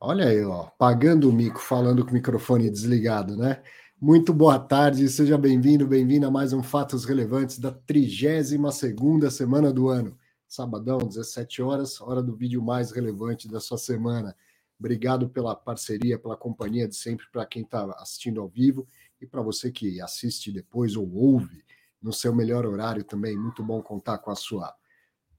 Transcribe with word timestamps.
Olha 0.00 0.26
aí, 0.28 0.44
ó, 0.44 0.64
pagando 0.78 1.28
o 1.28 1.32
mico, 1.32 1.58
falando 1.58 2.04
com 2.04 2.10
o 2.10 2.14
microfone 2.14 2.70
desligado, 2.70 3.34
né? 3.34 3.62
Muito 3.98 4.32
boa 4.34 4.58
tarde, 4.58 5.08
seja 5.08 5.38
bem-vindo, 5.38 5.86
bem-vinda 5.86 6.26
a 6.26 6.30
mais 6.30 6.52
um 6.52 6.62
Fatos 6.62 7.06
Relevantes 7.06 7.58
da 7.58 7.72
32ª 7.72 9.30
semana 9.30 9.72
do 9.72 9.88
ano. 9.88 10.14
Sabadão, 10.46 10.98
17 10.98 11.62
horas, 11.62 11.98
hora 11.98 12.22
do 12.22 12.36
vídeo 12.36 12.62
mais 12.62 12.90
relevante 12.92 13.48
da 13.48 13.58
sua 13.58 13.78
semana. 13.78 14.36
Obrigado 14.78 15.30
pela 15.30 15.56
parceria, 15.56 16.18
pela 16.18 16.36
companhia 16.36 16.86
de 16.86 16.94
sempre 16.94 17.24
para 17.32 17.46
quem 17.46 17.62
está 17.62 17.84
assistindo 17.98 18.42
ao 18.42 18.48
vivo 18.48 18.86
e 19.18 19.26
para 19.26 19.40
você 19.40 19.72
que 19.72 19.98
assiste 20.02 20.52
depois 20.52 20.94
ou 20.94 21.10
ouve 21.10 21.64
no 22.02 22.12
seu 22.12 22.34
melhor 22.34 22.66
horário 22.66 23.02
também. 23.02 23.34
Muito 23.34 23.64
bom 23.64 23.80
contar 23.80 24.18
com 24.18 24.30
a 24.30 24.36
sua 24.36 24.74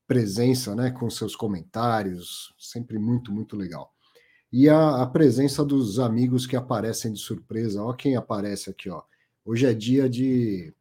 presença, 0.08 0.76
né, 0.76 0.90
com 0.90 1.08
seus 1.12 1.36
comentários, 1.36 2.56
sempre 2.58 2.98
muito, 2.98 3.32
muito 3.32 3.56
legal. 3.56 3.94
E 4.52 4.70
a, 4.70 5.02
a 5.02 5.06
presença 5.06 5.64
dos 5.64 6.00
amigos 6.00 6.46
que 6.46 6.56
aparecem 6.56 7.12
de 7.12 7.20
surpresa. 7.20 7.84
Ó, 7.84 7.94
quem 7.94 8.16
aparece 8.16 8.70
aqui, 8.70 8.90
ó. 8.90 9.02
Hoje 9.44 9.66
é 9.66 9.74
dia 9.74 10.10
de 10.10 10.74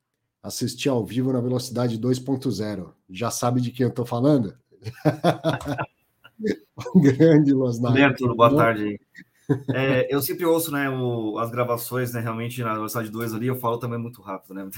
assistir 0.43 0.89
ao 0.89 1.05
vivo 1.05 1.33
na 1.33 1.41
velocidade 1.41 1.99
2.0. 1.99 2.93
Já 3.11 3.31
sabe 3.31 3.61
de 3.61 3.71
quem 3.71 3.85
eu 3.85 3.91
estou 3.91 4.07
falando? 4.07 4.57
grande 6.97 7.53
Losnar. 7.53 7.93
Boa 8.35 8.55
tarde. 8.55 9.01
É, 9.73 10.13
eu 10.13 10.21
sempre 10.21 10.45
ouço 10.45 10.73
né, 10.73 10.91
o, 10.91 11.39
as 11.39 11.51
gravações, 11.51 12.13
né, 12.13 12.21
realmente 12.21 12.61
na 12.63 12.75
velocidade 12.75 13.11
2 13.11 13.33
ali, 13.33 13.47
eu 13.47 13.57
falo 13.57 13.79
também 13.79 13.99
muito 13.99 14.21
rápido, 14.21 14.55
né? 14.55 14.69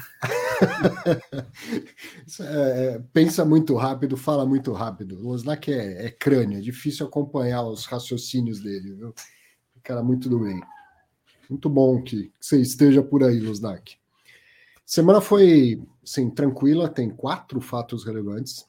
é, 2.41 2.95
é, 2.95 3.03
pensa 3.13 3.45
muito 3.45 3.75
rápido, 3.77 4.17
fala 4.17 4.45
muito 4.45 4.73
rápido. 4.73 5.19
O 5.21 5.29
Osnak 5.29 5.73
é, 5.73 6.07
é, 6.07 6.11
crânio, 6.11 6.59
é 6.59 6.61
difícil 6.61 7.07
acompanhar 7.07 7.63
os 7.63 7.87
raciocínios 7.87 8.61
dele, 8.61 8.95
viu? 8.95 9.15
Cara, 9.83 10.03
muito 10.03 10.29
do 10.29 10.41
bem. 10.41 10.61
Muito 11.49 11.71
bom 11.71 12.03
que 12.03 12.31
você 12.39 12.61
esteja 12.61 13.03
por 13.03 13.25
aí, 13.25 13.41
Losnak. 13.41 13.97
Semana 14.85 15.21
foi, 15.21 15.83
sim, 16.05 16.29
tranquila, 16.29 16.89
tem 16.89 17.09
quatro 17.09 17.61
fatos 17.61 18.05
relevantes, 18.05 18.67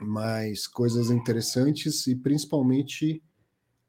mas 0.00 0.66
coisas 0.68 1.10
interessantes 1.10 2.06
e 2.06 2.14
principalmente 2.14 3.22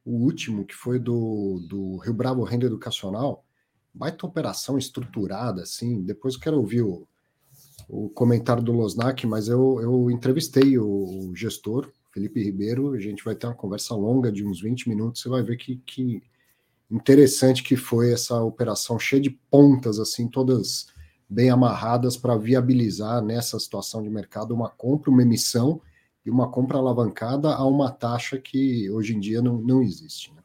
o 0.06 0.12
último, 0.12 0.66
que 0.66 0.76
foi 0.76 1.00
do, 1.00 1.66
do 1.68 1.98
Rio 1.98 2.14
Bravo 2.14 2.44
Renda 2.44 2.66
Educacional, 2.66 3.46
baita 3.94 4.26
operação 4.26 4.78
estruturada, 4.78 5.62
assim. 5.62 6.02
Depois 6.02 6.34
eu 6.34 6.40
quero 6.42 6.58
ouvir 6.58 6.82
o, 6.82 7.08
o 7.88 8.10
comentário 8.10 8.64
do 8.64 8.72
Losnak, 8.72 9.26
mas 9.28 9.48
eu, 9.48 9.80
eu 9.82 10.12
entrevistei 10.12 10.78
o, 10.78 11.30
o, 11.30 11.36
gestor, 11.36 11.92
Felipe 12.12 12.44
Ribeiro, 12.44 12.94
a 12.94 13.00
gente 13.00 13.24
vai 13.24 13.36
ter 13.36 13.48
uma 13.48 13.56
conversa 13.56 13.96
longa 13.96 14.32
de 14.32 14.46
uns 14.46 14.62
20 14.62 14.90
minutos, 14.90 15.22
você 15.22 15.30
vai 15.30 15.42
ver 15.42 15.58
que, 15.58 15.78
que 15.78 16.22
interessante 16.92 17.64
que 17.64 17.76
foi 17.76 18.12
essa 18.12 18.42
operação 18.42 19.00
cheia 19.00 19.22
de 19.22 19.32
pontas, 19.32 20.00
assim, 20.00 20.28
todas 20.28 20.88
bem 21.28 21.50
amarradas 21.50 22.16
para 22.16 22.38
viabilizar 22.38 23.24
nessa 23.24 23.60
situação 23.60 24.04
de 24.04 24.10
mercado 24.10 24.54
uma 24.54 24.70
compra, 24.70 25.10
uma 25.10 25.24
emissão 25.24 25.82
e 26.26 26.30
uma 26.30 26.50
compra 26.50 26.78
alavancada 26.78 27.54
a 27.54 27.66
uma 27.66 27.92
taxa 27.92 28.38
que 28.38 28.90
hoje 28.90 29.16
em 29.16 29.20
dia 29.20 29.42
não, 29.42 29.58
não 29.58 29.82
existe. 29.82 30.34
Né? 30.34 30.42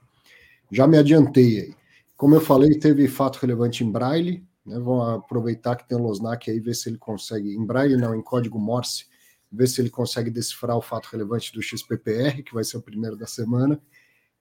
Já 0.70 0.86
me 0.86 0.98
adiantei 0.98 1.60
aí. 1.60 1.74
Como 2.16 2.34
eu 2.34 2.40
falei, 2.40 2.78
teve 2.78 3.06
fato 3.06 3.36
relevante 3.36 3.84
em 3.84 3.90
Braille, 3.90 4.44
né? 4.68 4.78
Vamos 4.78 5.08
aproveitar 5.08 5.76
que 5.76 5.88
tem 5.88 5.96
o 5.96 6.02
Losnak 6.02 6.50
aí, 6.50 6.60
ver 6.60 6.74
se 6.74 6.88
ele 6.88 6.98
consegue, 6.98 7.54
em 7.54 7.64
Braille 7.64 7.96
não, 7.96 8.14
em 8.14 8.22
código 8.22 8.58
Morse, 8.58 9.06
ver 9.50 9.66
se 9.66 9.80
ele 9.80 9.88
consegue 9.88 10.30
decifrar 10.30 10.76
o 10.76 10.82
fato 10.82 11.06
relevante 11.06 11.52
do 11.52 11.62
XPPR, 11.62 12.42
que 12.42 12.52
vai 12.52 12.62
ser 12.62 12.76
o 12.76 12.82
primeiro 12.82 13.16
da 13.16 13.26
semana, 13.26 13.80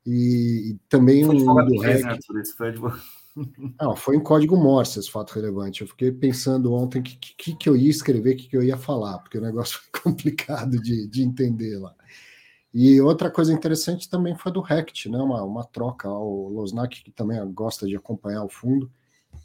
e, 0.06 0.72
e 0.72 0.80
também 0.90 1.26
um 1.26 1.34
do 1.34 1.80
REC. 1.80 2.04
Né, 2.04 2.18
não, 3.80 3.96
foi 3.96 4.16
em 4.16 4.20
código 4.20 4.58
Morse 4.58 5.00
esse 5.00 5.12
fato 5.12 5.34
relevante. 5.34 5.82
Eu 5.82 5.88
fiquei 5.88 6.12
pensando 6.12 6.74
ontem 6.74 7.02
que, 7.02 7.18
que, 7.18 7.56
que 7.56 7.70
eu 7.70 7.76
ia 7.76 7.90
escrever, 7.90 8.36
que, 8.36 8.48
que 8.48 8.58
eu 8.58 8.64
ia 8.64 8.78
falar, 8.78 9.20
porque 9.20 9.38
o 9.38 9.42
negócio 9.42 9.80
foi 9.92 10.02
complicado 10.02 10.82
de, 10.82 11.08
de 11.08 11.24
entender 11.24 11.78
lá. 11.78 11.94
E 12.74 13.00
outra 13.02 13.32
coisa 13.32 13.54
interessante 13.54 14.10
também 14.10 14.36
foi 14.36 14.52
do 14.52 14.62
Rect, 14.62 15.10
né? 15.10 15.18
Uma, 15.18 15.44
uma 15.44 15.64
troca. 15.64 16.10
O 16.10 16.50
Losnak, 16.50 17.04
que 17.04 17.12
também 17.12 17.40
gosta 17.52 17.88
de 17.88 17.96
acompanhar 17.96 18.44
o 18.44 18.50
fundo. 18.50 18.92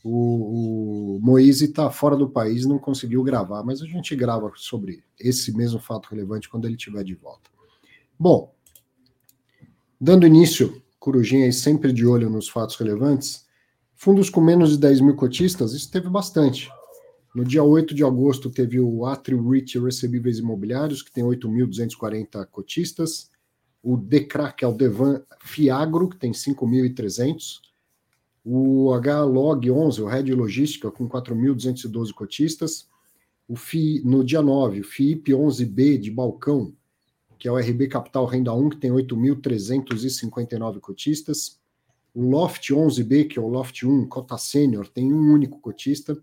O, 0.02 1.16
o 1.16 1.20
Moise 1.20 1.66
está 1.66 1.90
fora 1.90 2.16
do 2.16 2.28
país, 2.28 2.66
não 2.66 2.78
conseguiu 2.78 3.22
gravar, 3.22 3.62
mas 3.62 3.82
a 3.82 3.86
gente 3.86 4.16
grava 4.16 4.50
sobre 4.56 5.02
esse 5.18 5.54
mesmo 5.56 5.78
fato 5.78 6.08
relevante 6.10 6.48
quando 6.48 6.64
ele 6.64 6.76
estiver 6.76 7.04
de 7.04 7.14
volta. 7.14 7.50
Bom, 8.18 8.52
dando 10.00 10.26
início, 10.26 10.82
Corujinha 10.98 11.46
aí 11.46 11.52
sempre 11.52 11.92
de 11.92 12.06
olho 12.06 12.30
nos 12.30 12.48
fatos 12.48 12.76
relevantes. 12.76 13.44
Fundos 14.02 14.28
com 14.28 14.40
menos 14.40 14.70
de 14.70 14.78
10 14.78 15.00
mil 15.00 15.14
cotistas, 15.14 15.74
isso 15.74 15.88
teve 15.88 16.08
bastante. 16.08 16.68
No 17.32 17.44
dia 17.44 17.62
8 17.62 17.94
de 17.94 18.02
agosto, 18.02 18.50
teve 18.50 18.80
o 18.80 19.06
Atrio 19.06 19.48
REIT 19.48 19.78
Recebíveis 19.78 20.40
Imobiliários, 20.40 21.02
que 21.02 21.12
tem 21.12 21.22
8.240 21.22 22.44
cotistas. 22.46 23.30
O 23.80 23.96
DECRA, 23.96 24.50
que 24.50 24.64
é 24.64 24.66
o 24.66 24.72
Devan 24.72 25.22
Fiagro, 25.44 26.08
que 26.08 26.16
tem 26.16 26.32
5.300. 26.32 27.60
O 28.44 28.90
HLOG 28.92 29.70
11, 29.70 30.02
o 30.02 30.06
Red 30.06 30.34
Logística, 30.34 30.90
com 30.90 31.08
4.212 31.08 32.12
cotistas. 32.12 32.88
O 33.46 33.54
FI, 33.54 34.02
no 34.04 34.24
dia 34.24 34.42
9, 34.42 34.80
o 34.80 34.84
FIP 34.84 35.30
11B 35.30 35.98
de 35.98 36.10
Balcão, 36.10 36.74
que 37.38 37.46
é 37.46 37.52
o 37.52 37.56
RB 37.56 37.86
Capital 37.86 38.26
Renda 38.26 38.52
1, 38.52 38.70
que 38.70 38.78
tem 38.78 38.90
8.359 38.90 40.80
cotistas. 40.80 41.61
O 42.14 42.28
Loft 42.28 42.68
11B, 42.70 43.28
que 43.28 43.38
é 43.38 43.42
o 43.42 43.48
Loft 43.48 43.84
1, 43.84 44.06
cota 44.06 44.36
sênior, 44.36 44.86
tem 44.88 45.12
um 45.12 45.32
único 45.32 45.58
cotista. 45.60 46.16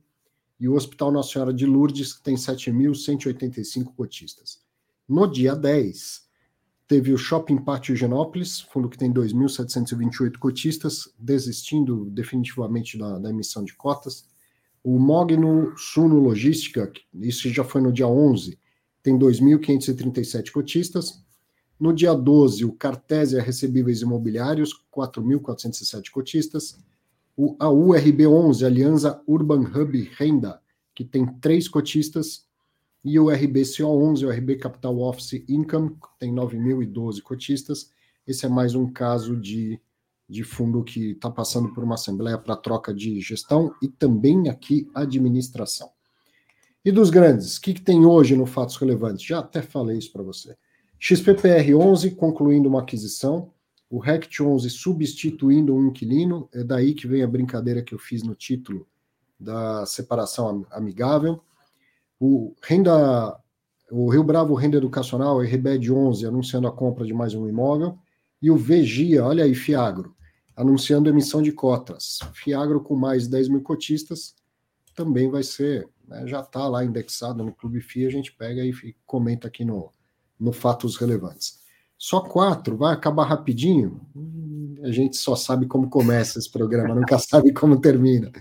E 0.60 0.68
o 0.68 0.76
Hospital 0.76 1.12
Nossa 1.12 1.32
Senhora 1.32 1.54
de 1.54 1.66
Lourdes, 1.66 2.14
que 2.14 2.22
tem 2.22 2.36
7.185 2.36 3.96
cotistas. 3.96 4.62
No 5.08 5.26
dia 5.26 5.56
10, 5.56 6.30
teve 6.88 7.14
o 7.14 7.18
Shopping 7.18 7.58
Pátio 7.58 7.96
Genópolis, 7.96 8.62
fundo 8.62 8.90
que 8.90 8.98
tem 8.98 9.14
2.728 9.14 10.38
cotistas, 10.38 11.14
desistindo 11.18 12.06
definitivamente 12.06 12.98
da, 12.98 13.18
da, 13.18 13.30
emissão 13.30 13.64
de 13.64 13.74
cotas. 13.76 14.28
O 14.84 15.00
Mogno 15.00 15.78
Suno 15.78 16.20
Logística, 16.20 16.92
isso 17.14 17.48
já 17.50 17.64
foi 17.64 17.80
no 17.80 17.94
dia 17.94 18.08
11, 18.08 18.58
tem 19.02 19.18
2.537 19.18 20.52
cotistas. 20.52 21.24
No 21.80 21.94
dia 21.94 22.14
12, 22.14 22.66
o 22.66 22.74
Cartésia 22.74 23.42
Recebíveis 23.42 24.02
Imobiliários, 24.02 24.74
4.407 24.94 26.12
cotistas. 26.12 26.78
O, 27.38 27.56
a 27.58 27.68
URB11, 27.68 28.66
Aliança 28.66 29.22
Urban 29.26 29.62
Hub 29.62 30.12
Renda, 30.18 30.62
que 30.94 31.06
tem 31.06 31.26
três 31.26 31.70
cotistas. 31.70 32.46
E 33.02 33.18
o 33.18 33.28
RBCO11, 33.28 34.28
o 34.28 34.30
RB 34.30 34.58
Capital 34.58 35.00
Office 35.00 35.42
Income, 35.48 35.96
tem 36.20 36.36
9.012 36.36 37.22
cotistas. 37.22 37.92
Esse 38.28 38.46
é 38.46 38.50
mais 38.50 38.76
um 38.76 38.92
caso 38.92 39.38
de, 39.38 39.80
de 40.28 40.44
fundo 40.44 40.84
que 40.84 41.12
está 41.12 41.32
passando 41.32 41.74
por 41.74 41.82
uma 41.82 41.96
assembleia 41.96 42.38
para 42.38 42.58
troca 42.58 42.94
de 42.94 43.22
gestão 43.22 43.74
e 43.82 43.88
também 43.88 44.50
aqui 44.50 44.92
administração. 44.94 45.90
E 46.84 46.92
dos 46.92 47.10
grandes, 47.10 47.56
o 47.56 47.62
que, 47.62 47.74
que 47.74 47.82
tem 47.82 48.06
hoje 48.06 48.36
no 48.36 48.46
Fatos 48.46 48.76
Relevantes? 48.76 49.24
Já 49.24 49.40
até 49.40 49.62
falei 49.62 49.98
isso 49.98 50.12
para 50.12 50.24
você. 50.24 50.58
XPPR 51.00 51.74
11 51.74 52.12
concluindo 52.12 52.68
uma 52.68 52.82
aquisição, 52.82 53.52
o 53.90 53.98
RECT 54.00 54.44
11 54.44 54.70
substituindo 54.70 55.74
um 55.74 55.88
inquilino, 55.88 56.50
é 56.54 56.64
daí 56.64 56.94
que 56.94 57.08
vem 57.08 57.24
a 57.24 57.28
brincadeira 57.28 57.82
que 57.82 57.94
eu 57.94 58.00
fiz 58.00 58.22
no 58.22 58.36
título 58.36 58.86
da 59.40 59.86
separação 59.86 60.66
amigável. 60.70 61.42
O 62.20 62.54
renda 62.62 63.40
o 63.92 64.08
Rio 64.10 64.24
Bravo 64.24 64.54
Renda 64.54 64.78
Educacional, 64.78 65.42
RBED 65.42 65.92
11, 65.92 66.26
anunciando 66.28 66.68
a 66.68 66.72
compra 66.72 67.06
de 67.06 67.14
mais 67.14 67.34
um 67.34 67.48
imóvel, 67.48 67.98
e 68.40 68.52
o 68.52 68.56
Vegia, 68.56 69.26
olha 69.26 69.44
aí, 69.44 69.56
Fiagro, 69.56 70.16
anunciando 70.56 71.10
emissão 71.10 71.42
de 71.42 71.52
cotas. 71.52 72.20
Fiagro 72.34 72.82
com 72.82 72.96
mais 72.96 73.28
10 73.28 73.50
mil 73.50 73.62
cotistas, 73.62 74.36
também 74.94 75.30
vai 75.30 75.42
ser, 75.42 75.90
né, 76.08 76.28
já 76.28 76.42
está 76.42 76.68
lá 76.68 76.84
indexado 76.86 77.44
no 77.44 77.52
Clube 77.52 77.82
FIA, 77.82 78.08
a 78.08 78.12
gente 78.12 78.32
pega 78.32 78.64
e 78.64 78.96
comenta 79.08 79.48
aqui 79.48 79.66
no, 79.66 79.92
no 80.40 80.52
fatos 80.52 80.96
relevantes. 80.96 81.60
Só 81.98 82.22
quatro, 82.22 82.78
vai 82.78 82.94
acabar 82.94 83.26
rapidinho? 83.26 84.00
Hum, 84.16 84.76
a 84.82 84.92
gente 84.92 85.18
só 85.18 85.36
sabe 85.36 85.66
como 85.66 85.90
começa 85.90 86.40
esse 86.40 86.50
programa, 86.50 86.96
nunca 86.96 87.20
sabe 87.20 87.52
como 87.52 87.82
termina. 87.82 88.32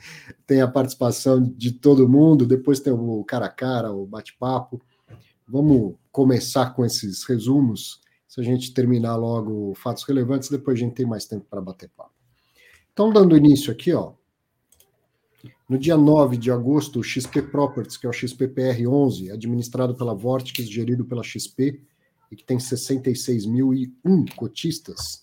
Tem 0.46 0.60
a 0.60 0.68
participação 0.68 1.42
de 1.42 1.72
todo 1.72 2.08
mundo, 2.08 2.46
depois 2.46 2.78
tem 2.78 2.92
o 2.92 3.24
cara 3.24 3.46
a 3.46 3.50
cara, 3.50 3.92
o 3.92 4.06
bate-papo. 4.06 4.80
Vamos 5.46 5.96
começar 6.12 6.74
com 6.74 6.84
esses 6.84 7.24
resumos. 7.24 8.00
Se 8.28 8.40
a 8.40 8.44
gente 8.44 8.72
terminar 8.72 9.16
logo 9.16 9.74
fatos 9.74 10.04
relevantes, 10.04 10.50
depois 10.50 10.76
a 10.76 10.80
gente 10.80 10.94
tem 10.94 11.06
mais 11.06 11.24
tempo 11.24 11.46
para 11.50 11.60
bater 11.60 11.90
papo. 11.96 12.12
Então, 12.92 13.12
dando 13.12 13.36
início 13.36 13.72
aqui, 13.72 13.92
ó. 13.92 14.12
No 15.68 15.78
dia 15.78 15.96
9 15.96 16.38
de 16.38 16.50
agosto, 16.50 17.00
o 17.00 17.04
XP 17.04 17.42
Properties, 17.42 17.98
que 17.98 18.06
é 18.06 18.08
o 18.08 18.12
XPPR11, 18.12 19.30
administrado 19.30 19.94
pela 19.94 20.14
Vortex, 20.14 20.66
gerido 20.68 21.04
pela 21.04 21.22
XP, 21.22 21.80
e 22.30 22.36
que 22.36 22.44
tem 22.44 22.56
66.001 22.56 24.34
cotistas, 24.34 25.22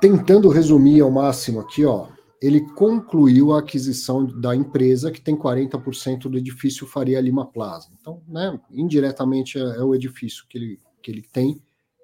tentando 0.00 0.48
resumir 0.48 1.00
ao 1.02 1.10
máximo 1.10 1.60
aqui, 1.60 1.84
ó, 1.84 2.08
ele 2.40 2.60
concluiu 2.72 3.52
a 3.52 3.58
aquisição 3.58 4.24
da 4.24 4.56
empresa 4.56 5.10
que 5.10 5.20
tem 5.20 5.36
40% 5.36 6.22
do 6.22 6.38
edifício 6.38 6.86
Faria 6.86 7.20
Lima 7.20 7.44
Plaza. 7.44 7.90
Então, 8.00 8.22
né, 8.26 8.58
indiretamente 8.70 9.58
é, 9.58 9.60
é 9.60 9.82
o 9.82 9.94
edifício 9.94 10.46
que 10.48 10.56
ele, 10.56 10.80
que 11.02 11.10
ele 11.10 11.22
tem, 11.22 11.60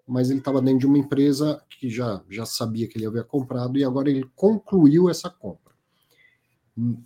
mas 0.06 0.30
ele 0.30 0.38
estava 0.38 0.62
dentro 0.62 0.80
de 0.80 0.86
uma 0.86 0.98
empresa 0.98 1.60
que 1.68 1.90
já, 1.90 2.22
já 2.30 2.46
sabia 2.46 2.86
que 2.86 2.96
ele 2.96 3.06
havia 3.06 3.24
comprado 3.24 3.76
e 3.76 3.84
agora 3.84 4.08
ele 4.08 4.24
concluiu 4.34 5.10
essa 5.10 5.28
compra. 5.28 5.74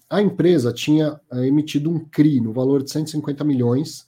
A 0.09 0.21
empresa 0.21 0.73
tinha 0.73 1.21
é, 1.33 1.47
emitido 1.47 1.91
um 1.91 1.99
CRI 1.99 2.41
no 2.41 2.53
valor 2.53 2.83
de 2.83 2.91
150 2.91 3.45
milhões 3.45 4.07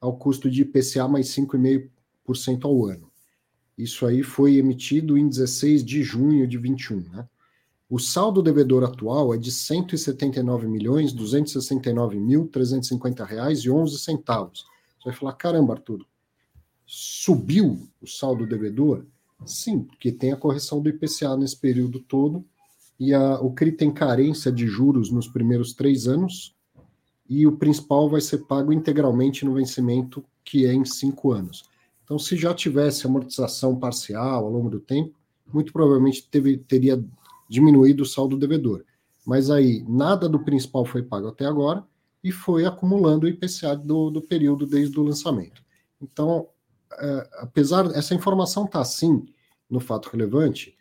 ao 0.00 0.16
custo 0.16 0.48
de 0.48 0.62
IPCA 0.62 1.06
mais 1.08 1.26
5,5% 1.28 2.64
ao 2.64 2.86
ano. 2.86 3.10
Isso 3.76 4.06
aí 4.06 4.22
foi 4.22 4.56
emitido 4.56 5.18
em 5.18 5.28
16 5.28 5.84
de 5.84 6.02
junho 6.02 6.46
de 6.46 6.56
21, 6.58 7.00
né? 7.10 7.28
O 7.88 7.98
saldo 7.98 8.40
devedor 8.40 8.84
atual 8.84 9.34
é 9.34 9.36
de 9.36 9.50
179 9.50 10.68
milhões 10.68 11.12
269 11.12 12.20
mil 12.20 12.46
350 12.46 13.24
reais 13.24 13.60
e 13.60 13.70
11 13.70 13.98
centavos. 13.98 14.64
Você 14.96 15.08
vai 15.08 15.12
falar, 15.12 15.32
caramba, 15.32 15.74
Arthur, 15.74 16.06
subiu 16.92 17.88
o 18.02 18.06
saldo 18.06 18.44
devedor? 18.44 19.06
Sim, 19.46 19.84
porque 19.84 20.10
tem 20.10 20.32
a 20.32 20.36
correção 20.36 20.82
do 20.82 20.88
IPCA 20.88 21.36
nesse 21.36 21.56
período 21.56 22.00
todo 22.00 22.44
e 22.98 23.14
a, 23.14 23.40
o 23.40 23.52
CRI 23.52 23.70
tem 23.70 23.92
carência 23.92 24.50
de 24.50 24.66
juros 24.66 25.08
nos 25.08 25.28
primeiros 25.28 25.72
três 25.72 26.08
anos 26.08 26.52
e 27.28 27.46
o 27.46 27.56
principal 27.56 28.10
vai 28.10 28.20
ser 28.20 28.38
pago 28.38 28.72
integralmente 28.72 29.44
no 29.44 29.54
vencimento 29.54 30.24
que 30.44 30.66
é 30.66 30.74
em 30.74 30.84
cinco 30.84 31.30
anos. 31.30 31.62
Então, 32.02 32.18
se 32.18 32.36
já 32.36 32.52
tivesse 32.52 33.06
amortização 33.06 33.78
parcial 33.78 34.44
ao 34.44 34.50
longo 34.50 34.68
do 34.68 34.80
tempo, 34.80 35.14
muito 35.52 35.72
provavelmente 35.72 36.28
teve, 36.28 36.58
teria 36.58 37.02
diminuído 37.48 38.02
o 38.02 38.06
saldo 38.06 38.36
devedor. 38.36 38.84
Mas 39.24 39.48
aí 39.48 39.84
nada 39.88 40.28
do 40.28 40.40
principal 40.40 40.84
foi 40.84 41.04
pago 41.04 41.28
até 41.28 41.46
agora 41.46 41.84
e 42.22 42.32
foi 42.32 42.66
acumulando 42.66 43.26
o 43.26 43.28
IPCA 43.28 43.76
do, 43.76 44.10
do 44.10 44.20
período 44.20 44.66
desde 44.66 44.98
o 44.98 45.04
lançamento. 45.04 45.62
Então, 46.02 46.48
apesar 47.38 47.86
essa 47.96 48.14
informação 48.14 48.64
está 48.64 48.80
assim 48.80 49.24
no 49.68 49.80
fato 49.80 50.08
relevante, 50.10 50.76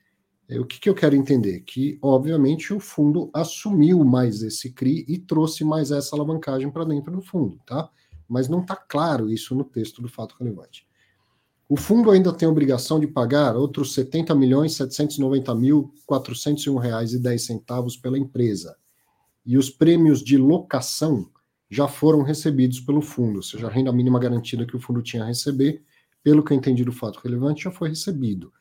é, 0.50 0.59
o 0.59 0.65
que, 0.65 0.79
que 0.79 0.89
eu 0.89 0.95
quero 0.95 1.15
entender? 1.15 1.61
Que, 1.61 2.00
obviamente, 2.01 2.73
o 2.73 2.79
fundo 2.79 3.29
assumiu 3.33 4.03
mais 4.03 4.41
esse 4.41 4.71
CRI 4.73 5.06
e 5.07 5.19
trouxe 5.19 5.63
mais 5.63 5.91
essa 5.91 6.15
alavancagem 6.15 6.71
para 6.71 6.85
dentro 6.85 7.11
do 7.11 7.21
fundo, 7.21 7.59
tá? 7.65 7.88
Mas 8.27 8.50
não 8.50 8.61
está 8.61 8.75
claro 8.75 9.29
isso 9.29 9.53
no 9.53 9.63
texto 9.63 10.01
do 10.01 10.09
fato 10.09 10.35
relevante. 10.39 10.88
O 11.67 11.77
fundo 11.77 12.09
ainda 12.09 12.33
tem 12.33 12.47
obrigação 12.47 13.00
de 13.00 13.05
pagar 13.05 13.55
outros 13.55 13.94
70 13.94 14.33
milhões 14.33 14.73
790 14.73 15.53
mil 15.53 15.94
401 16.07 16.75
reais 16.79 17.13
e 17.13 17.19
10 17.19 17.45
centavos 17.45 17.95
pela 17.95 18.17
empresa. 18.17 18.75
E 19.45 19.55
os 19.55 19.69
prêmios 19.69 20.23
de 20.23 20.35
locação 20.35 21.29
já 21.69 21.88
foram 21.88 22.23
recebidos 22.23 22.79
pelo 22.79 23.03
fundo, 23.03 23.38
ou 23.38 23.44
seja, 23.44 23.67
a 23.67 23.69
renda 23.69 23.94
mínima 23.94 24.19
garantida 24.19 24.65
que 24.65 24.75
o 24.75 24.79
fundo 24.79 25.03
tinha 25.03 25.21
a 25.21 25.27
receber, 25.27 25.83
pelo 26.29 26.43
que 26.43 26.53
eu 26.53 26.57
entendi 26.57 26.83
do 26.83 26.91
fato 26.91 27.19
relevante, 27.23 27.63
já 27.63 27.71
foi 27.71 27.89
recebido. 27.89 28.53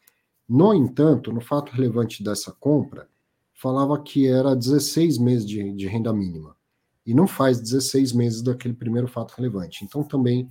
No 0.48 0.72
entanto, 0.72 1.30
no 1.30 1.42
fato 1.42 1.70
relevante 1.70 2.24
dessa 2.24 2.50
compra, 2.50 3.06
falava 3.52 4.00
que 4.02 4.26
era 4.26 4.56
16 4.56 5.18
meses 5.18 5.46
de, 5.46 5.70
de 5.74 5.86
renda 5.86 6.10
mínima. 6.10 6.56
E 7.04 7.12
não 7.12 7.26
faz 7.26 7.60
16 7.60 8.14
meses 8.14 8.40
daquele 8.40 8.72
primeiro 8.72 9.06
fato 9.06 9.32
relevante. 9.32 9.84
Então 9.84 10.02
também 10.02 10.50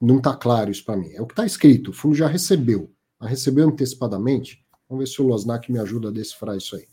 não 0.00 0.18
está 0.18 0.36
claro 0.36 0.70
isso 0.70 0.84
para 0.84 0.96
mim. 0.96 1.10
É 1.14 1.20
o 1.20 1.26
que 1.26 1.32
está 1.32 1.44
escrito, 1.44 1.90
o 1.90 1.92
fundo 1.92 2.14
já 2.14 2.28
recebeu. 2.28 2.92
Mas 3.18 3.30
recebeu 3.30 3.66
antecipadamente? 3.66 4.64
Vamos 4.88 5.04
ver 5.04 5.12
se 5.12 5.20
o 5.20 5.26
Losnak 5.26 5.72
me 5.72 5.80
ajuda 5.80 6.10
a 6.10 6.12
decifrar 6.12 6.56
isso 6.56 6.76
aí. 6.76 6.86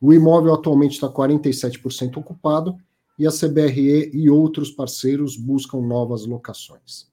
O 0.00 0.14
imóvel 0.14 0.54
atualmente 0.54 0.92
está 0.92 1.10
47% 1.10 2.16
ocupado 2.16 2.74
e 3.18 3.26
a 3.26 3.30
CBRE 3.30 4.10
e 4.14 4.30
outros 4.30 4.70
parceiros 4.70 5.36
buscam 5.36 5.82
novas 5.82 6.24
locações. 6.24 7.10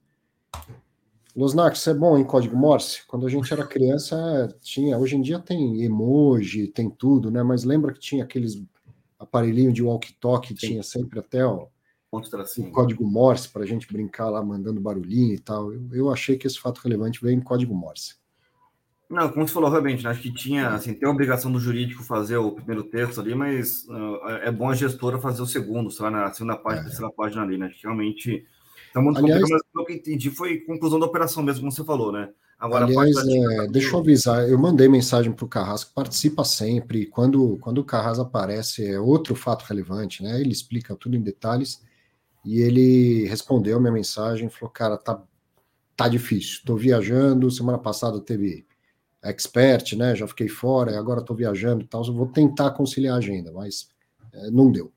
Losnak, 1.38 1.76
isso 1.76 1.88
é 1.88 1.94
bom 1.94 2.18
em 2.18 2.24
código 2.24 2.56
Morse? 2.56 3.06
Quando 3.06 3.24
a 3.24 3.30
gente 3.30 3.52
era 3.52 3.62
criança, 3.64 4.52
tinha. 4.60 4.98
Hoje 4.98 5.14
em 5.14 5.22
dia 5.22 5.38
tem 5.38 5.84
emoji, 5.84 6.66
tem 6.66 6.90
tudo, 6.90 7.30
né? 7.30 7.44
Mas 7.44 7.62
lembra 7.62 7.92
que 7.92 8.00
tinha 8.00 8.24
aqueles 8.24 8.60
aparelhinho 9.16 9.72
de 9.72 9.80
walkie-talkie, 9.80 10.52
tinha 10.52 10.82
sempre 10.82 11.20
até 11.20 11.46
ó, 11.46 11.68
código 12.72 13.04
Morse 13.04 13.48
para 13.48 13.62
a 13.62 13.66
gente 13.66 13.86
brincar 13.92 14.30
lá 14.30 14.42
mandando 14.42 14.80
barulhinho 14.80 15.32
e 15.32 15.38
tal. 15.38 15.72
Eu, 15.72 15.88
eu, 15.92 16.10
achei 16.10 16.36
que 16.36 16.44
esse 16.44 16.58
fato 16.58 16.80
relevante 16.80 17.22
veio 17.22 17.36
em 17.36 17.40
código 17.40 17.72
Morse. 17.72 18.16
Não, 19.08 19.28
como 19.30 19.46
você 19.46 19.54
falou, 19.54 19.70
realmente, 19.70 20.02
né? 20.02 20.10
acho 20.10 20.20
que 20.20 20.34
tinha, 20.34 20.70
assim, 20.70 20.92
tem 20.92 21.08
a 21.08 21.12
obrigação 21.12 21.52
do 21.52 21.60
jurídico 21.60 22.02
fazer 22.02 22.36
o 22.36 22.50
primeiro 22.50 22.82
texto 22.82 23.20
ali, 23.20 23.34
mas 23.34 23.84
uh, 23.84 24.28
é 24.42 24.50
bom 24.50 24.68
a 24.68 24.74
gestora 24.74 25.20
fazer 25.20 25.40
o 25.40 25.46
segundo, 25.46 25.88
sei 25.88 26.04
lá, 26.04 26.10
na 26.10 26.34
segunda 26.34 26.56
página, 26.56 26.82
é. 26.82 26.84
terceira 26.86 27.12
página 27.12 27.42
ali, 27.42 27.56
né? 27.56 27.66
Acho 27.66 27.76
que 27.76 27.84
realmente 27.84 28.44
tá 28.92 29.00
muito 29.00 29.18
Aliás, 29.18 29.40
complicado, 29.40 29.62
o 29.74 29.84
que 29.84 29.92
eu 29.92 29.96
entendi 29.96 30.30
foi 30.30 30.58
conclusão 30.58 30.98
da 30.98 31.06
operação 31.06 31.42
mesmo, 31.42 31.60
como 31.60 31.72
você 31.72 31.84
falou, 31.84 32.12
né? 32.12 32.30
Agora, 32.58 32.86
Aliás, 32.86 33.16
é, 33.16 33.68
deixa 33.68 33.94
eu 33.94 34.00
avisar, 34.00 34.48
eu 34.48 34.58
mandei 34.58 34.88
mensagem 34.88 35.30
para 35.32 35.44
o 35.44 35.48
Carrasco, 35.48 35.92
participa 35.94 36.44
sempre, 36.44 37.06
quando, 37.06 37.56
quando 37.58 37.78
o 37.78 37.84
Carrasco 37.84 38.22
aparece, 38.22 38.84
é 38.84 38.98
outro 38.98 39.36
fato 39.36 39.62
relevante, 39.62 40.24
né? 40.24 40.40
Ele 40.40 40.50
explica 40.50 40.96
tudo 40.96 41.16
em 41.16 41.22
detalhes, 41.22 41.80
e 42.44 42.60
ele 42.60 43.26
respondeu 43.26 43.76
a 43.76 43.80
minha 43.80 43.92
mensagem, 43.92 44.48
falou, 44.48 44.70
cara, 44.70 44.96
tá, 44.96 45.22
tá 45.96 46.08
difícil, 46.08 46.62
tô 46.64 46.76
viajando, 46.76 47.50
semana 47.50 47.78
passada 47.78 48.20
teve 48.20 48.66
expert, 49.22 49.96
né, 49.96 50.14
já 50.14 50.26
fiquei 50.26 50.48
fora, 50.48 50.98
agora 50.98 51.22
tô 51.22 51.34
viajando 51.34 51.84
e 51.84 51.86
tal, 51.86 52.02
vou 52.12 52.26
tentar 52.26 52.70
conciliar 52.70 53.16
a 53.16 53.18
agenda, 53.18 53.52
mas 53.52 53.88
é, 54.32 54.50
não 54.50 54.70
deu. 54.70 54.92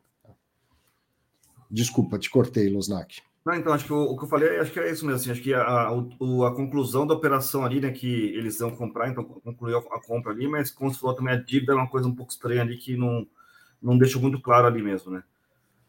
Desculpa, 1.69 2.19
te 2.19 2.29
cortei, 2.29 2.69
Losnak. 2.69 3.21
Não, 3.45 3.55
então, 3.55 3.73
acho 3.73 3.85
que 3.85 3.93
o, 3.93 4.03
o, 4.03 4.17
que 4.17 4.23
eu 4.23 4.29
falei, 4.29 4.59
acho 4.59 4.71
que 4.71 4.79
é 4.79 4.91
isso 4.91 5.05
mesmo, 5.05 5.19
assim, 5.19 5.31
acho 5.31 5.41
que 5.41 5.53
a, 5.53 5.63
a, 5.63 5.89
a, 5.89 6.55
conclusão 6.55 7.07
da 7.07 7.15
operação 7.15 7.65
ali, 7.65 7.81
né, 7.81 7.89
que 7.91 8.07
eles 8.07 8.59
vão 8.59 8.75
comprar, 8.75 9.09
então 9.09 9.23
concluiu 9.23 9.79
a, 9.79 9.95
a, 9.95 10.01
compra 10.01 10.31
ali, 10.31 10.47
mas 10.47 10.69
como 10.69 10.93
você 10.93 10.99
falou 10.99 11.15
também, 11.15 11.33
a 11.33 11.37
dívida 11.37 11.73
é 11.73 11.75
uma 11.75 11.89
coisa 11.89 12.07
um 12.07 12.15
pouco 12.15 12.31
estranha 12.31 12.61
ali, 12.61 12.77
que 12.77 12.95
não, 12.95 13.27
não 13.81 13.97
deixou 13.97 14.21
muito 14.21 14.39
claro 14.39 14.67
ali 14.67 14.83
mesmo, 14.83 15.11
né. 15.11 15.23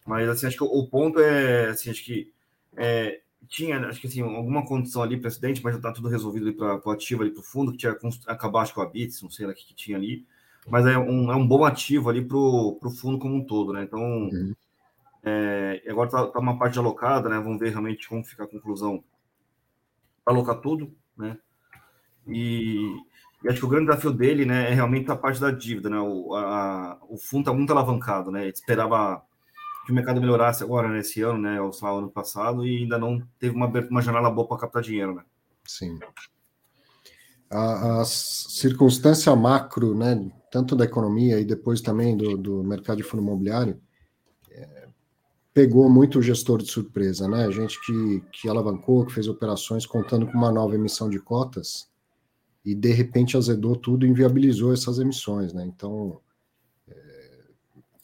Mas 0.07 0.29
assim, 0.29 0.47
acho 0.47 0.57
que 0.57 0.65
o 0.65 0.87
ponto 0.87 1.21
é 1.21 1.69
assim, 1.69 1.91
acho 1.91 2.03
que 2.03 2.33
é, 2.75 3.21
tinha, 3.49 3.79
acho 3.87 4.01
que 4.01 4.07
assim, 4.07 4.23
alguma 4.23 4.65
condição 4.65 5.03
ali 5.03 5.21
precedente, 5.21 5.63
mas 5.63 5.75
já 5.75 5.79
está 5.79 5.93
tudo 5.93 6.09
resolvido 6.09 6.47
ali 6.47 6.57
para 6.57 6.81
o 6.85 6.91
ativo 6.91 7.23
ali 7.23 7.31
para 7.31 7.41
o 7.41 7.45
fundo, 7.45 7.73
que 7.73 7.79
tinha 7.79 7.97
acabar 8.27 8.63
acho 8.63 8.73
que 8.73 8.81
o 8.81 8.83
Abits, 8.83 9.23
não 9.23 9.31
sei 9.31 9.47
lá 9.47 9.53
o 9.53 9.55
que, 9.55 9.67
que 9.67 9.75
tinha 9.75 9.97
ali. 9.97 10.27
Mas 10.69 10.87
é 10.87 10.97
um, 10.97 11.31
é 11.31 11.37
um 11.37 11.47
bom 11.47 11.65
ativo 11.65 12.09
ali 12.09 12.25
para 12.25 12.37
o 12.37 12.95
fundo 12.99 13.19
como 13.19 13.35
um 13.35 13.45
todo, 13.45 13.73
né? 13.73 13.83
Então, 13.83 14.01
uhum. 14.01 14.55
É, 15.25 15.83
agora 15.89 16.09
está 16.09 16.27
tá 16.27 16.39
uma 16.39 16.59
parte 16.59 16.79
alocada, 16.79 17.29
né? 17.29 17.39
Vamos 17.39 17.59
ver 17.59 17.71
realmente 17.71 18.09
como 18.09 18.25
fica 18.25 18.45
a 18.45 18.49
conclusão 18.49 19.05
para 20.25 20.35
alocar 20.35 20.61
tudo, 20.61 20.95
né? 21.17 21.39
E, 22.27 22.97
e, 23.43 23.49
acho 23.49 23.61
que 23.61 23.65
o 23.67 23.69
grande 23.69 23.87
desafio 23.87 24.13
dele, 24.13 24.45
né, 24.45 24.71
é 24.71 24.75
realmente 24.75 25.11
a 25.11 25.17
parte 25.17 25.41
da 25.41 25.51
dívida, 25.51 25.89
né? 25.89 25.99
O, 26.01 26.35
a, 26.35 26.99
o 27.09 27.17
fundo 27.17 27.43
está 27.43 27.53
muito 27.53 27.71
alavancado, 27.73 28.31
né? 28.31 28.43
Ele 28.43 28.53
esperava 28.53 29.23
que 29.85 29.93
o 29.93 29.95
mercado 29.95 30.21
melhorasse 30.21 30.63
agora 30.63 30.89
nesse 30.89 31.23
ano, 31.23 31.39
né, 31.39 31.61
ou 31.61 31.73
só 31.73 31.99
ano 31.99 32.11
passado, 32.11 32.65
e 32.65 32.83
ainda 32.83 32.99
não 32.99 33.21
teve 33.39 33.55
uma, 33.55 33.67
uma 33.67 34.03
janela 34.03 34.31
boa 34.31 34.47
para 34.47 34.59
captar 34.59 34.83
dinheiro, 34.83 35.15
né? 35.15 35.25
Sim. 35.67 35.99
A, 37.51 38.01
a, 38.01 38.05
circunstância 38.05 39.35
macro, 39.35 39.95
né, 39.95 40.31
tanto 40.51 40.77
da 40.77 40.85
economia 40.85 41.41
e 41.41 41.45
depois 41.45 41.81
também 41.81 42.17
do, 42.17 42.37
do 42.37 42.63
mercado 42.63 42.99
de 42.99 43.03
fundo 43.03 43.23
imobiliário, 43.23 43.81
pegou 45.55 45.89
muito 45.91 46.19
o 46.19 46.23
gestor 46.23 46.63
de 46.63 46.71
surpresa, 46.71 47.29
né? 47.29 47.51
Gente 47.51 47.79
que, 47.85 48.23
que 48.33 48.49
alavancou, 48.49 49.05
que 49.05 49.13
fez 49.13 49.29
operações 49.29 49.85
contando 49.85 50.27
com 50.27 50.39
uma 50.39 50.53
nova 50.53 50.75
emissão 50.75 51.11
de 51.11 51.19
cotas 51.19 51.89
e 52.65 52.75
de 52.75 52.93
repente 52.93 53.37
azedou 53.37 53.77
tudo 53.77 54.07
e 54.07 54.09
inviabilizou 54.09 54.73
essas 54.73 54.99
emissões, 54.99 55.53
né? 55.53 55.65
Então, 55.67 56.21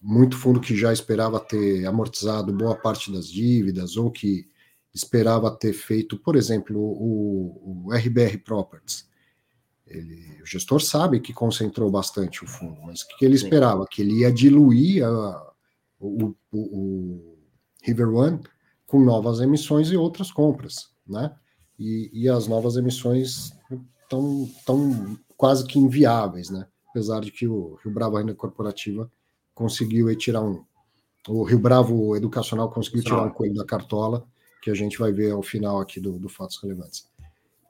muito 0.01 0.37
fundo 0.37 0.61
que 0.61 0.77
já 0.77 0.93
esperava 0.93 1.41
ter 1.41 1.85
amortizado 1.87 2.53
boa 2.53 2.75
parte 2.75 3.13
das 3.13 3.29
dívidas 3.29 3.97
ou 3.97 4.11
que 4.11 4.49
esperava 4.95 5.51
ter 5.51 5.73
feito, 5.73 6.19
por 6.19 6.37
exemplo, 6.37 6.79
o, 6.79 7.87
o 7.87 7.93
RBR 7.93 8.39
Properties. 8.39 9.09
Ele, 9.87 10.41
o 10.43 10.47
gestor 10.47 10.81
sabe 10.81 11.21
que 11.21 11.33
concentrou 11.33 11.91
bastante 11.91 12.45
o 12.45 12.47
fundo, 12.47 12.81
mas 12.83 13.03
o 13.03 13.09
que 13.09 13.25
ele 13.25 13.35
esperava? 13.35 13.87
Que 13.91 14.03
ele 14.03 14.21
ia 14.21 14.31
diluir 14.31 15.05
a, 15.05 15.53
o, 15.99 16.29
o, 16.29 16.35
o, 16.53 17.38
River 17.83 18.09
One 18.09 18.41
com 18.87 19.01
novas 19.01 19.41
emissões 19.41 19.91
e 19.91 19.97
outras 19.97 20.33
compras, 20.33 20.91
né? 21.07 21.35
E, 21.79 22.11
e 22.13 22.29
as 22.29 22.49
novas 22.49 22.77
emissões 22.77 23.53
estão 24.03 24.49
tão 24.67 25.19
quase 25.37 25.65
que 25.67 25.79
inviáveis, 25.79 26.51
né? 26.51 26.67
Apesar 26.91 27.21
de 27.21 27.31
que 27.31 27.47
o 27.47 27.79
Rio 27.85 27.93
Bravo 27.93 28.17
Renda 28.17 28.35
Corporativa 28.35 29.11
conseguiu 29.55 30.15
tirar 30.17 30.43
um. 30.43 30.65
O 31.29 31.45
Rio 31.45 31.59
Bravo 31.59 32.17
Educacional 32.17 32.71
conseguiu 32.71 33.03
tirar 33.03 33.23
um 33.23 33.31
coelho 33.31 33.55
da 33.55 33.65
cartola, 33.65 34.27
que 34.63 34.71
a 34.71 34.75
gente 34.75 34.99
vai 34.99 35.13
ver 35.13 35.33
ao 35.33 35.43
final 35.43 35.79
aqui 35.81 36.01
do, 36.01 36.19
do 36.19 36.29
Fatos 36.29 36.59
Relevantes. 36.63 37.07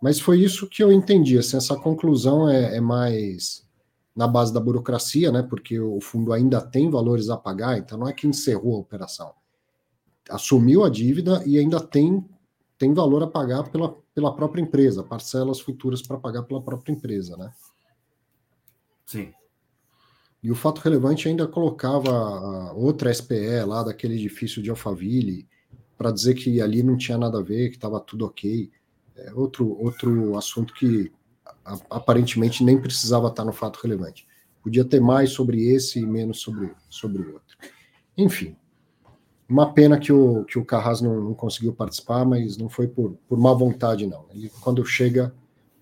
Mas 0.00 0.20
foi 0.20 0.40
isso 0.40 0.68
que 0.68 0.82
eu 0.82 0.92
entendi. 0.92 1.36
Assim, 1.36 1.56
essa 1.56 1.76
conclusão 1.76 2.48
é, 2.48 2.76
é 2.76 2.80
mais 2.80 3.66
na 4.14 4.28
base 4.28 4.52
da 4.52 4.60
burocracia, 4.60 5.32
né? 5.32 5.42
Porque 5.42 5.78
o 5.78 6.00
fundo 6.00 6.32
ainda 6.32 6.60
tem 6.60 6.88
valores 6.88 7.28
a 7.28 7.36
pagar, 7.36 7.78
então 7.78 7.98
não 7.98 8.08
é 8.08 8.12
que 8.12 8.26
encerrou 8.26 8.76
a 8.76 8.80
operação. 8.80 9.32
Assumiu 10.28 10.84
a 10.84 10.90
dívida 10.90 11.42
e 11.46 11.58
ainda 11.58 11.80
tem, 11.80 12.24
tem 12.76 12.92
valor 12.92 13.22
a 13.22 13.26
pagar 13.26 13.64
pela, 13.70 13.94
pela 14.14 14.34
própria 14.34 14.62
empresa, 14.62 15.02
parcelas 15.02 15.60
futuras 15.60 16.02
para 16.02 16.18
pagar 16.18 16.42
pela 16.42 16.62
própria 16.62 16.92
empresa, 16.92 17.36
né? 17.36 17.52
Sim. 19.06 19.32
E 20.42 20.50
o 20.50 20.54
fato 20.54 20.80
relevante 20.80 21.28
ainda 21.28 21.46
colocava 21.46 22.72
outra 22.74 23.12
SPE 23.12 23.64
lá 23.66 23.82
daquele 23.82 24.14
edifício 24.14 24.62
de 24.62 24.70
Alphaville 24.70 25.48
para 25.96 26.12
dizer 26.12 26.34
que 26.34 26.60
ali 26.60 26.82
não 26.82 26.96
tinha 26.96 27.18
nada 27.18 27.38
a 27.38 27.42
ver, 27.42 27.70
que 27.70 27.76
estava 27.76 27.98
tudo 27.98 28.24
ok. 28.24 28.70
É 29.16 29.32
outro, 29.34 29.76
outro 29.82 30.36
assunto 30.36 30.72
que 30.74 31.10
aparentemente 31.90 32.62
nem 32.62 32.80
precisava 32.80 33.28
estar 33.28 33.44
no 33.44 33.52
fato 33.52 33.80
relevante. 33.82 34.26
Podia 34.62 34.84
ter 34.84 35.00
mais 35.00 35.30
sobre 35.30 35.66
esse 35.68 35.98
e 35.98 36.06
menos 36.06 36.40
sobre, 36.40 36.72
sobre 36.88 37.22
o 37.22 37.32
outro. 37.34 37.56
Enfim, 38.16 38.56
uma 39.48 39.72
pena 39.72 39.98
que 39.98 40.12
o, 40.12 40.44
que 40.44 40.58
o 40.58 40.64
Carras 40.64 41.00
não, 41.00 41.20
não 41.20 41.34
conseguiu 41.34 41.72
participar, 41.72 42.24
mas 42.24 42.58
não 42.58 42.68
foi 42.68 42.86
por, 42.86 43.16
por 43.26 43.38
má 43.38 43.52
vontade, 43.54 44.06
não. 44.06 44.26
Ele, 44.30 44.50
quando 44.60 44.84
chega, 44.84 45.34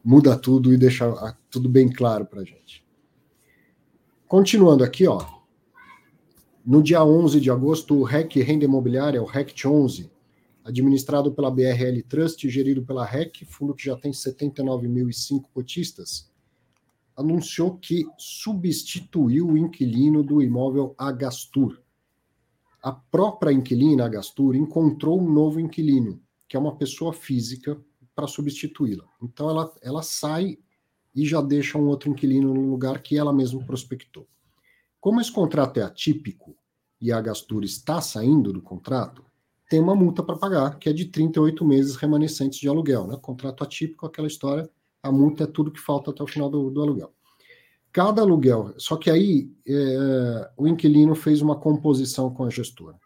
muda 0.05 0.37
tudo 0.37 0.73
e 0.73 0.79
deixa 0.79 1.37
tudo 1.51 1.69
bem 1.69 1.91
claro 1.91 2.25
para 2.25 2.43
a 2.43 2.45
gente. 2.45 2.87
Continuando 4.29 4.85
aqui, 4.85 5.07
ó. 5.07 5.25
No 6.65 6.83
dia 6.83 7.05
11 7.05 7.41
de 7.41 7.51
agosto, 7.51 7.97
o 7.97 8.03
REC 8.05 8.37
Renda 8.37 8.65
Imobiliária, 8.65 9.23
o 9.23 9.27
REC 9.27 9.53
11, 9.65 10.11
administrado 10.65 11.33
pela 11.33 11.51
BRL 11.51 12.03
Trust, 12.09 12.49
gerido 12.49 12.83
pela 12.85 13.05
REC, 13.05 13.45
fundo 13.45 13.75
que 13.75 13.85
já 13.85 13.97
tem 13.97 14.11
79.005 14.11 15.45
cotistas, 15.53 16.29
anunciou 17.17 17.77
que 17.77 18.05
substituiu 18.19 19.49
o 19.49 19.57
inquilino 19.57 20.23
do 20.23 20.43
imóvel 20.43 20.95
Agastur. 20.99 21.81
A 22.87 22.93
própria 22.93 23.52
inquilina 23.52 24.05
Agastur 24.05 24.55
encontrou 24.55 25.21
um 25.21 25.28
novo 25.28 25.59
inquilino, 25.59 26.23
que 26.49 26.57
é 26.57 26.61
uma 26.61 26.76
pessoa 26.76 27.12
física, 27.12 27.76
para 28.14 28.28
substituí-la. 28.28 29.05
Então 29.21 29.50
ela, 29.50 29.75
ela 29.83 30.02
sai 30.05 30.57
e 31.12 31.26
já 31.26 31.40
deixa 31.40 31.76
um 31.78 31.88
outro 31.88 32.09
inquilino 32.09 32.55
no 32.55 32.71
lugar 32.71 33.02
que 33.02 33.19
ela 33.19 33.33
mesma 33.33 33.61
prospectou. 33.64 34.28
Como 35.00 35.21
esse 35.21 35.33
contrato 35.33 35.81
é 35.81 35.83
atípico 35.83 36.57
e 37.00 37.11
a 37.11 37.19
Agastur 37.19 37.64
está 37.64 38.00
saindo 38.00 38.52
do 38.52 38.62
contrato, 38.62 39.25
tem 39.69 39.81
uma 39.81 39.97
multa 39.97 40.23
para 40.23 40.38
pagar, 40.38 40.78
que 40.78 40.88
é 40.88 40.93
de 40.93 41.07
38 41.07 41.64
meses 41.64 41.97
remanescentes 41.97 42.61
de 42.61 42.69
aluguel. 42.69 43.09
Né? 43.09 43.19
Contrato 43.21 43.64
atípico, 43.64 44.07
aquela 44.07 44.28
história, 44.28 44.71
a 45.02 45.11
multa 45.11 45.43
é 45.43 45.49
tudo 45.49 45.73
que 45.73 45.81
falta 45.81 46.12
até 46.12 46.23
o 46.23 46.28
final 46.28 46.49
do, 46.49 46.71
do 46.71 46.81
aluguel. 46.81 47.12
Cada 47.97 48.21
aluguel, 48.21 48.75
só 48.76 48.95
que 48.95 49.09
aí 49.09 49.50
é, 49.67 50.50
o 50.55 50.69
inquilino 50.69 51.15
fez 51.15 51.41
uma 51.41 51.57
composição 51.57 52.29
com 52.29 52.45
a 52.45 52.50
gestora. 52.50 52.99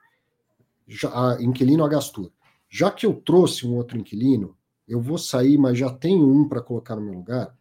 Já, 0.85 1.11
a 1.11 1.40
inquilino 1.40 1.85
Agastur. 1.85 2.32
Já 2.68 2.90
que 2.90 3.06
eu 3.06 3.14
trouxe 3.14 3.64
um 3.64 3.76
outro 3.76 3.97
inquilino, 3.97 4.56
eu 4.88 5.00
vou 5.00 5.16
sair, 5.16 5.56
mas 5.56 5.78
já 5.78 5.92
tenho 5.92 6.28
um 6.28 6.49
para 6.49 6.61
colocar 6.61 6.97
no 6.97 7.02
meu 7.02 7.14
lugar. 7.14 7.56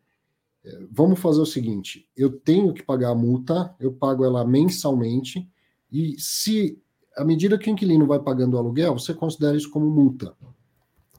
É, 0.66 0.80
vamos 0.92 1.20
fazer 1.20 1.40
o 1.40 1.46
seguinte: 1.46 2.10
eu 2.18 2.32
tenho 2.32 2.74
que 2.74 2.82
pagar 2.82 3.12
a 3.12 3.16
multa, 3.16 3.76
eu 3.80 3.94
pago 3.94 4.26
ela 4.26 4.44
mensalmente, 4.44 5.48
e 5.92 6.20
se 6.20 6.82
à 7.16 7.24
medida 7.24 7.60
que 7.60 7.70
o 7.70 7.74
inquilino 7.74 8.08
vai 8.08 8.18
pagando 8.18 8.56
o 8.56 8.58
aluguel, 8.58 8.98
você 8.98 9.14
considera 9.14 9.56
isso 9.56 9.70
como 9.70 9.88
multa. 9.88 10.36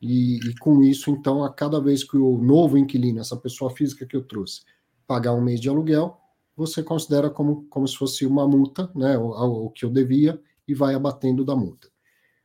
E, 0.02 0.38
e, 0.38 0.58
com 0.58 0.82
isso, 0.82 1.08
então, 1.08 1.44
a 1.44 1.52
cada 1.52 1.80
vez 1.80 2.02
que 2.02 2.16
o 2.16 2.36
novo 2.36 2.76
inquilino, 2.76 3.20
essa 3.20 3.36
pessoa 3.36 3.70
física 3.70 4.04
que 4.04 4.16
eu 4.16 4.22
trouxe, 4.22 4.62
pagar 5.10 5.32
um 5.32 5.40
mês 5.40 5.60
de 5.60 5.68
aluguel, 5.68 6.16
você 6.56 6.84
considera 6.84 7.28
como, 7.28 7.64
como 7.64 7.88
se 7.88 7.96
fosse 7.96 8.24
uma 8.24 8.46
multa, 8.46 8.88
né, 8.94 9.18
o, 9.18 9.64
o 9.66 9.70
que 9.70 9.84
eu 9.84 9.90
devia, 9.90 10.40
e 10.68 10.72
vai 10.72 10.94
abatendo 10.94 11.44
da 11.44 11.56
multa. 11.56 11.88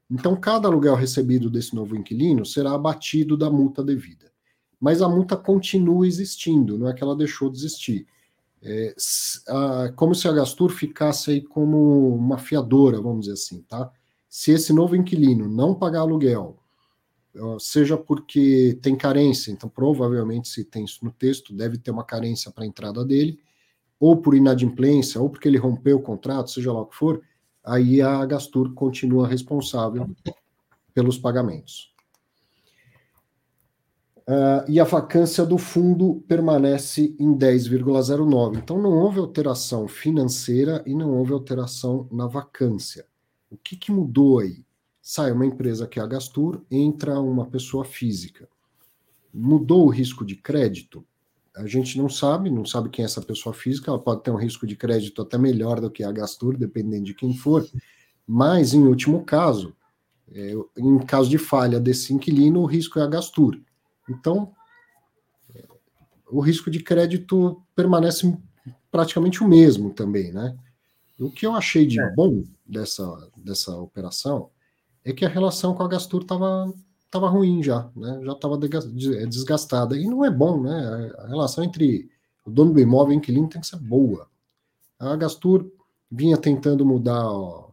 Então, 0.09 0.35
cada 0.35 0.67
aluguel 0.67 0.95
recebido 0.95 1.47
desse 1.47 1.75
novo 1.75 1.95
inquilino 1.95 2.43
será 2.43 2.71
abatido 2.71 3.37
da 3.37 3.51
multa 3.51 3.83
devida. 3.83 4.31
Mas 4.79 5.03
a 5.03 5.07
multa 5.07 5.37
continua 5.37 6.07
existindo, 6.07 6.75
não 6.75 6.89
é 6.89 6.93
que 6.95 7.03
ela 7.03 7.15
deixou 7.15 7.51
de 7.51 7.59
existir. 7.59 8.07
É, 8.63 8.95
a, 9.47 9.91
como 9.95 10.15
se 10.15 10.27
a 10.27 10.31
Gastur 10.31 10.71
ficasse 10.71 11.29
aí 11.29 11.41
como 11.41 12.15
uma 12.15 12.39
fiadora, 12.39 12.99
vamos 12.99 13.21
dizer 13.21 13.33
assim, 13.33 13.61
tá? 13.61 13.91
Se 14.27 14.49
esse 14.49 14.73
novo 14.73 14.95
inquilino 14.95 15.47
não 15.47 15.75
pagar 15.75 15.99
aluguel, 15.99 16.57
seja 17.59 17.97
porque 17.97 18.77
tem 18.81 18.95
carência, 18.95 19.51
então 19.51 19.69
provavelmente 19.69 20.47
se 20.47 20.63
tem 20.63 20.85
isso 20.85 21.03
no 21.03 21.11
texto, 21.11 21.53
deve 21.53 21.77
ter 21.77 21.91
uma 21.91 22.03
carência 22.03 22.51
para 22.51 22.63
a 22.63 22.67
entrada 22.67 23.03
dele, 23.03 23.39
ou 23.99 24.17
por 24.17 24.35
inadimplência, 24.35 25.21
ou 25.21 25.29
porque 25.29 25.47
ele 25.47 25.57
rompeu 25.57 25.97
o 25.97 26.01
contrato, 26.01 26.51
seja 26.51 26.71
lá 26.71 26.81
o 26.81 26.85
que 26.85 26.95
for, 26.95 27.21
aí 27.63 28.01
a 28.01 28.25
Gastur 28.25 28.73
continua 28.73 29.27
responsável 29.27 30.09
pelos 30.93 31.17
pagamentos. 31.17 31.93
Uh, 34.27 34.65
e 34.67 34.79
a 34.79 34.83
vacância 34.83 35.45
do 35.45 35.57
fundo 35.57 36.23
permanece 36.27 37.15
em 37.19 37.37
10,09. 37.37 38.57
Então 38.57 38.81
não 38.81 38.91
houve 38.91 39.19
alteração 39.19 39.87
financeira 39.87 40.83
e 40.83 40.95
não 40.95 41.15
houve 41.15 41.31
alteração 41.31 42.07
na 42.11 42.25
vacância. 42.25 43.05
O 43.51 43.57
que, 43.57 43.75
que 43.75 43.91
mudou 43.91 44.39
aí? 44.39 44.65
Sai 45.07 45.31
uma 45.31 45.45
empresa 45.45 45.85
que 45.85 45.99
é 45.99 46.01
a 46.01 46.07
Gastur, 46.07 46.63
entra 46.71 47.19
uma 47.19 47.45
pessoa 47.45 47.85
física. 47.85 48.49
Mudou 49.31 49.85
o 49.85 49.89
risco 49.89 50.25
de 50.25 50.35
crédito? 50.35 51.05
A 51.55 51.67
gente 51.67 51.95
não 51.99 52.09
sabe, 52.09 52.49
não 52.49 52.65
sabe 52.65 52.89
quem 52.89 53.03
é 53.03 53.05
essa 53.05 53.21
pessoa 53.21 53.53
física, 53.53 53.91
ela 53.91 53.99
pode 53.99 54.23
ter 54.23 54.31
um 54.31 54.35
risco 54.35 54.65
de 54.65 54.75
crédito 54.75 55.21
até 55.21 55.37
melhor 55.37 55.79
do 55.79 55.91
que 55.91 56.03
a 56.03 56.11
Gastur, 56.11 56.57
dependendo 56.57 57.03
de 57.03 57.13
quem 57.13 57.37
for, 57.37 57.63
mas 58.25 58.73
em 58.73 58.81
último 58.81 59.23
caso, 59.23 59.75
é, 60.33 60.53
em 60.75 60.97
caso 61.05 61.29
de 61.29 61.37
falha 61.37 61.79
desse 61.79 62.11
inquilino, 62.11 62.61
o 62.61 62.65
risco 62.65 62.97
é 62.97 63.03
a 63.03 63.07
Gastur. 63.07 63.61
Então, 64.09 64.51
o 66.25 66.39
risco 66.39 66.71
de 66.71 66.79
crédito 66.79 67.61
permanece 67.75 68.35
praticamente 68.89 69.43
o 69.43 69.47
mesmo 69.47 69.91
também, 69.93 70.31
né? 70.31 70.57
O 71.19 71.29
que 71.29 71.45
eu 71.45 71.53
achei 71.53 71.85
de 71.85 72.01
é. 72.01 72.11
bom 72.15 72.43
dessa, 72.65 73.29
dessa 73.37 73.75
operação 73.75 74.49
é 75.05 75.13
que 75.13 75.23
a 75.23 75.29
relação 75.29 75.75
com 75.75 75.83
a 75.83 75.87
Gastur 75.87 76.23
estava 76.23 76.73
tava 77.11 77.29
ruim 77.29 77.63
já, 77.63 77.89
né? 77.95 78.19
Já 78.25 78.33
estava 78.33 78.57
desgastada. 78.57 79.97
E 79.97 80.05
não 80.05 80.25
é 80.25 80.29
bom, 80.29 80.61
né? 80.61 81.13
A 81.19 81.27
relação 81.27 81.63
entre 81.63 82.09
o 82.45 82.51
dono 82.51 82.73
do 82.73 82.79
imóvel 82.79 83.13
e 83.13 83.15
o 83.15 83.19
inquilino 83.19 83.47
tem 83.47 83.61
que 83.61 83.67
ser 83.67 83.77
boa. 83.77 84.27
A 84.99 85.15
Gastur 85.15 85.71
vinha 86.11 86.37
tentando 86.37 86.85
mudar 86.85 87.25
ó, 87.31 87.69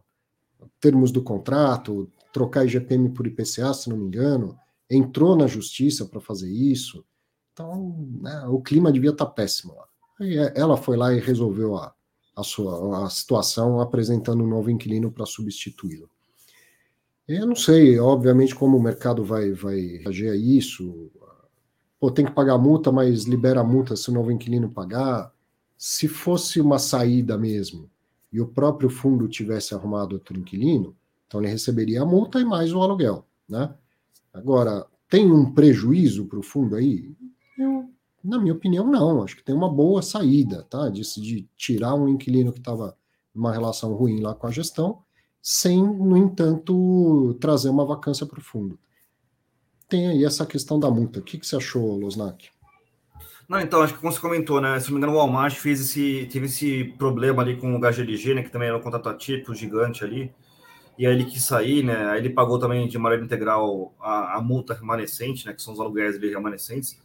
termos 0.79 1.11
do 1.11 1.21
contrato, 1.21 2.09
trocar 2.31 2.65
IGPM 2.65 3.09
por 3.09 3.27
IPCA, 3.27 3.73
se 3.73 3.89
não 3.89 3.97
me 3.97 4.05
engano, 4.05 4.57
entrou 4.89 5.35
na 5.35 5.47
justiça 5.47 6.05
para 6.05 6.21
fazer 6.21 6.49
isso. 6.49 7.03
Então, 7.51 8.07
né, 8.21 8.45
o 8.47 8.61
clima 8.61 8.91
devia 8.91 9.11
estar 9.11 9.25
tá 9.25 9.31
péssimo 9.31 9.75
lá. 9.75 9.85
É, 10.21 10.59
ela 10.59 10.77
foi 10.77 10.95
lá 10.95 11.13
e 11.13 11.19
resolveu 11.19 11.75
a, 11.75 11.93
a 12.35 12.43
sua 12.43 13.05
a 13.05 13.09
situação, 13.09 13.81
apresentando 13.81 14.43
um 14.43 14.47
novo 14.47 14.69
inquilino 14.69 15.11
para 15.11 15.25
substituí-lo. 15.25 16.09
Eu 17.27 17.47
não 17.47 17.55
sei, 17.55 17.97
obviamente, 17.99 18.53
como 18.53 18.77
o 18.77 18.83
mercado 18.83 19.23
vai, 19.23 19.51
vai 19.51 19.79
reagir 20.03 20.29
a 20.29 20.35
isso. 20.35 21.09
Pô, 21.99 22.11
tem 22.11 22.25
que 22.25 22.31
pagar 22.31 22.57
multa, 22.57 22.91
mas 22.91 23.23
libera 23.23 23.61
a 23.61 23.63
multa 23.63 23.95
se 23.95 24.09
o 24.09 24.13
novo 24.13 24.31
inquilino 24.31 24.69
pagar. 24.69 25.33
Se 25.77 26.07
fosse 26.07 26.59
uma 26.59 26.77
saída 26.77 27.37
mesmo 27.37 27.89
e 28.31 28.41
o 28.41 28.47
próprio 28.47 28.89
fundo 28.89 29.27
tivesse 29.27 29.73
arrumado 29.73 30.15
outro 30.15 30.37
inquilino, 30.37 30.95
então 31.27 31.39
ele 31.39 31.49
receberia 31.49 32.01
a 32.01 32.05
multa 32.05 32.41
e 32.41 32.45
mais 32.45 32.73
o 32.73 32.81
aluguel, 32.81 33.25
né? 33.47 33.73
Agora, 34.33 34.85
tem 35.09 35.31
um 35.31 35.53
prejuízo 35.53 36.25
para 36.25 36.39
o 36.39 36.43
fundo 36.43 36.75
aí? 36.75 37.15
Eu, 37.57 37.89
na 38.23 38.39
minha 38.39 38.53
opinião, 38.53 38.85
não. 38.89 39.23
Acho 39.23 39.35
que 39.35 39.43
tem 39.43 39.53
uma 39.53 39.71
boa 39.71 40.01
saída, 40.01 40.63
tá? 40.63 40.89
De, 40.89 41.01
de 41.21 41.47
tirar 41.55 41.95
um 41.95 42.09
inquilino 42.09 42.51
que 42.51 42.59
estava 42.59 42.97
numa 43.33 43.53
relação 43.53 43.93
ruim 43.93 44.21
lá 44.21 44.33
com 44.33 44.47
a 44.47 44.51
gestão, 44.51 45.02
sem, 45.43 45.83
no 45.83 46.15
entanto, 46.15 47.35
trazer 47.41 47.69
uma 47.69 47.85
vacância 47.85 48.25
para 48.25 48.39
o 48.39 48.43
fundo. 48.43 48.79
Tem 49.89 50.07
aí 50.07 50.23
essa 50.23 50.45
questão 50.45 50.79
da 50.79 50.89
multa. 50.89 51.19
O 51.19 51.21
que, 51.21 51.37
que 51.37 51.45
você 51.45 51.57
achou, 51.57 51.99
Losnak? 51.99 52.49
Não, 53.47 53.59
então, 53.59 53.81
acho 53.81 53.93
que 53.93 53.99
como 53.99 54.11
você 54.11 54.21
comentou, 54.21 54.61
né? 54.61 54.79
Se 54.79 54.87
não 54.87 54.93
me 54.93 54.97
engano, 54.99 55.13
o 55.13 55.17
Walmart 55.17 55.55
fez 55.55 55.81
esse, 55.81 56.29
teve 56.31 56.45
esse 56.45 56.85
problema 56.97 57.43
ali 57.43 57.57
com 57.57 57.75
o 57.75 57.77
HGLG, 57.77 58.33
né? 58.33 58.43
Que 58.43 58.49
também 58.49 58.69
era 58.69 58.77
um 58.77 58.81
contrato 58.81 59.09
atípico 59.09 59.53
gigante 59.53 60.01
ali 60.01 60.33
e 60.97 61.07
aí 61.07 61.13
ele 61.13 61.25
quis 61.25 61.43
sair, 61.43 61.83
né? 61.83 62.09
Aí 62.09 62.19
ele 62.19 62.29
pagou 62.29 62.59
também 62.59 62.87
de 62.87 62.97
maneira 62.97 63.23
integral 63.23 63.93
a, 63.99 64.37
a 64.37 64.41
multa 64.41 64.73
remanescente, 64.73 65.45
né? 65.45 65.53
Que 65.53 65.61
são 65.61 65.73
os 65.73 65.79
aluguéis 65.79 66.19
dele 66.19 66.33
remanescentes. 66.33 66.99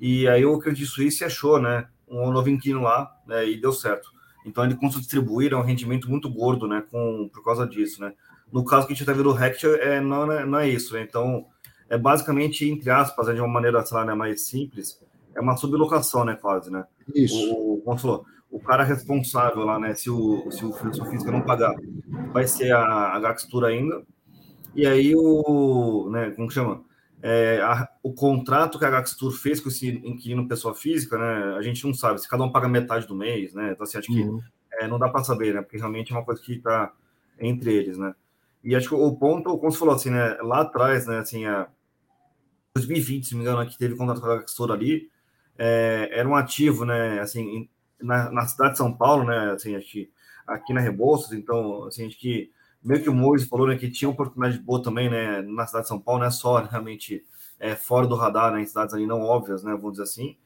E 0.00 0.28
aí 0.28 0.44
o 0.44 0.58
Credit 0.58 0.86
Suisse 0.86 1.24
achou, 1.24 1.60
né? 1.60 1.88
Um 2.08 2.30
novo 2.30 2.48
inquilino 2.48 2.82
lá, 2.82 3.14
né? 3.26 3.46
E 3.48 3.60
deu 3.60 3.72
certo. 3.72 4.10
Então 4.46 4.64
ele 4.64 4.76
conseguiu 4.76 5.00
distribuir 5.00 5.52
é 5.52 5.56
um 5.56 5.62
rendimento 5.62 6.08
muito 6.08 6.30
gordo, 6.30 6.68
né? 6.68 6.84
Com, 6.90 7.28
por 7.32 7.42
causa 7.44 7.66
disso, 7.66 8.00
né? 8.00 8.12
No 8.52 8.64
caso 8.64 8.86
que 8.86 8.92
a 8.92 8.94
gente 8.94 9.02
está 9.02 9.12
vendo 9.12 9.28
o 9.28 9.32
Rect, 9.32 9.66
é, 9.66 10.00
não, 10.00 10.30
é, 10.30 10.46
não 10.46 10.58
é 10.60 10.68
isso, 10.68 10.94
né? 10.94 11.02
Então, 11.02 11.44
é 11.90 11.98
basicamente, 11.98 12.68
entre 12.68 12.88
aspas, 12.90 13.26
né, 13.26 13.34
de 13.34 13.40
uma 13.40 13.48
maneira, 13.48 13.84
sei 13.84 13.96
lá, 13.96 14.04
né, 14.04 14.14
mais 14.14 14.46
simples, 14.46 15.00
é 15.34 15.40
uma 15.40 15.56
sublocação, 15.56 16.24
né? 16.24 16.36
Quase, 16.36 16.70
né? 16.70 16.84
Isso. 17.12 17.52
O, 17.52 17.82
como 17.84 17.98
falou, 17.98 18.24
o 18.48 18.60
cara 18.60 18.84
responsável 18.84 19.64
lá, 19.64 19.80
né? 19.80 19.94
Se 19.94 20.08
o, 20.08 20.48
se 20.50 20.64
o 20.64 20.72
físico 20.72 21.32
não 21.32 21.42
pagar, 21.42 21.74
vai 22.32 22.46
ser 22.46 22.72
a, 22.72 23.14
a 23.14 23.18
Gaxtura 23.18 23.68
ainda. 23.68 24.02
E 24.76 24.86
aí 24.86 25.12
o, 25.16 26.08
né, 26.10 26.30
como 26.30 26.50
chama? 26.50 26.82
É, 27.20 27.60
a, 27.62 27.88
o 28.06 28.12
contrato 28.12 28.78
que 28.78 28.84
a 28.84 28.90
Gaxtur 28.90 29.32
fez 29.32 29.58
com 29.58 29.68
esse 29.68 29.88
inquilino 29.88 30.46
pessoa 30.46 30.72
física, 30.72 31.18
né? 31.18 31.56
A 31.56 31.62
gente 31.62 31.84
não 31.84 31.92
sabe 31.92 32.20
se 32.20 32.28
cada 32.28 32.44
um 32.44 32.52
paga 32.52 32.68
metade 32.68 33.04
do 33.04 33.16
mês, 33.16 33.52
né? 33.52 33.72
Então, 33.72 33.82
assim, 33.82 33.98
acho 33.98 34.06
que 34.06 34.22
uhum. 34.22 34.40
é, 34.74 34.86
não 34.86 34.96
dá 34.96 35.08
para 35.08 35.24
saber, 35.24 35.52
né? 35.52 35.60
Porque 35.60 35.76
realmente 35.76 36.12
é 36.12 36.16
uma 36.16 36.24
coisa 36.24 36.40
que 36.40 36.52
está 36.52 36.92
entre 37.40 37.74
eles, 37.74 37.98
né? 37.98 38.14
E 38.62 38.76
acho 38.76 38.90
que 38.90 38.94
o 38.94 39.16
ponto, 39.16 39.58
como 39.58 39.72
você 39.72 39.78
falou 39.78 39.96
assim, 39.96 40.10
né? 40.10 40.38
Lá 40.40 40.60
atrás, 40.60 41.04
né? 41.04 41.18
Assim, 41.18 41.46
a 41.46 41.66
2020, 42.76 43.26
se 43.26 43.34
não 43.34 43.42
me 43.42 43.44
engano, 43.44 43.68
que 43.68 43.76
teve 43.76 43.96
contrato 43.96 44.20
com 44.20 44.26
a 44.28 44.36
Gaxtur 44.36 44.70
ali, 44.70 45.10
é, 45.58 46.08
era 46.12 46.28
um 46.28 46.36
ativo, 46.36 46.84
né? 46.84 47.18
Assim, 47.18 47.68
na, 48.00 48.30
na, 48.30 48.46
cidade 48.46 48.72
de 48.72 48.78
São 48.78 48.96
Paulo, 48.96 49.24
né? 49.24 49.50
Assim, 49.50 49.74
acho 49.74 49.90
que 49.90 50.08
aqui 50.46 50.72
na 50.72 50.80
Rebouças, 50.80 51.32
então, 51.32 51.82
assim, 51.86 52.06
acho 52.06 52.20
que 52.20 52.52
meio 52.84 53.02
que 53.02 53.10
o 53.10 53.14
Moisés 53.14 53.48
falou, 53.48 53.66
né, 53.66 53.76
que 53.76 53.90
tinha 53.90 54.08
oportunidade 54.08 54.62
boa 54.62 54.80
também, 54.80 55.10
né, 55.10 55.42
na 55.42 55.66
cidade 55.66 55.86
de 55.86 55.88
São 55.88 56.00
Paulo, 56.00 56.20
não 56.20 56.28
é 56.28 56.30
só 56.30 56.62
realmente 56.70 57.24
é, 57.58 57.74
fora 57.74 58.06
do 58.06 58.14
radar, 58.14 58.52
né, 58.52 58.62
em 58.62 58.66
cidades 58.66 58.94
ali 58.94 59.06
não 59.06 59.22
óbvias, 59.22 59.62
né, 59.62 59.72
vamos 59.72 59.92
dizer 59.92 60.04
assim. 60.04 60.36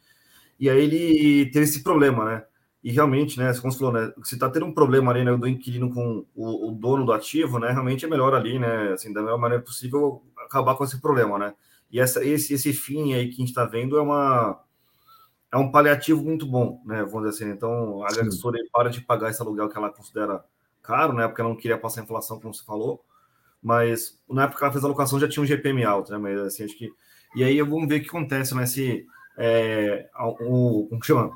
E 0.58 0.68
aí 0.68 0.78
ele 0.78 1.50
teve 1.50 1.64
esse 1.64 1.82
problema, 1.82 2.24
né? 2.24 2.44
E 2.82 2.90
realmente, 2.92 3.38
né, 3.38 3.52
como 3.60 3.72
você 3.72 3.78
falou, 3.78 3.92
né, 3.92 4.12
se 4.24 4.38
tá 4.38 4.48
tendo 4.48 4.66
um 4.66 4.72
problema 4.72 5.12
ali, 5.12 5.24
né, 5.24 5.36
do 5.36 5.48
inquilino 5.48 5.92
com 5.92 6.24
o, 6.34 6.68
o, 6.70 6.72
dono 6.72 7.04
do 7.04 7.12
ativo, 7.12 7.58
né, 7.58 7.70
realmente 7.70 8.04
é 8.04 8.08
melhor 8.08 8.34
ali, 8.34 8.58
né, 8.58 8.92
assim, 8.92 9.12
da 9.12 9.22
melhor 9.22 9.38
maneira 9.38 9.62
possível 9.62 10.22
acabar 10.46 10.74
com 10.76 10.84
esse 10.84 11.00
problema, 11.00 11.38
né? 11.38 11.54
E 11.90 12.00
essa, 12.00 12.24
esse, 12.24 12.54
esse 12.54 12.72
fim 12.72 13.14
aí 13.14 13.28
que 13.28 13.34
a 13.34 13.38
gente 13.38 13.48
está 13.48 13.64
vendo 13.64 13.98
é 13.98 14.02
uma 14.02 14.62
é 15.52 15.56
um 15.56 15.70
paliativo 15.70 16.22
muito 16.22 16.46
bom, 16.46 16.80
né? 16.84 17.02
Vamos 17.04 17.28
dizer 17.28 17.44
assim. 17.44 17.52
Então, 17.52 18.02
a 18.04 18.08
agricultura 18.08 18.58
para 18.72 18.88
de 18.88 19.00
pagar 19.00 19.30
esse 19.30 19.42
aluguel 19.42 19.68
que 19.68 19.76
ela 19.76 19.90
considera 19.90 20.44
caro, 20.82 21.12
né? 21.12 21.26
Porque 21.26 21.40
ela 21.40 21.50
não 21.50 21.56
queria 21.56 21.78
passar 21.78 22.00
a 22.00 22.04
inflação, 22.04 22.40
como 22.40 22.54
você 22.54 22.64
falou. 22.64 23.04
Mas 23.62 24.18
na 24.28 24.44
época 24.44 24.58
que 24.58 24.64
ela 24.64 24.72
fez 24.72 24.84
a 24.84 24.88
locação 24.88 25.20
já 25.20 25.28
tinha 25.28 25.42
um 25.42 25.46
GPM 25.46 25.84
alto, 25.84 26.12
né? 26.12 26.18
Mas 26.18 26.38
assim, 26.40 26.64
acho 26.64 26.76
que. 26.76 26.90
E 27.36 27.44
aí 27.44 27.60
vamos 27.62 27.88
ver 27.88 27.96
o 27.98 28.02
que 28.02 28.08
acontece, 28.08 28.54
né? 28.54 28.66
Se. 28.66 29.04
É, 29.36 30.08
o, 30.40 30.86
como 30.88 31.04
chama? 31.04 31.30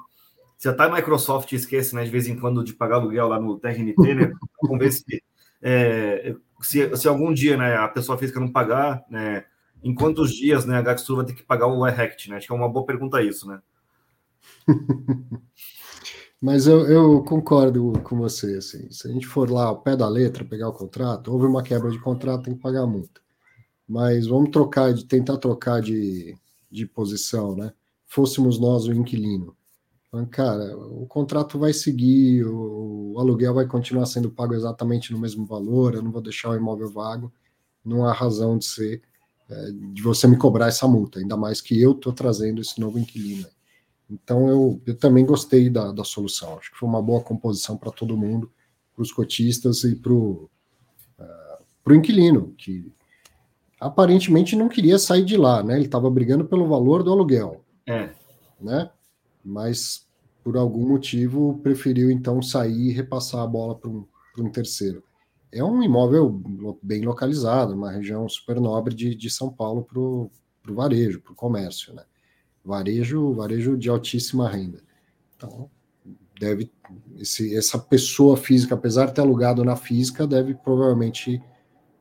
Se 0.59 0.69
a 0.69 0.75
Time 0.75 0.93
Microsoft 0.93 1.53
esquece, 1.53 1.95
né, 1.95 2.05
de 2.05 2.11
vez 2.11 2.27
em 2.27 2.39
quando, 2.39 2.65
de 2.65 2.73
pagar 2.73 2.97
aluguel 2.97 3.29
lá 3.29 3.39
no 3.39 3.59
TRNT, 3.59 4.15
né? 4.15 4.33
Vamos 4.63 4.79
ver 4.79 4.93
se, 4.93 5.23
é, 5.61 6.35
se, 6.61 6.97
se 6.97 7.09
algum 7.09 7.35
dia 7.35 7.57
né, 7.57 7.77
a 7.77 7.89
pessoa 7.89 8.17
física 8.17 8.41
não 8.41 8.51
pagar, 8.51 9.05
né? 9.11 9.45
Em 9.83 9.95
quantos 9.95 10.35
dias 10.35 10.65
né, 10.65 10.79
a 10.79 10.83
Gaxtur 10.83 11.17
vai 11.17 11.27
ter 11.27 11.35
que 11.35 11.43
pagar 11.43 11.67
o 11.67 11.87
ERECT, 11.87 12.31
né? 12.31 12.37
Acho 12.37 12.47
que 12.47 12.53
é 12.53 12.57
uma 12.57 12.69
boa 12.69 12.87
pergunta 12.87 13.23
isso, 13.23 13.47
né? 13.47 13.61
Mas 16.45 16.67
eu, 16.67 16.87
eu, 16.87 17.23
concordo 17.23 17.99
com 18.05 18.19
você. 18.19 18.59
Assim, 18.59 18.91
se 18.91 19.09
a 19.09 19.11
gente 19.11 19.27
for 19.27 19.51
lá 19.51 19.65
ao 19.65 19.81
pé 19.81 19.97
da 19.97 20.07
letra, 20.07 20.45
pegar 20.45 20.69
o 20.69 20.75
contrato, 20.75 21.33
houve 21.33 21.47
uma 21.47 21.63
quebra 21.63 21.91
de 21.91 21.99
contrato, 21.99 22.43
tem 22.45 22.55
que 22.55 22.61
pagar 22.61 22.83
a 22.83 22.87
multa. 22.87 23.19
Mas 23.89 24.27
vamos 24.27 24.51
trocar, 24.51 24.93
de 24.93 25.07
tentar 25.07 25.39
trocar 25.39 25.81
de, 25.81 26.37
de 26.71 26.85
posição, 26.85 27.57
né? 27.57 27.73
Fôssemos 28.07 28.61
nós 28.61 28.85
o 28.87 28.93
inquilino. 28.93 29.57
Cara, 30.31 30.77
o 30.77 31.07
contrato 31.07 31.59
vai 31.59 31.73
seguir, 31.73 32.45
o, 32.45 33.15
o, 33.15 33.19
aluguel 33.19 33.55
vai 33.55 33.67
continuar 33.67 34.05
sendo 34.05 34.31
pago 34.31 34.53
exatamente 34.53 35.15
no 35.15 35.19
mesmo 35.19 35.47
valor, 35.47 35.95
eu 35.95 36.03
não 36.03 36.13
vou 36.13 36.21
deixar 36.21 36.51
o 36.51 36.57
imóvel 36.57 36.91
vago, 36.91 37.33
não 37.83 38.05
há 38.05 38.13
razão 38.13 38.59
de 38.59 38.67
ser, 38.67 39.03
é, 39.49 39.71
de 39.95 40.03
você 40.03 40.29
me 40.29 40.37
cobrar 40.37 40.67
essa 40.69 40.87
multa, 40.87 41.21
ainda 41.21 41.39
mais 41.39 41.63
que 41.63 41.81
eu 41.81 41.93
estou 41.93 42.13
trazendo 42.13 42.61
esse 42.61 42.79
novo 42.79 42.99
inquilino. 42.99 43.47
Então 44.15 44.49
eu, 44.49 44.81
eu 44.87 44.97
também 44.97 45.27
gostei 45.27 45.69
da, 45.69 45.91
da 45.91 46.05
solução. 46.05 46.57
Acho 46.59 46.71
que 46.71 46.79
foi 46.79 46.89
uma 46.89 47.03
boa 47.03 47.21
composição 47.21 47.77
para 47.77 47.91
todo 47.91 48.17
mundo, 48.17 48.51
para 48.95 49.03
os 49.03 49.13
cotistas 49.13 49.83
e 49.83 49.97
para 49.97 50.13
o 50.13 50.49
uh, 51.19 51.93
inquilino, 51.93 52.55
que 52.57 52.93
aparentemente 53.81 54.55
não 54.55 54.69
queria 54.69 54.99
sair 54.99 55.25
de 55.25 55.37
lá, 55.37 55.63
né? 55.63 55.75
Ele 55.75 55.87
estava 55.87 56.09
brigando 56.09 56.45
pelo 56.45 56.69
valor 56.69 57.03
do 57.03 57.13
aluguel. 57.13 57.65
É. 57.87 58.11
Né? 58.61 58.91
Mas 59.45 60.07
por 60.43 60.57
algum 60.57 60.87
motivo 60.87 61.59
preferiu 61.63 62.11
então 62.11 62.41
sair 62.41 62.91
e 62.91 62.93
repassar 62.93 63.41
a 63.41 63.47
bola 63.47 63.75
para 63.75 63.91
um, 63.91 64.07
um 64.39 64.51
terceiro. 64.51 65.03
É 65.51 65.63
um 65.63 65.83
imóvel 65.83 66.43
bem 66.83 67.03
localizado, 67.03 67.75
uma 67.75 67.91
região 67.91 68.29
super 68.29 68.61
nobre 68.61 68.95
de, 68.95 69.15
de 69.15 69.31
São 69.31 69.51
Paulo 69.51 69.85
para 69.85 70.01
o 70.01 70.31
varejo, 70.75 71.21
para 71.21 71.33
o 71.33 71.37
comércio, 71.37 71.95
né? 71.95 72.05
Varejo, 72.65 73.33
varejo 73.33 73.77
de 73.77 73.89
altíssima 73.89 74.49
renda. 74.49 74.81
Então, 75.37 75.71
deve 76.39 76.71
esse, 77.17 77.57
essa 77.57 77.79
pessoa 77.79 78.37
física, 78.37 78.75
apesar 78.75 79.07
de 79.07 79.15
ter 79.15 79.21
alugado 79.21 79.65
na 79.65 79.77
física, 79.77 80.27
deve 80.27 80.55
provavelmente 80.55 81.43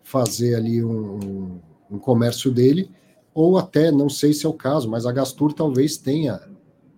fazer 0.01 0.55
ali 0.55 0.83
um, 0.83 1.59
um, 1.89 1.99
comércio 1.99 2.51
dele, 2.51 2.89
ou 3.33 3.57
até, 3.57 3.91
não 3.91 4.09
sei 4.09 4.33
se 4.33 4.45
é 4.45 4.49
o 4.49 4.53
caso, 4.53 4.89
mas 4.89 5.05
a 5.05 5.11
Gastur 5.11 5.53
talvez 5.53 5.97
tenha 5.97 6.41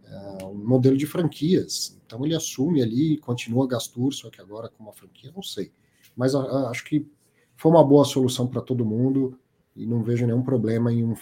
uh, 0.10 0.48
um 0.48 0.68
modelo 0.68 0.98
de 0.98 1.06
franquias. 1.06 2.00
Então 2.06 2.26
ele 2.26 2.36
assume 2.36 2.82
ali 2.82 3.18
continua 3.18 3.66
a 3.66 3.68
Gastur, 3.68 4.14
só 4.14 4.30
que 4.30 4.42
agora 4.42 4.70
com 4.70 4.84
uma 4.84 4.94
franquia, 4.94 5.32
não 5.36 5.44
sei. 5.44 5.72
Mas 6.16 6.34
uh, 6.34 6.68
acho 6.68 6.84
que 6.86 7.08
foi 7.56 7.72
uma 7.72 7.84
boa 7.84 8.06
solução 8.06 8.48
para 8.48 8.62
todo 8.62 8.86
mundo 8.86 9.38
e 9.76 9.86
não 9.86 10.02
vejo 10.02 10.26
nenhum 10.26 10.42
problema 10.42 10.92
em 10.92 11.04
um, 11.04 11.14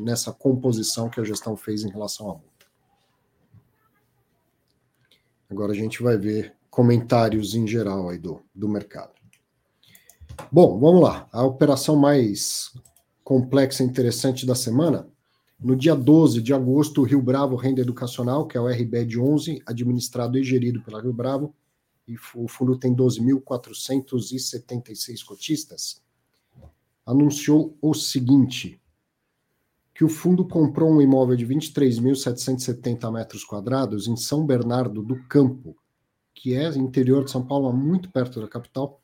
nessa 0.00 0.32
composição 0.32 1.08
que 1.10 1.20
a 1.20 1.24
gestão 1.24 1.56
fez 1.56 1.84
em 1.84 1.90
relação 1.90 2.30
à 2.30 2.34
multa. 2.34 2.66
Agora 5.50 5.72
a 5.72 5.76
gente 5.76 6.02
vai 6.02 6.16
ver 6.16 6.54
comentários 6.70 7.54
em 7.54 7.66
geral 7.66 8.08
aí 8.08 8.18
do, 8.18 8.40
do 8.54 8.68
mercado. 8.68 9.12
Bom, 10.50 10.78
vamos 10.78 11.02
lá. 11.02 11.28
A 11.32 11.44
operação 11.44 11.96
mais 11.96 12.72
complexa 13.24 13.82
e 13.82 13.86
interessante 13.86 14.46
da 14.46 14.54
semana. 14.54 15.06
No 15.60 15.76
dia 15.76 15.94
12 15.94 16.40
de 16.40 16.54
agosto, 16.54 17.00
o 17.00 17.04
Rio 17.04 17.20
Bravo 17.20 17.56
Renda 17.56 17.80
Educacional, 17.80 18.46
que 18.46 18.56
é 18.56 18.60
o 18.60 18.68
RBED 18.68 19.18
11, 19.18 19.60
administrado 19.66 20.38
e 20.38 20.44
gerido 20.44 20.80
pela 20.82 21.02
Rio 21.02 21.12
Bravo, 21.12 21.52
e 22.06 22.14
o 22.34 22.46
fundo 22.46 22.78
tem 22.78 22.94
12.476 22.94 25.24
cotistas 25.24 26.00
anunciou 27.08 27.74
o 27.80 27.94
seguinte: 27.94 28.78
que 29.94 30.04
o 30.04 30.10
fundo 30.10 30.46
comprou 30.46 30.90
um 30.92 31.00
imóvel 31.00 31.34
de 31.34 31.46
23.770 31.46 33.10
metros 33.10 33.44
quadrados 33.44 34.06
em 34.06 34.14
São 34.14 34.44
Bernardo 34.44 35.02
do 35.02 35.16
Campo, 35.24 35.74
que 36.34 36.54
é 36.54 36.68
interior 36.76 37.24
de 37.24 37.30
São 37.30 37.44
Paulo, 37.44 37.72
muito 37.72 38.10
perto 38.12 38.40
da 38.42 38.46
capital, 38.46 39.00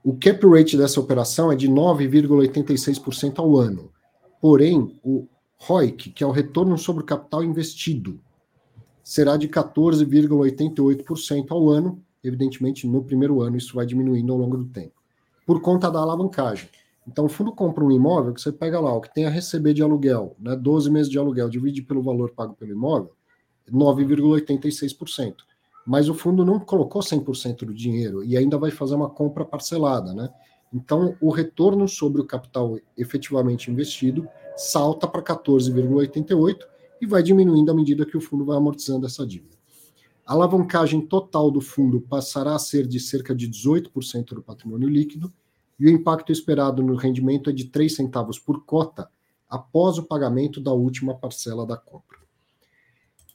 O 0.04 0.16
cap 0.16 0.46
rate 0.48 0.78
dessa 0.78 1.00
operação 1.00 1.52
é 1.52 1.56
de 1.56 1.68
9,86% 1.68 3.40
ao 3.40 3.58
ano. 3.58 3.92
Porém, 4.40 5.00
o 5.04 5.28
ROIC, 5.64 6.10
que 6.10 6.24
é 6.24 6.28
o 6.28 6.32
retorno 6.32 6.76
sobre 6.76 7.04
o 7.04 7.06
capital 7.06 7.44
investido, 7.44 8.20
será 9.04 9.38
de 9.38 9.48
14,88% 9.48 11.52
ao 11.52 11.70
ano. 11.70 12.04
Evidentemente, 12.24 12.88
no 12.88 13.04
primeiro 13.04 13.42
ano, 13.42 13.58
isso 13.58 13.76
vai 13.76 13.86
diminuindo 13.86 14.34
ao 14.34 14.40
longo 14.40 14.58
do 14.58 14.66
tempo, 14.66 14.94
por 15.46 15.62
conta 15.62 15.92
da 15.92 16.00
alavancagem. 16.00 16.68
Então, 17.08 17.26
o 17.26 17.30
fundo 17.30 17.52
compra 17.52 17.84
um 17.84 17.92
imóvel 17.92 18.34
que 18.34 18.42
você 18.42 18.52
pega 18.52 18.80
lá, 18.80 18.92
o 18.94 19.02
que 19.02 19.14
tem 19.14 19.26
a 19.26 19.30
receber 19.30 19.74
de 19.74 19.84
aluguel, 19.84 20.36
né, 20.40 20.56
12 20.56 20.90
meses 20.90 21.12
de 21.12 21.20
aluguel, 21.20 21.50
divide 21.50 21.84
pelo 21.84 22.02
valor 22.02 22.32
pago 22.32 22.56
pelo 22.56 22.72
imóvel, 22.72 23.12
9,86%. 23.72 25.36
Mas 25.86 26.10
o 26.10 26.14
fundo 26.14 26.46
não 26.46 26.60
colocou 26.60 27.02
100% 27.02 27.66
do 27.66 27.74
dinheiro 27.74 28.24
e 28.24 28.38
ainda 28.38 28.58
vai 28.58 28.72
fazer 28.72 28.96
uma 28.96 29.10
compra 29.10 29.46
parcelada, 29.46 30.14
né? 30.14 30.30
Então, 30.74 31.16
o 31.20 31.32
retorno 31.32 31.88
sobre 31.88 32.22
o 32.22 32.26
capital 32.26 32.80
efetivamente 32.98 33.70
investido 33.70 34.28
salta 34.56 35.08
para 35.08 35.22
14,88 35.22 36.60
e 37.02 37.06
vai 37.06 37.24
diminuindo 37.24 37.72
à 37.72 37.74
medida 37.74 38.06
que 38.06 38.18
o 38.18 38.22
fundo 38.22 38.46
vai 38.46 38.58
amortizando 38.58 39.06
essa 39.06 39.26
dívida. 39.26 39.56
A 40.26 40.34
alavancagem 40.34 41.02
total 41.02 41.50
do 41.50 41.60
fundo 41.60 42.00
passará 42.02 42.56
a 42.56 42.60
ser 42.60 42.88
de 42.88 43.00
cerca 43.00 43.36
de 43.36 43.50
18% 43.50 44.36
do 44.36 44.44
patrimônio 44.44 44.88
líquido 44.88 45.34
e 45.80 45.88
o 45.88 45.90
impacto 45.90 46.32
esperado 46.32 46.84
no 46.84 46.96
rendimento 46.96 47.50
é 47.50 47.54
de 47.54 47.66
3 47.66 47.96
centavos 47.96 48.38
por 48.38 48.64
cota 48.64 49.10
após 49.50 49.98
o 49.98 50.04
pagamento 50.04 50.62
da 50.62 50.72
última 50.72 51.16
parcela 51.16 51.66
da 51.66 51.76
compra. 51.76 52.20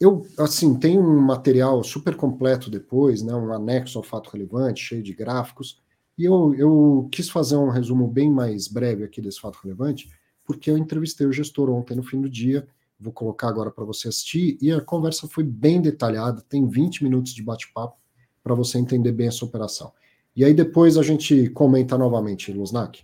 Eu, 0.00 0.26
assim, 0.38 0.78
tenho 0.78 1.00
um 1.00 1.20
material 1.20 1.82
super 1.82 2.16
completo 2.16 2.70
depois, 2.70 3.22
né, 3.22 3.34
um 3.34 3.52
anexo 3.52 3.98
ao 3.98 4.04
fato 4.04 4.30
relevante, 4.30 4.84
cheio 4.84 5.02
de 5.02 5.12
gráficos, 5.12 5.80
e 6.16 6.24
eu, 6.24 6.54
eu 6.54 7.08
quis 7.10 7.28
fazer 7.28 7.56
um 7.56 7.68
resumo 7.68 8.06
bem 8.06 8.30
mais 8.30 8.68
breve 8.68 9.04
aqui 9.04 9.20
desse 9.20 9.40
fato 9.40 9.58
relevante, 9.62 10.08
porque 10.46 10.70
eu 10.70 10.78
entrevistei 10.78 11.26
o 11.26 11.32
gestor 11.32 11.68
ontem 11.68 11.96
no 11.96 12.02
fim 12.02 12.20
do 12.20 12.30
dia, 12.30 12.66
vou 12.98 13.12
colocar 13.12 13.48
agora 13.48 13.70
para 13.70 13.84
você 13.84 14.08
assistir, 14.08 14.56
e 14.60 14.72
a 14.72 14.80
conversa 14.80 15.28
foi 15.28 15.44
bem 15.44 15.80
detalhada, 15.80 16.40
tem 16.48 16.66
20 16.66 17.04
minutos 17.04 17.34
de 17.34 17.42
bate-papo 17.42 17.96
para 18.42 18.54
você 18.54 18.78
entender 18.78 19.12
bem 19.12 19.26
essa 19.26 19.44
operação. 19.44 19.92
E 20.34 20.44
aí 20.44 20.54
depois 20.54 20.96
a 20.96 21.02
gente 21.02 21.50
comenta 21.50 21.98
novamente, 21.98 22.52
Lusnak. 22.52 23.02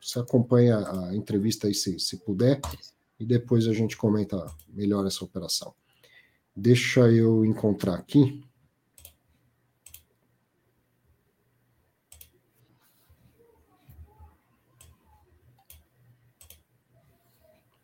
Você 0.00 0.18
acompanha 0.18 0.78
a 0.78 1.14
entrevista 1.14 1.66
aí 1.66 1.74
se, 1.74 1.98
se 1.98 2.18
puder, 2.18 2.60
e 3.18 3.24
depois 3.24 3.66
a 3.68 3.72
gente 3.72 3.96
comenta 3.96 4.44
melhor 4.68 5.06
essa 5.06 5.24
operação. 5.24 5.72
Deixa 6.54 7.00
eu 7.10 7.44
encontrar 7.44 7.94
aqui. 7.94 8.42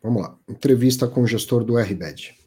Vamos 0.01 0.21
lá. 0.23 0.37
Entrevista 0.49 1.07
com 1.07 1.21
o 1.21 1.27
gestor 1.27 1.63
do 1.63 1.77
RBED. 1.77 2.41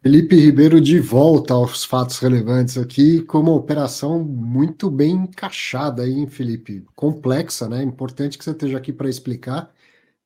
Felipe 0.00 0.36
Ribeiro 0.36 0.80
de 0.80 1.00
volta 1.00 1.54
aos 1.54 1.84
fatos 1.84 2.18
relevantes 2.18 2.78
aqui, 2.78 3.20
com 3.22 3.40
uma 3.40 3.54
operação 3.54 4.22
muito 4.22 4.88
bem 4.90 5.10
encaixada 5.10 6.02
aí, 6.02 6.26
Felipe. 6.28 6.86
Complexa, 6.94 7.68
né? 7.68 7.82
Importante 7.82 8.38
que 8.38 8.44
você 8.44 8.52
esteja 8.52 8.78
aqui 8.78 8.92
para 8.92 9.08
explicar, 9.08 9.72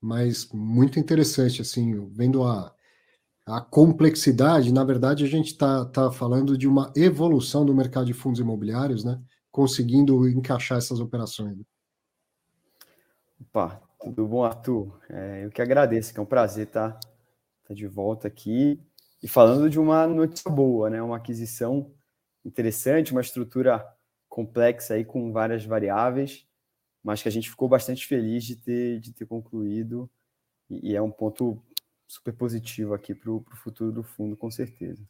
mas 0.01 0.49
muito 0.53 0.99
interessante, 0.99 1.63
assim, 1.63 2.07
vendo 2.13 2.45
a, 2.45 2.73
a 3.47 3.61
complexidade, 3.63 4.73
na 4.73 4.85
verdade, 4.85 5.25
a 5.25 5.29
gente 5.29 5.49
está 5.49 5.87
tá 5.87 6.13
falando 6.13 6.57
de 6.57 6.69
uma 6.69 6.93
evolução 6.95 7.65
do 7.65 7.75
mercado 7.75 8.07
de 8.07 8.13
fundos 8.13 8.41
imobiliários, 8.41 9.05
né? 9.05 9.19
Conseguindo 9.51 10.29
encaixar 10.29 10.79
essas 10.79 11.01
operações. 11.01 11.57
Opa, 13.41 13.81
tudo 14.03 14.27
bom, 14.27 14.45
Arthur? 14.45 14.99
É, 15.09 15.45
eu 15.45 15.51
que 15.51 15.63
agradeço, 15.63 16.13
que 16.13 16.19
é 16.19 16.23
um 16.23 16.27
prazer 16.27 16.67
estar, 16.67 16.99
estar 17.63 17.75
de 17.75 17.87
volta 17.87 18.27
aqui 18.27 18.81
e 19.23 19.29
falando 19.29 19.71
de 19.71 19.79
uma 19.79 20.07
notícia 20.07 20.51
boa, 20.51 20.91
né? 20.91 21.01
Uma 21.01 21.17
aquisição 21.17 21.93
interessante, 22.45 23.13
uma 23.13 23.21
estrutura 23.21 23.87
complexa 24.29 24.95
aí 24.95 25.05
com 25.05 25.33
várias 25.33 25.65
variáveis, 25.65 26.45
mas 27.03 27.23
que 27.23 27.29
a 27.29 27.33
gente 27.33 27.49
ficou 27.49 27.69
bastante 27.69 28.07
feliz 28.07 28.45
de 28.45 28.57
ter, 28.57 28.99
de 28.99 29.13
ter 29.13 29.27
concluído 29.27 30.11
e, 30.69 30.91
e 30.91 30.97
é 30.97 31.03
um 31.03 31.11
ponto 31.11 31.63
super 32.09 32.33
positivo 32.33 32.95
aqui 32.95 33.15
para 33.15 33.31
o 33.31 33.45
futuro 33.55 33.93
do 33.93 34.03
fundo, 34.03 34.37
com 34.37 34.51
certeza. 34.51 35.03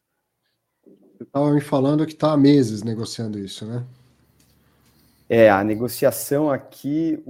Você 1.16 1.22
estava 1.22 1.50
me 1.52 1.60
falando 1.60 2.04
que 2.04 2.12
está 2.12 2.32
há 2.32 2.36
meses 2.36 2.82
negociando 2.82 3.38
isso, 3.38 3.64
né? 3.64 3.86
É, 5.28 5.48
a 5.48 5.64
negociação 5.64 6.50
aqui, 6.50 7.22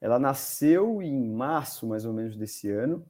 ela 0.00 0.18
nasceu 0.18 1.02
em 1.02 1.28
março, 1.28 1.86
mais 1.86 2.04
ou 2.04 2.12
menos, 2.12 2.36
desse 2.36 2.70
ano 2.70 3.06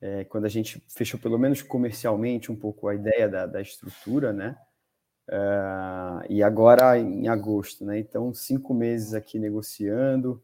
é, 0.00 0.24
quando 0.24 0.44
a 0.44 0.48
gente 0.48 0.82
fechou, 0.88 1.18
pelo 1.18 1.38
menos 1.38 1.62
comercialmente, 1.62 2.52
um 2.52 2.56
pouco 2.56 2.88
a 2.88 2.94
ideia 2.94 3.28
da, 3.28 3.46
da 3.46 3.60
estrutura, 3.60 4.32
né? 4.32 4.56
Uh, 5.28 6.22
e 6.28 6.42
agora 6.42 6.96
em 6.98 7.26
agosto, 7.26 7.84
né? 7.84 7.98
Então, 7.98 8.32
cinco 8.32 8.72
meses 8.72 9.14
aqui 9.14 9.38
negociando, 9.38 10.42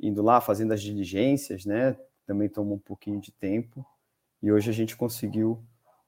indo 0.00 0.22
lá, 0.22 0.40
fazendo 0.40 0.72
as 0.72 0.80
diligências, 0.80 1.66
né? 1.66 1.96
Também 2.26 2.48
tomou 2.48 2.76
um 2.76 2.80
pouquinho 2.80 3.20
de 3.20 3.32
tempo. 3.32 3.84
E 4.42 4.50
hoje 4.50 4.70
a 4.70 4.72
gente 4.72 4.96
conseguiu 4.96 5.62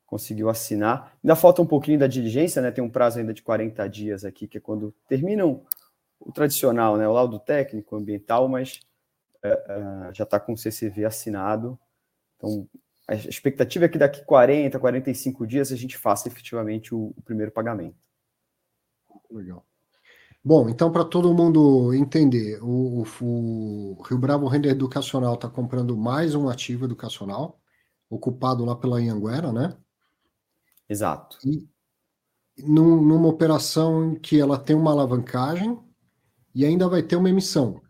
conseguiu 0.06 0.48
assinar. 0.48 1.12
Ainda 1.22 1.36
falta 1.36 1.60
um 1.60 1.66
pouquinho 1.66 1.98
da 1.98 2.06
diligência, 2.06 2.62
né? 2.62 2.70
Tem 2.70 2.82
um 2.82 2.88
prazo 2.88 3.18
ainda 3.18 3.34
de 3.34 3.42
40 3.42 3.86
dias 3.88 4.24
aqui, 4.24 4.48
que 4.48 4.56
é 4.56 4.60
quando 4.60 4.94
terminam 5.06 5.62
o 6.20 6.32
tradicional, 6.32 6.96
né? 6.96 7.08
O 7.08 7.12
laudo 7.12 7.38
técnico, 7.38 7.96
ambiental, 7.96 8.48
mas 8.48 8.80
uh, 9.44 10.08
uh, 10.10 10.14
já 10.14 10.24
está 10.24 10.38
com 10.38 10.52
o 10.52 10.58
CCV 10.58 11.04
assinado 11.04 11.78
então, 12.38 12.68
a 13.06 13.14
expectativa 13.14 13.84
é 13.84 13.88
que 13.88 13.98
daqui 13.98 14.24
40, 14.24 14.78
45 14.78 15.46
dias 15.46 15.72
a 15.72 15.76
gente 15.76 15.98
faça 15.98 16.28
efetivamente 16.28 16.94
o, 16.94 17.12
o 17.16 17.22
primeiro 17.22 17.52
pagamento. 17.52 17.96
Legal. 19.30 19.66
Bom, 20.42 20.68
então, 20.68 20.90
para 20.90 21.04
todo 21.04 21.34
mundo 21.34 21.92
entender, 21.92 22.62
o, 22.62 23.02
o, 23.20 23.96
o, 23.98 24.02
Rio 24.02 24.18
Bravo 24.18 24.46
Renda 24.46 24.68
Educacional 24.68 25.34
está 25.34 25.48
comprando 25.48 25.96
mais 25.96 26.34
um 26.34 26.48
ativo 26.48 26.84
educacional, 26.84 27.60
ocupado 28.08 28.64
lá 28.64 28.76
pela 28.76 28.98
Anhanguera, 28.98 29.52
né? 29.52 29.76
Exato. 30.88 31.38
E 31.44 31.68
num, 32.56 33.02
numa 33.02 33.28
operação 33.28 34.12
em 34.12 34.14
que 34.14 34.40
ela 34.40 34.58
tem 34.58 34.74
uma 34.74 34.92
alavancagem 34.92 35.78
e 36.54 36.64
ainda 36.64 36.88
vai 36.88 37.02
ter 37.02 37.16
uma 37.16 37.30
emissão. 37.30 37.80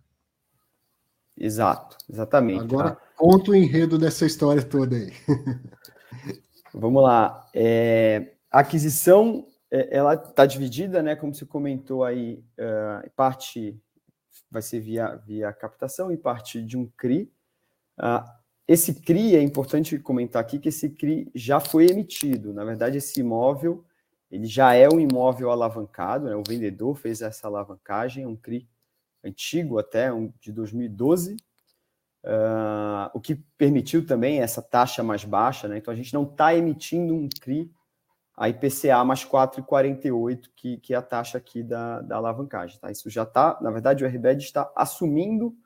Exato, 1.37 1.97
exatamente. 2.11 2.62
Agora, 2.62 2.90
tá? 2.92 3.03
conta 3.16 3.53
o 3.53 3.55
enredo 3.55 3.99
dessa 3.99 4.27
história 4.27 4.62
toda 4.62 4.97
aí. 4.97 5.12
Vamos 6.75 7.03
lá. 7.03 7.49
É, 7.55 8.33
a 8.51 8.61
aquisição, 8.61 9.47
é, 9.71 9.97
ela 9.97 10.14
está 10.14 10.44
dividida, 10.44 11.03
né? 11.03 11.14
Como 11.14 11.35
você 11.35 11.47
comentou 11.47 12.05
aí, 12.05 12.44
uh, 12.59 13.09
parte 13.14 13.81
vai 14.51 14.62
ser 14.62 14.81
via, 14.81 15.16
via 15.16 15.53
captação 15.53 16.11
e 16.11 16.16
parte 16.16 16.62
de 16.62 16.77
um 16.77 16.87
CRI. 16.97 17.31
Uh, 17.99 18.25
esse 18.66 18.94
CRI, 18.94 19.35
é 19.37 19.42
importante 19.42 19.99
comentar 19.99 20.42
aqui 20.42 20.59
que 20.59 20.68
esse 20.68 20.90
CRI 20.90 21.31
já 21.35 21.61
foi 21.61 21.87
emitido. 21.87 22.53
Na 22.53 22.64
verdade, 22.64 22.99
esse 22.99 23.21
imóvel, 23.21 23.85
ele 24.30 24.46
já 24.46 24.74
é 24.74 24.88
um 24.88 25.00
imóvel 25.00 25.50
alavancado, 25.50 26.26
né? 26.26 26.36
O 26.36 26.42
vendedor 26.46 26.94
fez 26.96 27.22
essa 27.22 27.46
alavancagem, 27.46 28.26
um 28.26 28.36
CRI 28.36 28.68
antigo 29.24 29.78
até, 29.78 30.12
um 30.12 30.32
de 30.40 30.52
2012, 30.52 31.34
uh, 31.34 31.38
ah, 32.26 33.10
o 33.14 33.20
que 33.20 33.34
permitiu 33.56 34.06
também 34.06 34.40
essa 34.40 34.62
taxa 34.62 35.02
mais 35.02 35.24
baixa, 35.24 35.66
né? 35.66 35.78
Então 35.78 35.92
a 35.92 35.96
gente 35.96 36.12
não 36.12 36.24
está 36.24 36.54
emitindo 36.54 37.14
um 37.14 37.28
CRI 37.28 37.72
a 38.38 38.48
IPCA 38.48 39.04
mais 39.04 39.24
4,48, 39.24 40.50
que, 40.54 40.76
que 40.76 40.94
é 40.94 40.96
a 40.96 41.02
taxa 41.02 41.36
aqui 41.36 41.60
da, 41.60 42.00
da 42.02 42.16
alavancagem. 42.16 42.78
Tá? 42.78 42.88
Isso 42.88 43.10
já 43.10 43.24
está, 43.24 43.58
na 43.60 43.68
verdade, 43.68 44.04
o 44.04 44.06
RBED 44.06 44.44
está 44.44 44.70
assumindo 44.76 45.56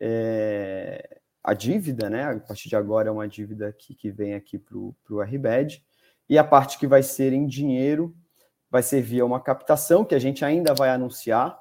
é, 0.00 1.20
a 1.44 1.52
dívida, 1.52 2.08
né? 2.08 2.24
A 2.24 2.40
partir 2.40 2.70
de 2.70 2.76
agora 2.76 3.08
é 3.08 3.12
uma 3.12 3.28
dívida 3.28 3.70
que, 3.74 3.94
que 3.94 4.10
vem 4.10 4.32
aqui 4.32 4.58
para 4.58 4.78
o 4.78 5.20
RBED, 5.20 5.84
e 6.28 6.36
a 6.36 6.44
parte 6.44 6.78
que 6.78 6.86
vai 6.86 7.02
ser 7.02 7.32
em 7.32 7.46
dinheiro 7.46 8.14
vai 8.70 8.82
ser 8.82 9.00
via 9.00 9.24
uma 9.24 9.40
captação 9.40 10.04
que 10.04 10.14
a 10.14 10.18
gente 10.18 10.44
ainda 10.44 10.74
vai 10.74 10.90
anunciar, 10.90 11.58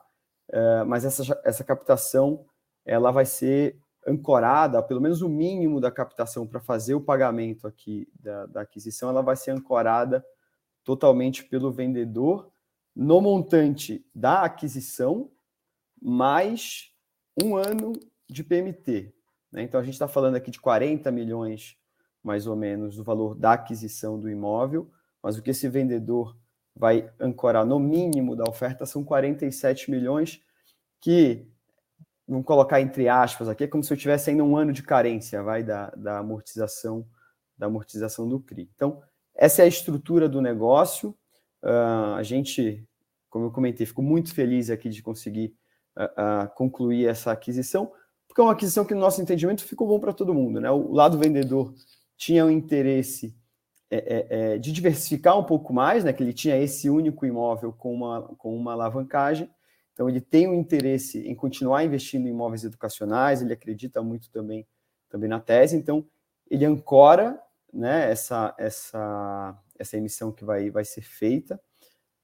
é, 0.49 0.83
mas 0.83 1.05
essa, 1.05 1.39
essa 1.43 1.63
captação 1.63 2.45
ela 2.85 3.11
vai 3.11 3.25
ser 3.25 3.79
ancorada, 4.07 4.81
pelo 4.81 5.01
menos 5.01 5.21
o 5.21 5.27
mínimo 5.27 5.81
da 5.81 5.91
captação 5.91 6.47
para 6.47 6.61
fazer 6.61 6.95
o 6.95 7.01
pagamento 7.01 7.67
aqui 7.67 8.07
da, 8.17 8.45
da, 8.45 8.61
aquisição, 8.61 9.09
ela 9.09 9.21
vai 9.21 9.35
ser 9.35 9.51
ancorada 9.51 10.25
totalmente 10.83 11.43
pelo 11.43 11.71
vendedor 11.71 12.49
no 12.95 13.19
montante 13.19 14.05
da 14.15 14.43
aquisição, 14.43 15.29
mais 16.01 16.93
um 17.43 17.57
ano 17.57 17.93
de 18.29 18.43
PMT. 18.43 19.13
Né? 19.51 19.63
Então, 19.63 19.79
a 19.79 19.83
gente 19.83 19.93
está 19.93 20.07
falando 20.07 20.35
aqui 20.35 20.49
de 20.49 20.59
40 20.59 21.11
milhões, 21.11 21.77
mais 22.23 22.47
ou 22.47 22.55
menos, 22.55 22.95
do 22.95 23.03
valor 23.03 23.35
da 23.35 23.53
aquisição 23.53 24.19
do 24.19 24.29
imóvel, 24.29 24.89
mas 25.21 25.37
o 25.37 25.41
que 25.41 25.51
esse 25.51 25.67
vendedor 25.67 26.37
vai 26.75 27.09
ancorar 27.19 27.65
no 27.65 27.79
mínimo 27.79 28.35
da 28.35 28.43
oferta 28.47 28.85
são 28.85 29.03
47 29.03 29.89
milhões, 29.89 30.41
que, 31.01 31.47
vamos 32.27 32.45
colocar 32.45 32.81
entre 32.81 33.09
aspas 33.09 33.49
aqui, 33.49 33.63
é 33.63 33.67
como 33.67 33.83
se 33.83 33.91
eu 33.91 33.97
tivesse 33.97 34.29
ainda 34.29 34.43
um 34.43 34.55
ano 34.55 34.71
de 34.71 34.83
carência, 34.83 35.41
vai, 35.41 35.63
da, 35.63 35.89
da 35.91 36.19
amortização 36.19 37.07
da 37.57 37.65
amortização 37.65 38.29
do 38.29 38.39
CRI. 38.39 38.69
Então, 38.75 39.01
essa 39.35 39.61
é 39.61 39.65
a 39.65 39.67
estrutura 39.67 40.29
do 40.29 40.41
negócio. 40.41 41.09
Uh, 41.63 42.13
a 42.15 42.23
gente, 42.23 42.87
como 43.29 43.45
eu 43.45 43.51
comentei, 43.51 43.85
fico 43.85 44.03
muito 44.03 44.33
feliz 44.33 44.69
aqui 44.69 44.89
de 44.89 45.01
conseguir 45.01 45.55
uh, 45.97 46.45
uh, 46.45 46.55
concluir 46.55 47.07
essa 47.07 47.31
aquisição, 47.31 47.91
porque 48.27 48.39
é 48.39 48.43
uma 48.43 48.53
aquisição 48.53 48.85
que, 48.85 48.93
no 48.93 48.99
nosso 48.99 49.21
entendimento, 49.21 49.63
ficou 49.63 49.87
bom 49.87 49.99
para 49.99 50.13
todo 50.13 50.33
mundo. 50.33 50.61
Né? 50.61 50.69
O 50.69 50.91
lado 50.93 51.17
vendedor 51.17 51.73
tinha 52.17 52.45
o 52.45 52.51
interesse 52.51 53.35
é, 53.89 53.97
é, 53.97 54.27
é, 54.29 54.57
de 54.57 54.73
diversificar 54.73 55.39
um 55.39 55.43
pouco 55.43 55.71
mais, 55.71 56.03
né? 56.03 56.11
que 56.11 56.21
ele 56.21 56.33
tinha 56.33 56.57
esse 56.57 56.89
único 56.89 57.25
imóvel 57.25 57.71
com 57.71 57.93
uma, 57.93 58.21
com 58.37 58.53
uma 58.55 58.73
alavancagem, 58.73 59.49
então 59.93 60.09
ele 60.09 60.19
tem 60.19 60.47
o 60.47 60.51
um 60.51 60.53
interesse 60.53 61.25
em 61.27 61.33
continuar 61.33 61.85
investindo 61.85 62.27
em 62.27 62.31
imóveis 62.31 62.63
educacionais, 62.63 63.41
ele 63.41 63.53
acredita 63.53 64.01
muito 64.01 64.29
também, 64.29 64.67
também 65.09 65.29
na 65.29 65.39
tese, 65.39 65.77
então 65.77 66.05
ele 66.49 66.65
ancora 66.65 67.41
né, 67.71 68.11
essa, 68.11 68.53
essa, 68.57 69.57
essa 69.79 69.97
emissão 69.97 70.31
que 70.31 70.43
vai, 70.43 70.69
vai 70.69 70.83
ser 70.83 71.01
feita, 71.01 71.59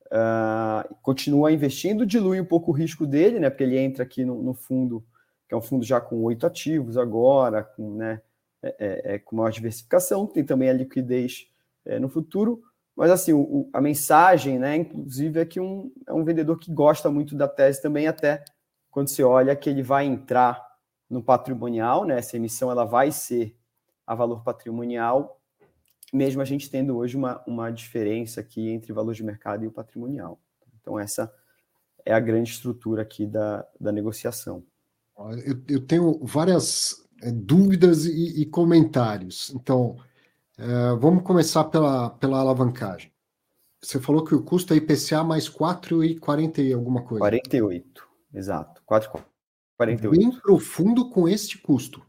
uh, 0.08 0.96
continua 1.02 1.52
investindo, 1.52 2.06
dilui 2.06 2.42
um 2.42 2.46
pouco 2.46 2.72
o 2.72 2.74
risco 2.74 3.08
dele, 3.08 3.40
né, 3.40 3.50
porque 3.50 3.64
ele 3.64 3.78
entra 3.78 4.04
aqui 4.04 4.26
no, 4.26 4.44
no 4.44 4.54
fundo, 4.54 5.04
que 5.48 5.54
é 5.54 5.58
um 5.58 5.62
fundo 5.62 5.86
já 5.86 6.02
com 6.02 6.22
oito 6.24 6.46
ativos 6.46 6.98
agora, 6.98 7.64
com, 7.64 7.96
né, 7.96 8.22
é, 8.64 8.76
é, 8.80 9.16
é, 9.16 9.20
com 9.20 9.36
maior 9.36 9.52
diversificação, 9.52 10.26
tem 10.26 10.44
também 10.44 10.70
a 10.70 10.74
liquidez 10.74 11.48
é, 11.86 12.00
no 12.00 12.08
futuro, 12.08 12.64
mas 12.96 13.12
assim, 13.12 13.34
o, 13.34 13.70
a 13.74 13.82
mensagem, 13.82 14.58
né, 14.58 14.78
inclusive, 14.78 15.40
é 15.40 15.46
que 15.46 15.60
um, 15.60 15.92
é 16.08 16.14
um 16.14 16.24
vendedor 16.24 16.58
que 16.58 16.72
gosta 16.72 17.12
muito 17.12 17.36
da 17.36 17.46
tese 17.46 17.82
também, 17.82 18.08
até 18.08 18.44
quando 18.90 19.10
você 19.10 19.22
olha 19.22 19.54
que 19.54 19.70
ele 19.70 19.84
vai 19.84 20.06
entrar 20.06 20.66
no 21.10 21.22
patrimonial, 21.22 22.06
né, 22.06 22.20
essa 22.20 22.38
emissão 22.38 22.72
ela 22.72 22.86
vai 22.86 23.12
ser 23.12 23.54
a 24.08 24.16
valor 24.16 24.44
patrimonial, 24.44 25.42
mesmo 26.14 26.42
a 26.42 26.46
gente 26.46 26.70
tendo 26.70 26.96
hoje 26.96 27.18
uma, 27.18 27.44
uma 27.46 27.70
diferença 27.70 28.40
aqui 28.40 28.70
entre 28.70 28.94
valor 28.94 29.14
de 29.14 29.24
mercado 29.24 29.66
e 29.66 29.68
o 29.68 29.72
patrimonial. 29.72 30.40
Então, 30.80 30.98
essa 30.98 31.34
é 32.06 32.14
a 32.14 32.20
grande 32.20 32.52
estrutura 32.52 33.02
aqui 33.02 33.26
da, 33.26 33.68
da 33.78 33.92
negociação. 33.92 34.64
Eu, 35.46 35.62
eu 35.68 35.86
tenho 35.86 36.20
várias 36.24 37.03
é, 37.24 37.32
dúvidas 37.32 38.06
e, 38.06 38.42
e, 38.42 38.46
comentários. 38.46 39.54
Então, 39.56 39.98
é, 40.58 40.66
vamos 41.00 41.24
começar 41.24 41.64
pela, 41.66 42.10
pela 42.10 42.40
alavancagem. 42.40 43.12
Você 43.82 44.00
falou 44.00 44.24
que 44.24 44.36
o 44.36 44.44
custo 44.44 44.74
é 44.74 44.78
IPCA 44.78 45.24
mais 45.24 45.50
4,40 45.50 46.60
e 46.60 46.74
alguma 46.74 47.02
coisa. 47.04 47.20
48, 47.20 48.08
exato. 48.34 48.82
4,48. 48.90 50.10
Bem 50.10 50.32
profundo 50.32 51.10
com 51.10 51.28
este 51.28 51.58
custo. 51.58 52.02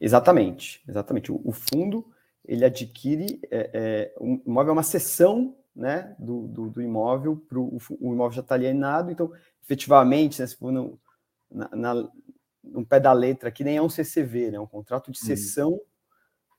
Exatamente, 0.00 0.82
exatamente. 0.88 1.30
O, 1.30 1.40
o 1.44 1.52
fundo 1.52 2.04
ele 2.44 2.64
adquire 2.64 3.40
é, 3.50 3.70
é, 3.72 4.14
um 4.20 4.42
imóvel 4.46 4.70
é 4.70 4.72
uma 4.72 4.82
seção 4.82 5.56
né, 5.74 6.14
do, 6.18 6.48
do, 6.48 6.70
do 6.70 6.82
imóvel, 6.82 7.36
pro, 7.36 7.62
o, 7.62 7.78
o, 8.00 8.12
imóvel 8.12 8.32
já 8.32 8.40
está 8.42 8.54
alienado, 8.54 9.10
então, 9.10 9.32
efetivamente, 9.62 10.40
né, 10.40 10.46
se 10.46 10.56
for 10.56 10.72
no, 10.72 11.00
na, 11.50 11.70
na, 11.74 12.08
no 12.62 12.84
pé 12.86 13.00
da 13.00 13.12
letra 13.12 13.48
aqui, 13.48 13.64
nem 13.64 13.76
é 13.76 13.82
um 13.82 13.88
CCV, 13.88 14.50
né, 14.50 14.56
é 14.56 14.60
um 14.60 14.66
contrato 14.66 15.10
de 15.10 15.18
cessão 15.18 15.80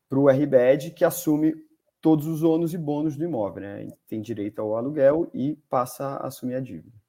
para 0.10 0.20
o 0.20 0.30
RBED 0.30 0.92
que 0.92 1.06
assume 1.06 1.54
todos 2.02 2.28
os 2.28 2.44
ônus 2.44 2.74
e 2.74 2.78
bônus 2.78 3.16
do 3.16 3.24
imóvel, 3.24 3.64
né, 3.64 3.88
tem 4.08 4.22
direito 4.22 4.60
ao 4.60 4.76
aluguel 4.76 5.30
e 5.34 5.58
passa 5.70 6.06
a 6.06 6.28
assumir 6.28 6.56
a 6.56 6.60
dívida. 6.60 7.04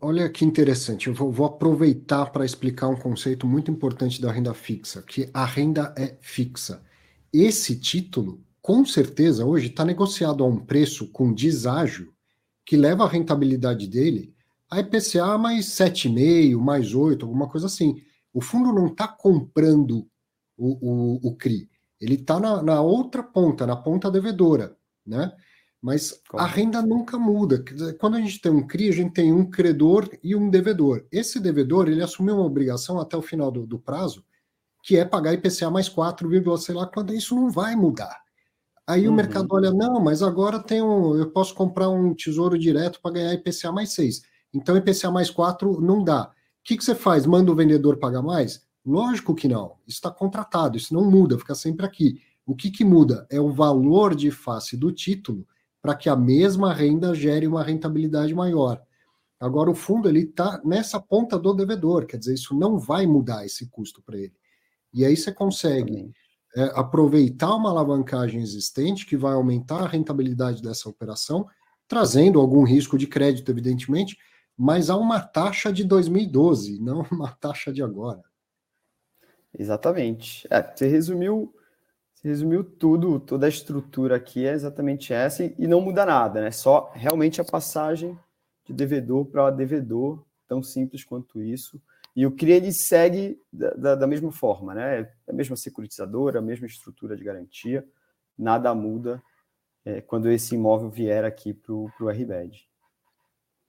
Olha 0.00 0.30
que 0.30 0.46
interessante, 0.46 1.08
eu 1.08 1.14
vou, 1.14 1.30
vou 1.30 1.44
aproveitar 1.44 2.26
para 2.30 2.44
explicar 2.44 2.88
um 2.88 2.96
conceito 2.96 3.46
muito 3.46 3.70
importante 3.70 4.20
da 4.20 4.32
renda 4.32 4.54
fixa, 4.54 5.02
que 5.02 5.28
a 5.34 5.44
renda 5.44 5.94
é 5.98 6.16
fixa. 6.22 6.82
Esse 7.30 7.78
título, 7.78 8.42
com 8.62 8.82
certeza, 8.86 9.44
hoje 9.44 9.66
está 9.66 9.84
negociado 9.84 10.42
a 10.42 10.46
um 10.46 10.58
preço 10.58 11.10
com 11.12 11.34
deságio 11.34 12.14
que 12.64 12.78
leva 12.78 13.04
a 13.04 13.08
rentabilidade 13.08 13.86
dele 13.86 14.33
a 14.74 14.80
IPCA 14.80 15.38
mais 15.38 15.66
7,5, 15.66 16.58
mais 16.58 16.94
8, 16.94 17.24
alguma 17.24 17.48
coisa 17.48 17.66
assim. 17.66 18.02
O 18.32 18.40
fundo 18.40 18.72
não 18.72 18.86
está 18.86 19.06
comprando 19.06 20.06
o, 20.56 20.78
o, 20.80 21.28
o 21.28 21.36
CRI, 21.36 21.68
ele 22.00 22.14
está 22.14 22.40
na, 22.40 22.60
na 22.62 22.80
outra 22.80 23.22
ponta, 23.22 23.66
na 23.66 23.76
ponta 23.76 24.10
devedora, 24.10 24.76
né? 25.06 25.32
Mas 25.80 26.18
a 26.32 26.46
renda 26.46 26.80
nunca 26.80 27.18
muda. 27.18 27.62
Quando 28.00 28.16
a 28.16 28.20
gente 28.20 28.40
tem 28.40 28.50
um 28.50 28.66
CRI, 28.66 28.88
a 28.88 28.92
gente 28.92 29.12
tem 29.12 29.32
um 29.32 29.48
credor 29.48 30.08
e 30.22 30.34
um 30.34 30.48
devedor. 30.48 31.06
Esse 31.12 31.38
devedor, 31.38 31.88
ele 31.88 32.02
assumiu 32.02 32.36
uma 32.36 32.46
obrigação 32.46 32.98
até 32.98 33.16
o 33.16 33.22
final 33.22 33.50
do, 33.50 33.66
do 33.66 33.78
prazo, 33.78 34.24
que 34.82 34.96
é 34.96 35.04
pagar 35.04 35.34
IPCA 35.34 35.70
mais 35.70 35.88
4, 35.88 36.58
sei 36.58 36.74
lá, 36.74 36.86
quando 36.86 37.14
isso 37.14 37.34
não 37.34 37.50
vai 37.50 37.76
mudar. 37.76 38.18
Aí 38.86 39.06
uhum. 39.06 39.12
o 39.12 39.16
mercado 39.16 39.46
olha, 39.50 39.70
não, 39.70 40.00
mas 40.02 40.22
agora 40.22 40.58
tem 40.58 40.82
um, 40.82 41.16
eu 41.16 41.30
posso 41.30 41.54
comprar 41.54 41.88
um 41.90 42.14
tesouro 42.14 42.58
direto 42.58 43.00
para 43.00 43.12
ganhar 43.12 43.34
IPCA 43.34 43.70
mais 43.70 43.92
6. 43.92 44.22
Então 44.54 44.76
IPCA 44.76 45.10
mais 45.10 45.30
4 45.30 45.80
não 45.80 46.02
dá. 46.02 46.24
O 46.24 46.30
que, 46.62 46.76
que 46.76 46.84
você 46.84 46.94
faz? 46.94 47.26
Manda 47.26 47.50
o 47.50 47.54
vendedor 47.54 47.98
pagar 47.98 48.22
mais? 48.22 48.64
Lógico 48.86 49.34
que 49.34 49.48
não. 49.48 49.76
Isso 49.86 49.96
está 49.98 50.10
contratado, 50.10 50.76
isso 50.76 50.94
não 50.94 51.10
muda, 51.10 51.38
fica 51.38 51.54
sempre 51.54 51.84
aqui. 51.84 52.20
O 52.46 52.54
que, 52.54 52.70
que 52.70 52.84
muda? 52.84 53.26
É 53.30 53.40
o 53.40 53.52
valor 53.52 54.14
de 54.14 54.30
face 54.30 54.76
do 54.76 54.92
título 54.92 55.46
para 55.82 55.94
que 55.94 56.08
a 56.08 56.16
mesma 56.16 56.72
renda 56.72 57.14
gere 57.14 57.46
uma 57.46 57.62
rentabilidade 57.62 58.34
maior. 58.34 58.82
Agora, 59.38 59.70
o 59.70 59.74
fundo 59.74 60.08
ele 60.08 60.20
está 60.20 60.60
nessa 60.64 60.98
ponta 60.98 61.38
do 61.38 61.52
devedor, 61.52 62.06
quer 62.06 62.16
dizer, 62.16 62.32
isso 62.32 62.54
não 62.54 62.78
vai 62.78 63.06
mudar 63.06 63.44
esse 63.44 63.68
custo 63.68 64.02
para 64.02 64.16
ele. 64.16 64.32
E 64.92 65.04
aí 65.04 65.16
você 65.16 65.30
consegue 65.32 66.10
é, 66.56 66.72
aproveitar 66.74 67.54
uma 67.54 67.68
alavancagem 67.68 68.40
existente 68.40 69.04
que 69.04 69.16
vai 69.16 69.34
aumentar 69.34 69.82
a 69.82 69.88
rentabilidade 69.88 70.62
dessa 70.62 70.88
operação, 70.88 71.46
trazendo 71.86 72.40
algum 72.40 72.62
risco 72.62 72.96
de 72.96 73.06
crédito, 73.06 73.50
evidentemente, 73.50 74.16
mas 74.56 74.90
há 74.90 74.96
uma 74.96 75.20
taxa 75.20 75.72
de 75.72 75.84
2012, 75.84 76.80
não 76.80 77.02
uma 77.10 77.32
taxa 77.32 77.72
de 77.72 77.82
agora. 77.82 78.22
Exatamente. 79.56 80.46
É, 80.50 80.62
você 80.62 80.86
resumiu 80.88 81.54
resumiu 82.24 82.64
tudo, 82.64 83.20
toda 83.20 83.44
a 83.44 83.50
estrutura 83.50 84.16
aqui 84.16 84.46
é 84.46 84.52
exatamente 84.52 85.12
essa 85.12 85.44
e, 85.44 85.54
e 85.58 85.66
não 85.66 85.82
muda 85.82 86.06
nada, 86.06 86.40
né? 86.40 86.50
Só 86.50 86.90
realmente 86.94 87.38
a 87.38 87.44
passagem 87.44 88.18
de 88.64 88.72
devedor 88.72 89.26
para 89.26 89.50
devedor, 89.50 90.24
tão 90.48 90.62
simples 90.62 91.04
quanto 91.04 91.42
isso. 91.42 91.80
E 92.16 92.24
o 92.24 92.30
CRI 92.30 92.52
ele 92.52 92.72
segue 92.72 93.38
da, 93.52 93.70
da, 93.74 93.94
da, 93.94 94.06
mesma 94.06 94.32
forma, 94.32 94.74
né? 94.74 95.12
A 95.28 95.32
mesma 95.34 95.54
securitizadora, 95.54 96.38
a 96.38 96.42
mesma 96.42 96.66
estrutura 96.66 97.14
de 97.14 97.22
garantia, 97.22 97.86
nada 98.38 98.74
muda 98.74 99.22
é, 99.84 100.00
quando 100.00 100.30
esse 100.30 100.54
imóvel 100.54 100.88
vier 100.88 101.24
aqui 101.24 101.52
para 101.52 101.74
o 101.74 101.90
RBED. 102.08 102.66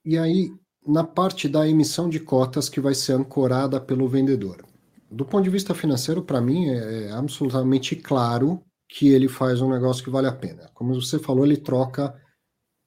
E 0.02 0.16
aí, 0.16 0.50
na 0.86 1.04
parte 1.04 1.48
da 1.48 1.68
emissão 1.68 2.08
de 2.08 2.20
cotas 2.20 2.68
que 2.68 2.80
vai 2.80 2.94
ser 2.94 3.12
ancorada 3.12 3.80
pelo 3.80 4.08
vendedor 4.08 4.64
do 5.10 5.24
ponto 5.24 5.44
de 5.44 5.50
vista 5.50 5.74
financeiro, 5.74 6.22
para 6.22 6.40
mim, 6.40 6.68
é, 6.68 7.04
é 7.04 7.12
absolutamente 7.12 7.96
claro 7.96 8.62
que 8.88 9.08
ele 9.08 9.28
faz 9.28 9.60
um 9.60 9.70
negócio 9.70 10.02
que 10.02 10.10
vale 10.10 10.26
a 10.26 10.32
pena. 10.32 10.70
Como 10.74 10.94
você 10.94 11.18
falou, 11.18 11.44
ele 11.44 11.56
troca 11.56 12.14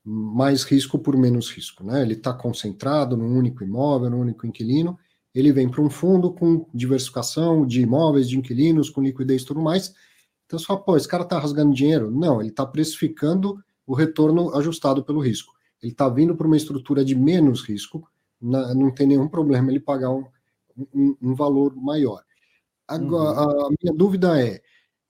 mais 0.03 0.63
risco 0.63 0.97
por 0.97 1.15
menos 1.17 1.49
risco. 1.49 1.83
Né? 1.83 2.01
Ele 2.01 2.13
está 2.13 2.33
concentrado 2.33 3.17
num 3.17 3.37
único 3.37 3.63
imóvel, 3.63 4.09
num 4.09 4.21
único 4.21 4.47
inquilino. 4.47 4.97
Ele 5.33 5.51
vem 5.51 5.69
para 5.69 5.81
um 5.81 5.89
fundo 5.89 6.33
com 6.33 6.65
diversificação 6.73 7.65
de 7.65 7.81
imóveis, 7.81 8.29
de 8.29 8.37
inquilinos, 8.37 8.89
com 8.89 9.01
liquidez 9.01 9.41
e 9.41 9.45
tudo 9.45 9.61
mais. 9.61 9.93
Então 10.45 10.57
você 10.57 10.65
fala, 10.65 10.81
pô, 10.81 10.97
esse 10.97 11.07
cara 11.07 11.23
está 11.23 11.37
rasgando 11.37 11.73
dinheiro? 11.73 12.09
Não, 12.09 12.39
ele 12.39 12.49
está 12.49 12.65
precificando 12.65 13.61
o 13.85 13.93
retorno 13.93 14.55
ajustado 14.55 15.03
pelo 15.03 15.19
risco. 15.19 15.53
Ele 15.81 15.91
está 15.91 16.09
vindo 16.09 16.35
para 16.35 16.47
uma 16.47 16.57
estrutura 16.57 17.03
de 17.03 17.15
menos 17.15 17.61
risco, 17.61 18.09
não 18.41 18.91
tem 18.91 19.07
nenhum 19.07 19.27
problema 19.27 19.69
ele 19.69 19.79
pagar 19.79 20.11
um, 20.11 20.25
um, 20.93 21.15
um 21.21 21.35
valor 21.35 21.75
maior. 21.75 22.23
Agora, 22.87 23.41
uhum. 23.41 23.65
a 23.67 23.69
minha 23.81 23.93
dúvida 23.93 24.41
é: 24.41 24.61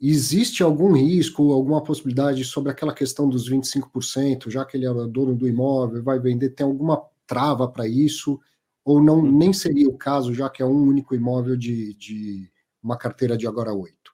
existe 0.01 0.63
algum 0.63 0.93
risco, 0.93 1.51
alguma 1.51 1.81
possibilidade 1.81 2.43
sobre 2.43 2.71
aquela 2.71 2.93
questão 2.93 3.29
dos 3.29 3.49
25%, 3.49 4.49
já 4.49 4.65
que 4.65 4.77
ele 4.77 4.85
é 4.85 4.93
dono 5.07 5.35
do 5.35 5.47
imóvel, 5.47 6.03
vai 6.03 6.19
vender, 6.19 6.49
tem 6.49 6.65
alguma 6.65 7.01
trava 7.25 7.67
para 7.67 7.87
isso? 7.87 8.39
Ou 8.83 9.01
não 9.01 9.19
uhum. 9.19 9.37
nem 9.37 9.53
seria 9.53 9.87
o 9.87 9.97
caso, 9.97 10.33
já 10.33 10.49
que 10.49 10.63
é 10.63 10.65
um 10.65 10.87
único 10.87 11.13
imóvel 11.13 11.55
de, 11.55 11.93
de 11.93 12.51
uma 12.81 12.97
carteira 12.97 13.37
de 13.37 13.45
agora 13.47 13.73
oito? 13.73 14.13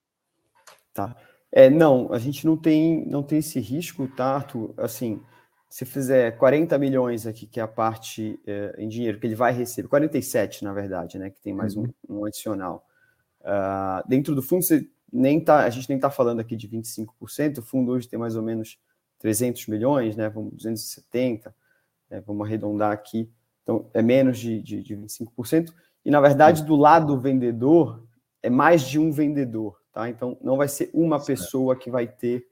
Tá. 0.93 1.15
É, 1.51 1.69
não, 1.69 2.11
a 2.11 2.19
gente 2.19 2.45
não 2.45 2.57
tem, 2.57 3.05
não 3.05 3.23
tem 3.23 3.39
esse 3.39 3.59
risco, 3.59 4.07
tá, 4.09 4.35
Arthur? 4.35 4.73
Assim, 4.75 5.21
se 5.75 5.83
fizer 5.83 6.37
40 6.37 6.77
milhões 6.77 7.27
aqui, 7.27 7.45
que 7.45 7.59
é 7.59 7.63
a 7.63 7.67
parte 7.67 8.39
é, 8.47 8.75
em 8.77 8.87
dinheiro 8.87 9.19
que 9.19 9.27
ele 9.27 9.35
vai 9.35 9.51
receber, 9.51 9.89
47 9.89 10.63
na 10.63 10.71
verdade, 10.71 11.19
né? 11.19 11.29
Que 11.29 11.41
tem 11.41 11.53
mais 11.53 11.75
uhum. 11.75 11.91
um, 12.07 12.19
um, 12.19 12.25
adicional. 12.25 12.87
Uh, 13.41 14.07
dentro 14.07 14.33
do 14.33 14.41
fundo, 14.41 14.63
você 14.63 14.87
nem 15.11 15.37
tá, 15.37 15.65
a 15.65 15.69
gente 15.69 15.89
nem 15.89 15.97
está 15.97 16.09
falando 16.09 16.39
aqui 16.39 16.55
de 16.55 16.69
25%, 16.69 17.57
o 17.57 17.61
fundo 17.61 17.91
hoje 17.91 18.07
tem 18.07 18.17
mais 18.17 18.37
ou 18.37 18.41
menos 18.41 18.79
300 19.19 19.67
milhões, 19.67 20.15
né? 20.15 20.29
Vamos 20.29 20.53
270, 20.53 21.53
né, 22.09 22.23
vamos 22.25 22.47
arredondar 22.47 22.93
aqui. 22.93 23.29
Então, 23.63 23.89
é 23.93 24.01
menos 24.01 24.39
de, 24.39 24.61
de, 24.61 24.81
de 24.81 24.95
25%. 24.95 25.73
E, 26.05 26.09
na 26.09 26.21
verdade, 26.21 26.63
do 26.63 26.77
lado 26.77 27.07
do 27.07 27.19
vendedor, 27.19 28.01
é 28.41 28.49
mais 28.49 28.83
de 28.83 28.97
um 28.97 29.11
vendedor, 29.11 29.77
tá? 29.91 30.07
Então, 30.07 30.37
não 30.41 30.55
vai 30.55 30.69
ser 30.69 30.89
uma 30.93 31.21
pessoa 31.21 31.75
que 31.75 31.91
vai 31.91 32.07
ter 32.07 32.47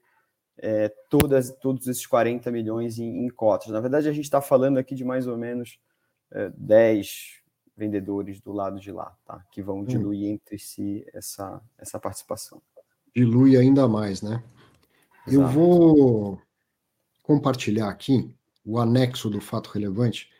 é, 0.58 0.88
todas, 1.08 1.50
todos 1.50 1.86
esses 1.86 2.06
40 2.06 2.50
milhões 2.50 2.98
em, 2.98 3.24
em, 3.24 3.28
cotas. 3.28 3.68
Na 3.68 3.80
verdade, 3.80 4.08
a 4.08 4.12
gente 4.12 4.24
está 4.24 4.40
falando 4.40 4.78
aqui 4.78 4.94
de 4.94 5.04
mais 5.04 5.26
ou 5.26 5.36
menos 5.36 5.78
é, 6.30 6.50
10 6.56 7.42
vendedores 7.76 8.40
do 8.40 8.52
lado 8.52 8.78
de 8.78 8.92
lá, 8.92 9.16
tá? 9.24 9.44
Que 9.50 9.62
vão 9.62 9.80
hum. 9.80 9.84
diluir 9.84 10.28
hum. 10.28 10.34
entre 10.34 10.58
si 10.58 11.04
essa, 11.12 11.60
essa 11.78 11.98
participação. 11.98 12.62
Dilui 13.14 13.56
ainda 13.56 13.88
mais, 13.88 14.22
né? 14.22 14.42
Exato. 15.26 15.42
Eu 15.42 15.46
vou 15.48 16.42
compartilhar 17.22 17.88
aqui 17.88 18.30
o 18.64 18.78
anexo 18.78 19.30
do 19.30 19.40
fato 19.40 19.70
relevante. 19.70 20.30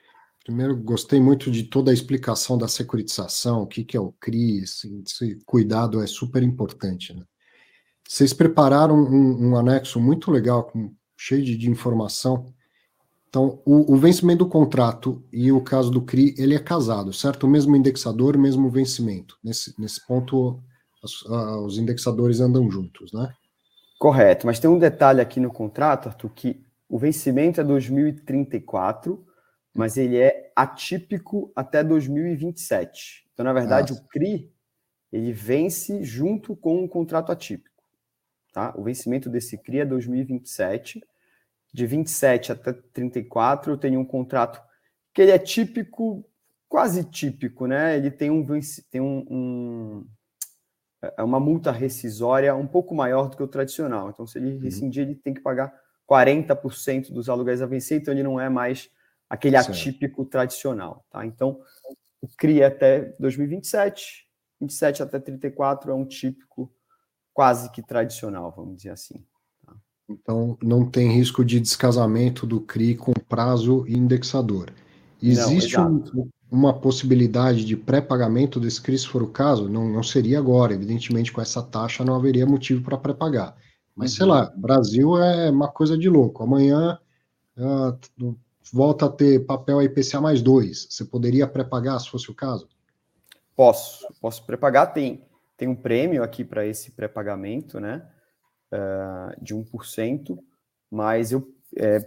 Primeiro, 0.45 0.77
gostei 0.77 1.21
muito 1.21 1.51
de 1.51 1.65
toda 1.65 1.91
a 1.91 1.95
explicação 1.95 2.59
da 2.59 2.69
securitização, 2.69 3.63
o 3.63 3.67
que, 3.67 3.83
que 3.83 3.97
é 3.97 4.01
o 4.01 4.13
CRI, 4.13 4.59
esse, 4.59 5.03
esse 5.07 5.39
cuidado 5.47 6.03
é 6.03 6.07
super 6.07 6.43
importante. 6.43 7.15
Né? 7.15 7.25
Vocês 8.07 8.33
prepararam 8.33 8.97
um, 8.97 9.51
um, 9.51 9.57
anexo 9.57 10.01
muito 10.01 10.31
legal, 10.31 10.65
com, 10.65 10.93
cheio 11.17 11.43
de, 11.45 11.57
de 11.57 11.71
informação. 11.71 12.47
Então, 13.29 13.61
o, 13.65 13.95
o, 13.95 13.97
vencimento 13.97 14.45
do 14.45 14.51
contrato 14.51 15.25
e 15.33 15.51
o 15.51 15.61
caso 15.61 15.91
do 15.91 16.03
CRI, 16.03 16.35
ele 16.39 16.55
é 16.55 16.59
casado, 16.59 17.13
certo? 17.13 17.45
O 17.45 17.51
mesmo 17.51 17.75
indexador, 17.75 18.37
o 18.37 18.41
mesmo 18.41 18.71
vencimento. 18.71 19.37
Nesse, 19.43 19.75
nesse 19.81 20.07
ponto, 20.07 20.63
os, 21.03 21.25
os 21.25 21.79
indexadores 21.79 22.41
andam 22.41 22.71
juntos, 22.71 23.13
né? 23.13 23.33
Correto, 23.99 24.47
mas 24.47 24.61
tem 24.61 24.71
um 24.71 24.79
detalhe 24.79 25.21
aqui 25.21 25.41
no 25.41 25.51
contrato, 25.51 26.09
Arthur, 26.09 26.31
que 26.31 26.63
o 26.89 26.99
vencimento 26.99 27.61
é 27.61 27.65
2034, 27.65 29.25
mas 29.75 29.97
ele 29.97 30.19
é 30.19 30.53
atípico 30.55 31.51
até 31.57 31.83
2027. 31.83 33.27
Então, 33.33 33.45
na 33.45 33.53
verdade, 33.53 33.93
Nossa. 33.93 34.05
o 34.05 34.09
CRI 34.09 34.53
ele 35.13 35.33
vence 35.33 36.03
junto 36.03 36.55
com 36.55 36.85
o 36.85 36.89
contrato 36.89 37.33
atípico. 37.33 37.74
Tá? 38.55 38.73
O 38.77 38.85
vencimento 38.85 39.29
desse 39.29 39.59
CRI 39.59 39.81
é 39.81 39.85
2027. 39.85 41.05
De 41.73 41.87
27 41.87 42.53
até 42.53 42.73
34, 42.73 43.73
eu 43.73 43.77
tenho 43.77 43.99
um 43.99 44.05
contrato 44.05 44.63
que 45.13 45.21
ele 45.21 45.33
é 45.33 45.39
típico, 45.39 46.25
quase 46.69 47.03
típico, 47.03 47.67
né? 47.67 47.97
Ele 47.97 48.13
tem 48.13 48.31
um, 48.31 48.47
tem 48.89 49.01
um, 49.01 49.27
um 49.29 50.07
é 51.17 51.23
uma 51.25 51.41
multa 51.41 51.73
rescisória 51.73 52.55
um 52.55 52.67
pouco 52.67 52.95
maior 52.95 53.29
do 53.29 53.37
que 53.37 53.43
o 53.43 53.49
tradicional. 53.49 54.09
Então, 54.09 54.25
se 54.25 54.39
ele 54.39 54.53
uhum. 54.53 54.61
rescindir, 54.61 55.03
ele 55.03 55.17
tem 55.17 55.35
que 55.35 55.41
pagar 55.41 55.75
40% 56.09 57.13
dos 57.13 57.29
aluguéis 57.29 57.61
a 57.61 57.67
vencer, 57.67 58.01
então 58.01 58.15
ele 58.15 58.23
não 58.23 58.39
é 58.39 58.49
mais 58.49 58.89
aquele 59.29 59.57
certo. 59.57 59.73
atípico 59.73 60.25
tradicional, 60.25 61.05
tá? 61.11 61.27
Então, 61.27 61.61
o 62.23 62.29
CRI 62.29 62.63
é 62.63 62.67
até 62.67 63.15
2027, 63.19 64.29
27 64.61 65.03
até 65.03 65.19
34 65.19 65.91
é 65.91 65.95
um 65.95 66.07
típico 66.07 66.73
quase 67.35 67.71
que 67.71 67.83
tradicional, 67.83 68.55
vamos 68.57 68.77
dizer 68.77 68.91
assim. 68.91 69.23
Tá? 69.67 69.75
Então, 70.09 70.57
não 70.63 70.89
tem 70.89 71.11
risco 71.11 71.45
de 71.45 71.61
descasamento 71.61 72.47
do 72.47 72.61
CRI 72.61 72.95
com 72.95 73.13
prazo 73.13 73.85
indexador. 73.89 74.73
Existe 75.21 75.77
não, 75.77 76.05
um, 76.15 76.31
uma 76.51 76.73
possibilidade 76.73 77.65
de 77.65 77.77
pré-pagamento 77.77 78.61
desse 78.61 78.81
CRI, 78.81 78.99
se 78.99 79.09
for 79.09 79.23
o 79.23 79.29
caso? 79.29 79.69
Não, 79.69 79.89
não 79.89 80.03
seria 80.03 80.39
agora, 80.39 80.73
evidentemente, 80.73 81.33
com 81.33 81.41
essa 81.41 81.63
taxa 81.63 82.05
não 82.05 82.15
haveria 82.15 82.47
motivo 82.47 82.83
para 82.83 82.97
pré-pagar. 82.97 83.57
Mas, 83.97 84.13
uhum. 84.13 84.17
sei 84.17 84.27
lá, 84.27 84.53
Brasil 84.57 85.19
é 85.19 85.51
uma 85.51 85.69
coisa 85.69 85.99
de 85.99 86.09
louco. 86.09 86.43
Amanhã 86.43 86.99
uh, 87.57 88.37
volta 88.73 89.07
a 89.07 89.11
ter 89.11 89.45
papel 89.45 89.83
IPCA 89.83 90.21
mais 90.21 90.41
dois. 90.43 90.87
Você 90.91 91.05
poderia 91.05 91.47
pré-pagar, 91.47 91.99
se 91.99 92.11
fosse 92.11 92.31
o 92.31 92.35
caso? 92.35 92.69
Posso, 93.57 94.07
posso 94.21 94.45
pré-pagar. 94.45 94.87
Tem, 94.87 95.25
tem 95.57 95.69
um 95.69 95.77
prêmio 95.77 96.23
aqui 96.23 96.45
para 96.45 96.67
esse 96.67 96.93
pré-pagamento, 96.93 97.79
né? 97.81 98.09
Uh, 98.73 99.45
de 99.45 99.55
1%, 99.55 100.39
mas 100.91 101.31
eu 101.31 101.55
é, 101.77 101.97
é, 101.97 102.07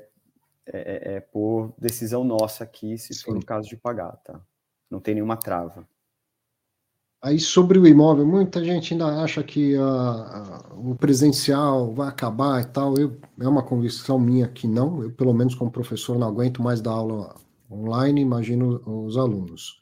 é, 0.73 1.15
é, 1.15 1.19
por 1.21 1.73
decisão 1.77 2.23
nossa 2.23 2.63
aqui, 2.63 2.97
se 2.97 3.13
Sim. 3.13 3.23
for 3.23 3.38
o 3.38 3.45
caso 3.45 3.69
de 3.69 3.77
pagar, 3.77 4.12
tá? 4.17 4.41
Não 4.89 4.99
tem 4.99 5.13
nenhuma 5.15 5.38
trava. 5.38 5.88
Aí 7.21 7.39
sobre 7.39 7.79
o 7.79 7.88
imóvel, 7.88 8.25
muita 8.25 8.63
gente 8.63 8.93
ainda 8.93 9.23
acha 9.23 9.43
que 9.43 9.75
o 9.77 10.95
presencial 10.95 11.93
vai 11.93 12.10
acabar 12.10 12.62
e 12.62 12.65
tal. 12.65 12.95
Eu, 12.95 13.19
é 13.39 13.47
uma 13.47 13.63
convicção 13.63 14.19
minha 14.19 14.47
que 14.47 14.67
não. 14.67 15.01
Eu, 15.01 15.12
pelo 15.12 15.33
menos 15.33 15.55
como 15.55 15.71
professor, 15.71 16.17
não 16.19 16.27
aguento 16.27 16.62
mais 16.62 16.79
dar 16.79 16.91
aula 16.91 17.36
online, 17.71 18.21
imagino 18.21 18.81
os 18.86 19.17
alunos. 19.17 19.81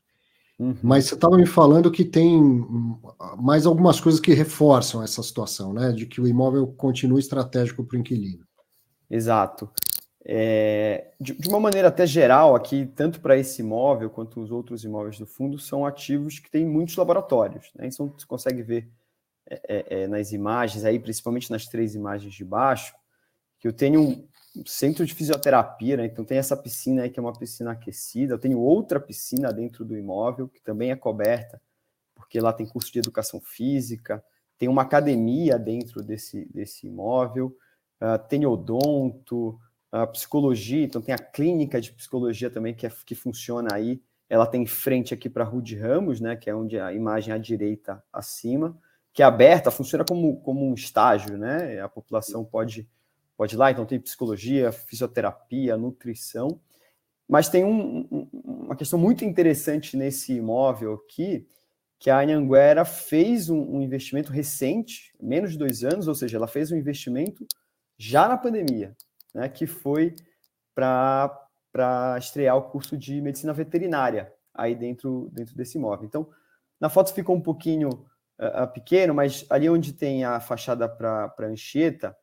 Uhum. 0.57 0.75
Mas 0.81 1.05
você 1.05 1.15
estava 1.15 1.37
me 1.37 1.45
falando 1.45 1.91
que 1.91 2.05
tem 2.05 2.65
mais 3.37 3.65
algumas 3.65 3.99
coisas 3.99 4.21
que 4.21 4.33
reforçam 4.33 5.03
essa 5.03 5.21
situação, 5.21 5.73
né? 5.73 5.91
De 5.91 6.05
que 6.05 6.21
o 6.21 6.27
imóvel 6.27 6.67
continua 6.67 7.19
estratégico 7.19 7.83
para 7.83 7.97
o 7.97 7.99
inquilino. 7.99 8.45
Exato. 9.09 9.69
É, 10.27 11.11
de, 11.21 11.33
de, 11.33 11.47
uma 11.47 11.59
maneira 11.59 11.89
até 11.89 12.07
geral, 12.07 12.55
aqui, 12.55 12.87
tanto 12.95 13.21
para 13.21 13.37
esse 13.37 13.61
imóvel 13.61 14.09
quanto 14.09 14.41
os 14.41 14.49
outros 14.49 14.83
imóveis 14.83 15.19
do 15.19 15.27
fundo, 15.27 15.59
são 15.59 15.85
ativos 15.85 16.39
que 16.39 16.49
têm 16.49 16.65
muitos 16.65 16.95
laboratórios. 16.95 17.69
Né? 17.75 17.87
Então, 17.87 18.11
você 18.17 18.25
consegue 18.25 18.63
ver 18.63 18.89
é, 19.47 19.61
é, 19.67 19.85
é, 20.01 20.07
nas 20.07 20.31
imagens, 20.31 20.83
aí, 20.83 20.97
principalmente 20.97 21.51
nas 21.51 21.67
três 21.67 21.93
imagens 21.93 22.33
de 22.33 22.43
baixo, 22.43 22.95
que 23.59 23.67
eu 23.67 23.73
tenho 23.73 24.01
um 24.01 24.27
centro 24.65 25.05
de 25.05 25.13
fisioterapia, 25.13 25.97
né? 25.97 26.05
então 26.05 26.23
tem 26.23 26.37
essa 26.37 26.55
piscina 26.55 27.03
aí 27.03 27.09
que 27.09 27.19
é 27.19 27.23
uma 27.23 27.33
piscina 27.33 27.71
aquecida, 27.71 28.33
eu 28.33 28.39
tenho 28.39 28.59
outra 28.59 28.99
piscina 28.99 29.51
dentro 29.51 29.83
do 29.83 29.97
imóvel, 29.97 30.47
que 30.47 30.61
também 30.61 30.91
é 30.91 30.95
coberta, 30.95 31.61
porque 32.13 32.39
lá 32.39 32.53
tem 32.53 32.65
curso 32.65 32.91
de 32.91 32.99
educação 32.99 33.41
física, 33.41 34.23
tem 34.57 34.69
uma 34.69 34.83
academia 34.83 35.59
dentro 35.59 36.01
desse, 36.01 36.45
desse 36.45 36.87
imóvel, 36.87 37.55
uh, 38.01 38.17
tem 38.27 38.45
odonto, 38.45 39.59
a 39.91 40.05
psicologia, 40.05 40.83
então 40.83 41.01
tem 41.01 41.15
a 41.15 41.17
clínica 41.17 41.79
de 41.79 41.93
psicologia 41.93 42.49
também 42.49 42.73
que, 42.73 42.85
é, 42.85 42.91
que 43.05 43.15
funciona 43.15 43.73
aí. 43.73 44.01
Ela 44.29 44.45
tem 44.45 44.65
frente 44.65 45.13
aqui 45.13 45.29
para 45.29 45.45
Rude 45.45 45.77
Ramos, 45.77 46.19
né, 46.19 46.35
que 46.35 46.49
é 46.49 46.55
onde 46.55 46.77
a 46.77 46.91
imagem 46.91 47.33
à 47.33 47.37
direita 47.37 48.03
acima, 48.11 48.77
que 49.13 49.21
é 49.21 49.25
aberta, 49.25 49.71
funciona 49.71 50.03
como, 50.03 50.41
como 50.41 50.69
um 50.69 50.73
estágio, 50.73 51.37
né? 51.37 51.79
A 51.79 51.87
população 51.87 52.43
pode, 52.43 52.89
pode 53.37 53.55
ir 53.55 53.57
lá, 53.57 53.71
então 53.71 53.85
tem 53.85 53.99
psicologia, 53.99 54.71
fisioterapia, 54.71 55.77
nutrição. 55.77 56.59
Mas 57.27 57.49
tem 57.49 57.63
um, 57.63 58.07
um, 58.11 58.29
uma 58.33 58.75
questão 58.75 58.99
muito 58.99 59.25
interessante 59.25 59.97
nesse 59.97 60.33
imóvel 60.33 60.93
aqui, 60.93 61.47
que 61.99 62.09
a 62.09 62.19
Anhanguera 62.19 62.85
fez 62.85 63.49
um, 63.49 63.77
um 63.77 63.81
investimento 63.81 64.31
recente, 64.31 65.13
menos 65.19 65.53
de 65.53 65.57
dois 65.57 65.83
anos, 65.83 66.07
ou 66.07 66.13
seja, 66.13 66.37
ela 66.37 66.47
fez 66.47 66.71
um 66.71 66.75
investimento 66.75 67.45
já 67.97 68.27
na 68.27 68.37
pandemia 68.37 68.95
né, 69.35 69.49
que 69.49 69.67
foi 69.67 70.15
para 70.73 72.17
estrear 72.17 72.55
o 72.55 72.69
curso 72.69 72.97
de 72.97 73.21
medicina 73.21 73.51
veterinária 73.51 74.33
aí 74.53 74.73
dentro, 74.73 75.29
dentro 75.33 75.53
desse 75.55 75.77
imóvel. 75.77 76.05
Então, 76.05 76.29
na 76.79 76.89
foto 76.89 77.13
ficou 77.13 77.35
um 77.35 77.41
pouquinho 77.41 77.89
uh, 77.89 78.67
pequeno, 78.73 79.13
mas 79.13 79.45
ali 79.49 79.69
onde 79.69 79.91
tem 79.91 80.23
a 80.23 80.39
fachada 80.39 80.87
para 80.87 81.33
a 81.37 81.43
Anchieta, 81.43 82.15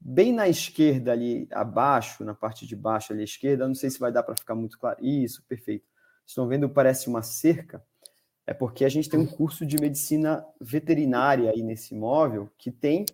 bem 0.00 0.32
na 0.32 0.48
esquerda 0.48 1.12
ali 1.12 1.48
abaixo, 1.50 2.24
na 2.24 2.34
parte 2.34 2.66
de 2.66 2.76
baixo 2.76 3.12
ali 3.12 3.22
à 3.22 3.24
esquerda, 3.24 3.66
não 3.66 3.74
sei 3.74 3.90
se 3.90 3.98
vai 3.98 4.12
dar 4.12 4.22
para 4.22 4.36
ficar 4.36 4.54
muito 4.54 4.78
claro. 4.78 4.98
Isso, 5.04 5.44
perfeito. 5.48 5.86
Estão 6.26 6.46
vendo, 6.46 6.68
parece 6.68 7.08
uma 7.08 7.22
cerca. 7.22 7.82
É 8.46 8.54
porque 8.54 8.84
a 8.84 8.88
gente 8.88 9.08
tem 9.08 9.20
um 9.20 9.26
curso 9.26 9.66
de 9.66 9.76
medicina 9.78 10.44
veterinária 10.60 11.50
aí 11.50 11.62
nesse 11.62 11.94
imóvel 11.94 12.50
que 12.56 12.70
tem 12.70 13.04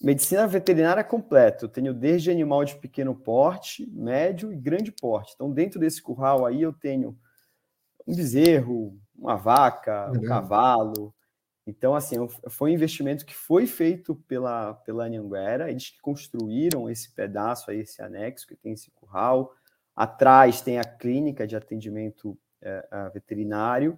Medicina 0.00 0.46
veterinária 0.46 1.04
completa. 1.04 1.66
Eu 1.66 1.68
tenho 1.68 1.92
desde 1.92 2.30
animal 2.30 2.64
de 2.64 2.74
pequeno 2.76 3.14
porte, 3.14 3.86
médio 3.90 4.50
e 4.50 4.56
grande 4.56 4.90
porte. 4.90 5.32
Então, 5.34 5.52
dentro 5.52 5.78
desse 5.78 6.00
curral 6.00 6.46
aí, 6.46 6.62
eu 6.62 6.72
tenho 6.72 7.18
um 8.06 8.14
bezerro, 8.14 8.98
uma 9.14 9.36
vaca, 9.36 10.10
um 10.10 10.22
cavalo. 10.22 11.14
Então, 11.70 11.94
assim, 11.94 12.16
foi 12.48 12.70
um 12.70 12.74
investimento 12.74 13.24
que 13.24 13.34
foi 13.34 13.64
feito 13.66 14.16
pela, 14.26 14.74
pela 14.74 15.04
Anhanguera. 15.04 15.70
Eles 15.70 15.90
que 15.90 16.00
construíram 16.00 16.90
esse 16.90 17.12
pedaço 17.12 17.70
aí, 17.70 17.80
esse 17.80 18.02
anexo 18.02 18.46
que 18.46 18.56
tem 18.56 18.72
esse 18.72 18.90
curral. 18.90 19.54
Atrás 19.94 20.60
tem 20.60 20.78
a 20.78 20.84
clínica 20.84 21.46
de 21.46 21.54
atendimento 21.54 22.36
é, 22.60 23.10
veterinário. 23.14 23.96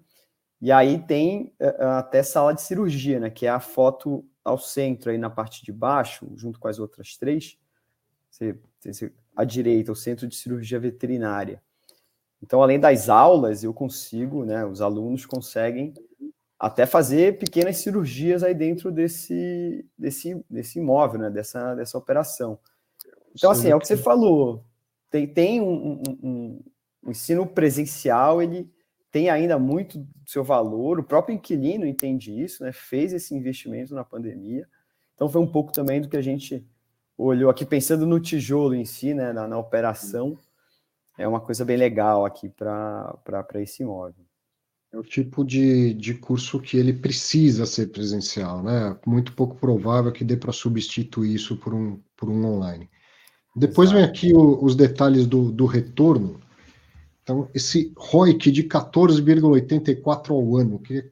E 0.60 0.70
aí 0.70 0.98
tem 0.98 1.54
é, 1.58 1.84
até 1.84 2.22
sala 2.22 2.52
de 2.52 2.60
cirurgia, 2.60 3.18
né? 3.18 3.30
Que 3.30 3.46
é 3.46 3.50
a 3.50 3.58
foto 3.58 4.24
ao 4.44 4.58
centro, 4.58 5.10
aí 5.10 5.16
na 5.16 5.30
parte 5.30 5.64
de 5.64 5.72
baixo, 5.72 6.30
junto 6.36 6.60
com 6.60 6.68
as 6.68 6.78
outras 6.78 7.16
três, 7.16 7.56
você, 8.28 8.58
você 8.84 9.12
à 9.34 9.44
direita, 9.44 9.92
o 9.92 9.96
Centro 9.96 10.26
de 10.26 10.36
Cirurgia 10.36 10.78
Veterinária. 10.78 11.62
Então, 12.42 12.60
além 12.62 12.78
das 12.78 13.08
aulas, 13.08 13.64
eu 13.64 13.72
consigo, 13.72 14.44
né, 14.44 14.66
os 14.66 14.82
alunos 14.82 15.24
conseguem 15.24 15.94
até 16.62 16.86
fazer 16.86 17.38
pequenas 17.38 17.78
cirurgias 17.78 18.44
aí 18.44 18.54
dentro 18.54 18.92
desse, 18.92 19.84
desse, 19.98 20.46
desse 20.48 20.78
imóvel, 20.78 21.18
né, 21.18 21.28
dessa, 21.28 21.74
dessa 21.74 21.98
operação. 21.98 22.56
Então, 23.34 23.50
assim, 23.50 23.68
é 23.68 23.74
o 23.74 23.80
que 23.80 23.88
você 23.88 23.96
falou, 23.96 24.64
tem, 25.10 25.26
tem 25.26 25.60
um, 25.60 25.72
um, 25.72 26.02
um, 26.22 26.60
um 27.02 27.10
ensino 27.10 27.44
presencial, 27.44 28.40
ele 28.40 28.70
tem 29.10 29.28
ainda 29.28 29.58
muito 29.58 30.06
seu 30.24 30.44
valor, 30.44 31.00
o 31.00 31.02
próprio 31.02 31.34
inquilino 31.34 31.84
entende 31.84 32.40
isso, 32.40 32.62
né, 32.62 32.70
fez 32.70 33.12
esse 33.12 33.34
investimento 33.34 33.92
na 33.92 34.04
pandemia, 34.04 34.64
então 35.16 35.28
foi 35.28 35.40
um 35.40 35.50
pouco 35.50 35.72
também 35.72 36.00
do 36.00 36.08
que 36.08 36.16
a 36.16 36.22
gente 36.22 36.64
olhou 37.18 37.50
aqui, 37.50 37.66
pensando 37.66 38.06
no 38.06 38.20
tijolo 38.20 38.72
em 38.72 38.84
si, 38.84 39.12
né, 39.14 39.32
na, 39.32 39.48
na 39.48 39.58
operação, 39.58 40.38
é 41.18 41.26
uma 41.26 41.40
coisa 41.40 41.64
bem 41.64 41.76
legal 41.76 42.24
aqui 42.24 42.48
para 42.48 43.46
esse 43.56 43.82
imóvel. 43.82 44.24
É 44.92 44.98
o 44.98 45.02
tipo 45.02 45.42
de, 45.42 45.94
de 45.94 46.12
curso 46.12 46.60
que 46.60 46.76
ele 46.76 46.92
precisa 46.92 47.64
ser 47.64 47.86
presencial, 47.86 48.62
né? 48.62 48.94
Muito 49.06 49.32
pouco 49.32 49.56
provável 49.56 50.12
que 50.12 50.22
dê 50.22 50.36
para 50.36 50.52
substituir 50.52 51.34
isso 51.34 51.56
por 51.56 51.72
um, 51.72 51.98
por 52.14 52.28
um 52.28 52.44
online. 52.44 52.90
Depois 53.56 53.88
Exato. 53.88 54.02
vem 54.02 54.10
aqui 54.10 54.34
o, 54.34 54.62
os 54.62 54.76
detalhes 54.76 55.26
do, 55.26 55.50
do 55.50 55.64
retorno. 55.64 56.38
Então, 57.22 57.48
esse 57.54 57.90
ROIC 57.96 58.50
de 58.50 58.64
14,84 58.64 60.30
ao 60.30 60.56
ano, 60.56 60.74
eu 60.74 60.78
queria 60.80 61.10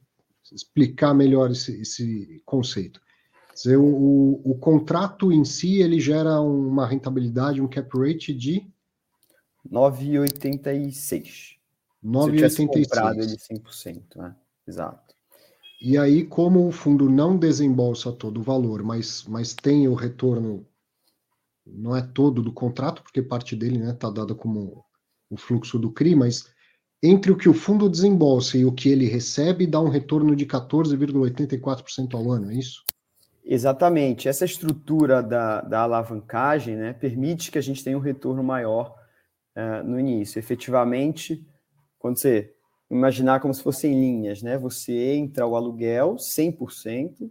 explicar 0.53 1.15
melhor 1.15 1.51
esse, 1.51 1.81
esse 1.81 2.43
conceito. 2.45 3.01
Quer 3.49 3.55
dizer, 3.55 3.77
o, 3.79 3.85
o, 3.85 4.51
o 4.53 4.59
contrato 4.59 5.33
em 5.33 5.45
si, 5.45 5.81
ele 5.81 5.99
gera 6.01 6.39
uma 6.41 6.87
rentabilidade, 6.87 7.63
um 7.63 7.69
cap 7.69 7.89
rate 7.99 8.35
de 8.35 8.67
9,86. 9.71 11.60
9,86. 12.05 12.85
comprado 12.85 13.21
ele 13.21 13.37
100%, 13.37 14.17
né? 14.17 14.37
Exato. 14.67 15.15
E 15.83 15.97
aí, 15.97 16.25
como 16.25 16.67
o 16.67 16.73
fundo 16.73 17.09
não 17.09 17.39
desembolsa 17.39 18.13
todo 18.13 18.41
o 18.41 18.43
valor, 18.43 18.83
mas, 18.83 19.25
mas 19.25 19.55
tem 19.55 19.89
o 19.89 19.95
retorno, 19.95 20.67
não 21.67 21.97
é 21.97 22.03
todo 22.03 22.43
do 22.43 22.53
contrato, 22.53 23.03
porque 23.03 23.23
parte 23.23 23.57
dele 23.57 23.77
está 23.77 23.87
né, 23.87 23.93
tá 23.95 24.11
dada 24.11 24.35
como 24.35 24.85
o 25.31 25.37
fluxo 25.37 25.79
do 25.79 25.91
CRI, 25.91 26.15
mas 26.15 26.45
entre 27.03 27.33
o 27.33 27.37
que 27.37 27.49
o 27.49 27.55
fundo 27.55 27.89
desembolsa 27.89 28.59
e 28.59 28.65
o 28.67 28.73
que 28.73 28.91
ele 28.91 29.07
recebe, 29.07 29.67
dá 29.67 29.81
um 29.81 29.89
retorno 29.89 30.37
de 30.37 30.45
14,84% 30.45 32.15
ao 32.15 32.31
ano, 32.31 32.51
é 32.51 32.55
isso? 32.55 32.85
Exatamente. 33.43 34.29
Essa 34.29 34.45
estrutura 34.45 35.23
da, 35.23 35.63
da 35.63 35.81
alavancagem 35.81 36.77
né, 36.77 36.93
permite 36.93 37.51
que 37.51 37.59
a 37.59 37.63
gente 37.63 37.83
tenha 37.83 37.97
um 37.97 38.03
retorno 38.03 38.45
maior 38.45 38.95
uh, 39.57 39.83
no 39.83 39.99
início. 39.99 40.39
Efetivamente, 40.39 41.45
quando 42.01 42.17
você 42.17 42.53
imaginar 42.91 43.39
como 43.39 43.55
se 43.55 43.63
fossem 43.63 43.93
linhas, 43.93 44.43
né? 44.43 44.59
Você 44.59 45.15
entra 45.15 45.47
o 45.47 45.55
aluguel 45.55 46.17
100%, 46.17 47.27
uh, 47.27 47.31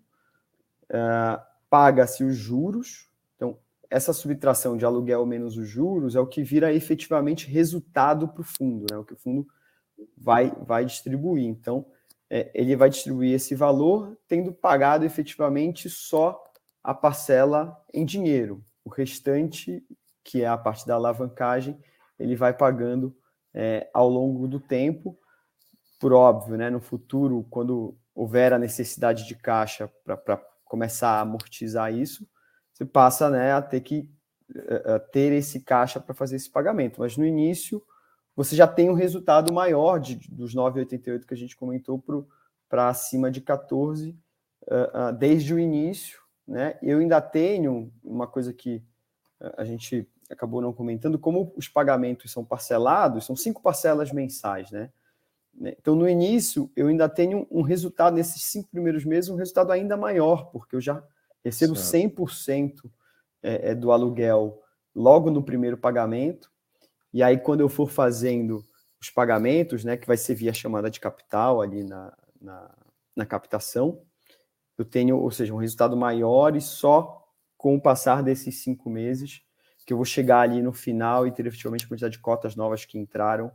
paga-se 1.70 2.24
os 2.24 2.38
juros. 2.38 3.09
Então, 3.36 3.57
essa 3.89 4.13
subtração 4.13 4.78
de 4.78 4.86
aluguel 4.86 5.26
menos 5.26 5.57
os 5.57 5.67
juros 5.67 6.15
é 6.15 6.20
o 6.20 6.28
que 6.28 6.43
vira 6.43 6.72
efetivamente 6.72 7.49
resultado 7.49 8.28
para 8.30 8.41
o 8.41 8.45
fundo, 8.45 8.86
né? 8.89 8.97
O 8.97 9.03
que 9.03 9.13
o 9.13 9.17
fundo 9.17 9.45
vai, 10.15 10.53
vai 10.65 10.86
distribuir. 10.86 11.45
Então, 11.45 11.86
é, 12.30 12.51
ele 12.53 12.76
vai 12.76 12.89
distribuir 12.89 13.34
esse 13.34 13.55
valor 13.55 14.17
tendo 14.28 14.53
pagado 14.53 15.03
efetivamente 15.03 15.89
só 15.89 16.41
a 16.84 16.93
parcela 16.93 17.76
em 17.93 18.05
dinheiro. 18.05 18.63
O 18.86 18.89
restante, 18.89 19.84
que 20.24 20.43
é 20.43 20.47
a 20.47 20.57
parte 20.57 20.86
da 20.88 20.93
alavancagem, 20.95 21.78
ele 22.20 22.36
vai 22.36 22.53
pagando 22.53 23.15
é, 23.60 23.89
ao 23.93 24.07
longo 24.07 24.47
do 24.47 24.57
tempo, 24.57 25.20
por 25.99 26.14
óbvio, 26.14 26.55
né, 26.55 26.70
no 26.70 26.80
futuro, 26.80 27.45
quando 27.49 27.93
houver 28.16 28.53
a 28.53 28.57
necessidade 28.57 29.28
de 29.28 29.36
caixa 29.36 29.91
para 30.05 30.38
começar 30.64 31.10
a 31.10 31.22
amortizar 31.22 31.93
isso, 31.93 32.26
você 32.72 32.86
passa 32.86 33.30
né, 33.30 33.51
a 33.51 33.62
ter 33.62 33.82
que 33.82 34.10
a 34.86 34.97
ter 34.97 35.34
esse 35.34 35.60
caixa 35.60 35.99
para 35.99 36.16
fazer 36.16 36.38
esse 36.38 36.49
pagamento. 36.49 37.01
Mas 37.01 37.18
no 37.18 37.26
início, 37.26 37.84
você 38.34 38.55
já 38.55 38.66
tem 38.66 38.89
um 38.89 38.93
resultado 38.93 39.53
maior 39.53 39.99
de, 39.99 40.16
dos 40.32 40.55
9,88 40.55 41.26
que 41.26 41.34
a 41.34 41.38
gente 41.38 41.55
comentou 41.55 42.01
para 42.68 42.88
acima 42.88 43.30
de 43.30 43.41
14 43.41 44.10
uh, 44.10 45.10
uh, 45.10 45.14
desde 45.14 45.53
o 45.53 45.60
início. 45.60 46.20
Né? 46.47 46.80
Eu 46.82 46.99
ainda 46.99 47.22
tenho 47.22 47.91
uma 48.03 48.26
coisa 48.26 48.53
que 48.53 48.82
a 49.55 49.64
gente 49.64 50.10
acabou 50.30 50.62
não 50.62 50.72
comentando, 50.72 51.18
como 51.18 51.52
os 51.56 51.68
pagamentos 51.68 52.32
são 52.32 52.46
parcelados, 52.46 53.26
são 53.26 53.36
cinco 53.36 53.62
parcelas 53.62 54.12
mensais, 54.12 54.70
né? 54.72 54.92
Então, 55.62 55.96
no 55.96 56.08
início, 56.08 56.72
eu 56.76 56.88
ainda 56.88 57.10
tenho 57.10 57.46
um 57.52 57.62
resultado, 57.62 58.16
nesses 58.16 58.44
cinco 58.44 58.70
primeiros 58.70 59.04
meses, 59.04 59.30
um 59.30 59.36
resultado 59.36 59.72
ainda 59.72 59.98
maior, 59.98 60.52
porque 60.52 60.76
eu 60.76 60.82
já 60.82 61.04
recebo 61.44 61.76
certo. 61.76 62.16
100% 62.18 62.90
é, 63.42 63.72
é, 63.72 63.76
do 63.76 63.92
aluguel 63.92 64.62
logo 64.96 65.30
no 65.30 65.44
primeiro 65.44 65.78
pagamento, 65.78 66.50
e 67.12 67.24
aí, 67.24 67.38
quando 67.38 67.62
eu 67.62 67.70
for 67.70 67.90
fazendo 67.90 68.64
os 69.02 69.10
pagamentos, 69.10 69.84
né, 69.84 69.98
que 69.98 70.06
vai 70.06 70.16
ser 70.16 70.36
via 70.36 70.54
chamada 70.54 70.90
de 70.90 71.00
capital 71.00 71.62
ali 71.62 71.84
na, 71.84 72.14
na, 72.40 72.72
na 73.16 73.26
captação, 73.26 74.02
eu 74.78 74.86
tenho, 74.86 75.18
ou 75.18 75.32
seja, 75.32 75.54
um 75.54 75.58
resultado 75.58 75.98
maior 75.98 76.56
e 76.56 76.62
só 76.62 77.28
com 77.58 77.76
o 77.76 77.82
passar 77.82 78.22
desses 78.22 78.64
cinco 78.64 78.90
meses 78.90 79.42
que 79.90 79.94
eu 79.94 79.98
vou 79.98 80.06
chegar 80.06 80.42
ali 80.42 80.62
no 80.62 80.72
final 80.72 81.26
e 81.26 81.32
ter 81.32 81.48
efetivamente 81.48 81.86
a 81.86 81.88
quantidade 81.88 82.12
de 82.12 82.20
cotas 82.20 82.56
novas 82.56 82.86
que 82.86 83.00
entraram 83.00 83.52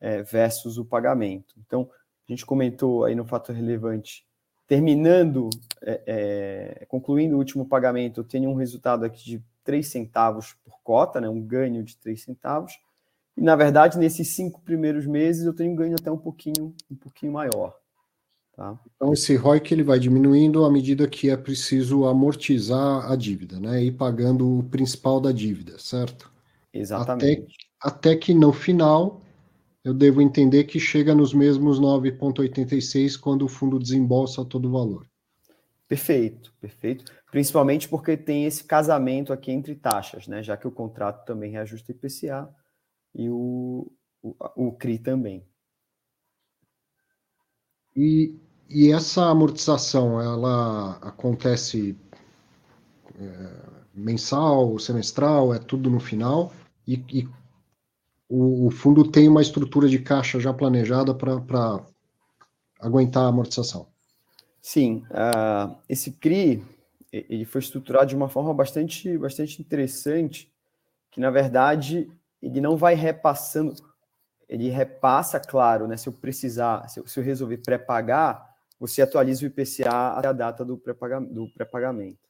é, 0.00 0.24
versus 0.24 0.76
o 0.76 0.84
pagamento. 0.84 1.54
Então, 1.64 1.88
a 2.28 2.32
gente 2.32 2.44
comentou 2.44 3.04
aí 3.04 3.14
no 3.14 3.24
fator 3.24 3.54
relevante, 3.54 4.26
terminando, 4.66 5.48
é, 5.80 6.80
é, 6.80 6.86
concluindo 6.86 7.36
o 7.36 7.38
último 7.38 7.64
pagamento, 7.64 8.18
eu 8.18 8.24
tenho 8.24 8.50
um 8.50 8.54
resultado 8.54 9.04
aqui 9.04 9.24
de 9.24 9.44
3 9.62 9.86
centavos 9.86 10.56
por 10.64 10.80
cota, 10.82 11.20
né, 11.20 11.28
um 11.28 11.40
ganho 11.40 11.84
de 11.84 11.96
3 11.96 12.24
centavos. 12.24 12.72
E, 13.36 13.40
na 13.40 13.54
verdade, 13.54 14.00
nesses 14.00 14.34
cinco 14.34 14.60
primeiros 14.60 15.06
meses, 15.06 15.46
eu 15.46 15.54
tenho 15.54 15.70
um 15.70 15.76
ganho 15.76 15.94
até 15.94 16.10
um 16.10 16.18
pouquinho, 16.18 16.74
um 16.90 16.96
pouquinho 16.96 17.30
maior. 17.30 17.77
Tá? 18.58 18.76
Então, 18.96 19.12
esse 19.12 19.36
ROIC 19.36 19.72
ele 19.72 19.84
vai 19.84 20.00
diminuindo 20.00 20.64
à 20.64 20.70
medida 20.70 21.06
que 21.06 21.30
é 21.30 21.36
preciso 21.36 22.06
amortizar 22.06 23.08
a 23.08 23.14
dívida, 23.14 23.60
né? 23.60 23.84
E 23.84 23.92
pagando 23.92 24.58
o 24.58 24.64
principal 24.64 25.20
da 25.20 25.30
dívida, 25.30 25.78
certo? 25.78 26.28
Exatamente. 26.74 27.46
Até, 27.80 28.10
até 28.10 28.16
que 28.16 28.34
no 28.34 28.52
final 28.52 29.22
eu 29.84 29.94
devo 29.94 30.20
entender 30.20 30.64
que 30.64 30.80
chega 30.80 31.14
nos 31.14 31.32
mesmos 31.32 31.78
9,86 31.78 33.16
quando 33.16 33.42
o 33.44 33.48
fundo 33.48 33.78
desembolsa 33.78 34.44
todo 34.44 34.66
o 34.66 34.72
valor. 34.72 35.06
Perfeito, 35.86 36.52
perfeito. 36.60 37.04
Principalmente 37.30 37.88
porque 37.88 38.16
tem 38.16 38.44
esse 38.44 38.64
casamento 38.64 39.32
aqui 39.32 39.52
entre 39.52 39.76
taxas, 39.76 40.26
né? 40.26 40.42
Já 40.42 40.56
que 40.56 40.66
o 40.66 40.72
contrato 40.72 41.24
também 41.24 41.52
reajusta 41.52 41.92
IPCA 41.92 42.52
e 43.14 43.30
o, 43.30 43.88
o, 44.20 44.34
o 44.56 44.72
CRI 44.72 44.98
também. 44.98 45.46
E 47.94 48.47
e 48.68 48.92
essa 48.92 49.24
amortização, 49.24 50.20
ela 50.20 50.98
acontece 51.00 51.96
é, 53.18 53.50
mensal, 53.94 54.78
semestral, 54.78 55.54
é 55.54 55.58
tudo 55.58 55.88
no 55.88 55.98
final, 55.98 56.52
e, 56.86 57.02
e 57.10 57.28
o, 58.28 58.66
o, 58.66 58.70
fundo 58.70 59.10
tem 59.10 59.28
uma 59.28 59.40
estrutura 59.40 59.88
de 59.88 59.98
caixa 59.98 60.38
já 60.38 60.52
planejada 60.52 61.14
para 61.14 61.82
aguentar 62.78 63.24
a 63.24 63.28
amortização. 63.28 63.86
Sim, 64.60 65.02
uh, 65.10 65.74
esse 65.88 66.12
CRI 66.12 66.62
ele 67.10 67.46
foi 67.46 67.60
estruturado 67.60 68.06
de 68.06 68.16
uma 68.16 68.28
forma 68.28 68.52
bastante, 68.52 69.16
bastante 69.16 69.62
interessante, 69.62 70.52
que 71.10 71.20
na 71.20 71.30
verdade 71.30 72.10
ele 72.42 72.60
não 72.60 72.76
vai 72.76 72.94
repassando, 72.94 73.74
ele 74.46 74.68
repassa, 74.68 75.40
claro, 75.40 75.86
né, 75.86 75.96
se 75.96 76.08
eu 76.08 76.12
precisar, 76.12 76.86
se 76.88 77.00
eu, 77.00 77.06
se 77.06 77.18
eu 77.18 77.24
resolver 77.24 77.58
pré-pagar, 77.58 78.47
você 78.78 79.02
atualiza 79.02 79.44
o 79.44 79.46
IPCA 79.46 80.12
até 80.16 80.28
a 80.28 80.32
data 80.32 80.64
do 80.64 80.78
pré-pagamento. 80.78 82.28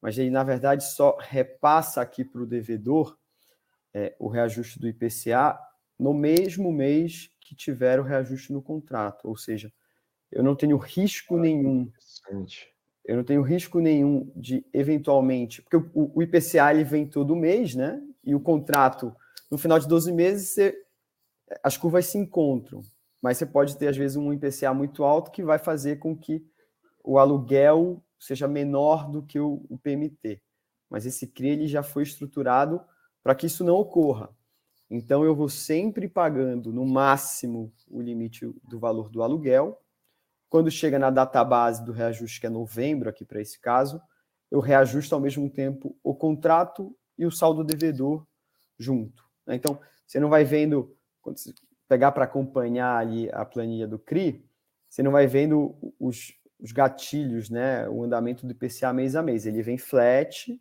Mas 0.00 0.18
ele, 0.18 0.30
na 0.30 0.42
verdade, 0.42 0.84
só 0.84 1.16
repassa 1.18 2.00
aqui 2.00 2.24
para 2.24 2.42
o 2.42 2.46
devedor 2.46 3.16
é, 3.92 4.14
o 4.18 4.28
reajuste 4.28 4.78
do 4.78 4.88
IPCA 4.88 5.58
no 5.98 6.14
mesmo 6.14 6.72
mês 6.72 7.30
que 7.40 7.54
tiver 7.54 8.00
o 8.00 8.02
reajuste 8.02 8.52
no 8.52 8.62
contrato. 8.62 9.28
Ou 9.28 9.36
seja, 9.36 9.72
eu 10.30 10.42
não 10.42 10.54
tenho 10.54 10.76
risco 10.76 11.36
ah, 11.36 11.40
nenhum. 11.40 11.90
Eu 13.04 13.16
não 13.16 13.24
tenho 13.24 13.42
risco 13.42 13.80
nenhum 13.80 14.30
de, 14.36 14.64
eventualmente, 14.72 15.60
porque 15.62 15.76
o, 15.76 16.12
o 16.14 16.22
IPCA 16.22 16.72
ele 16.72 16.84
vem 16.84 17.06
todo 17.06 17.36
mês, 17.36 17.74
né? 17.74 18.00
E 18.22 18.34
o 18.34 18.40
contrato, 18.40 19.14
no 19.50 19.58
final 19.58 19.78
de 19.78 19.88
12 19.88 20.12
meses, 20.12 20.48
você, 20.50 20.74
as 21.62 21.76
curvas 21.76 22.06
se 22.06 22.18
encontram 22.18 22.82
mas 23.22 23.36
você 23.36 23.46
pode 23.46 23.76
ter, 23.76 23.88
às 23.88 23.96
vezes, 23.96 24.16
um 24.16 24.32
IPCA 24.32 24.72
muito 24.72 25.04
alto 25.04 25.30
que 25.30 25.42
vai 25.42 25.58
fazer 25.58 25.98
com 25.98 26.16
que 26.16 26.44
o 27.04 27.18
aluguel 27.18 28.02
seja 28.18 28.48
menor 28.48 29.10
do 29.10 29.22
que 29.22 29.38
o, 29.38 29.64
o 29.68 29.78
PMT. 29.78 30.40
Mas 30.88 31.06
esse 31.06 31.26
CRI 31.26 31.50
ele 31.50 31.66
já 31.66 31.82
foi 31.82 32.02
estruturado 32.02 32.80
para 33.22 33.34
que 33.34 33.46
isso 33.46 33.64
não 33.64 33.74
ocorra. 33.74 34.30
Então, 34.90 35.24
eu 35.24 35.36
vou 35.36 35.48
sempre 35.48 36.08
pagando 36.08 36.72
no 36.72 36.84
máximo 36.84 37.72
o 37.88 38.00
limite 38.00 38.52
do 38.64 38.78
valor 38.78 39.08
do 39.08 39.22
aluguel. 39.22 39.80
Quando 40.48 40.70
chega 40.70 40.98
na 40.98 41.10
data 41.10 41.44
base 41.44 41.84
do 41.84 41.92
reajuste, 41.92 42.40
que 42.40 42.46
é 42.46 42.50
novembro, 42.50 43.08
aqui 43.08 43.24
para 43.24 43.40
esse 43.40 43.60
caso, 43.60 44.02
eu 44.50 44.58
reajusto 44.58 45.14
ao 45.14 45.20
mesmo 45.20 45.48
tempo 45.48 45.96
o 46.02 46.12
contrato 46.14 46.96
e 47.16 47.24
o 47.24 47.30
saldo 47.30 47.62
devedor 47.62 48.26
junto. 48.76 49.24
Né? 49.46 49.54
Então, 49.54 49.78
você 50.04 50.18
não 50.18 50.28
vai 50.28 50.44
vendo, 50.44 50.96
pegar 51.90 52.12
para 52.12 52.22
acompanhar 52.22 52.98
ali 52.98 53.28
a 53.32 53.44
planilha 53.44 53.84
do 53.84 53.98
CRI, 53.98 54.48
você 54.88 55.02
não 55.02 55.10
vai 55.10 55.26
vendo 55.26 55.74
os, 55.98 56.32
os 56.60 56.70
gatilhos, 56.70 57.50
né? 57.50 57.88
o 57.88 58.04
andamento 58.04 58.46
do 58.46 58.52
IPCA 58.52 58.92
mês 58.92 59.16
a 59.16 59.22
mês. 59.24 59.44
Ele 59.44 59.60
vem 59.60 59.76
flat, 59.76 60.56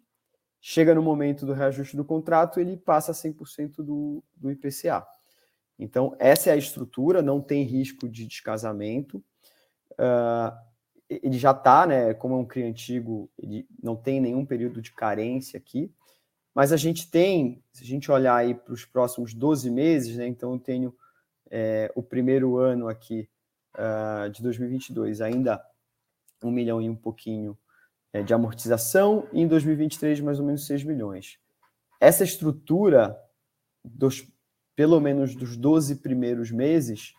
chega 0.59 0.95
no 0.95 1.03
momento 1.03 1.45
do 1.45 1.53
reajuste 1.53 1.95
do 1.95 2.03
contrato, 2.03 2.59
ele 2.59 2.75
passa 2.75 3.11
100% 3.11 3.75
do, 3.84 4.23
do 4.36 4.49
IPCA. 4.49 5.05
Então, 5.77 6.15
essa 6.17 6.49
é 6.49 6.53
a 6.53 6.57
estrutura, 6.57 7.21
não 7.21 7.39
tem 7.39 7.61
risco 7.61 8.09
de 8.09 8.25
descasamento. 8.25 9.23
Uh, 9.91 10.51
ele 11.07 11.38
já 11.38 11.51
está, 11.51 11.86
né? 11.86 12.11
Como 12.15 12.34
é 12.34 12.38
um 12.38 12.45
CRI 12.45 12.63
antigo, 12.63 13.30
ele 13.38 13.67
não 13.82 13.95
tem 13.95 14.19
nenhum 14.19 14.43
período 14.43 14.82
de 14.82 14.91
carência 14.91 15.59
aqui. 15.59 15.93
Mas 16.55 16.71
a 16.71 16.77
gente 16.77 17.09
tem, 17.09 17.63
se 17.71 17.84
a 17.84 17.88
gente 17.88 18.11
olhar 18.11 18.36
aí 18.36 18.55
para 18.55 18.73
os 18.73 18.84
próximos 18.84 19.36
12 19.36 19.69
meses, 19.69 20.17
né? 20.17 20.25
Então, 20.25 20.53
eu 20.53 20.59
tenho 20.59 20.95
é, 21.49 21.91
o 21.95 22.03
primeiro 22.03 22.57
ano 22.57 22.87
aqui 22.87 23.29
uh, 23.75 24.29
de 24.29 24.41
2022 24.41 25.21
ainda 25.21 25.63
um 26.43 26.51
milhão 26.51 26.81
e 26.81 26.89
um 26.89 26.95
pouquinho 26.95 27.57
é, 28.13 28.21
de 28.21 28.33
amortização 28.33 29.27
e 29.33 29.41
em 29.41 29.47
2023 29.47 30.21
mais 30.21 30.39
ou 30.39 30.45
menos 30.45 30.65
6 30.65 30.83
milhões. 30.83 31.37
Essa 31.99 32.23
estrutura, 32.23 33.17
dos, 33.83 34.25
pelo 34.75 34.99
menos 34.99 35.35
dos 35.35 35.57
12 35.57 35.97
primeiros 35.97 36.51
meses, 36.51 37.13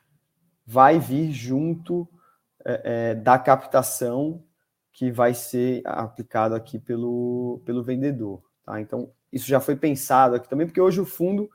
vai 0.66 0.98
vir 0.98 1.32
junto 1.32 2.08
é, 2.64 3.10
é, 3.10 3.14
da 3.14 3.38
captação 3.38 4.42
que 4.92 5.10
vai 5.10 5.34
ser 5.34 5.82
aplicado 5.84 6.54
aqui 6.54 6.78
pelo, 6.78 7.60
pelo 7.64 7.82
vendedor. 7.82 8.42
Tá? 8.64 8.80
Então, 8.80 9.10
isso 9.32 9.46
já 9.46 9.60
foi 9.60 9.76
pensado 9.76 10.34
aqui 10.34 10.48
também, 10.48 10.66
porque 10.66 10.80
hoje 10.80 11.00
o 11.00 11.06
fundo 11.06 11.50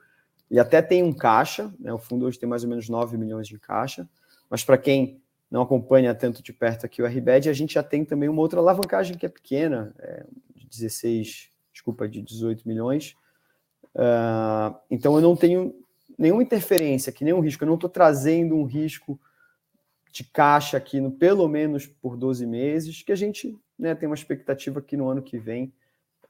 ele 0.50 0.60
até 0.60 0.80
tem 0.80 1.02
um 1.02 1.12
caixa, 1.12 1.72
né? 1.78 1.92
o 1.92 1.98
fundo 1.98 2.26
hoje 2.26 2.38
tem 2.38 2.48
mais 2.48 2.62
ou 2.62 2.70
menos 2.70 2.88
9 2.88 3.16
milhões 3.16 3.48
de 3.48 3.58
caixa, 3.58 4.08
mas 4.48 4.64
para 4.64 4.78
quem 4.78 5.20
não 5.50 5.62
acompanha 5.62 6.14
tanto 6.14 6.42
de 6.42 6.52
perto 6.52 6.86
aqui 6.86 7.02
o 7.02 7.06
RBED, 7.06 7.48
a 7.48 7.52
gente 7.52 7.74
já 7.74 7.82
tem 7.82 8.04
também 8.04 8.28
uma 8.28 8.40
outra 8.40 8.60
alavancagem 8.60 9.16
que 9.16 9.26
é 9.26 9.28
pequena, 9.28 9.94
é, 9.98 10.24
de 10.54 10.66
16, 10.68 11.50
desculpa, 11.72 12.08
de 12.08 12.20
18 12.22 12.66
milhões. 12.66 13.16
Uh, 13.94 14.76
então 14.90 15.14
eu 15.16 15.22
não 15.22 15.34
tenho 15.34 15.74
nenhuma 16.18 16.42
interferência 16.42 17.10
aqui, 17.10 17.24
nenhum 17.24 17.40
risco, 17.40 17.64
eu 17.64 17.68
não 17.68 17.74
estou 17.74 17.90
trazendo 17.90 18.56
um 18.56 18.64
risco 18.64 19.18
de 20.12 20.24
caixa 20.24 20.76
aqui, 20.76 21.00
no, 21.00 21.10
pelo 21.10 21.46
menos 21.48 21.86
por 21.86 22.16
12 22.16 22.46
meses, 22.46 23.02
que 23.02 23.12
a 23.12 23.16
gente 23.16 23.56
né, 23.78 23.94
tem 23.94 24.08
uma 24.08 24.14
expectativa 24.14 24.80
que 24.80 24.96
no 24.96 25.08
ano 25.08 25.22
que 25.22 25.38
vem 25.38 25.72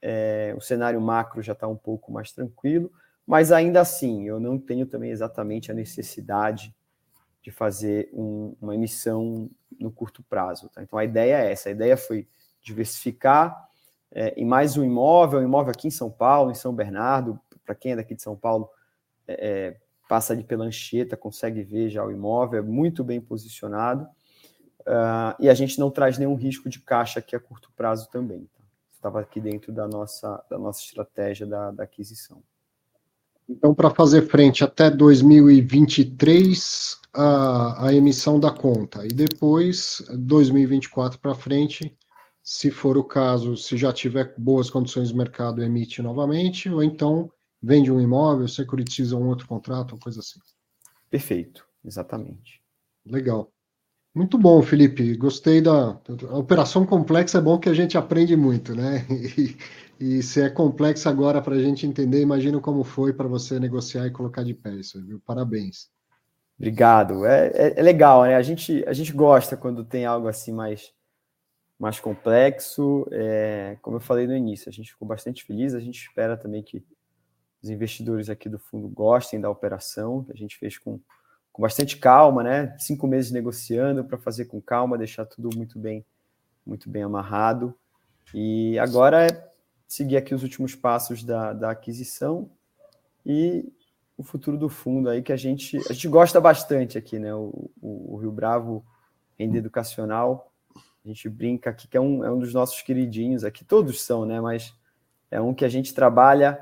é, 0.01 0.53
o 0.57 0.61
cenário 0.61 0.99
macro 1.01 1.41
já 1.41 1.53
está 1.53 1.67
um 1.67 1.75
pouco 1.75 2.11
mais 2.11 2.31
tranquilo, 2.31 2.91
mas 3.27 3.51
ainda 3.51 3.81
assim 3.81 4.25
eu 4.25 4.39
não 4.39 4.57
tenho 4.57 4.87
também 4.87 5.11
exatamente 5.11 5.69
a 5.69 5.75
necessidade 5.75 6.73
de 7.43 7.51
fazer 7.51 8.09
um, 8.13 8.55
uma 8.61 8.73
emissão 8.73 9.49
no 9.77 9.91
curto 9.91 10.23
prazo. 10.23 10.69
Tá? 10.69 10.81
Então 10.81 10.97
a 10.97 11.03
ideia 11.03 11.43
é 11.43 11.51
essa, 11.51 11.69
a 11.69 11.71
ideia 11.73 11.97
foi 11.97 12.27
diversificar 12.61 13.67
é, 14.11 14.33
em 14.39 14.45
mais 14.45 14.77
um 14.77 14.83
imóvel, 14.83 15.39
um 15.39 15.43
imóvel 15.43 15.71
aqui 15.71 15.87
em 15.87 15.91
São 15.91 16.09
Paulo, 16.09 16.51
em 16.51 16.55
São 16.55 16.73
Bernardo, 16.73 17.39
para 17.65 17.75
quem 17.75 17.91
é 17.91 17.95
daqui 17.97 18.15
de 18.15 18.21
São 18.21 18.35
Paulo, 18.35 18.69
é, 19.27 19.47
é, 19.47 19.77
passa 20.07 20.31
ali 20.31 20.43
pela 20.43 20.63
Anchieta, 20.63 21.17
consegue 21.17 21.61
ver 21.63 21.89
já 21.89 22.03
o 22.03 22.11
imóvel, 22.11 22.59
é 22.59 22.63
muito 22.63 23.03
bem 23.03 23.19
posicionado, 23.19 24.05
uh, 24.81 25.35
e 25.37 25.49
a 25.49 25.53
gente 25.53 25.77
não 25.77 25.91
traz 25.91 26.17
nenhum 26.17 26.35
risco 26.35 26.69
de 26.69 26.79
caixa 26.79 27.19
aqui 27.19 27.35
a 27.35 27.39
curto 27.39 27.69
prazo 27.75 28.09
também. 28.09 28.45
Tá? 28.45 28.63
Estava 28.93 29.19
aqui 29.19 29.41
dentro 29.41 29.73
da 29.73 29.85
nossa, 29.85 30.41
da 30.49 30.57
nossa 30.57 30.81
estratégia 30.81 31.45
da, 31.45 31.71
da 31.71 31.83
aquisição. 31.83 32.41
Então, 33.49 33.73
para 33.73 33.89
fazer 33.89 34.27
frente 34.27 34.63
até 34.63 34.89
2023, 34.89 36.97
a, 37.13 37.87
a 37.87 37.93
emissão 37.93 38.39
da 38.39 38.51
conta. 38.51 39.05
E 39.05 39.09
depois, 39.09 40.03
2024 40.13 41.19
para 41.19 41.33
frente, 41.33 41.95
se 42.43 42.69
for 42.69 42.97
o 42.97 43.03
caso, 43.03 43.57
se 43.57 43.77
já 43.77 43.91
tiver 43.91 44.33
boas 44.37 44.69
condições 44.69 45.09
de 45.09 45.15
mercado, 45.15 45.63
emite 45.63 46.01
novamente, 46.01 46.69
ou 46.69 46.83
então 46.83 47.31
vende 47.61 47.91
um 47.91 47.99
imóvel, 47.99 48.47
securitiza 48.47 49.15
um 49.15 49.27
outro 49.27 49.47
contrato, 49.47 49.93
ou 49.93 49.99
coisa 49.99 50.19
assim. 50.19 50.39
Perfeito, 51.09 51.65
exatamente. 51.83 52.61
Legal. 53.05 53.51
Muito 54.13 54.37
bom, 54.37 54.61
Felipe. 54.61 55.15
Gostei 55.15 55.61
da. 55.61 55.99
A 56.29 56.37
operação 56.37 56.85
complexa 56.85 57.37
é 57.37 57.41
bom 57.41 57.59
que 57.59 57.69
a 57.69 57.73
gente 57.73 57.97
aprende 57.97 58.35
muito, 58.35 58.75
né? 58.75 59.05
E, 59.37 59.55
e 59.99 60.21
se 60.21 60.41
é 60.41 60.49
complexa 60.49 61.09
agora 61.09 61.41
para 61.41 61.55
a 61.55 61.59
gente 61.59 61.85
entender, 61.85 62.21
imagino 62.21 62.61
como 62.61 62.83
foi 62.83 63.13
para 63.13 63.27
você 63.27 63.59
negociar 63.59 64.05
e 64.07 64.11
colocar 64.11 64.43
de 64.43 64.53
pé 64.53 64.71
isso, 64.71 65.03
viu? 65.05 65.21
Parabéns. 65.25 65.89
Obrigado. 66.57 67.25
É, 67.25 67.47
é, 67.47 67.79
é, 67.79 67.81
legal, 67.81 68.23
né? 68.23 68.35
A 68.35 68.41
gente, 68.41 68.83
a 68.87 68.93
gente 68.93 69.13
gosta 69.13 69.55
quando 69.55 69.83
tem 69.83 70.05
algo 70.05 70.27
assim 70.27 70.51
mais, 70.51 70.91
mais 71.79 71.99
complexo. 71.99 73.07
É, 73.11 73.77
como 73.81 73.97
eu 73.97 74.01
falei 74.01 74.25
no 74.25 74.35
início, 74.35 74.69
a 74.69 74.71
gente 74.71 74.91
ficou 74.91 75.07
bastante 75.07 75.43
feliz. 75.43 75.73
A 75.73 75.79
gente 75.79 76.01
espera 76.01 76.35
também 76.35 76.63
que 76.63 76.83
os 77.61 77.69
investidores 77.69 78.29
aqui 78.29 78.49
do 78.49 78.57
fundo 78.57 78.87
gostem 78.87 79.39
da 79.39 79.49
operação. 79.49 80.25
A 80.29 80.35
gente 80.35 80.57
fez 80.57 80.77
com 80.77 80.99
com 81.57 81.63
bastante 81.63 81.97
calma, 81.97 82.43
né? 82.43 82.75
Cinco 82.77 83.07
meses 83.07 83.31
negociando 83.31 84.03
para 84.03 84.19
fazer 84.19 84.45
com 84.45 84.61
calma, 84.61 84.95
deixar 84.95 85.25
tudo 85.25 85.49
muito 85.57 85.79
bem, 85.79 86.05
muito 86.63 86.87
bem 86.87 87.01
amarrado. 87.01 87.73
E 88.31 88.77
agora 88.77 89.25
é 89.25 89.51
seguir 89.87 90.17
aqui 90.17 90.35
os 90.35 90.43
últimos 90.43 90.75
passos 90.75 91.23
da, 91.23 91.53
da 91.53 91.71
aquisição 91.71 92.49
e 93.25 93.71
o 94.17 94.23
futuro 94.23 94.57
do 94.57 94.67
fundo 94.67 95.09
aí 95.09 95.21
que 95.21 95.31
a 95.31 95.37
gente 95.37 95.77
a 95.89 95.93
gente 95.93 96.07
gosta 96.07 96.41
bastante 96.41 96.97
aqui, 96.97 97.19
né? 97.19 97.33
O, 97.33 97.69
o, 97.81 98.15
o 98.15 98.17
Rio 98.17 98.31
Bravo 98.31 98.85
Renda 99.37 99.57
Educacional, 99.57 100.51
a 100.75 101.07
gente 101.07 101.29
brinca 101.29 101.69
aqui 101.69 101.87
que 101.87 101.95
é 101.95 102.01
um, 102.01 102.23
é 102.23 102.31
um 102.31 102.39
dos 102.39 102.53
nossos 102.53 102.81
queridinhos 102.81 103.43
aqui, 103.43 103.63
todos 103.63 104.01
são, 104.01 104.25
né? 104.25 104.41
Mas 104.41 104.73
é 105.29 105.39
um 105.39 105.53
que 105.53 105.63
a 105.63 105.69
gente 105.69 105.93
trabalha 105.93 106.59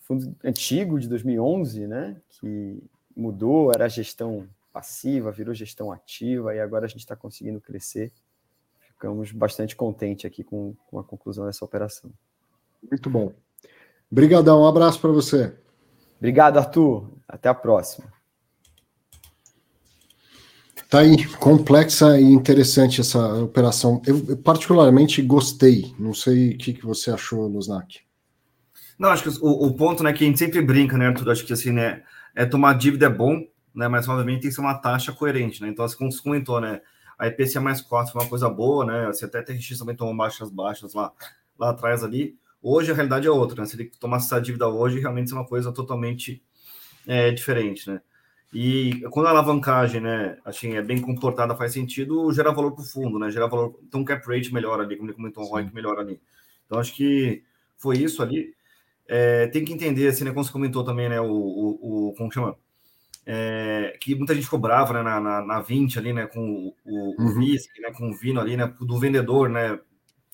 fundo 0.00 0.34
antigo 0.44 0.98
de 0.98 1.08
2011, 1.08 1.86
né? 1.86 2.20
Que 2.28 2.82
mudou, 3.16 3.70
era 3.72 3.88
gestão 3.88 4.48
passiva, 4.72 5.30
virou 5.30 5.54
gestão 5.54 5.92
ativa 5.92 6.54
e 6.54 6.60
agora 6.60 6.86
a 6.86 6.88
gente 6.88 7.00
está 7.00 7.14
conseguindo 7.14 7.60
crescer. 7.60 8.12
Ficamos 8.80 9.30
bastante 9.30 9.76
contentes 9.76 10.24
aqui 10.24 10.42
com, 10.42 10.74
com 10.86 10.98
a 10.98 11.04
conclusão 11.04 11.46
dessa 11.46 11.64
operação. 11.64 12.10
Muito 12.90 13.08
bom. 13.08 13.32
Obrigadão, 14.10 14.62
um 14.62 14.66
abraço 14.66 15.00
para 15.00 15.10
você. 15.10 15.54
Obrigado, 16.18 16.58
Arthur. 16.58 17.10
Até 17.26 17.48
a 17.48 17.54
próxima. 17.54 18.12
Tá 20.92 20.98
aí, 20.98 21.26
complexa 21.36 22.20
e 22.20 22.24
interessante 22.24 23.00
essa 23.00 23.42
operação. 23.42 24.02
Eu, 24.06 24.36
particularmente 24.36 25.22
gostei. 25.22 25.94
Não 25.98 26.12
sei 26.12 26.50
o 26.50 26.58
que, 26.58 26.74
que 26.74 26.84
você 26.84 27.10
achou, 27.10 27.48
Luznak. 27.48 28.00
Não, 28.98 29.08
acho 29.08 29.22
que 29.22 29.42
o, 29.42 29.66
o, 29.66 29.74
ponto, 29.74 30.02
né, 30.02 30.12
que 30.12 30.22
a 30.22 30.26
gente 30.26 30.38
sempre 30.38 30.60
brinca, 30.60 30.98
né, 30.98 31.06
Arthur? 31.06 31.30
Acho 31.30 31.46
que 31.46 31.52
assim, 31.54 31.72
né, 31.72 32.02
é, 32.34 32.44
tomar 32.44 32.74
dívida 32.74 33.06
é 33.06 33.08
bom, 33.08 33.42
né? 33.74 33.88
Mas 33.88 34.06
obviamente 34.06 34.42
tem 34.42 34.50
que 34.50 34.54
ser 34.54 34.60
uma 34.60 34.74
taxa 34.74 35.12
coerente, 35.12 35.62
né? 35.62 35.68
Então, 35.70 35.82
assim, 35.84 35.96
como 35.96 36.12
você 36.12 36.22
comentou, 36.22 36.60
né? 36.60 36.82
A 37.18 37.26
IPCA 37.26 37.60
mais 37.60 37.80
4 37.80 38.12
foi 38.12 38.20
uma 38.22 38.28
coisa 38.28 38.50
boa, 38.50 38.84
né? 38.84 39.06
Você 39.06 39.24
até 39.24 39.40
tem 39.40 39.56
TRX 39.56 39.78
também 39.78 39.96
tomou 39.96 40.14
baixas 40.14 40.50
baixas 40.50 40.92
lá, 40.92 41.10
lá 41.58 41.70
atrás 41.70 42.04
ali. 42.04 42.36
Hoje 42.62 42.92
a 42.92 42.94
realidade 42.94 43.26
é 43.26 43.30
outra, 43.30 43.60
né? 43.60 43.66
Se 43.66 43.76
ele 43.76 43.90
tomasse 43.98 44.26
essa 44.26 44.40
dívida 44.40 44.68
hoje, 44.68 45.00
realmente 45.00 45.32
é 45.32 45.34
uma 45.34 45.46
coisa 45.46 45.72
totalmente 45.72 46.42
é, 47.06 47.30
diferente, 47.30 47.90
né? 47.90 48.00
E 48.52 49.00
quando 49.10 49.26
a 49.26 49.30
alavancagem, 49.30 50.00
né, 50.00 50.36
assim, 50.44 50.74
é 50.74 50.82
bem 50.82 51.00
comportada, 51.00 51.56
faz 51.56 51.72
sentido, 51.72 52.30
gera 52.32 52.52
valor 52.52 52.72
para 52.72 52.82
o 52.82 52.86
fundo, 52.86 53.18
né? 53.18 53.30
Gera 53.30 53.48
valor. 53.48 53.78
Então, 53.82 54.04
cap 54.04 54.26
rate 54.28 54.52
melhora 54.52 54.82
ali, 54.82 54.96
como 54.96 55.08
ele 55.08 55.16
comentou, 55.16 55.42
o 55.42 55.46
ROIC 55.46 55.74
melhora 55.74 56.02
ali. 56.02 56.20
Então, 56.66 56.78
acho 56.78 56.94
que 56.94 57.42
foi 57.78 57.96
isso 57.98 58.22
ali. 58.22 58.54
É, 59.08 59.46
tem 59.48 59.64
que 59.64 59.72
entender, 59.72 60.08
assim, 60.08 60.24
né, 60.24 60.30
como 60.30 60.44
você 60.44 60.52
comentou 60.52 60.84
também, 60.84 61.08
né, 61.08 61.20
o, 61.20 61.26
o, 61.26 62.08
o 62.10 62.14
como 62.14 62.30
chama? 62.30 62.56
É, 63.24 63.96
que 64.00 64.14
muita 64.14 64.34
gente 64.34 64.44
ficou 64.44 64.58
brava, 64.58 64.92
né, 64.94 65.02
na, 65.02 65.20
na, 65.20 65.42
na 65.42 65.60
20 65.60 65.98
ali, 65.98 66.12
né, 66.12 66.26
com 66.26 66.40
o, 66.40 66.74
o 66.84 67.22
uhum. 67.22 67.38
whisky, 67.38 67.80
né, 67.80 67.90
com 67.92 68.10
o 68.10 68.14
vino 68.14 68.40
ali, 68.40 68.56
né, 68.56 68.72
do 68.80 68.98
vendedor, 68.98 69.48
né, 69.48 69.78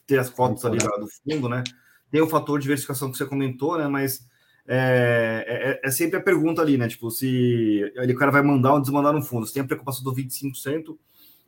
ter 0.06 0.18
as 0.18 0.30
cotas 0.30 0.64
ali 0.64 0.78
do 0.78 1.08
fundo, 1.22 1.48
né, 1.48 1.62
tem 2.10 2.20
o 2.20 2.28
fator 2.28 2.58
de 2.58 2.62
diversificação 2.62 3.10
que 3.10 3.18
você 3.18 3.26
comentou, 3.26 3.78
né, 3.78 3.86
mas 3.88 4.26
é, 4.66 5.80
é, 5.82 5.88
é, 5.88 5.90
sempre 5.90 6.18
a 6.18 6.22
pergunta 6.22 6.62
ali, 6.62 6.76
né, 6.76 6.88
tipo, 6.88 7.10
se 7.10 7.90
ele, 7.96 8.12
o 8.12 8.16
cara 8.16 8.30
vai 8.30 8.42
mandar 8.42 8.74
ou 8.74 8.80
desmandar 8.80 9.12
no 9.12 9.22
fundo, 9.22 9.46
se 9.46 9.54
tem 9.54 9.62
a 9.62 9.66
preocupação 9.66 10.02
do 10.02 10.14
25%, 10.14 10.96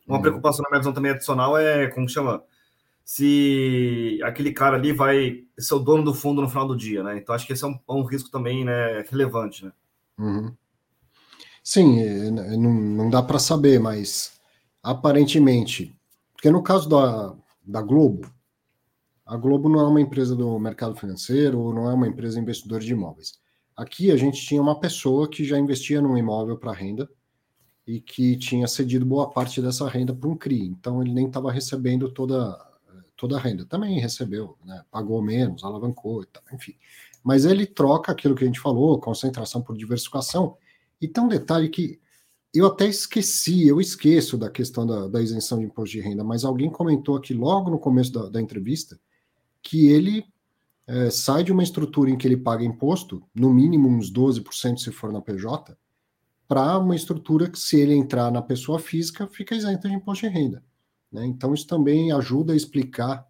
uma 0.07 0.17
uhum. 0.17 0.21
preocupação 0.21 0.63
na 0.63 0.69
minha 0.69 0.79
visão 0.79 0.93
também 0.93 1.11
adicional 1.11 1.57
é, 1.57 1.87
como 1.87 2.09
chama? 2.09 2.43
se 3.03 4.19
aquele 4.23 4.53
cara 4.53 4.77
ali 4.77 4.93
vai 4.93 5.43
ser 5.57 5.73
o 5.75 5.79
dono 5.79 6.01
do 6.01 6.13
fundo 6.13 6.41
no 6.41 6.49
final 6.49 6.65
do 6.65 6.77
dia, 6.77 7.03
né? 7.03 7.17
Então 7.17 7.35
acho 7.35 7.45
que 7.45 7.51
esse 7.51 7.61
é 7.61 7.67
um, 7.67 7.73
é 7.73 7.91
um 7.91 8.03
risco 8.03 8.29
também 8.29 8.63
né, 8.63 9.01
relevante, 9.09 9.65
né? 9.65 9.71
Uhum. 10.17 10.55
Sim, 11.61 12.01
é, 12.01 12.31
não, 12.31 12.73
não 12.73 13.09
dá 13.09 13.21
para 13.21 13.37
saber, 13.37 13.79
mas 13.79 14.39
aparentemente, 14.81 15.93
porque 16.33 16.49
no 16.49 16.63
caso 16.63 16.87
da, 16.87 17.35
da 17.65 17.81
Globo, 17.81 18.31
a 19.31 19.37
Globo 19.37 19.69
não 19.69 19.79
é 19.79 19.87
uma 19.87 20.01
empresa 20.01 20.35
do 20.35 20.59
mercado 20.59 20.93
financeiro, 20.93 21.73
não 21.73 21.89
é 21.89 21.93
uma 21.93 22.05
empresa 22.05 22.37
investidora 22.37 22.83
de 22.83 22.91
imóveis. 22.91 23.39
Aqui 23.77 24.11
a 24.11 24.17
gente 24.17 24.45
tinha 24.45 24.61
uma 24.61 24.77
pessoa 24.77 25.25
que 25.29 25.45
já 25.45 25.57
investia 25.57 26.01
num 26.01 26.17
imóvel 26.17 26.57
para 26.57 26.73
renda 26.73 27.09
e 27.87 28.01
que 28.01 28.35
tinha 28.35 28.67
cedido 28.67 29.05
boa 29.05 29.29
parte 29.29 29.61
dessa 29.61 29.87
renda 29.87 30.13
para 30.13 30.27
um 30.27 30.35
CRI, 30.35 30.65
então 30.65 31.01
ele 31.01 31.13
nem 31.13 31.27
estava 31.27 31.49
recebendo 31.49 32.11
toda, 32.11 32.59
toda 33.15 33.37
a 33.37 33.39
renda. 33.39 33.65
Também 33.65 34.01
recebeu, 34.01 34.57
né? 34.65 34.83
pagou 34.91 35.21
menos, 35.21 35.63
alavancou, 35.63 36.25
enfim. 36.51 36.75
Mas 37.23 37.45
ele 37.45 37.65
troca 37.65 38.11
aquilo 38.11 38.35
que 38.35 38.43
a 38.43 38.47
gente 38.47 38.59
falou, 38.59 38.99
concentração 38.99 39.61
por 39.61 39.77
diversificação, 39.77 40.57
e 40.99 41.07
tem 41.07 41.23
um 41.23 41.29
detalhe 41.29 41.69
que 41.69 42.01
eu 42.53 42.67
até 42.67 42.85
esqueci, 42.85 43.65
eu 43.65 43.79
esqueço 43.79 44.37
da 44.37 44.49
questão 44.49 44.85
da, 44.85 45.07
da 45.07 45.21
isenção 45.21 45.57
de 45.57 45.67
imposto 45.67 45.95
de 45.95 46.01
renda, 46.01 46.21
mas 46.21 46.43
alguém 46.43 46.69
comentou 46.69 47.15
aqui 47.15 47.33
logo 47.33 47.71
no 47.71 47.79
começo 47.79 48.11
da, 48.11 48.27
da 48.27 48.41
entrevista 48.41 48.99
que 49.61 49.87
ele 49.87 50.25
é, 50.87 51.09
sai 51.09 51.43
de 51.43 51.51
uma 51.51 51.63
estrutura 51.63 52.09
em 52.09 52.17
que 52.17 52.27
ele 52.27 52.37
paga 52.37 52.63
imposto, 52.63 53.23
no 53.33 53.53
mínimo 53.53 53.87
uns 53.87 54.11
12% 54.11 54.77
se 54.77 54.91
for 54.91 55.11
na 55.11 55.21
PJ, 55.21 55.77
para 56.47 56.77
uma 56.77 56.95
estrutura 56.95 57.49
que, 57.49 57.57
se 57.57 57.79
ele 57.79 57.93
entrar 57.95 58.29
na 58.29 58.41
pessoa 58.41 58.77
física, 58.77 59.25
fica 59.27 59.55
isento 59.55 59.87
de 59.87 59.95
imposto 59.95 60.27
de 60.27 60.33
renda. 60.33 60.61
Né? 61.09 61.25
Então, 61.25 61.53
isso 61.53 61.65
também 61.65 62.11
ajuda 62.11 62.51
a 62.51 62.55
explicar 62.57 63.25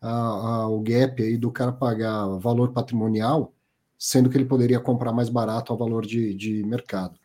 a, 0.00 0.10
a, 0.10 0.68
o 0.68 0.80
gap 0.80 1.20
aí 1.20 1.36
do 1.36 1.50
cara 1.50 1.72
pagar 1.72 2.26
valor 2.38 2.72
patrimonial, 2.72 3.52
sendo 3.98 4.30
que 4.30 4.36
ele 4.36 4.44
poderia 4.44 4.78
comprar 4.78 5.12
mais 5.12 5.28
barato 5.28 5.72
ao 5.72 5.78
valor 5.78 6.06
de, 6.06 6.32
de 6.34 6.62
mercado. 6.62 7.18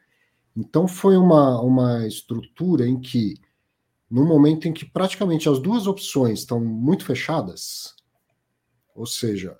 Então, 0.57 0.87
foi 0.87 1.15
uma, 1.15 1.61
uma 1.61 2.07
estrutura 2.07 2.87
em 2.87 2.99
que, 2.99 3.35
no 4.09 4.25
momento 4.25 4.67
em 4.67 4.73
que 4.73 4.85
praticamente 4.85 5.47
as 5.47 5.59
duas 5.59 5.85
opções 5.85 6.39
estão 6.39 6.59
muito 6.59 7.05
fechadas, 7.05 7.94
ou 8.95 9.05
seja, 9.05 9.57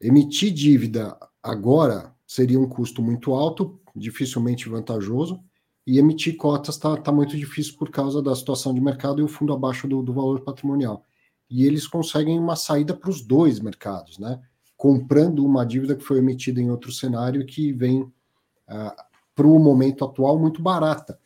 emitir 0.00 0.52
dívida 0.52 1.18
agora 1.42 2.14
seria 2.26 2.60
um 2.60 2.68
custo 2.68 3.02
muito 3.02 3.34
alto, 3.34 3.80
dificilmente 3.94 4.68
vantajoso, 4.68 5.42
e 5.86 5.98
emitir 5.98 6.36
cotas 6.36 6.76
está 6.76 6.96
tá 6.96 7.10
muito 7.10 7.36
difícil 7.36 7.74
por 7.76 7.90
causa 7.90 8.22
da 8.22 8.36
situação 8.36 8.72
de 8.72 8.80
mercado 8.80 9.20
e 9.20 9.24
o 9.24 9.28
fundo 9.28 9.52
abaixo 9.52 9.88
do, 9.88 10.02
do 10.02 10.12
valor 10.12 10.40
patrimonial. 10.40 11.02
E 11.50 11.64
eles 11.64 11.86
conseguem 11.86 12.38
uma 12.38 12.56
saída 12.56 12.94
para 12.94 13.08
os 13.08 13.22
dois 13.22 13.58
mercados, 13.58 14.18
né? 14.18 14.38
Comprando 14.76 15.44
uma 15.44 15.64
dívida 15.64 15.96
que 15.96 16.04
foi 16.04 16.18
emitida 16.18 16.60
em 16.60 16.70
outro 16.70 16.92
cenário 16.92 17.44
que 17.46 17.72
vem 17.72 18.02
uh, 18.02 18.12
para 19.34 19.46
o 19.46 19.58
momento 19.58 20.04
atual 20.04 20.38
muito 20.38 20.60
barata. 20.60 21.18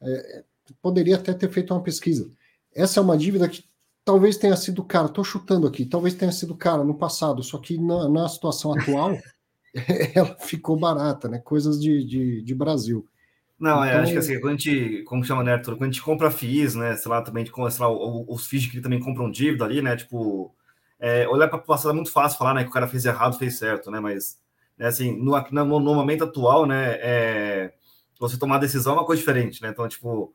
É, 0.00 0.44
poderia 0.80 1.16
até 1.16 1.34
ter 1.34 1.50
feito 1.50 1.74
uma 1.74 1.82
pesquisa. 1.82 2.30
Essa 2.72 3.00
é 3.00 3.02
uma 3.02 3.18
dívida 3.18 3.48
que 3.48 3.64
talvez 4.04 4.36
tenha 4.36 4.56
sido 4.56 4.84
cara, 4.84 5.06
estou 5.06 5.24
chutando 5.24 5.66
aqui, 5.66 5.86
talvez 5.86 6.14
tenha 6.14 6.32
sido 6.32 6.54
cara 6.54 6.84
no 6.84 6.94
passado, 6.94 7.42
só 7.42 7.58
que 7.58 7.78
na, 7.78 8.08
na 8.08 8.28
situação 8.28 8.72
atual 8.72 9.16
ela 10.14 10.36
ficou 10.40 10.78
barata, 10.78 11.28
né? 11.28 11.38
Coisas 11.38 11.80
de, 11.80 12.04
de, 12.04 12.42
de 12.42 12.54
Brasil. 12.54 13.08
Não, 13.58 13.84
então, 13.84 13.84
é, 13.84 13.96
acho 13.96 14.04
que 14.04 14.10
então 14.10 14.18
assim, 14.18 14.40
quando 14.40 14.54
a 14.54 14.56
gente, 14.56 15.02
como 15.04 15.24
chama, 15.24 15.42
né, 15.42 15.52
Arthur? 15.52 15.76
Quando 15.76 15.84
a 15.84 15.92
gente 15.92 16.02
compra 16.02 16.30
FIIs, 16.30 16.74
né, 16.74 16.96
sei 16.96 17.10
lá, 17.10 17.22
também, 17.22 17.46
sei 17.46 17.54
lá, 17.80 17.88
os 17.88 18.46
FIIs 18.46 18.66
que 18.66 18.80
também 18.80 19.00
compram 19.00 19.30
dívida 19.30 19.64
ali, 19.64 19.80
né, 19.80 19.96
tipo, 19.96 20.54
é, 20.98 21.26
olhar 21.28 21.48
para 21.48 21.58
o 21.58 21.62
passado 21.62 21.90
é 21.90 21.94
muito 21.94 22.10
fácil 22.10 22.36
falar, 22.36 22.54
né, 22.54 22.64
que 22.64 22.70
o 22.70 22.72
cara 22.72 22.88
fez 22.88 23.04
errado, 23.04 23.38
fez 23.38 23.58
certo, 23.58 23.90
né, 23.90 24.00
mas, 24.00 24.38
né, 24.76 24.86
assim, 24.86 25.16
no, 25.16 25.32
no, 25.50 25.80
no 25.80 25.94
momento 25.94 26.24
atual, 26.24 26.66
né, 26.66 26.98
é, 27.00 27.72
você 28.18 28.36
tomar 28.36 28.58
decisão 28.58 28.94
é 28.94 28.96
uma 28.96 29.06
coisa 29.06 29.20
diferente, 29.20 29.62
né, 29.62 29.68
então, 29.70 29.88
tipo, 29.88 30.34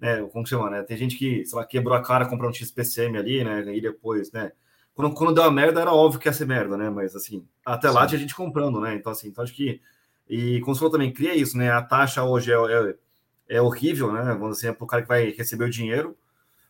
né, 0.00 0.22
como 0.32 0.46
chama, 0.46 0.70
né, 0.70 0.82
tem 0.82 0.96
gente 0.96 1.16
que, 1.16 1.44
sei 1.44 1.58
lá, 1.58 1.64
quebrou 1.64 1.94
a 1.94 2.02
cara 2.02 2.26
comprando 2.26 2.50
um 2.50 2.54
XPCM 2.54 3.18
ali, 3.18 3.44
né, 3.44 3.76
e 3.76 3.80
depois, 3.80 4.32
né, 4.32 4.52
quando, 5.00 5.14
quando 5.14 5.34
deu 5.34 5.44
a 5.44 5.50
merda, 5.50 5.80
era 5.80 5.92
óbvio 5.92 6.20
que 6.20 6.28
ia 6.28 6.32
ser 6.32 6.46
merda, 6.46 6.76
né? 6.76 6.90
Mas 6.90 7.16
assim, 7.16 7.46
até 7.64 7.88
Sim. 7.88 7.94
lá 7.94 8.06
tinha 8.06 8.18
gente 8.18 8.34
comprando, 8.34 8.80
né? 8.80 8.94
Então, 8.94 9.12
assim, 9.12 9.28
então 9.28 9.42
acho 9.42 9.54
que. 9.54 9.80
E 10.28 10.60
como 10.60 10.74
você 10.74 10.80
falou 10.80 10.92
também, 10.92 11.12
cria 11.12 11.34
isso, 11.34 11.56
né? 11.56 11.70
A 11.70 11.82
taxa 11.82 12.22
hoje 12.22 12.52
é, 12.52 12.56
é, 12.56 13.56
é 13.56 13.62
horrível, 13.62 14.12
né? 14.12 14.22
Vamos 14.38 14.56
dizer, 14.58 14.74
para 14.74 14.84
o 14.84 14.86
cara 14.86 15.02
que 15.02 15.08
vai 15.08 15.30
receber 15.30 15.64
o 15.64 15.70
dinheiro, 15.70 16.16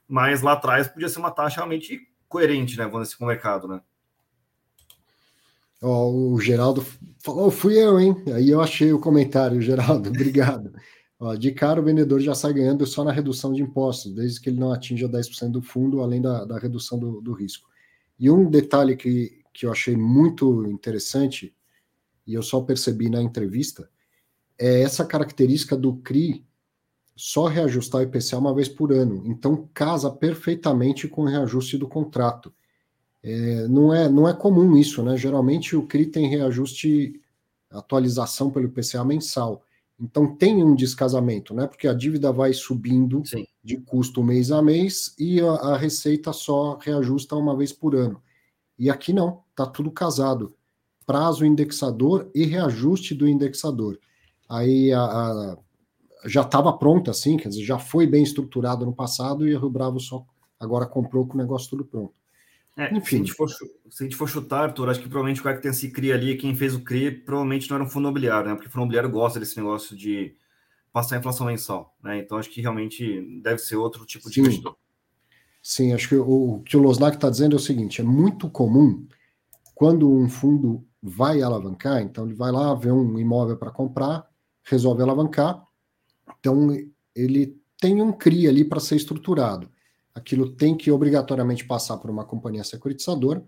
mas 0.09 0.43
lá 0.43 0.53
atrás 0.53 0.89
podia 0.89 1.09
ser 1.09 1.19
uma 1.19 1.31
taxa 1.31 1.57
realmente 1.57 2.09
coerente, 2.29 2.79
né? 2.79 2.85
Vamos 2.85 3.09
dizer, 3.09 3.19
com 3.19 3.25
o 3.25 3.29
mercado, 3.29 3.69
né? 3.69 3.81
Ó, 5.83 6.11
o 6.11 6.41
Geraldo 6.41 6.87
falou, 7.19 7.51
fui 7.51 7.79
eu, 7.79 7.99
hein? 7.99 8.15
Aí 8.35 8.51
eu 8.51 8.61
achei 8.61 8.93
o 8.93 9.01
comentário, 9.01 9.61
Geraldo, 9.61 10.09
obrigado. 10.11 10.73
De 11.39 11.53
cara, 11.53 11.81
o 11.81 11.85
vendedor 11.85 12.19
já 12.21 12.35
sai 12.35 12.55
ganhando 12.55 12.87
só 12.87 13.05
na 13.05 13.13
redução 13.13 13.53
de 13.53 13.61
impostos, 13.61 14.13
desde 14.13 14.41
que 14.41 14.49
ele 14.49 14.59
não 14.59 14.73
atinja 14.73 15.07
10% 15.07 15.51
do 15.51 15.61
fundo, 15.61 16.01
além 16.01 16.23
da, 16.23 16.47
da 16.47 16.59
redução 16.59 16.99
do, 16.99 17.21
do 17.21 17.35
risco. 17.35 17.69
E 18.19 18.31
um 18.31 18.49
detalhe 18.49 18.97
que, 18.97 19.43
que 19.53 19.67
eu 19.67 19.73
achei 19.73 19.95
muito 19.95 20.65
interessante, 20.67 21.55
e 22.27 22.33
eu 22.33 22.43
só 22.43 22.63
percebi 22.63 23.11
na 23.11 23.21
entrevista, 23.21 23.91
é 24.59 24.81
essa 24.83 25.05
característica 25.05 25.77
do 25.77 25.97
CRI 25.97 26.45
só 27.15 27.47
reajustar 27.47 28.01
o 28.01 28.05
IPCA 28.05 28.39
uma 28.39 28.55
vez 28.55 28.67
por 28.67 28.91
ano. 28.91 29.23
Então, 29.27 29.69
casa 29.75 30.11
perfeitamente 30.11 31.07
com 31.07 31.23
o 31.23 31.27
reajuste 31.27 31.77
do 31.77 31.87
contrato. 31.87 32.51
É, 33.23 33.69
não, 33.69 33.93
é, 33.93 34.09
não 34.09 34.27
é 34.27 34.33
comum 34.33 34.75
isso, 34.75 35.03
né? 35.03 35.19
Geralmente 35.19 35.77
o 35.77 35.87
CRI 35.87 36.07
tem 36.07 36.29
reajuste, 36.29 37.21
atualização 37.71 38.51
pelo 38.51 38.67
IPCA 38.67 39.05
mensal. 39.05 39.63
Então 40.01 40.35
tem 40.35 40.65
um 40.65 40.75
descasamento, 40.75 41.53
né? 41.53 41.67
Porque 41.67 41.87
a 41.87 41.93
dívida 41.93 42.33
vai 42.33 42.55
subindo 42.55 43.23
Sim. 43.25 43.47
de 43.63 43.77
custo 43.77 44.25
mês 44.25 44.51
a 44.51 44.63
mês 44.63 45.15
e 45.19 45.41
a, 45.41 45.53
a, 45.53 45.77
receita 45.77 46.33
só 46.33 46.79
reajusta 46.79 47.37
uma 47.37 47.55
vez 47.55 47.73
por 47.73 47.95
ano. 47.95 48.23
E 48.79 48.89
aqui 48.89 49.13
não, 49.13 49.43
tá 49.55 49.67
tudo 49.67 49.91
casado. 49.91 50.55
Prazo 51.05 51.45
indexador 51.45 52.31
e 52.35 52.45
reajuste 52.45 53.15
do 53.15 53.29
indexador. 53.29 53.99
Aí 54.49 54.93
a, 54.93 55.03
a 55.03 55.59
já 56.27 56.43
estava 56.43 56.73
pronta, 56.73 57.11
assim, 57.11 57.37
quer 57.37 57.49
dizer, 57.49 57.65
já 57.65 57.79
foi 57.79 58.07
bem 58.07 58.23
estruturado 58.23 58.85
no 58.85 58.93
passado 58.93 59.49
e 59.49 59.55
o 59.55 59.59
Rio 59.59 59.71
Bravo 59.71 59.99
só 59.99 60.25
agora 60.59 60.87
comprou 60.87 61.27
com 61.27 61.35
o 61.35 61.39
negócio 61.39 61.71
tudo 61.71 61.85
pronto. 61.85 62.20
É, 62.81 62.97
Enfim. 62.97 63.03
Se 63.03 63.15
a, 63.15 63.19
gente 63.19 63.33
for, 63.35 63.49
se 63.51 63.67
a 64.01 64.03
gente 64.05 64.17
for 64.17 64.27
chutar, 64.27 64.63
Arthur, 64.63 64.89
acho 64.89 65.01
que 65.01 65.09
provavelmente 65.09 65.41
o 65.41 65.45
cara 65.45 65.57
que 65.57 65.63
tem 65.63 65.71
esse 65.71 65.91
CRI 65.91 66.13
ali, 66.13 66.37
quem 66.37 66.57
fez 66.57 66.75
o 66.75 66.83
CRI, 66.83 67.11
provavelmente 67.11 67.69
não 67.69 67.77
era 67.77 67.85
um 67.85 67.89
fundo 67.89 68.05
imobiliário, 68.05 68.49
né? 68.49 68.55
Porque 68.55 68.69
o 68.69 68.71
fundo 68.71 68.83
imobiliário 68.85 69.11
gosta 69.11 69.39
desse 69.39 69.59
negócio 69.59 69.95
de 69.95 70.35
passar 70.91 71.17
a 71.17 71.19
inflação 71.19 71.47
mensal, 71.47 71.95
né? 72.03 72.19
Então 72.19 72.39
acho 72.39 72.49
que 72.49 72.63
realmente 72.63 73.21
deve 73.43 73.59
ser 73.59 73.77
outro 73.77 74.07
tipo 74.07 74.31
de 74.31 74.37
Sim. 74.37 74.41
investidor. 74.41 74.77
Sim, 75.63 75.93
acho 75.93 76.09
que 76.09 76.17
o, 76.17 76.55
o 76.55 76.63
que 76.63 76.75
o 76.75 76.81
Losnak 76.81 77.17
está 77.17 77.29
dizendo 77.29 77.55
é 77.55 77.57
o 77.57 77.63
seguinte: 77.63 78.01
é 78.01 78.05
muito 78.05 78.49
comum 78.49 79.07
quando 79.75 80.11
um 80.11 80.31
fundo 80.31 80.83
vai 81.03 81.43
alavancar, 81.43 82.01
então 82.01 82.25
ele 82.25 82.35
vai 82.35 82.51
lá 82.51 82.75
ver 82.75 82.93
um 82.93 83.19
imóvel 83.19 83.59
para 83.59 83.71
comprar, 83.71 84.27
resolve 84.65 85.03
alavancar, 85.03 85.63
então 86.39 86.69
ele 87.15 87.61
tem 87.79 88.01
um 88.01 88.11
CRI 88.11 88.49
ali 88.49 88.65
para 88.65 88.81
ser 88.81 88.97
estruturado 88.97 89.71
aquilo 90.15 90.51
tem 90.51 90.77
que 90.77 90.91
obrigatoriamente 90.91 91.65
passar 91.65 91.97
por 91.99 92.11
uma 92.11 92.25
companhia 92.25 92.65
securitizadora, 92.65 93.45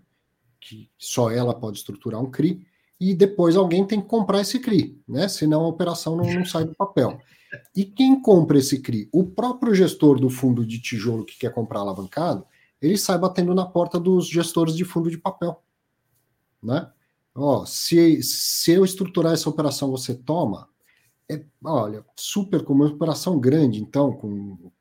que 0.59 0.89
só 0.97 1.29
ela 1.29 1.53
pode 1.53 1.77
estruturar 1.77 2.21
um 2.21 2.31
CRI, 2.31 2.65
e 2.99 3.13
depois 3.13 3.55
alguém 3.55 3.85
tem 3.85 4.01
que 4.01 4.07
comprar 4.07 4.41
esse 4.41 4.59
CRI, 4.59 5.01
né? 5.07 5.27
Senão 5.27 5.65
a 5.65 5.67
operação 5.67 6.15
não, 6.15 6.25
não 6.25 6.45
sai 6.45 6.63
do 6.63 6.73
papel. 6.75 7.19
E 7.75 7.83
quem 7.83 8.21
compra 8.21 8.57
esse 8.57 8.81
CRI? 8.81 9.09
O 9.11 9.25
próprio 9.25 9.75
gestor 9.75 10.19
do 10.19 10.29
fundo 10.29 10.65
de 10.65 10.79
tijolo 10.79 11.25
que 11.25 11.37
quer 11.37 11.53
comprar 11.53 11.81
alavancado, 11.81 12.45
ele 12.81 12.97
sai 12.97 13.17
batendo 13.17 13.53
na 13.53 13.65
porta 13.65 13.99
dos 13.99 14.27
gestores 14.27 14.75
de 14.75 14.85
fundo 14.85 15.09
de 15.09 15.17
papel, 15.17 15.61
né? 16.61 16.89
Ó, 17.35 17.65
se, 17.65 18.21
se 18.21 18.71
eu 18.71 18.85
estruturar 18.85 19.33
essa 19.33 19.49
operação, 19.49 19.89
você 19.89 20.13
toma? 20.13 20.69
É, 21.29 21.43
olha, 21.63 22.05
super 22.15 22.63
como 22.63 22.83
uma 22.83 22.93
operação 22.93 23.39
grande, 23.39 23.81
então, 23.81 24.13
com 24.13 24.71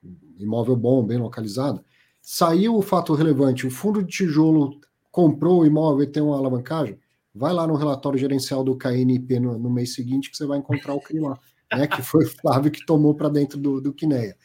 imóvel 0.43 0.77
bom, 0.77 1.05
bem 1.05 1.19
localizado, 1.19 1.85
saiu 2.21 2.77
o 2.77 2.83
fato 2.83 3.15
relevante, 3.15 3.67
o 3.67 3.71
fundo 3.71 4.03
de 4.03 4.11
tijolo 4.11 4.81
comprou 5.11 5.61
o 5.61 5.67
imóvel 5.67 6.05
e 6.05 6.07
tem 6.07 6.23
uma 6.23 6.37
alavancagem, 6.37 6.99
vai 7.35 7.53
lá 7.53 7.67
no 7.67 7.75
relatório 7.75 8.19
gerencial 8.19 8.63
do 8.63 8.77
KNP 8.77 9.41
no, 9.41 9.59
no 9.59 9.71
mês 9.71 9.95
seguinte 9.95 10.31
que 10.31 10.37
você 10.37 10.47
vai 10.47 10.59
encontrar 10.59 10.95
o 10.95 11.01
CRI 11.01 11.21
lá, 11.21 11.39
né, 11.73 11.87
que 11.87 12.03
foi 12.03 12.25
o 12.25 12.29
Flávio 12.29 12.71
que 12.71 12.85
tomou 12.85 13.15
para 13.15 13.29
dentro 13.29 13.59
do, 13.59 13.81
do 13.81 13.93
Quineia. 13.93 14.37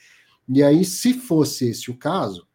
E 0.50 0.64
aí, 0.64 0.86
se 0.86 1.14
fosse 1.14 1.70
esse 1.70 1.92
o 1.92 1.98
caso, 1.98 2.48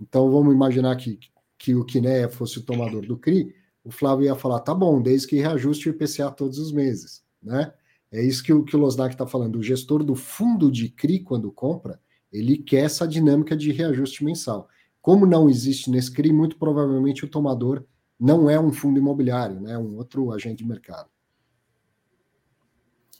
então 0.00 0.30
vamos 0.30 0.54
imaginar 0.54 0.94
que, 0.96 1.18
que 1.58 1.74
o 1.74 1.84
Quineia 1.84 2.28
fosse 2.28 2.58
o 2.58 2.62
tomador 2.62 3.06
do 3.06 3.16
CRI, 3.16 3.54
o 3.82 3.90
Flávio 3.90 4.26
ia 4.26 4.34
falar, 4.34 4.60
tá 4.60 4.74
bom, 4.74 5.00
desde 5.00 5.26
que 5.26 5.36
reajuste 5.36 5.88
o 5.88 5.92
IPCA 5.92 6.30
todos 6.30 6.58
os 6.58 6.70
meses, 6.70 7.22
né? 7.42 7.72
É 8.12 8.22
isso 8.22 8.42
que 8.42 8.52
o, 8.52 8.64
que 8.64 8.74
o 8.74 8.78
Losnak 8.78 9.14
está 9.14 9.26
falando. 9.26 9.56
O 9.56 9.62
gestor 9.62 10.02
do 10.02 10.16
fundo 10.16 10.70
de 10.70 10.88
CRI, 10.88 11.20
quando 11.20 11.50
compra, 11.52 12.00
ele 12.32 12.58
quer 12.58 12.84
essa 12.84 13.06
dinâmica 13.06 13.56
de 13.56 13.72
reajuste 13.72 14.24
mensal. 14.24 14.68
Como 15.00 15.26
não 15.26 15.48
existe 15.48 15.90
nesse 15.90 16.12
CRI, 16.12 16.32
muito 16.32 16.56
provavelmente 16.56 17.24
o 17.24 17.28
tomador 17.28 17.84
não 18.18 18.50
é 18.50 18.60
um 18.60 18.72
fundo 18.72 18.98
imobiliário, 18.98 19.60
né? 19.60 19.72
É 19.72 19.78
um 19.78 19.96
outro 19.96 20.30
agente 20.32 20.62
de 20.62 20.68
mercado. 20.68 21.08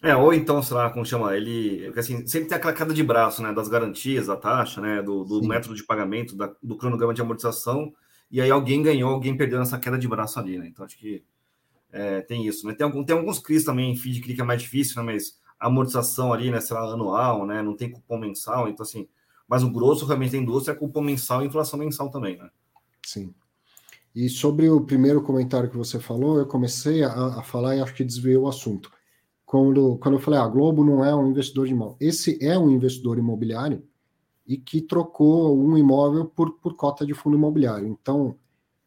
É, 0.03 0.17
ou 0.17 0.33
então, 0.33 0.63
sei 0.63 0.77
lá, 0.77 0.91
como 0.91 1.05
chama, 1.05 1.37
ele, 1.37 1.93
assim, 1.95 2.27
sempre 2.27 2.49
tem 2.49 2.57
aquela 2.57 2.73
queda 2.73 2.95
de 2.95 3.03
braço, 3.03 3.43
né, 3.43 3.53
das 3.53 3.69
garantias, 3.69 4.29
da 4.29 4.37
taxa, 4.37 4.81
né, 4.81 5.03
do, 5.03 5.25
do 5.25 5.43
método 5.47 5.75
de 5.75 5.85
pagamento, 5.85 6.35
da, 6.35 6.51
do 6.63 6.75
cronograma 6.75 7.13
de 7.13 7.21
amortização, 7.21 7.93
e 8.31 8.41
aí 8.41 8.51
alguém 8.51 8.83
ganhou, 8.83 9.11
alguém 9.11 9.37
perdeu 9.37 9.59
nessa 9.59 9.79
queda 9.79 9.99
de 9.99 10.09
braço 10.09 10.39
ali, 10.39 10.57
né, 10.57 10.69
então 10.69 10.87
acho 10.87 10.97
que 10.97 11.23
é, 11.93 12.23
tem 12.23 12.47
isso, 12.47 12.67
né, 12.67 12.73
tem, 12.73 12.87
algum, 12.87 13.05
tem 13.05 13.15
alguns 13.15 13.39
CRIs 13.41 13.63
também, 13.63 13.95
feed 13.95 14.23
CRI 14.23 14.37
que 14.37 14.41
é 14.41 14.45
mais 14.45 14.63
difícil, 14.63 14.97
né, 14.97 15.13
mas 15.13 15.39
amortização 15.61 16.33
ali, 16.33 16.51
né, 16.51 16.61
será 16.61 16.81
anual, 16.81 17.47
né, 17.47 17.63
não 17.63 17.77
tem 17.77 17.91
cupom 17.91 18.19
mensal, 18.19 18.69
então 18.69 18.83
assim, 18.83 19.07
mas 19.47 19.63
o 19.63 19.71
grosso 19.71 20.07
realmente 20.07 20.33
da 20.33 20.39
indústria 20.39 20.73
é 20.73 20.77
cupom 20.77 21.03
mensal 21.03 21.43
e 21.43 21.47
inflação 21.47 21.79
mensal 21.79 22.11
também, 22.11 22.39
né. 22.39 22.49
Sim. 23.05 23.35
E 24.15 24.29
sobre 24.29 24.69
o 24.69 24.81
primeiro 24.81 25.23
comentário 25.23 25.71
que 25.71 25.77
você 25.77 26.01
falou, 26.01 26.39
eu 26.39 26.47
comecei 26.47 27.05
a, 27.05 27.39
a 27.39 27.43
falar 27.43 27.77
e 27.77 27.81
acho 27.81 27.95
que 27.95 28.05
desviei 28.05 28.37
o 28.37 28.49
assunto. 28.49 28.91
Quando, 29.47 29.99
quando 29.99 30.15
eu 30.15 30.21
falei, 30.21 30.39
a 30.39 30.45
ah, 30.45 30.49
Globo 30.49 30.85
não 30.85 31.05
é 31.05 31.15
um 31.15 31.29
investidor 31.29 31.67
de 31.67 31.73
imóvel. 31.73 31.97
Esse 32.01 32.39
é 32.45 32.59
um 32.59 32.71
investidor 32.71 33.19
imobiliário 33.19 33.85
e 34.47 34.57
que 34.57 34.81
trocou 34.81 35.57
um 35.57 35.77
imóvel 35.79 36.25
por, 36.25 36.53
por 36.59 36.75
cota 36.75 37.07
de 37.07 37.15
fundo 37.15 37.37
imobiliário. 37.37 37.87
Então, 37.87 38.37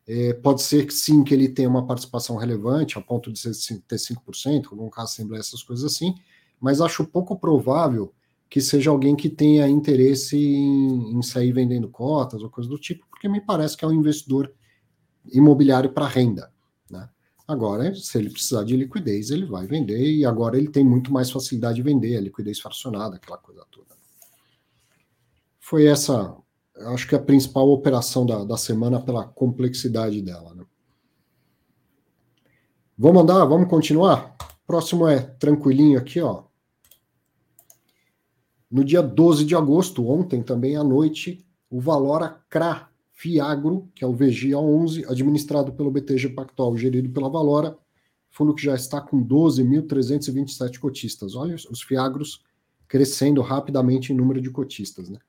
é, 0.05 0.33
pode 0.33 0.61
ser 0.61 0.85
que 0.85 0.93
sim, 0.93 1.23
que 1.23 1.33
ele 1.33 1.47
tenha 1.47 1.69
uma 1.69 1.85
participação 1.85 2.35
relevante, 2.35 2.97
a 2.97 3.01
ponto 3.01 3.31
de 3.31 3.41
ter 3.41 3.95
5%, 3.95 4.67
algum 4.71 4.89
caso 4.89 5.13
assembleia, 5.13 5.39
essas 5.39 5.63
coisas 5.63 5.85
assim, 5.85 6.15
mas 6.63 6.79
acho 6.79 7.03
pouco 7.03 7.37
provável 7.37 8.13
que 8.49 8.61
seja 8.61 8.89
alguém 8.89 9.17
que 9.17 9.29
tenha 9.29 9.67
interesse 9.67 10.37
em, 10.37 11.17
em 11.17 11.21
sair 11.21 11.51
vendendo 11.51 11.89
cotas 11.89 12.41
ou 12.41 12.49
coisa 12.49 12.69
do 12.69 12.79
tipo, 12.79 13.05
porque 13.09 13.27
me 13.27 13.41
parece 13.41 13.75
que 13.75 13.83
é 13.83 13.87
um 13.87 13.91
investidor 13.91 14.49
imobiliário 15.29 15.91
para 15.91 16.07
renda. 16.07 16.49
Né? 16.89 17.09
Agora, 17.45 17.93
se 17.93 18.17
ele 18.17 18.29
precisar 18.29 18.63
de 18.63 18.77
liquidez, 18.77 19.29
ele 19.29 19.45
vai 19.45 19.67
vender, 19.67 20.09
e 20.09 20.25
agora 20.25 20.57
ele 20.57 20.69
tem 20.69 20.85
muito 20.85 21.11
mais 21.11 21.29
facilidade 21.29 21.75
de 21.75 21.81
vender, 21.81 22.15
a 22.15 22.21
liquidez 22.21 22.61
fracionada, 22.61 23.17
aquela 23.17 23.37
coisa 23.37 23.65
toda. 23.69 23.93
Foi 25.59 25.85
essa, 25.85 26.33
acho 26.93 27.09
que 27.09 27.15
a 27.15 27.19
principal 27.19 27.67
operação 27.69 28.25
da, 28.25 28.45
da 28.45 28.55
semana 28.55 29.01
pela 29.01 29.25
complexidade 29.25 30.21
dela. 30.21 30.55
Né? 30.55 30.63
Vamos 32.97 33.23
andar, 33.23 33.43
vamos 33.43 33.69
continuar? 33.69 34.33
Próximo 34.65 35.05
é 35.09 35.19
tranquilinho 35.19 35.99
aqui, 35.99 36.21
ó. 36.21 36.52
No 38.73 38.83
dia 38.83 39.03
12 39.03 39.45
de 39.45 39.55
agosto, 39.55 40.09
ontem 40.09 40.41
também 40.41 40.75
à 40.75 40.83
noite, 40.83 41.45
o 41.69 41.79
Valora 41.79 42.41
CRA 42.49 42.89
Fiagro, 43.11 43.87
que 43.93 44.03
é 44.03 44.07
o 44.07 44.15
VGA11, 44.15 45.07
administrado 45.07 45.71
pelo 45.73 45.91
BTG 45.91 46.29
Pactual, 46.29 46.75
gerido 46.75 47.07
pela 47.11 47.29
Valora, 47.29 47.77
fundo 48.31 48.55
que 48.55 48.63
já 48.63 48.73
está 48.73 48.99
com 48.99 49.23
12.327 49.23 50.79
cotistas. 50.79 51.35
Olha 51.35 51.53
os 51.53 51.83
Fiagros 51.83 52.43
crescendo 52.87 53.41
rapidamente 53.41 54.11
em 54.11 54.15
número 54.15 54.41
de 54.41 54.49
cotistas. 54.49 55.07
Né? 55.07 55.19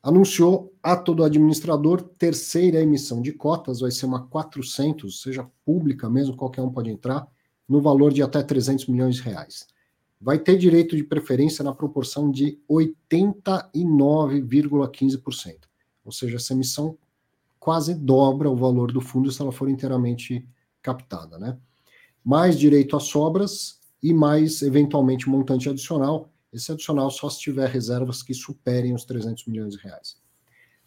Anunciou 0.00 0.72
ato 0.80 1.12
do 1.12 1.24
administrador, 1.24 2.00
terceira 2.18 2.80
emissão 2.80 3.20
de 3.20 3.32
cotas, 3.32 3.80
vai 3.80 3.90
ser 3.90 4.06
uma 4.06 4.28
400, 4.28 5.20
seja 5.20 5.44
pública 5.64 6.08
mesmo, 6.08 6.36
qualquer 6.36 6.62
um 6.62 6.70
pode 6.70 6.88
entrar, 6.88 7.26
no 7.68 7.80
valor 7.80 8.12
de 8.12 8.22
até 8.22 8.44
300 8.44 8.86
milhões 8.86 9.16
de 9.16 9.22
reais. 9.22 9.66
Vai 10.20 10.38
ter 10.38 10.58
direito 10.58 10.94
de 10.94 11.02
preferência 11.02 11.64
na 11.64 11.74
proporção 11.74 12.30
de 12.30 12.60
89,15%. 12.70 15.70
Ou 16.04 16.12
seja, 16.12 16.36
essa 16.36 16.52
emissão 16.52 16.98
quase 17.58 17.94
dobra 17.94 18.50
o 18.50 18.56
valor 18.56 18.92
do 18.92 19.00
fundo 19.00 19.30
se 19.30 19.40
ela 19.40 19.52
for 19.52 19.68
inteiramente 19.68 20.46
captada, 20.82 21.38
né? 21.38 21.56
Mais 22.24 22.58
direito 22.58 22.96
a 22.96 23.00
sobras 23.00 23.78
e 24.02 24.12
mais, 24.12 24.62
eventualmente, 24.62 25.28
montante 25.28 25.68
adicional. 25.68 26.28
Esse 26.52 26.72
adicional 26.72 27.10
só 27.10 27.30
se 27.30 27.38
tiver 27.38 27.68
reservas 27.68 28.22
que 28.22 28.34
superem 28.34 28.94
os 28.94 29.04
300 29.04 29.46
milhões 29.46 29.74
de 29.74 29.82
reais. 29.82 30.16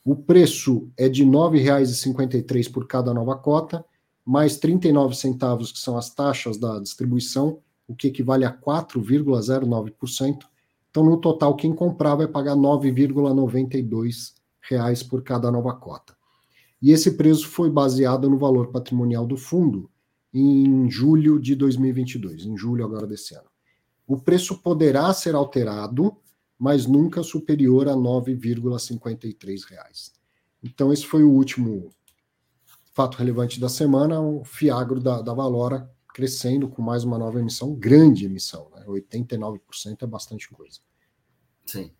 O 0.03 0.15
preço 0.15 0.89
é 0.97 1.07
de 1.07 1.23
R$ 1.23 1.29
9,53 1.29 2.71
por 2.71 2.88
cada 2.88 3.13
nova 3.13 3.38
cota, 3.38 3.86
mais 4.25 4.57
39 4.57 5.15
centavos, 5.15 5.71
que 5.71 5.79
são 5.79 5.97
as 5.97 6.09
taxas 6.09 6.57
da 6.57 6.79
distribuição, 6.79 7.59
o 7.88 7.95
que 7.95 8.07
equivale 8.07 8.45
a 8.45 8.51
4,09%. 8.51 10.45
Então, 10.89 11.03
no 11.03 11.17
total, 11.17 11.55
quem 11.55 11.73
comprar 11.73 12.15
vai 12.15 12.27
pagar 12.27 12.55
9,92 12.55 14.34
reais 14.61 15.03
por 15.03 15.23
cada 15.23 15.51
nova 15.51 15.73
cota. 15.73 16.15
E 16.81 16.91
esse 16.91 17.11
preço 17.11 17.47
foi 17.47 17.69
baseado 17.69 18.29
no 18.29 18.38
valor 18.38 18.67
patrimonial 18.67 19.25
do 19.25 19.38
fundo 19.38 19.89
em 20.34 20.89
julho 20.89 21.39
de 21.39 21.55
2022, 21.55 22.45
em 22.45 22.57
julho 22.57 22.84
agora 22.84 23.05
desse 23.05 23.36
ano. 23.36 23.47
O 24.05 24.17
preço 24.17 24.57
poderá 24.61 25.13
ser 25.13 25.36
alterado, 25.36 26.15
mas 26.59 26.86
nunca 26.86 27.23
superior 27.23 27.88
a 27.88 27.93
9,53 27.93 29.69
reais. 29.69 30.11
Então 30.61 30.91
esse 30.91 31.05
foi 31.05 31.23
o 31.23 31.31
último 31.31 31.89
fato 32.93 33.17
relevante 33.17 33.59
da 33.59 33.69
semana, 33.69 34.19
o 34.19 34.43
Fiagro 34.43 34.99
da, 34.99 35.21
da 35.21 35.34
Valora 35.34 35.89
crescendo 36.14 36.68
com 36.70 36.82
mais 36.82 37.03
uma 37.03 37.18
nova 37.18 37.39
emissão, 37.39 37.74
grande 37.74 38.26
emissão, 38.26 38.70
né? 38.76 38.86
89% 38.88 39.59
é 40.01 40.05
bastante 40.05 40.47
coisa. 40.49 40.80
Sim. 41.66 41.91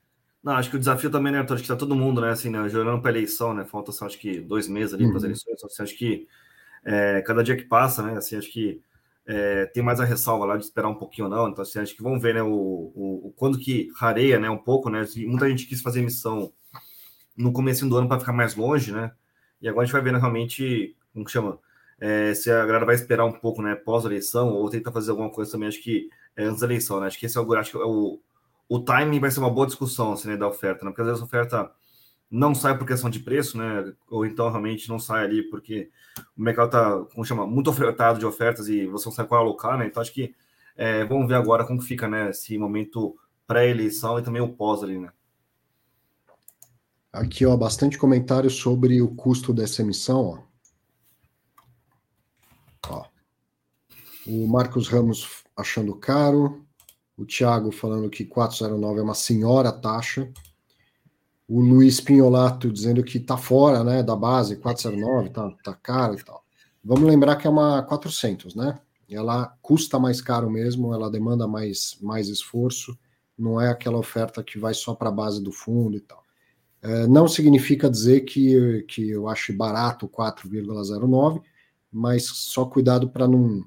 Não, 0.44 0.54
acho 0.54 0.70
que 0.70 0.76
o 0.76 0.80
desafio 0.80 1.10
também, 1.10 1.32
né, 1.32 1.40
Arthur? 1.40 1.54
Acho 1.56 1.64
que 1.64 1.70
tá 1.70 1.76
todo 1.76 1.96
mundo, 1.96 2.22
né, 2.22 2.30
assim, 2.30 2.50
né, 2.50 2.68
jogando 2.68 3.02
para 3.02 3.12
eleição, 3.12 3.54
né? 3.54 3.66
Falta, 3.66 3.92
acho 4.06 4.20
que 4.20 4.42
dois 4.42 4.68
meses 4.68 4.94
ali 4.94 5.06
uhum. 5.06 5.12
para 5.12 5.18
as 5.18 5.24
eleições. 5.24 5.64
Assim, 5.64 5.84
acho 5.84 5.98
que 5.98 6.28
é, 6.86 7.22
cada 7.22 7.44
dia 7.44 7.56
que 7.56 7.64
passa, 7.64 8.04
né, 8.04 8.18
assim, 8.18 8.36
acho 8.36 8.52
que 8.52 8.82
é, 9.26 9.66
tem 9.68 9.82
mais 9.82 10.02
a 10.02 10.06
ressalva 10.06 10.46
lá 10.46 10.58
de 10.58 10.66
esperar 10.66 10.90
um 10.90 10.96
pouquinho 10.96 11.28
ou 11.28 11.34
não. 11.34 11.48
Então, 11.48 11.62
assim, 11.62 11.80
acho 11.80 11.96
que 11.96 12.04
vamos 12.04 12.22
ver, 12.22 12.36
né, 12.36 12.44
o, 12.44 12.50
o, 12.50 13.28
o 13.28 13.34
quando 13.36 13.58
que 13.58 13.90
rareia, 13.96 14.38
né, 14.38 14.50
um 14.50 14.58
pouco, 14.58 14.90
né? 14.90 15.00
Assim, 15.00 15.26
muita 15.26 15.50
gente 15.50 15.66
quis 15.66 15.82
fazer 15.82 16.02
emissão 16.02 16.52
no 17.36 17.52
começo 17.52 17.88
do 17.88 17.98
ano 17.98 18.08
para 18.08 18.20
ficar 18.20 18.34
mais 18.34 18.56
longe, 18.56 18.92
né? 18.92 19.12
E 19.62 19.68
agora 19.68 19.84
a 19.84 19.86
gente 19.86 19.94
vai 19.94 20.02
ver 20.02 20.12
né, 20.12 20.20
realmente, 20.20 20.96
como 21.14 21.26
que 21.26 21.32
chama? 21.32 21.58
É, 22.06 22.34
se 22.34 22.52
a 22.52 22.66
galera 22.66 22.86
vai 22.86 22.96
esperar 22.96 23.26
um 23.26 23.32
pouco, 23.32 23.62
né, 23.62 23.76
pós-eleição, 23.76 24.50
ou 24.50 24.70
tentar 24.70 24.92
fazer 24.92 25.12
alguma 25.12 25.30
coisa 25.30 25.52
também, 25.52 25.70
acho 25.70 25.82
que 25.82 26.10
é, 26.36 26.44
antes 26.44 26.60
da 26.60 26.66
eleição, 26.66 27.00
né? 27.00 27.08
Acho 27.08 27.18
que 27.18 27.26
esse 27.26 27.38
é 27.38 27.42
o, 27.42 27.54
acho 27.54 27.72
que 27.72 27.78
é 27.78 27.86
o 27.86 28.20
o 28.68 28.80
timing 28.80 29.20
vai 29.20 29.30
ser 29.30 29.40
uma 29.40 29.50
boa 29.50 29.68
discussão 29.68 30.14
assim, 30.14 30.30
né, 30.30 30.38
da 30.38 30.48
oferta, 30.48 30.84
né? 30.84 30.92
porque 30.92 31.02
às 31.02 31.08
vezes 31.08 31.22
a 31.22 31.26
oferta 31.26 31.72
não 32.30 32.56
sai 32.56 32.76
por 32.76 32.88
questão 32.88 33.08
de 33.10 33.20
preço, 33.20 33.56
né? 33.58 33.94
Ou 34.10 34.26
então 34.26 34.50
realmente 34.50 34.90
não 34.90 34.98
sai 34.98 35.26
ali 35.26 35.44
porque 35.44 35.92
o 36.36 36.42
mercado 36.42 36.66
está, 36.66 37.14
como 37.14 37.24
chama, 37.24 37.46
muito 37.46 37.70
ofertado 37.70 38.18
de 38.18 38.26
ofertas 38.26 38.68
e 38.68 38.88
você 38.88 39.06
não 39.06 39.14
sabe 39.14 39.30
qual 39.30 39.42
alocar, 39.42 39.78
né? 39.78 39.86
Então 39.86 40.02
acho 40.02 40.12
que 40.12 40.34
é, 40.76 41.06
vamos 41.06 41.28
ver 41.28 41.36
agora 41.36 41.64
como 41.64 41.80
fica, 41.80 42.08
né? 42.08 42.32
Esse 42.32 42.58
momento 42.58 43.16
pré-eleição 43.46 44.18
e 44.18 44.24
também 44.24 44.42
o 44.42 44.52
pós 44.52 44.82
ali, 44.82 44.98
né? 44.98 45.12
Aqui, 47.12 47.46
ó, 47.46 47.56
bastante 47.56 48.00
comentário 48.00 48.50
sobre 48.50 49.00
o 49.00 49.14
custo 49.14 49.54
dessa 49.54 49.84
emissão, 49.84 50.48
ó. 52.90 52.96
ó. 52.96 53.06
O 54.26 54.48
Marcos 54.48 54.88
Ramos 54.88 55.44
achando 55.56 55.96
caro, 55.96 56.66
o 57.18 57.26
Thiago 57.26 57.72
falando 57.72 58.10
que 58.10 58.26
409 58.26 59.00
é 59.00 59.04
uma 59.04 59.14
senhora 59.14 59.72
taxa. 59.72 60.32
O 61.48 61.60
Luiz 61.60 62.00
Pinholato 62.00 62.72
dizendo 62.72 63.04
que 63.04 63.20
tá 63.20 63.38
fora 63.38 63.84
né, 63.84 64.02
da 64.02 64.16
base, 64.16 64.56
409, 64.56 65.30
tá, 65.30 65.52
tá 65.64 65.74
caro 65.74 66.16
e 66.18 66.24
tal. 66.24 66.44
Vamos 66.84 67.04
lembrar 67.04 67.36
que 67.36 67.46
é 67.46 67.50
uma 67.50 67.84
400, 67.84 68.56
né? 68.56 68.80
Ela 69.10 69.56
custa 69.62 70.00
mais 70.00 70.22
caro 70.22 70.50
mesmo, 70.50 70.94
ela 70.94 71.12
demanda 71.12 71.48
mais, 71.48 71.98
mais 72.02 72.30
esforço, 72.30 72.98
não 73.38 73.60
é 73.60 73.70
aquela 73.70 73.98
oferta 73.98 74.44
que 74.44 74.58
vai 74.58 74.74
só 74.74 74.96
para 74.96 75.10
a 75.10 75.12
base 75.12 75.42
do 75.44 75.52
fundo 75.52 75.98
e 75.98 76.00
tal. 76.00 76.24
É, 76.82 77.08
não 77.08 77.28
significa 77.28 77.90
dizer 77.90 78.22
que, 78.22 78.84
que 78.88 79.10
eu 79.10 79.30
acho 79.30 79.56
barato 79.56 80.08
4,09, 80.08 81.42
mas 81.92 82.26
só 82.26 82.66
cuidado 82.66 83.10
para 83.10 83.28
não 83.28 83.64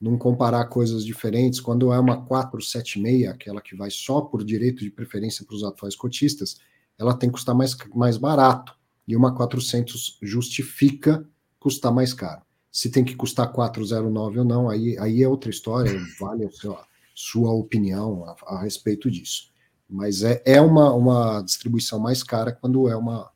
não 0.00 0.16
comparar 0.16 0.64
coisas 0.66 1.04
diferentes. 1.04 1.60
Quando 1.60 1.92
é 1.92 1.98
uma 1.98 2.24
476, 2.24 3.28
aquela 3.28 3.60
que 3.60 3.76
vai 3.76 3.90
só 3.90 4.20
por 4.20 4.44
direito 4.44 4.84
de 4.84 4.90
preferência 4.90 5.44
para 5.44 5.56
os 5.56 5.64
atuais 5.64 5.96
cotistas, 5.96 6.58
ela 6.98 7.14
tem 7.14 7.28
que 7.28 7.34
custar 7.34 7.54
mais, 7.54 7.76
mais 7.94 8.16
barato. 8.16 8.76
E 9.06 9.16
uma 9.16 9.34
400 9.34 10.18
justifica 10.22 11.26
custar 11.58 11.92
mais 11.92 12.12
caro. 12.12 12.42
Se 12.70 12.90
tem 12.90 13.04
que 13.04 13.16
custar 13.16 13.50
409 13.50 14.40
ou 14.40 14.44
não, 14.44 14.68
aí, 14.68 14.96
aí 14.98 15.22
é 15.22 15.28
outra 15.28 15.50
história, 15.50 15.92
vale 16.20 16.44
a 16.44 16.50
sua, 16.50 16.86
sua 17.14 17.52
opinião 17.52 18.24
a, 18.24 18.36
a, 18.54 18.62
respeito 18.62 19.10
disso. 19.10 19.50
Mas 19.88 20.22
é, 20.22 20.42
é 20.44 20.60
uma, 20.60 20.92
uma 20.92 21.40
distribuição 21.40 21.98
mais 21.98 22.22
cara 22.22 22.52
quando 22.52 22.88
é 22.88 22.96
uma, 22.96 23.30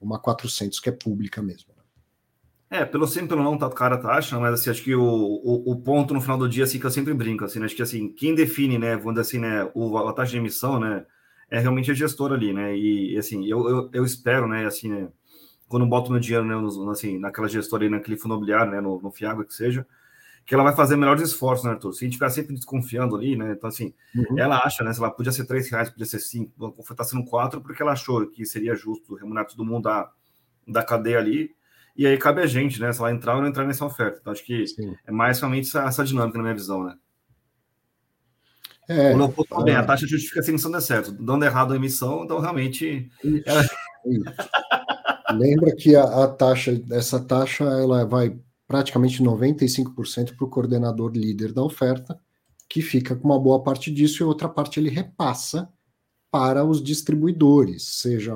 uma 0.00 0.18
400 0.18 0.78
que 0.78 0.90
é 0.90 0.92
pública 0.92 1.42
mesmo. 1.42 1.73
É, 2.74 2.84
pelo 2.84 3.06
sim, 3.06 3.24
pelo 3.24 3.40
não, 3.42 3.56
tá 3.56 3.70
cara 3.70 3.96
taxa, 3.96 4.36
mas 4.40 4.54
assim, 4.54 4.68
acho 4.68 4.82
que 4.82 4.96
o, 4.96 5.00
o, 5.00 5.70
o, 5.70 5.76
ponto 5.76 6.12
no 6.12 6.20
final 6.20 6.36
do 6.36 6.48
dia, 6.48 6.64
assim, 6.64 6.80
que 6.80 6.84
eu 6.84 6.90
sempre 6.90 7.14
brinco, 7.14 7.44
assim, 7.44 7.60
né? 7.60 7.66
acho 7.66 7.76
que 7.76 7.82
assim, 7.82 8.08
quem 8.08 8.34
define, 8.34 8.78
né, 8.78 8.96
vamos 8.96 9.14
dizer 9.14 9.20
assim, 9.20 9.38
né, 9.38 9.70
o, 9.74 9.96
a 9.96 10.12
taxa 10.12 10.32
de 10.32 10.38
emissão, 10.38 10.80
né, 10.80 11.06
é 11.48 11.60
realmente 11.60 11.92
a 11.92 11.94
gestora 11.94 12.34
ali, 12.34 12.52
né, 12.52 12.76
e 12.76 13.16
assim, 13.16 13.46
eu, 13.46 13.68
eu, 13.68 13.90
eu 13.92 14.04
espero, 14.04 14.48
né, 14.48 14.66
assim, 14.66 14.88
né, 14.88 15.08
quando 15.68 15.86
boto 15.86 16.10
meu 16.10 16.18
dinheiro 16.18 16.44
né, 16.44 16.56
no, 16.56 16.90
assim, 16.90 17.16
naquela 17.16 17.46
gestora, 17.46 17.88
naquele 17.88 18.16
fundo 18.16 18.34
imobiliário, 18.34 18.72
né, 18.72 18.80
no, 18.80 19.00
no 19.00 19.12
Fiago, 19.12 19.44
que 19.44 19.54
seja, 19.54 19.86
que 20.44 20.52
ela 20.52 20.64
vai 20.64 20.74
fazer 20.74 20.96
melhores 20.96 21.22
esforços, 21.22 21.64
né, 21.64 21.72
Arthur? 21.72 21.92
Se 21.92 22.04
a 22.04 22.06
gente 22.06 22.14
ficar 22.14 22.28
sempre 22.28 22.54
desconfiando 22.54 23.16
ali, 23.16 23.34
né? 23.34 23.52
Então, 23.52 23.68
assim, 23.68 23.94
uhum. 24.14 24.38
ela 24.38 24.58
acha, 24.58 24.84
né? 24.84 24.92
Se 24.92 25.00
ela 25.00 25.10
podia 25.10 25.32
ser 25.32 25.46
três 25.46 25.70
reais, 25.70 25.88
podia 25.88 26.04
ser 26.04 26.18
cinco, 26.18 26.76
está 26.90 27.02
sendo 27.02 27.24
quatro, 27.24 27.62
porque 27.62 27.82
ela 27.82 27.92
achou 27.92 28.26
que 28.26 28.44
seria 28.44 28.74
justo 28.74 29.14
remunerar 29.14 29.46
todo 29.46 29.64
mundo 29.64 29.84
da, 29.84 30.10
da 30.68 30.82
cadeia 30.82 31.18
ali. 31.18 31.50
E 31.96 32.06
aí 32.06 32.18
cabe 32.18 32.40
a 32.40 32.46
gente, 32.46 32.80
né? 32.80 32.92
Se 32.92 33.00
ela 33.00 33.12
entrar 33.12 33.36
ou 33.36 33.42
não 33.42 33.48
entrar 33.48 33.64
nessa 33.64 33.84
oferta. 33.84 34.18
Então, 34.20 34.32
acho 34.32 34.44
que 34.44 34.66
Sim. 34.66 34.94
é 35.06 35.12
mais 35.12 35.38
realmente 35.38 35.68
essa, 35.68 35.84
essa, 35.84 36.04
dinâmica 36.04 36.38
na 36.38 36.44
minha 36.44 36.54
visão, 36.54 36.84
né? 36.84 36.96
É, 38.88 39.12
Quando 39.12 39.34
eu 39.50 39.64
bem, 39.64 39.76
a 39.76 39.84
taxa 39.84 40.06
justifica 40.06 40.42
se 40.42 40.50
a 40.50 40.52
emissão 40.52 40.70
der 40.70 40.82
certo. 40.82 41.12
Dando 41.12 41.44
errado 41.44 41.72
a 41.72 41.76
emissão, 41.76 42.24
então 42.24 42.40
realmente. 42.40 43.10
Ela... 43.46 43.64
Lembra 45.32 45.74
que 45.74 45.96
a, 45.96 46.24
a, 46.24 46.28
taxa, 46.28 46.82
essa 46.90 47.18
taxa, 47.18 47.64
ela 47.64 48.04
vai 48.04 48.38
praticamente 48.66 49.22
95% 49.22 50.36
para 50.36 50.44
o 50.44 50.50
coordenador 50.50 51.12
líder 51.12 51.52
da 51.52 51.62
oferta, 51.62 52.20
que 52.68 52.82
fica 52.82 53.14
com 53.14 53.28
uma 53.28 53.38
boa 53.38 53.62
parte 53.62 53.90
disso 53.90 54.22
e 54.22 54.26
outra 54.26 54.48
parte 54.48 54.80
ele 54.80 54.90
repassa 54.90 55.68
para 56.30 56.64
os 56.64 56.82
distribuidores, 56.82 58.00
seja 58.00 58.34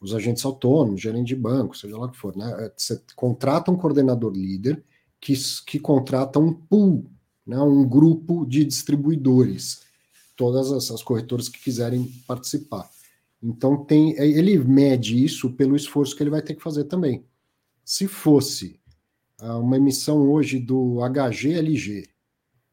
os 0.00 0.14
agentes 0.14 0.44
autônomos, 0.44 1.00
gerente 1.00 1.28
de 1.28 1.36
banco, 1.36 1.76
seja 1.76 1.96
lá 1.96 2.06
o 2.06 2.10
que 2.10 2.18
for. 2.18 2.36
Né? 2.36 2.50
É, 2.64 2.72
você 2.76 3.00
contrata 3.14 3.70
um 3.70 3.76
coordenador 3.76 4.32
líder 4.32 4.82
que, 5.20 5.34
que 5.66 5.78
contrata 5.78 6.38
um 6.38 6.52
pool, 6.52 7.10
né? 7.46 7.58
um 7.60 7.86
grupo 7.88 8.44
de 8.44 8.64
distribuidores, 8.64 9.82
todas 10.36 10.70
essas 10.70 11.02
corretoras 11.02 11.48
que 11.48 11.62
quiserem 11.62 12.04
participar. 12.26 12.88
Então 13.42 13.84
tem, 13.84 14.18
ele 14.18 14.58
mede 14.58 15.22
isso 15.22 15.52
pelo 15.52 15.76
esforço 15.76 16.16
que 16.16 16.22
ele 16.22 16.30
vai 16.30 16.42
ter 16.42 16.54
que 16.54 16.62
fazer 16.62 16.84
também. 16.84 17.24
Se 17.84 18.08
fosse 18.08 18.80
uma 19.40 19.76
emissão 19.76 20.28
hoje 20.28 20.58
do 20.58 20.98
HGLG, 21.00 22.08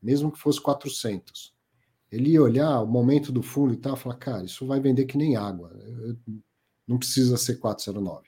mesmo 0.01 0.31
que 0.31 0.39
fosse 0.39 0.59
400, 0.61 1.53
ele 2.11 2.31
ia 2.31 2.41
olhar 2.41 2.81
o 2.81 2.87
momento 2.87 3.31
do 3.31 3.41
fundo 3.41 3.73
e 3.73 3.77
tal, 3.77 3.95
falar, 3.95 4.15
cara, 4.15 4.45
isso 4.45 4.65
vai 4.65 4.79
vender 4.79 5.05
que 5.05 5.17
nem 5.17 5.35
água, 5.35 5.71
não 6.87 6.97
precisa 6.97 7.37
ser 7.37 7.55
409. 7.55 8.27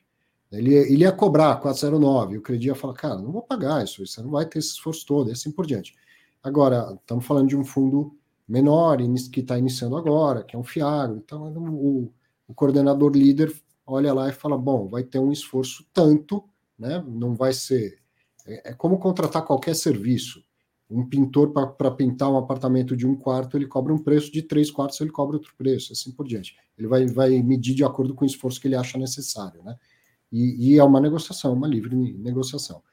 Ele 0.52 0.74
ele 0.74 1.04
ia 1.04 1.12
cobrar 1.12 1.56
409, 1.58 2.38
o 2.38 2.42
crédito 2.42 2.68
ia 2.68 2.76
falar, 2.76 2.94
cara, 2.94 3.18
não 3.18 3.32
vou 3.32 3.42
pagar 3.42 3.84
isso, 3.84 4.06
você 4.06 4.22
não 4.22 4.30
vai 4.32 4.46
ter 4.46 4.60
esse 4.60 4.70
esforço 4.70 5.06
todo, 5.06 5.30
e 5.30 5.34
assim 5.34 5.52
por 5.52 5.66
diante. 5.66 5.94
Agora, 6.44 6.98
estamos 7.02 7.26
falando 7.26 7.50
de 7.50 7.58
um 7.58 7.66
fundo 7.66 8.16
menor, 8.48 9.00
que 9.32 9.40
está 9.40 9.58
iniciando 9.58 9.98
agora, 9.98 10.44
que 10.44 10.56
é 10.56 10.60
um 10.60 10.64
FIAGO, 10.64 11.18
então 11.18 11.52
o, 11.52 12.12
o 12.48 12.54
coordenador 12.54 13.12
líder 13.12 13.54
olha 13.86 14.14
lá 14.14 14.30
e 14.30 14.34
fala, 14.34 14.58
bom, 14.58 14.88
vai 14.88 15.04
ter 15.04 15.20
um 15.20 15.32
esforço 15.32 15.86
tanto, 15.94 16.44
né? 16.78 17.04
não 17.08 17.36
vai 17.36 17.54
ser 17.54 18.00
é, 18.46 18.72
é 18.72 18.74
como 18.74 19.00
contratar 19.00 19.44
qualquer 19.44 19.76
serviço. 19.76 20.44
Um 20.90 21.08
pintor, 21.08 21.52
para 21.52 21.92
pintar 21.92 22.32
um 22.32 22.38
apartamento 22.38 22.96
de 22.96 23.08
um 23.08 23.16
quarto, 23.16 23.58
ele 23.58 23.66
cobra 23.66 23.94
um 23.94 23.98
preço, 23.98 24.32
de 24.32 24.42
três 24.42 24.70
quartos, 24.70 25.02
ele 25.02 25.10
cobra 25.10 25.36
outro 25.36 25.54
preço, 25.58 25.94
assim 25.94 26.12
por 26.12 26.28
diante. 26.28 26.56
Ele 26.78 26.88
vai, 26.88 27.06
vai 27.08 27.42
medir 27.42 27.74
de 27.74 27.84
acordo 27.84 28.14
com 28.14 28.24
o 28.24 28.28
esforço 28.28 28.62
que 28.62 28.68
ele 28.68 28.76
acha 28.76 28.98
necessário. 28.98 29.64
Né? 29.64 29.76
E, 30.32 30.74
e 30.74 30.80
é 30.80 30.84
uma 30.84 31.02
negociação, 31.02 31.54
uma 31.54 31.68
livre 31.68 31.96
negociação. 31.96 32.84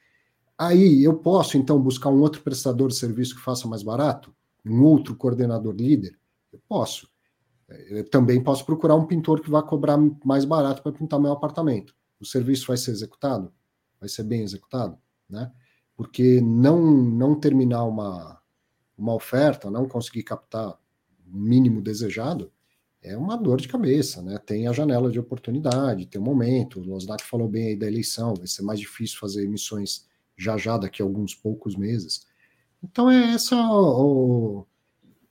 Aí 0.56 1.04
eu 1.04 1.14
posso, 1.18 1.58
então, 1.58 1.80
buscar 1.80 2.08
um 2.08 2.20
outro 2.20 2.42
prestador 2.42 2.88
de 2.88 2.94
serviço 2.94 3.34
que 3.34 3.42
faça 3.42 3.68
mais 3.68 3.82
barato? 3.82 4.34
Um 4.64 4.82
outro 4.84 5.14
coordenador 5.14 5.74
líder? 5.74 6.18
Eu 6.52 6.60
posso. 6.68 7.08
É, 7.68 8.00
eu 8.00 8.08
também 8.08 8.42
posso 8.42 8.64
procurar 8.64 8.94
um 8.94 9.06
pintor 9.06 9.40
que 9.40 9.50
vai 9.50 9.62
cobrar 9.62 9.98
mais 10.24 10.44
barato 10.44 10.82
para 10.82 10.92
pintar 10.92 11.20
meu 11.20 11.32
apartamento. 11.32 11.94
O 12.18 12.24
serviço 12.24 12.68
vai 12.68 12.76
ser 12.76 12.92
executado? 12.92 13.52
Vai 14.00 14.08
ser 14.08 14.22
bem 14.22 14.42
executado? 14.42 14.96
né? 15.32 15.50
Porque 15.96 16.40
não, 16.40 16.80
não 16.82 17.38
terminar 17.38 17.84
uma, 17.84 18.40
uma 18.96 19.14
oferta, 19.14 19.70
não 19.70 19.86
conseguir 19.86 20.22
captar 20.22 20.70
o 20.70 20.78
mínimo 21.36 21.80
desejado, 21.80 22.52
é 23.02 23.16
uma 23.16 23.36
dor 23.36 23.60
de 23.60 23.68
cabeça, 23.68 24.22
né? 24.22 24.38
Tem 24.38 24.68
a 24.68 24.72
janela 24.72 25.10
de 25.10 25.18
oportunidade, 25.18 26.06
tem 26.06 26.20
o 26.20 26.24
um 26.24 26.26
momento. 26.26 26.80
O 26.80 26.84
Losnak 26.84 27.24
falou 27.24 27.48
bem 27.48 27.68
aí 27.68 27.76
da 27.76 27.86
eleição, 27.86 28.34
vai 28.34 28.46
ser 28.46 28.62
mais 28.62 28.78
difícil 28.78 29.18
fazer 29.18 29.44
emissões 29.44 30.06
já 30.36 30.56
já 30.56 30.78
daqui 30.78 31.02
a 31.02 31.04
alguns 31.04 31.34
poucos 31.34 31.76
meses. 31.76 32.26
Então 32.82 33.10
é 33.10 33.34
essa 33.34 33.56
o, 33.56 34.66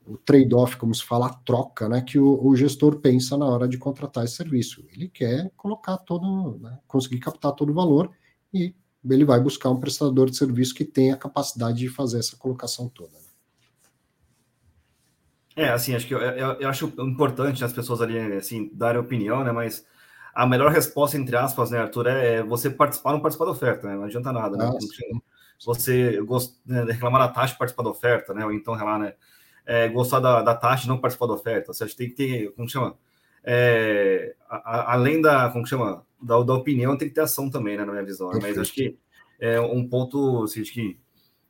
o 0.05 0.17
trade-off, 0.17 0.77
como 0.77 0.93
se 0.93 1.03
fala, 1.03 1.27
a 1.27 1.33
troca, 1.33 1.87
né? 1.87 2.01
Que 2.01 2.19
o, 2.19 2.45
o, 2.45 2.55
gestor 2.55 2.99
pensa 2.99 3.37
na 3.37 3.45
hora 3.45 3.67
de 3.67 3.77
contratar 3.77 4.25
esse 4.25 4.35
serviço. 4.35 4.85
Ele 4.91 5.07
quer 5.07 5.51
colocar 5.55 5.97
todo, 5.97 6.57
né, 6.59 6.77
conseguir 6.87 7.19
captar 7.19 7.53
todo 7.53 7.71
o 7.71 7.75
valor 7.75 8.11
e 8.53 8.75
ele 9.09 9.25
vai 9.25 9.39
buscar 9.39 9.69
um 9.69 9.79
prestador 9.79 10.29
de 10.29 10.37
serviço 10.37 10.75
que 10.75 10.85
tenha 10.85 11.15
a 11.15 11.17
capacidade 11.17 11.79
de 11.79 11.89
fazer 11.89 12.19
essa 12.19 12.35
colocação 12.35 12.87
toda. 12.87 13.13
Né? 13.13 13.31
É, 15.55 15.69
assim, 15.69 15.95
acho 15.95 16.07
que 16.07 16.13
eu, 16.13 16.19
eu, 16.19 16.51
eu, 16.53 16.69
acho 16.69 16.93
importante 16.99 17.63
as 17.63 17.73
pessoas 17.73 18.01
ali, 18.01 18.17
assim, 18.35 18.69
darem 18.73 19.01
opinião, 19.01 19.43
né, 19.43 19.51
mas 19.51 19.85
a 20.33 20.47
melhor 20.47 20.71
resposta, 20.71 21.17
entre 21.17 21.35
aspas, 21.35 21.71
né, 21.71 21.79
Arthur, 21.79 22.07
é 22.07 22.41
você 22.41 22.69
participar 22.69 23.09
ou 23.09 23.15
não 23.15 23.21
participar 23.21 23.45
da 23.45 23.51
oferta, 23.51 23.87
né, 23.87 23.95
não 23.95 24.03
adianta 24.05 24.31
nada, 24.31 24.55
né, 24.55 24.65
ah, 24.65 25.17
você 25.63 26.21
gost, 26.21 26.55
né, 26.65 26.83
reclamar 26.83 27.27
da 27.27 27.33
taxa 27.33 27.53
e 27.53 27.57
participar 27.57 27.83
da 27.83 27.89
oferta, 27.89 28.33
né, 28.33 28.45
ou 28.45 28.53
então, 28.53 28.73
lá, 28.73 28.97
né, 28.97 29.13
é, 29.65 29.89
gostar 29.89 30.19
da, 30.19 30.41
da 30.41 30.55
taxa 30.55 30.85
e 30.85 30.87
não 30.87 30.97
participar 30.97 31.27
da 31.27 31.33
oferta, 31.33 31.73
você 31.73 31.85
tem 31.87 32.09
que 32.09 32.15
ter, 32.15 32.51
como 32.53 32.69
chama, 32.69 32.95
é, 33.43 34.35
a, 34.49 34.55
a, 34.55 34.93
além 34.93 35.21
da, 35.21 35.49
como 35.49 35.65
chama, 35.65 36.05
da, 36.21 36.41
da, 36.41 36.53
opinião, 36.53 36.97
tem 36.97 37.07
que 37.07 37.13
ter 37.13 37.21
ação 37.21 37.49
também, 37.49 37.77
né, 37.77 37.85
na 37.85 37.91
minha 37.91 38.05
visão. 38.05 38.29
Né? 38.31 38.39
Mas 38.41 38.57
acho 38.57 38.73
que 38.73 38.97
é 39.39 39.59
um 39.59 39.87
ponto, 39.87 40.43
assim, 40.43 40.61
acho 40.61 40.73
que 40.73 40.99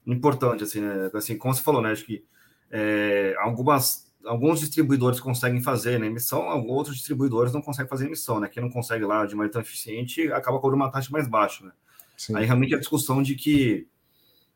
importante, 0.05 0.63
assim, 0.63 0.81
né? 0.81 1.09
Assim, 1.13 1.37
como 1.37 1.53
você 1.53 1.61
falou, 1.61 1.81
né? 1.81 1.91
Acho 1.91 2.05
que 2.05 2.23
é, 2.71 3.35
algumas, 3.39 4.11
alguns 4.25 4.59
distribuidores 4.59 5.19
conseguem 5.19 5.61
fazer 5.61 5.99
né, 5.99 6.07
emissão, 6.07 6.65
outros 6.67 6.95
distribuidores 6.95 7.53
não 7.53 7.61
conseguem 7.61 7.89
fazer 7.89 8.05
emissão, 8.05 8.39
né? 8.39 8.47
Quem 8.47 8.63
não 8.63 8.69
consegue 8.69 9.05
lá 9.05 9.25
de 9.25 9.35
maneira 9.35 9.53
tão 9.53 9.61
eficiente 9.61 10.31
acaba 10.31 10.59
cobrando 10.59 10.83
uma 10.83 10.91
taxa 10.91 11.09
mais 11.11 11.27
baixa, 11.27 11.65
né? 11.65 11.71
Sim. 12.17 12.35
Aí 12.35 12.45
realmente 12.45 12.75
a 12.75 12.79
discussão 12.79 13.21
de 13.21 13.35
que, 13.35 13.87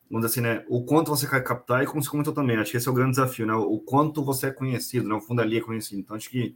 vamos 0.09 0.25
dizer 0.25 0.39
assim, 0.39 0.41
né? 0.41 0.65
O 0.69 0.83
quanto 0.83 1.09
você 1.09 1.27
quer 1.27 1.43
captar 1.43 1.83
e 1.83 1.85
como 1.85 2.01
você 2.01 2.09
comentou 2.09 2.33
também, 2.33 2.57
acho 2.57 2.71
que 2.71 2.77
esse 2.77 2.87
é 2.87 2.91
o 2.91 2.95
grande 2.95 3.11
desafio, 3.11 3.45
né? 3.45 3.53
O 3.53 3.79
quanto 3.79 4.23
você 4.23 4.47
é 4.47 4.51
conhecido, 4.51 5.07
né? 5.07 5.15
O 5.15 5.21
fundo 5.21 5.41
ali 5.41 5.57
é 5.57 5.61
conhecido. 5.61 5.99
Então, 5.99 6.15
acho 6.15 6.29
que 6.29 6.55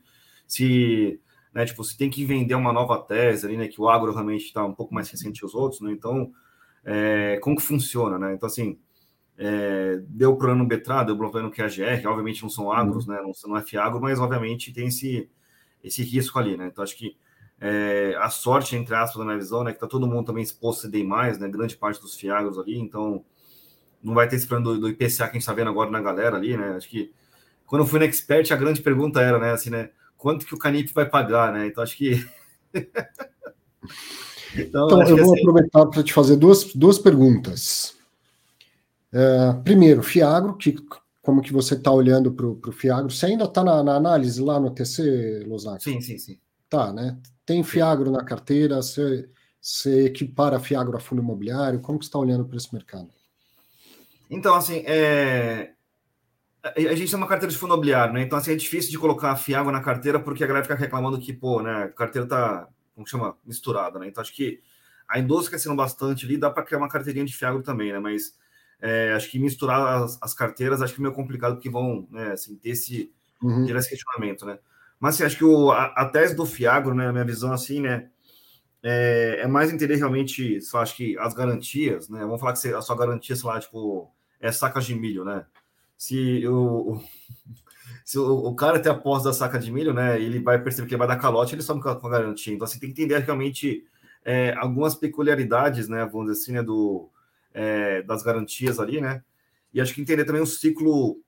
se 0.50 1.22
né? 1.54 1.66
Tipo, 1.66 1.84
você 1.84 1.98
tem 1.98 2.10
que 2.10 2.26
vender 2.26 2.56
uma 2.56 2.72
nova 2.72 2.98
tese 3.02 3.46
ali, 3.46 3.58
né? 3.58 3.68
Que 3.68 3.82
o 3.82 3.90
agro 3.90 4.12
realmente 4.12 4.46
está 4.46 4.64
um 4.64 4.74
pouco 4.74 4.94
mais 4.94 5.10
recente 5.10 5.40
que 5.40 5.46
os 5.46 5.56
outros, 5.56 5.82
né? 5.82 5.92
Então, 5.92 6.32
é, 6.86 7.40
como 7.42 7.56
que 7.56 7.62
funciona, 7.62 8.18
né? 8.18 8.34
Então, 8.34 8.48
assim, 8.48 8.80
é, 9.38 10.00
deu 10.08 10.36
problema 10.36 10.64
no 10.64 10.68
Betra, 10.68 11.04
deu 11.04 11.18
problema 11.18 11.48
no 11.48 11.54
QAGR, 11.54 12.06
obviamente 12.08 12.44
não 12.44 12.50
são 12.50 12.72
agros, 12.72 13.08
uhum. 13.08 13.14
né? 13.14 13.22
Não, 13.22 13.32
não 13.48 13.58
é 13.58 13.62
fiagro, 13.62 14.00
mas 14.02 14.20
obviamente 14.20 14.74
tem 14.74 14.88
esse, 14.88 15.30
esse 15.84 16.04
risco 16.04 16.38
ali, 16.40 16.56
né? 16.58 16.68
Então, 16.68 16.84
acho 16.84 16.96
que 16.96 17.18
é, 17.60 18.16
a 18.20 18.30
sorte, 18.30 18.76
entre 18.76 18.96
aspas, 18.96 19.18
da 19.18 19.26
minha 19.26 19.38
visão, 19.38 19.64
né? 19.64 19.74
Que 19.74 19.80
tá 19.80 19.88
todo 19.88 20.08
mundo 20.08 20.28
também 20.28 20.44
exposto 20.44 20.88
a 20.88 20.90
CDI+, 20.90 21.04
né? 21.04 21.50
Grande 21.50 21.76
parte 21.76 22.02
dos 22.02 22.16
fiagros 22.16 22.58
ali, 22.60 22.78
então 22.78 23.24
não 24.02 24.14
vai 24.14 24.30
ter 24.30 24.38
esse 24.38 24.48
plano 24.48 24.64
do, 24.64 24.80
do 24.80 24.90
IPCA 24.90 25.18
que 25.18 25.24
a 25.24 25.26
gente 25.34 25.40
está 25.40 25.54
vendo 25.54 25.70
agora 25.70 25.90
na 25.90 26.02
galera 26.02 26.38
ali, 26.38 26.56
né? 26.56 26.76
Acho 26.76 26.88
que 26.88 27.12
quando 27.66 27.84
eu 27.84 27.88
fui 27.88 28.00
no 28.00 28.06
Expert, 28.06 28.52
a 28.52 28.56
grande 28.56 28.82
pergunta 28.82 29.20
era, 29.20 29.38
né? 29.38 29.52
Assim, 29.52 29.70
né? 29.70 29.90
Quanto 30.20 30.46
que 30.46 30.54
o 30.54 30.60
Canip 30.60 30.94
vai 30.94 31.10
pagar, 31.10 31.52
né? 31.52 31.66
Então 31.66 31.82
acho 31.82 31.98
que. 31.98 32.12
então, 34.54 34.86
então 34.86 35.02
acho 35.02 35.12
eu 35.12 35.16
que 35.16 35.24
vou 35.24 35.34
assim... 35.34 35.42
aproveitar 35.42 35.86
para 35.88 36.04
te 36.04 36.14
fazer 36.14 36.36
duas, 36.36 36.66
duas 36.76 37.00
perguntas. 37.00 37.98
É, 39.12 39.54
primeiro, 39.64 40.04
Fiagro, 40.04 40.56
que, 40.56 40.76
como 41.22 41.42
que 41.42 41.52
você 41.52 41.74
está 41.74 41.90
olhando 41.90 42.32
para 42.32 42.46
o 42.46 42.72
Fiagro? 42.72 43.10
Você 43.10 43.28
ainda 43.28 43.46
está 43.46 43.64
na, 43.64 43.82
na, 43.82 43.96
análise 43.96 44.40
lá 44.42 44.60
no 44.60 44.70
TC, 44.70 45.46
Lozak? 45.48 45.84
Sim, 45.84 46.00
sim, 46.02 46.20
sim. 46.20 46.38
Tá, 46.70 46.94
né? 46.94 47.18
Tem 47.46 47.64
Fiagro 47.64 48.12
na 48.12 48.24
carteira, 48.24 48.76
você, 48.76 49.28
você 49.60 50.06
equipara 50.06 50.60
Fiagro 50.60 50.96
a 50.96 51.00
fundo 51.00 51.24
imobiliário, 51.24 51.80
como 51.80 51.98
que 51.98 52.06
você 52.06 52.10
está 52.10 52.20
olhando 52.20 52.46
para 52.46 52.58
esse 52.58 52.72
mercado? 52.72 53.10
Então, 54.30 54.54
assim, 54.54 54.84
é, 54.86 55.72
a 56.64 56.96
gente 56.96 57.10
tem 57.10 57.18
uma 57.18 57.28
carteira 57.28 57.52
de 57.52 57.58
fundo 57.58 57.74
imobiliário, 57.74 58.14
né? 58.14 58.22
Então, 58.22 58.38
assim, 58.38 58.52
é 58.52 58.56
difícil 58.56 58.92
de 58.92 58.98
colocar 58.98 59.36
Fiago 59.38 59.72
na 59.72 59.82
carteira 59.82 60.20
porque 60.20 60.44
a 60.44 60.48
galera 60.48 60.66
fica 60.66 60.76
reclamando 60.76 61.20
que, 61.20 61.32
pô, 61.32 61.62
né, 61.62 61.84
a 61.84 61.90
carteira 61.90 62.28
tá, 62.28 62.68
como 62.94 63.08
chama, 63.08 63.38
misturada, 63.46 63.98
né? 63.98 64.08
Então, 64.08 64.22
acho 64.22 64.34
que 64.34 64.62
a 65.08 65.18
indústria 65.20 65.52
crescendo 65.52 65.76
bastante 65.76 66.26
ali, 66.26 66.38
dá 66.38 66.50
para 66.50 66.64
criar 66.64 66.80
uma 66.80 66.90
carteirinha 66.90 67.26
de 67.26 67.36
Fiago 67.36 67.62
também, 67.62 67.94
né? 67.94 68.00
Mas 68.00 68.38
é, 68.82 69.14
acho 69.14 69.32
que 69.32 69.40
misturar 69.40 70.04
as, 70.04 70.18
as, 70.22 70.34
carteiras 70.34 70.82
acho 70.82 70.94
que 70.94 71.00
é 71.00 71.04
meio 71.04 71.14
complicado 71.14 71.56
porque 71.56 71.70
vão, 71.70 72.08
né, 72.12 72.34
assim, 72.34 72.56
ter 72.58 72.70
esse, 72.70 73.12
uhum. 73.42 73.66
ter 73.66 73.76
esse 73.76 73.90
questionamento, 73.90 74.46
né? 74.46 74.60
Mas, 75.00 75.16
assim, 75.16 75.24
acho 75.24 75.38
que 75.38 75.46
o, 75.46 75.72
a, 75.72 75.86
a, 75.86 76.06
tese 76.10 76.36
do 76.36 76.46
Fiagro, 76.46 76.94
né, 76.94 77.08
a 77.08 77.12
minha 77.14 77.24
visão, 77.24 77.54
assim, 77.54 77.80
né, 77.82 78.10
é, 78.84 79.40
é 79.42 79.48
mais 79.48 79.72
entender 79.72 79.96
realmente, 79.96 80.62
só 80.62 80.80
acho 80.82 80.96
que 80.96 81.18
as 81.18 81.34
garantias, 81.34 82.10
né? 82.10 82.20
Vamos 82.22 82.40
falar 82.40 82.54
que 82.54 82.68
a 82.68 82.82
sua 82.82 82.98
garantia, 82.98 83.36
sei 83.36 83.50
lá, 83.50 83.60
tipo, 83.60 84.14
é 84.40 84.52
sacas 84.52 84.86
de 84.86 84.96
milho, 84.96 85.24
né? 85.24 85.46
Se 86.00 86.48
o, 86.48 86.98
se 88.06 88.18
o, 88.18 88.26
o 88.26 88.56
cara 88.56 88.80
tem 88.80 88.90
a 88.90 88.96
posse 88.96 89.26
da 89.26 89.34
saca 89.34 89.60
de 89.60 89.70
milho, 89.70 89.94
né? 89.94 90.20
Ele 90.20 90.40
vai 90.40 90.58
perceber 90.58 90.88
que 90.88 90.94
ele 90.94 91.00
vai 91.00 91.08
dar 91.10 91.18
calote, 91.18 91.54
ele 91.54 91.62
some 91.62 91.82
com 91.82 91.90
a, 91.90 92.10
garantia. 92.10 92.54
Então, 92.54 92.64
assim, 92.64 92.80
tem 92.80 92.94
que 92.94 93.02
entender 93.02 93.20
realmente 93.20 93.84
é, 94.24 94.54
algumas 94.56 94.96
peculiaridades, 94.96 95.90
né, 95.90 96.06
vamos 96.06 96.30
dizer 96.30 96.42
assim, 96.42 96.52
né, 96.54 96.64
do, 96.64 97.10
é, 97.54 98.02
das 98.04 98.24
garantias 98.24 98.80
ali, 98.80 99.02
né? 99.02 99.22
E 99.74 99.82
acho 99.82 99.94
que 99.94 100.02
entender 100.02 100.24
também 100.24 100.42
o 100.42 100.48
ciclo 100.48 101.22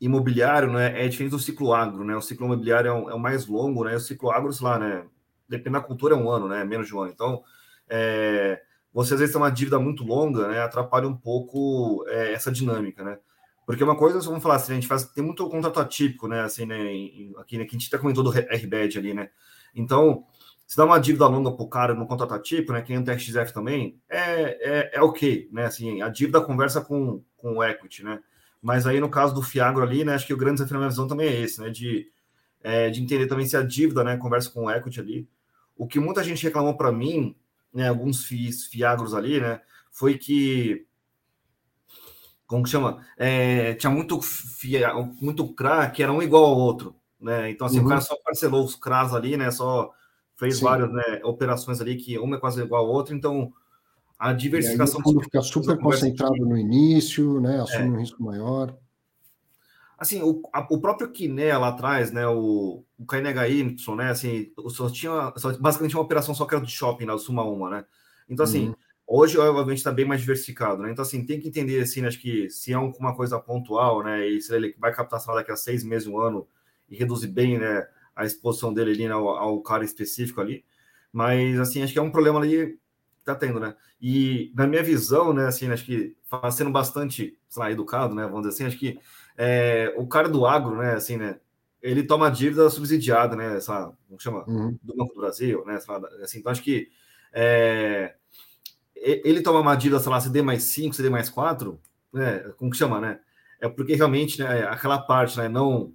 imobiliário, 0.00 0.72
né, 0.72 1.04
é 1.04 1.08
diferente 1.08 1.32
do 1.32 1.38
ciclo 1.38 1.74
agro, 1.74 2.02
né? 2.02 2.16
O 2.16 2.22
ciclo 2.22 2.46
imobiliário 2.46 2.88
é 2.88 2.92
o, 2.94 3.10
é 3.10 3.14
o 3.14 3.20
mais 3.20 3.46
longo, 3.46 3.84
né? 3.84 3.96
O 3.96 4.00
ciclo 4.00 4.30
agro, 4.30 4.50
sei 4.50 4.66
lá, 4.66 4.78
né? 4.78 5.04
Dependendo 5.46 5.82
da 5.82 5.86
cultura, 5.86 6.14
é 6.14 6.18
um 6.18 6.30
ano, 6.30 6.48
né? 6.48 6.64
Menos 6.64 6.86
de 6.86 6.94
um 6.94 7.00
ano. 7.00 7.12
Então, 7.12 7.44
é, 7.86 8.62
você 8.94 9.12
às 9.12 9.20
vezes 9.20 9.34
tem 9.34 9.42
uma 9.42 9.50
dívida 9.50 9.78
muito 9.78 10.04
longa, 10.04 10.48
né? 10.48 10.62
Atrapalha 10.62 11.06
um 11.06 11.16
pouco 11.16 12.02
é, 12.08 12.32
essa 12.32 12.50
dinâmica, 12.50 13.04
né? 13.04 13.18
Porque 13.66 13.82
uma 13.82 13.96
coisa, 13.96 14.20
vamos 14.20 14.42
falar 14.42 14.54
assim, 14.54 14.72
a 14.72 14.74
gente 14.76 14.86
faz, 14.86 15.04
tem 15.06 15.24
muito 15.24 15.46
contrato 15.50 15.80
atípico, 15.80 16.28
né? 16.28 16.42
Assim, 16.42 16.64
né? 16.64 16.76
Aqui, 17.36 17.58
né? 17.58 17.64
Que 17.64 17.74
a 17.74 17.78
gente 17.78 17.88
até 17.88 17.98
comentou 17.98 18.22
do 18.22 18.30
RBED 18.30 18.96
ali, 18.96 19.12
né? 19.12 19.28
Então, 19.74 20.24
se 20.64 20.76
dá 20.76 20.84
uma 20.84 21.00
dívida 21.00 21.26
longa 21.26 21.50
para 21.50 21.64
o 21.64 21.68
cara 21.68 21.92
no 21.92 22.06
contrato 22.06 22.32
atípico, 22.32 22.72
né? 22.72 22.80
Que 22.80 22.92
nem 22.92 23.02
o 23.02 23.04
TXF 23.04 23.52
também, 23.52 24.00
é, 24.08 24.20
é, 24.20 24.90
é 24.94 25.02
ok, 25.02 25.48
né? 25.50 25.64
Assim, 25.64 26.00
a 26.00 26.08
dívida 26.08 26.40
conversa 26.40 26.80
com, 26.80 27.20
com 27.36 27.56
o 27.56 27.64
equity, 27.64 28.04
né? 28.04 28.20
Mas 28.62 28.86
aí 28.86 29.00
no 29.00 29.10
caso 29.10 29.34
do 29.34 29.42
Fiagro 29.42 29.82
ali, 29.82 30.04
né? 30.04 30.14
Acho 30.14 30.26
que 30.28 30.34
o 30.34 30.36
grande 30.36 30.58
desafio 30.58 30.74
na 30.74 30.80
minha 30.80 30.90
visão 30.90 31.08
também 31.08 31.26
é 31.28 31.40
esse, 31.40 31.60
né? 31.60 31.68
De, 31.68 32.08
é, 32.62 32.88
de 32.88 33.02
entender 33.02 33.26
também 33.26 33.46
se 33.46 33.56
a 33.56 33.62
dívida, 33.62 34.04
né? 34.04 34.16
Conversa 34.16 34.48
com 34.50 34.66
o 34.66 34.70
equity 34.70 35.00
ali. 35.00 35.28
O 35.76 35.88
que 35.88 35.98
muita 35.98 36.22
gente 36.22 36.42
reclamou 36.44 36.76
para 36.76 36.92
mim, 36.92 37.34
né? 37.74 37.88
Alguns 37.88 38.24
FIs, 38.24 38.66
Fiagros 38.66 39.12
ali, 39.12 39.40
né? 39.40 39.60
Foi 39.90 40.16
que 40.16 40.86
como 42.46 42.62
que 42.62 42.70
chama? 42.70 43.04
É, 43.16 43.74
tinha 43.74 43.90
muito, 43.90 44.20
muito 45.20 45.54
CRA 45.54 45.90
que 45.90 46.02
era 46.02 46.12
um 46.12 46.22
igual 46.22 46.44
ao 46.44 46.56
outro, 46.56 46.94
né? 47.20 47.50
Então, 47.50 47.66
assim, 47.66 47.80
uhum. 47.80 47.86
o 47.86 47.88
cara 47.88 48.00
só 48.00 48.16
parcelou 48.24 48.64
os 48.64 48.76
CRAs 48.76 49.12
ali, 49.12 49.36
né? 49.36 49.50
Só 49.50 49.90
fez 50.36 50.58
Sim. 50.58 50.64
várias 50.64 50.92
né, 50.92 51.20
operações 51.24 51.80
ali 51.80 51.96
que 51.96 52.18
uma 52.18 52.36
é 52.36 52.40
quase 52.40 52.62
igual 52.62 52.84
ao 52.84 52.92
outro, 52.92 53.14
então 53.14 53.52
a 54.18 54.32
diversificação. 54.32 55.00
Aí, 55.04 55.16
o 55.16 55.20
fica 55.20 55.42
super 55.42 55.78
concentrado 55.78 56.36
no 56.36 56.56
início, 56.56 57.40
né? 57.40 57.60
Assume 57.60 57.84
é. 57.84 57.90
um 57.90 57.98
risco 57.98 58.22
maior. 58.22 58.76
Assim, 59.98 60.22
o, 60.22 60.42
a, 60.52 60.66
o 60.70 60.78
próprio 60.78 61.10
Kiné 61.10 61.56
lá 61.56 61.68
atrás, 61.68 62.12
né? 62.12 62.28
O, 62.28 62.84
o 62.98 63.06
KNHY, 63.06 63.76
né? 63.96 64.10
Assim, 64.10 64.52
só 64.68 64.88
tinha 64.88 65.32
só, 65.36 65.56
basicamente 65.58 65.96
uma 65.96 66.04
operação 66.04 66.34
só 66.34 66.44
que 66.44 66.54
era 66.54 66.64
de 66.64 66.70
shopping, 66.70 67.06
né, 67.06 67.18
Suma 67.18 67.42
Uma, 67.42 67.70
né? 67.70 67.84
Então, 68.28 68.44
assim, 68.44 68.68
uhum 68.68 68.74
Hoje, 69.08 69.38
obviamente, 69.38 69.78
está 69.78 69.92
bem 69.92 70.04
mais 70.04 70.20
diversificado, 70.20 70.82
né? 70.82 70.90
Então, 70.90 71.02
assim, 71.02 71.24
tem 71.24 71.38
que 71.38 71.46
entender, 71.46 71.80
assim, 71.80 72.00
né, 72.00 72.08
acho 72.08 72.18
que 72.18 72.50
se 72.50 72.72
é 72.72 72.78
uma 72.78 73.14
coisa 73.14 73.38
pontual, 73.38 74.02
né, 74.02 74.26
e 74.26 74.40
se 74.40 74.52
ele 74.52 74.74
vai 74.78 74.92
captar 74.92 75.20
sei 75.20 75.36
daqui 75.36 75.52
a 75.52 75.56
seis 75.56 75.84
meses, 75.84 76.08
um 76.08 76.18
ano, 76.18 76.48
e 76.88 76.96
reduzir 76.96 77.28
bem, 77.28 77.56
né, 77.56 77.86
a 78.16 78.24
exposição 78.24 78.74
dele 78.74 78.90
ali 78.90 79.06
né, 79.06 79.14
ao, 79.14 79.28
ao, 79.28 79.60
cara 79.60 79.84
específico 79.84 80.40
ali, 80.40 80.64
mas, 81.12 81.60
assim, 81.60 81.82
acho 81.82 81.92
que 81.92 81.98
é 82.00 82.02
um 82.02 82.10
problema 82.10 82.40
ali 82.40 82.78
que 83.18 83.24
tá 83.24 83.34
tendo, 83.34 83.60
né? 83.60 83.76
E, 84.00 84.52
na 84.56 84.66
minha 84.66 84.82
visão, 84.82 85.32
né, 85.32 85.46
assim, 85.46 85.70
acho 85.70 85.84
que 85.84 86.16
sendo 86.52 86.70
bastante, 86.70 87.38
sei 87.48 87.62
lá, 87.62 87.70
educado, 87.70 88.12
né, 88.12 88.24
vamos 88.24 88.42
dizer 88.42 88.54
assim, 88.54 88.64
acho 88.66 88.78
que 88.78 88.98
é, 89.38 89.94
o 89.96 90.06
cara 90.08 90.28
do 90.28 90.44
agro, 90.46 90.76
né, 90.78 90.94
assim, 90.94 91.16
né, 91.16 91.38
ele 91.80 92.02
toma 92.02 92.28
dívida 92.28 92.68
subsidiada, 92.68 93.36
né, 93.36 93.56
essa, 93.56 93.92
como 94.08 94.20
chama? 94.20 94.44
Uhum. 94.48 94.76
Do 94.82 94.96
Banco 94.96 95.14
do 95.14 95.20
Brasil, 95.20 95.64
né, 95.64 95.78
lá, 95.88 96.08
assim, 96.22 96.40
então 96.40 96.50
acho 96.50 96.62
que 96.62 96.90
é, 97.32 98.16
ele 99.06 99.40
toma 99.42 99.74
dívida, 99.76 100.00
sei 100.00 100.10
lá, 100.10 100.20
CD 100.20 100.42
mais 100.42 100.64
5, 100.64 100.94
CD 100.94 101.08
mais 101.10 101.28
4, 101.28 101.80
né? 102.12 102.40
Como 102.56 102.70
que 102.70 102.76
chama, 102.76 103.00
né? 103.00 103.20
É 103.60 103.68
porque 103.68 103.94
realmente 103.94 104.40
né, 104.40 104.64
aquela 104.64 104.98
parte 104.98 105.38
né, 105.38 105.48
não 105.48 105.94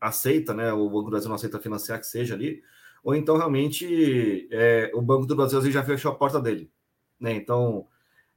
aceita, 0.00 0.54
né? 0.54 0.72
O 0.72 0.88
Banco 0.88 1.04
do 1.04 1.10
Brasil 1.10 1.28
não 1.28 1.36
aceita 1.36 1.58
financiar 1.58 1.98
que 1.98 2.06
seja 2.06 2.34
ali, 2.34 2.62
ou 3.02 3.14
então 3.14 3.36
realmente 3.36 4.48
é, 4.50 4.90
o 4.94 5.00
Banco 5.02 5.26
do 5.26 5.36
Brasil 5.36 5.60
já 5.70 5.82
fechou 5.82 6.12
a 6.12 6.14
porta 6.14 6.40
dele, 6.40 6.70
né? 7.18 7.32
Então, 7.34 7.86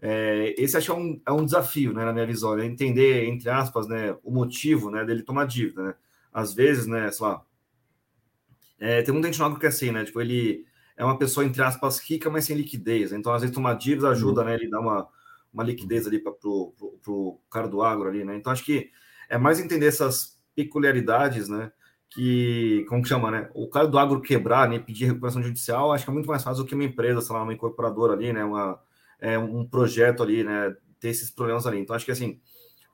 é, 0.01 0.55
esse 0.57 0.77
acho 0.77 0.87
que 0.87 0.91
é 0.91 0.95
um, 0.95 1.21
é 1.25 1.31
um 1.31 1.45
desafio, 1.45 1.93
né, 1.93 2.05
na 2.05 2.13
minha 2.13 2.25
visão, 2.25 2.55
né? 2.55 2.65
entender, 2.65 3.25
entre 3.25 3.49
aspas, 3.49 3.87
né, 3.87 4.15
o 4.23 4.31
motivo 4.31 4.91
né, 4.91 5.03
dele 5.03 5.23
tomar 5.23 5.45
dívida, 5.47 5.83
né? 5.83 5.95
Às 6.31 6.53
vezes, 6.53 6.85
né, 6.87 7.11
sei 7.11 7.25
lá, 7.25 7.43
é, 8.79 9.01
tem 9.01 9.11
muita 9.13 9.31
gente 9.31 9.39
no 9.39 9.59
que 9.59 9.65
é 9.65 9.69
assim, 9.69 9.91
né? 9.91 10.05
Tipo, 10.05 10.21
ele 10.21 10.66
é 10.97 11.05
uma 11.05 11.17
pessoa, 11.17 11.45
entre 11.45 11.61
aspas, 11.61 11.99
rica, 11.99 12.29
mas 12.29 12.45
sem 12.45 12.57
liquidez. 12.57 13.13
Então, 13.13 13.31
às 13.31 13.43
vezes, 13.43 13.55
uma 13.55 13.75
dívida 13.75 14.09
ajuda, 14.09 14.41
uhum. 14.41 14.47
né? 14.47 14.55
Ele 14.55 14.67
dá 14.67 14.79
uma, 14.79 15.07
uma 15.53 15.63
liquidez 15.63 16.07
ali 16.07 16.17
para 16.17 16.33
o 16.43 17.39
cara 17.51 17.67
do 17.67 17.83
agro 17.83 18.09
ali, 18.09 18.25
né? 18.25 18.35
Então, 18.35 18.51
acho 18.51 18.65
que 18.65 18.89
é 19.29 19.37
mais 19.37 19.59
entender 19.59 19.85
essas 19.85 20.39
peculiaridades, 20.55 21.47
né? 21.47 21.71
Que, 22.09 22.83
como 22.89 23.03
que 23.03 23.09
chama, 23.09 23.29
né? 23.29 23.49
O 23.53 23.69
cara 23.69 23.87
do 23.87 23.99
agro 23.99 24.21
quebrar, 24.21 24.67
né? 24.67 24.79
Pedir 24.79 25.05
recuperação 25.05 25.43
judicial, 25.43 25.93
acho 25.93 26.03
que 26.03 26.09
é 26.09 26.13
muito 26.13 26.27
mais 26.27 26.43
fácil 26.43 26.63
do 26.63 26.67
que 26.67 26.73
uma 26.73 26.83
empresa, 26.83 27.21
sei 27.21 27.35
lá, 27.35 27.43
uma 27.43 27.53
incorporadora 27.53 28.13
ali, 28.13 28.33
né? 28.33 28.43
Uma, 28.43 28.79
é, 29.19 29.37
um 29.37 29.63
projeto 29.67 30.23
ali, 30.23 30.43
né? 30.43 30.75
Ter 30.99 31.09
esses 31.09 31.29
problemas 31.29 31.67
ali. 31.67 31.77
Então, 31.77 31.95
acho 31.95 32.05
que, 32.05 32.11
assim, 32.11 32.41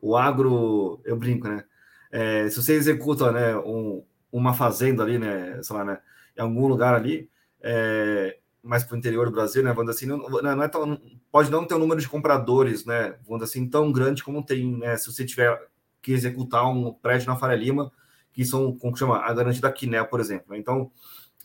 o 0.02 0.18
agro, 0.18 1.02
eu 1.06 1.16
brinco, 1.16 1.48
né? 1.48 1.64
É, 2.12 2.50
se 2.50 2.62
você 2.62 2.74
executa, 2.74 3.32
né? 3.32 3.56
Um, 3.56 4.04
uma 4.30 4.54
fazenda 4.54 5.04
ali, 5.04 5.18
né? 5.18 5.62
Sei 5.64 5.74
lá, 5.74 5.86
né? 5.86 6.00
Em 6.38 6.42
algum 6.42 6.68
lugar 6.68 6.94
ali, 6.94 7.30
é, 7.64 8.38
mais 8.62 8.84
para 8.84 8.96
o 8.96 8.98
interior 8.98 9.26
do 9.26 9.32
Brasil, 9.32 9.64
né? 9.64 9.74
Vamos 9.74 9.96
assim, 9.96 10.06
não, 10.06 10.18
não 10.18 10.64
é 10.64 10.68
tão, 10.68 11.00
pode 11.32 11.50
não 11.50 11.66
ter 11.66 11.76
um 11.76 11.80
número 11.80 12.00
de 12.00 12.10
compradores, 12.10 12.86
né? 12.86 13.18
Vamos 13.28 13.44
assim, 13.44 13.68
tão 13.68 13.92
grande 13.92 14.24
como 14.24 14.44
tem, 14.44 14.78
né? 14.78 14.98
Se 14.98 15.12
você 15.12 15.26
tiver 15.26 15.60
que 16.02 16.12
executar 16.12 16.70
um 16.70 16.94
prédio 16.94 17.28
na 17.28 17.36
Faria 17.38 17.58
Lima, 17.58 17.92
que 18.34 18.44
são, 18.44 18.76
como 18.78 18.96
chama, 18.98 19.20
a 19.20 19.34
garantia 19.34 19.62
da 19.62 19.72
Quiné, 19.72 20.04
por 20.04 20.20
exemplo. 20.20 20.48
Né? 20.50 20.58
Então, 20.58 20.92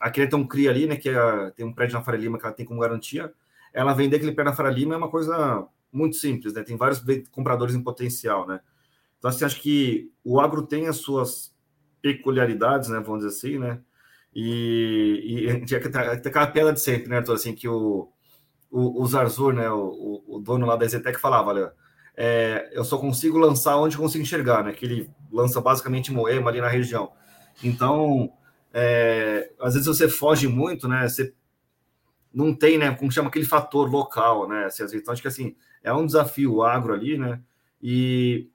a 0.00 0.10
Quiné 0.10 0.26
tem 0.26 0.38
um 0.38 0.46
CRI 0.46 0.68
ali, 0.68 0.86
né? 0.86 0.96
Que 0.96 1.08
é, 1.08 1.50
tem 1.52 1.64
um 1.64 1.72
prédio 1.72 1.96
na 1.96 2.04
Faria 2.04 2.20
Lima 2.20 2.38
que 2.38 2.44
ela 2.44 2.54
tem 2.54 2.66
como 2.66 2.80
garantia. 2.80 3.32
Ela 3.72 3.94
vender 3.94 4.16
aquele 4.16 4.32
prédio 4.32 4.50
na 4.50 4.56
Faria 4.56 4.72
Lima 4.72 4.94
é 4.94 4.98
uma 4.98 5.10
coisa 5.10 5.66
muito 5.92 6.16
simples, 6.16 6.52
né? 6.52 6.62
Tem 6.62 6.76
vários 6.76 7.02
compradores 7.30 7.74
em 7.74 7.82
potencial, 7.82 8.46
né? 8.46 8.60
Então, 9.18 9.28
assim, 9.28 9.44
acho 9.44 9.60
que 9.60 10.12
o 10.24 10.40
agro 10.40 10.62
tem 10.62 10.86
as 10.86 10.96
suas 10.96 11.54
peculiaridades, 12.00 12.88
né? 12.88 13.00
Vamos 13.00 13.24
dizer 13.24 13.36
assim, 13.36 13.58
né? 13.58 13.80
E, 14.35 15.47
e 15.49 15.64
tinha 15.64 15.81
aquela 15.81 16.47
piada 16.47 16.72
de 16.72 16.81
sempre, 16.81 17.09
né, 17.09 17.16
Arthur? 17.16 17.35
Assim, 17.35 17.55
que 17.55 17.68
o, 17.68 18.09
o, 18.70 19.03
o 19.03 19.07
Zarzur, 19.07 19.53
né, 19.53 19.70
o, 19.70 20.22
o 20.26 20.39
dono 20.41 20.66
lá 20.66 20.76
da 20.76 20.87
Zetec, 20.87 21.18
falava: 21.18 21.51
olha, 21.51 21.72
é, 22.16 22.70
eu 22.72 22.85
só 22.85 22.99
consigo 22.99 23.39
lançar 23.39 23.76
onde 23.76 23.97
consigo 23.97 24.22
enxergar, 24.22 24.64
né? 24.64 24.72
Que 24.72 24.85
ele 24.85 25.11
lança 25.31 25.61
basicamente 25.61 26.12
Moema 26.12 26.51
ali 26.51 26.61
na 26.61 26.68
região. 26.68 27.12
Então, 27.62 28.33
é, 28.72 29.53
às 29.61 29.74
vezes 29.74 29.87
você 29.87 30.09
foge 30.09 30.49
muito, 30.49 30.89
né? 30.89 31.09
Você 31.09 31.33
não 32.33 32.55
tem, 32.55 32.76
né? 32.76 32.95
Como 32.95 33.11
chama 33.12 33.29
aquele 33.29 33.45
fator 33.45 33.89
local, 33.91 34.49
né? 34.49 34.64
Assim, 34.64 34.85
então, 34.95 35.12
acho 35.12 35.22
que 35.22 35.29
assim 35.29 35.55
é 35.83 35.93
um 35.93 36.05
desafio 36.05 36.62
agro 36.62 36.93
ali, 36.93 37.16
né? 37.16 37.41
E 37.81 38.49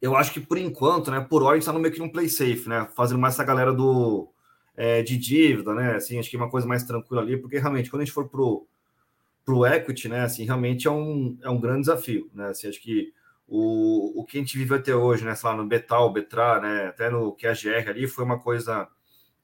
eu 0.00 0.16
acho 0.16 0.32
que 0.32 0.40
por 0.40 0.56
enquanto, 0.56 1.10
né? 1.10 1.20
Por 1.20 1.42
hora 1.42 1.52
a 1.52 1.56
gente 1.56 1.66
tá 1.66 1.72
no 1.72 1.80
meio 1.80 1.92
que 1.92 2.02
um 2.02 2.10
play 2.10 2.28
safe, 2.28 2.68
né? 2.68 2.88
Fazendo 2.96 3.20
mais 3.20 3.34
essa 3.34 3.44
galera 3.44 3.72
do 3.72 4.32
é, 4.78 5.02
de 5.02 5.18
dívida, 5.18 5.74
né? 5.74 5.96
Assim, 5.96 6.20
acho 6.20 6.30
que 6.30 6.36
é 6.36 6.38
uma 6.38 6.48
coisa 6.48 6.64
mais 6.64 6.84
tranquila 6.84 7.20
ali, 7.20 7.36
porque 7.36 7.58
realmente, 7.58 7.90
quando 7.90 8.02
a 8.02 8.04
gente 8.04 8.14
for 8.14 8.28
pro, 8.28 8.64
pro 9.44 9.66
equity, 9.66 10.08
né? 10.08 10.22
Assim, 10.22 10.44
realmente 10.44 10.86
é 10.86 10.90
um, 10.90 11.36
é 11.42 11.50
um 11.50 11.60
grande 11.60 11.80
desafio, 11.80 12.30
né? 12.32 12.50
Assim, 12.50 12.68
acho 12.68 12.80
que 12.80 13.12
o, 13.48 14.20
o 14.20 14.24
que 14.24 14.38
a 14.38 14.40
gente 14.40 14.56
vive 14.56 14.76
até 14.76 14.94
hoje, 14.94 15.24
né? 15.24 15.34
Sei 15.34 15.50
lá, 15.50 15.56
no 15.56 15.66
Betal, 15.66 16.12
Betra, 16.12 16.60
né? 16.60 16.86
Até 16.86 17.10
no 17.10 17.34
QAGR 17.34 17.88
ali, 17.88 18.06
foi 18.06 18.24
uma 18.24 18.38
coisa 18.38 18.86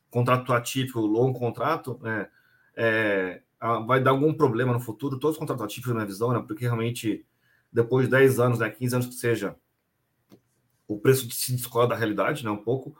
contrato 0.08 0.52
atípico, 0.52 1.00
longo 1.00 1.36
contrato, 1.36 1.98
né? 2.00 2.28
É, 2.76 3.42
vai 3.88 4.00
dar 4.00 4.12
algum 4.12 4.32
problema 4.32 4.72
no 4.72 4.78
futuro, 4.78 5.18
todos 5.18 5.34
os 5.34 5.40
contratos 5.40 5.64
atípicos, 5.64 5.88
na 5.88 5.96
minha 5.96 6.06
visão, 6.06 6.32
né? 6.32 6.44
Porque 6.46 6.64
realmente, 6.64 7.26
depois 7.72 8.06
de 8.06 8.12
10 8.12 8.38
anos, 8.38 8.60
né? 8.60 8.70
15 8.70 8.94
anos 8.94 9.06
que 9.08 9.14
seja, 9.14 9.56
o 10.86 10.96
preço 10.96 11.28
se 11.32 11.56
descola 11.56 11.88
da 11.88 11.96
realidade, 11.96 12.44
né? 12.44 12.52
Um 12.52 12.56
pouco. 12.56 12.96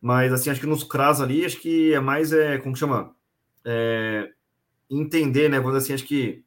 Mas, 0.00 0.32
assim, 0.32 0.50
acho 0.50 0.60
que 0.60 0.66
nos 0.66 0.84
CRAS 0.84 1.20
ali, 1.20 1.44
acho 1.44 1.58
que 1.58 1.92
é 1.92 2.00
mais, 2.00 2.32
é, 2.32 2.58
como 2.58 2.76
chama? 2.76 3.14
É, 3.64 4.30
entender, 4.90 5.48
né? 5.48 5.58
Vamos 5.58 5.74
dizer 5.74 5.84
assim, 5.84 5.94
acho 5.94 6.06
que 6.06 6.44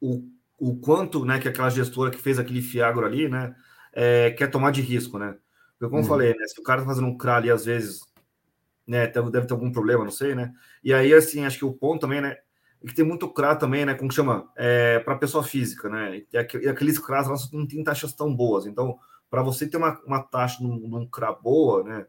o, 0.00 0.24
o 0.58 0.76
quanto, 0.76 1.24
né, 1.24 1.38
que 1.38 1.48
aquela 1.48 1.70
gestora 1.70 2.10
que 2.10 2.18
fez 2.18 2.38
aquele 2.38 2.62
fiagro 2.62 3.04
ali, 3.04 3.28
né, 3.28 3.54
é, 3.92 4.30
quer 4.30 4.50
tomar 4.50 4.70
de 4.72 4.80
risco, 4.80 5.18
né? 5.18 5.36
Porque, 5.78 5.90
como 5.90 5.98
eu 5.98 6.02
uhum. 6.02 6.08
falei, 6.08 6.34
né, 6.34 6.46
se 6.46 6.60
o 6.60 6.64
cara 6.64 6.80
tá 6.82 6.86
fazendo 6.86 7.06
um 7.06 7.16
CRA 7.16 7.36
ali, 7.36 7.50
às 7.50 7.64
vezes, 7.64 8.00
né, 8.86 9.06
deve 9.06 9.46
ter 9.46 9.52
algum 9.52 9.70
problema, 9.70 10.04
não 10.04 10.10
sei, 10.10 10.34
né? 10.34 10.52
E 10.82 10.92
aí, 10.92 11.12
assim, 11.14 11.44
acho 11.44 11.58
que 11.58 11.64
o 11.64 11.72
ponto 11.72 12.00
também, 12.00 12.20
né, 12.20 12.36
é 12.82 12.86
que 12.86 12.94
tem 12.94 13.04
muito 13.04 13.28
CRA 13.32 13.54
também, 13.54 13.84
né, 13.84 13.94
como 13.94 14.10
chama? 14.10 14.50
É, 14.56 14.98
para 15.00 15.16
pessoa 15.16 15.44
física, 15.44 15.88
né? 15.88 16.22
E, 16.32 16.38
aqueles 16.68 16.98
CRAs, 16.98 17.26
elas 17.26 17.50
não 17.52 17.66
têm 17.66 17.84
taxas 17.84 18.12
tão 18.12 18.34
boas. 18.34 18.66
Então, 18.66 18.98
para 19.30 19.42
você 19.42 19.66
ter 19.68 19.76
uma, 19.76 20.00
uma 20.04 20.22
taxa 20.22 20.62
num, 20.62 20.76
num 20.76 21.06
CRA 21.06 21.32
boa, 21.32 21.84
né? 21.84 22.06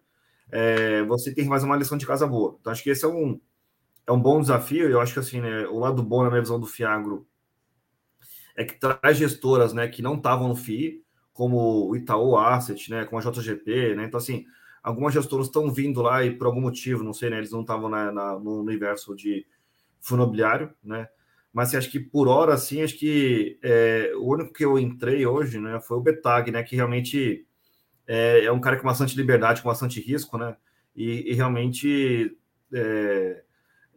É, 0.52 1.04
você 1.04 1.34
tem 1.34 1.46
que 1.46 1.50
fazer 1.50 1.66
uma 1.66 1.78
lição 1.78 1.98
de 1.98 2.06
casa 2.06 2.28
boa. 2.28 2.58
Então, 2.60 2.74
acho 2.74 2.84
que 2.84 2.90
esse 2.90 3.06
é 3.06 3.08
um, 3.08 3.40
é 4.06 4.12
um 4.12 4.20
bom 4.20 4.42
desafio. 4.42 4.90
Eu 4.90 5.00
acho 5.00 5.14
que 5.14 5.20
assim, 5.20 5.40
né, 5.40 5.68
o 5.68 5.80
lado 5.80 6.04
bom 6.04 6.24
na 6.24 6.30
minha 6.30 6.42
visão 6.42 6.60
do 6.60 6.68
Fiagro 6.68 7.28
é 8.56 8.66
que 8.66 8.80
traz 8.80 9.18
gestoras 9.18 9.72
né, 9.72 9.88
que 9.88 10.02
não 10.02 10.16
estavam 10.16 10.50
no 10.50 10.56
FII, 10.56 11.02
como 11.32 11.88
o 11.88 11.96
Itaú 11.96 12.38
Asset, 12.38 12.90
né, 12.92 13.06
como 13.06 13.22
a 13.22 13.32
JGP, 13.32 13.96
né? 13.96 14.06
Então, 14.06 14.18
assim, 14.18 14.46
algumas 14.84 15.14
gestoras 15.14 15.48
estão 15.48 15.72
vindo 15.72 16.02
lá 16.02 16.24
e 16.26 16.36
por 16.36 16.48
algum 16.48 16.62
motivo, 16.62 17.04
não 17.04 17.14
sei, 17.14 17.30
né? 17.30 17.38
Eles 17.38 17.52
não 17.52 17.62
estavam 17.62 17.88
na, 17.88 18.12
na, 18.12 18.40
no 18.40 18.62
universo 18.62 19.16
de 19.16 19.46
fundo 20.02 20.24
imobiliário, 20.24 20.74
né? 20.84 21.08
Mas 21.54 21.68
assim, 21.68 21.78
acho 21.78 21.92
que 21.92 22.00
por 22.00 22.28
hora, 22.28 22.54
assim, 22.54 22.82
acho 22.82 22.98
que 22.98 23.60
é, 23.62 24.14
o 24.16 24.26
único 24.26 24.54
que 24.54 24.64
eu 24.64 24.80
entrei 24.80 25.26
hoje, 25.26 25.60
né, 25.60 25.80
foi 25.82 25.98
o 25.98 26.02
Betag, 26.02 26.50
né, 26.50 26.64
que 26.64 26.76
realmente 26.76 27.46
é, 28.08 28.46
é 28.46 28.52
um 28.52 28.60
cara 28.60 28.78
com 28.78 28.88
bastante 28.88 29.16
liberdade, 29.16 29.62
com 29.62 29.70
bastante 29.70 30.02
risco, 30.02 30.38
né? 30.38 30.56
E, 30.96 31.32
e 31.32 31.34
realmente, 31.34 32.36
é, 32.74 33.44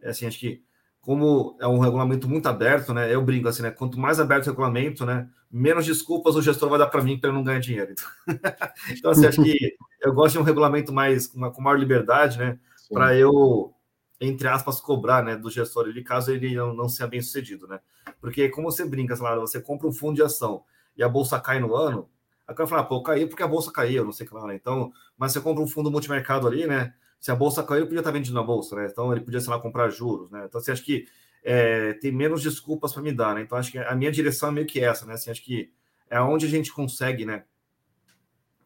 é 0.01 0.09
assim, 0.09 0.25
acho 0.25 0.39
que 0.39 0.63
como 1.01 1.55
é 1.59 1.67
um 1.67 1.77
regulamento 1.77 2.27
muito 2.27 2.47
aberto, 2.47 2.93
né? 2.93 3.13
Eu 3.13 3.21
brinco 3.21 3.47
assim, 3.47 3.61
né? 3.61 3.69
Quanto 3.69 3.99
mais 3.99 4.19
aberto 4.19 4.47
o 4.47 4.49
regulamento, 4.49 5.05
né? 5.05 5.29
Menos 5.51 5.85
desculpas 5.85 6.35
o 6.35 6.41
gestor 6.41 6.67
vai 6.67 6.79
dar 6.79 6.87
para 6.87 7.03
mim 7.03 7.19
para 7.19 7.29
eu 7.29 7.33
não 7.33 7.43
ganhar 7.43 7.59
dinheiro. 7.59 7.93
Então, 8.97 9.11
assim, 9.11 9.27
acho 9.27 9.43
que 9.43 9.75
eu 10.01 10.13
gosto 10.13 10.33
de 10.33 10.39
um 10.39 10.43
regulamento 10.43 10.91
mais 10.91 11.27
com 11.27 11.61
maior 11.61 11.77
liberdade, 11.77 12.39
né? 12.39 12.57
Para 12.91 13.15
eu, 13.15 13.73
entre 14.19 14.47
aspas, 14.47 14.79
cobrar, 14.79 15.23
né? 15.23 15.35
Do 15.35 15.49
gestor 15.49 15.87
ele 15.87 16.03
caso 16.03 16.31
ele 16.31 16.55
não, 16.55 16.73
não 16.73 16.89
seja 16.89 17.07
bem 17.07 17.21
sucedido, 17.21 17.67
né? 17.67 17.79
Porque 18.19 18.49
como 18.49 18.71
você 18.71 18.85
brinca, 18.85 19.15
sei 19.15 19.25
lá, 19.25 19.35
você 19.35 19.61
compra 19.61 19.87
um 19.87 19.93
fundo 19.93 20.15
de 20.15 20.23
ação 20.23 20.63
e 20.97 21.03
a 21.03 21.09
bolsa 21.09 21.39
cai 21.39 21.59
no 21.59 21.75
ano, 21.75 22.09
a 22.47 22.53
cara 22.53 22.67
fala, 22.67 22.83
pô, 22.83 23.01
caiu 23.03 23.27
porque 23.27 23.43
a 23.43 23.47
bolsa 23.47 23.71
caiu, 23.71 24.05
não 24.05 24.11
sei 24.11 24.25
o 24.25 24.29
que 24.29 24.35
lá, 24.35 24.47
né? 24.47 24.55
Então, 24.55 24.91
mas 25.17 25.31
você 25.31 25.41
compra 25.41 25.63
um 25.63 25.67
fundo 25.67 25.91
multimercado 25.91 26.47
ali, 26.47 26.65
né? 26.65 26.93
se 27.25 27.31
a 27.31 27.35
bolsa 27.35 27.63
caiu, 27.63 27.79
ele 27.79 27.85
podia 27.87 28.01
estar 28.01 28.11
vendendo 28.11 28.35
na 28.35 28.43
bolsa, 28.43 28.75
né? 28.75 28.87
Então 28.91 29.11
ele 29.11 29.21
podia, 29.21 29.39
sei 29.39 29.49
lá, 29.49 29.59
comprar 29.59 29.89
juros, 29.89 30.29
né? 30.29 30.45
Então, 30.45 30.61
você 30.61 30.71
assim, 30.71 30.79
acha 30.79 30.85
que 30.85 31.07
é, 31.43 31.93
tem 31.93 32.11
menos 32.11 32.39
desculpas 32.39 32.93
para 32.93 33.01
me 33.01 33.11
dar, 33.11 33.33
né? 33.33 33.41
Então, 33.41 33.57
acho 33.57 33.71
que 33.71 33.79
a 33.79 33.95
minha 33.95 34.11
direção 34.11 34.49
é 34.49 34.51
meio 34.51 34.67
que 34.67 34.79
essa, 34.79 35.07
né? 35.07 35.13
Assim, 35.13 35.31
acho 35.31 35.43
que 35.43 35.71
é 36.07 36.21
onde 36.21 36.45
a 36.45 36.49
gente 36.49 36.71
consegue, 36.71 37.25
né? 37.25 37.43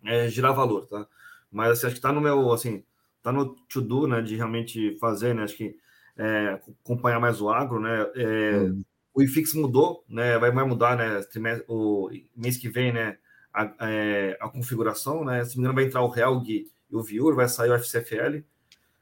É, 0.04 0.28
girar 0.28 0.54
valor, 0.54 0.88
tá? 0.88 1.08
Mas 1.50 1.72
assim, 1.72 1.88
acho 1.88 1.95
que 1.95 2.00
está 2.00 2.12
no 2.12 2.20
meu, 2.20 2.52
assim, 2.52 2.84
tá 3.32 3.38
no 3.38 3.56
to-do, 3.68 4.08
né? 4.08 4.22
De 4.22 4.36
realmente 4.36 4.98
fazer, 5.00 5.34
né? 5.34 5.44
Acho 5.44 5.56
que 5.56 5.76
é, 6.18 6.60
acompanhar 6.84 7.20
mais 7.20 7.42
o 7.42 7.50
agro, 7.50 7.80
né? 7.80 8.06
É, 8.16 8.60
hum. 8.60 8.84
O 9.14 9.22
IFIX 9.22 9.54
mudou, 9.56 10.04
né? 10.08 10.38
Vai, 10.38 10.52
vai 10.52 10.66
mudar, 10.66 10.98
né? 10.98 11.22
O 11.68 12.10
mês 12.36 12.58
que 12.58 12.70
vem, 12.70 12.92
né? 12.92 13.18
A, 13.54 13.74
é, 13.82 14.38
a 14.40 14.50
configuração, 14.50 15.26
né? 15.26 15.44
Se 15.46 15.56
não 15.56 15.62
me 15.62 15.66
engano, 15.66 15.76
vai 15.76 15.86
entrar 15.86 16.04
o 16.04 16.16
Helg 16.16 16.72
e 16.90 16.96
o 16.96 17.04
Viur, 17.04 17.36
vai 17.36 17.48
sair 17.48 17.72
o 17.72 17.80
FCFL. 17.80 18.44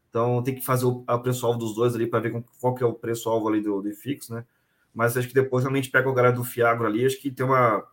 Então 0.10 0.42
tem 0.42 0.56
que 0.56 0.66
fazer 0.66 0.86
o, 0.86 1.04
preço-alvo 1.22 1.60
dos 1.60 1.76
dois 1.76 1.94
ali 1.94 2.08
para 2.08 2.20
ver 2.20 2.44
qual 2.60 2.74
que 2.74 2.84
é 2.84 2.88
o 2.88 2.94
preço-alvo 2.94 3.48
ali 3.48 3.62
do, 3.62 3.82
do 3.82 3.90
IFIX, 3.90 4.30
né? 4.30 4.46
Mas 4.94 5.16
acho 5.16 5.28
que 5.28 5.34
depois 5.34 5.64
realmente 5.64 5.92
pega 5.92 6.10
o 6.10 6.14
galera 6.14 6.36
do 6.36 6.44
Fiagro 6.44 6.88
ali, 6.88 7.06
acho 7.06 7.22
que 7.22 7.30
tem 7.30 7.46
uma, 7.46 7.86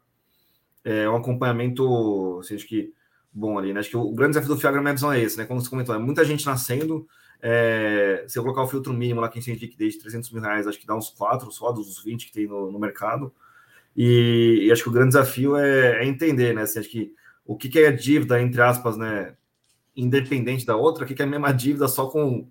é, 0.84 1.08
um 1.08 1.16
acompanhamento, 1.16 2.38
assim, 2.40 2.54
acho 2.54 2.66
que 2.66 2.94
bom 3.34 3.58
ali, 3.58 3.72
né? 3.72 3.80
Acho 3.80 3.90
que 3.90 3.96
o 3.96 4.12
grande 4.12 4.32
desafio 4.32 4.54
do 4.54 4.60
Fiagro, 4.60 4.76
na 4.76 4.82
minha 4.82 4.94
visão, 4.94 5.12
é 5.12 5.20
esse, 5.20 5.36
né? 5.36 5.44
Como 5.44 5.60
você 5.60 5.68
comentou, 5.68 5.94
é 5.94 5.98
muita 5.98 6.24
gente 6.24 6.46
nascendo. 6.46 7.06
É, 7.42 8.24
se 8.28 8.38
eu 8.38 8.42
colocar 8.42 8.62
o 8.62 8.68
filtro 8.68 8.92
mínimo 8.92 9.20
lá, 9.20 9.28
quem 9.28 9.42
tem 9.42 9.54
liquidez 9.54 9.94
de 9.94 10.00
300 10.00 10.30
mil 10.30 10.42
reais, 10.42 10.66
acho 10.66 10.78
que 10.78 10.86
dá 10.86 10.94
uns 10.94 11.10
4 11.10 11.50
só 11.50 11.72
dos 11.72 12.02
20 12.02 12.26
que 12.26 12.32
tem 12.32 12.46
no, 12.46 12.70
no 12.70 12.78
mercado. 12.78 13.32
E, 13.96 14.60
e, 14.62 14.72
acho 14.72 14.82
que 14.82 14.88
o 14.88 14.92
grande 14.92 15.08
desafio 15.08 15.56
é, 15.56 16.02
é 16.02 16.06
entender, 16.06 16.54
né? 16.54 16.62
Assim, 16.62 16.78
acho 16.78 16.88
que 16.88 17.12
o 17.44 17.56
que, 17.56 17.68
que 17.68 17.78
é 17.78 17.92
dívida, 17.92 18.40
entre 18.40 18.62
aspas, 18.62 18.96
né? 18.96 19.34
independente 19.96 20.66
da 20.66 20.76
outra, 20.76 21.06
que 21.06 21.20
é 21.20 21.24
a 21.24 21.28
mesma 21.28 21.52
dívida 21.52 21.88
só 21.88 22.06
com, 22.06 22.48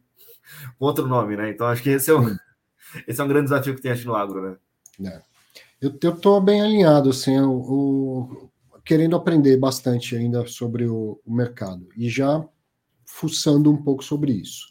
com 0.77 0.85
outro 0.85 1.07
nome, 1.07 1.35
né? 1.35 1.49
Então 1.49 1.67
acho 1.67 1.83
que 1.83 1.89
esse 1.89 2.09
é 2.09 2.15
um, 2.15 2.35
esse 3.07 3.19
é 3.19 3.23
um 3.23 3.27
grande 3.27 3.45
desafio 3.45 3.75
que 3.75 3.81
tem 3.81 3.91
aqui 3.91 4.05
no 4.05 4.15
agro, 4.15 4.41
né? 4.41 5.11
É. 5.11 5.21
Eu 5.81 6.11
estou 6.11 6.39
bem 6.39 6.61
alinhado, 6.61 7.09
assim, 7.09 7.35
eu, 7.35 7.43
eu, 7.43 8.49
querendo 8.83 9.15
aprender 9.15 9.57
bastante 9.57 10.15
ainda 10.15 10.45
sobre 10.45 10.85
o, 10.85 11.19
o, 11.25 11.33
mercado 11.33 11.87
e 11.95 12.09
já 12.09 12.45
fuçando 13.05 13.71
um 13.71 13.77
pouco 13.77 14.03
sobre 14.03 14.33
isso. 14.33 14.67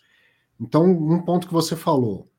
Então, 0.60 0.84
um 0.84 1.22
ponto 1.22 1.46
que 1.46 1.52
você 1.52 1.74
falou, 1.74 2.30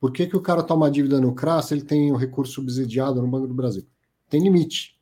por 0.00 0.12
que, 0.12 0.26
que 0.26 0.36
o 0.36 0.40
cara 0.40 0.62
toma 0.62 0.90
dívida 0.90 1.20
no 1.20 1.34
CRAS 1.34 1.70
ele 1.70 1.82
tem 1.82 2.10
o 2.12 2.16
recurso 2.16 2.54
subsidiado 2.54 3.20
no 3.20 3.28
Banco 3.28 3.46
do 3.46 3.54
Brasil? 3.54 3.86
Tem 4.28 4.42
limite. 4.42 4.98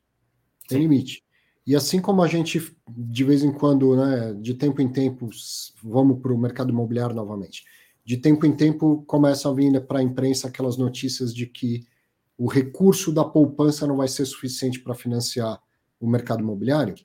Tem 0.67 0.77
Sim. 0.77 0.87
limite. 0.87 1.23
E 1.65 1.75
assim 1.75 1.99
como 1.99 2.21
a 2.21 2.27
gente, 2.27 2.75
de 2.89 3.23
vez 3.23 3.43
em 3.43 3.51
quando, 3.51 3.95
né, 3.95 4.33
de 4.33 4.53
tempo 4.53 4.81
em 4.81 4.87
tempo, 4.87 5.29
vamos 5.83 6.19
para 6.21 6.33
o 6.33 6.37
mercado 6.37 6.71
imobiliário 6.71 7.15
novamente, 7.15 7.65
de 8.05 8.15
tempo 8.15 8.45
em 8.45 8.55
tempo 8.55 9.03
começam 9.05 9.51
a 9.51 9.55
vir 9.55 9.85
para 9.85 9.99
a 9.99 10.03
imprensa 10.03 10.47
aquelas 10.47 10.77
notícias 10.77 11.33
de 11.33 11.45
que 11.45 11.85
o 12.37 12.47
recurso 12.47 13.11
da 13.11 13.25
poupança 13.25 13.85
não 13.85 13.97
vai 13.97 14.07
ser 14.07 14.25
suficiente 14.25 14.79
para 14.79 14.93
financiar 14.93 15.61
o 15.99 16.07
mercado 16.07 16.41
imobiliário. 16.41 16.95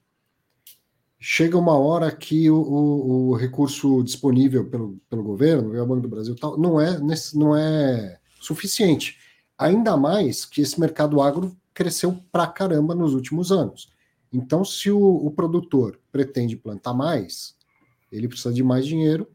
Chega 1.18 1.56
uma 1.56 1.78
hora 1.78 2.10
que 2.10 2.50
o, 2.50 2.56
o, 2.56 3.28
o 3.30 3.36
recurso 3.36 4.02
disponível 4.02 4.68
pelo, 4.68 5.00
pelo 5.08 5.22
governo, 5.22 5.80
o 5.80 5.86
Banco 5.86 6.02
do 6.02 6.08
Brasil, 6.08 6.34
tal, 6.34 6.58
não 6.58 6.80
é, 6.80 6.98
não 7.34 7.56
é 7.56 8.18
suficiente. 8.40 9.18
Ainda 9.56 9.96
mais 9.96 10.44
que 10.44 10.60
esse 10.60 10.80
mercado 10.80 11.20
agro 11.20 11.56
cresceu 11.72 12.18
pra 12.32 12.46
caramba 12.46 12.94
nos 12.94 13.14
últimos 13.14 13.52
anos. 13.52 13.92
Então, 14.32 14.64
se 14.64 14.90
o, 14.90 14.98
o 14.98 15.30
produtor 15.30 16.00
pretende 16.10 16.56
plantar 16.56 16.94
mais, 16.94 17.54
ele 18.10 18.28
precisa 18.28 18.52
de 18.52 18.62
mais 18.62 18.86
dinheiro 18.86 19.28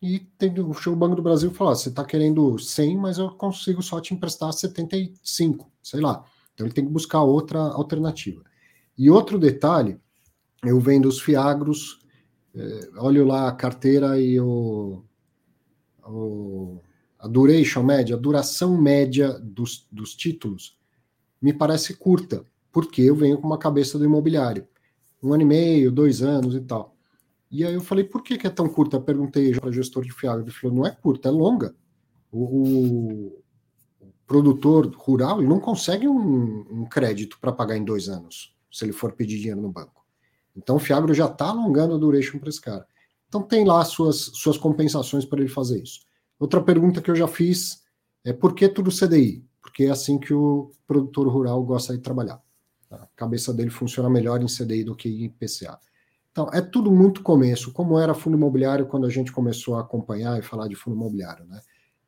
e 0.00 0.20
tem 0.20 0.52
o 0.58 0.96
Banco 0.96 1.16
do 1.16 1.22
Brasil 1.22 1.50
fala: 1.50 1.74
você 1.74 1.88
está 1.88 2.04
querendo 2.04 2.58
100, 2.58 2.96
mas 2.96 3.18
eu 3.18 3.30
consigo 3.30 3.82
só 3.82 4.00
te 4.00 4.14
emprestar 4.14 4.52
75, 4.52 5.70
sei 5.82 6.00
lá. 6.00 6.24
Então 6.54 6.66
ele 6.66 6.74
tem 6.74 6.84
que 6.84 6.90
buscar 6.90 7.22
outra 7.22 7.58
alternativa. 7.58 8.42
E 8.98 9.08
outro 9.08 9.38
detalhe, 9.38 9.98
eu 10.64 10.80
vendo 10.80 11.08
os 11.08 11.20
fiagros, 11.20 12.00
é, 12.54 12.90
olho 12.96 13.24
lá 13.24 13.48
a 13.48 13.52
carteira 13.52 14.20
e 14.20 14.40
o, 14.40 15.04
o, 16.04 16.80
a 17.18 17.28
duration 17.28 17.82
média, 17.82 18.16
a 18.16 18.18
duração 18.18 18.76
média 18.76 19.38
dos, 19.38 19.86
dos 19.90 20.14
títulos, 20.14 20.76
me 21.40 21.52
parece 21.52 21.94
curta 21.94 22.44
porque 22.72 23.02
eu 23.02 23.14
venho 23.14 23.38
com 23.38 23.46
uma 23.46 23.58
cabeça 23.58 23.98
do 23.98 24.04
imobiliário. 24.04 24.66
Um 25.22 25.32
ano 25.32 25.42
e 25.42 25.46
meio, 25.46 25.90
dois 25.90 26.22
anos 26.22 26.54
e 26.54 26.60
tal. 26.60 26.94
E 27.50 27.64
aí 27.64 27.74
eu 27.74 27.80
falei, 27.80 28.04
por 28.04 28.22
que, 28.22 28.36
que 28.36 28.46
é 28.46 28.50
tão 28.50 28.68
curta? 28.68 29.00
Perguntei 29.00 29.52
para 29.52 29.68
o 29.68 29.72
gestor 29.72 30.04
de 30.04 30.12
fiado. 30.12 30.42
Ele 30.42 30.50
falou, 30.50 30.76
não 30.76 30.86
é 30.86 30.90
curta, 30.90 31.28
é 31.28 31.32
longa. 31.32 31.74
O, 32.30 32.44
o, 32.44 33.42
produtor 34.26 34.94
rural 34.94 35.40
ele 35.40 35.48
não 35.48 35.58
consegue 35.58 36.06
um, 36.06 36.66
um 36.70 36.84
crédito 36.84 37.38
para 37.40 37.50
pagar 37.50 37.76
em 37.76 37.84
dois 37.84 38.08
anos, 38.10 38.54
se 38.70 38.84
ele 38.84 38.92
for 38.92 39.12
pedir 39.12 39.38
dinheiro 39.38 39.60
no 39.60 39.70
banco. 39.70 40.04
Então 40.56 40.76
o 40.76 40.80
Fiagro 40.80 41.14
já 41.14 41.26
está 41.26 41.46
alongando 41.48 41.94
a 41.94 41.98
duration 41.98 42.38
para 42.38 42.48
esse 42.48 42.60
cara. 42.60 42.86
Então 43.28 43.42
tem 43.42 43.64
lá 43.64 43.84
suas, 43.84 44.30
suas 44.34 44.56
compensações 44.56 45.24
para 45.24 45.40
ele 45.40 45.48
fazer 45.48 45.82
isso. 45.82 46.00
Outra 46.38 46.60
pergunta 46.62 47.00
que 47.00 47.10
eu 47.10 47.16
já 47.16 47.28
fiz 47.28 47.84
é 48.24 48.32
por 48.32 48.54
que 48.54 48.68
tudo 48.68 48.90
CDI? 48.90 49.44
Porque 49.60 49.84
é 49.84 49.90
assim 49.90 50.18
que 50.18 50.32
o 50.32 50.72
produtor 50.86 51.28
rural 51.28 51.62
gosta 51.62 51.96
de 51.96 52.02
trabalhar. 52.02 52.40
A 52.90 53.06
cabeça 53.14 53.52
dele 53.52 53.70
funciona 53.70 54.08
melhor 54.08 54.42
em 54.42 54.46
CDI 54.46 54.84
do 54.84 54.96
que 54.96 55.08
em 55.24 55.28
PCA. 55.28 55.78
Então, 56.32 56.48
é 56.52 56.60
tudo 56.60 56.90
muito 56.90 57.22
começo, 57.22 57.72
como 57.72 57.98
era 57.98 58.14
fundo 58.14 58.36
imobiliário 58.36 58.86
quando 58.86 59.06
a 59.06 59.10
gente 59.10 59.32
começou 59.32 59.76
a 59.76 59.80
acompanhar 59.80 60.38
e 60.38 60.42
falar 60.42 60.68
de 60.68 60.76
fundo 60.76 60.96
imobiliário. 60.96 61.44
Né? 61.44 61.60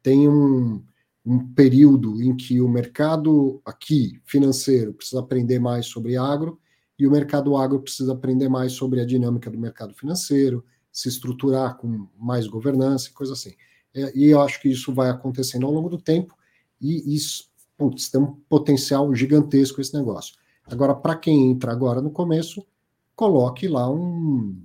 Tem 0.03 0.29
um, 0.29 0.83
um 1.25 1.53
período 1.53 2.23
em 2.23 2.35
que 2.37 2.61
o 2.61 2.69
mercado 2.69 3.61
aqui, 3.65 4.21
financeiro, 4.25 4.95
precisa 4.95 5.21
aprender 5.21 5.59
mais 5.59 5.87
sobre 5.87 6.17
agro, 6.17 6.59
e 6.99 7.07
o 7.07 7.11
mercado 7.11 7.57
agro 7.57 7.81
precisa 7.81 8.13
aprender 8.13 8.49
mais 8.49 8.73
sobre 8.73 9.01
a 9.01 9.07
dinâmica 9.07 9.51
do 9.51 9.59
mercado 9.59 9.95
financeiro, 9.95 10.65
se 10.93 11.09
estruturar 11.09 11.77
com 11.77 12.09
mais 12.19 12.47
governança 12.47 13.09
e 13.09 13.13
coisa 13.13 13.33
assim. 13.33 13.55
É, 13.95 14.13
e 14.17 14.27
eu 14.27 14.41
acho 14.41 14.61
que 14.61 14.69
isso 14.69 14.93
vai 14.93 15.09
acontecendo 15.11 15.67
ao 15.67 15.73
longo 15.73 15.89
do 15.89 15.99
tempo, 15.99 16.35
e 16.81 17.15
isso 17.15 17.51
putz, 17.81 18.11
tem 18.11 18.21
um 18.21 18.35
potencial 18.47 19.15
gigantesco 19.15 19.81
esse 19.81 19.95
negócio. 19.95 20.35
Agora, 20.67 20.95
para 20.95 21.17
quem 21.17 21.51
entra 21.51 21.73
agora 21.73 22.03
no 22.03 22.11
começo, 22.11 22.65
coloque 23.17 23.67
lá 23.67 23.91
um, 23.91 24.63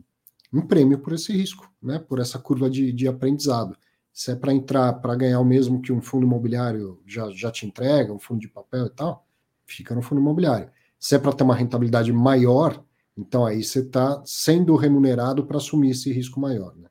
um 0.51 0.61
prêmio 0.61 0.99
por 0.99 1.13
esse 1.13 1.31
risco, 1.31 1.71
né? 1.81 1.97
por 1.97 2.19
essa 2.19 2.37
curva 2.37 2.69
de, 2.69 2.91
de 2.91 3.07
aprendizado. 3.07 3.77
Se 4.15 4.31
é 4.31 4.35
para 4.35 4.53
entrar 4.53 4.93
para 4.93 5.13
ganhar 5.13 5.41
o 5.41 5.43
mesmo 5.43 5.81
que 5.81 5.91
um 5.91 6.01
fundo 6.01 6.25
imobiliário 6.25 7.01
já, 7.05 7.29
já 7.31 7.51
te 7.51 7.65
entrega, 7.65 8.13
um 8.13 8.17
fundo 8.17 8.39
de 8.39 8.47
papel 8.47 8.85
e 8.85 8.89
tal, 8.89 9.27
fica 9.65 9.93
no 9.93 10.01
fundo 10.01 10.21
imobiliário. 10.21 10.69
Se 10.97 11.15
é 11.15 11.19
para 11.19 11.33
ter 11.33 11.43
uma 11.43 11.53
rentabilidade 11.53 12.13
maior, 12.13 12.81
então 13.17 13.45
aí 13.45 13.61
você 13.61 13.79
está 13.79 14.23
sendo 14.25 14.73
remunerado 14.77 15.45
para 15.45 15.57
assumir 15.57 15.89
esse 15.89 16.13
risco 16.13 16.39
maior. 16.39 16.73
Né? 16.77 16.87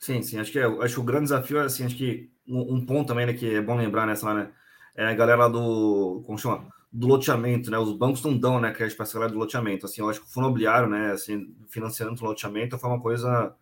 Sim, 0.00 0.22
sim. 0.22 0.38
Acho 0.38 0.50
que, 0.50 0.58
é, 0.58 0.64
acho 0.64 0.94
que 0.94 1.00
o 1.00 1.04
grande 1.04 1.24
desafio 1.24 1.58
é 1.58 1.64
assim, 1.64 1.84
acho 1.84 1.96
que 1.96 2.30
um, 2.48 2.76
um 2.76 2.86
ponto 2.86 3.08
também 3.08 3.26
né, 3.26 3.34
que 3.34 3.56
é 3.56 3.60
bom 3.60 3.76
lembrar 3.76 4.06
nessa, 4.06 4.32
né? 4.32 4.50
É 4.94 5.06
a 5.06 5.14
galera 5.14 5.48
do. 5.48 6.22
Como 6.24 6.38
chama? 6.38 6.66
do 6.90 7.06
loteamento, 7.06 7.70
né? 7.70 7.76
Os 7.78 7.92
bancos 7.92 8.22
não 8.22 8.38
dão, 8.38 8.58
né, 8.58 8.72
crédito 8.72 8.96
parcelado 8.96 9.34
do 9.34 9.38
loteamento. 9.38 9.84
Assim, 9.84 10.00
eu 10.00 10.08
acho 10.08 10.20
que 10.20 10.26
o 10.26 10.30
fundo 10.30 10.46
imobiliário, 10.46 10.88
né, 10.88 11.12
assim, 11.12 11.54
financiando 11.68 12.18
o 12.18 12.24
loteamento 12.24 12.78
foi 12.78 12.88
uma 12.88 13.00
coisa 13.00 13.54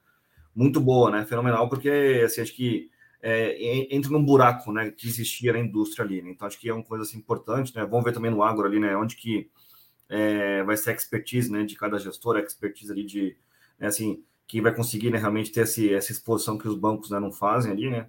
muito 0.55 0.81
boa, 0.81 1.11
né? 1.11 1.25
Fenomenal, 1.27 1.69
porque 1.69 2.23
assim, 2.25 2.41
acho 2.41 2.55
que 2.55 2.91
é, 3.23 3.95
entra 3.95 4.11
num 4.11 4.23
buraco, 4.23 4.71
né, 4.71 4.91
que 4.91 5.09
existia 5.09 5.53
na 5.53 5.59
indústria 5.59 6.05
ali. 6.05 6.21
Né? 6.21 6.31
Então 6.31 6.47
acho 6.47 6.61
que 6.61 6.69
é 6.69 6.75
uma 6.75 6.85
coisa 6.85 7.05
assim, 7.05 7.17
importante, 7.17 7.75
né? 7.75 7.85
Vamos 7.87 8.05
ver 8.05 8.13
também 8.13 8.31
no 8.31 8.43
agro 8.43 8.67
ali, 8.67 8.79
né, 8.79 8.95
onde 8.97 9.17
que 9.17 9.51
é, 10.09 10.63
vai 10.63 10.77
ser 10.77 10.91
a 10.91 10.95
expertise, 10.95 11.51
né, 11.51 11.65
de 11.65 11.75
cada 11.75 11.99
gestor, 11.99 12.37
a 12.37 12.41
expertise 12.41 12.93
ali 12.93 13.05
de, 13.05 13.37
né, 13.79 13.87
assim, 13.87 14.23
que 14.47 14.61
vai 14.61 14.75
conseguir, 14.75 15.11
né, 15.11 15.19
realmente 15.19 15.51
ter 15.51 15.63
esse, 15.63 15.93
essa 15.93 16.13
exposição 16.13 16.59
que 16.59 16.69
os 16.69 16.77
bancos 16.77 17.11
né, 17.11 17.19
não 17.19 17.33
fazem 17.33 17.73
ali, 17.73 17.91
né? 17.91 18.09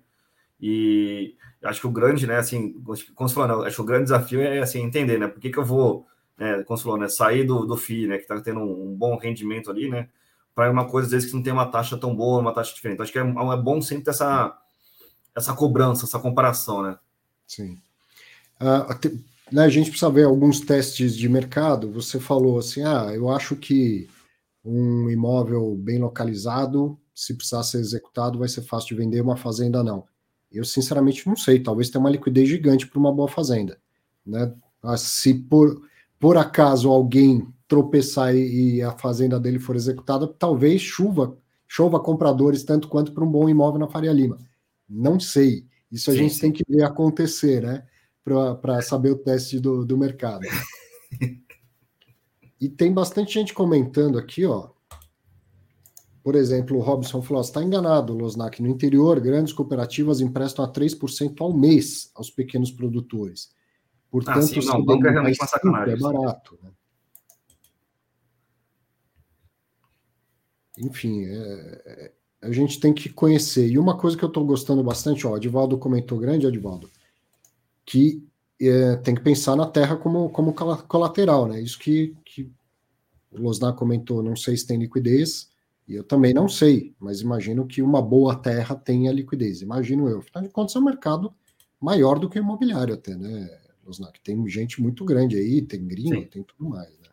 E 0.59 1.35
acho 1.63 1.81
que 1.81 1.87
o 1.87 1.91
grande, 1.91 2.27
né, 2.27 2.37
assim, 2.37 2.73
como 3.15 3.29
você 3.29 3.35
falou, 3.35 3.63
acho 3.65 3.75
que 3.75 3.81
o 3.81 3.85
grande 3.85 4.03
desafio 4.03 4.41
é 4.41 4.59
assim, 4.59 4.81
entender, 4.81 5.17
né, 5.17 5.27
por 5.27 5.39
que, 5.39 5.49
que 5.49 5.57
eu 5.57 5.65
vou, 5.65 6.05
né, 6.37 6.63
como 6.63 6.77
você 6.77 6.83
falou, 6.83 6.99
né, 6.99 7.07
sair 7.07 7.45
do, 7.45 7.65
do 7.65 7.77
FII, 7.77 8.07
né, 8.07 8.17
que 8.17 8.23
está 8.23 8.39
tendo 8.41 8.59
um, 8.59 8.91
um, 8.91 8.95
bom 8.95 9.17
rendimento 9.17 9.71
ali, 9.71 9.89
né, 9.89 10.09
para 10.55 10.71
uma 10.71 10.87
coisa, 10.87 11.07
às 11.07 11.11
vezes, 11.11 11.29
que 11.29 11.35
não 11.35 11.43
tem 11.43 11.51
uma 11.51 11.69
taxa 11.69 11.97
tão 11.97 12.15
boa, 12.15 12.39
uma 12.39 12.53
taxa 12.53 12.73
diferente. 12.73 13.01
Acho 13.01 13.11
que 13.11 13.19
é, 13.19 13.21
é 13.21 13.57
bom 13.57 13.81
sempre 13.81 14.05
ter 14.05 14.11
essa, 14.11 14.57
essa 15.35 15.53
cobrança, 15.53 16.05
essa 16.05 16.17
comparação, 16.17 16.81
né. 16.81 16.97
Sim. 17.45 17.77
Uh, 18.59 19.21
né, 19.51 19.65
a 19.65 19.69
gente 19.69 19.89
precisa 19.89 20.09
ver 20.09 20.23
alguns 20.23 20.61
testes 20.61 21.15
de 21.15 21.27
mercado. 21.27 21.91
Você 21.91 22.19
falou 22.19 22.57
assim, 22.57 22.83
ah, 22.83 23.11
eu 23.13 23.29
acho 23.29 23.55
que 23.57 24.09
um 24.63 25.09
imóvel 25.09 25.75
bem 25.75 25.99
localizado, 25.99 26.97
se 27.13 27.35
precisar 27.35 27.61
ser 27.63 27.79
executado, 27.79 28.39
vai 28.39 28.47
ser 28.47 28.61
fácil 28.61 28.89
de 28.89 28.95
vender, 28.95 29.21
uma 29.21 29.37
fazenda 29.37 29.83
não. 29.83 30.05
Eu, 30.51 30.63
sinceramente, 30.63 31.27
não 31.27 31.35
sei. 31.35 31.59
Talvez 31.59 31.89
tenha 31.89 31.99
uma 31.99 32.09
liquidez 32.09 32.47
gigante 32.47 32.87
para 32.87 32.97
uma 32.97 33.11
boa 33.11 33.27
fazenda. 33.27 33.77
Né? 34.25 34.53
Se 34.97 35.33
por, 35.33 35.81
por 36.17 36.37
acaso 36.37 36.89
alguém 36.89 37.45
tropeçar 37.67 38.35
e, 38.35 38.75
e 38.75 38.81
a 38.81 38.91
fazenda 38.91 39.39
dele 39.39 39.59
for 39.59 39.75
executada, 39.75 40.27
talvez 40.27 40.81
chuva, 40.81 41.37
chova 41.67 41.99
compradores 41.99 42.63
tanto 42.63 42.87
quanto 42.87 43.11
para 43.11 43.23
um 43.23 43.31
bom 43.31 43.49
imóvel 43.49 43.79
na 43.79 43.87
Faria 43.87 44.13
Lima. 44.13 44.37
Não 44.87 45.19
sei. 45.19 45.65
Isso 45.91 46.09
a 46.09 46.13
sim, 46.13 46.19
gente 46.19 46.35
sim. 46.35 46.41
tem 46.41 46.51
que 46.51 46.63
ver 46.67 46.83
acontecer, 46.83 47.61
né? 47.61 47.85
Para 48.23 48.81
saber 48.81 49.11
o 49.11 49.17
teste 49.17 49.59
do, 49.59 49.85
do 49.85 49.97
mercado. 49.97 50.45
e 52.59 52.67
tem 52.67 52.91
bastante 52.91 53.33
gente 53.33 53.53
comentando 53.53 54.17
aqui, 54.17 54.45
ó. 54.45 54.69
Por 56.23 56.35
exemplo, 56.35 56.77
o 56.77 56.81
Robson 56.81 57.21
falou: 57.21 57.41
está 57.41 57.61
enganado, 57.61 58.13
Losnak. 58.13 58.59
No 58.61 58.67
interior, 58.67 59.19
grandes 59.19 59.53
cooperativas 59.53 60.21
emprestam 60.21 60.65
a 60.65 60.71
3% 60.71 61.35
ao 61.39 61.55
mês 61.55 62.09
aos 62.15 62.31
pequenos 62.31 62.71
produtores. 62.71 63.53
Portanto, 64.09 64.39
ah, 64.39 64.41
sim, 64.41 64.65
não, 64.65 64.83
banco 64.83 65.05
é 65.05 65.11
realmente 65.11 65.39
uma 65.39 65.47
sacanagem. 65.47 65.93
É 65.93 65.97
barato. 65.97 66.57
Né? 66.63 66.71
Enfim, 70.77 71.25
é, 71.25 71.81
é, 71.85 72.11
a 72.41 72.51
gente 72.51 72.79
tem 72.79 72.93
que 72.93 73.09
conhecer. 73.09 73.67
E 73.67 73.77
uma 73.77 73.97
coisa 73.97 74.17
que 74.17 74.23
eu 74.23 74.29
estou 74.29 74.45
gostando 74.45 74.83
bastante, 74.83 75.25
ó, 75.25 75.31
o 75.31 75.35
Adivaldo 75.35 75.77
comentou, 75.77 76.19
grande 76.19 76.45
Adivaldo, 76.45 76.89
que 77.85 78.23
é, 78.59 78.95
tem 78.97 79.15
que 79.15 79.21
pensar 79.21 79.55
na 79.55 79.65
terra 79.65 79.95
como, 79.95 80.29
como 80.29 80.53
colateral, 80.53 81.47
né? 81.47 81.61
Isso 81.61 81.79
que, 81.79 82.15
que 82.25 82.51
o 83.31 83.41
Losnak 83.41 83.77
comentou, 83.77 84.23
não 84.23 84.35
sei 84.35 84.55
se 84.55 84.65
tem 84.65 84.77
liquidez, 84.77 85.49
e 85.87 85.93
eu 85.95 86.03
também 86.03 86.33
não 86.33 86.47
sei, 86.49 86.95
mas 86.99 87.21
imagino 87.21 87.65
que 87.67 87.81
uma 87.81 88.01
boa 88.01 88.35
terra 88.35 88.75
tenha 88.75 89.11
liquidez. 89.11 89.61
Imagino 89.61 90.09
eu. 90.09 90.19
Afinal 90.19 90.43
de 90.43 90.49
contas, 90.49 90.75
é 90.75 90.79
um 90.79 90.85
mercado 90.85 91.33
maior 91.79 92.17
do 92.17 92.29
que 92.29 92.39
o 92.39 92.41
imobiliário, 92.41 92.93
até, 92.93 93.15
né, 93.15 93.49
Losnak? 93.85 94.19
Tem 94.21 94.47
gente 94.47 94.81
muito 94.81 95.05
grande 95.05 95.37
aí, 95.37 95.61
tem 95.61 95.85
gringo, 95.85 96.21
Sim. 96.21 96.27
tem 96.27 96.43
tudo 96.43 96.69
mais, 96.69 96.89
né? 96.99 97.04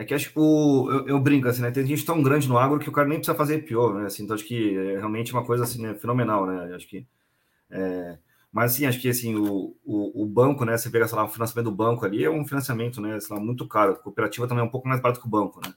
É 0.00 0.04
que 0.04 0.14
acho 0.14 0.32
que 0.32 0.38
o, 0.38 0.90
eu, 0.90 1.08
eu, 1.08 1.20
brinco 1.20 1.46
assim, 1.46 1.60
né? 1.60 1.70
Tem 1.70 1.86
gente 1.86 2.06
tão 2.06 2.22
grande 2.22 2.48
no 2.48 2.56
agro 2.56 2.78
que 2.78 2.88
o 2.88 2.92
cara 2.92 3.06
nem 3.06 3.18
precisa 3.18 3.36
fazer 3.36 3.64
pior, 3.66 3.94
né? 3.94 4.06
Assim, 4.06 4.22
então 4.24 4.34
acho 4.34 4.46
que 4.46 4.74
é 4.76 4.98
realmente 4.98 5.30
uma 5.32 5.44
coisa 5.44 5.64
assim, 5.64 5.82
né, 5.82 5.94
fenomenal, 5.94 6.46
né? 6.46 6.74
Acho 6.74 6.88
que. 6.88 7.06
É... 7.70 8.18
Mas 8.50 8.72
assim, 8.72 8.86
acho 8.86 8.98
que 8.98 9.10
assim, 9.10 9.36
o, 9.36 9.76
o, 9.84 10.22
o, 10.22 10.26
banco, 10.26 10.64
né? 10.64 10.76
Você 10.78 10.88
pega, 10.90 11.06
sei 11.06 11.16
lá, 11.18 11.24
o 11.24 11.28
financiamento 11.28 11.66
do 11.70 11.76
banco 11.76 12.06
ali, 12.06 12.24
é 12.24 12.30
um 12.30 12.46
financiamento, 12.46 13.00
né? 13.00 13.20
Sei 13.20 13.36
lá, 13.36 13.42
muito 13.42 13.68
caro. 13.68 13.92
A 13.92 13.96
cooperativa 13.96 14.48
também 14.48 14.64
é 14.64 14.66
um 14.66 14.70
pouco 14.70 14.88
mais 14.88 15.00
barato 15.02 15.20
que 15.20 15.26
o 15.26 15.30
banco, 15.30 15.60
né? 15.64 15.74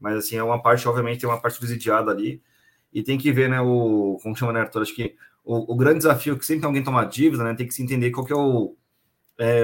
mas 0.00 0.16
assim, 0.16 0.36
é 0.36 0.42
uma 0.42 0.60
parte, 0.60 0.88
obviamente, 0.88 1.20
tem 1.20 1.28
uma 1.28 1.40
parte 1.40 1.56
subsidiada 1.58 2.10
ali, 2.10 2.42
e 2.92 3.02
tem 3.02 3.18
que 3.18 3.30
ver, 3.30 3.48
né, 3.50 3.60
o, 3.60 4.18
como 4.22 4.34
chama, 4.34 4.52
né, 4.52 4.60
Arthur, 4.60 4.82
acho 4.82 4.94
que 4.94 5.14
o, 5.44 5.72
o 5.72 5.76
grande 5.76 5.98
desafio 5.98 6.34
é 6.34 6.38
que 6.38 6.44
sempre 6.46 6.62
tem 6.62 6.66
alguém 6.66 6.82
tomar 6.82 7.04
dívida, 7.04 7.44
né, 7.44 7.54
tem 7.54 7.66
que 7.66 7.74
se 7.74 7.82
entender 7.82 8.10
qual 8.10 8.26
que 8.26 8.32
é 8.32 8.36
o, 8.36 8.74
é, 9.40 9.62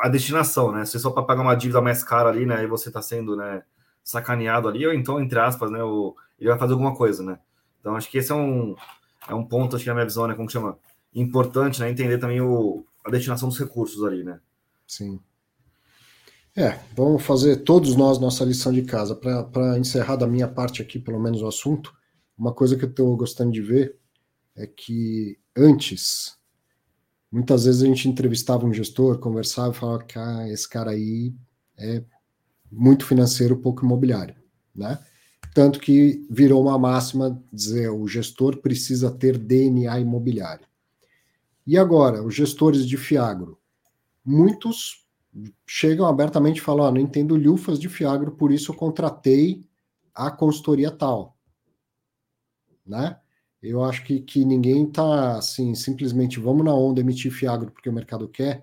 a 0.00 0.08
destinação, 0.08 0.72
né, 0.72 0.84
se 0.84 0.98
só 0.98 1.10
para 1.10 1.22
pagar 1.22 1.42
uma 1.42 1.54
dívida 1.54 1.80
mais 1.80 2.02
cara 2.02 2.28
ali, 2.28 2.44
né, 2.44 2.64
e 2.64 2.66
você 2.66 2.88
está 2.88 3.00
sendo, 3.00 3.36
né, 3.36 3.62
sacaneado 4.02 4.68
ali, 4.68 4.86
ou 4.86 4.92
então, 4.92 5.20
entre 5.20 5.38
aspas, 5.38 5.70
né, 5.70 5.82
o, 5.82 6.16
ele 6.38 6.50
vai 6.50 6.58
fazer 6.58 6.72
alguma 6.72 6.96
coisa, 6.96 7.22
né, 7.22 7.38
então 7.80 7.94
acho 7.94 8.10
que 8.10 8.18
esse 8.18 8.32
é 8.32 8.34
um, 8.34 8.74
é 9.28 9.34
um 9.34 9.44
ponto, 9.44 9.76
acho 9.76 9.84
que 9.84 9.88
na 9.88 9.94
minha 9.94 10.04
visão, 10.04 10.26
né, 10.26 10.34
como 10.34 10.50
chama, 10.50 10.76
importante, 11.14 11.80
né, 11.80 11.88
entender 11.88 12.18
também 12.18 12.40
o, 12.40 12.84
a 13.04 13.10
destinação 13.10 13.48
dos 13.48 13.58
recursos 13.58 14.02
ali, 14.04 14.24
né. 14.24 14.40
Sim. 14.86 15.20
É, 16.56 16.78
vamos 16.94 17.24
fazer 17.24 17.64
todos 17.64 17.96
nós 17.96 18.18
nossa 18.20 18.44
lição 18.44 18.72
de 18.72 18.82
casa. 18.82 19.16
Para 19.16 19.76
encerrar 19.76 20.14
da 20.14 20.26
minha 20.26 20.46
parte 20.46 20.80
aqui, 20.80 21.00
pelo 21.00 21.18
menos 21.18 21.42
o 21.42 21.48
assunto, 21.48 21.92
uma 22.38 22.52
coisa 22.52 22.76
que 22.76 22.84
eu 22.84 22.88
estou 22.88 23.16
gostando 23.16 23.50
de 23.50 23.60
ver 23.60 23.98
é 24.56 24.64
que 24.64 25.36
antes, 25.56 26.38
muitas 27.34 27.64
vezes 27.64 27.82
a 27.82 27.86
gente 27.86 28.08
entrevistava 28.08 28.64
um 28.64 28.72
gestor, 28.72 29.18
conversava 29.18 29.72
e 29.72 29.76
falava 29.76 30.04
que 30.04 30.16
ah, 30.16 30.48
esse 30.48 30.68
cara 30.68 30.92
aí 30.92 31.34
é 31.76 32.04
muito 32.70 33.04
financeiro, 33.04 33.56
pouco 33.56 33.84
imobiliário, 33.84 34.36
né? 34.72 35.04
Tanto 35.52 35.80
que 35.80 36.24
virou 36.30 36.62
uma 36.62 36.78
máxima 36.78 37.42
dizer 37.52 37.88
o 37.88 38.06
gestor 38.06 38.58
precisa 38.58 39.10
ter 39.10 39.36
DNA 39.36 39.98
imobiliário. 39.98 40.64
E 41.66 41.76
agora, 41.76 42.22
os 42.22 42.34
gestores 42.34 42.86
de 42.86 42.96
Fiagro, 42.96 43.58
muitos 44.24 45.04
chegam 45.66 46.06
abertamente 46.06 46.58
e 46.58 46.62
falam: 46.62 46.86
ah, 46.86 46.92
não 46.92 47.00
entendo 47.00 47.34
lufas 47.34 47.80
de 47.80 47.88
Fiagro, 47.88 48.30
por 48.32 48.52
isso 48.52 48.70
eu 48.70 48.76
contratei 48.76 49.68
a 50.14 50.30
consultoria 50.30 50.92
tal. 50.92 51.36
Né? 52.86 53.18
Eu 53.64 53.82
acho 53.82 54.04
que, 54.04 54.20
que 54.20 54.44
ninguém 54.44 54.84
está 54.84 55.38
assim, 55.38 55.74
simplesmente 55.74 56.38
vamos 56.38 56.64
na 56.64 56.74
onda 56.74 57.00
emitir 57.00 57.32
Fiagro 57.32 57.70
porque 57.70 57.88
o 57.88 57.92
mercado 57.92 58.28
quer. 58.28 58.62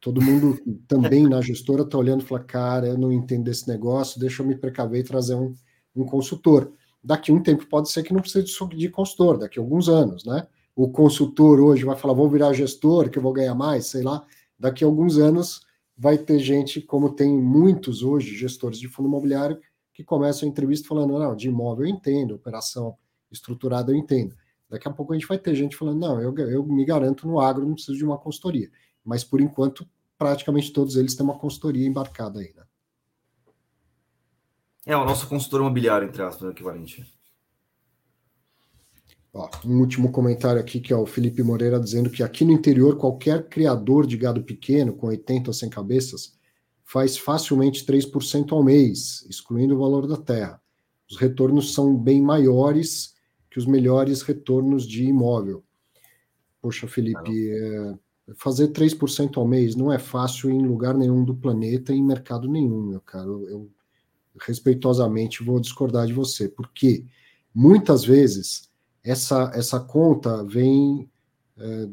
Todo 0.00 0.22
mundo 0.22 0.56
também 0.86 1.28
na 1.28 1.40
gestora 1.40 1.82
está 1.82 1.98
olhando 1.98 2.22
e 2.22 2.26
fala: 2.26 2.44
cara, 2.44 2.86
eu 2.86 2.96
não 2.96 3.12
entendo 3.12 3.48
esse 3.48 3.66
negócio, 3.66 4.20
deixa 4.20 4.42
eu 4.42 4.46
me 4.46 4.54
precaver 4.54 5.00
e 5.00 5.04
trazer 5.04 5.34
um, 5.34 5.52
um 5.96 6.04
consultor. 6.04 6.72
Daqui 7.02 7.32
um 7.32 7.42
tempo 7.42 7.66
pode 7.66 7.90
ser 7.90 8.02
que 8.04 8.12
não 8.12 8.20
precise 8.20 8.46
de 8.46 8.88
consultor, 8.88 9.38
daqui 9.38 9.58
a 9.58 9.62
alguns 9.62 9.88
anos, 9.88 10.24
né? 10.24 10.46
O 10.76 10.88
consultor 10.90 11.60
hoje 11.60 11.84
vai 11.84 11.96
falar: 11.96 12.14
vou 12.14 12.30
virar 12.30 12.52
gestor, 12.52 13.10
que 13.10 13.18
eu 13.18 13.22
vou 13.22 13.32
ganhar 13.32 13.54
mais, 13.54 13.86
sei 13.86 14.02
lá. 14.02 14.24
Daqui 14.58 14.84
a 14.84 14.86
alguns 14.86 15.18
anos 15.18 15.62
vai 15.96 16.18
ter 16.18 16.38
gente, 16.38 16.80
como 16.80 17.10
tem 17.10 17.36
muitos 17.36 18.02
hoje, 18.02 18.36
gestores 18.36 18.78
de 18.78 18.86
fundo 18.86 19.08
imobiliário, 19.08 19.58
que 19.92 20.04
começam 20.04 20.46
a 20.46 20.50
entrevista 20.50 20.86
falando, 20.86 21.18
não, 21.18 21.34
de 21.34 21.48
imóvel 21.48 21.86
eu 21.86 21.90
entendo, 21.90 22.34
operação 22.34 22.96
estruturada 23.30 23.92
eu 23.92 23.96
entendo. 23.96 24.36
Daqui 24.68 24.88
a 24.88 24.90
pouco 24.90 25.12
a 25.12 25.16
gente 25.16 25.28
vai 25.28 25.38
ter 25.38 25.54
gente 25.54 25.76
falando, 25.76 26.00
não, 26.00 26.20
eu, 26.20 26.36
eu 26.48 26.64
me 26.66 26.84
garanto 26.84 27.26
no 27.26 27.38
agro, 27.38 27.66
não 27.66 27.74
preciso 27.74 27.96
de 27.96 28.04
uma 28.04 28.18
consultoria. 28.18 28.70
Mas, 29.04 29.22
por 29.22 29.40
enquanto, 29.40 29.88
praticamente 30.18 30.72
todos 30.72 30.96
eles 30.96 31.14
têm 31.14 31.24
uma 31.24 31.38
consultoria 31.38 31.86
embarcada 31.86 32.40
aí, 32.40 32.52
né? 32.54 32.64
É, 34.84 34.96
o 34.96 35.04
nosso 35.04 35.28
consultor 35.28 35.60
imobiliário, 35.60 36.06
entre 36.06 36.22
aspas, 36.22 36.50
equivalente. 36.50 37.04
Ó, 39.34 39.50
um 39.64 39.80
último 39.80 40.12
comentário 40.12 40.60
aqui 40.60 40.80
que 40.80 40.92
é 40.92 40.96
o 40.96 41.04
Felipe 41.04 41.42
Moreira 41.42 41.78
dizendo 41.78 42.08
que 42.08 42.22
aqui 42.22 42.44
no 42.44 42.52
interior 42.52 42.96
qualquer 42.96 43.48
criador 43.48 44.06
de 44.06 44.16
gado 44.16 44.42
pequeno 44.42 44.94
com 44.94 45.08
80 45.08 45.50
ou 45.50 45.54
100 45.54 45.70
cabeças 45.70 46.38
faz 46.84 47.18
facilmente 47.18 47.84
3% 47.84 48.52
ao 48.52 48.62
mês, 48.62 49.26
excluindo 49.28 49.74
o 49.74 49.78
valor 49.78 50.06
da 50.06 50.16
terra. 50.16 50.62
Os 51.10 51.16
retornos 51.16 51.74
são 51.74 51.96
bem 51.96 52.22
maiores 52.22 53.15
que 53.56 53.58
os 53.58 53.64
melhores 53.64 54.20
retornos 54.20 54.86
de 54.86 55.04
imóvel. 55.04 55.64
Poxa, 56.60 56.86
Felipe, 56.86 57.50
é, 57.50 57.94
fazer 58.34 58.68
3% 58.68 59.38
ao 59.38 59.48
mês 59.48 59.74
não 59.74 59.90
é 59.90 59.98
fácil 59.98 60.50
em 60.50 60.66
lugar 60.66 60.92
nenhum 60.92 61.24
do 61.24 61.34
planeta 61.34 61.90
e 61.90 61.96
em 61.96 62.04
mercado 62.04 62.50
nenhum, 62.50 62.82
meu 62.82 63.00
caro. 63.00 63.48
Eu 63.48 63.70
respeitosamente 64.38 65.42
vou 65.42 65.58
discordar 65.58 66.06
de 66.06 66.12
você, 66.12 66.50
porque 66.50 67.06
muitas 67.54 68.04
vezes 68.04 68.68
essa, 69.02 69.50
essa 69.54 69.80
conta 69.80 70.44
vem 70.44 71.08
é, 71.56 71.88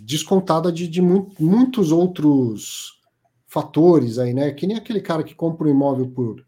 descontada 0.00 0.72
de, 0.72 0.88
de 0.88 1.02
muitos 1.02 1.92
outros 1.92 3.02
fatores 3.46 4.18
aí, 4.18 4.32
né? 4.32 4.50
Que 4.50 4.66
nem 4.66 4.78
aquele 4.78 5.02
cara 5.02 5.22
que 5.22 5.34
compra 5.34 5.68
um 5.68 5.70
imóvel 5.70 6.08
por, 6.08 6.45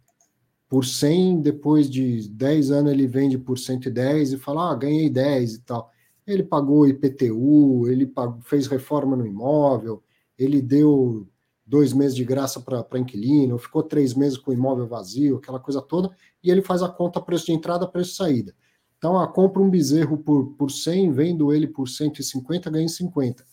por 0.69 0.85
100, 0.85 1.41
depois 1.41 1.89
de 1.89 2.29
10 2.29 2.71
anos 2.71 2.93
ele 2.93 3.07
vende 3.07 3.39
por 3.39 3.59
110 3.59 4.35
e 4.35 4.39
fala, 4.39 4.71
ah, 4.71 4.75
ganhei 4.75 5.09
10 5.09 5.55
e 5.55 5.61
tal. 5.61 5.91
Ele 6.27 6.43
pagou 6.43 6.87
IPTU, 6.87 7.89
ele 7.89 8.07
pagou, 8.07 8.41
fez 8.43 8.67
reforma 8.67 9.17
no 9.17 9.27
imóvel, 9.27 10.03
ele 10.39 10.61
deu 10.61 11.27
dois 11.65 11.93
meses 11.93 12.15
de 12.15 12.25
graça 12.25 12.61
para 12.61 12.99
inquilino, 12.99 13.59
ficou 13.59 13.83
três 13.83 14.15
meses 14.15 14.37
com 14.37 14.51
o 14.51 14.55
imóvel 14.55 14.87
vazio, 14.87 15.37
aquela 15.37 15.59
coisa 15.59 15.81
toda, 15.81 16.11
e 16.43 16.51
ele 16.51 16.63
faz 16.63 16.83
a 16.83 16.89
conta 16.89 17.21
preço 17.21 17.47
de 17.47 17.53
entrada, 17.53 17.89
preço 17.89 18.11
de 18.11 18.17
saída. 18.17 18.55
Então, 18.99 19.19
ah, 19.19 19.27
compra 19.27 19.63
um 19.63 19.71
bezerro 19.71 20.19
por, 20.19 20.55
por 20.55 20.71
100, 20.71 21.13
vendo 21.13 21.53
ele 21.53 21.67
por 21.67 21.89
150, 21.89 22.69
ganha 22.69 22.89
50. 22.89 23.45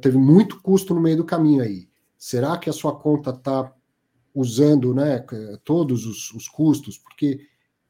Teve 0.00 0.18
muito 0.18 0.60
custo 0.60 0.94
no 0.94 1.00
meio 1.00 1.18
do 1.18 1.24
caminho 1.24 1.62
aí. 1.62 1.88
Será 2.18 2.56
que 2.56 2.68
a 2.68 2.72
sua 2.72 2.96
conta 2.96 3.30
está 3.30 3.72
usando 4.36 4.94
né, 4.94 5.24
todos 5.64 6.04
os, 6.04 6.30
os 6.32 6.46
custos? 6.46 6.98
Porque 6.98 7.40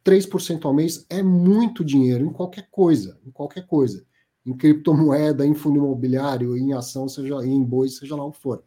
3% 0.05 0.64
ao 0.64 0.73
mês 0.73 1.05
é 1.10 1.20
muito 1.20 1.85
dinheiro 1.85 2.24
em 2.24 2.32
qualquer 2.32 2.68
coisa, 2.70 3.18
em 3.27 3.31
qualquer 3.32 3.66
coisa. 3.66 4.06
em 4.47 4.56
criptomoeda, 4.56 5.44
em 5.44 5.55
fundo 5.55 5.78
imobiliário, 5.78 6.56
em 6.56 6.73
ação, 6.73 7.09
seja 7.09 7.44
em 7.44 7.64
boi, 7.64 7.89
seja 7.89 8.14
lá 8.14 8.24
o 8.24 8.31
que 8.31 8.40
for. 8.40 8.62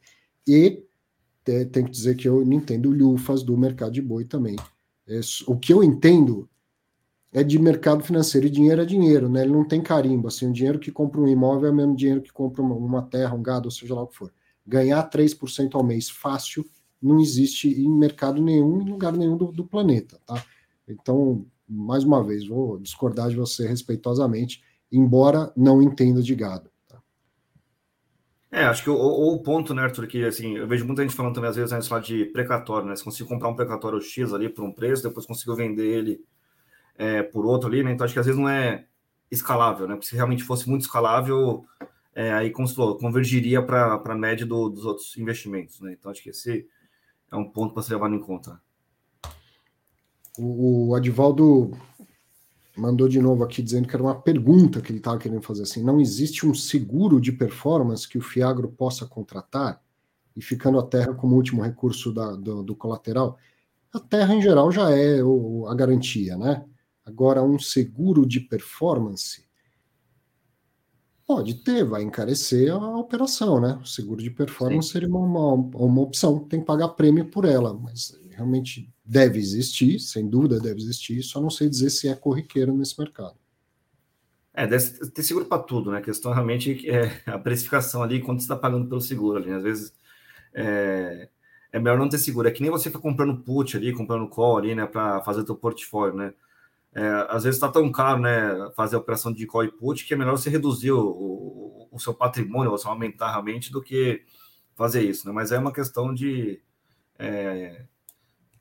E 0.45 0.83
tem 1.71 1.85
que 1.85 1.89
dizer 1.89 2.15
que 2.15 2.27
eu 2.27 2.45
não 2.45 2.53
entendo 2.53 2.91
lufas 2.91 3.41
do 3.41 3.57
mercado 3.57 3.93
de 3.93 4.01
boi 4.01 4.25
também. 4.25 4.57
É, 5.07 5.21
o 5.47 5.57
que 5.57 5.73
eu 5.73 5.81
entendo 5.81 6.47
é 7.31 7.43
de 7.43 7.57
mercado 7.57 8.03
financeiro 8.03 8.47
e 8.47 8.49
dinheiro 8.49 8.81
é 8.81 8.85
dinheiro, 8.85 9.29
né? 9.29 9.43
Ele 9.43 9.53
não 9.53 9.63
tem 9.63 9.81
carimbo. 9.81 10.27
Assim, 10.27 10.49
o 10.49 10.53
dinheiro 10.53 10.79
que 10.79 10.91
compra 10.91 11.21
um 11.21 11.27
imóvel 11.27 11.69
é 11.69 11.71
o 11.71 11.75
mesmo 11.75 11.95
dinheiro 11.95 12.21
que 12.21 12.33
compra 12.33 12.61
uma, 12.61 12.75
uma 12.75 13.01
terra, 13.03 13.33
um 13.33 13.41
gado, 13.41 13.67
ou 13.67 13.71
seja 13.71 13.95
lá 13.95 14.03
o 14.03 14.07
que 14.07 14.15
for. 14.15 14.33
Ganhar 14.67 15.09
3% 15.09 15.75
ao 15.75 15.83
mês 15.83 16.09
fácil 16.09 16.65
não 17.01 17.19
existe 17.19 17.69
em 17.69 17.89
mercado 17.89 18.41
nenhum, 18.41 18.81
em 18.81 18.89
lugar 18.89 19.13
nenhum 19.13 19.37
do, 19.37 19.51
do 19.51 19.65
planeta, 19.65 20.19
tá? 20.25 20.43
Então, 20.87 21.45
mais 21.67 22.03
uma 22.03 22.23
vez, 22.23 22.47
vou 22.47 22.79
discordar 22.79 23.29
de 23.29 23.35
você 23.35 23.67
respeitosamente, 23.67 24.63
embora 24.91 25.51
não 25.55 25.81
entenda 25.81 26.21
de 26.21 26.33
gado. 26.35 26.69
Tá? 26.87 27.01
É, 28.51 28.63
acho 28.63 28.83
que 28.83 28.89
o, 28.89 28.95
o, 28.95 29.41
ponto, 29.43 29.73
né, 29.73 29.83
Arthur, 29.83 30.07
que 30.07 30.25
assim, 30.25 30.57
eu 30.57 30.67
vejo 30.67 30.85
muita 30.85 31.03
gente 31.03 31.15
falando 31.15 31.35
também, 31.35 31.49
às 31.49 31.55
vezes, 31.55 31.71
né, 31.71 31.81
falar 31.81 32.01
de 32.01 32.25
precatório, 32.25 32.87
né? 32.87 32.95
Você 32.95 33.03
conseguiu 33.03 33.27
comprar 33.27 33.49
um 33.49 33.55
precatório 33.55 34.01
X 34.01 34.33
ali 34.33 34.49
por 34.49 34.65
um 34.65 34.73
preço, 34.73 35.03
depois 35.03 35.25
conseguiu 35.25 35.55
vender 35.55 35.85
ele 35.85 36.25
é, 36.97 37.21
por 37.23 37.45
outro 37.45 37.69
ali, 37.69 37.83
né? 37.83 37.91
Então 37.91 38.03
acho 38.03 38.13
que 38.13 38.19
às 38.19 38.25
vezes 38.25 38.39
não 38.39 38.49
é 38.49 38.85
escalável, 39.31 39.87
né? 39.87 39.93
Porque 39.93 40.07
se 40.07 40.15
realmente 40.15 40.43
fosse 40.43 40.67
muito 40.67 40.81
escalável, 40.81 41.65
é, 42.15 42.33
aí, 42.33 42.49
como 42.49 42.67
você 42.67 42.75
falou, 42.75 42.97
convergiria 42.97 43.61
para 43.61 43.93
a 43.93 44.15
média 44.15 44.45
do, 44.45 44.69
dos 44.69 44.83
outros 44.83 45.15
investimentos, 45.17 45.79
né? 45.79 45.93
Então 45.93 46.11
acho 46.11 46.21
que 46.21 46.31
esse 46.31 46.67
é 47.31 47.35
um 47.35 47.49
ponto 47.49 47.73
para 47.73 47.83
ser 47.83 47.93
levado 47.93 48.15
em 48.15 48.19
conta. 48.19 48.61
O, 50.37 50.89
o 50.89 50.95
Advaldo 50.95 51.71
mandou 52.75 53.07
de 53.07 53.19
novo 53.19 53.43
aqui 53.43 53.61
dizendo 53.61 53.87
que 53.87 53.95
era 53.95 54.03
uma 54.03 54.19
pergunta 54.19 54.81
que 54.81 54.91
ele 54.91 54.99
estava 54.99 55.17
querendo 55.17 55.41
fazer 55.41 55.63
assim: 55.63 55.83
não 55.83 55.99
existe 55.99 56.47
um 56.47 56.53
seguro 56.53 57.19
de 57.19 57.31
performance 57.31 58.07
que 58.07 58.17
o 58.17 58.21
Fiagro 58.21 58.69
possa 58.69 59.05
contratar 59.05 59.81
e 60.35 60.41
ficando 60.41 60.79
a 60.79 60.85
terra 60.85 61.13
como 61.13 61.35
último 61.35 61.61
recurso 61.61 62.13
da, 62.13 62.35
do, 62.35 62.63
do, 62.63 62.75
colateral? 62.75 63.37
A 63.93 63.99
terra 63.99 64.33
em 64.33 64.41
geral 64.41 64.71
já 64.71 64.89
é 64.91 65.21
o, 65.23 65.67
a 65.67 65.75
garantia, 65.75 66.37
né? 66.37 66.65
Agora, 67.05 67.43
um 67.43 67.57
seguro 67.57 68.25
de 68.25 68.39
performance 68.39 69.48
pode 71.29 71.53
ter, 71.63 71.85
vai 71.85 72.01
encarecer 72.01 72.73
a 72.73 72.97
operação, 72.97 73.61
né? 73.61 73.79
O 73.83 73.85
seguro 73.85 74.19
de 74.19 74.31
performance 74.31 74.87
Sim. 74.87 74.93
seria 74.93 75.09
uma, 75.09 75.53
uma, 75.53 76.01
opção, 76.01 76.39
tem 76.39 76.59
que 76.59 76.65
pagar 76.65 76.87
prêmio 76.89 77.23
por 77.23 77.45
ela, 77.45 77.71
mas 77.71 78.19
realmente 78.31 78.91
deve 79.05 79.37
existir, 79.37 79.99
sem 79.99 80.27
dúvida 80.27 80.59
deve 80.59 80.79
existir, 80.79 81.21
só 81.21 81.39
não 81.39 81.51
sei 81.51 81.69
dizer 81.69 81.91
se 81.91 82.07
é 82.07 82.15
corriqueiro 82.15 82.75
nesse 82.75 82.97
mercado. 82.97 83.35
É, 84.55 84.65
deve 84.65 84.89
ter 85.11 85.21
seguro 85.21 85.45
para 85.45 85.61
tudo, 85.61 85.91
né? 85.91 85.99
A 85.99 86.01
questão 86.01 86.33
realmente 86.33 86.89
é 86.89 87.21
a 87.27 87.37
precificação 87.37 88.01
ali, 88.01 88.21
quanto 88.21 88.39
você 88.39 88.45
está 88.45 88.55
pagando 88.55 88.89
pelo 88.89 88.99
seguro 88.99 89.37
ali. 89.37 89.51
Às 89.51 89.61
vezes 89.61 89.93
é, 90.51 91.29
é 91.71 91.79
melhor 91.79 91.99
não 91.99 92.09
ter 92.09 92.17
seguro. 92.17 92.47
É 92.47 92.51
que 92.51 92.63
nem 92.63 92.71
você 92.71 92.89
fica 92.89 92.99
comprando 92.99 93.37
put 93.43 93.77
ali, 93.77 93.93
comprando 93.93 94.27
call 94.27 94.57
ali, 94.57 94.73
né, 94.73 94.87
para 94.87 95.21
fazer 95.21 95.43
teu 95.43 95.55
portfólio, 95.55 96.15
né? 96.15 96.33
É, 96.93 97.27
às 97.29 97.43
vezes 97.43 97.57
está 97.57 97.69
tão 97.69 97.91
caro, 97.91 98.19
né, 98.19 98.71
fazer 98.75 98.95
a 98.95 98.99
operação 98.99 99.31
de 99.31 99.45
call 99.45 99.63
e 99.63 99.71
put, 99.71 100.05
que 100.05 100.13
é 100.13 100.17
melhor 100.17 100.37
você 100.37 100.49
reduzir 100.49 100.91
o, 100.91 100.99
o, 100.99 101.87
o 101.91 101.99
seu 101.99 102.13
patrimônio, 102.13 102.71
ou 102.71 102.77
você 102.77 102.87
aumentar 102.87 103.31
realmente, 103.31 103.71
do 103.71 103.81
que 103.81 104.23
fazer 104.75 105.03
isso, 105.03 105.27
né? 105.27 105.33
Mas 105.33 105.51
é 105.51 105.59
uma 105.59 105.73
questão 105.73 106.13
de, 106.13 106.61
é, 107.17 107.85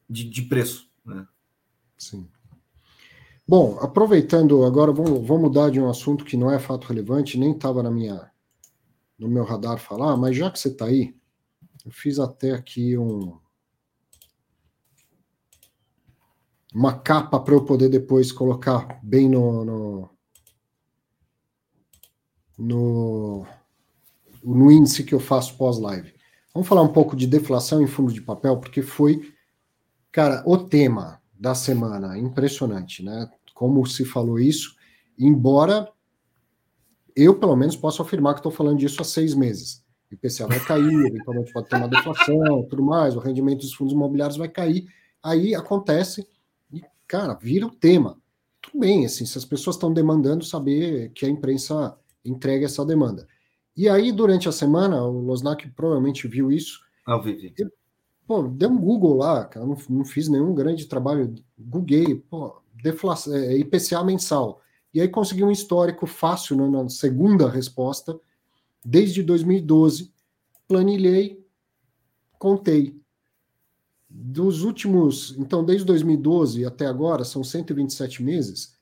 de, 0.09 0.29
de, 0.29 0.43
preço, 0.43 0.91
né? 1.05 1.27
Sim. 1.97 2.29
Bom, 3.47 3.79
aproveitando 3.81 4.65
agora, 4.65 4.93
vamos, 4.93 5.27
vamos 5.27 5.45
mudar 5.45 5.71
de 5.71 5.81
um 5.81 5.89
assunto 5.89 6.25
que 6.25 6.37
não 6.37 6.51
é 6.51 6.59
fato 6.59 6.87
relevante, 6.87 7.39
nem 7.39 7.53
estava 7.53 7.83
na 7.83 7.91
minha 7.91 8.31
no 9.19 9.29
meu 9.29 9.43
radar 9.43 9.79
falar, 9.79 10.17
mas 10.17 10.37
já 10.37 10.51
que 10.51 10.59
você 10.59 10.69
está 10.69 10.85
aí, 10.85 11.15
eu 11.85 11.91
fiz 11.91 12.21
até 12.21 12.53
aqui 12.53 12.97
um, 12.97 13.37
uma 16.75 16.99
capa 16.99 17.41
para 17.41 17.55
eu 17.55 17.65
poder 17.65 17.89
depois 17.89 18.31
colocar 18.31 19.01
bem 19.03 19.29
no, 19.29 19.65
no, 19.65 20.11
no, 22.59 23.47
no 24.45 24.73
índice 24.73 25.05
que 25.05 25.15
eu 25.15 25.21
faço 25.21 25.57
pós-live. 25.57 26.13
Vamos 26.53 26.69
falar 26.69 26.83
um 26.83 26.93
pouco 26.93 27.17
de 27.17 27.27
deflação 27.27 27.83
em 27.83 27.87
fundo 27.87 28.13
de 28.13 28.21
papel, 28.21 28.59
porque 28.59 28.83
foi, 28.83 29.33
cara, 30.11 30.43
o 30.47 30.57
tema 30.57 31.23
da 31.33 31.55
semana. 31.55 32.19
Impressionante, 32.19 33.03
né? 33.03 33.31
Como 33.55 33.87
se 33.87 34.05
falou 34.05 34.39
isso, 34.39 34.75
embora 35.19 35.89
eu, 37.15 37.39
pelo 37.39 37.57
menos, 37.57 37.77
possa 37.77 38.03
afirmar 38.03 38.35
que 38.35 38.41
estou 38.41 38.53
falando 38.53 38.79
disso 38.79 39.03
há 39.03 39.05
seis 39.05 39.35
meses. 39.35 39.85
O 40.11 40.15
IPCA 40.15 40.47
vai 40.47 40.61
cair, 40.61 40.93
eventualmente 41.07 41.53
pode 41.53 41.69
ter 41.69 41.77
uma 41.77 41.89
deflação, 41.89 42.67
tudo 42.69 42.83
mais, 42.83 43.17
o 43.17 43.19
rendimento 43.19 43.61
dos 43.61 43.75
fundos 43.75 43.93
imobiliários 43.93 44.37
vai 44.37 44.49
cair. 44.49 44.87
Aí 45.23 45.55
acontece 45.55 46.27
cara, 47.09 47.35
vira 47.35 47.67
o 47.67 47.71
tema. 47.71 48.19
Tudo 48.61 48.81
bem, 48.81 49.07
assim, 49.07 49.25
se 49.25 49.39
as 49.39 49.45
pessoas 49.45 49.77
estão 49.77 49.93
demandando 49.93 50.45
saber 50.45 51.11
que 51.11 51.25
a 51.25 51.29
imprensa 51.29 51.99
entregue 52.25 52.67
essa 52.67 52.85
demanda. 52.85 53.27
E 53.75 53.89
aí, 53.89 54.13
durante 54.13 54.49
a 54.49 54.53
semana, 54.53 55.03
o 55.03 55.21
Losnak 55.21 55.69
provavelmente 55.71 56.29
viu 56.29 56.53
isso. 56.53 56.81
Ah, 57.07 57.17
vi, 57.17 57.55
Pô, 58.27 58.43
deu 58.43 58.69
um 58.69 58.79
Google 58.79 59.17
lá, 59.17 59.47
cara, 59.47 59.65
não, 59.65 59.77
não 59.89 60.05
fiz 60.05 60.29
nenhum 60.29 60.55
grande 60.55 60.85
trabalho. 60.85 61.35
Googlei, 61.59 62.15
pô, 62.15 62.61
deflação, 62.83 63.35
é, 63.35 63.57
IPCA 63.57 64.05
mensal. 64.05 64.61
E 64.93 65.01
aí 65.01 65.09
consegui 65.09 65.43
um 65.43 65.51
histórico 65.51 66.07
fácil 66.07 66.57
né, 66.57 66.69
na 66.69 66.89
segunda 66.91 67.49
resposta, 67.49 68.21
desde 68.85 69.23
2012. 69.23 70.13
Planilhei, 70.67 71.43
contei 72.39 73.01
dos 74.09 74.63
últimos, 74.63 75.35
então, 75.39 75.65
desde 75.65 75.85
2012 75.85 76.65
até 76.65 76.87
agora, 76.87 77.25
são 77.25 77.45
127 77.45 78.23
meses, 78.23 78.75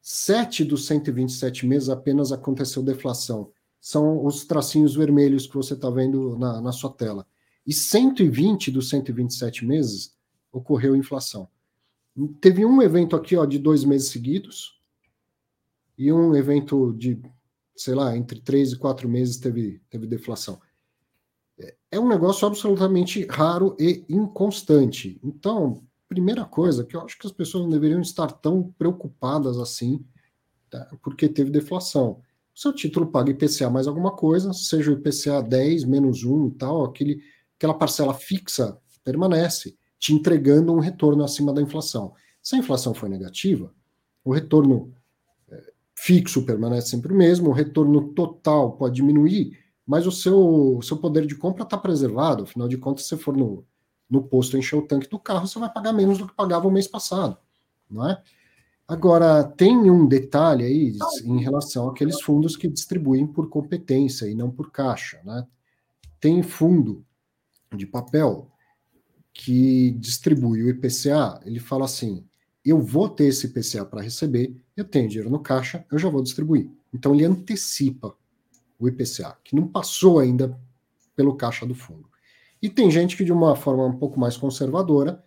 sete 0.00 0.64
dos 0.64 0.86
127 0.86 1.66
meses 1.66 1.88
apenas 1.88 2.30
aconteceu 2.30 2.82
deflação. 2.82 3.50
São 3.80 4.24
os 4.24 4.44
tracinhos 4.44 4.94
vermelhos 4.94 5.46
que 5.46 5.56
você 5.56 5.74
está 5.74 5.90
vendo 5.90 6.38
na, 6.38 6.60
na 6.60 6.72
sua 6.72 6.90
tela. 6.90 7.26
E 7.66 7.72
120 7.72 8.70
dos 8.70 8.88
127 8.90 9.64
meses 9.64 10.14
ocorreu 10.52 10.94
inflação. 10.94 11.48
Teve 12.40 12.64
um 12.64 12.80
evento 12.80 13.16
aqui 13.16 13.36
ó, 13.36 13.44
de 13.44 13.58
dois 13.58 13.84
meses 13.84 14.08
seguidos, 14.08 14.78
e 15.96 16.12
um 16.12 16.34
evento 16.34 16.92
de, 16.94 17.20
sei 17.76 17.94
lá, 17.94 18.16
entre 18.16 18.40
três 18.40 18.72
e 18.72 18.78
quatro 18.78 19.08
meses 19.08 19.36
teve, 19.36 19.80
teve 19.90 20.06
deflação 20.06 20.60
é 21.90 21.98
um 21.98 22.08
negócio 22.08 22.46
absolutamente 22.46 23.26
raro 23.26 23.76
e 23.78 24.04
inconstante. 24.08 25.18
Então, 25.22 25.82
primeira 26.08 26.44
coisa, 26.44 26.84
que 26.84 26.96
eu 26.96 27.00
acho 27.02 27.18
que 27.18 27.26
as 27.26 27.32
pessoas 27.32 27.64
não 27.64 27.70
deveriam 27.70 28.00
estar 28.00 28.30
tão 28.30 28.72
preocupadas 28.78 29.58
assim, 29.58 30.04
tá? 30.70 30.88
porque 31.02 31.28
teve 31.28 31.50
deflação. 31.50 32.20
O 32.54 32.58
seu 32.60 32.72
título 32.72 33.06
paga 33.06 33.30
IPCA 33.30 33.70
mais 33.70 33.86
alguma 33.86 34.12
coisa, 34.12 34.52
seja 34.52 34.90
o 34.90 34.94
IPCA 34.94 35.42
10, 35.42 35.84
menos 35.84 36.24
1 36.24 36.48
e 36.48 36.50
tal, 36.52 36.84
aquele, 36.84 37.22
aquela 37.56 37.74
parcela 37.74 38.14
fixa 38.14 38.78
permanece, 39.02 39.76
te 39.98 40.12
entregando 40.12 40.72
um 40.72 40.80
retorno 40.80 41.24
acima 41.24 41.52
da 41.52 41.62
inflação. 41.62 42.12
Se 42.42 42.54
a 42.54 42.58
inflação 42.58 42.94
for 42.94 43.08
negativa, 43.08 43.72
o 44.24 44.32
retorno 44.32 44.92
é, 45.48 45.72
fixo 45.94 46.44
permanece 46.44 46.88
sempre 46.88 47.12
o 47.12 47.16
mesmo, 47.16 47.50
o 47.50 47.52
retorno 47.52 48.12
total 48.14 48.72
pode 48.72 48.96
diminuir, 48.96 49.58
mas 49.90 50.06
o 50.06 50.12
seu, 50.12 50.76
o 50.76 50.82
seu 50.82 50.96
poder 50.96 51.26
de 51.26 51.34
compra 51.34 51.64
está 51.64 51.76
preservado. 51.76 52.44
Afinal 52.44 52.68
de 52.68 52.78
contas, 52.78 53.02
se 53.02 53.08
você 53.08 53.16
for 53.16 53.36
no, 53.36 53.64
no 54.08 54.22
posto 54.22 54.56
encher 54.56 54.76
o 54.76 54.86
tanque 54.86 55.10
do 55.10 55.18
carro, 55.18 55.48
você 55.48 55.58
vai 55.58 55.68
pagar 55.68 55.92
menos 55.92 56.16
do 56.16 56.28
que 56.28 56.32
pagava 56.32 56.68
o 56.68 56.70
mês 56.70 56.86
passado, 56.86 57.36
não 57.90 58.08
é? 58.08 58.22
Agora, 58.86 59.42
tem 59.42 59.90
um 59.90 60.06
detalhe 60.06 60.64
aí 60.64 60.96
em 61.24 61.40
relação 61.40 61.88
àqueles 61.88 62.20
fundos 62.20 62.56
que 62.56 62.68
distribuem 62.68 63.26
por 63.26 63.48
competência 63.48 64.26
e 64.30 64.34
não 64.34 64.48
por 64.48 64.70
caixa, 64.70 65.20
né? 65.24 65.44
Tem 66.20 66.40
fundo 66.40 67.04
de 67.74 67.84
papel 67.84 68.48
que 69.32 69.90
distribui 69.98 70.62
o 70.62 70.68
IPCA, 70.68 71.40
ele 71.44 71.58
fala 71.58 71.86
assim: 71.86 72.24
eu 72.64 72.80
vou 72.80 73.08
ter 73.08 73.24
esse 73.24 73.46
IPCA 73.46 73.84
para 73.84 74.02
receber, 74.02 74.54
eu 74.76 74.84
tenho 74.84 75.08
dinheiro 75.08 75.30
no 75.30 75.40
caixa, 75.40 75.84
eu 75.90 75.98
já 75.98 76.08
vou 76.08 76.22
distribuir. 76.22 76.70
Então 76.94 77.12
ele 77.12 77.24
antecipa 77.24 78.14
o 78.80 78.88
IPCA, 78.88 79.36
que 79.44 79.54
não 79.54 79.68
passou 79.68 80.18
ainda 80.18 80.58
pelo 81.14 81.36
caixa 81.36 81.66
do 81.66 81.74
fundo. 81.74 82.08
E 82.62 82.68
tem 82.68 82.90
gente 82.90 83.16
que, 83.16 83.24
de 83.24 83.32
uma 83.32 83.54
forma 83.54 83.84
um 83.86 83.96
pouco 83.96 84.18
mais 84.18 84.36
conservadora, 84.36 85.22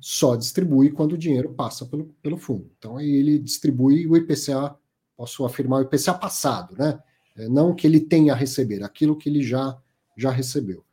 só 0.00 0.36
distribui 0.36 0.90
quando 0.90 1.12
o 1.12 1.18
dinheiro 1.18 1.50
passa 1.50 1.84
pelo, 1.84 2.04
pelo 2.22 2.36
fundo. 2.36 2.70
Então, 2.78 2.96
aí 2.96 3.10
ele 3.10 3.38
distribui 3.38 4.06
o 4.06 4.16
IPCA, 4.16 4.76
posso 5.16 5.44
afirmar, 5.44 5.80
o 5.80 5.82
IPCA 5.82 6.14
passado, 6.14 6.74
né? 6.78 6.98
É, 7.36 7.48
não 7.48 7.74
que 7.74 7.86
ele 7.86 8.00
tenha 8.00 8.32
a 8.32 8.36
receber, 8.36 8.82
aquilo 8.82 9.16
que 9.16 9.28
ele 9.28 9.42
já, 9.42 9.78
já 10.16 10.30
recebeu. 10.30 10.84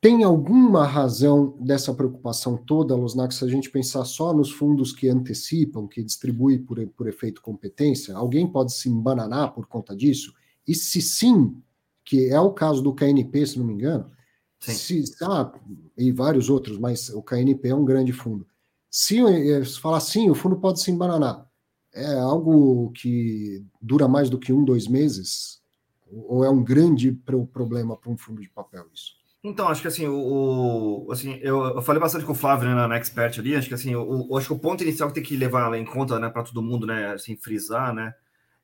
tem 0.00 0.22
alguma 0.22 0.86
razão 0.86 1.56
dessa 1.60 1.94
preocupação 1.94 2.56
toda, 2.58 2.94
Losnak, 2.94 3.34
se 3.34 3.42
a 3.44 3.48
gente 3.48 3.70
pensar 3.70 4.04
só 4.04 4.34
nos 4.34 4.50
fundos 4.50 4.92
que 4.92 5.08
antecipam, 5.08 5.86
que 5.86 6.02
distribuem 6.02 6.58
por, 6.58 6.86
por 6.88 7.08
efeito 7.08 7.40
competência? 7.40 8.14
Alguém 8.14 8.46
pode 8.46 8.74
se 8.74 8.88
embananar 8.88 9.54
por 9.54 9.66
conta 9.66 9.96
disso? 9.96 10.34
E 10.66 10.74
se 10.74 11.00
sim, 11.02 11.62
que 12.04 12.30
é 12.30 12.40
o 12.40 12.52
caso 12.52 12.82
do 12.82 12.94
KNP, 12.94 13.46
se 13.46 13.58
não 13.58 13.66
me 13.66 13.74
engano, 13.74 14.10
se, 14.58 15.04
ah, 15.22 15.52
e 15.96 16.10
vários 16.10 16.48
outros, 16.48 16.78
mas 16.78 17.10
o 17.10 17.22
KNP 17.22 17.68
é 17.68 17.74
um 17.74 17.84
grande 17.84 18.12
fundo. 18.12 18.46
Se, 18.90 19.20
eh, 19.20 19.64
se 19.64 19.78
falar 19.80 20.00
sim, 20.00 20.30
o 20.30 20.34
fundo 20.34 20.56
pode 20.56 20.80
se 20.80 20.90
embananar. 20.90 21.46
É 21.92 22.14
algo 22.14 22.90
que 22.92 23.64
dura 23.80 24.08
mais 24.08 24.30
do 24.30 24.38
que 24.38 24.52
um, 24.52 24.64
dois 24.64 24.88
meses? 24.88 25.60
Ou 26.10 26.44
é 26.44 26.50
um 26.50 26.62
grande 26.62 27.12
problema 27.52 27.96
para 27.96 28.10
um 28.10 28.16
fundo 28.16 28.40
de 28.40 28.48
papel 28.48 28.86
isso? 28.92 29.12
Então, 29.42 29.68
acho 29.68 29.82
que 29.82 29.88
assim, 29.88 30.06
o, 30.06 31.04
o 31.06 31.12
assim, 31.12 31.38
eu, 31.42 31.62
eu, 31.64 31.82
falei 31.82 32.00
bastante 32.00 32.24
com 32.24 32.32
o 32.32 32.36
Flávio 32.36 32.66
né, 32.66 32.74
na 32.74 32.96
Expert 32.96 33.38
ali, 33.38 33.54
acho 33.54 33.68
que 33.68 33.74
assim, 33.74 33.94
o, 33.94 34.34
acho 34.38 34.46
que 34.46 34.54
o 34.54 34.58
ponto 34.58 34.82
inicial 34.82 35.10
que 35.10 35.16
tem 35.16 35.22
que 35.22 35.36
levar 35.36 35.74
em 35.76 35.84
conta, 35.84 36.18
né, 36.18 36.30
para 36.30 36.44
todo 36.44 36.62
mundo, 36.62 36.86
né, 36.86 37.12
assim, 37.12 37.36
frisar, 37.36 37.92
né, 37.92 38.14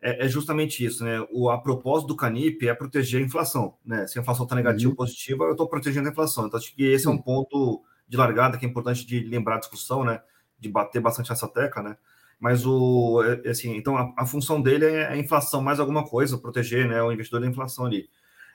é, 0.00 0.28
justamente 0.28 0.84
isso, 0.84 1.04
né, 1.04 1.20
o, 1.30 1.50
a 1.50 1.60
propósito 1.60 2.08
do 2.08 2.16
Canip 2.16 2.66
é 2.66 2.74
proteger 2.74 3.20
a 3.20 3.24
inflação, 3.24 3.74
né, 3.84 4.06
se 4.06 4.18
a 4.18 4.22
inflação 4.22 4.44
está 4.44 4.56
negativa 4.56 4.88
ou 4.88 4.92
uhum. 4.92 4.96
positiva, 4.96 5.44
eu 5.44 5.52
estou 5.52 5.68
protegendo 5.68 6.08
a 6.08 6.10
inflação, 6.10 6.46
então 6.46 6.58
acho 6.58 6.74
que 6.74 6.84
esse 6.84 7.06
é 7.06 7.10
um 7.10 7.18
ponto 7.18 7.82
de 8.08 8.16
largada 8.16 8.56
que 8.56 8.64
é 8.64 8.68
importante 8.68 9.06
de 9.06 9.20
lembrar 9.20 9.56
a 9.56 9.60
discussão, 9.60 10.04
né, 10.04 10.22
de 10.58 10.68
bater 10.68 11.00
bastante 11.00 11.30
essa 11.30 11.46
tecla, 11.46 11.82
né, 11.82 11.96
mas 12.38 12.64
o, 12.64 13.22
é, 13.22 13.42
é 13.44 13.50
assim, 13.50 13.76
então 13.76 13.96
a, 13.96 14.14
a 14.16 14.26
função 14.26 14.62
dele 14.62 14.86
é 14.86 15.08
a 15.08 15.16
inflação 15.16 15.60
mais 15.60 15.78
alguma 15.78 16.02
coisa, 16.02 16.38
proteger, 16.38 16.88
né, 16.88 17.02
o 17.02 17.12
investidor 17.12 17.42
da 17.42 17.46
inflação 17.46 17.84
ali. 17.84 18.08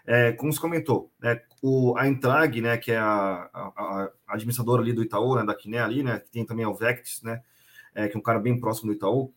É, 0.08 0.32
como 0.34 0.52
você 0.52 0.60
comentou, 0.60 1.12
né, 1.20 1.42
o, 1.62 1.96
a 1.98 2.08
Entrag, 2.08 2.62
né, 2.62 2.78
que 2.78 2.92
é 2.92 2.98
a, 2.98 3.50
a, 3.54 3.62
a, 3.76 4.12
administradora 4.28 4.82
ali 4.82 4.94
do 4.94 5.04
Itaú, 5.04 5.36
né, 5.36 5.44
da 5.44 5.56
Quiné 5.56 5.80
ali, 5.80 6.04
né, 6.04 6.20
que 6.20 6.32
tem 6.32 6.46
também 6.46 6.66
o 6.66 6.74
Vectis, 6.74 7.22
né, 7.22 7.42
é, 7.94 8.08
que 8.08 8.16
é 8.16 8.20
um 8.20 8.24
cara 8.24 8.40
bem 8.40 8.60
próximo 8.60 8.92
do 8.92 8.96
Itaú, 8.96 9.32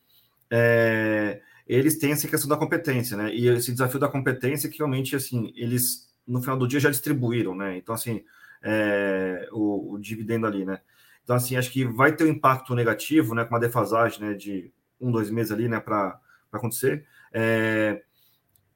é, 0.50 1.40
eles 1.68 1.98
têm 1.98 2.12
essa 2.12 2.26
questão 2.26 2.48
da 2.48 2.56
competência, 2.56 3.16
né, 3.16 3.34
e 3.34 3.48
esse 3.48 3.72
desafio 3.72 4.00
da 4.00 4.08
competência 4.08 4.68
que 4.68 4.78
realmente, 4.78 5.14
assim, 5.14 5.52
eles 5.54 6.08
no 6.26 6.40
final 6.40 6.58
do 6.58 6.68
dia 6.68 6.80
já 6.80 6.90
distribuíram, 6.90 7.54
né, 7.54 7.76
então, 7.76 7.94
assim, 7.94 8.24
é, 8.62 9.48
o, 9.52 9.94
o, 9.94 9.98
dividendo 9.98 10.46
ali, 10.46 10.64
né, 10.64 10.80
então, 11.22 11.36
assim, 11.36 11.56
acho 11.56 11.70
que 11.70 11.84
vai 11.84 12.16
ter 12.16 12.24
um 12.24 12.28
impacto 12.28 12.74
negativo, 12.74 13.34
né, 13.34 13.44
com 13.44 13.54
uma 13.54 13.60
defasagem, 13.60 14.20
né, 14.20 14.34
de 14.34 14.72
um, 15.00 15.10
dois 15.10 15.30
meses 15.30 15.52
ali, 15.52 15.68
né, 15.68 15.78
para 15.78 16.18
acontecer, 16.50 17.06
é, 17.32 18.02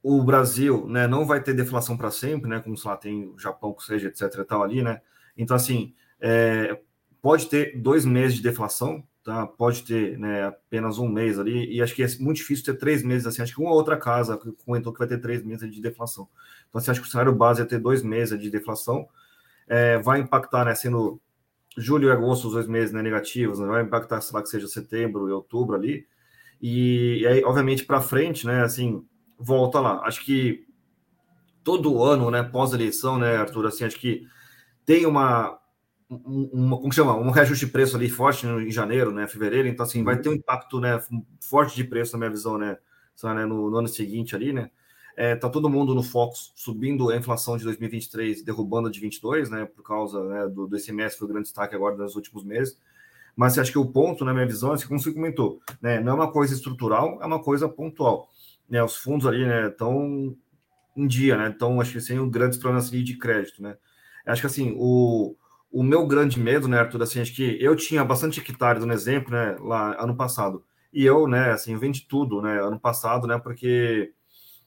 o 0.03 0.23
Brasil 0.23 0.87
né, 0.89 1.07
não 1.07 1.25
vai 1.25 1.43
ter 1.43 1.55
deflação 1.55 1.97
para 1.97 2.11
sempre, 2.11 2.51
né? 2.51 2.61
Como 2.61 2.77
sei 2.77 2.91
lá, 2.91 2.97
tem 2.97 3.29
o 3.29 3.39
Japão, 3.39 3.73
que 3.73 3.85
seja, 3.85 4.09
etc. 4.09 4.23
e 4.41 4.45
tal 4.45 4.63
ali, 4.63 4.83
né? 4.83 5.01
Então, 5.37 5.55
assim, 5.55 5.95
é, 6.21 6.81
pode 7.21 7.49
ter 7.49 7.81
dois 7.81 8.05
meses 8.05 8.37
de 8.37 8.43
deflação, 8.43 9.07
tá? 9.23 9.47
Pode 9.47 9.85
ter 9.85 10.19
né, 10.19 10.45
apenas 10.47 10.99
um 10.99 11.09
mês 11.09 11.39
ali, 11.39 11.73
e 11.73 11.81
acho 11.83 11.95
que 11.95 12.03
é 12.03 12.07
muito 12.21 12.39
difícil 12.39 12.65
ter 12.65 12.75
três 12.75 13.03
meses 13.03 13.27
assim. 13.27 13.43
Acho 13.43 13.55
que 13.55 13.61
uma 13.61 13.73
outra 13.73 13.97
casa 13.97 14.39
comentou 14.65 14.93
que 14.93 14.99
vai 14.99 15.09
ter 15.09 15.19
três 15.19 15.43
meses 15.45 15.71
de 15.71 15.81
deflação. 15.81 16.29
Então, 16.69 16.79
assim, 16.79 16.91
acho 16.91 17.01
que 17.01 17.09
o 17.09 17.11
cenário 17.11 17.35
base 17.35 17.63
é 17.63 17.65
ter 17.65 17.79
dois 17.79 18.03
meses 18.03 18.39
de 18.41 18.51
deflação. 18.51 19.09
É, 19.69 19.99
vai 19.99 20.21
impactar, 20.21 20.65
né? 20.65 20.75
Sendo 20.75 21.21
julho 21.77 22.09
e 22.09 22.13
agosto, 22.13 22.49
os 22.49 22.55
dois 22.55 22.67
meses 22.67 22.93
né, 22.93 23.01
negativos, 23.01 23.59
né, 23.59 23.67
vai 23.67 23.83
impactar, 23.83 24.21
sei 24.21 24.35
lá, 24.35 24.43
que 24.43 24.49
seja 24.49 24.69
setembro 24.69 25.29
e 25.29 25.33
outubro 25.33 25.75
ali. 25.77 26.07
E, 26.61 27.21
e 27.23 27.27
aí, 27.27 27.45
obviamente, 27.45 27.85
para 27.85 28.01
frente, 28.01 28.47
né? 28.47 28.63
Assim 28.63 29.05
volta 29.39 29.81
lá. 29.81 30.03
Acho 30.05 30.25
que 30.25 30.67
todo 31.65 32.03
ano, 32.03 32.31
né, 32.31 32.43
pós-eleição, 32.43 33.19
né, 33.19 33.37
Arthur, 33.37 33.67
assim, 33.67 33.85
acho 33.85 33.99
que 33.99 34.27
tem 34.85 35.07
uma, 35.07 35.59
uma 36.25 36.77
como 36.79 36.93
chama, 36.93 37.17
um 37.17 37.31
reajuste 37.31 37.67
de 37.67 37.73
preço 37.73 37.97
ali 37.97 38.09
forte 38.09 38.47
em 38.47 38.71
janeiro, 38.71 39.13
né, 39.13 39.27
fevereiro, 39.27 39.69
então 39.69 39.85
assim, 39.85 40.03
vai 40.05 40.19
ter 40.19 40.29
um 40.29 40.35
impacto, 40.35 40.81
né, 40.81 41.03
forte 41.41 41.75
de 41.75 41.85
preço 41.85 42.13
na 42.13 42.19
minha 42.19 42.31
visão, 42.31 42.59
né, 42.59 42.77
só, 43.15 43.33
né 43.33 43.47
no, 43.47 43.71
no, 43.71 43.77
ano 43.77 43.89
seguinte 43.89 44.35
ali, 44.37 44.53
né, 44.53 44.71
é, 45.17 45.35
tá 45.37 45.49
todo 45.49 45.69
mundo 45.69 45.95
no 45.95 46.03
foco 46.03 46.35
subindo 46.55 47.11
a 47.11 47.17
inflação 47.17 47.57
de 47.57 47.65
2023, 47.65 48.43
derrubando 48.43 48.89
a 48.89 48.91
de 48.91 49.01
22, 49.01 49.51
né, 49.51 49.65
por 49.65 49.83
causa 49.83 50.23
né, 50.25 50.49
do, 50.49 50.67
do 50.67 50.77
ICMS, 50.77 51.17
foi 51.17 51.27
o 51.27 51.31
grande 51.31 51.45
destaque 51.45 51.75
agora 51.75 51.97
nos 51.97 52.17
últimos 52.17 52.45
meses, 52.45 52.79
mas 53.35 53.59
acho 53.59 53.73
que 53.73 53.79
o 53.79 53.87
ponto, 53.87 54.25
na 54.25 54.35
minha 54.35 54.47
visão, 54.47 54.73
é 54.73 54.75
assim, 54.75 54.87
como 54.87 55.01
você 55.01 55.13
comentou, 55.13 55.61
né, 55.81 56.01
não 56.01 56.13
é 56.13 56.15
uma 56.15 56.33
coisa 56.33 56.53
estrutural, 56.53 57.19
é 57.23 57.27
uma 57.27 57.43
coisa 57.43 57.69
pontual 57.69 58.29
né, 58.69 58.83
os 58.83 58.97
fundos 58.97 59.27
ali, 59.27 59.45
né, 59.47 59.69
estão 59.69 60.35
em 60.97 61.07
dia, 61.07 61.37
né, 61.37 61.53
então 61.55 61.79
acho 61.81 61.93
que 61.93 62.01
sem 62.01 62.31
grandes 62.31 62.59
problemas 62.59 62.91
de 62.91 63.17
crédito, 63.19 63.63
né. 63.63 63.77
Acho 64.25 64.41
que 64.43 64.47
assim, 64.47 64.75
o, 64.79 65.37
o 65.73 65.83
meu 65.83 66.07
grande 66.07 66.39
medo, 66.39 66.69
né, 66.69 66.79
Arthur, 66.79 67.03
assim, 67.03 67.21
acho 67.21 67.35
que 67.35 67.57
eu 67.61 67.75
tinha 67.75 68.05
bastante 68.05 68.39
hectares, 68.41 68.85
no 68.85 68.93
exemplo, 68.93 69.33
né, 69.33 69.57
lá 69.59 70.01
ano 70.01 70.15
passado, 70.15 70.63
e 70.93 71.05
eu, 71.05 71.27
né, 71.27 71.51
assim, 71.51 71.77
vendi 71.79 72.07
tudo, 72.07 72.43
né, 72.43 72.61
ano 72.61 72.79
passado, 72.79 73.27
né, 73.27 73.39
porque 73.39 74.13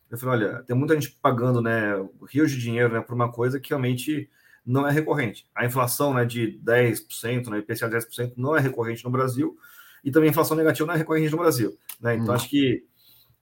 eu 0.10 0.18
falei, 0.18 0.48
olha, 0.48 0.64
tem 0.64 0.76
muita 0.76 0.96
gente 0.96 1.12
pagando, 1.22 1.62
né, 1.62 1.94
rios 2.28 2.52
de 2.52 2.60
dinheiro, 2.60 2.92
né, 2.92 3.02
por 3.02 3.14
uma 3.14 3.32
coisa 3.32 3.60
que 3.60 3.70
realmente 3.70 4.28
não 4.66 4.88
é 4.88 4.92
recorrente. 4.92 5.48
A 5.54 5.64
inflação, 5.64 6.12
né, 6.12 6.26
de 6.26 6.60
10%, 6.64 7.50
né, 7.52 7.60
IPCA 7.60 7.88
de 7.88 7.96
10% 7.98 8.34
não 8.36 8.58
é 8.58 8.60
recorrente 8.60 9.06
no 9.06 9.12
Brasil, 9.12 9.56
e 10.04 10.10
também 10.10 10.30
a 10.30 10.32
inflação 10.32 10.58
negativa 10.58 10.88
não 10.88 10.96
é 10.96 10.98
recorrente 10.98 11.32
no 11.32 11.38
Brasil, 11.38 11.78
né, 12.02 12.16
então 12.16 12.30
hum. 12.30 12.36
acho 12.36 12.50
que 12.50 12.84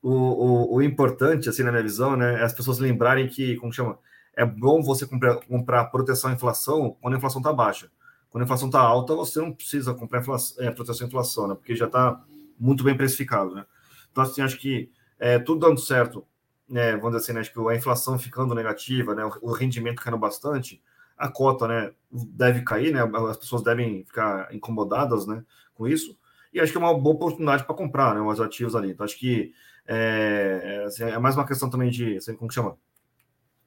o, 0.02 0.12
o, 0.12 0.76
o, 0.76 0.82
importante, 0.82 1.48
assim, 1.48 1.64
na 1.64 1.72
minha 1.72 1.84
visão, 1.84 2.18
né, 2.18 2.42
é 2.42 2.44
as 2.44 2.54
pessoas 2.54 2.78
lembrarem 2.78 3.26
que, 3.30 3.56
como 3.56 3.72
chama, 3.72 3.98
é 4.36 4.46
bom 4.46 4.82
você 4.82 5.06
comprar, 5.06 5.36
comprar 5.46 5.86
proteção 5.86 6.30
à 6.30 6.34
inflação 6.34 6.98
quando 7.02 7.14
a 7.14 7.18
inflação 7.18 7.40
está 7.40 7.54
baixa. 7.54 7.90
Quando 8.30 8.42
a 8.42 8.46
inflação 8.46 8.68
está 8.68 8.80
alta, 8.80 9.14
você 9.16 9.40
não 9.40 9.54
precisa 9.54 9.94
comprar 9.94 10.22
inflação, 10.22 10.66
é, 10.66 10.72
proteção 10.72 11.06
à 11.06 11.08
inflação, 11.08 11.48
né, 11.48 11.56
porque 11.56 11.76
já 11.76 11.86
está 11.86 12.20
muito 12.60 12.84
bem 12.84 12.98
precificado, 12.98 13.54
né. 13.54 13.66
Então, 14.12 14.24
assim, 14.24 14.42
acho 14.42 14.58
que 14.58 14.92
é, 15.20 15.38
tudo 15.38 15.68
dando 15.68 15.80
certo, 15.80 16.26
né, 16.68 16.94
vamos 16.94 17.12
dizer 17.12 17.18
assim, 17.18 17.34
né, 17.34 17.42
acho 17.42 17.54
que 17.54 17.60
a 17.60 17.76
inflação 17.76 18.18
ficando 18.18 18.56
negativa, 18.56 19.14
né, 19.14 19.24
o 19.42 19.52
rendimento 19.52 20.02
caindo 20.02 20.18
bastante, 20.18 20.82
a 21.16 21.30
cota, 21.30 21.68
né, 21.68 21.92
deve 22.12 22.64
cair, 22.64 22.92
né, 22.92 23.02
as 23.30 23.38
pessoas 23.38 23.62
devem 23.62 24.04
ficar 24.04 24.54
incomodadas, 24.54 25.28
né, 25.28 25.44
com 25.76 25.88
isso, 25.88 26.18
e 26.52 26.60
acho 26.60 26.72
que 26.72 26.78
é 26.78 26.82
uma 26.82 26.98
boa 26.98 27.16
oportunidade 27.16 27.64
para 27.64 27.76
comprar, 27.76 28.16
né, 28.16 28.22
os 28.22 28.42
ativos 28.42 28.76
ali. 28.76 28.92
Então, 28.92 29.04
acho 29.04 29.18
que 29.18 29.54
é, 29.86 30.84
assim, 30.88 31.04
é 31.04 31.20
mais 31.20 31.36
uma 31.36 31.46
questão 31.46 31.70
também 31.70 31.92
de, 31.92 32.18
assim, 32.18 32.36
como 32.36 32.48
que 32.48 32.56
chama? 32.56 32.78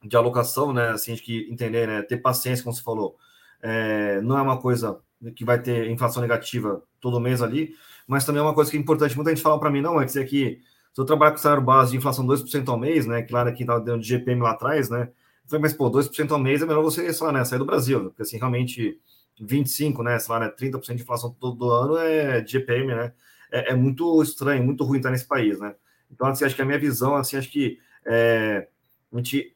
De 0.06 0.16
alocação, 0.16 0.72
né? 0.72 0.90
Assim, 0.90 1.14
de 1.14 1.22
que 1.22 1.48
entender, 1.50 1.86
né? 1.86 2.02
Ter 2.02 2.18
paciência, 2.18 2.64
como 2.64 2.74
você 2.74 2.82
falou. 2.82 3.16
É, 3.62 4.20
não 4.20 4.38
é 4.38 4.42
uma 4.42 4.60
coisa 4.60 5.00
que 5.34 5.44
vai 5.44 5.60
ter 5.60 5.90
inflação 5.90 6.22
negativa 6.22 6.82
todo 7.00 7.20
mês 7.20 7.42
ali, 7.42 7.74
mas 8.06 8.24
também 8.24 8.40
é 8.40 8.42
uma 8.42 8.54
coisa 8.54 8.70
que 8.70 8.76
é 8.76 8.80
importante. 8.80 9.16
Muita 9.16 9.30
gente 9.30 9.42
fala 9.42 9.58
para 9.58 9.70
mim, 9.70 9.80
não, 9.80 10.00
é 10.00 10.04
dizer 10.04 10.26
que 10.26 10.60
se 10.92 11.00
eu 11.00 11.04
trabalhar 11.04 11.32
com 11.32 11.38
salário 11.38 11.62
base 11.62 11.90
de 11.90 11.96
inflação 11.96 12.26
2% 12.26 12.68
ao 12.68 12.78
mês, 12.78 13.06
né? 13.06 13.22
Claro 13.22 13.52
que 13.54 13.62
estava 13.62 13.80
dando 13.80 14.02
de 14.02 14.08
GPM 14.08 14.40
lá 14.42 14.52
atrás, 14.52 14.88
né? 14.88 15.10
Falei, 15.46 15.62
mas, 15.62 15.74
pô, 15.74 15.90
2% 15.90 16.30
ao 16.32 16.38
mês 16.38 16.62
é 16.62 16.66
melhor 16.66 16.82
você, 16.82 17.12
sei 17.12 17.26
lá, 17.26 17.32
né, 17.32 17.44
sair 17.44 17.58
do 17.58 17.66
Brasil, 17.66 18.04
porque 18.04 18.22
assim, 18.22 18.36
realmente 18.36 18.98
25, 19.40 20.02
né? 20.02 20.18
Sei 20.18 20.32
lá, 20.32 20.40
né, 20.40 20.48
30% 20.48 20.96
de 20.96 21.02
inflação 21.02 21.36
todo 21.38 21.70
ano 21.70 21.96
é 21.98 22.44
GPM, 22.46 22.94
né? 22.94 23.12
É, 23.50 23.72
é, 23.72 23.74
muito 23.74 24.22
estranho, 24.22 24.64
muito 24.64 24.84
ruim 24.84 24.98
estar 24.98 25.10
nesse 25.10 25.26
país, 25.26 25.60
né? 25.60 25.74
Então, 26.10 26.26
assim, 26.26 26.44
acho 26.44 26.56
que 26.56 26.62
a 26.62 26.64
minha 26.64 26.78
visão, 26.78 27.14
assim, 27.14 27.36
acho 27.36 27.50
que 27.50 27.78
é, 28.04 28.68
a 29.12 29.16
gente 29.16 29.55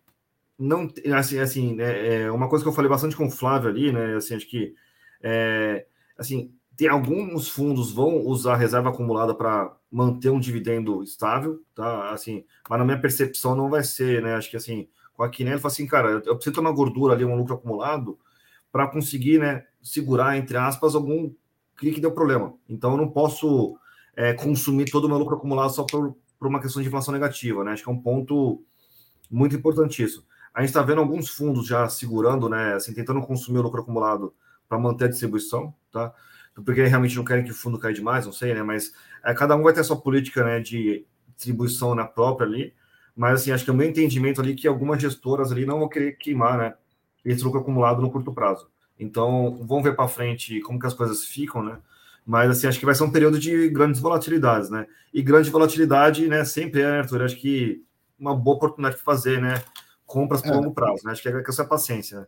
não, 0.60 0.88
assim, 1.16 1.38
assim, 1.38 1.74
né, 1.74 2.24
é 2.24 2.30
uma 2.30 2.48
coisa 2.48 2.62
que 2.62 2.68
eu 2.68 2.72
falei 2.74 2.90
bastante 2.90 3.16
com 3.16 3.26
o 3.26 3.30
Flávio 3.30 3.70
ali, 3.70 3.90
né, 3.90 4.16
assim, 4.16 4.34
acho 4.34 4.46
que, 4.46 4.74
é, 5.22 5.86
assim, 6.18 6.52
tem 6.76 6.86
alguns 6.88 7.48
fundos 7.48 7.90
vão 7.92 8.18
usar 8.26 8.56
reserva 8.56 8.90
acumulada 8.90 9.34
para 9.34 9.74
manter 9.90 10.28
um 10.28 10.38
dividendo 10.38 11.02
estável, 11.02 11.62
tá, 11.74 12.10
assim, 12.10 12.44
mas 12.68 12.78
na 12.78 12.84
minha 12.84 13.00
percepção 13.00 13.56
não 13.56 13.70
vai 13.70 13.82
ser, 13.82 14.22
né, 14.22 14.34
acho 14.34 14.50
que, 14.50 14.56
assim, 14.56 14.86
com 15.14 15.22
a 15.22 15.30
Kinelli, 15.30 15.58
fala 15.58 15.72
assim, 15.72 15.86
cara, 15.86 16.22
eu 16.26 16.34
preciso 16.36 16.54
ter 16.54 16.60
uma 16.60 16.72
gordura 16.72 17.14
ali, 17.14 17.24
um 17.24 17.36
lucro 17.36 17.54
acumulado, 17.54 18.18
para 18.70 18.86
conseguir, 18.86 19.38
né, 19.38 19.64
segurar, 19.82 20.36
entre 20.36 20.56
aspas, 20.56 20.94
algum 20.94 21.32
clique 21.76 21.96
que 21.96 22.00
deu 22.00 22.12
problema. 22.12 22.54
Então, 22.68 22.92
eu 22.92 22.96
não 22.98 23.08
posso 23.08 23.76
é, 24.14 24.34
consumir 24.34 24.90
todo 24.90 25.06
o 25.06 25.08
meu 25.08 25.18
lucro 25.18 25.36
acumulado 25.36 25.70
só 25.70 25.84
por, 25.84 26.14
por 26.38 26.46
uma 26.46 26.60
questão 26.60 26.82
de 26.82 26.88
inflação 26.88 27.12
negativa, 27.12 27.64
né? 27.64 27.72
Acho 27.72 27.82
que 27.82 27.88
é 27.88 27.92
um 27.92 28.00
ponto 28.00 28.62
muito 29.30 29.56
importante 29.56 30.02
isso. 30.02 30.26
A 30.54 30.60
gente 30.60 30.70
está 30.70 30.82
vendo 30.82 31.00
alguns 31.00 31.28
fundos 31.28 31.66
já 31.66 31.88
segurando, 31.88 32.48
né? 32.48 32.74
Assim, 32.74 32.92
tentando 32.92 33.20
consumir 33.22 33.58
o 33.58 33.62
lucro 33.62 33.82
acumulado 33.82 34.34
para 34.68 34.78
manter 34.78 35.06
a 35.06 35.08
distribuição, 35.08 35.74
tá? 35.92 36.12
Porque 36.64 36.82
realmente 36.82 37.16
não 37.16 37.24
querem 37.24 37.44
que 37.44 37.50
o 37.50 37.54
fundo 37.54 37.78
caia 37.78 37.94
demais, 37.94 38.26
não 38.26 38.32
sei, 38.32 38.54
né? 38.54 38.62
Mas 38.62 38.92
é, 39.24 39.32
cada 39.34 39.56
um 39.56 39.62
vai 39.62 39.72
ter 39.72 39.80
a 39.80 39.84
sua 39.84 40.00
política, 40.00 40.44
né? 40.44 40.60
De 40.60 41.04
distribuição 41.36 41.94
na 41.94 42.04
própria 42.04 42.46
ali. 42.46 42.74
Mas 43.16 43.40
assim, 43.40 43.52
acho 43.52 43.64
que 43.64 43.70
é 43.70 43.72
o 43.72 43.76
meu 43.76 43.88
entendimento 43.88 44.40
ali 44.40 44.54
que 44.54 44.68
algumas 44.68 45.00
gestoras 45.00 45.52
ali 45.52 45.66
não 45.66 45.78
vão 45.78 45.88
querer 45.88 46.12
queimar, 46.12 46.58
né? 46.58 46.74
Esse 47.24 47.42
lucro 47.44 47.60
acumulado 47.60 48.00
no 48.02 48.10
curto 48.10 48.32
prazo. 48.32 48.68
Então, 48.98 49.58
vamos 49.62 49.84
ver 49.84 49.96
para 49.96 50.08
frente 50.08 50.60
como 50.60 50.78
que 50.78 50.86
as 50.86 50.94
coisas 50.94 51.24
ficam, 51.24 51.62
né? 51.62 51.78
Mas 52.24 52.50
assim, 52.50 52.66
acho 52.66 52.78
que 52.78 52.84
vai 52.84 52.94
ser 52.94 53.04
um 53.04 53.10
período 53.10 53.38
de 53.38 53.68
grandes 53.70 54.00
volatilidades, 54.00 54.70
né? 54.70 54.86
E 55.12 55.22
grande 55.22 55.50
volatilidade, 55.50 56.28
né? 56.28 56.44
Sempre 56.44 56.82
é, 56.82 56.98
Arthur, 57.00 57.22
acho 57.22 57.36
que 57.36 57.82
uma 58.18 58.36
boa 58.36 58.56
oportunidade 58.56 58.96
de 58.96 59.02
fazer, 59.02 59.40
né? 59.40 59.62
Compras 60.10 60.42
por 60.42 60.50
é. 60.50 60.56
longo 60.56 60.72
prazo, 60.72 61.04
né? 61.04 61.12
Acho 61.12 61.22
que 61.22 61.28
é 61.28 61.42
questão 61.42 61.64
é 61.64 61.68
paciência, 61.68 62.20
né? 62.20 62.26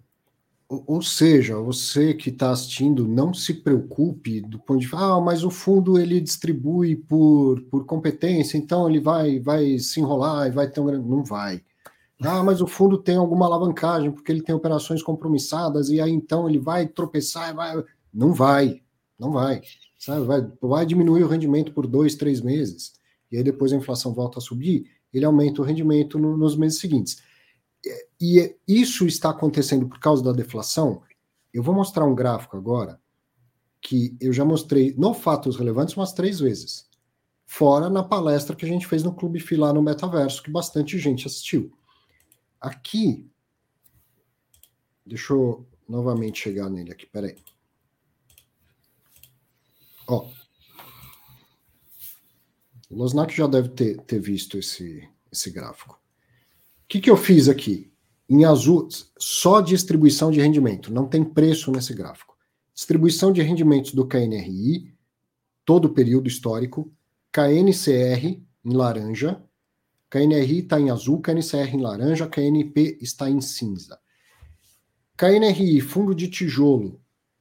ou 0.86 1.02
seja, 1.02 1.56
você 1.56 2.14
que 2.14 2.30
está 2.30 2.50
assistindo, 2.50 3.06
não 3.06 3.34
se 3.34 3.52
preocupe 3.52 4.40
do 4.40 4.58
ponto 4.58 4.78
de 4.78 4.86
vista, 4.86 4.98
ah, 4.98 5.20
mas 5.20 5.44
o 5.44 5.50
fundo 5.50 5.98
ele 5.98 6.18
distribui 6.18 6.96
por, 6.96 7.60
por 7.62 7.84
competência, 7.84 8.56
então 8.56 8.88
ele 8.88 8.98
vai, 8.98 9.38
vai 9.38 9.78
se 9.78 10.00
enrolar 10.00 10.46
e 10.46 10.50
vai 10.50 10.70
ter 10.70 10.80
um 10.80 10.86
grande. 10.86 11.08
Não 11.08 11.24
vai. 11.24 11.60
Ah, 12.24 12.44
mas 12.44 12.60
o 12.60 12.68
fundo 12.68 12.98
tem 12.98 13.16
alguma 13.16 13.46
alavancagem, 13.46 14.12
porque 14.12 14.30
ele 14.30 14.42
tem 14.42 14.54
operações 14.54 15.02
compromissadas, 15.02 15.88
e 15.88 16.00
aí 16.00 16.12
então 16.12 16.48
ele 16.48 16.60
vai 16.60 16.86
tropeçar 16.86 17.50
e 17.50 17.52
vai. 17.52 17.84
Não 18.14 18.32
vai, 18.32 18.80
não 19.18 19.32
vai. 19.32 19.60
Sabe? 19.98 20.24
Vai, 20.24 20.48
vai 20.62 20.86
diminuir 20.86 21.24
o 21.24 21.26
rendimento 21.26 21.72
por 21.72 21.84
dois, 21.84 22.14
três 22.14 22.40
meses. 22.40 22.92
E 23.28 23.36
aí 23.36 23.42
depois 23.42 23.72
a 23.72 23.76
inflação 23.76 24.14
volta 24.14 24.38
a 24.38 24.40
subir, 24.40 24.84
ele 25.12 25.24
aumenta 25.24 25.60
o 25.60 25.64
rendimento 25.64 26.16
no, 26.16 26.36
nos 26.36 26.54
meses 26.54 26.78
seguintes 26.78 27.20
e 28.20 28.56
isso 28.66 29.06
está 29.06 29.30
acontecendo 29.30 29.88
por 29.88 29.98
causa 29.98 30.22
da 30.22 30.32
deflação. 30.32 31.02
Eu 31.52 31.62
vou 31.62 31.74
mostrar 31.74 32.04
um 32.04 32.14
gráfico 32.14 32.56
agora 32.56 33.00
que 33.80 34.16
eu 34.20 34.32
já 34.32 34.44
mostrei 34.44 34.94
no 34.96 35.12
Fatos 35.12 35.56
Relevantes 35.56 35.96
umas 35.96 36.12
três 36.12 36.38
vezes. 36.38 36.88
Fora 37.44 37.90
na 37.90 38.02
palestra 38.02 38.54
que 38.54 38.64
a 38.64 38.68
gente 38.68 38.86
fez 38.86 39.02
no 39.02 39.14
Clube 39.14 39.40
Filar 39.40 39.74
no 39.74 39.82
Metaverso, 39.82 40.42
que 40.42 40.50
bastante 40.50 40.96
gente 40.98 41.26
assistiu. 41.26 41.76
Aqui, 42.60 43.28
deixa 45.04 45.32
eu 45.32 45.66
novamente 45.88 46.40
chegar 46.40 46.70
nele 46.70 46.92
aqui, 46.92 47.06
peraí. 47.06 47.36
Ó, 50.06 50.30
o 52.88 52.96
Losnak 52.96 53.34
já 53.34 53.48
deve 53.48 53.70
ter, 53.70 54.00
ter 54.02 54.20
visto 54.20 54.56
esse, 54.56 55.08
esse 55.30 55.50
gráfico 55.50 56.01
que, 56.92 57.00
que 57.00 57.10
eu 57.10 57.16
fiz 57.16 57.48
aqui? 57.48 57.90
Em 58.28 58.44
azul, 58.44 58.86
só 59.18 59.62
distribuição 59.62 60.30
de 60.30 60.42
rendimento, 60.42 60.92
não 60.92 61.06
tem 61.06 61.24
preço 61.24 61.72
nesse 61.72 61.94
gráfico. 61.94 62.36
Distribuição 62.74 63.32
de 63.32 63.40
rendimentos 63.40 63.94
do 63.94 64.06
KNRI, 64.06 64.94
todo 65.64 65.86
o 65.86 65.94
período 65.94 66.28
histórico, 66.28 66.92
KNCR 67.32 68.42
em 68.62 68.74
laranja, 68.74 69.42
KNRI 70.10 70.58
está 70.58 70.78
em 70.78 70.90
azul, 70.90 71.22
KNCR 71.22 71.74
em 71.74 71.80
laranja, 71.80 72.26
KNP 72.26 72.98
está 73.00 73.30
em 73.30 73.40
cinza. 73.40 73.98
KNRI, 75.16 75.80
fundo 75.80 76.14
de 76.14 76.28
tijolo, 76.28 77.00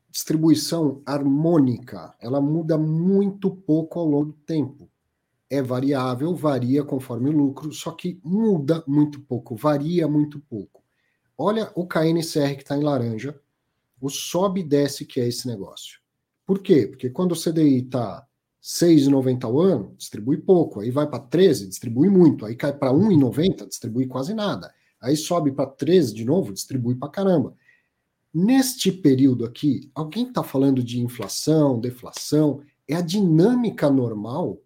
distribuição 0.10 1.02
harmônica, 1.06 2.16
ela 2.22 2.40
muda 2.40 2.78
muito 2.78 3.52
pouco 3.52 4.00
ao 4.00 4.06
longo 4.06 4.26
do 4.28 4.38
tempo 4.46 4.91
é 5.52 5.62
variável, 5.62 6.34
varia 6.34 6.82
conforme 6.82 7.30
o 7.30 7.34
lucro, 7.34 7.74
só 7.74 7.92
que 7.92 8.18
muda 8.24 8.82
muito 8.88 9.20
pouco, 9.20 9.54
varia 9.54 10.08
muito 10.08 10.40
pouco. 10.40 10.82
Olha 11.38 11.70
o 11.76 11.86
KNCR 11.86 12.56
que 12.56 12.62
está 12.62 12.78
em 12.78 12.84
laranja, 12.84 13.38
o 14.00 14.10
sobe 14.10 14.62
e 14.62 14.64
desce 14.64 15.06
que 15.06 15.20
é 15.20 15.28
esse 15.28 15.46
negócio. 15.46 16.00
Por 16.46 16.60
quê? 16.60 16.88
Porque 16.88 17.10
quando 17.10 17.34
o 17.34 17.36
CDI 17.36 17.80
está 17.80 18.26
6,90 18.64 19.44
ao 19.44 19.60
ano, 19.60 19.94
distribui 19.98 20.38
pouco, 20.38 20.80
aí 20.80 20.90
vai 20.90 21.06
para 21.06 21.20
13, 21.20 21.68
distribui 21.68 22.10
muito, 22.10 22.46
aí 22.46 22.56
cai 22.56 22.72
para 22.72 22.94
1,90, 22.94 23.68
distribui 23.68 24.08
quase 24.08 24.34
nada. 24.34 24.74
Aí 25.02 25.18
sobe 25.18 25.52
para 25.52 25.70
13 25.70 26.14
de 26.14 26.24
novo, 26.24 26.54
distribui 26.54 26.96
para 26.96 27.10
caramba. 27.10 27.54
Neste 28.34 28.90
período 28.90 29.44
aqui, 29.44 29.92
alguém 29.94 30.30
está 30.30 30.44
falando 30.44 30.82
de 30.82 31.02
inflação, 31.02 31.78
deflação, 31.78 32.62
é 32.88 32.96
a 32.96 33.02
dinâmica 33.02 33.90
normal 33.90 34.58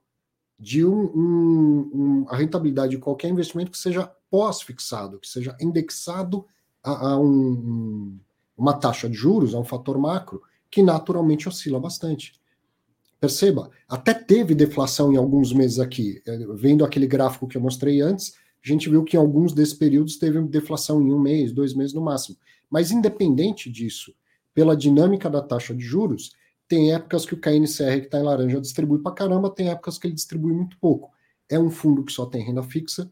de 0.58 0.86
um, 0.86 1.06
um, 1.16 1.92
um, 1.94 2.26
a 2.30 2.36
rentabilidade 2.36 2.92
de 2.92 2.98
qualquer 2.98 3.30
investimento 3.30 3.72
que 3.72 3.78
seja 3.78 4.10
pós-fixado, 4.30 5.20
que 5.20 5.28
seja 5.28 5.56
indexado 5.60 6.46
a, 6.84 7.10
a 7.10 7.20
um, 7.20 8.18
uma 8.58 8.74
taxa 8.74 9.10
de 9.10 9.16
juros, 9.16 9.54
a 9.54 9.60
um 9.60 9.66
fator 9.66 9.98
macro, 9.98 10.42
que 10.72 10.82
naturalmente 10.82 11.48
oscila 11.48 11.80
bastante. 11.80 12.40
Perceba, 13.20 13.70
até 13.88 14.14
teve 14.14 14.54
deflação 14.54 15.12
em 15.12 15.18
alguns 15.18 15.52
meses 15.52 15.80
aqui. 15.80 16.22
É, 16.26 16.38
vendo 16.54 16.86
aquele 16.86 17.08
gráfico 17.08 17.48
que 17.48 17.58
eu 17.58 17.62
mostrei 17.62 18.02
antes, 18.02 18.34
a 18.64 18.68
gente 18.68 18.90
viu 18.90 19.04
que 19.04 19.16
em 19.16 19.20
alguns 19.20 19.54
desses 19.54 19.74
períodos 19.74 20.18
teve 20.18 20.42
deflação 20.42 21.02
em 21.02 21.14
um 21.14 21.20
mês, 21.20 21.52
dois 21.52 21.74
meses 21.74 21.94
no 21.94 22.02
máximo. 22.02 22.38
Mas 22.70 22.92
independente 22.92 23.70
disso, 23.70 24.14
pela 24.54 24.76
dinâmica 24.76 25.30
da 25.30 25.42
taxa 25.42 25.74
de 25.74 25.84
juros, 25.84 26.32
tem 26.68 26.94
épocas 26.94 27.26
que 27.26 27.34
o 27.34 27.40
KNCR 27.40 28.00
que 28.00 28.06
está 28.06 28.20
em 28.20 28.24
laranja 28.24 28.60
distribui 28.60 29.00
para 29.00 29.14
caramba, 29.14 29.50
tem 29.50 29.70
épocas 29.70 29.98
que 29.98 30.08
ele 30.08 30.16
distribui 30.16 30.54
muito 30.54 30.78
pouco. 30.80 31.12
É 31.50 31.60
um 31.60 31.70
fundo 31.70 32.04
que 32.04 32.12
só 32.12 32.26
tem 32.26 32.44
renda 32.44 32.64
fixa 32.64 33.10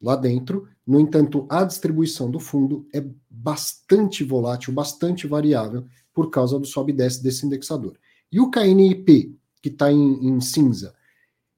lá 0.00 0.16
dentro. 0.16 0.68
No 0.86 0.98
entanto, 0.98 1.46
a 1.48 1.64
distribuição 1.64 2.30
do 2.30 2.40
fundo 2.40 2.88
é 2.92 3.04
bastante 3.30 4.24
volátil, 4.24 4.72
bastante 4.72 5.26
variável 5.26 5.86
por 6.12 6.30
causa 6.30 6.58
do 6.58 6.66
sobe 6.66 6.92
e 6.92 6.96
desce 6.96 7.22
desse 7.22 7.46
indexador. 7.46 7.96
E 8.30 8.40
o 8.40 8.50
KNIP, 8.50 9.38
que 9.62 9.68
está 9.68 9.92
em, 9.92 10.28
em 10.28 10.40
cinza, 10.40 10.94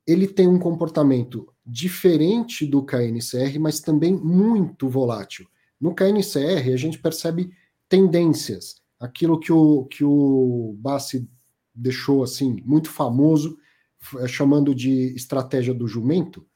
ele 0.06 0.26
tem 0.26 0.48
um 0.48 0.58
comportamento 0.58 1.52
diferente 1.64 2.66
do 2.66 2.82
KNCR, 2.82 3.58
mas 3.58 3.80
também 3.80 4.14
muito 4.14 4.88
volátil. 4.88 5.46
No 5.80 5.94
KNCR, 5.94 6.72
a 6.72 6.76
gente 6.76 6.98
percebe 6.98 7.50
tendências 7.88 8.79
aquilo 9.00 9.40
que 9.40 9.50
o, 9.50 9.86
que 9.86 10.04
o 10.04 10.76
Bassi 10.78 11.26
deixou 11.74 12.22
assim 12.22 12.62
muito 12.64 12.90
famoso, 12.90 13.56
é, 14.18 14.28
chamando 14.28 14.74
de 14.74 15.14
estratégia 15.14 15.72
do 15.72 15.88
jumento, 15.88 16.46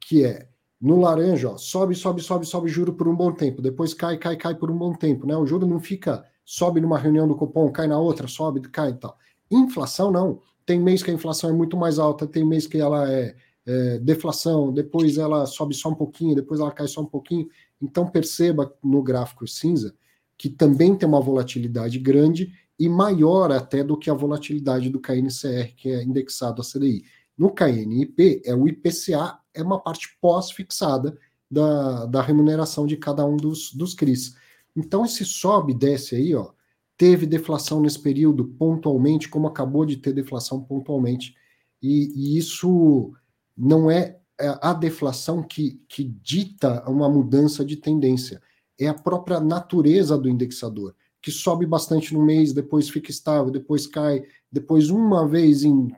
que 0.00 0.24
é 0.24 0.48
no 0.80 1.00
laranja, 1.00 1.50
ó, 1.50 1.58
sobe, 1.58 1.94
sobe, 1.94 2.22
sobe, 2.22 2.46
sobe 2.46 2.68
juro 2.68 2.94
por 2.94 3.06
um 3.08 3.14
bom 3.14 3.32
tempo, 3.32 3.60
depois 3.60 3.92
cai, 3.92 4.16
cai, 4.16 4.36
cai 4.36 4.54
por 4.54 4.70
um 4.70 4.78
bom 4.78 4.94
tempo, 4.94 5.26
né? 5.26 5.36
O 5.36 5.44
juro 5.44 5.66
não 5.66 5.78
fica, 5.78 6.24
sobe 6.44 6.80
numa 6.80 6.96
reunião 6.96 7.28
do 7.28 7.36
cupom, 7.36 7.70
cai 7.70 7.86
na 7.86 7.98
outra, 7.98 8.26
sobe, 8.26 8.60
cai 8.62 8.90
e 8.90 8.94
tal. 8.94 9.18
Inflação 9.50 10.10
não. 10.10 10.40
Tem 10.64 10.80
mês 10.80 11.02
que 11.02 11.10
a 11.10 11.14
inflação 11.14 11.50
é 11.50 11.52
muito 11.52 11.76
mais 11.76 11.98
alta, 11.98 12.26
tem 12.26 12.46
mês 12.46 12.66
que 12.66 12.78
ela 12.78 13.10
é, 13.12 13.34
é 13.66 13.98
deflação, 13.98 14.72
depois 14.72 15.18
ela 15.18 15.44
sobe 15.44 15.74
só 15.74 15.90
um 15.90 15.94
pouquinho, 15.94 16.36
depois 16.36 16.60
ela 16.60 16.70
cai 16.70 16.86
só 16.86 17.02
um 17.02 17.06
pouquinho. 17.06 17.48
Então 17.82 18.06
perceba 18.06 18.72
no 18.82 19.02
gráfico 19.02 19.46
cinza 19.46 19.94
que 20.40 20.48
também 20.48 20.96
tem 20.96 21.06
uma 21.06 21.20
volatilidade 21.20 21.98
grande 21.98 22.50
e 22.78 22.88
maior 22.88 23.52
até 23.52 23.84
do 23.84 23.94
que 23.94 24.08
a 24.08 24.14
volatilidade 24.14 24.88
do 24.88 24.98
KNCR, 24.98 25.74
que 25.76 25.90
é 25.90 26.02
indexado 26.02 26.62
a 26.62 26.64
CDI. 26.64 27.04
No 27.36 27.50
KNIP, 27.50 28.40
é 28.46 28.54
o 28.54 28.66
IPCA, 28.66 29.38
é 29.52 29.62
uma 29.62 29.78
parte 29.78 30.16
pós-fixada 30.18 31.14
da, 31.50 32.06
da 32.06 32.22
remuneração 32.22 32.86
de 32.86 32.96
cada 32.96 33.22
um 33.22 33.36
dos, 33.36 33.74
dos 33.74 33.92
CRIs. 33.92 34.34
Então, 34.74 35.04
esse 35.04 35.26
sobe 35.26 35.72
e 35.72 35.76
desce 35.76 36.16
aí, 36.16 36.34
ó, 36.34 36.52
teve 36.96 37.26
deflação 37.26 37.78
nesse 37.78 37.98
período 37.98 38.46
pontualmente, 38.46 39.28
como 39.28 39.46
acabou 39.46 39.84
de 39.84 39.98
ter 39.98 40.14
deflação 40.14 40.64
pontualmente. 40.64 41.34
E, 41.82 42.14
e 42.16 42.38
isso 42.38 43.12
não 43.54 43.90
é, 43.90 44.18
é 44.40 44.58
a 44.62 44.72
deflação 44.72 45.42
que, 45.42 45.82
que 45.86 46.02
dita 46.02 46.82
uma 46.88 47.10
mudança 47.10 47.62
de 47.62 47.76
tendência 47.76 48.40
é 48.80 48.88
a 48.88 48.94
própria 48.94 49.38
natureza 49.38 50.16
do 50.16 50.28
indexador, 50.28 50.94
que 51.20 51.30
sobe 51.30 51.66
bastante 51.66 52.14
no 52.14 52.24
mês, 52.24 52.52
depois 52.52 52.88
fica 52.88 53.10
estável, 53.10 53.50
depois 53.50 53.86
cai, 53.86 54.24
depois 54.50 54.88
uma 54.88 55.28
vez 55.28 55.62
em 55.62 55.94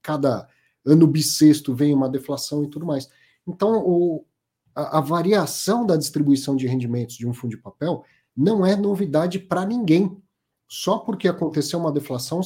cada 0.00 0.48
ano 0.84 1.06
bissexto 1.06 1.74
vem 1.74 1.94
uma 1.94 2.08
deflação 2.08 2.64
e 2.64 2.68
tudo 2.68 2.86
mais. 2.86 3.08
Então, 3.46 3.82
o, 3.84 4.24
a, 4.74 4.98
a 4.98 5.00
variação 5.00 5.86
da 5.86 5.96
distribuição 5.96 6.56
de 6.56 6.66
rendimentos 6.66 7.16
de 7.16 7.26
um 7.26 7.34
fundo 7.34 7.50
de 7.50 7.62
papel 7.62 8.04
não 8.36 8.64
é 8.64 8.74
novidade 8.74 9.38
para 9.38 9.66
ninguém. 9.66 10.16
Só 10.66 10.98
porque 10.98 11.28
aconteceu 11.28 11.78
uma 11.78 11.92
deflação, 11.92 12.40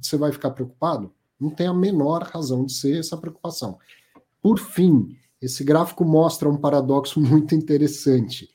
você 0.00 0.16
vai 0.16 0.30
ficar 0.30 0.52
preocupado? 0.52 1.12
Não 1.38 1.50
tem 1.50 1.66
a 1.66 1.74
menor 1.74 2.22
razão 2.22 2.64
de 2.64 2.72
ser 2.72 3.00
essa 3.00 3.16
preocupação. 3.16 3.76
Por 4.40 4.58
fim, 4.58 5.16
esse 5.40 5.64
gráfico 5.64 6.04
mostra 6.04 6.48
um 6.48 6.56
paradoxo 6.56 7.18
muito 7.20 7.56
interessante. 7.56 8.48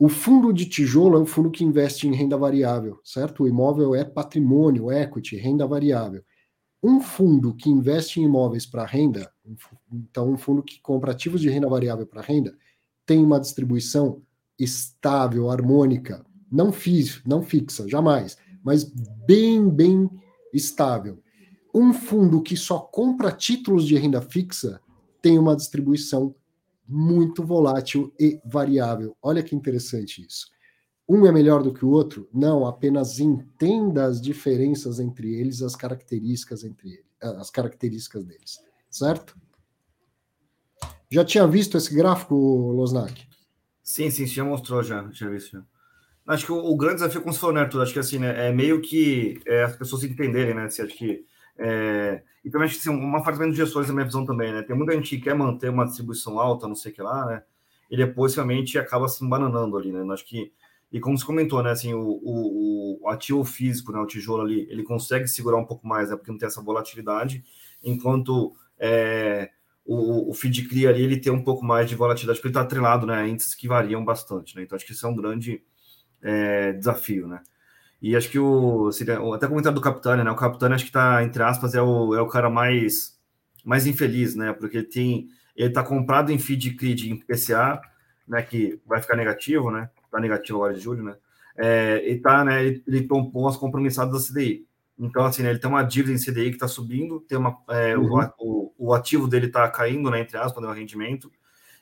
O 0.00 0.08
fundo 0.08 0.50
de 0.50 0.64
tijolo 0.64 1.18
é 1.18 1.20
um 1.20 1.26
fundo 1.26 1.50
que 1.50 1.62
investe 1.62 2.08
em 2.08 2.14
renda 2.14 2.34
variável, 2.34 2.98
certo? 3.04 3.42
O 3.42 3.46
imóvel 3.46 3.94
é 3.94 4.02
patrimônio, 4.02 4.90
equity, 4.90 5.36
renda 5.36 5.66
variável. 5.66 6.24
Um 6.82 7.02
fundo 7.02 7.54
que 7.54 7.68
investe 7.68 8.18
em 8.18 8.24
imóveis 8.24 8.64
para 8.64 8.86
renda, 8.86 9.30
então 9.92 10.32
um 10.32 10.38
fundo 10.38 10.62
que 10.62 10.80
compra 10.80 11.12
ativos 11.12 11.42
de 11.42 11.50
renda 11.50 11.68
variável 11.68 12.06
para 12.06 12.22
renda, 12.22 12.56
tem 13.04 13.22
uma 13.22 13.38
distribuição 13.38 14.22
estável, 14.58 15.50
harmônica, 15.50 16.24
não, 16.50 16.72
não 17.26 17.42
fixa, 17.42 17.86
jamais, 17.86 18.38
mas 18.64 18.84
bem, 19.26 19.68
bem 19.68 20.08
estável. 20.50 21.22
Um 21.74 21.92
fundo 21.92 22.40
que 22.40 22.56
só 22.56 22.78
compra 22.78 23.30
títulos 23.30 23.86
de 23.86 23.98
renda 23.98 24.22
fixa 24.22 24.80
tem 25.20 25.38
uma 25.38 25.54
distribuição 25.54 26.34
muito 26.90 27.44
volátil 27.44 28.12
e 28.18 28.40
variável. 28.44 29.16
Olha 29.22 29.42
que 29.42 29.54
interessante 29.54 30.26
isso. 30.26 30.48
Um 31.08 31.26
é 31.26 31.32
melhor 31.32 31.62
do 31.62 31.72
que 31.72 31.84
o 31.84 31.90
outro? 31.90 32.28
Não, 32.32 32.66
apenas 32.66 33.18
entenda 33.18 34.04
as 34.04 34.20
diferenças 34.20 35.00
entre 35.00 35.34
eles, 35.34 35.62
as 35.62 35.74
características 35.74 36.64
entre 36.64 36.88
eles, 36.92 37.06
as 37.20 37.50
características 37.50 38.24
deles, 38.24 38.58
certo? 38.88 39.36
Já 41.10 41.24
tinha 41.24 41.46
visto 41.46 41.76
esse 41.76 41.94
gráfico, 41.94 42.34
Losnak? 42.34 43.26
Sim, 43.82 44.10
sim, 44.10 44.26
já 44.26 44.44
mostrou 44.44 44.82
já, 44.82 45.08
já 45.10 45.28
visto. 45.28 45.64
Acho 46.24 46.46
que 46.46 46.52
o, 46.52 46.58
o, 46.58 46.76
grande 46.76 46.96
desafio, 46.96 47.22
como 47.22 47.32
você 47.32 47.40
falou, 47.40 47.56
né? 47.56 47.68
Acho 47.82 47.92
que 47.92 47.98
assim, 47.98 48.18
né, 48.20 48.48
é 48.48 48.52
meio 48.52 48.80
que 48.80 49.40
é, 49.46 49.64
as 49.64 49.74
pessoas 49.74 50.04
entenderem, 50.04 50.54
né? 50.54 50.64
Assim, 50.66 50.82
acho 50.82 50.96
que. 50.96 51.24
É, 51.62 52.22
e 52.42 52.50
também 52.50 52.66
acho 52.66 52.76
que 52.76 52.88
assim, 52.88 52.98
uma 52.98 53.22
parte 53.22 53.38
de 53.38 53.54
gestores, 53.54 53.88
na 53.88 53.94
minha 53.94 54.06
visão 54.06 54.24
também, 54.24 54.50
né? 54.50 54.62
Tem 54.62 54.74
muita 54.74 54.94
gente 54.94 55.16
que 55.16 55.22
quer 55.22 55.34
manter 55.34 55.68
uma 55.68 55.84
distribuição 55.84 56.40
alta, 56.40 56.66
não 56.66 56.74
sei 56.74 56.90
o 56.90 56.94
que 56.94 57.02
lá, 57.02 57.26
né? 57.26 57.42
E 57.90 57.96
depois 57.98 58.34
realmente 58.34 58.78
acaba 58.78 59.06
se 59.08 59.22
embananando 59.22 59.76
ali, 59.76 59.92
né? 59.92 60.02
Acho 60.12 60.24
que. 60.24 60.50
E 60.90 60.98
como 60.98 61.18
você 61.18 61.24
comentou, 61.24 61.62
né? 61.62 61.70
Assim, 61.70 61.92
o, 61.92 62.00
o, 62.00 62.98
o 63.02 63.08
ativo 63.10 63.44
físico, 63.44 63.92
né? 63.92 63.98
O 64.00 64.06
tijolo 64.06 64.42
ali, 64.42 64.66
ele 64.70 64.82
consegue 64.82 65.28
segurar 65.28 65.58
um 65.58 65.66
pouco 65.66 65.86
mais, 65.86 66.08
né? 66.08 66.16
Porque 66.16 66.30
não 66.30 66.38
tem 66.38 66.46
essa 66.46 66.62
volatilidade, 66.62 67.44
enquanto 67.84 68.54
é, 68.78 69.50
o, 69.84 70.30
o 70.30 70.34
feed 70.34 70.66
clear 70.66 70.94
ali, 70.94 71.02
ele 71.02 71.20
tem 71.20 71.32
um 71.32 71.44
pouco 71.44 71.64
mais 71.64 71.88
de 71.88 71.94
volatilidade, 71.94 72.38
porque 72.38 72.48
ele 72.48 72.52
está 72.52 72.62
atrelado, 72.62 73.06
né? 73.06 73.28
Índices 73.28 73.54
que 73.54 73.68
variam 73.68 74.02
bastante, 74.02 74.56
né? 74.56 74.62
Então 74.62 74.76
acho 74.76 74.86
que 74.86 74.92
isso 74.92 75.06
é 75.06 75.08
um 75.10 75.14
grande 75.16 75.62
é, 76.22 76.72
desafio, 76.72 77.28
né? 77.28 77.42
E 78.02 78.16
acho 78.16 78.30
que 78.30 78.38
o. 78.38 78.90
Até 79.34 79.46
comentário 79.46 79.74
do 79.74 79.82
Capitânia, 79.82 80.24
né? 80.24 80.30
O 80.30 80.36
Capitânia 80.36 80.74
acho 80.74 80.84
que 80.84 80.90
está, 80.90 81.22
entre 81.22 81.42
aspas, 81.42 81.74
é 81.74 81.82
o, 81.82 82.14
é 82.14 82.20
o 82.20 82.28
cara 82.28 82.48
mais, 82.48 83.18
mais 83.64 83.86
infeliz, 83.86 84.34
né? 84.34 84.52
Porque 84.52 84.78
ele 84.78 84.86
tem. 84.86 85.28
Ele 85.54 85.68
está 85.68 85.82
comprado 85.82 86.32
em 86.32 86.38
feed 86.38 86.74
CRID 86.74 87.10
em 87.10 87.18
PCA, 87.18 87.80
né? 88.26 88.42
Que 88.42 88.80
vai 88.86 89.02
ficar 89.02 89.16
negativo, 89.16 89.70
né? 89.70 89.90
Está 90.04 90.18
negativo 90.18 90.58
agora 90.58 90.74
de 90.74 90.80
julho, 90.80 91.02
né? 91.02 91.16
É, 91.56 92.10
e 92.10 92.18
tá, 92.18 92.42
né? 92.42 92.64
Ele, 92.64 92.82
ele 92.86 93.02
tompou 93.02 93.46
as 93.46 93.56
compromissadas 93.56 94.12
da 94.12 94.32
CDI. 94.32 94.66
Então, 94.98 95.24
assim, 95.24 95.42
né, 95.42 95.50
ele 95.50 95.58
tem 95.58 95.70
uma 95.70 95.82
dívida 95.82 96.12
em 96.12 96.22
CDI 96.22 96.50
que 96.50 96.56
está 96.56 96.68
subindo, 96.68 97.20
tem 97.20 97.38
uma, 97.38 97.56
é, 97.70 97.96
uhum. 97.96 98.28
o, 98.38 98.72
o, 98.76 98.94
ativo 98.94 99.26
dele 99.26 99.46
está 99.46 99.66
caindo, 99.68 100.10
né? 100.10 100.20
Entre 100.20 100.36
aspas, 100.36 100.62
né, 100.62 100.68
o 100.68 100.74
rendimento. 100.74 101.30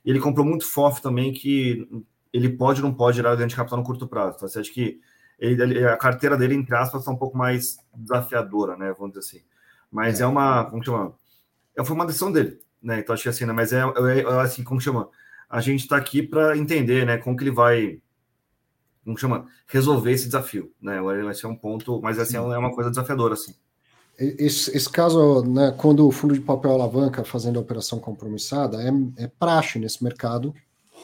E 0.04 0.10
ele 0.10 0.20
comprou 0.20 0.46
muito 0.46 0.64
FOF 0.64 1.02
também, 1.02 1.32
que 1.32 1.88
ele 2.32 2.48
pode 2.48 2.80
ou 2.80 2.88
não 2.88 2.94
pode 2.94 3.16
gerar 3.16 3.34
grande 3.34 3.56
capital 3.56 3.78
no 3.78 3.84
curto 3.84 4.06
prazo. 4.06 4.36
Então, 4.36 4.48
você 4.48 4.60
acha 4.60 4.72
que 4.72 5.00
ele, 5.38 5.86
a 5.86 5.96
carteira 5.96 6.36
dele, 6.36 6.54
entre 6.54 6.74
aspas, 6.74 7.02
está 7.02 7.12
um 7.12 7.16
pouco 7.16 7.36
mais 7.36 7.78
desafiadora, 7.94 8.76
né? 8.76 8.92
Vamos 8.98 9.14
dizer 9.14 9.20
assim. 9.20 9.44
Mas 9.90 10.20
é, 10.20 10.24
é 10.24 10.26
uma. 10.26 10.64
Como 10.64 10.84
chama? 10.84 11.14
É, 11.76 11.84
foi 11.84 11.94
uma 11.94 12.06
decisão 12.06 12.32
dele, 12.32 12.60
né? 12.82 12.98
Então, 12.98 13.14
acho 13.14 13.22
que 13.22 13.28
assim, 13.28 13.46
né? 13.46 13.52
Mas 13.52 13.72
é, 13.72 13.80
é, 13.80 14.20
é 14.20 14.40
assim, 14.40 14.64
como 14.64 14.80
chama? 14.80 15.08
A 15.48 15.60
gente 15.60 15.80
está 15.80 15.96
aqui 15.96 16.22
para 16.22 16.56
entender, 16.56 17.06
né? 17.06 17.18
Como 17.18 17.36
que 17.36 17.44
ele 17.44 17.50
vai. 17.50 18.00
Como 19.04 19.16
chama? 19.16 19.46
Resolver 19.66 20.12
esse 20.12 20.26
desafio, 20.26 20.72
né? 20.80 21.00
Vai 21.00 21.34
ser 21.34 21.46
um 21.46 21.56
ponto, 21.56 22.00
mas 22.02 22.18
assim, 22.18 22.36
é 22.36 22.40
uma 22.40 22.74
coisa 22.74 22.90
desafiadora, 22.90 23.34
assim. 23.34 23.54
Esse, 24.18 24.76
esse, 24.76 24.90
caso, 24.90 25.44
né, 25.44 25.72
quando 25.78 26.04
o 26.04 26.10
fundo 26.10 26.34
de 26.34 26.40
papel 26.40 26.72
alavanca 26.72 27.22
fazendo 27.22 27.56
a 27.56 27.62
operação 27.62 28.00
compromissada, 28.00 28.82
é, 28.82 28.90
é 29.24 29.28
praxe 29.28 29.78
nesse 29.78 30.02
mercado 30.02 30.52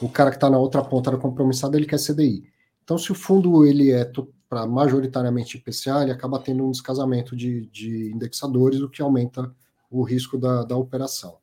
o 0.01 0.09
cara 0.09 0.29
que 0.29 0.35
está 0.35 0.49
na 0.49 0.57
outra 0.57 0.83
ponta 0.83 1.11
da 1.11 1.17
compromissada 1.17 1.77
ele 1.77 1.85
quer 1.85 1.97
CDI. 1.97 2.43
Então, 2.85 2.99
se 2.99 3.11
o 3.11 3.15
fundo 3.15 3.65
ele 3.65 3.91
é 3.91 4.09
para 4.47 4.67
majoritariamente 4.67 5.57
IPCA, 5.57 6.03
ele 6.03 6.11
acaba 6.11 6.39
tendo 6.39 6.63
um 6.63 6.71
descasamento 6.71 7.35
de, 7.35 7.65
de 7.65 8.11
indexadores, 8.13 8.79
o 8.79 8.87
que 8.87 9.01
aumenta 9.01 9.53
o 9.89 10.03
risco 10.03 10.37
da, 10.37 10.63
da 10.63 10.77
operação. 10.77 11.37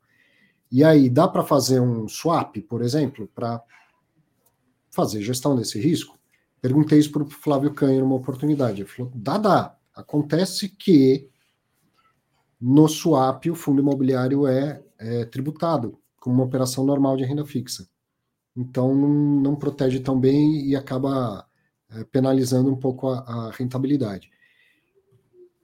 E 0.71 0.83
aí, 0.83 1.09
dá 1.09 1.27
para 1.27 1.43
fazer 1.43 1.81
um 1.81 2.07
swap, 2.07 2.55
por 2.61 2.81
exemplo, 2.81 3.29
para 3.35 3.61
fazer 4.89 5.21
gestão 5.21 5.55
desse 5.55 5.79
risco? 5.79 6.17
Perguntei 6.61 6.97
isso 6.97 7.11
para 7.11 7.23
o 7.23 7.29
Flávio 7.29 7.73
Canho 7.73 7.99
numa 7.99 8.15
oportunidade. 8.15 8.81
Ele 8.81 8.89
falou: 8.89 9.11
dá, 9.13 9.37
dá. 9.37 9.77
Acontece 9.93 10.69
que 10.69 11.29
no 12.59 12.87
swap 12.87 13.45
o 13.47 13.55
fundo 13.55 13.81
imobiliário 13.81 14.47
é, 14.47 14.81
é 14.97 15.25
tributado 15.25 15.99
como 16.21 16.35
uma 16.35 16.45
operação 16.45 16.85
normal 16.85 17.17
de 17.17 17.25
renda 17.25 17.45
fixa. 17.45 17.85
Então 18.55 18.95
não, 18.95 19.09
não 19.09 19.55
protege 19.55 19.99
tão 19.99 20.19
bem 20.19 20.67
e 20.67 20.75
acaba 20.75 21.47
é, 21.91 22.03
penalizando 22.05 22.71
um 22.71 22.75
pouco 22.75 23.09
a, 23.09 23.19
a, 23.19 23.51
rentabilidade. 23.51 24.31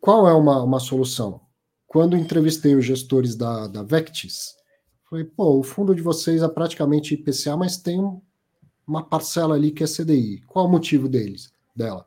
Qual 0.01 0.27
é 0.27 0.33
uma, 0.33 0.63
uma 0.63 0.79
solução? 0.79 1.41
Quando 1.87 2.17
entrevistei 2.17 2.75
os 2.75 2.85
gestores 2.85 3.35
da, 3.35 3.67
da 3.67 3.83
Vectis, 3.83 4.55
falei, 5.09 5.25
pô, 5.25 5.59
o 5.59 5.63
fundo 5.63 5.95
de 5.95 6.01
vocês 6.01 6.41
é 6.41 6.47
praticamente 6.47 7.13
IPCA, 7.13 7.57
mas 7.57 7.77
tem 7.77 7.99
uma 8.87 9.03
parcela 9.03 9.55
ali 9.55 9.71
que 9.71 9.83
é 9.83 9.87
CDI. 9.87 10.41
Qual 10.47 10.65
o 10.65 10.71
motivo 10.71 11.07
deles, 11.07 11.51
dela? 11.75 12.05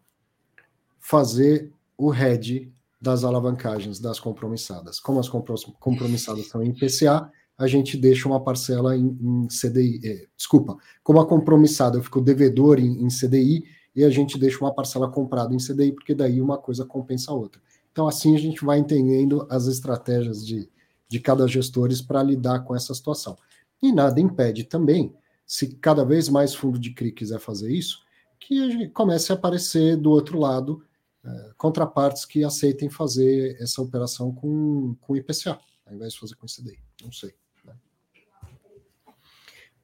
Fazer 0.98 1.72
o 1.96 2.14
hedge 2.14 2.72
das 3.00 3.24
alavancagens 3.24 3.98
das 3.98 4.20
compromissadas. 4.20 5.00
Como 5.00 5.18
as 5.18 5.28
compromissadas 5.28 6.46
são 6.46 6.62
em 6.62 6.70
IPCA, 6.70 7.30
a 7.58 7.66
gente 7.66 7.96
deixa 7.96 8.28
uma 8.28 8.42
parcela 8.42 8.96
em, 8.96 9.16
em 9.20 9.46
CDI. 9.48 10.00
É, 10.04 10.26
desculpa, 10.36 10.76
como 11.02 11.20
a 11.20 11.26
compromissada 11.26 11.98
eu 11.98 12.02
fico 12.02 12.20
devedor 12.20 12.78
em, 12.78 13.04
em, 13.04 13.08
CDI 13.08 13.64
e 13.94 14.04
a 14.04 14.10
gente 14.10 14.38
deixa 14.38 14.58
uma 14.60 14.74
parcela 14.74 15.10
comprada 15.10 15.54
em 15.54 15.58
CDI, 15.58 15.92
porque 15.92 16.14
daí 16.14 16.40
uma 16.40 16.58
coisa 16.58 16.84
compensa 16.84 17.30
a 17.30 17.34
outra. 17.34 17.60
Então, 17.90 18.08
assim 18.08 18.34
a 18.34 18.38
gente 18.38 18.64
vai 18.64 18.78
entendendo 18.78 19.46
as 19.50 19.66
estratégias 19.66 20.44
de, 20.46 20.68
de 21.08 21.20
cada 21.20 21.46
gestores 21.46 22.00
para 22.00 22.22
lidar 22.22 22.60
com 22.60 22.74
essa 22.74 22.94
situação. 22.94 23.36
E 23.82 23.92
nada 23.92 24.20
impede 24.20 24.64
também, 24.64 25.14
se 25.46 25.74
cada 25.76 26.04
vez 26.04 26.28
mais 26.28 26.54
fundo 26.54 26.78
de 26.78 26.94
CRI 26.94 27.12
quiser 27.12 27.38
fazer 27.38 27.70
isso, 27.70 28.00
que 28.40 28.88
comece 28.88 29.30
a 29.30 29.34
aparecer 29.34 29.96
do 29.96 30.10
outro 30.10 30.38
lado 30.38 30.82
é, 31.24 31.50
contrapartes 31.56 32.24
que 32.24 32.42
aceitem 32.42 32.90
fazer 32.90 33.56
essa 33.60 33.80
operação 33.80 34.32
com, 34.34 34.96
com 35.00 35.16
IPCA, 35.16 35.58
ao 35.92 35.96
invés 35.96 36.14
de 36.14 36.20
fazer 36.20 36.34
com 36.36 36.46
CDI. 36.46 36.78
Não 37.02 37.12
sei. 37.12 37.34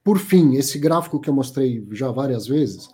Por 0.02 0.18
fim, 0.18 0.55
esse 0.55 0.78
gráfico 0.78 1.20
que 1.20 1.28
eu 1.28 1.35
mostrei 1.35 1.86
já 1.93 2.10
várias 2.10 2.47
vezes, 2.47 2.89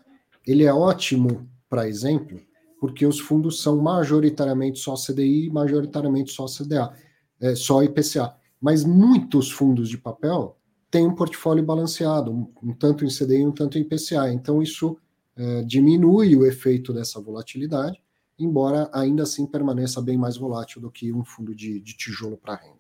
ele 0.45 0.65
é 0.65 0.75
ótimo 0.75 1.49
para 1.69 1.89
exemplo, 1.89 2.41
porque 2.81 3.07
os 3.07 3.21
fundos 3.21 3.63
são 3.63 3.81
majoritariamente 3.81 4.81
só 4.81 4.95
CDI, 4.95 5.49
majoritariamente 5.49 6.33
só 6.33 6.47
CDA, 6.47 6.93
é, 7.41 7.55
só 7.55 7.83
IPCA. 7.85 8.35
Mas 8.61 8.85
muitos 8.85 9.51
fundos 9.51 9.89
de 9.89 9.97
papel 9.97 10.59
têm 10.91 11.07
um 11.07 11.15
portfólio 11.15 11.65
balanceado, 11.65 12.33
um, 12.33 12.53
um 12.63 12.73
tanto 12.73 13.05
em 13.05 13.09
CDI 13.09 13.43
e 13.43 13.47
um 13.47 13.53
tanto 13.53 13.79
em 13.79 13.83
IPCA. 13.83 14.33
Então 14.33 14.61
isso 14.61 14.99
é, 15.37 15.63
diminui 15.63 16.35
o 16.35 16.45
efeito 16.45 16.93
dessa 16.93 17.21
volatilidade, 17.21 18.03
embora 18.37 18.91
ainda 18.93 19.23
assim 19.23 19.47
permaneça 19.47 20.03
bem 20.03 20.19
mais 20.19 20.37
volátil 20.37 20.81
do 20.81 20.91
que 20.91 21.13
um 21.13 21.25
fundo 21.25 21.55
de, 21.55 21.81
de 21.81 21.97
tijolo 21.97 22.37
para 22.37 22.57
renda. 22.57 22.74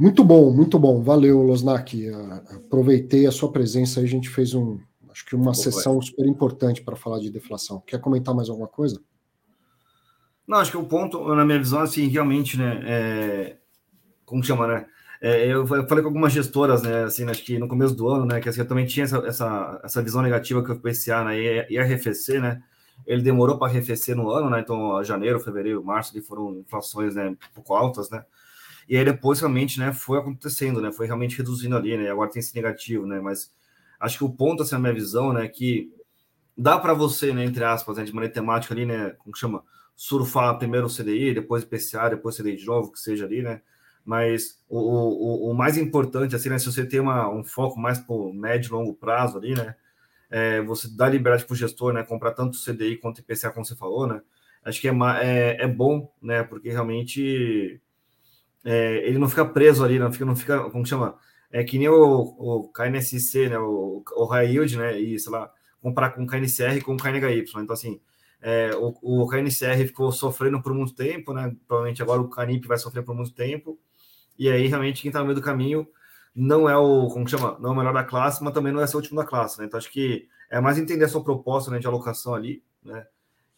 Muito 0.00 0.24
bom, 0.24 0.50
muito 0.50 0.78
bom. 0.78 1.02
Valeu, 1.02 1.42
Losnak. 1.42 2.08
Aproveitei 2.54 3.26
a 3.26 3.30
sua 3.30 3.52
presença 3.52 4.00
aí, 4.00 4.06
a 4.06 4.08
gente 4.08 4.30
fez 4.30 4.54
um, 4.54 4.80
acho 5.10 5.26
que 5.26 5.36
uma 5.36 5.52
sessão 5.52 6.00
super 6.00 6.26
importante 6.26 6.80
para 6.80 6.96
falar 6.96 7.18
de 7.18 7.30
deflação. 7.30 7.82
Quer 7.86 8.00
comentar 8.00 8.34
mais 8.34 8.48
alguma 8.48 8.66
coisa? 8.66 8.98
Não, 10.48 10.56
acho 10.56 10.70
que 10.70 10.78
o 10.78 10.86
ponto, 10.86 11.22
na 11.34 11.44
minha 11.44 11.58
visão, 11.58 11.80
assim, 11.80 12.08
realmente, 12.08 12.56
né, 12.56 12.80
é, 12.82 13.56
como 14.24 14.42
chama, 14.42 14.66
né? 14.66 14.86
É, 15.20 15.46
eu 15.52 15.66
falei 15.66 16.02
com 16.02 16.08
algumas 16.08 16.32
gestoras, 16.32 16.80
né, 16.80 17.04
assim, 17.04 17.28
acho 17.28 17.44
que 17.44 17.58
no 17.58 17.68
começo 17.68 17.94
do 17.94 18.08
ano, 18.08 18.24
né, 18.24 18.40
que 18.40 18.48
assim, 18.48 18.60
eu 18.60 18.66
também 18.66 18.86
tinha 18.86 19.04
essa, 19.04 19.18
essa, 19.18 19.80
essa 19.84 20.02
visão 20.02 20.22
negativa 20.22 20.64
que 20.64 20.72
o 20.72 20.80
PCA 20.80 21.24
né, 21.24 21.38
ia, 21.38 21.72
ia 21.72 21.82
arrefecer, 21.82 22.40
né? 22.40 22.62
Ele 23.06 23.20
demorou 23.20 23.58
para 23.58 23.68
arrefecer 23.68 24.16
no 24.16 24.30
ano, 24.30 24.48
né? 24.48 24.60
Então, 24.60 25.04
janeiro, 25.04 25.38
fevereiro, 25.40 25.84
março, 25.84 26.12
ali 26.12 26.24
foram 26.24 26.56
inflações, 26.60 27.14
né, 27.14 27.28
um 27.28 27.36
pouco 27.54 27.74
altas, 27.74 28.08
né? 28.08 28.24
E 28.88 28.96
aí 28.96 29.04
depois 29.04 29.40
realmente, 29.40 29.78
né, 29.78 29.92
foi 29.92 30.18
acontecendo, 30.18 30.80
né, 30.80 30.92
foi 30.92 31.06
realmente 31.06 31.36
reduzindo 31.36 31.76
ali, 31.76 31.96
né, 31.96 32.10
agora 32.10 32.30
tem 32.30 32.40
esse 32.40 32.54
negativo, 32.54 33.06
né, 33.06 33.20
mas 33.20 33.52
acho 33.98 34.18
que 34.18 34.24
o 34.24 34.30
ponto, 34.30 34.62
assim, 34.62 34.74
a 34.74 34.78
minha 34.78 34.92
visão, 34.94 35.32
né, 35.32 35.46
que 35.48 35.92
dá 36.56 36.78
para 36.78 36.94
você, 36.94 37.32
né, 37.32 37.44
entre 37.44 37.64
aspas, 37.64 37.96
né, 37.96 38.04
de 38.04 38.12
maneira 38.12 38.32
temática 38.34 38.74
ali, 38.74 38.84
né, 38.86 39.10
como 39.18 39.36
chama, 39.36 39.62
surfar 39.96 40.58
primeiro 40.58 40.86
o 40.86 40.90
CDI, 40.90 41.34
depois 41.34 41.62
IPCA, 41.62 42.10
depois 42.10 42.36
CDI 42.36 42.56
de 42.56 42.66
novo, 42.66 42.90
que 42.90 42.98
seja 42.98 43.26
ali, 43.26 43.42
né, 43.42 43.62
mas 44.04 44.62
o, 44.68 44.78
o, 44.78 45.50
o 45.50 45.54
mais 45.54 45.76
importante, 45.76 46.34
assim, 46.34 46.48
né, 46.48 46.58
se 46.58 46.66
você 46.66 46.84
tem 46.84 47.00
uma, 47.00 47.28
um 47.28 47.44
foco 47.44 47.78
mais 47.78 47.98
por 47.98 48.32
médio 48.32 48.68
e 48.68 48.72
longo 48.72 48.94
prazo 48.94 49.38
ali, 49.38 49.54
né, 49.54 49.74
é, 50.30 50.62
você 50.62 50.88
dá 50.88 51.08
liberdade 51.08 51.44
para 51.44 51.52
o 51.54 51.56
gestor, 51.56 51.92
né, 51.92 52.02
comprar 52.02 52.32
tanto 52.32 52.56
CDI 52.56 52.96
quanto 52.96 53.20
IPCA, 53.20 53.50
como 53.50 53.64
você 53.64 53.76
falou, 53.76 54.06
né, 54.06 54.22
acho 54.64 54.80
que 54.80 54.88
é, 54.88 54.92
é, 55.22 55.64
é 55.64 55.66
bom, 55.68 56.10
né, 56.22 56.42
porque 56.42 56.70
realmente 56.70 57.80
é, 58.64 59.06
ele 59.06 59.18
não 59.18 59.28
fica 59.28 59.44
preso 59.44 59.84
ali, 59.84 59.98
não 59.98 60.12
fica, 60.12 60.24
não 60.24 60.36
fica, 60.36 60.70
como 60.70 60.86
chama? 60.86 61.16
É 61.50 61.64
que 61.64 61.78
nem 61.78 61.88
o, 61.88 62.20
o 62.38 62.68
KNSC, 62.72 63.48
né? 63.48 63.58
O, 63.58 64.02
o 64.16 64.24
High 64.26 64.52
Yield, 64.52 64.76
né? 64.78 64.98
E 64.98 65.18
sei 65.18 65.32
lá, 65.32 65.50
comprar 65.80 66.10
com 66.10 66.22
o 66.22 66.26
KNCR 66.26 66.76
e 66.76 66.80
com 66.80 66.94
o 66.94 66.96
KNHY. 66.96 67.44
Então, 67.56 67.72
assim, 67.74 68.00
é, 68.40 68.70
o, 68.76 68.94
o 69.02 69.26
KNCR 69.26 69.86
ficou 69.86 70.12
sofrendo 70.12 70.62
por 70.62 70.74
muito 70.74 70.94
tempo, 70.94 71.32
né? 71.32 71.54
Provavelmente 71.66 72.02
agora 72.02 72.20
o 72.20 72.28
KNIP 72.28 72.66
vai 72.68 72.78
sofrer 72.78 73.02
por 73.02 73.14
muito 73.14 73.32
tempo. 73.32 73.78
E 74.38 74.48
aí, 74.48 74.66
realmente, 74.66 75.02
quem 75.02 75.08
está 75.08 75.20
no 75.20 75.26
meio 75.26 75.36
do 75.36 75.42
caminho 75.42 75.86
não 76.34 76.68
é 76.68 76.76
o, 76.76 77.08
como 77.08 77.28
chama? 77.28 77.58
Não 77.60 77.70
é 77.70 77.72
o 77.72 77.76
melhor 77.76 77.92
da 77.94 78.04
classe, 78.04 78.42
mas 78.42 78.54
também 78.54 78.72
não 78.72 78.80
é 78.80 78.84
o 78.84 78.96
último 78.96 79.20
da 79.20 79.26
classe, 79.26 79.58
né? 79.58 79.66
Então, 79.66 79.78
acho 79.78 79.90
que 79.90 80.28
é 80.50 80.60
mais 80.60 80.78
entender 80.78 81.04
a 81.04 81.08
sua 81.08 81.24
proposta 81.24 81.70
né, 81.70 81.78
de 81.78 81.86
alocação 81.86 82.34
ali, 82.34 82.62
né? 82.84 83.06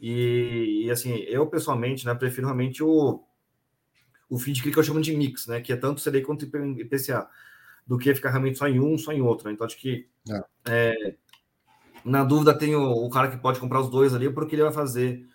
E, 0.01 0.87
e 0.87 0.91
assim, 0.91 1.15
eu 1.29 1.47
pessoalmente, 1.47 2.05
né, 2.05 2.15
prefiro 2.15 2.49
realmente 2.49 2.83
o 2.83 3.23
o 4.33 4.39
feed 4.39 4.63
que 4.63 4.79
eu 4.79 4.83
chamo 4.83 5.03
de 5.03 5.15
mix, 5.15 5.47
né? 5.47 5.61
Que 5.61 5.75
é 5.75 5.77
tanto 5.77 6.03
CDI 6.03 6.23
quanto 6.23 6.47
IPCA, 6.47 7.29
do 7.87 7.99
que 7.99 8.15
ficar 8.15 8.31
realmente 8.31 8.57
só 8.57 8.67
em 8.67 8.81
um, 8.81 8.97
só 8.97 9.13
em 9.13 9.21
outro. 9.21 9.47
Né? 9.47 9.53
Então, 9.53 9.67
acho 9.67 9.77
que 9.77 10.09
é. 10.27 10.43
É, 10.67 11.15
Na 12.03 12.25
dúvida, 12.25 12.57
tem 12.57 12.75
o, 12.75 12.93
o, 12.93 13.11
cara 13.11 13.29
que 13.29 13.37
pode 13.37 13.61
comprar 13.61 13.81
os 13.81 13.91
dois 13.91 14.15
ali, 14.15 14.31
porque 14.31 14.55
ele 14.55 14.63
vai 14.63 14.73
fazer 14.73 15.27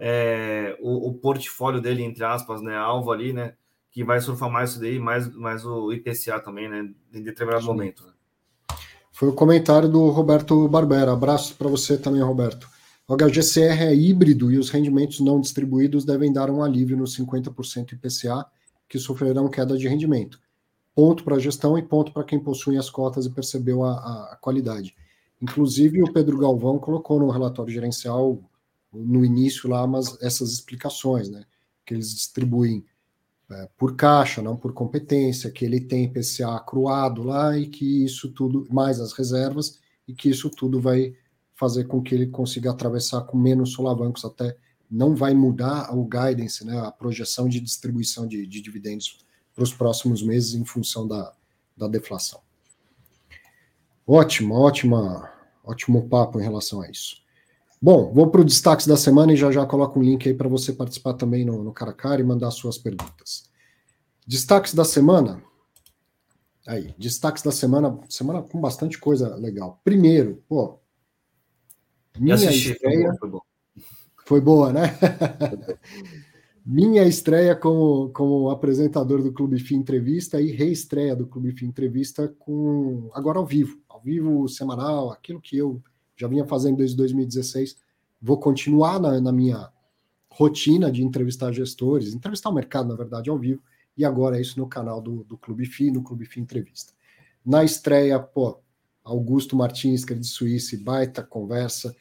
é, 0.00 0.74
o, 0.80 1.10
o, 1.10 1.14
portfólio 1.14 1.82
dele, 1.82 2.02
entre 2.02 2.24
aspas, 2.24 2.62
né? 2.62 2.74
Alvo 2.74 3.12
ali, 3.12 3.34
né? 3.34 3.54
Que 3.92 4.02
vai 4.02 4.20
surfar 4.20 4.50
mais 4.50 4.70
isso 4.70 4.80
daí, 4.80 4.98
mais, 4.98 5.30
mais 5.34 5.66
o 5.66 5.92
IPCA 5.92 6.40
também, 6.40 6.66
né? 6.66 6.88
Em 7.12 7.22
determinado 7.22 7.62
Sim. 7.62 7.68
momento. 7.68 8.06
Né? 8.06 8.12
Foi 9.12 9.28
o 9.28 9.34
comentário 9.34 9.88
do 9.88 10.08
Roberto 10.08 10.66
Barbera. 10.66 11.12
Abraço 11.12 11.54
para 11.56 11.68
você 11.68 11.98
também, 11.98 12.22
Roberto. 12.22 12.66
O 13.08 13.16
HGCR 13.16 13.84
é 13.84 13.94
híbrido 13.94 14.50
e 14.50 14.58
os 14.58 14.68
rendimentos 14.68 15.20
não 15.20 15.40
distribuídos 15.40 16.04
devem 16.04 16.32
dar 16.32 16.50
um 16.50 16.60
alívio 16.60 16.96
nos 16.96 17.16
50% 17.16 17.92
IPCA 17.92 18.44
que 18.88 18.98
sofrerão 18.98 19.48
queda 19.48 19.78
de 19.78 19.86
rendimento. 19.86 20.40
Ponto 20.92 21.22
para 21.22 21.36
a 21.36 21.38
gestão 21.38 21.78
e 21.78 21.82
ponto 21.82 22.12
para 22.12 22.24
quem 22.24 22.40
possui 22.40 22.76
as 22.76 22.90
cotas 22.90 23.24
e 23.24 23.30
percebeu 23.30 23.84
a, 23.84 23.92
a, 24.32 24.36
qualidade. 24.40 24.96
Inclusive, 25.40 26.02
o 26.02 26.12
Pedro 26.12 26.36
Galvão 26.38 26.80
colocou 26.80 27.20
no 27.20 27.30
relatório 27.30 27.72
gerencial, 27.72 28.40
no 28.92 29.24
início 29.24 29.68
lá, 29.70 29.86
mas 29.86 30.20
essas 30.20 30.50
explicações, 30.52 31.28
né? 31.28 31.44
Que 31.84 31.94
eles 31.94 32.12
distribuem 32.12 32.84
é, 33.48 33.68
por 33.76 33.94
caixa, 33.94 34.42
não 34.42 34.56
por 34.56 34.72
competência, 34.72 35.50
que 35.50 35.64
ele 35.64 35.80
tem 35.80 36.12
PCA 36.12 36.58
cruado 36.58 37.22
lá 37.22 37.56
e 37.56 37.68
que 37.68 38.04
isso 38.04 38.32
tudo, 38.32 38.66
mais 38.68 38.98
as 38.98 39.12
reservas, 39.12 39.78
e 40.08 40.14
que 40.14 40.28
isso 40.28 40.50
tudo 40.50 40.80
vai 40.80 41.14
fazer 41.56 41.84
com 41.84 42.02
que 42.02 42.14
ele 42.14 42.26
consiga 42.26 42.70
atravessar 42.70 43.22
com 43.22 43.36
menos 43.36 43.72
solavancos, 43.72 44.24
até 44.24 44.56
não 44.90 45.16
vai 45.16 45.34
mudar 45.34 45.92
o 45.96 46.04
guidance, 46.04 46.64
né, 46.64 46.78
a 46.78 46.92
projeção 46.92 47.48
de 47.48 47.58
distribuição 47.58 48.26
de, 48.26 48.46
de 48.46 48.60
dividendos 48.60 49.18
para 49.54 49.64
os 49.64 49.72
próximos 49.72 50.22
meses 50.22 50.54
em 50.54 50.64
função 50.64 51.08
da, 51.08 51.32
da 51.76 51.88
deflação. 51.88 52.40
Ótimo, 54.06 54.54
ótima, 54.54 55.32
ótimo 55.64 56.08
papo 56.08 56.38
em 56.38 56.42
relação 56.42 56.82
a 56.82 56.90
isso. 56.90 57.16
Bom, 57.80 58.12
vou 58.12 58.30
para 58.30 58.42
o 58.42 58.44
destaques 58.44 58.86
da 58.86 58.96
semana 58.96 59.32
e 59.32 59.36
já 59.36 59.50
já 59.50 59.66
coloco 59.66 59.98
um 59.98 60.02
link 60.02 60.28
aí 60.28 60.34
para 60.34 60.48
você 60.48 60.72
participar 60.72 61.14
também 61.14 61.44
no, 61.44 61.64
no 61.64 61.72
cara 61.72 61.90
a 61.90 61.94
cara 61.94 62.20
e 62.20 62.24
mandar 62.24 62.50
suas 62.50 62.78
perguntas. 62.78 63.50
Destaques 64.26 64.74
da 64.74 64.84
semana. 64.84 65.42
Aí, 66.66 66.94
destaques 66.98 67.42
da 67.42 67.52
semana, 67.52 67.98
semana 68.08 68.42
com 68.42 68.60
bastante 68.60 68.98
coisa 68.98 69.34
legal. 69.36 69.80
Primeiro, 69.84 70.42
pô, 70.48 70.80
minha 72.18 72.34
assisti, 72.34 72.72
estreia 72.72 73.14
foi, 73.18 73.28
bom, 73.28 73.40
foi 74.24 74.40
boa, 74.40 74.72
né? 74.72 74.98
minha 76.64 77.04
estreia 77.04 77.54
como, 77.54 78.10
como 78.10 78.50
apresentador 78.50 79.22
do 79.22 79.32
Clube 79.32 79.58
Fim 79.58 79.76
Entrevista 79.76 80.40
e 80.40 80.50
reestreia 80.50 81.14
do 81.14 81.26
Clube 81.26 81.52
Fim 81.52 81.66
Entrevista 81.66 82.28
com 82.38 83.10
agora 83.14 83.38
ao 83.38 83.46
vivo, 83.46 83.78
ao 83.88 84.00
vivo 84.00 84.48
semanal, 84.48 85.10
aquilo 85.10 85.40
que 85.40 85.56
eu 85.56 85.82
já 86.16 86.26
vinha 86.26 86.46
fazendo 86.46 86.78
desde 86.78 86.96
2016. 86.96 87.76
Vou 88.20 88.38
continuar 88.38 88.98
na, 88.98 89.20
na 89.20 89.32
minha 89.32 89.70
rotina 90.30 90.90
de 90.90 91.02
entrevistar 91.02 91.52
gestores, 91.52 92.12
entrevistar 92.12 92.50
o 92.50 92.54
mercado, 92.54 92.88
na 92.88 92.94
verdade, 92.94 93.30
ao 93.30 93.38
vivo, 93.38 93.62
e 93.96 94.04
agora 94.04 94.36
é 94.36 94.40
isso 94.40 94.58
no 94.58 94.66
canal 94.66 95.00
do, 95.00 95.24
do 95.24 95.38
Clube 95.38 95.64
FI, 95.64 95.90
no 95.90 96.02
Clube 96.02 96.26
FI 96.26 96.40
Entrevista. 96.40 96.92
Na 97.44 97.64
estreia, 97.64 98.18
pô, 98.18 98.58
Augusto 99.02 99.56
Martins, 99.56 100.04
que 100.04 100.12
é 100.12 100.16
de 100.16 100.26
Suíça, 100.26 100.76
baita 100.78 101.22
conversa. 101.22 101.94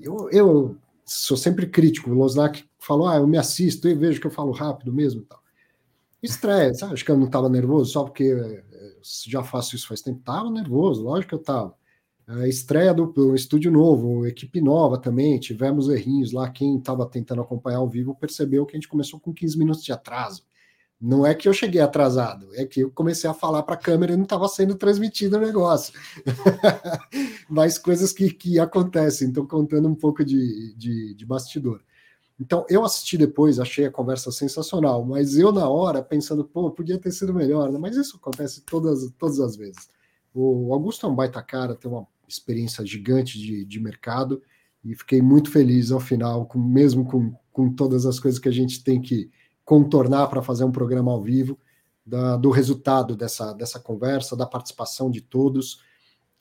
Eu, 0.00 0.30
eu 0.30 0.76
sou 1.04 1.36
sempre 1.36 1.66
crítico, 1.66 2.10
o 2.10 2.14
Losnak 2.14 2.64
falou, 2.78 3.08
ah, 3.08 3.16
eu 3.16 3.26
me 3.26 3.36
assisto 3.36 3.88
e 3.88 3.94
vejo 3.94 4.20
que 4.20 4.26
eu 4.26 4.30
falo 4.30 4.52
rápido 4.52 4.92
mesmo 4.92 5.22
tal. 5.22 5.40
Estreia, 6.22 6.74
sabe? 6.74 6.94
acho 6.94 7.04
que 7.04 7.10
eu 7.10 7.16
não 7.16 7.26
estava 7.26 7.48
nervoso 7.48 7.92
só 7.92 8.04
porque 8.04 8.24
eh, 8.24 8.98
já 9.26 9.42
faço 9.42 9.74
isso 9.74 9.88
faz 9.88 10.02
tempo. 10.02 10.20
Estava 10.20 10.50
nervoso, 10.50 11.02
lógico 11.02 11.30
que 11.30 11.34
eu 11.34 11.40
estava 11.40 11.74
estreia 12.46 12.94
do, 12.94 13.06
do, 13.06 13.34
estúdio 13.34 13.70
novo, 13.70 14.26
equipe 14.26 14.60
nova 14.60 14.96
também, 14.98 15.38
tivemos 15.38 15.88
errinhos 15.88 16.32
lá. 16.32 16.48
Quem 16.48 16.78
estava 16.78 17.06
tentando 17.06 17.42
acompanhar 17.42 17.78
ao 17.78 17.88
vivo 17.88 18.14
percebeu 18.14 18.64
que 18.64 18.76
a 18.76 18.78
gente 18.78 18.88
começou 18.88 19.18
com 19.18 19.32
15 19.32 19.58
minutos 19.58 19.82
de 19.82 19.92
atraso. 19.92 20.44
Não 21.00 21.24
é 21.24 21.34
que 21.34 21.48
eu 21.48 21.52
cheguei 21.54 21.80
atrasado, 21.80 22.48
é 22.52 22.66
que 22.66 22.80
eu 22.80 22.90
comecei 22.90 23.28
a 23.28 23.32
falar 23.32 23.62
para 23.62 23.74
a 23.74 23.78
câmera 23.78 24.12
e 24.12 24.16
não 24.16 24.24
estava 24.24 24.46
sendo 24.48 24.74
transmitido 24.74 25.38
o 25.38 25.40
negócio. 25.40 25.94
Mas 27.48 27.78
coisas 27.78 28.12
que, 28.12 28.30
que 28.30 28.58
acontecem, 28.58 29.28
estou 29.28 29.46
contando 29.46 29.88
um 29.88 29.94
pouco 29.94 30.22
de, 30.22 30.74
de, 30.76 31.14
de 31.14 31.24
bastidor. 31.24 31.80
Então, 32.38 32.66
eu 32.68 32.84
assisti 32.84 33.16
depois, 33.16 33.58
achei 33.58 33.86
a 33.86 33.90
conversa 33.90 34.32
sensacional, 34.32 35.04
mas 35.04 35.36
eu, 35.36 35.52
na 35.52 35.68
hora, 35.68 36.02
pensando, 36.02 36.42
pô, 36.42 36.70
podia 36.70 36.96
ter 36.96 37.12
sido 37.12 37.34
melhor, 37.34 37.70
né? 37.70 37.78
mas 37.78 37.96
isso 37.96 38.16
acontece 38.16 38.62
todas, 38.62 39.10
todas 39.18 39.38
as 39.40 39.56
vezes. 39.56 39.90
O 40.32 40.72
Augusto 40.72 41.04
é 41.04 41.08
um 41.10 41.14
baita 41.14 41.42
cara, 41.42 41.74
tem 41.74 41.90
uma 41.90 42.06
experiência 42.26 42.84
gigante 42.86 43.38
de, 43.38 43.62
de 43.66 43.78
mercado 43.78 44.40
e 44.82 44.94
fiquei 44.94 45.20
muito 45.20 45.50
feliz 45.50 45.92
ao 45.92 46.00
final, 46.00 46.46
com, 46.46 46.58
mesmo 46.58 47.04
com, 47.04 47.34
com 47.52 47.74
todas 47.74 48.06
as 48.06 48.18
coisas 48.18 48.40
que 48.40 48.48
a 48.48 48.52
gente 48.52 48.82
tem 48.82 49.02
que 49.02 49.30
contornar 49.70 50.26
para 50.26 50.42
fazer 50.42 50.64
um 50.64 50.72
programa 50.72 51.12
ao 51.12 51.22
vivo, 51.22 51.56
da, 52.04 52.36
do 52.36 52.50
resultado 52.50 53.14
dessa, 53.14 53.52
dessa 53.52 53.78
conversa, 53.78 54.36
da 54.36 54.44
participação 54.44 55.08
de 55.08 55.20
todos. 55.20 55.80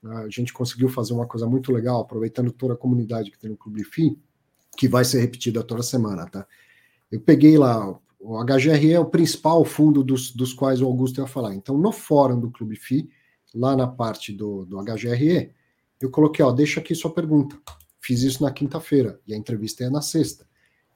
A 0.04 0.28
gente 0.30 0.52
conseguiu 0.52 0.90
fazer 0.90 1.14
uma 1.14 1.28
coisa 1.28 1.46
muito 1.46 1.72
legal, 1.72 2.02
aproveitando 2.02 2.52
toda 2.52 2.74
a 2.74 2.78
comunidade 2.78 3.30
que 3.30 3.38
tem 3.38 3.52
no 3.52 3.56
Clube 3.56 3.84
FI, 3.84 4.18
que 4.76 4.88
vai 4.88 5.06
ser 5.06 5.20
repetida 5.20 5.62
toda 5.62 5.84
semana, 5.84 6.26
tá? 6.26 6.44
Eu 7.12 7.22
peguei 7.22 7.56
lá, 7.56 7.96
o 8.20 8.44
HGRE 8.44 8.94
é 8.94 9.00
o 9.00 9.06
principal 9.06 9.64
fundo 9.64 10.04
dos, 10.04 10.32
dos 10.32 10.52
quais 10.52 10.82
o 10.82 10.88
Augusto 10.88 11.22
ia 11.22 11.28
falar. 11.28 11.54
Então, 11.54 11.78
no 11.78 11.92
fórum 11.92 12.40
do 12.40 12.50
Clube 12.50 12.78
FI, 12.78 13.08
lá 13.54 13.76
na 13.76 13.86
parte 13.86 14.34
do, 14.34 14.66
do 14.66 14.84
HGRE, 14.84 15.54
eu 16.02 16.10
coloquei, 16.10 16.44
ó, 16.44 16.52
deixa 16.52 16.80
aqui 16.80 16.96
sua 16.96 17.14
pergunta. 17.14 17.56
Fiz 18.00 18.24
isso 18.24 18.42
na 18.42 18.50
quinta-feira 18.50 19.20
e 19.28 19.36
a 19.36 19.38
entrevista 19.38 19.84
é 19.84 19.90
na 19.92 20.02
sexta. 20.02 20.49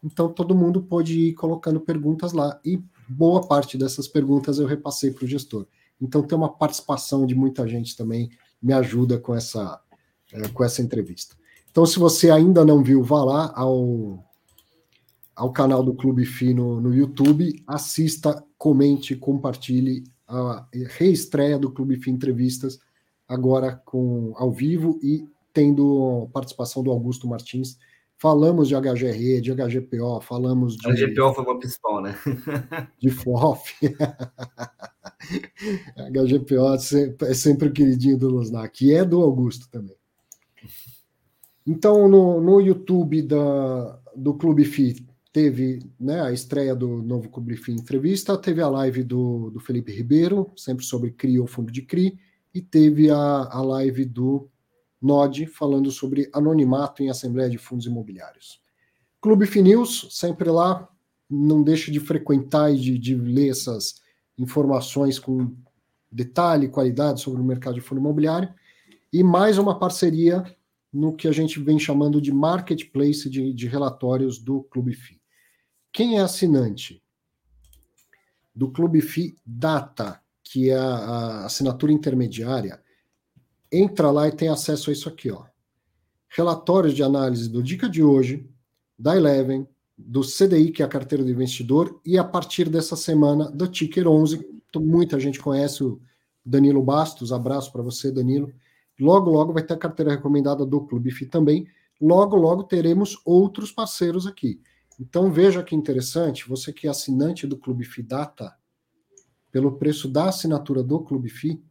Então 0.04 0.32
todo 0.32 0.56
mundo 0.56 0.82
pode 0.82 1.18
ir 1.18 1.34
colocando 1.34 1.80
perguntas 1.80 2.34
lá 2.34 2.60
e 2.64 2.82
boa 3.08 3.48
parte 3.48 3.78
dessas 3.78 4.08
perguntas 4.08 4.60
eu 4.60 4.68
repassei 4.68 5.12
para 5.12 5.26
o 5.26 5.28
gestor. 5.28 5.66
Então 6.02 6.22
ter 6.24 6.36
uma 6.36 6.50
participação 6.50 7.26
de 7.26 7.34
muita 7.34 7.68
gente 7.68 7.96
também 7.96 8.30
me 8.62 8.74
ajuda 8.74 9.18
com 9.18 9.34
essa 9.34 9.82
é, 10.32 10.48
com 10.50 10.64
essa 10.64 10.82
entrevista. 10.82 11.36
Então 11.72 11.86
se 11.86 11.98
você 11.98 12.30
ainda 12.30 12.66
não 12.66 12.84
viu, 12.84 13.04
vá 13.04 13.24
lá 13.24 13.54
ao 13.56 14.24
ao 15.36 15.52
canal 15.52 15.84
do 15.84 15.96
Clube 15.96 16.26
Fino 16.26 16.80
no 16.80 16.94
YouTube, 16.94 17.64
assista, 17.66 18.44
comente, 18.56 19.16
compartilhe 19.16 20.04
a 20.28 20.68
reestreia 20.98 21.58
do 21.58 21.72
Clube 21.72 21.98
Fim 21.98 22.12
Entrevistas 22.12 22.80
agora 23.28 23.82
com 23.86 24.34
ao 24.36 24.52
vivo 24.52 25.00
e 25.02 25.28
tendo 25.52 26.30
participação 26.34 26.84
do 26.84 26.92
Augusto 26.92 27.28
Martins. 27.28 27.78
Falamos 28.24 28.70
de 28.70 28.76
HGRE, 28.76 29.42
de 29.42 29.54
HGPO, 29.54 30.22
falamos 30.22 30.78
de. 30.78 30.88
HGPO 30.88 31.34
foi 31.34 31.44
o 31.44 31.60
principal, 31.60 32.02
né? 32.02 32.18
de 32.98 33.10
FOF. 33.10 33.76
HGPO 36.10 36.74
é 37.26 37.34
sempre 37.34 37.68
o 37.68 37.74
queridinho 37.74 38.18
do 38.18 38.30
Losnak, 38.30 38.86
e 38.86 38.94
é 38.94 39.04
do 39.04 39.22
Augusto 39.22 39.68
também. 39.70 39.98
Então, 41.68 42.08
no, 42.08 42.40
no 42.40 42.62
YouTube 42.62 43.24
da, 43.24 44.00
do 44.16 44.36
Clube 44.36 44.64
FI, 44.64 45.06
teve 45.34 45.80
né, 46.00 46.22
a 46.22 46.32
estreia 46.32 46.74
do 46.74 47.04
novo 47.04 47.28
Clube 47.28 47.58
FI 47.58 47.74
Entrevista, 47.74 48.38
teve 48.38 48.62
a 48.62 48.70
live 48.70 49.04
do, 49.04 49.50
do 49.50 49.60
Felipe 49.60 49.92
Ribeiro, 49.92 50.50
sempre 50.56 50.86
sobre 50.86 51.12
CRI 51.12 51.42
ou 51.42 51.46
fundo 51.46 51.74
de 51.74 51.82
CRI, 51.82 52.18
e 52.56 52.62
teve 52.62 53.10
a, 53.10 53.18
a 53.18 53.62
live 53.62 54.06
do 54.06 54.50
Nod 55.04 55.46
falando 55.48 55.92
sobre 55.92 56.30
anonimato 56.34 57.04
em 57.04 57.10
Assembleia 57.10 57.50
de 57.50 57.58
Fundos 57.58 57.86
Imobiliários. 57.86 58.62
Clube 59.22 59.46
Finews, 59.46 60.08
sempre 60.12 60.50
lá, 60.50 60.90
não 61.30 61.62
deixe 61.62 61.92
de 61.92 62.00
frequentar 62.00 62.74
e 62.74 62.80
de, 62.80 62.98
de 62.98 63.16
ler 63.16 63.50
essas 63.50 64.02
informações 64.38 65.20
com 65.20 65.56
detalhe 66.12 66.68
qualidade 66.68 67.22
sobre 67.22 67.42
o 67.42 67.46
mercado 67.46 67.76
de 67.76 67.82
fundo 67.82 68.00
imobiliário. 68.00 68.54
E 69.12 69.24
mais 69.24 69.58
uma 69.58 69.78
parceria 69.78 70.44
no 70.92 71.16
que 71.16 71.28
a 71.28 71.32
gente 71.32 71.60
vem 71.60 71.80
chamando 71.80 72.22
de 72.22 72.32
marketplace 72.32 73.30
de, 73.30 73.54
de 73.54 73.68
relatórios 73.68 74.40
do 74.40 74.64
Clube 74.64 74.94
FI. 74.94 75.20
Quem 75.92 76.18
é 76.18 76.22
assinante 76.22 77.02
do 78.56 78.72
Clube 78.72 79.02
FI 79.02 79.36
Data 79.46 80.24
que 80.44 80.70
é 80.70 80.76
a 80.78 81.46
assinatura 81.46 81.92
intermediária, 81.92 82.80
entra 83.74 84.12
lá 84.12 84.28
e 84.28 84.32
tem 84.32 84.50
acesso 84.50 84.90
a 84.90 84.94
isso 84.94 85.10
aqui, 85.10 85.32
ó. 85.32 85.46
Relatórios 86.30 86.94
de 86.94 87.04
análise 87.04 87.50
do 87.50 87.62
Dica 87.62 87.90
de 87.90 88.04
hoje, 88.04 88.50
da 88.98 89.16
Eleven, 89.16 89.68
do 89.98 90.22
CDI, 90.22 90.72
que 90.72 90.82
é 90.82 90.86
a 90.86 90.90
carteira 90.90 91.24
do 91.24 91.32
investidor, 91.32 92.00
e 92.06 92.18
a 92.18 92.24
partir 92.24 92.70
dessa 92.70 92.96
semana 92.96 93.50
do 93.52 93.68
Ticker 93.68 94.08
11. 94.08 94.48
Muita 94.76 95.20
gente 95.20 95.40
conhece 95.40 95.84
o 95.84 96.02
Danilo 96.44 96.82
Bastos, 96.82 97.32
abraço 97.32 97.72
para 97.72 97.84
você, 97.84 98.12
Danilo. 98.12 98.52
Logo, 99.00 99.30
logo 99.30 99.54
vai 99.54 99.64
ter 99.64 99.74
a 99.74 99.78
carteira 99.78 100.12
recomendada 100.12 100.66
do 100.66 100.82
Clube 100.82 101.12
FI 101.12 101.28
também. 101.28 101.68
Logo, 102.02 102.36
logo 102.36 102.64
teremos 102.64 103.20
outros 103.26 103.72
parceiros 103.72 104.28
aqui. 104.28 104.60
Então 105.00 105.32
veja 105.32 105.64
que 105.64 105.76
interessante, 105.76 106.48
você 106.48 106.72
que 106.72 106.88
é 106.88 106.90
assinante 106.90 107.48
do 107.48 107.58
Clube 107.58 107.84
FI 107.84 108.04
Data, 108.04 108.56
pelo 109.52 109.74
preço 109.78 110.08
da 110.08 110.30
assinatura 110.30 110.84
do 110.84 111.00
Clube 111.00 111.30
FI, 111.30 111.62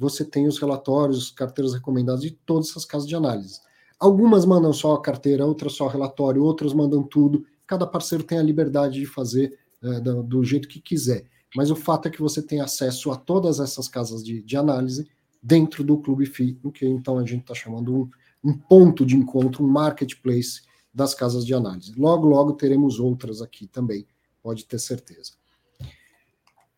você 0.00 0.24
tem 0.24 0.48
os 0.48 0.58
relatórios, 0.58 1.30
carteiras 1.30 1.74
recomendadas 1.74 2.22
de 2.22 2.30
todas 2.30 2.70
essas 2.70 2.86
casas 2.86 3.06
de 3.06 3.14
análise. 3.14 3.60
Algumas 3.98 4.46
mandam 4.46 4.72
só 4.72 4.94
a 4.94 5.02
carteira, 5.02 5.44
outras 5.44 5.74
só 5.74 5.88
relatório, 5.88 6.42
outras 6.42 6.72
mandam 6.72 7.02
tudo. 7.02 7.44
Cada 7.66 7.86
parceiro 7.86 8.24
tem 8.24 8.38
a 8.38 8.42
liberdade 8.42 8.98
de 8.98 9.04
fazer 9.04 9.58
é, 9.82 10.00
do, 10.00 10.22
do, 10.22 10.42
jeito 10.42 10.66
que 10.68 10.80
quiser. 10.80 11.26
Mas 11.54 11.70
o 11.70 11.76
fato 11.76 12.08
é 12.08 12.10
que 12.10 12.22
você 12.22 12.40
tem 12.40 12.62
acesso 12.62 13.10
a 13.10 13.16
todas 13.16 13.60
essas 13.60 13.88
casas 13.88 14.24
de, 14.24 14.42
de 14.42 14.56
análise 14.56 15.06
dentro 15.42 15.84
do 15.84 15.98
Clube 15.98 16.24
FI, 16.24 16.58
o 16.62 16.72
que 16.72 16.86
então 16.86 17.18
a 17.18 17.26
gente 17.26 17.42
está 17.42 17.54
chamando 17.54 17.94
um, 17.94 18.10
um 18.42 18.56
ponto 18.56 19.04
de 19.04 19.14
encontro, 19.14 19.62
um 19.62 19.68
marketplace 19.68 20.62
das 20.94 21.14
casas 21.14 21.44
de 21.44 21.52
análise. 21.52 21.92
Logo, 21.94 22.26
logo 22.26 22.54
teremos 22.54 22.98
outras 22.98 23.42
aqui 23.42 23.66
também, 23.66 24.06
pode 24.42 24.64
ter 24.64 24.78
certeza. 24.78 25.32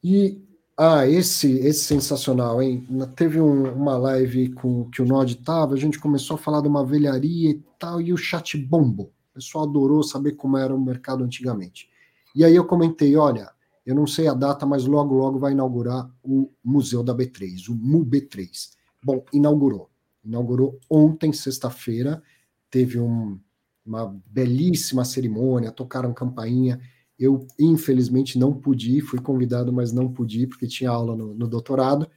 E 0.03 0.43
ah, 0.85 1.07
esse, 1.07 1.61
esse 1.61 1.85
sensacional, 1.85 2.61
hein? 2.61 2.85
Teve 3.15 3.41
um, 3.41 3.73
uma 3.73 3.97
live 3.97 4.53
com 4.53 4.91
que 4.91 5.01
o 5.01 5.07
Nod 5.07 5.33
estava, 5.33 5.75
a 5.75 5.77
gente 5.77 6.01
começou 6.01 6.35
a 6.35 6.39
falar 6.39 6.61
de 6.61 6.67
uma 6.67 6.85
velharia 6.85 7.51
e 7.51 7.63
tal, 7.79 8.01
e 8.01 8.13
o 8.13 8.17
chat 8.17 8.59
bombou. 8.59 9.13
O 9.31 9.35
pessoal 9.35 9.63
adorou 9.63 10.03
saber 10.03 10.33
como 10.33 10.59
era 10.59 10.75
o 10.75 10.85
mercado 10.85 11.23
antigamente. 11.23 11.89
E 12.35 12.45
aí 12.45 12.57
eu 12.57 12.65
comentei, 12.65 13.15
olha, 13.15 13.49
eu 13.87 13.95
não 13.95 14.09
sei 14.09 14.27
a 14.27 14.35
data, 14.35 14.67
mas 14.67 14.85
logo, 14.85 15.15
logo 15.15 15.39
vai 15.39 15.53
inaugurar 15.53 16.11
o 16.21 16.51
Museu 16.65 17.05
da 17.05 17.15
B3, 17.15 17.69
o 17.69 17.77
MUB3. 17.77 18.71
Bom, 19.05 19.25
inaugurou. 19.33 19.89
Inaugurou 20.25 20.81
ontem, 20.91 21.33
sexta-feira, 21.33 22.21
teve 22.69 22.99
um, 22.99 23.39
uma 23.87 24.21
belíssima 24.27 25.05
cerimônia, 25.05 25.71
tocaram 25.71 26.13
campainha, 26.13 26.81
eu, 27.23 27.47
infelizmente, 27.59 28.39
não 28.39 28.53
pude 28.53 28.97
ir, 28.97 29.01
fui 29.01 29.21
convidado, 29.21 29.73
mas 29.73 29.93
não 29.93 30.13
pude 30.13 30.43
ir, 30.43 30.47
porque 30.49 30.67
tinha 30.67 30.91
aula 30.91 31.15
no, 31.15 31.33
no 31.35 31.47
doutorado, 31.47 32.09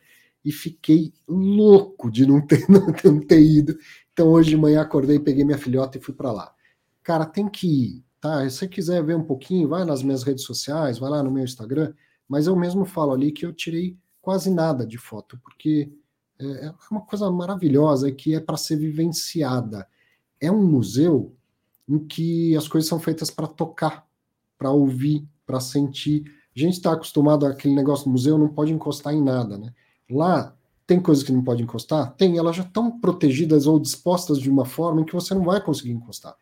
e 0.43 0.51
fiquei 0.51 1.13
louco 1.27 2.09
de 2.09 2.25
não 2.25 2.41
ter, 2.41 2.65
não, 2.69 2.87
não 3.03 3.19
ter 3.19 3.41
ido. 3.41 3.77
Então, 4.11 4.29
hoje 4.29 4.49
de 4.49 4.57
manhã 4.57 4.81
acordei, 4.81 5.19
peguei 5.19 5.43
minha 5.43 5.57
filhota 5.57 5.97
e 5.97 6.01
fui 6.01 6.13
para 6.13 6.31
lá. 6.31 6.53
Cara, 7.03 7.25
tem 7.25 7.47
que 7.47 7.67
ir, 7.67 8.05
tá? 8.19 8.49
Se 8.49 8.57
você 8.57 8.67
quiser 8.67 9.03
ver 9.03 9.15
um 9.15 9.23
pouquinho, 9.23 9.67
vai 9.67 9.85
nas 9.85 10.01
minhas 10.01 10.23
redes 10.23 10.43
sociais, 10.43 10.97
vai 10.97 11.09
lá 11.09 11.21
no 11.21 11.31
meu 11.31 11.43
Instagram, 11.43 11.93
mas 12.27 12.47
eu 12.47 12.55
mesmo 12.55 12.83
falo 12.83 13.11
ali 13.13 13.31
que 13.31 13.45
eu 13.45 13.53
tirei 13.53 13.97
quase 14.21 14.49
nada 14.49 14.87
de 14.87 14.97
foto, 14.97 15.39
porque 15.43 15.91
é, 16.39 16.65
é 16.65 16.73
uma 16.89 17.01
coisa 17.01 17.29
maravilhosa 17.29 18.11
que 18.11 18.33
é 18.33 18.39
para 18.39 18.57
ser 18.57 18.77
vivenciada. 18.77 19.87
É 20.39 20.51
um 20.51 20.65
museu 20.65 21.35
em 21.87 21.99
que 21.99 22.55
as 22.55 22.67
coisas 22.67 22.89
são 22.89 22.99
feitas 22.99 23.29
para 23.29 23.47
tocar, 23.47 24.04
para 24.65 24.71
ouvir, 24.71 25.23
para 25.45 25.59
sentir. 25.59 26.23
A 26.55 26.59
gente 26.59 26.73
está 26.73 26.93
acostumado 26.93 27.45
àquele 27.45 27.75
negócio 27.75 28.05
do 28.05 28.11
museu, 28.11 28.35
não 28.35 28.47
pode 28.47 28.73
encostar 28.73 29.13
em 29.13 29.21
nada, 29.21 29.59
né? 29.59 29.71
Lá 30.09 30.55
tem 30.87 30.99
coisas 30.99 31.23
que 31.23 31.31
não 31.31 31.43
pode 31.43 31.61
encostar? 31.61 32.15
Tem, 32.15 32.37
elas 32.37 32.55
já 32.55 32.63
estão 32.63 32.99
protegidas 32.99 33.67
ou 33.67 33.79
dispostas 33.79 34.39
de 34.39 34.49
uma 34.49 34.65
forma 34.65 35.01
em 35.01 35.05
que 35.05 35.13
você 35.13 35.35
não 35.35 35.43
vai 35.43 35.61
conseguir 35.61 35.91
encostar. 35.91 36.35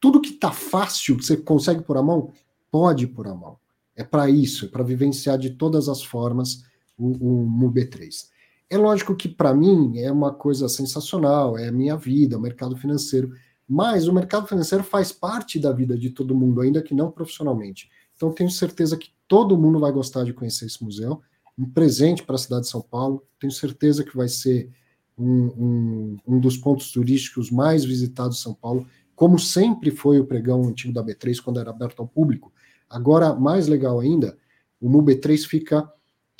Tudo 0.00 0.22
que 0.22 0.30
está 0.30 0.50
fácil, 0.52 1.18
que 1.18 1.24
você 1.24 1.36
consegue 1.36 1.82
por 1.82 1.98
a 1.98 2.02
mão, 2.02 2.30
pode 2.70 3.06
por 3.06 3.26
a 3.26 3.34
mão. 3.34 3.58
É 3.94 4.02
para 4.02 4.28
isso, 4.30 4.66
é 4.66 4.68
para 4.68 4.82
vivenciar 4.82 5.36
de 5.36 5.50
todas 5.50 5.88
as 5.88 6.02
formas 6.02 6.62
o, 6.96 7.44
o 7.44 7.46
MUB3. 7.46 8.28
É 8.70 8.78
lógico 8.78 9.14
que 9.14 9.28
para 9.28 9.52
mim 9.52 9.98
é 9.98 10.10
uma 10.10 10.32
coisa 10.32 10.66
sensacional, 10.68 11.58
é 11.58 11.68
a 11.68 11.72
minha 11.72 11.96
vida, 11.96 12.38
o 12.38 12.40
mercado 12.40 12.76
financeiro, 12.76 13.32
mas 13.68 14.06
o 14.06 14.12
mercado 14.12 14.46
financeiro 14.46 14.84
faz 14.84 15.10
parte 15.12 15.58
da 15.58 15.72
vida 15.72 15.98
de 15.98 16.10
todo 16.10 16.34
mundo, 16.34 16.60
ainda 16.60 16.82
que 16.82 16.94
não 16.94 17.10
profissionalmente. 17.10 17.90
Então, 18.14 18.32
tenho 18.32 18.50
certeza 18.50 18.96
que 18.96 19.10
todo 19.26 19.58
mundo 19.58 19.80
vai 19.80 19.92
gostar 19.92 20.24
de 20.24 20.32
conhecer 20.32 20.66
esse 20.66 20.82
museu. 20.82 21.20
Um 21.58 21.68
presente 21.68 22.22
para 22.22 22.36
a 22.36 22.38
cidade 22.38 22.62
de 22.62 22.70
São 22.70 22.80
Paulo. 22.80 23.26
Tenho 23.38 23.52
certeza 23.52 24.04
que 24.04 24.16
vai 24.16 24.28
ser 24.28 24.70
um, 25.18 25.46
um, 25.46 26.16
um 26.26 26.40
dos 26.40 26.56
pontos 26.56 26.92
turísticos 26.92 27.50
mais 27.50 27.84
visitados 27.84 28.36
de 28.36 28.42
São 28.42 28.54
Paulo, 28.54 28.86
como 29.14 29.38
sempre 29.38 29.90
foi 29.90 30.20
o 30.20 30.26
pregão 30.26 30.64
antigo 30.64 30.92
da 30.92 31.02
B3 31.02 31.40
quando 31.42 31.58
era 31.58 31.70
aberto 31.70 32.00
ao 32.00 32.08
público. 32.08 32.52
Agora, 32.88 33.34
mais 33.34 33.66
legal 33.66 33.98
ainda, 33.98 34.36
o 34.80 34.88
MUB3 34.88 35.46
fica 35.46 35.90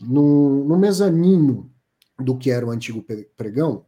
no, 0.01 0.65
no 0.65 0.79
mezanino 0.79 1.71
do 2.19 2.37
que 2.37 2.51
era 2.51 2.67
o 2.67 2.71
antigo 2.71 3.05
pregão, 3.37 3.85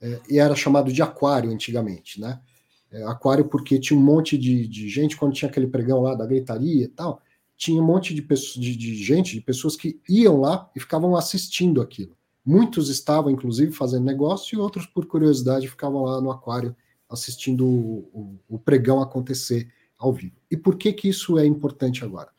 é, 0.00 0.20
e 0.28 0.38
era 0.38 0.54
chamado 0.54 0.92
de 0.92 1.00
aquário 1.02 1.50
antigamente, 1.50 2.20
né? 2.20 2.40
É, 2.92 3.02
aquário 3.04 3.46
porque 3.46 3.78
tinha 3.78 3.98
um 3.98 4.02
monte 4.02 4.36
de, 4.36 4.68
de, 4.68 4.88
gente, 4.88 5.16
quando 5.16 5.32
tinha 5.32 5.50
aquele 5.50 5.66
pregão 5.66 6.02
lá 6.02 6.14
da 6.14 6.26
gritaria 6.26 6.84
e 6.84 6.88
tal, 6.88 7.22
tinha 7.56 7.80
um 7.80 7.84
monte 7.84 8.14
de, 8.14 8.20
pessoas, 8.20 8.54
de, 8.54 8.76
de 8.76 8.94
gente, 9.02 9.34
de 9.34 9.40
pessoas 9.40 9.76
que 9.76 10.00
iam 10.08 10.40
lá 10.40 10.70
e 10.76 10.80
ficavam 10.80 11.16
assistindo 11.16 11.80
aquilo. 11.80 12.16
Muitos 12.44 12.88
estavam, 12.88 13.30
inclusive, 13.30 13.72
fazendo 13.72 14.04
negócio 14.04 14.56
e 14.56 14.60
outros, 14.60 14.84
por 14.84 15.06
curiosidade, 15.06 15.68
ficavam 15.68 16.02
lá 16.02 16.20
no 16.20 16.30
aquário 16.30 16.76
assistindo 17.08 17.66
o, 17.66 17.98
o, 18.12 18.38
o 18.56 18.58
pregão 18.58 19.00
acontecer 19.00 19.68
ao 19.98 20.12
vivo. 20.12 20.36
E 20.50 20.56
por 20.56 20.76
que, 20.76 20.92
que 20.92 21.08
isso 21.08 21.38
é 21.38 21.46
importante 21.46 22.04
agora? 22.04 22.30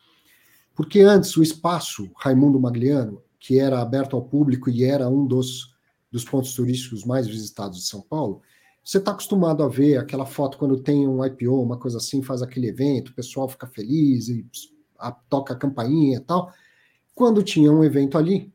Porque 0.74 1.00
antes 1.00 1.36
o 1.36 1.42
espaço 1.42 2.10
Raimundo 2.16 2.60
Magliano, 2.60 3.22
que 3.38 3.58
era 3.58 3.80
aberto 3.80 4.16
ao 4.16 4.22
público 4.22 4.68
e 4.68 4.84
era 4.84 5.08
um 5.08 5.26
dos, 5.26 5.74
dos 6.10 6.24
pontos 6.24 6.54
turísticos 6.54 7.04
mais 7.04 7.26
visitados 7.26 7.78
de 7.78 7.86
São 7.86 8.02
Paulo, 8.02 8.42
você 8.84 8.98
está 8.98 9.12
acostumado 9.12 9.62
a 9.62 9.68
ver 9.68 9.96
aquela 9.96 10.26
foto 10.26 10.58
quando 10.58 10.78
tem 10.78 11.08
um 11.08 11.24
IPO, 11.24 11.62
uma 11.62 11.78
coisa 11.78 11.96
assim, 11.96 12.22
faz 12.22 12.42
aquele 12.42 12.68
evento, 12.68 13.08
o 13.08 13.14
pessoal 13.14 13.48
fica 13.48 13.66
feliz 13.66 14.28
e 14.28 14.46
a, 14.98 15.10
toca 15.10 15.54
a 15.54 15.56
campainha 15.56 16.18
e 16.18 16.20
tal. 16.20 16.52
Quando 17.14 17.42
tinha 17.42 17.72
um 17.72 17.82
evento 17.82 18.18
ali, 18.18 18.52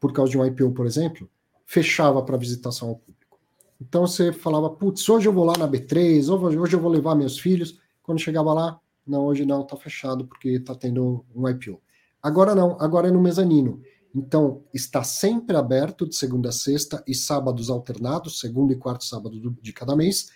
por 0.00 0.14
causa 0.14 0.30
de 0.30 0.38
um 0.38 0.46
IPO, 0.46 0.72
por 0.72 0.86
exemplo, 0.86 1.28
fechava 1.66 2.22
para 2.22 2.38
visitação 2.38 2.88
ao 2.88 2.96
público. 2.96 3.38
Então 3.78 4.06
você 4.06 4.32
falava, 4.32 4.70
putz, 4.70 5.06
hoje 5.06 5.28
eu 5.28 5.32
vou 5.32 5.44
lá 5.44 5.52
na 5.58 5.68
B3, 5.68 6.28
hoje 6.30 6.74
eu 6.74 6.80
vou 6.80 6.90
levar 6.90 7.14
meus 7.14 7.38
filhos. 7.38 7.78
Quando 8.02 8.18
chegava 8.18 8.54
lá, 8.54 8.80
não, 9.06 9.26
hoje 9.26 9.44
não, 9.44 9.60
está 9.60 9.76
fechado 9.76 10.26
porque 10.26 10.48
está 10.50 10.74
tendo 10.74 11.24
um 11.34 11.46
IPO. 11.46 11.80
Agora 12.22 12.54
não, 12.54 12.76
agora 12.80 13.08
é 13.08 13.10
no 13.10 13.20
mezanino. 13.20 13.82
Então, 14.14 14.64
está 14.74 15.04
sempre 15.04 15.56
aberto 15.56 16.06
de 16.06 16.16
segunda 16.16 16.48
a 16.48 16.52
sexta 16.52 17.02
e 17.06 17.14
sábados 17.14 17.70
alternados, 17.70 18.40
segundo 18.40 18.72
e 18.72 18.76
quarto 18.76 19.04
sábado 19.04 19.38
de 19.62 19.72
cada 19.72 19.94
mês. 19.94 20.30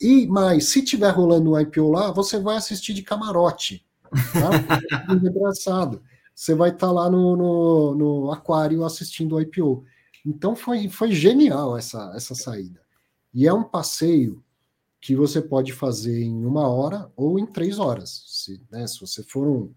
E 0.00 0.26
mais, 0.26 0.68
se 0.68 0.82
tiver 0.82 1.10
rolando 1.10 1.52
um 1.52 1.60
IPO 1.60 1.90
lá, 1.90 2.12
você 2.12 2.38
vai 2.38 2.56
assistir 2.56 2.92
de 2.92 3.02
camarote. 3.02 3.84
Tá? 4.10 4.50
é 5.10 5.14
engraçado. 5.14 6.02
Você 6.34 6.54
vai 6.54 6.70
estar 6.70 6.88
tá 6.88 6.92
lá 6.92 7.10
no, 7.10 7.34
no, 7.34 7.94
no, 7.94 8.30
aquário 8.30 8.84
assistindo 8.84 9.36
o 9.36 9.40
IPO. 9.40 9.84
Então 10.24 10.54
foi, 10.54 10.88
foi 10.88 11.10
genial 11.12 11.76
essa, 11.76 12.12
essa 12.14 12.34
saída. 12.34 12.80
E 13.32 13.46
é 13.46 13.52
um 13.52 13.64
passeio 13.64 14.44
que 15.00 15.16
você 15.16 15.40
pode 15.40 15.72
fazer 15.72 16.22
em 16.22 16.44
uma 16.44 16.68
hora 16.68 17.10
ou 17.16 17.38
em 17.38 17.46
três 17.46 17.78
horas. 17.78 18.22
Se, 18.26 18.60
né, 18.70 18.86
se 18.86 19.00
você 19.00 19.22
for 19.22 19.46
um, 19.46 19.72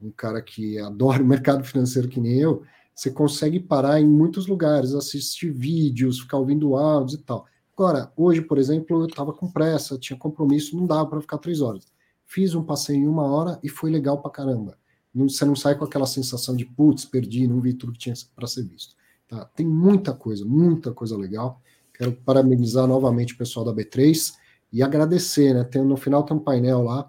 um 0.00 0.10
cara 0.10 0.40
que 0.40 0.78
adora 0.78 1.22
o 1.22 1.26
mercado 1.26 1.62
financeiro 1.64 2.08
que 2.08 2.20
nem 2.20 2.38
eu, 2.38 2.62
você 2.98 3.12
consegue 3.12 3.60
parar 3.60 4.00
em 4.00 4.08
muitos 4.08 4.48
lugares, 4.48 4.92
assistir 4.92 5.52
vídeos, 5.52 6.18
ficar 6.18 6.36
ouvindo 6.36 6.74
áudios 6.74 7.14
e 7.20 7.22
tal. 7.22 7.46
Agora, 7.72 8.12
hoje, 8.16 8.42
por 8.42 8.58
exemplo, 8.58 9.00
eu 9.00 9.06
estava 9.06 9.32
com 9.32 9.48
pressa, 9.48 9.96
tinha 9.96 10.18
compromisso, 10.18 10.76
não 10.76 10.84
dava 10.84 11.06
para 11.06 11.20
ficar 11.20 11.38
três 11.38 11.60
horas. 11.60 11.86
Fiz 12.26 12.56
um 12.56 12.64
passeio 12.64 12.98
em 12.98 13.06
uma 13.06 13.22
hora 13.22 13.56
e 13.62 13.68
foi 13.68 13.88
legal 13.88 14.20
para 14.20 14.32
caramba. 14.32 14.76
Você 15.14 15.44
não 15.44 15.54
sai 15.54 15.76
com 15.76 15.84
aquela 15.84 16.06
sensação 16.06 16.56
de 16.56 16.64
putz, 16.64 17.04
perdi, 17.04 17.46
não 17.46 17.60
vi 17.60 17.72
tudo 17.72 17.92
que 17.92 18.00
tinha 18.00 18.16
para 18.34 18.48
ser 18.48 18.64
visto. 18.64 18.96
Tá? 19.28 19.44
Tem 19.44 19.64
muita 19.64 20.12
coisa, 20.12 20.44
muita 20.44 20.90
coisa 20.90 21.16
legal. 21.16 21.62
Quero 21.94 22.12
parabenizar 22.12 22.88
novamente 22.88 23.32
o 23.32 23.38
pessoal 23.38 23.64
da 23.64 23.72
B3 23.72 24.32
e 24.72 24.82
agradecer, 24.82 25.54
né? 25.54 25.62
Tem, 25.62 25.84
no 25.84 25.96
final 25.96 26.24
tem 26.24 26.36
um 26.36 26.40
painel 26.40 26.82
lá 26.82 27.08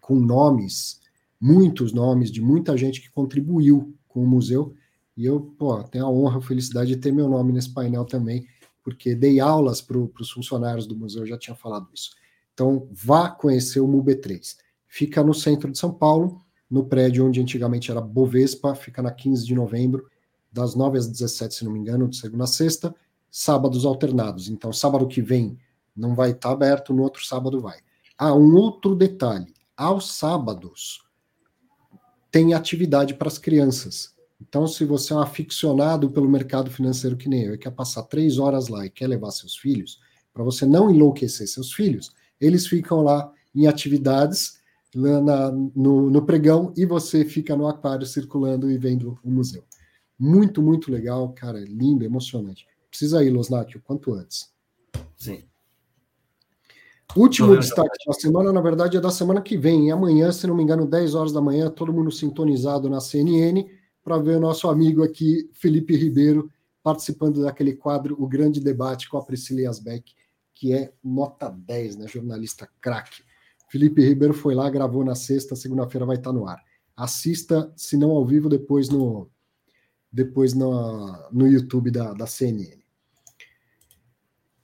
com 0.00 0.14
nomes, 0.14 0.98
muitos 1.38 1.92
nomes 1.92 2.30
de 2.30 2.40
muita 2.40 2.74
gente 2.74 3.02
que 3.02 3.10
contribuiu 3.10 3.94
com 4.08 4.24
o 4.24 4.26
museu 4.26 4.74
e 5.20 5.26
eu, 5.26 5.38
pô, 5.58 5.82
tenho 5.84 6.06
a 6.06 6.10
honra, 6.10 6.38
a 6.38 6.40
felicidade 6.40 6.94
de 6.94 6.96
ter 6.96 7.12
meu 7.12 7.28
nome 7.28 7.52
nesse 7.52 7.68
painel 7.68 8.06
também, 8.06 8.46
porque 8.82 9.14
dei 9.14 9.38
aulas 9.38 9.82
para 9.82 9.98
os 9.98 10.30
funcionários 10.30 10.86
do 10.86 10.96
museu, 10.96 11.26
já 11.26 11.36
tinha 11.36 11.54
falado 11.54 11.90
isso. 11.92 12.12
Então, 12.54 12.88
vá 12.90 13.28
conhecer 13.28 13.80
o 13.80 13.86
MUB3. 13.86 14.56
Fica 14.88 15.22
no 15.22 15.34
centro 15.34 15.70
de 15.70 15.78
São 15.78 15.92
Paulo, 15.92 16.40
no 16.70 16.86
prédio 16.86 17.26
onde 17.26 17.38
antigamente 17.38 17.90
era 17.90 18.00
Bovespa, 18.00 18.74
fica 18.74 19.02
na 19.02 19.10
15 19.10 19.44
de 19.44 19.54
novembro, 19.54 20.08
das 20.50 20.74
9 20.74 20.96
às 20.96 21.06
17, 21.06 21.54
se 21.54 21.64
não 21.66 21.72
me 21.72 21.80
engano, 21.80 22.08
de 22.08 22.16
segunda 22.16 22.44
a 22.44 22.46
sexta, 22.46 22.94
sábados 23.30 23.84
alternados. 23.84 24.48
Então, 24.48 24.72
sábado 24.72 25.06
que 25.06 25.20
vem 25.20 25.58
não 25.94 26.14
vai 26.14 26.30
estar 26.30 26.50
aberto, 26.50 26.94
no 26.94 27.02
outro 27.02 27.22
sábado 27.26 27.60
vai. 27.60 27.78
Ah, 28.16 28.34
um 28.34 28.54
outro 28.54 28.94
detalhe: 28.94 29.52
aos 29.76 30.16
sábados 30.16 31.04
tem 32.30 32.54
atividade 32.54 33.12
para 33.12 33.28
as 33.28 33.36
crianças. 33.36 34.18
Então, 34.40 34.66
se 34.66 34.84
você 34.84 35.12
é 35.12 35.16
um 35.16 35.20
aficionado 35.20 36.10
pelo 36.10 36.28
mercado 36.28 36.70
financeiro 36.70 37.16
que 37.16 37.28
nem 37.28 37.44
eu 37.44 37.54
e 37.54 37.58
quer 37.58 37.70
passar 37.70 38.04
três 38.04 38.38
horas 38.38 38.68
lá 38.68 38.86
e 38.86 38.90
quer 38.90 39.06
levar 39.06 39.30
seus 39.30 39.56
filhos, 39.56 40.00
para 40.32 40.42
você 40.42 40.64
não 40.64 40.90
enlouquecer 40.90 41.46
seus 41.46 41.72
filhos, 41.72 42.12
eles 42.40 42.66
ficam 42.66 43.02
lá 43.02 43.30
em 43.54 43.66
atividades 43.66 44.58
na, 44.94 45.50
no, 45.50 46.10
no, 46.10 46.24
pregão 46.24 46.72
e 46.76 46.86
você 46.86 47.24
fica 47.24 47.54
no 47.54 47.68
aquário 47.68 48.06
circulando 48.06 48.70
e 48.70 48.78
vendo 48.78 49.18
o 49.22 49.30
museu. 49.30 49.62
Muito, 50.18 50.62
muito 50.62 50.90
legal, 50.90 51.32
cara, 51.32 51.60
lindo, 51.60 52.04
emocionante. 52.04 52.66
Precisa 52.88 53.22
ir, 53.22 53.30
Losnak, 53.30 53.76
o 53.76 53.80
quanto 53.80 54.12
antes. 54.12 54.50
Sim. 55.16 55.44
Último 57.16 57.56
destaque 57.56 58.06
da 58.06 58.12
semana, 58.12 58.52
na 58.52 58.60
verdade, 58.60 58.96
é 58.96 59.00
da 59.00 59.10
semana 59.10 59.40
que 59.40 59.56
vem. 59.56 59.88
E 59.88 59.90
amanhã, 59.90 60.30
se 60.30 60.46
não 60.46 60.54
me 60.54 60.62
engano, 60.62 60.86
10 60.86 61.14
horas 61.14 61.32
da 61.32 61.40
manhã, 61.40 61.68
todo 61.68 61.92
mundo 61.92 62.10
sintonizado 62.10 62.88
na 62.88 63.00
CNN 63.00 63.68
para 64.02 64.18
ver 64.18 64.36
o 64.36 64.40
nosso 64.40 64.68
amigo 64.68 65.02
aqui, 65.02 65.50
Felipe 65.52 65.96
Ribeiro, 65.96 66.50
participando 66.82 67.42
daquele 67.42 67.74
quadro, 67.74 68.16
o 68.18 68.26
grande 68.26 68.60
debate 68.60 69.08
com 69.08 69.18
a 69.18 69.24
Priscila 69.24 69.60
Yasbeck, 69.62 70.14
que 70.54 70.72
é 70.72 70.92
nota 71.02 71.48
10, 71.50 71.96
né? 71.96 72.08
Jornalista 72.08 72.68
craque. 72.80 73.22
Felipe 73.70 74.02
Ribeiro 74.02 74.34
foi 74.34 74.54
lá, 74.54 74.68
gravou 74.68 75.04
na 75.04 75.14
sexta, 75.14 75.54
segunda-feira 75.54 76.06
vai 76.06 76.16
estar 76.16 76.32
no 76.32 76.46
ar. 76.46 76.62
Assista, 76.96 77.72
se 77.76 77.96
não 77.96 78.10
ao 78.10 78.26
vivo, 78.26 78.48
depois 78.48 78.88
no, 78.88 79.30
depois 80.12 80.54
no, 80.54 81.30
no 81.30 81.46
YouTube 81.46 81.90
da, 81.90 82.12
da 82.12 82.26
CNN. 82.26 82.79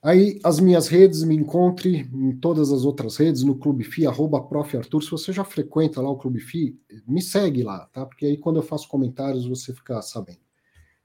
Aí 0.01 0.39
as 0.43 0.59
minhas 0.59 0.87
redes, 0.87 1.23
me 1.23 1.35
encontre 1.35 2.09
em 2.13 2.37
todas 2.37 2.71
as 2.71 2.85
outras 2.85 3.17
redes, 3.17 3.43
no 3.43 3.55
Clube 3.57 3.83
FI, 3.83 4.07
arroba 4.07 4.41
Prof. 4.41 4.77
Arthur. 4.77 5.01
Se 5.01 5.11
você 5.11 5.33
já 5.33 5.43
frequenta 5.43 6.01
lá 6.01 6.09
o 6.09 6.17
Clube 6.17 6.39
FI, 6.39 6.79
me 7.07 7.21
segue 7.21 7.63
lá, 7.63 7.87
tá? 7.87 8.05
Porque 8.05 8.25
aí 8.25 8.37
quando 8.37 8.57
eu 8.57 8.63
faço 8.63 8.87
comentários 8.87 9.47
você 9.47 9.73
fica 9.73 10.01
sabendo. 10.01 10.47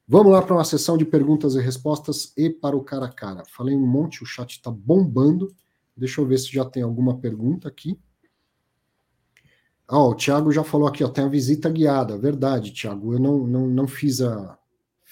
Vamos 0.07 0.33
lá 0.33 0.43
para 0.43 0.55
uma 0.55 0.65
sessão 0.65 0.99
de 0.99 1.05
perguntas 1.05 1.55
e 1.55 1.61
respostas 1.61 2.33
e 2.37 2.51
para 2.51 2.77
o 2.77 2.85
cara 2.85 3.07
a 3.07 3.13
cara. 3.13 3.45
Falei 3.47 3.75
um 3.75 3.87
monte, 3.87 4.23
o 4.23 4.27
chat 4.27 4.51
está 4.51 4.71
bombando. 4.71 5.55
Deixa 5.97 6.21
eu 6.21 6.27
ver 6.27 6.39
se 6.39 6.53
já 6.53 6.65
tem 6.65 6.83
alguma 6.83 7.19
pergunta 7.19 7.69
aqui. 7.69 7.99
Ah, 9.89 10.07
o 10.07 10.15
Thiago 10.15 10.51
já 10.51 10.65
falou 10.65 10.89
aqui, 10.89 11.05
ó, 11.05 11.09
tem 11.09 11.25
a 11.25 11.29
visita 11.29 11.71
guiada. 11.71 12.19
Verdade, 12.19 12.73
Thiago. 12.73 13.15
Eu 13.15 13.21
não, 13.21 13.47
não, 13.47 13.67
não 13.67 13.87
fiz 13.87 14.21
a. 14.21 14.59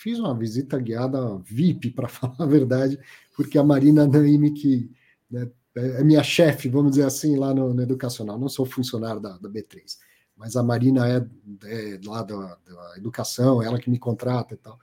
Fiz 0.01 0.19
uma 0.19 0.35
visita 0.35 0.79
guiada 0.79 1.37
VIP, 1.45 1.91
para 1.91 2.09
falar 2.09 2.37
a 2.39 2.47
verdade, 2.47 2.99
porque 3.37 3.59
a 3.59 3.63
Marina 3.63 4.07
Naime, 4.07 4.51
que 4.53 4.91
né, 5.31 5.47
é 5.77 6.03
minha 6.03 6.23
chefe, 6.23 6.71
vamos 6.71 6.93
dizer 6.93 7.05
assim, 7.05 7.37
lá 7.37 7.53
no, 7.53 7.75
no, 7.75 7.83
Educacional. 7.83 8.39
Não 8.39 8.49
sou 8.49 8.65
funcionário 8.65 9.21
da, 9.21 9.37
da 9.37 9.47
B3, 9.47 9.99
mas 10.35 10.57
a 10.57 10.63
Marina 10.63 11.07
é, 11.07 11.17
é 11.65 12.01
lá 12.03 12.23
da, 12.23 12.35
da, 12.35 12.95
educação, 12.97 13.63
ela 13.63 13.79
que 13.79 13.91
me 13.91 13.99
contrata 13.99 14.55
e 14.55 14.57
tal. 14.57 14.79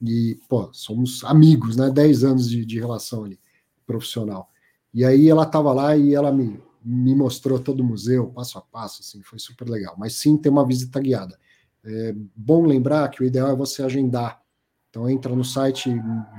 E, 0.00 0.38
pô, 0.48 0.70
somos 0.72 1.24
amigos, 1.24 1.76
né? 1.76 1.90
10 1.90 2.22
anos 2.22 2.48
de, 2.48 2.64
de 2.64 2.78
relação 2.78 3.24
ali, 3.24 3.40
profissional. 3.84 4.52
E 4.94 5.04
aí 5.04 5.28
ela 5.28 5.42
estava 5.42 5.72
lá 5.72 5.96
e 5.96 6.14
ela 6.14 6.30
me, 6.30 6.62
me 6.80 7.12
mostrou 7.12 7.58
todo 7.58 7.80
o 7.80 7.84
museu, 7.84 8.28
passo 8.28 8.56
a 8.56 8.60
passo, 8.60 9.02
assim, 9.02 9.20
foi 9.20 9.40
super 9.40 9.68
legal. 9.68 9.96
Mas 9.98 10.14
sim, 10.14 10.36
tem 10.36 10.52
uma 10.52 10.64
visita 10.64 11.00
guiada. 11.00 11.36
É 11.84 12.14
bom 12.36 12.64
lembrar 12.64 13.08
que 13.08 13.20
o 13.20 13.26
ideal 13.26 13.50
é 13.50 13.56
você 13.56 13.82
agendar. 13.82 14.39
Então 14.90 15.08
entra 15.08 15.34
no 15.34 15.44
site 15.44 15.88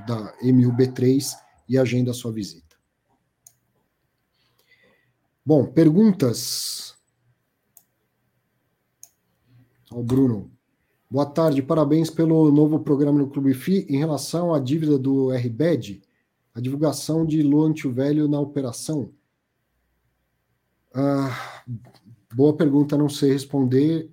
da 0.06 0.36
MUB3 0.42 1.34
e 1.68 1.78
agenda 1.78 2.10
a 2.10 2.14
sua 2.14 2.30
visita. 2.30 2.76
Bom, 5.44 5.66
perguntas. 5.66 6.94
Ao 9.90 10.02
Bruno. 10.02 10.52
Boa 11.10 11.26
tarde, 11.26 11.62
parabéns 11.62 12.08
pelo 12.10 12.50
novo 12.50 12.80
programa 12.80 13.18
no 13.18 13.28
Clube 13.28 13.54
FI. 13.54 13.86
Em 13.88 13.98
relação 13.98 14.54
à 14.54 14.60
dívida 14.60 14.98
do 14.98 15.30
RBED, 15.30 16.02
a 16.54 16.60
divulgação 16.60 17.26
de 17.26 17.42
Luantio 17.42 17.90
Velho 17.90 18.28
na 18.28 18.38
operação. 18.38 19.12
Ah, 20.94 21.64
boa 22.34 22.54
pergunta, 22.54 22.96
não 22.96 23.08
sei 23.08 23.32
responder. 23.32 24.10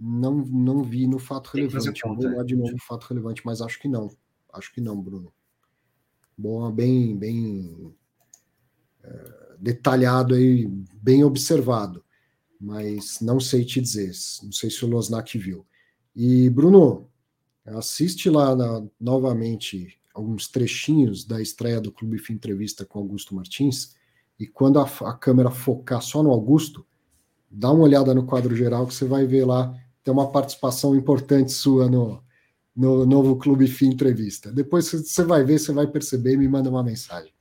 Não, 0.00 0.36
não 0.36 0.82
vi 0.82 1.06
no 1.06 1.18
fato 1.18 1.50
relevante. 1.52 2.00
Vou 2.02 2.16
olhar 2.16 2.44
de 2.44 2.56
novo 2.56 2.74
o 2.74 2.82
fato 2.82 3.04
relevante, 3.04 3.42
mas 3.44 3.60
acho 3.60 3.78
que 3.78 3.88
não. 3.88 4.08
Acho 4.52 4.72
que 4.72 4.80
não, 4.80 5.00
Bruno 5.00 5.32
bom, 6.40 6.72
bem, 6.72 7.16
bem 7.16 7.94
é, 9.04 9.56
detalhado 9.58 10.34
aí, 10.34 10.66
bem 10.94 11.22
observado, 11.22 12.02
mas 12.58 13.20
não 13.20 13.38
sei 13.38 13.64
te 13.64 13.80
dizer, 13.80 14.12
não 14.42 14.52
sei 14.52 14.70
se 14.70 14.84
o 14.84 14.88
Losnak 14.88 15.36
viu. 15.38 15.66
E 16.16 16.48
Bruno, 16.48 17.08
assiste 17.64 18.30
lá 18.30 18.56
na, 18.56 18.82
novamente 18.98 19.98
alguns 20.14 20.48
trechinhos 20.48 21.24
da 21.24 21.40
estreia 21.40 21.80
do 21.80 21.92
Clube 21.92 22.18
Fim 22.18 22.34
Entrevista 22.34 22.84
com 22.84 22.98
Augusto 22.98 23.34
Martins, 23.34 23.94
e 24.38 24.46
quando 24.46 24.80
a, 24.80 24.84
a 24.84 25.12
câmera 25.12 25.50
focar 25.50 26.00
só 26.00 26.22
no 26.22 26.30
Augusto, 26.30 26.86
dá 27.50 27.70
uma 27.70 27.84
olhada 27.84 28.14
no 28.14 28.24
quadro 28.24 28.56
geral 28.56 28.86
que 28.86 28.94
você 28.94 29.04
vai 29.04 29.26
ver 29.26 29.44
lá, 29.44 29.74
tem 30.02 30.12
uma 30.12 30.30
participação 30.30 30.94
importante 30.94 31.52
sua 31.52 31.88
no, 31.88 32.22
no 32.74 33.04
novo 33.06 33.36
Clube 33.36 33.66
Fim 33.66 33.88
Entrevista. 33.88 34.50
Depois 34.52 34.90
você 34.90 35.24
vai 35.24 35.44
ver, 35.44 35.58
você 35.58 35.72
vai 35.72 35.86
perceber 35.86 36.34
e 36.34 36.36
me 36.36 36.48
manda 36.48 36.70
uma 36.70 36.82
mensagem. 36.82 37.32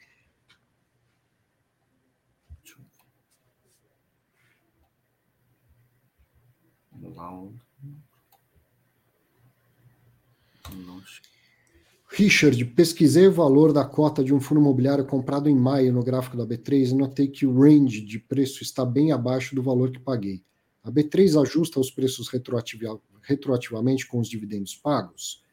Richard, 12.12 12.66
pesquisei 12.66 13.28
o 13.28 13.32
valor 13.32 13.72
da 13.72 13.86
cota 13.86 14.24
de 14.24 14.34
um 14.34 14.42
fundo 14.42 14.60
imobiliário 14.60 15.06
comprado 15.06 15.48
em 15.48 15.56
maio 15.56 15.94
no 15.94 16.04
gráfico 16.04 16.36
da 16.36 16.46
B3 16.46 16.92
e 16.92 16.94
notei 16.94 17.28
que 17.30 17.46
o 17.46 17.62
range 17.62 18.02
de 18.02 18.20
preço 18.20 18.62
está 18.62 18.84
bem 18.84 19.12
abaixo 19.14 19.56
do 19.56 19.64
valor 19.64 19.90
que 19.92 20.00
paguei. 20.00 20.44
A 20.84 20.92
B3 20.92 21.42
ajusta 21.42 21.80
os 21.80 21.92
preços 21.92 22.30
retroativamente 22.30 23.10
retroativamente 23.22 24.08
com 24.08 24.20
os 24.20 24.28
dividendos 24.28 24.76
pagos? 24.76 25.44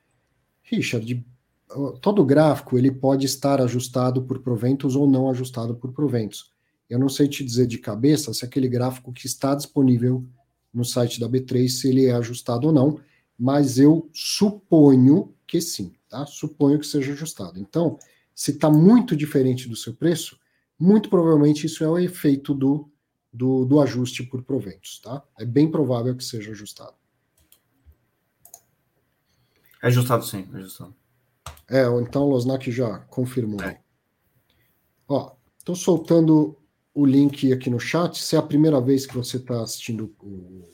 Richard, 0.63 1.25
todo 2.01 2.25
gráfico 2.25 2.79
ele 2.79 2.91
pode 2.91 3.27
estar 3.27 3.61
ajustado 3.61 4.23
por 4.23 4.41
proventos 4.41 4.97
ou 4.97 5.09
não 5.09 5.29
ajustado 5.29 5.75
por 5.77 5.93
proventos. 5.93 6.53
Eu 6.89 6.99
não 6.99 7.09
sei 7.09 7.29
te 7.29 7.45
dizer 7.45 7.67
de 7.67 7.79
cabeça 7.79 8.33
se 8.33 8.45
aquele 8.45 8.69
gráfico 8.69 9.13
que 9.13 9.27
está 9.27 9.55
disponível 9.55 10.25
no 10.73 10.85
site 10.85 11.21
da 11.21 11.29
B3 11.29 11.69
se 11.69 11.89
ele 11.89 12.07
é 12.07 12.13
ajustado 12.13 12.69
ou 12.69 12.73
não, 12.73 12.99
mas 13.39 13.79
eu 13.79 14.09
suponho 14.13 15.35
que 15.47 15.61
sim, 15.61 15.93
tá? 16.09 16.25
Suponho 16.27 16.79
que 16.79 16.87
seja 16.87 17.13
ajustado. 17.13 17.59
Então, 17.59 17.99
se 18.35 18.53
está 18.53 18.71
muito 18.71 19.17
diferente 19.17 19.69
do 19.69 19.77
seu 19.77 19.95
preço, 19.95 20.39
muito 20.79 21.09
provavelmente 21.09 21.67
isso 21.67 21.85
é 21.85 21.89
o 21.89 21.99
efeito 21.99 22.55
do, 22.55 22.91
do, 23.37 23.67
do 23.67 23.81
ajuste 23.81 24.23
por 24.23 24.43
proventos, 24.43 24.99
tá? 25.01 25.23
É 25.39 25.45
bem 25.45 25.71
provável 25.71 26.17
que 26.17 26.25
seja 26.25 26.53
ajustado. 26.53 26.95
É 29.83 29.89
ajustado 29.89 30.25
sim, 30.25 30.49
é 30.55 30.57
ajustado. 30.57 30.95
É, 31.69 31.85
então 32.01 32.23
o 32.23 32.31
Losnak 32.31 32.71
já 32.73 32.99
confirmou. 33.01 33.61
É. 33.61 33.81
Ó, 35.07 35.33
estou 35.59 35.77
soltando 35.77 36.57
o 36.95 37.05
link 37.05 37.53
aqui 37.53 37.69
no 37.69 37.79
chat. 37.79 38.23
Se 38.23 38.37
é 38.37 38.39
a 38.39 38.43
primeira 38.43 38.81
vez 38.81 39.05
que 39.05 39.15
você 39.15 39.37
está 39.37 39.63
assistindo 39.63 40.15
o 40.23 40.67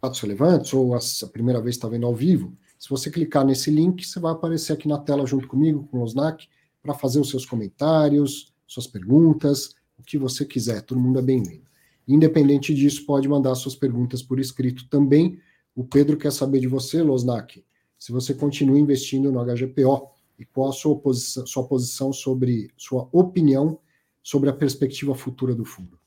Fatos 0.00 0.20
Relevantes, 0.20 0.72
ou 0.72 0.94
a 0.94 1.00
primeira 1.30 1.60
vez 1.60 1.76
que 1.76 1.78
está 1.78 1.88
vendo 1.88 2.06
ao 2.06 2.14
vivo, 2.14 2.56
se 2.78 2.88
você 2.88 3.10
clicar 3.10 3.44
nesse 3.44 3.70
link, 3.70 4.04
você 4.04 4.18
vai 4.18 4.32
aparecer 4.32 4.72
aqui 4.72 4.88
na 4.88 4.98
tela 4.98 5.26
junto 5.26 5.46
comigo, 5.46 5.86
com 5.90 5.98
o 5.98 6.00
Losnak, 6.00 6.48
para 6.82 6.94
fazer 6.94 7.20
os 7.20 7.28
seus 7.28 7.44
comentários, 7.44 8.52
suas 8.66 8.86
perguntas, 8.86 9.74
o 9.98 10.02
que 10.02 10.18
você 10.18 10.44
quiser. 10.44 10.82
Todo 10.82 11.00
mundo 11.00 11.18
é 11.18 11.22
bem-vindo. 11.22 11.66
Independente 12.06 12.74
disso, 12.74 13.04
pode 13.04 13.28
mandar 13.28 13.54
suas 13.54 13.74
perguntas 13.74 14.22
por 14.22 14.38
escrito 14.38 14.88
também. 14.88 15.38
O 15.74 15.84
Pedro 15.84 16.16
quer 16.16 16.32
saber 16.32 16.60
de 16.60 16.68
você, 16.68 17.02
Losnak 17.02 17.64
se 17.98 18.12
você 18.12 18.34
continua 18.34 18.78
investindo 18.78 19.32
no 19.32 19.44
HGPO 19.44 20.10
e 20.38 20.44
qual 20.44 20.70
a 20.70 20.72
sua 20.72 20.96
posição, 20.96 21.46
sua 21.46 21.66
posição 21.66 22.12
sobre, 22.12 22.70
sua 22.76 23.08
opinião 23.12 23.78
sobre 24.22 24.50
a 24.50 24.52
perspectiva 24.52 25.14
futura 25.14 25.54
do 25.54 25.64
fundo. 25.64 25.98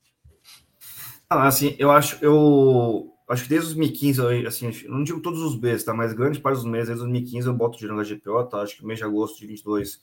Ah, 1.29 1.47
assim, 1.47 1.75
eu 1.77 1.91
acho, 1.91 2.23
eu 2.23 3.11
acho 3.27 3.43
que 3.43 3.49
desde 3.49 3.67
2015, 3.67 4.45
assim, 4.45 4.71
não 4.87 5.03
digo 5.03 5.21
todos 5.21 5.41
os 5.41 5.59
meses, 5.59 5.83
tá? 5.83 5.93
Mas 5.93 6.13
grande 6.13 6.39
parte 6.39 6.57
dos 6.57 6.65
meses, 6.65 6.87
desde 6.87 7.03
2015 7.03 7.47
eu 7.47 7.53
boto 7.53 7.77
dinheiro 7.77 7.95
no 7.95 8.03
HGPO, 8.03 8.49
tá? 8.49 8.61
Acho 8.61 8.77
que 8.77 8.85
mês 8.85 8.99
de 8.99 9.05
agosto 9.05 9.39
de 9.39 9.47
22 9.47 10.01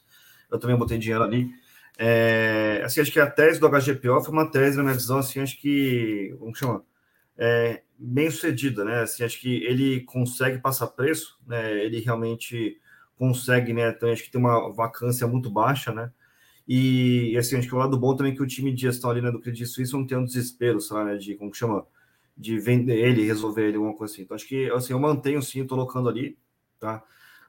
eu 0.50 0.58
também 0.58 0.76
botei 0.76 0.98
dinheiro 0.98 1.24
ali. 1.24 1.50
É, 1.98 2.82
assim, 2.84 3.00
acho 3.00 3.12
que 3.12 3.20
a 3.20 3.30
tese 3.30 3.58
do 3.58 3.68
HGPO 3.68 4.22
foi 4.22 4.32
uma 4.32 4.50
tese, 4.50 4.76
na 4.76 4.82
minha 4.82 4.94
visão, 4.94 5.18
assim, 5.18 5.40
acho 5.40 5.58
que, 5.58 6.34
como 6.38 6.54
chama? 6.54 6.84
É, 7.38 7.82
bem 7.98 8.30
sucedida, 8.30 8.84
né? 8.84 9.02
Assim, 9.02 9.24
acho 9.24 9.40
que 9.40 9.64
ele 9.64 10.02
consegue 10.02 10.58
passar 10.58 10.88
preço, 10.88 11.38
né? 11.46 11.84
Ele 11.84 12.00
realmente 12.00 12.80
consegue, 13.16 13.72
né? 13.72 13.90
Então, 13.90 14.10
acho 14.10 14.24
que 14.24 14.30
tem 14.30 14.40
uma 14.40 14.72
vacância 14.72 15.26
muito 15.26 15.50
baixa, 15.50 15.92
né? 15.92 16.12
E, 16.68 17.32
e 17.32 17.38
assim, 17.38 17.56
acho 17.56 17.68
que 17.68 17.74
o 17.74 17.78
lado 17.78 17.98
bom 17.98 18.14
também 18.16 18.32
é 18.32 18.36
que 18.36 18.42
o 18.42 18.46
time 18.46 18.72
de 18.72 18.82
gestão 18.82 19.10
ali 19.10 19.20
né, 19.22 19.30
do 19.30 19.40
Credit 19.40 19.66
Suisse 19.66 19.92
não 19.92 20.06
tem 20.06 20.18
um 20.18 20.24
desespero, 20.24 20.80
sei 20.80 20.96
lá, 20.96 21.04
né? 21.04 21.16
De 21.16 21.34
como 21.36 21.50
que 21.50 21.56
chama? 21.58 21.86
De 22.36 22.58
vender 22.58 22.98
ele, 22.98 23.24
resolver 23.24 23.68
ele, 23.68 23.76
alguma 23.76 23.94
coisa 23.96 24.12
assim. 24.12 24.22
Então, 24.22 24.34
acho 24.34 24.46
que 24.46 24.70
assim, 24.70 24.92
eu 24.92 25.00
mantenho 25.00 25.42
sim, 25.42 25.62
estou 25.62 25.78
colocando 25.78 26.08
ali, 26.08 26.38
tá? 26.80 27.02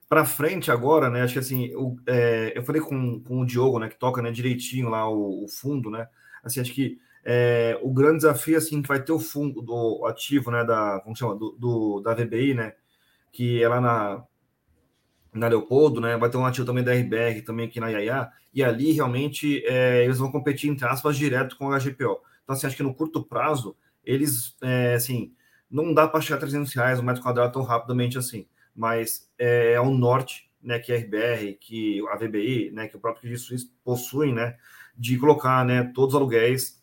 Para 0.09 0.25
frente 0.25 0.71
agora, 0.71 1.09
né? 1.09 1.21
Acho 1.21 1.33
que 1.33 1.39
assim, 1.39 1.75
o, 1.75 1.97
é, 2.07 2.53
eu 2.55 2.63
falei 2.63 2.81
com, 2.81 3.19
com 3.21 3.41
o 3.41 3.45
Diogo, 3.45 3.79
né? 3.79 3.89
Que 3.89 3.99
toca 3.99 4.21
né, 4.21 4.31
direitinho 4.31 4.89
lá 4.89 5.09
o, 5.09 5.43
o 5.43 5.47
fundo, 5.47 5.89
né? 5.89 6.07
Assim, 6.43 6.61
acho 6.61 6.73
que 6.73 6.97
é, 7.29 7.77
o 7.81 7.91
grande 7.93 8.17
desafio 8.17 8.57
assim 8.57 8.81
que 8.81 8.87
vai 8.87 9.03
ter 9.03 9.11
o 9.11 9.19
fundo 9.19 9.61
do 9.61 10.05
ativo, 10.05 10.49
né, 10.49 10.63
da 10.63 11.01
como 11.01 11.13
chama, 11.13 11.35
do, 11.35 11.51
do, 11.59 11.99
da 11.99 12.13
VBI, 12.13 12.53
né, 12.53 12.73
que 13.33 13.61
é 13.61 13.67
lá 13.67 13.81
na 13.81 14.23
na 15.33 15.47
Leopoldo, 15.47 16.01
né? 16.01 16.17
Vai 16.17 16.29
ter 16.29 16.37
um 16.37 16.45
ativo 16.45 16.65
também 16.65 16.83
da 16.83 16.93
RBR 16.93 17.41
também 17.43 17.67
aqui 17.67 17.79
na 17.79 17.89
Yaya, 17.89 18.31
e 18.53 18.63
ali 18.63 18.91
realmente 18.91 19.63
é, 19.65 20.03
eles 20.03 20.17
vão 20.17 20.31
competir, 20.31 20.69
entre 20.69 20.87
aspas, 20.87 21.17
direto 21.17 21.57
com 21.57 21.67
o 21.67 21.77
HGPO. 21.77 22.21
Então, 22.43 22.55
assim, 22.55 22.65
acho 22.65 22.75
que 22.75 22.83
no 22.83 22.93
curto 22.95 23.23
prazo, 23.23 23.75
eles, 24.03 24.55
é, 24.61 24.95
assim, 24.95 25.33
não 25.69 25.93
dá 25.93 26.07
para 26.07 26.21
chegar 26.21 26.37
a 26.37 26.39
300 26.39 26.73
reais 26.73 26.99
um 26.99 27.03
metro 27.03 27.21
quadrado 27.21 27.53
tão 27.53 27.61
rapidamente 27.61 28.17
assim, 28.17 28.47
mas 28.77 29.27
é, 29.39 29.73
é 29.73 29.81
o 29.81 29.89
norte, 29.89 30.49
né, 30.61 30.77
que 30.77 30.93
a 30.93 30.97
RBR, 30.97 31.57
que 31.59 32.01
a 32.09 32.15
VBI, 32.15 32.71
né, 32.71 32.87
que 32.87 32.95
o 32.95 32.99
próprio 32.99 33.21
Credit 33.21 33.41
Suisse 33.41 33.71
possuem, 33.83 34.33
né, 34.33 34.55
de 34.95 35.17
colocar, 35.17 35.65
né, 35.65 35.91
todos 35.95 36.13
os 36.13 36.19
aluguéis 36.19 36.81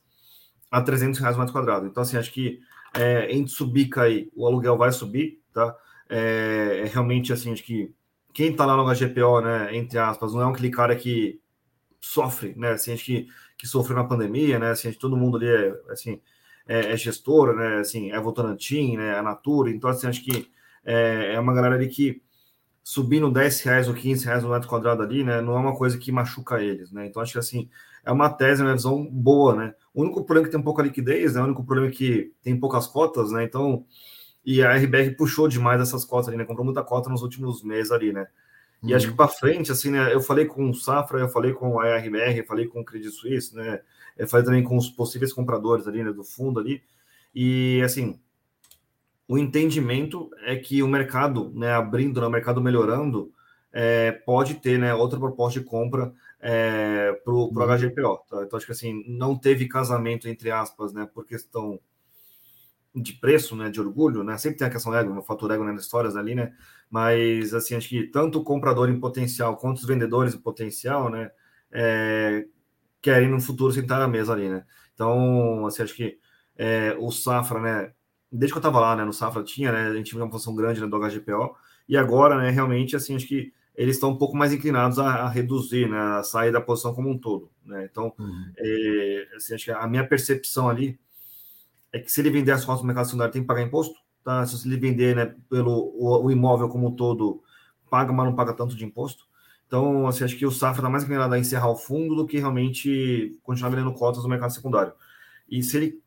a 0.71 0.83
300 0.83 1.21
reais 1.21 1.37
metro 1.37 1.53
quadrado. 1.53 1.87
Então, 1.87 2.03
assim, 2.03 2.17
acho 2.17 2.33
que 2.33 2.61
é, 2.95 3.27
em 3.31 3.47
subir, 3.47 3.89
cair, 3.89 4.31
o 4.35 4.47
aluguel 4.47 4.77
vai 4.77 4.91
subir, 4.91 5.41
tá? 5.53 5.77
É, 6.09 6.83
é 6.85 6.85
realmente, 6.87 7.33
assim, 7.33 7.53
acho 7.53 7.63
que 7.63 7.95
quem 8.33 8.51
está 8.51 8.67
lá 8.67 8.77
no 8.77 8.85
HGPO, 8.85 9.41
né, 9.41 9.77
entre 9.77 9.99
aspas, 9.99 10.35
não 10.35 10.43
é 10.43 10.51
aquele 10.51 10.71
cara 10.71 10.97
que 10.97 11.41
sofre, 12.01 12.55
né, 12.57 12.73
assim, 12.73 12.93
a 12.93 12.97
gente 12.97 13.05
que, 13.05 13.29
que 13.59 13.67
sofreu 13.67 13.97
na 13.97 14.05
pandemia, 14.05 14.59
né, 14.59 14.71
assim, 14.71 14.93
todo 14.93 15.17
mundo 15.17 15.37
ali 15.37 15.47
é, 15.49 15.75
assim, 15.91 16.21
é, 16.67 16.93
é 16.93 16.97
gestora, 16.97 17.55
né, 17.55 17.77
assim, 17.81 18.11
é 18.11 18.21
Votorantim, 18.21 18.97
né, 18.97 19.17
a 19.17 19.23
Natura, 19.23 19.71
então, 19.71 19.89
assim, 19.91 20.09
acho 20.09 20.25
que 20.25 20.53
é, 20.85 21.35
é 21.35 21.41
uma 21.41 21.55
galera 21.55 21.75
ali 21.75 21.89
que 21.89 22.23
subindo 22.83 23.31
10 23.31 23.61
reais 23.63 23.89
ou 23.89 23.95
15 23.95 24.27
reais 24.27 24.43
no 24.43 24.51
metro 24.51 24.69
quadrado 24.69 25.03
ali, 25.03 25.25
né, 25.25 25.41
não 25.41 25.57
é 25.57 25.61
uma 25.61 25.75
coisa 25.77 25.97
que 25.97 26.13
machuca 26.13 26.63
eles, 26.63 26.93
né, 26.93 27.07
então 27.07 27.23
acho 27.23 27.33
que, 27.33 27.39
assim, 27.39 27.69
é 28.05 28.13
uma 28.13 28.29
tese, 28.29 28.63
uma 28.63 28.75
visão 28.75 29.07
boa, 29.07 29.55
né, 29.55 29.75
o 29.95 30.03
único 30.03 30.23
problema 30.23 30.47
é 30.47 30.51
que 30.51 30.57
tem 30.57 30.63
pouca 30.63 30.83
liquidez, 30.83 31.35
né, 31.35 31.41
o 31.41 31.45
único 31.45 31.65
problema 31.65 31.89
é 31.89 31.95
que 31.95 32.33
tem 32.43 32.59
poucas 32.59 32.87
cotas, 32.87 33.31
né, 33.33 33.43
então 33.43 33.87
e 34.45 34.63
a 34.63 34.77
RBR 34.77 35.17
puxou 35.17 35.49
demais 35.49 35.81
essas 35.81 36.05
cotas 36.05 36.29
ali, 36.29 36.37
né? 36.37 36.45
Comprou 36.45 36.65
muita 36.65 36.83
cota 36.83 37.09
nos 37.09 37.23
últimos 37.23 37.63
meses 37.63 37.91
ali, 37.91 38.13
né? 38.13 38.27
E 38.83 38.91
uhum. 38.91 38.97
acho 38.97 39.09
que 39.09 39.17
para 39.17 39.27
frente, 39.27 39.73
assim, 39.73 39.91
né? 39.91 40.13
Eu 40.13 40.21
falei 40.21 40.45
com 40.45 40.69
o 40.69 40.75
Safra, 40.75 41.19
eu 41.19 41.29
falei 41.29 41.55
com 41.55 41.81
a 41.81 41.97
RBR, 41.97 42.39
eu 42.39 42.45
falei 42.45 42.67
com 42.67 42.81
o 42.81 42.85
Credit 42.85 43.11
Suisse, 43.11 43.57
né? 43.57 43.81
Eu 44.19 44.29
falei 44.29 44.45
também 44.45 44.63
com 44.63 44.77
os 44.77 44.91
possíveis 44.91 45.33
compradores 45.33 45.89
ali, 45.89 46.05
né? 46.05 46.13
Do 46.13 46.23
fundo 46.23 46.61
ali. 46.61 46.83
E, 47.35 47.81
assim, 47.83 48.21
o 49.27 49.39
entendimento 49.39 50.31
é 50.45 50.57
que 50.57 50.83
o 50.83 50.89
mercado, 50.89 51.53
né? 51.55 51.73
Abrindo, 51.73 52.21
né, 52.21 52.27
o 52.27 52.31
mercado 52.31 52.61
melhorando, 52.61 53.33
é, 53.73 54.13
pode 54.13 54.55
ter, 54.55 54.79
né? 54.79 54.95
Outra 54.95 55.19
proposta 55.19 55.61
de 55.61 55.67
compra 55.67 56.13
é, 56.41 57.13
para 57.25 57.33
o 57.33 57.47
uhum. 57.47 57.77
HGPO. 57.77 58.25
Tá? 58.29 58.43
Então, 58.45 58.57
acho 58.57 58.67
que, 58.67 58.73
assim, 58.73 59.05
não 59.09 59.37
teve 59.37 59.67
casamento, 59.67 60.29
entre 60.29 60.51
aspas, 60.51 60.93
né? 60.93 61.09
Por 61.13 61.27
questão 61.27 61.81
de 62.95 63.13
preço, 63.15 63.57
né, 63.57 63.71
de 63.71 63.81
orgulho, 63.81 64.23
né? 64.23 64.39
Sempre 64.39 64.59
tem 64.59 64.67
a 64.69 64.71
questão 64.71 64.95
ego, 64.95 65.19
o 65.19 65.23
fator 65.23 65.51
ego 65.51 65.65
né, 65.65 65.73
nas 65.73 65.83
histórias 65.83 66.17
ali, 66.17 66.35
né? 66.35 66.53
Mas 66.89 67.53
assim, 67.53 67.75
acho 67.75 67.89
que 67.89 68.05
tanto 68.05 68.39
o 68.39 68.45
comprador 68.45 68.89
em 68.89 69.01
potencial 69.01 69.57
quanto 69.57 69.79
os 69.79 69.85
vendedores 69.85 70.35
em 70.35 70.39
potencial, 70.39 71.11
né, 71.11 71.31
é, 71.73 72.47
querem 73.03 73.29
no 73.29 73.41
futuro 73.41 73.73
sentar 73.73 74.01
à 74.01 74.07
mesa 74.07 74.33
ali, 74.33 74.49
né? 74.49 74.65
Então, 74.95 75.67
assim, 75.67 75.83
acho 75.83 75.95
que 75.95 76.19
é, 76.57 76.97
o 77.01 77.11
Safra, 77.11 77.61
né, 77.61 77.93
desde 78.35 78.53
que 78.53 78.59
eu 78.59 78.61
estava 78.61 78.81
lá, 78.81 78.97
né, 78.97 79.05
no 79.05 79.13
Safra 79.13 79.43
tinha, 79.45 79.71
né, 79.71 79.89
a 79.89 79.95
gente 79.95 80.11
tinha 80.11 80.23
uma 80.23 80.31
posição 80.31 80.55
grande 80.55 80.81
né, 80.81 80.87
do 80.87 80.99
HGPO, 80.99 81.57
e 81.89 81.97
agora, 81.97 82.37
né, 82.37 82.51
realmente, 82.51 82.97
assim, 82.97 83.15
acho 83.15 83.27
que 83.27 83.53
eles 83.77 83.97
estão 83.97 84.11
um 84.11 84.17
pouco 84.17 84.37
mais 84.37 84.53
inclinados 84.53 84.99
a, 84.99 85.23
a, 85.23 85.29
reduzir, 85.29 85.89
né, 85.89 85.99
a 85.99 86.23
sair 86.23 86.53
da 86.53 86.61
posição 86.61 86.95
como 86.95 87.11
um 87.11 87.19
todo, 87.19 87.51
né? 87.65 87.89
Então, 87.91 88.13
uhum. 88.19 88.53
é, 88.57 89.29
assim, 89.37 89.55
acho 89.55 89.65
que 89.65 89.71
a 89.71 89.87
minha 89.87 90.07
percepção 90.07 90.69
ali 90.69 90.99
é 91.93 91.99
que 91.99 92.11
se 92.11 92.21
ele 92.21 92.31
vender 92.31 92.53
as 92.53 92.65
cotas 92.65 92.83
no 92.83 92.87
mercado 92.87 93.07
secundário 93.07 93.33
tem 93.33 93.43
que 93.43 93.49
pagar 93.49 93.63
imposto, 93.63 93.95
tá? 94.23 94.47
Se 94.47 94.67
ele 94.67 94.77
vender 94.77 95.17
né, 95.17 95.35
pelo 95.49 95.93
o, 95.97 96.25
o, 96.25 96.31
imóvel 96.31 96.69
como 96.69 96.89
um 96.89 96.95
todo, 96.95 97.43
paga, 97.91 98.13
mas 98.13 98.27
não 98.27 98.35
paga 98.35 98.53
tanto 98.53 98.77
de 98.77 98.85
imposto. 98.85 99.25
Então, 99.67 100.07
assim, 100.07 100.25
acho 100.25 100.37
que 100.37 100.47
o 100.47 100.53
Safra 100.53 100.81
está 100.81 100.91
mais 100.91 101.03
inclinado 101.03 101.35
a 101.35 101.39
encerrar 101.39 101.69
o 101.69 101.77
fundo 101.77 102.15
do 102.15 102.27
que 102.27 102.39
realmente 102.39 103.39
continuar 103.43 103.71
vendendo 103.71 103.93
cotas 103.93 104.23
no 104.23 104.29
mercado 104.29 104.53
secundário. 104.53 104.93
E 105.49 105.63
se 105.63 105.77
ele 105.77 106.04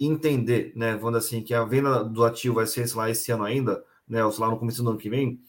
entender, 0.00 0.72
né, 0.74 0.96
vamos 0.96 1.18
assim, 1.18 1.42
que 1.42 1.54
a 1.54 1.64
venda 1.64 2.02
do 2.04 2.24
ativo 2.24 2.56
vai 2.56 2.66
ser, 2.66 2.86
sei 2.88 2.96
lá, 2.96 3.10
esse 3.10 3.30
ano 3.30 3.44
ainda, 3.44 3.82
né, 4.08 4.24
ou 4.24 4.32
sei 4.32 4.44
lá, 4.44 4.50
no 4.50 4.58
começo 4.58 4.82
do 4.82 4.90
ano 4.90 4.98
que 4.98 5.08
vem, 5.08 5.40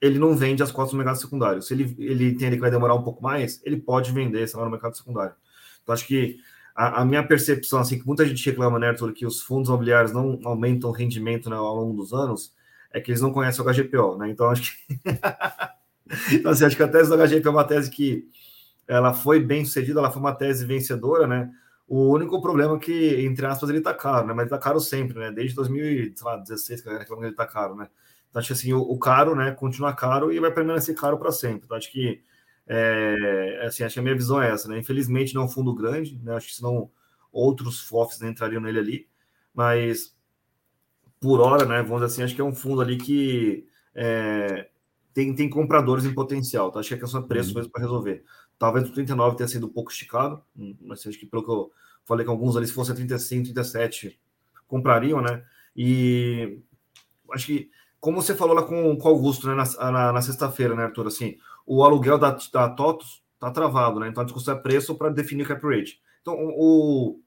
ele 0.00 0.18
não 0.18 0.36
vende 0.36 0.62
as 0.62 0.70
cotas 0.70 0.92
no 0.92 0.98
mercado 0.98 1.20
secundário. 1.20 1.62
Se 1.62 1.74
ele, 1.74 1.96
ele 1.98 2.30
entende 2.30 2.56
que 2.56 2.60
vai 2.60 2.70
demorar 2.70 2.94
um 2.94 3.02
pouco 3.02 3.22
mais, 3.22 3.60
ele 3.64 3.76
pode 3.76 4.12
vender, 4.12 4.46
sei 4.46 4.58
lá, 4.58 4.64
no 4.64 4.70
mercado 4.70 4.96
secundário. 4.96 5.34
Então, 5.82 5.94
acho 5.94 6.06
que 6.06 6.38
a, 6.74 7.00
a, 7.00 7.04
minha 7.04 7.26
percepção, 7.26 7.78
assim, 7.80 7.98
que 7.98 8.06
muita 8.06 8.26
gente 8.26 8.44
reclama, 8.48 8.78
né, 8.78 8.88
Arthur, 8.88 9.12
que 9.12 9.26
os 9.26 9.40
fundos 9.40 9.68
imobiliários 9.68 10.12
não 10.12 10.38
aumentam 10.44 10.90
o 10.90 10.92
rendimento 10.92 11.48
né, 11.48 11.56
ao 11.56 11.74
longo 11.74 11.96
dos 11.96 12.12
anos, 12.12 12.52
é 12.92 13.00
que 13.00 13.10
eles 13.10 13.20
não 13.20 13.32
conhecem 13.32 13.64
o 13.64 13.68
HGPO, 13.68 14.16
né? 14.18 14.30
Então, 14.30 14.48
acho 14.48 14.62
que. 14.62 15.00
então, 16.32 16.50
assim, 16.50 16.64
acho 16.64 16.76
que 16.76 16.82
a 16.82 16.88
tese 16.88 17.10
do 17.10 17.16
HGPO 17.16 17.48
é 17.48 17.50
uma 17.50 17.64
tese 17.64 17.90
que 17.90 18.28
ela 18.86 19.12
foi 19.12 19.40
bem 19.40 19.64
sucedida, 19.64 20.00
ela 20.00 20.10
foi 20.10 20.20
uma 20.20 20.34
tese 20.34 20.64
vencedora, 20.64 21.26
né? 21.26 21.50
O 21.88 22.10
único 22.12 22.40
problema 22.40 22.76
é 22.76 22.78
que, 22.78 23.24
entre 23.24 23.46
aspas, 23.46 23.70
ele 23.70 23.80
tá 23.80 23.94
caro, 23.94 24.26
né? 24.26 24.34
Mas 24.34 24.44
ele 24.44 24.50
tá 24.50 24.58
caro 24.58 24.80
sempre, 24.80 25.18
né? 25.18 25.30
Desde 25.30 25.54
2016 25.54 26.82
que 26.82 26.88
ele 26.88 27.32
tá 27.32 27.46
caro, 27.46 27.76
né? 27.76 27.88
Então, 28.28 28.40
acho 28.40 28.48
que 28.48 28.52
assim, 28.54 28.72
o, 28.72 28.80
o 28.80 28.98
caro, 28.98 29.34
né, 29.36 29.52
continua 29.52 29.94
caro 29.94 30.32
e 30.32 30.40
vai 30.40 30.52
permanecer 30.52 30.94
caro 30.96 31.16
para 31.16 31.30
sempre. 31.30 31.62
Então, 31.64 31.76
acho 31.76 31.90
que 31.90 32.22
é, 32.66 33.62
assim, 33.64 33.84
acho 33.84 33.94
que 33.94 34.00
a 34.00 34.02
minha 34.02 34.14
visão 34.16 34.42
é 34.42 34.50
essa, 34.50 34.68
né? 34.68 34.78
Infelizmente 34.78 35.34
não 35.34 35.42
é 35.42 35.44
um 35.44 35.48
fundo 35.48 35.74
grande, 35.74 36.18
né? 36.22 36.34
Acho 36.34 36.48
que 36.48 36.54
senão 36.54 36.90
outros 37.32 37.80
FOFs 37.80 38.20
né, 38.20 38.28
entrariam 38.28 38.60
nele 38.60 38.78
ali, 38.78 39.08
mas 39.54 40.16
por 41.20 41.40
hora, 41.40 41.64
né? 41.64 41.82
Vamos 41.82 42.02
dizer 42.02 42.06
assim, 42.06 42.22
acho 42.24 42.34
que 42.34 42.40
é 42.40 42.44
um 42.44 42.54
fundo 42.54 42.80
ali 42.80 42.96
que 42.96 43.68
é, 43.94 44.68
tem, 45.14 45.34
tem 45.34 45.48
compradores 45.48 46.04
em 46.04 46.12
potencial, 46.12 46.70
tá? 46.72 46.80
Acho 46.80 46.88
que 46.88 46.94
é 46.94 46.98
questão 46.98 47.22
de 47.22 47.28
preço 47.28 47.50
uhum. 47.50 47.56
mesmo 47.56 47.72
para 47.72 47.82
resolver. 47.82 48.24
Talvez 48.58 48.88
o 48.88 48.92
39 48.92 49.36
tenha 49.36 49.48
sido 49.48 49.66
um 49.66 49.72
pouco 49.72 49.90
esticado, 49.90 50.42
hum, 50.56 50.74
mas 50.80 51.06
acho 51.06 51.18
que 51.18 51.26
pelo 51.26 51.44
que 51.44 51.50
eu 51.50 51.70
falei 52.04 52.24
com 52.24 52.32
alguns 52.32 52.56
ali, 52.56 52.66
se 52.66 52.72
fosse 52.72 52.94
35, 52.94 53.52
37, 53.52 54.18
comprariam, 54.66 55.20
né? 55.20 55.44
E 55.76 56.58
acho 57.32 57.46
que, 57.46 57.70
como 58.00 58.22
você 58.22 58.34
falou 58.34 58.54
lá 58.54 58.62
com, 58.62 58.94
o 58.94 59.08
Augusto, 59.08 59.46
né, 59.48 59.54
na, 59.54 59.90
na, 59.90 60.12
na 60.12 60.22
sexta-feira, 60.22 60.74
né, 60.74 60.84
Arthur, 60.84 61.08
assim, 61.08 61.36
o 61.66 61.84
aluguel 61.84 62.18
da, 62.18 62.30
da 62.30 62.68
TOTOS 62.68 63.22
está 63.34 63.50
travado, 63.50 64.00
né? 64.00 64.08
Então 64.08 64.22
a 64.22 64.24
discussão 64.24 64.54
é 64.54 64.58
preço 64.58 64.94
para 64.94 65.10
definir 65.10 65.42
o 65.44 65.48
cap 65.48 65.62
rate. 65.66 66.00
Então 66.22 66.34
o, 66.38 67.20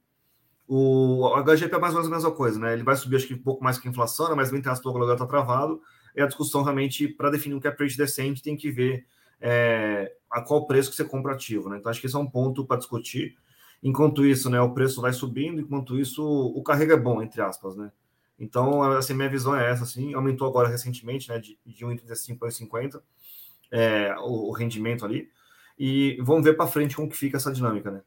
o, 0.67 1.35
HGP 1.43 1.75
é 1.75 1.79
mais 1.79 1.93
ou 1.93 2.01
menos 2.01 2.13
a 2.13 2.15
mesma 2.15 2.31
coisa, 2.31 2.59
né? 2.59 2.73
Ele 2.73 2.83
vai 2.83 2.95
subir 2.95 3.17
acho 3.17 3.27
que 3.27 3.33
um 3.33 3.41
pouco 3.41 3.63
mais 3.63 3.77
que 3.77 3.87
a 3.87 3.91
inflação, 3.91 4.29
né? 4.29 4.35
mas 4.35 4.51
bem 4.51 4.61
que 4.61 4.69
o 4.69 4.71
aluguel 4.71 5.13
está 5.13 5.27
travado. 5.27 5.81
E 6.15 6.21
a 6.21 6.25
discussão 6.25 6.63
realmente, 6.63 7.07
para 7.07 7.29
definir 7.29 7.55
um 7.55 7.59
cap 7.59 7.81
rate 7.81 7.97
decente, 7.97 8.41
tem 8.41 8.57
que 8.57 8.71
ver 8.71 9.05
é, 9.41 10.13
a 10.29 10.41
qual 10.41 10.67
preço 10.67 10.89
que 10.89 10.95
você 10.95 11.05
compra 11.05 11.33
ativo, 11.33 11.69
né? 11.69 11.77
Então 11.77 11.89
acho 11.89 11.99
que 11.99 12.07
esse 12.07 12.15
é 12.15 12.19
um 12.19 12.29
ponto 12.29 12.65
para 12.65 12.77
discutir. 12.77 13.35
Enquanto 13.81 14.25
isso, 14.25 14.49
né, 14.49 14.59
o 14.59 14.73
preço 14.73 15.01
vai 15.01 15.13
subindo, 15.13 15.61
enquanto 15.61 15.97
isso, 15.97 16.23
o 16.23 16.61
carrego 16.61 16.91
é 16.91 16.97
bom, 16.97 17.21
entre 17.21 17.41
aspas, 17.41 17.75
né? 17.75 17.91
Então, 18.37 18.81
assim, 18.93 19.13
minha 19.13 19.29
visão 19.29 19.55
é 19.55 19.69
essa, 19.69 19.83
assim, 19.83 20.13
aumentou 20.13 20.47
agora 20.47 20.69
recentemente, 20.69 21.29
né, 21.29 21.39
de, 21.39 21.57
de 21.65 21.85
1,35 21.85 22.37
para 22.37 22.49
1,50 22.49 23.01
é, 23.71 24.15
o, 24.19 24.49
o, 24.49 24.51
rendimento 24.51 25.05
ali. 25.05 25.29
E 25.77 26.17
vamos 26.21 26.43
ver 26.43 26.55
para 26.55 26.67
frente 26.67 26.95
como 26.95 27.09
que 27.09 27.17
fica 27.17 27.37
essa 27.37 27.51
dinâmica, 27.51 27.91
né? 27.91 28.01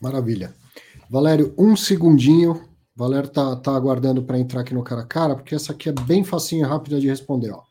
Maravilha. 0.00 0.54
Valério, 1.08 1.54
um 1.58 1.76
segundinho. 1.76 2.68
Valério 2.94 3.28
tá, 3.28 3.56
tá 3.56 3.74
aguardando 3.74 4.22
para 4.22 4.38
entrar 4.38 4.60
aqui 4.60 4.74
no 4.74 4.82
cara 4.82 5.02
a 5.02 5.06
cara, 5.06 5.34
porque 5.34 5.54
essa 5.54 5.72
aqui 5.72 5.88
é 5.88 5.92
bem 5.92 6.24
facinha 6.24 6.64
e 6.64 6.68
rápida 6.68 7.00
de 7.00 7.08
responder. 7.08 7.50
Ó. 7.50 7.62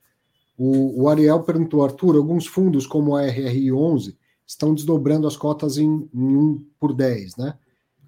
O, 0.62 1.04
o 1.04 1.08
Ariel 1.08 1.42
perguntou, 1.44 1.86
Arthur, 1.86 2.18
alguns 2.18 2.46
fundos 2.46 2.86
como 2.86 3.16
a 3.16 3.26
RRI 3.26 3.72
11 3.72 4.18
estão 4.46 4.74
desdobrando 4.74 5.26
as 5.26 5.38
cotas 5.38 5.78
em, 5.78 6.10
em 6.14 6.36
1 6.36 6.66
por 6.78 6.94
10, 6.94 7.38
né? 7.38 7.58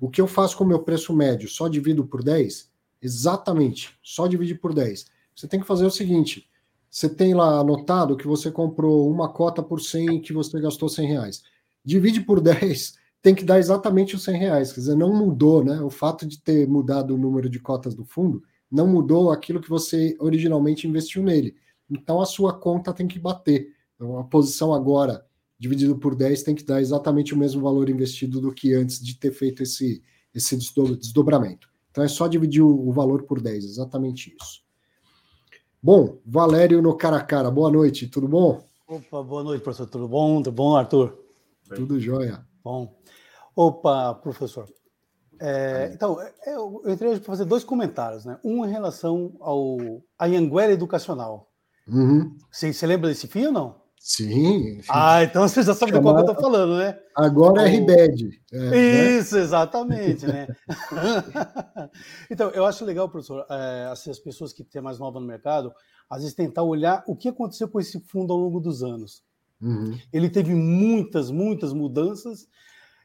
O 0.02 0.10
que 0.10 0.20
eu 0.20 0.28
faço 0.28 0.58
com 0.58 0.66
o 0.66 0.68
meu 0.68 0.80
preço 0.80 1.16
médio? 1.16 1.48
Só 1.48 1.70
divido 1.70 2.06
por 2.06 2.22
10? 2.22 2.70
Exatamente, 3.02 3.98
só 4.04 4.28
divide 4.28 4.54
por 4.54 4.74
10. 4.74 5.06
Você 5.34 5.48
tem 5.48 5.62
que 5.62 5.66
fazer 5.66 5.86
o 5.86 5.90
seguinte: 5.92 6.50
você 6.90 7.08
tem 7.08 7.34
lá 7.34 7.60
anotado 7.60 8.18
que 8.18 8.28
você 8.28 8.52
comprou 8.52 9.10
uma 9.10 9.30
cota 9.30 9.64
por 9.64 9.80
100 9.80 10.18
e 10.18 10.20
que 10.20 10.34
você 10.34 10.60
gastou 10.60 10.90
100 10.90 11.08
reais. 11.08 11.44
Divide 11.86 12.20
por 12.20 12.42
10, 12.42 12.96
tem 13.22 13.34
que 13.34 13.46
dar 13.46 13.60
exatamente 13.60 14.14
os 14.14 14.24
100 14.24 14.38
reais. 14.38 14.74
Quer 14.74 14.82
dizer, 14.82 14.96
não 14.98 15.14
mudou, 15.16 15.64
né? 15.64 15.80
O 15.80 15.90
fato 15.90 16.28
de 16.28 16.38
ter 16.38 16.68
mudado 16.68 17.16
o 17.16 17.18
número 17.18 17.50
de 17.50 17.60
cotas 17.60 17.96
do 17.96 18.04
fundo 18.04 18.44
não 18.70 18.88
mudou 18.88 19.32
aquilo 19.32 19.62
que 19.62 19.70
você 19.70 20.18
originalmente 20.20 20.86
investiu 20.86 21.24
nele. 21.24 21.56
Então 21.92 22.22
a 22.22 22.26
sua 22.26 22.58
conta 22.58 22.94
tem 22.94 23.08
que 23.08 23.20
bater. 23.20 23.76
Então, 23.96 24.18
a 24.18 24.24
posição 24.24 24.74
agora, 24.74 25.26
dividido 25.60 25.98
por 25.98 26.16
10, 26.16 26.42
tem 26.42 26.56
que 26.56 26.64
dar 26.64 26.82
exatamente 26.82 27.34
o 27.34 27.38
mesmo 27.38 27.62
valor 27.62 27.90
investido 27.90 28.40
do 28.40 28.54
que 28.54 28.74
antes 28.74 29.04
de 29.04 29.16
ter 29.16 29.32
feito 29.32 29.62
esse, 29.62 30.02
esse 30.34 30.58
desdobramento. 30.58 31.70
Então 31.92 32.04
é 32.04 32.08
só 32.08 32.28
dividir 32.28 32.64
o 32.64 32.92
valor 32.92 33.24
por 33.24 33.42
10, 33.42 33.66
exatamente 33.66 34.34
isso. 34.42 34.64
Bom, 35.84 36.20
Valério 36.26 36.82
no 36.82 36.96
cara 36.96 37.18
a 37.18 37.24
cara, 37.24 37.52
boa 37.52 37.70
noite, 37.70 38.08
tudo 38.08 38.28
bom? 38.28 38.64
Opa, 38.88 39.22
boa 39.22 39.44
noite, 39.44 39.62
professor, 39.62 39.88
tudo 39.88 40.08
bom? 40.08 40.42
Tudo 40.42 40.54
bom, 40.54 40.76
Arthur? 40.76 41.18
Tudo 41.76 42.00
jóia. 42.00 42.46
Bom. 42.64 42.96
Opa, 43.56 44.14
professor. 44.16 44.70
É, 45.40 45.92
então, 45.94 46.22
é, 46.22 46.34
eu 46.46 46.82
entrei 46.86 47.12
para 47.18 47.26
fazer 47.26 47.46
dois 47.46 47.64
comentários, 47.64 48.26
né? 48.26 48.40
Um 48.44 48.66
em 48.66 48.70
relação 48.70 49.34
ao 49.40 49.78
Anhanguera 50.20 50.72
Educacional. 50.72 51.51
Uhum. 51.88 52.38
Você, 52.52 52.74
você 52.74 52.88
lembra 52.88 53.10
desse 53.10 53.28
fio 53.28 53.48
ou 53.48 53.52
não? 53.52 53.82
Sim. 54.04 54.82
Ah, 54.90 55.24
então 55.24 55.48
você 55.48 55.62
já 55.62 55.76
sabe 55.76 55.92
de 55.92 56.02
qual 56.02 56.16
eu 56.16 56.22
estou 56.22 56.36
falando, 56.36 56.76
né? 56.76 56.98
Agora 57.16 57.62
é 57.62 57.78
RBED. 57.78 58.42
É, 58.52 58.58
né? 58.58 59.12
Isso, 59.18 59.36
né? 59.36 59.42
exatamente, 59.42 60.26
né? 60.26 60.48
então, 62.30 62.50
eu 62.50 62.66
acho 62.66 62.84
legal, 62.84 63.08
professor, 63.08 63.46
é, 63.48 63.90
assim, 63.92 64.10
as 64.10 64.18
pessoas 64.18 64.52
que 64.52 64.64
têm 64.64 64.82
mais 64.82 64.98
nova 64.98 65.20
no 65.20 65.28
mercado, 65.28 65.72
às 66.10 66.22
vezes 66.22 66.36
tentar 66.36 66.64
olhar 66.64 67.04
o 67.06 67.16
que 67.16 67.30
aconteceu 67.30 67.70
com 67.70 67.80
esse 67.80 68.00
fundo 68.00 68.34
ao 68.34 68.40
longo 68.40 68.60
dos 68.60 68.82
anos. 68.82 69.24
Uhum. 69.62 69.96
Ele 70.12 70.32
teve 70.32 70.56
muitas, 70.56 71.30
muitas 71.30 71.72
mudanças, 71.72 72.48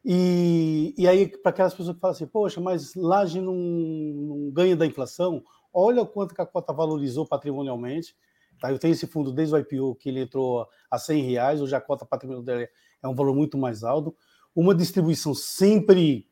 e, 0.08 0.94
e 0.96 1.06
aí, 1.06 1.26
para 1.26 1.50
aquelas 1.50 1.74
pessoas 1.74 1.96
que 1.96 2.00
falam 2.00 2.14
assim, 2.14 2.26
poxa, 2.26 2.60
mas 2.60 2.94
Laje 2.94 3.40
não, 3.40 3.54
não 3.54 4.50
ganha 4.50 4.76
da 4.76 4.86
inflação, 4.86 5.42
olha 5.74 6.00
o 6.00 6.06
quanto 6.06 6.34
que 6.34 6.40
a 6.40 6.46
cota 6.46 6.72
valorizou 6.72 7.26
patrimonialmente, 7.26 8.14
Tá? 8.60 8.70
Eu 8.70 8.78
tenho 8.78 8.92
esse 8.92 9.06
fundo 9.06 9.32
desde 9.32 9.54
o 9.54 9.58
IPO, 9.58 9.96
que 9.96 10.08
ele 10.08 10.20
entrou 10.20 10.66
a 10.90 10.98
100 10.98 11.22
reais, 11.22 11.60
hoje 11.60 11.74
a 11.74 11.80
cota 11.80 12.04
patrimonial 12.04 12.44
dele 12.44 12.68
é 13.02 13.08
um 13.08 13.14
valor 13.14 13.34
muito 13.34 13.58
mais 13.58 13.84
alto. 13.84 14.14
Uma 14.54 14.74
distribuição 14.74 15.34
sempre 15.34 16.26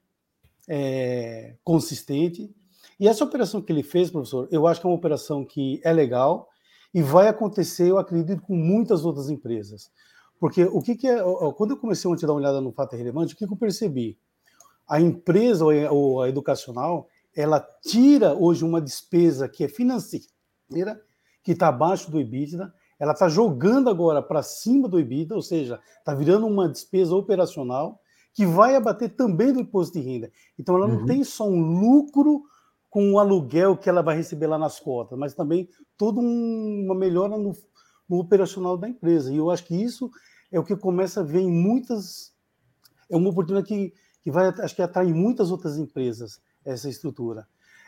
é, 0.69 1.57
consistente. 1.63 2.55
E 2.99 3.09
essa 3.09 3.25
operação 3.25 3.61
que 3.61 3.73
ele 3.73 3.83
fez, 3.83 4.11
professor, 4.11 4.49
eu 4.51 4.67
acho 4.67 4.81
que 4.81 4.87
é 4.87 4.91
uma 4.91 4.97
operação 4.97 5.45
que 5.45 5.81
é 5.85 5.93
legal 5.93 6.49
e 6.93 7.03
vai 7.03 7.29
acontecer, 7.29 7.89
eu 7.89 7.99
acredito, 7.99 8.43
com 8.43 8.55
muitas 8.55 9.05
outras 9.05 9.29
empresas. 9.29 9.91
Porque 10.39 10.65
o 10.65 10.81
que, 10.81 10.95
que 10.95 11.09
é. 11.09 11.19
Quando 11.57 11.73
eu 11.73 11.77
comecei 11.77 12.11
a 12.11 12.15
dar 12.15 12.33
uma 12.33 12.35
olhada 12.35 12.61
no 12.61 12.73
fato 12.73 12.97
relevante, 12.97 13.35
o 13.35 13.37
que, 13.37 13.47
que 13.47 13.53
eu 13.53 13.57
percebi? 13.57 14.19
A 14.87 15.01
empresa 15.01 15.65
ou 15.65 16.23
a 16.23 16.29
educacional, 16.29 17.09
ela 17.35 17.67
tira 17.83 18.35
hoje 18.35 18.65
uma 18.65 18.81
despesa 18.81 19.49
que 19.49 19.65
é 19.65 19.69
financeira 19.69 21.01
que 21.45 21.53
está 21.53 21.69
abaixo 21.69 22.11
do 22.11 22.19
EBITDA, 22.19 22.73
ela 22.99 23.13
está 23.13 23.29
jogando 23.29 23.91
agora 23.91 24.23
para 24.23 24.43
cima 24.43 24.89
do 24.89 24.99
EBITDA, 24.99 25.35
ou 25.35 25.43
seja, 25.43 25.79
está 25.99 26.15
virando 26.15 26.47
uma 26.47 26.69
despesa 26.69 27.15
operacional 27.15 28.01
que 28.33 28.47
vai 28.47 28.75
abater 28.75 29.15
também 29.15 29.53
do 29.53 29.61
imposto 29.61 29.99
de 29.99 30.05
renda. 30.05 30.33
Então, 30.59 30.75
ela 30.75 30.87
uhum. 30.87 31.01
não 31.01 31.07
tem 31.07 31.23
só 31.23 31.47
um 31.47 31.81
lucro 31.81 32.43
com 32.91 33.13
o 33.13 33.19
aluguel 33.19 33.77
que 33.77 33.89
ela 33.89 34.03
vai 34.03 34.17
receber 34.17 34.47
lá 34.47 34.59
nas 34.59 34.81
cotas, 34.81 35.19
mas 35.19 35.35
também 35.35 35.69
toda 35.97 36.21
um, 36.21 36.85
uma 36.85 36.95
melhora 36.95 37.37
no, 37.37 37.55
no, 38.09 38.19
operacional 38.19 38.77
da 38.77 38.89
empresa. 38.89 39.33
E 39.33 39.37
eu 39.37 39.51
acho 39.51 39.65
que 39.65 39.75
isso 39.75 40.11
é 40.51 40.59
o 40.59 40.65
que 40.65 40.77
começa 40.77 41.21
a 41.21 41.25
ver 41.25 41.41
em 41.41 41.51
muitas. 41.51 42.33
É 43.11 43.17
uma 43.17 43.31
oportunidade 43.31 43.69
que, 43.69 43.93
que 44.23 44.31
vai, 44.31 44.47
acho 44.47 44.75
que 44.75 44.83
atrair 44.83 45.13
muitas 45.15 45.51
outras 45.51 45.77
empresas 45.77 46.41
essa 46.65 46.89
estrutura. 46.89 47.47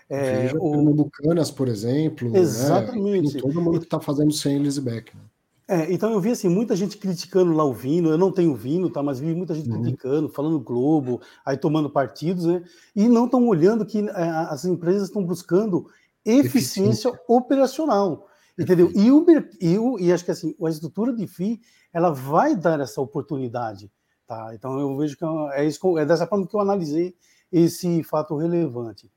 É, 0.08 0.42
Veja 0.42 0.56
o... 0.58 0.70
Pernambucanas, 0.70 1.50
por 1.50 1.68
exemplo. 1.68 2.30
Né? 2.30 2.38
Exatamente. 2.38 3.34
Né? 3.34 3.40
todo 3.40 3.60
mundo 3.60 3.78
que 3.80 3.86
está 3.86 4.00
fazendo 4.00 4.32
sem 4.32 4.56
Elizabeth. 4.56 5.06
Né? 5.14 5.20
É, 5.68 5.92
então 5.92 6.12
eu 6.12 6.20
vi 6.20 6.30
assim, 6.30 6.48
muita 6.48 6.76
gente 6.76 6.96
criticando 6.96 7.52
lá 7.52 7.64
o 7.64 7.72
Vino, 7.72 8.10
eu 8.10 8.16
não 8.16 8.30
tenho 8.30 8.54
Vino, 8.54 8.88
tá, 8.88 9.02
mas 9.02 9.18
vi 9.18 9.34
muita 9.34 9.52
gente 9.52 9.68
uhum. 9.68 9.82
criticando, 9.82 10.28
falando 10.28 10.60
Globo, 10.60 11.20
aí 11.44 11.56
tomando 11.56 11.90
partidos, 11.90 12.44
né? 12.44 12.62
E 12.94 13.08
não 13.08 13.24
estão 13.24 13.44
olhando 13.48 13.84
que 13.84 13.98
é, 13.98 14.28
as 14.48 14.64
empresas 14.64 15.08
estão 15.08 15.24
buscando 15.24 15.88
eficiência, 16.24 17.08
eficiência. 17.08 17.20
operacional. 17.26 18.28
Entendeu? 18.56 18.90
E, 18.94 19.10
o, 19.10 19.26
e, 19.60 19.78
o, 19.78 19.98
e 19.98 20.12
acho 20.12 20.24
que 20.24 20.30
assim, 20.30 20.54
a 20.64 20.70
estrutura 20.70 21.12
de 21.12 21.26
FII 21.26 21.60
ela 21.92 22.10
vai 22.10 22.54
dar 22.54 22.78
essa 22.78 23.00
oportunidade. 23.00 23.90
Tá? 24.24 24.52
Então 24.54 24.78
eu 24.78 24.96
vejo 24.96 25.16
que 25.16 25.24
é, 25.24 25.62
é 25.62 25.64
isso, 25.64 25.98
é 25.98 26.06
dessa 26.06 26.26
forma 26.28 26.46
que 26.46 26.54
eu 26.54 26.60
analisei 26.60 27.16
esse 27.50 28.04
fato 28.04 28.36
relevante. 28.36 29.10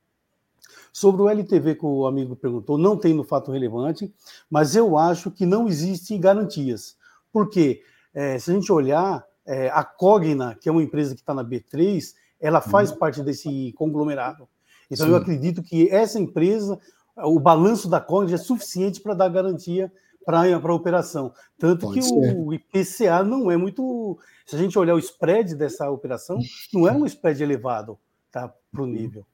Sobre 0.92 1.22
o 1.22 1.28
LTV 1.28 1.76
que 1.76 1.86
o 1.86 2.06
amigo 2.06 2.34
perguntou, 2.36 2.76
não 2.76 2.96
tem 2.96 3.14
no 3.14 3.24
fato 3.24 3.52
relevante, 3.52 4.12
mas 4.48 4.74
eu 4.74 4.96
acho 4.96 5.30
que 5.30 5.46
não 5.46 5.68
existem 5.68 6.20
garantias. 6.20 6.96
Por 7.32 7.48
quê? 7.48 7.82
É, 8.12 8.38
se 8.38 8.50
a 8.50 8.54
gente 8.54 8.72
olhar, 8.72 9.24
é, 9.46 9.68
a 9.70 9.84
Cogna, 9.84 10.56
que 10.60 10.68
é 10.68 10.72
uma 10.72 10.82
empresa 10.82 11.14
que 11.14 11.20
está 11.20 11.34
na 11.34 11.44
B3, 11.44 12.14
ela 12.40 12.60
faz 12.60 12.90
uhum. 12.90 12.98
parte 12.98 13.22
desse 13.22 13.72
conglomerado. 13.76 14.48
Então 14.90 15.06
Sim. 15.06 15.12
eu 15.12 15.18
acredito 15.18 15.62
que 15.62 15.88
essa 15.88 16.18
empresa, 16.18 16.78
o 17.16 17.38
balanço 17.38 17.88
da 17.88 18.00
Cogna 18.00 18.34
é 18.34 18.38
suficiente 18.38 19.00
para 19.00 19.14
dar 19.14 19.28
garantia 19.28 19.92
para 20.24 20.42
a 20.42 20.74
operação. 20.74 21.32
Tanto 21.58 21.86
Pode 21.86 22.00
que 22.00 22.02
ser. 22.02 22.36
o 22.36 22.52
IPCA 22.52 23.22
não 23.24 23.50
é 23.50 23.56
muito. 23.56 24.18
Se 24.46 24.56
a 24.56 24.58
gente 24.58 24.78
olhar 24.78 24.94
o 24.94 24.98
spread 24.98 25.54
dessa 25.54 25.90
operação, 25.90 26.38
não 26.72 26.86
é 26.86 26.92
um 26.92 27.06
spread 27.06 27.42
elevado 27.42 27.98
tá, 28.30 28.52
para 28.70 28.82
o 28.82 28.84
uhum. 28.84 28.90
nível. 28.90 29.26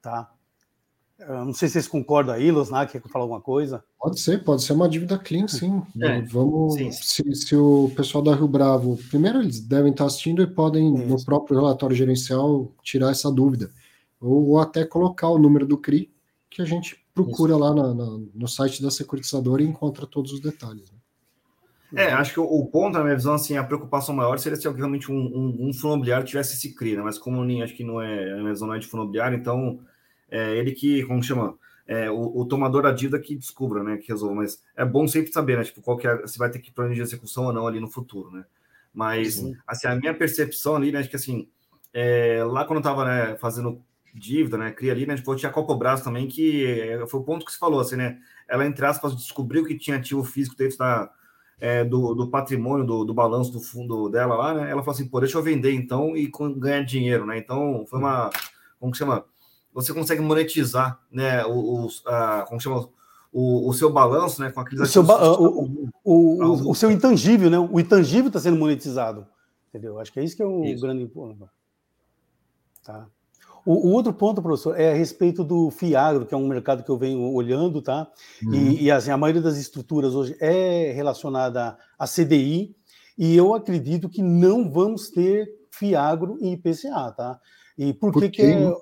Tá? 0.00 0.30
Eu 1.28 1.44
não 1.44 1.52
sei 1.52 1.68
se 1.68 1.74
vocês 1.74 1.88
concordam 1.88 2.34
aí, 2.34 2.50
Losnak, 2.50 2.92
quer 2.92 3.08
falar 3.08 3.24
alguma 3.24 3.40
coisa? 3.40 3.84
Pode 3.98 4.20
ser, 4.20 4.42
pode 4.42 4.62
ser 4.62 4.72
uma 4.72 4.88
dívida 4.88 5.18
clean, 5.18 5.46
sim. 5.46 5.82
É, 6.00 6.20
Vamos, 6.22 6.74
sim. 6.74 6.90
Se, 6.90 7.34
se, 7.34 7.56
o 7.56 7.90
pessoal 7.94 8.22
da 8.22 8.34
Rio 8.34 8.48
Bravo, 8.48 8.98
primeiro 9.08 9.40
eles 9.40 9.60
devem 9.60 9.92
estar 9.92 10.06
assistindo 10.06 10.42
e 10.42 10.46
podem, 10.46 10.94
Isso. 10.94 11.06
no 11.06 11.24
próprio 11.24 11.58
relatório 11.58 11.94
gerencial, 11.94 12.72
tirar 12.82 13.10
essa 13.10 13.30
dúvida. 13.30 13.70
Ou, 14.20 14.50
ou, 14.50 14.58
até 14.60 14.84
colocar 14.84 15.28
o 15.28 15.38
número 15.38 15.66
do 15.66 15.78
CRI, 15.78 16.10
que 16.50 16.60
a 16.60 16.64
gente 16.64 16.96
procura 17.14 17.52
Isso. 17.52 17.60
lá 17.60 17.74
na, 17.74 17.94
na, 17.94 18.18
no 18.34 18.48
site 18.48 18.82
da 18.82 18.90
securitizadora 18.90 19.62
e 19.62 19.66
encontra 19.66 20.06
todos 20.06 20.32
os 20.32 20.40
detalhes. 20.40 20.90
Né? 20.90 20.98
É, 21.94 22.12
acho 22.12 22.32
que 22.32 22.40
o, 22.40 22.44
o, 22.44 22.66
ponto, 22.66 22.94
na 22.94 23.04
minha 23.04 23.14
visão, 23.14 23.34
assim, 23.34 23.56
a 23.56 23.64
preocupação 23.64 24.14
maior 24.14 24.38
seria 24.38 24.56
se 24.56 24.68
realmente 24.68 25.12
um, 25.12 25.14
um, 25.14 25.68
um 25.68 25.72
fundo 25.74 25.94
imobiliário 25.94 26.26
tivesse 26.26 26.54
esse 26.54 26.74
CRI, 26.74 26.96
né? 26.96 27.02
Mas 27.02 27.18
como 27.18 27.42
acho 27.62 27.74
que 27.74 27.84
não 27.84 28.00
é, 28.00 28.32
a 28.32 28.36
minha 28.36 28.52
visão 28.52 28.66
não 28.66 28.74
é 28.74 28.78
de 28.78 28.86
fundo 28.86 29.02
imobiliário, 29.02 29.38
então 29.38 29.78
é 30.32 30.56
ele 30.56 30.72
que, 30.72 31.04
como 31.04 31.22
chama? 31.22 31.56
É, 31.86 32.10
o, 32.10 32.40
o, 32.40 32.46
tomador 32.46 32.82
da 32.82 32.90
dívida 32.90 33.18
que 33.18 33.36
descubra, 33.36 33.82
né? 33.82 33.98
Que 33.98 34.08
resolva. 34.08 34.36
Mas 34.36 34.62
é 34.74 34.84
bom 34.84 35.06
sempre 35.06 35.30
saber, 35.30 35.58
né? 35.58 35.64
Tipo, 35.64 35.82
qual 35.82 35.98
que 35.98 36.06
é, 36.06 36.26
se 36.26 36.38
vai 36.38 36.48
ter 36.50 36.58
que 36.58 36.72
planejar 36.72 37.02
execução 37.02 37.44
ou 37.44 37.52
não 37.52 37.66
ali 37.66 37.80
no 37.80 37.90
futuro, 37.90 38.30
né? 38.30 38.44
Mas, 38.94 39.34
Sim. 39.34 39.56
assim, 39.66 39.86
a 39.86 39.94
minha 39.94 40.14
percepção 40.14 40.76
ali, 40.76 40.90
né? 40.90 41.00
Acho 41.00 41.10
que 41.10 41.16
assim, 41.16 41.48
é, 41.92 42.42
lá 42.44 42.64
quando 42.64 42.78
eu 42.78 42.82
tava 42.82 43.04
né, 43.04 43.36
fazendo 43.36 43.82
dívida, 44.14 44.56
né? 44.56 44.70
Cria 44.70 44.92
ali, 44.92 45.06
né? 45.06 45.16
Tipo, 45.16 45.34
tinha 45.36 45.50
a 45.50 45.52
Copobras 45.52 46.02
também, 46.02 46.28
que 46.28 46.64
é, 46.66 47.06
foi 47.06 47.20
o 47.20 47.24
ponto 47.24 47.44
que 47.44 47.52
se 47.52 47.58
falou, 47.58 47.80
assim, 47.80 47.96
né? 47.96 48.18
Ela, 48.48 48.66
entre 48.66 48.86
aspas, 48.86 49.14
descobriu 49.14 49.64
que 49.64 49.76
tinha 49.76 49.96
ativo 49.96 50.24
físico 50.24 50.56
dentro 50.56 50.78
da, 50.78 51.10
é, 51.60 51.84
do, 51.84 52.14
do, 52.14 52.28
patrimônio, 52.28 52.84
do, 52.84 53.04
do, 53.04 53.14
balanço 53.14 53.52
do 53.52 53.60
fundo 53.60 54.08
dela 54.08 54.34
lá, 54.34 54.54
né? 54.54 54.70
Ela 54.70 54.82
falou 54.82 54.94
assim, 54.94 55.08
pô, 55.08 55.20
deixa 55.20 55.38
eu 55.38 55.42
vender 55.42 55.72
então 55.72 56.16
e 56.16 56.30
ganhar 56.56 56.82
dinheiro, 56.82 57.26
né? 57.26 57.38
Então, 57.38 57.84
foi 57.88 57.98
uma. 57.98 58.30
Como 58.78 58.92
que 58.92 58.98
chama? 58.98 59.24
Você 59.72 59.92
consegue 59.92 60.20
monetizar, 60.20 61.00
né, 61.10 61.44
o, 61.44 61.86
o 61.86 61.88
a, 62.06 62.44
como 62.48 62.60
chama, 62.60 62.88
o, 63.32 63.68
o, 63.68 63.72
seu 63.72 63.90
balanço, 63.90 64.40
né, 64.40 64.50
com 64.50 64.60
aqueles 64.60 64.82
o 64.82 64.86
seu, 64.86 65.02
o, 65.02 65.88
o, 66.04 66.70
o, 66.70 66.74
seu 66.74 66.90
intangível, 66.90 67.48
né, 67.48 67.58
o 67.58 67.80
intangível 67.80 68.26
está 68.26 68.38
sendo 68.38 68.58
monetizado, 68.58 69.26
entendeu? 69.68 69.98
Acho 69.98 70.12
que 70.12 70.20
é 70.20 70.24
isso 70.24 70.36
que 70.36 70.42
é 70.42 70.46
o 70.46 70.64
isso. 70.64 70.82
grande 70.82 71.06
ponto. 71.06 71.48
Tá. 72.84 73.06
O, 73.64 73.88
o, 73.88 73.92
outro 73.92 74.12
ponto, 74.12 74.42
professor, 74.42 74.78
é 74.78 74.90
a 74.90 74.94
respeito 74.94 75.44
do 75.44 75.70
FIAGRO, 75.70 76.26
que 76.26 76.34
é 76.34 76.36
um 76.36 76.48
mercado 76.48 76.82
que 76.82 76.90
eu 76.90 76.98
venho 76.98 77.32
olhando, 77.32 77.80
tá? 77.80 78.10
Uhum. 78.42 78.54
E, 78.54 78.82
e 78.84 78.90
assim, 78.90 79.10
a 79.10 79.16
maioria 79.16 79.40
das 79.40 79.56
estruturas 79.56 80.14
hoje 80.14 80.36
é 80.40 80.92
relacionada 80.92 81.78
a 81.96 82.06
CDI, 82.06 82.74
e 83.16 83.36
eu 83.36 83.54
acredito 83.54 84.08
que 84.08 84.20
não 84.20 84.70
vamos 84.70 85.10
ter 85.10 85.48
FIAGRO 85.70 86.38
e 86.40 86.52
IPCA, 86.52 87.12
tá? 87.16 87.40
E 87.78 87.92
por, 87.92 88.12
por 88.12 88.22
que, 88.22 88.30
que 88.30 88.42
é, 88.42 88.76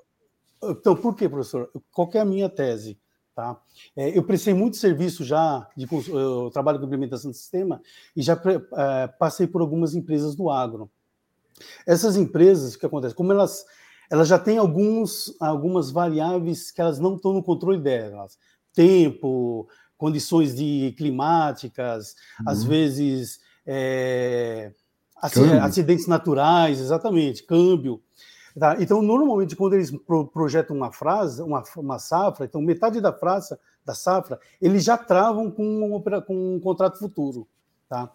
então, 0.63 0.95
por 0.95 1.15
quê, 1.15 1.27
professor? 1.27 1.69
Qual 1.91 2.09
é 2.13 2.19
a 2.19 2.25
minha 2.25 2.49
tese? 2.49 2.99
Tá? 3.35 3.59
É, 3.95 4.17
eu 4.17 4.23
prestei 4.23 4.53
muito 4.53 4.77
serviço 4.77 5.23
já, 5.23 5.67
de, 5.75 5.87
eu 6.09 6.49
trabalho 6.51 6.79
com 6.79 6.85
implementação 6.85 7.31
de 7.31 7.37
sistema, 7.37 7.81
e 8.15 8.21
já 8.21 8.39
é, 8.77 9.07
passei 9.07 9.47
por 9.47 9.61
algumas 9.61 9.95
empresas 9.95 10.35
do 10.35 10.49
agro. 10.49 10.89
Essas 11.85 12.17
empresas, 12.17 12.75
o 12.75 12.79
que 12.79 12.85
acontece? 12.85 13.15
Como 13.15 13.31
elas, 13.31 13.65
elas 14.09 14.27
já 14.27 14.37
têm 14.37 14.57
alguns, 14.57 15.35
algumas 15.39 15.91
variáveis 15.91 16.71
que 16.71 16.81
elas 16.81 16.99
não 16.99 17.15
estão 17.15 17.33
no 17.33 17.43
controle 17.43 17.79
delas. 17.79 18.37
Tempo, 18.73 19.67
condições 19.97 20.55
de 20.55 20.93
climáticas, 20.97 22.15
uhum. 22.39 22.49
às 22.49 22.63
vezes 22.63 23.39
é, 23.65 24.73
acidentes 25.21 26.07
naturais, 26.07 26.79
exatamente, 26.79 27.43
câmbio. 27.43 28.01
Tá? 28.57 28.77
Então, 28.79 29.01
normalmente, 29.01 29.55
quando 29.55 29.73
eles 29.73 29.91
pro 29.91 30.27
projetam 30.27 30.75
uma 30.75 30.91
frase, 30.91 31.41
uma, 31.41 31.63
uma 31.77 31.99
safra, 31.99 32.45
então 32.45 32.61
metade 32.61 32.99
da 32.99 33.13
frase, 33.13 33.55
da 33.85 33.93
safra, 33.93 34.39
eles 34.61 34.83
já 34.83 34.97
travam 34.97 35.49
com 35.49 35.63
um, 35.63 36.21
com 36.21 36.55
um 36.55 36.59
contrato 36.59 36.99
futuro. 36.99 37.47
Tá? 37.87 38.11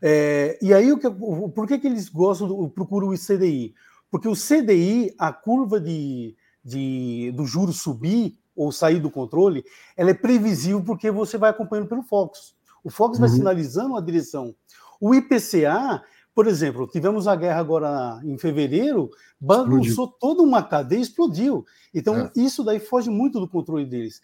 É, 0.00 0.58
e 0.60 0.72
aí, 0.72 0.92
o 0.92 0.98
que, 0.98 1.10
por 1.10 1.66
que, 1.66 1.78
que 1.78 1.86
eles 1.86 2.08
gostam, 2.08 2.48
do, 2.48 2.68
procuram 2.68 3.08
o 3.08 3.18
CDI? 3.18 3.74
Porque 4.10 4.28
o 4.28 4.34
CDI, 4.34 5.14
a 5.18 5.32
curva 5.32 5.80
de, 5.80 6.36
de, 6.64 7.32
do 7.34 7.46
juro 7.46 7.72
subir 7.72 8.38
ou 8.54 8.70
sair 8.70 9.00
do 9.00 9.10
controle, 9.10 9.64
ela 9.96 10.10
é 10.10 10.14
previsível 10.14 10.82
porque 10.82 11.10
você 11.10 11.36
vai 11.36 11.50
acompanhando 11.50 11.88
pelo 11.88 12.02
Fox. 12.02 12.54
O 12.82 12.90
Fox 12.90 13.16
uhum. 13.16 13.20
vai 13.20 13.28
sinalizando 13.28 13.96
a 13.96 14.00
direção. 14.00 14.54
O 15.00 15.14
IPCA, 15.14 16.02
por 16.34 16.48
exemplo, 16.48 16.88
tivemos 16.88 17.28
a 17.28 17.36
guerra 17.36 17.60
agora 17.60 18.20
em 18.24 18.36
fevereiro, 18.36 19.10
bagunçou 19.40 20.08
toda 20.08 20.42
uma 20.42 20.62
cadeia 20.62 21.00
explodiu. 21.00 21.64
Então, 21.94 22.26
é. 22.26 22.32
isso 22.34 22.64
daí 22.64 22.80
foge 22.80 23.08
muito 23.08 23.38
do 23.38 23.48
controle 23.48 23.86
deles. 23.86 24.20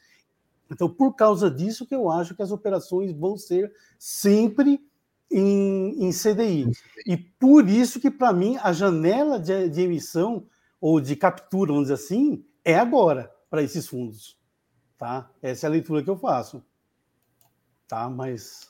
Então, 0.71 0.89
por 0.89 1.15
causa 1.15 1.51
disso 1.51 1.87
que 1.87 1.95
eu 1.95 2.11
acho 2.11 2.35
que 2.35 2.43
as 2.43 2.51
operações 2.51 3.13
vão 3.13 3.37
ser 3.37 3.73
sempre 3.99 4.81
em, 5.31 6.05
em 6.05 6.11
CDI. 6.11 6.71
E 7.07 7.17
por 7.17 7.69
isso 7.69 8.01
que, 8.01 8.11
para 8.11 8.33
mim, 8.33 8.57
a 8.61 8.73
janela 8.73 9.39
de, 9.39 9.69
de, 9.69 9.83
emissão 9.83 10.47
ou 10.81 11.01
de 11.01 11.15
captura, 11.15 11.73
vamos 11.73 11.89
dizer 11.89 11.95
assim, 11.95 12.45
é 12.65 12.77
agora 12.77 13.33
para 13.49 13.63
esses 13.63 13.87
fundos. 13.87 14.37
Tá? 14.99 15.31
Essa 15.41 15.67
é 15.67 15.69
a 15.69 15.71
leitura 15.71 16.03
que 16.03 16.11
eu 16.11 16.17
faço. 16.17 16.63
Tá? 17.87 18.11
Mas. 18.11 18.70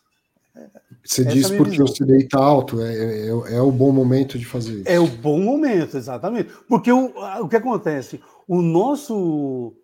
Você 1.05 1.25
diz 1.25 1.51
é 1.51 1.57
porque 1.57 1.83
o 1.83 1.87
CDI 1.87 2.25
está 2.25 2.39
alto, 2.39 2.81
é, 2.81 2.95
é, 2.95 3.29
é, 3.29 3.61
o 3.61 3.73
bom 3.73 3.93
momento 3.93 4.39
de 4.39 4.45
fazer 4.45 4.81
isso. 4.81 4.89
É 4.89 5.01
o 5.01 5.07
bom 5.07 5.41
momento, 5.41 5.97
exatamente. 5.97 6.53
Porque 6.69 6.93
o, 6.93 7.13
o 7.41 7.49
que 7.49 7.57
acontece? 7.57 8.21
O 8.47 8.61
nosso. 8.61 9.75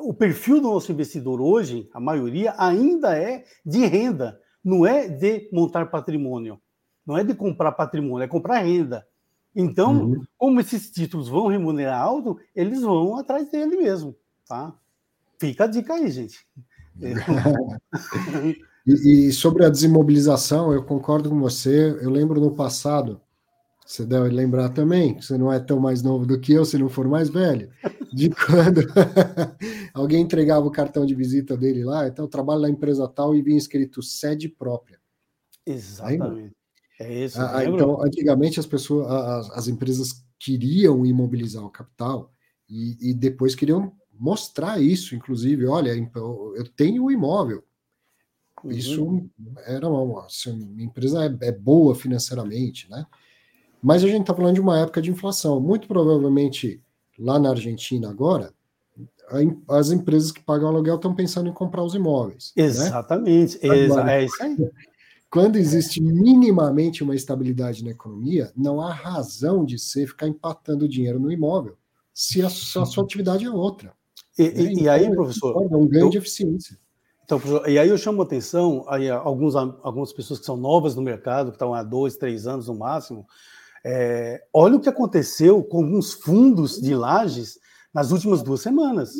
O 0.00 0.12
perfil 0.12 0.60
do 0.60 0.70
nosso 0.70 0.92
investidor 0.92 1.40
hoje, 1.40 1.88
a 1.94 1.98
maioria, 1.98 2.54
ainda 2.58 3.16
é 3.16 3.44
de 3.64 3.86
renda 3.86 4.38
não 4.68 4.86
é 4.86 5.08
de 5.08 5.48
montar 5.52 5.86
patrimônio, 5.86 6.60
não 7.06 7.16
é 7.16 7.24
de 7.24 7.34
comprar 7.34 7.72
patrimônio, 7.72 8.24
é 8.24 8.28
comprar 8.28 8.58
renda. 8.58 9.06
Então, 9.54 10.04
uhum. 10.04 10.24
como 10.36 10.60
esses 10.60 10.90
títulos 10.90 11.28
vão 11.28 11.46
remunerar 11.46 12.00
alto, 12.00 12.38
eles 12.54 12.82
vão 12.82 13.16
atrás 13.16 13.50
dele 13.50 13.76
mesmo, 13.76 14.14
tá? 14.46 14.74
Fica 15.38 15.64
a 15.64 15.66
dica 15.66 15.94
aí, 15.94 16.10
gente. 16.10 16.46
e, 18.88 19.28
e, 19.28 19.32
sobre 19.32 19.64
a 19.64 19.68
desimobilização, 19.68 20.72
eu 20.72 20.82
concordo 20.82 21.28
com 21.28 21.38
você. 21.38 21.90
Eu 22.00 22.10
lembro 22.10 22.40
no 22.40 22.54
passado, 22.54 23.20
você 23.84 24.04
deve 24.04 24.28
lembrar 24.30 24.70
também, 24.70 25.20
você 25.20 25.36
não 25.36 25.52
é 25.52 25.58
tão 25.58 25.78
mais 25.78 26.02
novo 26.02 26.26
do 26.26 26.40
que 26.40 26.52
eu, 26.52 26.64
se 26.64 26.78
não 26.78 26.88
for 26.88 27.06
mais 27.06 27.28
velho, 27.28 27.70
de 28.12 28.30
quando 28.46 28.82
alguém 29.92 30.22
entregava 30.22 30.66
o 30.66 30.70
cartão 30.70 31.04
de 31.04 31.14
visita 31.14 31.56
dele 31.56 31.84
lá, 31.84 32.08
então 32.08 32.24
eu 32.24 32.28
trabalho 32.30 32.62
na 32.62 32.70
empresa 32.70 33.06
tal 33.08 33.34
e 33.34 33.42
vinha 33.42 33.58
escrito 33.58 34.02
sede 34.02 34.48
própria. 34.48 34.98
Exatamente. 35.66 36.56
É 37.00 37.24
isso. 37.24 37.40
Ah, 37.40 37.64
então, 37.64 38.02
antigamente 38.02 38.58
as 38.58 38.66
pessoas, 38.66 39.06
as, 39.06 39.50
as, 39.50 39.68
empresas 39.68 40.24
queriam 40.38 41.06
imobilizar 41.06 41.64
o 41.64 41.70
capital 41.70 42.32
e, 42.68 43.10
e, 43.10 43.14
depois 43.14 43.54
queriam 43.54 43.92
mostrar 44.18 44.80
isso, 44.80 45.14
inclusive, 45.14 45.66
olha, 45.66 45.90
eu 45.94 46.68
tenho 46.76 47.04
o 47.04 47.10
imóvel. 47.10 47.62
Uhum. 48.64 48.70
Isso 48.70 49.30
era 49.66 49.88
uma, 49.88 50.26
assim, 50.26 50.50
uma 50.50 50.82
empresa 50.82 51.24
é, 51.24 51.48
é 51.48 51.52
boa 51.52 51.94
financeiramente, 51.94 52.90
né? 52.90 53.06
Mas 53.82 54.02
a 54.02 54.08
gente 54.08 54.22
está 54.22 54.34
falando 54.34 54.54
de 54.54 54.60
uma 54.60 54.78
época 54.80 55.00
de 55.00 55.10
inflação. 55.10 55.60
Muito 55.60 55.86
provavelmente, 55.86 56.82
lá 57.18 57.38
na 57.38 57.50
Argentina 57.50 58.10
agora, 58.10 58.52
as 59.68 59.90
empresas 59.90 60.32
que 60.32 60.42
pagam 60.42 60.68
aluguel 60.68 60.96
estão 60.96 61.14
pensando 61.14 61.48
em 61.48 61.52
comprar 61.52 61.84
os 61.84 61.94
imóveis. 61.94 62.52
Né? 62.56 62.64
Exatamente. 62.64 63.58
Né? 63.64 63.84
Agora, 63.84 64.12
é 64.12 64.24
isso 64.24 64.42
aí. 64.42 64.56
Quando 65.30 65.56
existe 65.56 66.00
minimamente 66.02 67.04
uma 67.04 67.14
estabilidade 67.14 67.84
na 67.84 67.90
economia, 67.90 68.50
não 68.56 68.80
há 68.80 68.92
razão 68.92 69.62
de 69.62 69.78
ser 69.78 70.06
ficar 70.06 70.26
empatando 70.26 70.88
dinheiro 70.88 71.20
no 71.20 71.30
imóvel 71.30 71.76
se 72.14 72.42
a, 72.42 72.46
a 72.46 72.50
sua 72.50 73.04
atividade 73.04 73.44
é 73.44 73.50
outra. 73.50 73.92
E, 74.36 74.42
né? 74.42 74.48
e, 74.48 74.72
então, 74.72 74.82
e 74.82 74.88
aí, 74.88 75.10
professor. 75.10 75.68
É 75.70 75.76
um 75.76 75.86
ganho 75.86 76.06
eu, 76.06 76.10
de 76.10 76.18
eficiência. 76.18 76.76
Então, 77.28 77.38
e 77.66 77.78
aí 77.78 77.90
eu 77.90 77.98
chamo 77.98 78.22
a 78.22 78.24
atenção, 78.24 78.86
aí 78.88 79.10
alguns, 79.10 79.54
algumas 79.54 80.14
pessoas 80.14 80.40
que 80.40 80.46
são 80.46 80.56
novas 80.56 80.94
no 80.94 81.02
mercado, 81.02 81.50
que 81.50 81.56
estão 81.56 81.74
há 81.74 81.82
dois, 81.82 82.16
três 82.16 82.46
anos 82.46 82.68
no 82.68 82.74
máximo, 82.74 83.26
é, 83.84 84.42
olha 84.50 84.76
o 84.76 84.80
que 84.80 84.88
aconteceu 84.88 85.62
com 85.62 85.84
alguns 85.84 86.14
fundos 86.14 86.80
de 86.80 86.94
lajes 86.94 87.58
nas 87.92 88.12
últimas 88.12 88.42
duas 88.42 88.62
semanas. 88.62 89.12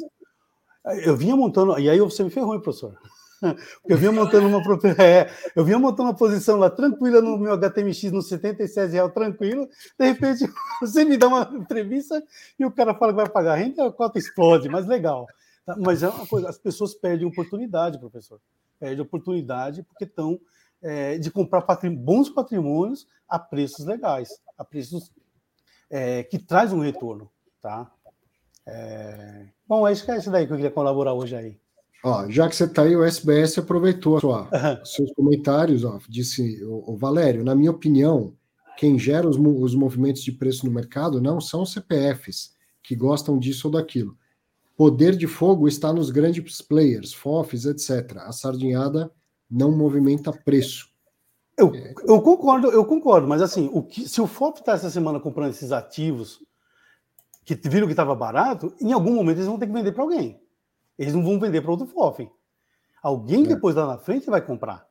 Eu 1.04 1.18
vinha 1.18 1.36
montando, 1.36 1.78
e 1.78 1.90
aí 1.90 2.00
você 2.00 2.24
me 2.24 2.30
ferrou, 2.30 2.54
hein, 2.54 2.62
professor? 2.62 2.96
Eu 3.86 3.98
vinha 3.98 4.10
montando 4.10 4.48
uma 4.48 4.58
é, 5.00 5.30
eu 5.54 5.64
vinha 5.64 5.78
montando 5.78 6.08
uma 6.08 6.16
posição 6.16 6.58
lá 6.58 6.68
tranquila 6.68 7.20
no 7.20 7.38
meu 7.38 7.52
HTMX 7.52 8.10
no 8.10 8.20
77 8.20 8.90
real 8.90 9.10
tranquilo. 9.10 9.68
De 9.96 10.06
repente 10.06 10.44
você 10.80 11.04
me 11.04 11.16
dá 11.16 11.28
uma 11.28 11.48
entrevista 11.54 12.20
e 12.58 12.64
o 12.64 12.70
cara 12.72 12.94
fala 12.94 13.12
que 13.12 13.16
vai 13.18 13.28
pagar 13.28 13.52
a 13.52 13.56
renda, 13.56 13.86
a 13.86 13.92
cota 13.92 14.18
explode, 14.18 14.68
mas 14.68 14.88
legal. 14.88 15.28
Tá, 15.68 15.76
mas 15.76 16.02
é 16.02 16.08
uma 16.08 16.26
coisa, 16.26 16.48
as 16.48 16.56
pessoas 16.56 16.94
perdem 16.94 17.26
oportunidade, 17.26 17.98
professor. 17.98 18.40
Perdem 18.80 19.02
oportunidade 19.02 19.82
porque 19.82 20.04
estão 20.04 20.40
é, 20.80 21.18
de 21.18 21.30
comprar 21.30 21.62
bons 21.94 22.30
patrimônios 22.30 23.06
a 23.28 23.38
preços 23.38 23.84
legais, 23.84 24.30
a 24.56 24.64
preços 24.64 25.12
é, 25.90 26.22
que 26.22 26.38
traz 26.38 26.72
um 26.72 26.80
retorno, 26.80 27.30
tá? 27.60 27.92
É... 28.66 29.48
Bom, 29.68 29.84
acho 29.84 30.06
que 30.06 30.10
é 30.10 30.16
isso 30.16 30.30
daí 30.30 30.46
que 30.46 30.54
eu 30.54 30.56
queria 30.56 30.70
colaborar 30.70 31.12
hoje 31.12 31.36
aí. 31.36 31.60
Ó, 32.02 32.30
já 32.30 32.48
que 32.48 32.56
você 32.56 32.64
está 32.64 32.84
aí, 32.84 32.96
o 32.96 33.04
SBS 33.04 33.58
aproveitou 33.58 34.18
sua, 34.20 34.48
seus 34.86 35.12
comentários, 35.12 35.84
ó, 35.84 35.98
disse 36.08 36.64
o, 36.64 36.92
o, 36.92 36.96
Valério, 36.96 37.44
na 37.44 37.54
minha 37.54 37.72
opinião, 37.72 38.34
quem 38.78 38.98
gera 38.98 39.28
os, 39.28 39.36
os 39.36 39.74
movimentos 39.74 40.22
de 40.22 40.32
preço 40.32 40.64
no 40.64 40.72
mercado 40.72 41.20
não 41.20 41.42
são 41.42 41.60
os 41.60 41.72
CPFs, 41.72 42.54
que 42.82 42.96
gostam 42.96 43.38
disso 43.38 43.68
ou 43.68 43.72
daquilo. 43.72 44.16
Poder 44.78 45.16
de 45.16 45.26
fogo 45.26 45.66
está 45.66 45.92
nos 45.92 46.08
grandes 46.08 46.62
players, 46.62 47.12
FOFs, 47.12 47.64
etc. 47.64 48.18
A 48.18 48.30
sardinhada 48.30 49.10
não 49.50 49.72
movimenta 49.72 50.32
preço. 50.32 50.88
Eu, 51.56 51.72
eu 52.06 52.22
concordo, 52.22 52.70
eu 52.70 52.84
concordo, 52.84 53.26
mas 53.26 53.42
assim, 53.42 53.68
o 53.72 53.82
que, 53.82 54.08
se 54.08 54.20
o 54.20 54.28
FOP 54.28 54.60
está 54.60 54.74
essa 54.74 54.88
semana 54.88 55.18
comprando 55.18 55.50
esses 55.50 55.72
ativos 55.72 56.38
que 57.44 57.56
viram 57.68 57.88
que 57.88 57.92
estava 57.92 58.14
barato, 58.14 58.72
em 58.80 58.92
algum 58.92 59.12
momento 59.12 59.38
eles 59.38 59.48
vão 59.48 59.58
ter 59.58 59.66
que 59.66 59.72
vender 59.72 59.90
para 59.90 60.04
alguém. 60.04 60.40
Eles 60.96 61.12
não 61.12 61.24
vão 61.24 61.40
vender 61.40 61.60
para 61.60 61.72
outro 61.72 61.88
FOF. 61.88 62.30
Alguém 63.02 63.46
é. 63.46 63.48
depois 63.48 63.74
lá 63.74 63.84
na 63.84 63.98
frente 63.98 64.30
vai 64.30 64.40
comprar. 64.40 64.86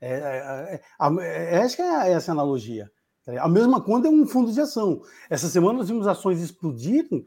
É, 0.00 0.14
é, 0.14 0.82
é, 1.20 1.54
é 1.54 1.58
acho 1.58 1.76
que 1.76 1.82
é 1.82 2.10
essa 2.10 2.32
analogia. 2.32 2.90
A 3.38 3.48
mesma 3.48 3.80
conta 3.80 4.08
é 4.08 4.10
um 4.10 4.26
fundo 4.26 4.50
de 4.50 4.60
ação. 4.60 5.00
Essa 5.30 5.46
semana 5.46 5.78
nós 5.78 5.88
vimos 5.88 6.08
ações 6.08 6.40
explodirem 6.40 7.24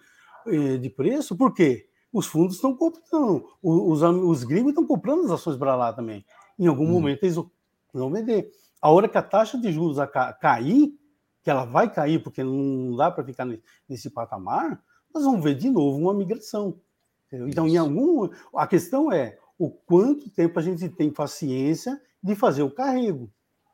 eh, 0.48 0.76
de 0.76 0.90
preço, 0.90 1.38
por 1.38 1.54
quê? 1.54 1.88
Os 2.12 2.26
fundos 2.26 2.56
estão 2.56 2.76
comprando, 2.76 3.46
os, 3.62 4.02
os 4.02 4.44
gringos 4.44 4.72
estão 4.72 4.86
comprando 4.86 5.26
as 5.26 5.32
ações 5.32 5.58
para 5.58 5.76
lá 5.76 5.94
também. 5.94 6.26
Em 6.60 6.68
algum 6.68 6.86
hum. 6.86 6.92
momento 6.92 7.24
eles 7.24 7.36
vão 7.94 8.12
vender. 8.12 8.52
A 8.82 8.90
hora 8.90 9.08
que 9.08 9.18
a 9.18 9.22
taxa 9.22 9.58
de 9.58 9.72
juros 9.72 9.98
cair, 10.40 10.94
que 11.44 11.50
ela 11.50 11.66
vai 11.66 11.92
cair 11.92 12.22
porque 12.22 12.44
não 12.44 12.96
dá 12.96 13.12
para 13.12 13.24
ficar 13.24 13.48
nesse 13.88 14.10
patamar, 14.10 14.82
nós 15.14 15.24
vamos 15.24 15.44
ver 15.44 15.56
de 15.56 15.70
novo 15.70 15.98
uma 15.98 16.14
migração. 16.14 16.80
Entendeu? 17.28 17.48
Então, 17.48 17.68
em 17.68 17.78
algum. 17.78 18.30
A 18.56 18.68
questão 18.68 19.12
é 19.12 19.38
o 19.58 19.70
quanto 19.70 20.30
tempo 20.30 20.60
a 20.60 20.62
gente 20.62 20.90
tem 20.90 21.10
paciência 21.10 22.02
de 22.22 22.36
fazer 22.36 22.64
o 22.64 22.72
carrego. 22.72 23.32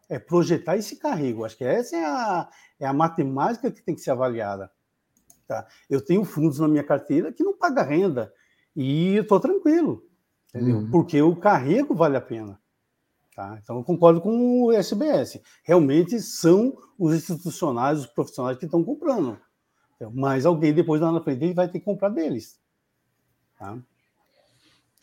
É 0.10 0.20
projetar 0.20 0.78
esse 0.78 0.96
carrego. 0.98 1.44
Acho 1.44 1.58
que 1.58 1.64
essa 1.64 1.96
é 1.96 2.06
a, 2.06 2.50
é 2.80 2.86
a 2.86 2.94
matemática 2.94 3.72
que 3.72 3.82
tem 3.82 3.96
que 3.96 4.02
ser 4.02 4.12
avaliada. 4.12 4.72
Tá? 5.48 5.66
Eu 5.90 6.04
tenho 6.04 6.26
fundos 6.26 6.60
na 6.60 6.68
minha 6.68 6.84
carteira 6.84 7.32
que 7.32 7.44
não 7.44 7.58
paga 7.58 7.82
renda 7.82 8.34
e 8.76 9.16
estou 9.16 9.40
tranquilo, 9.40 10.04
entendeu? 10.50 10.78
Uhum. 10.78 10.92
Porque 10.92 11.22
o 11.22 11.36
carrego 11.36 11.96
vale 11.96 12.18
a 12.18 12.22
pena. 12.22 12.60
Tá? 13.34 13.58
Então, 13.62 13.78
eu 13.78 13.84
concordo 13.84 14.20
com 14.20 14.64
o 14.64 14.72
SBS. 14.72 15.40
Realmente 15.64 16.20
são 16.20 16.76
os 16.98 17.14
institucionais, 17.14 18.00
os 18.00 18.08
profissionais 18.08 18.58
que 18.58 18.66
estão 18.66 18.84
comprando. 18.84 19.40
Mas 20.14 20.46
alguém 20.46 20.74
depois 20.74 21.00
lá 21.00 21.12
na 21.12 21.22
frente 21.22 21.54
vai 21.54 21.68
ter 21.68 21.80
que 21.80 21.86
comprar 21.86 22.10
deles. 22.10 22.60
Tá? 23.58 23.78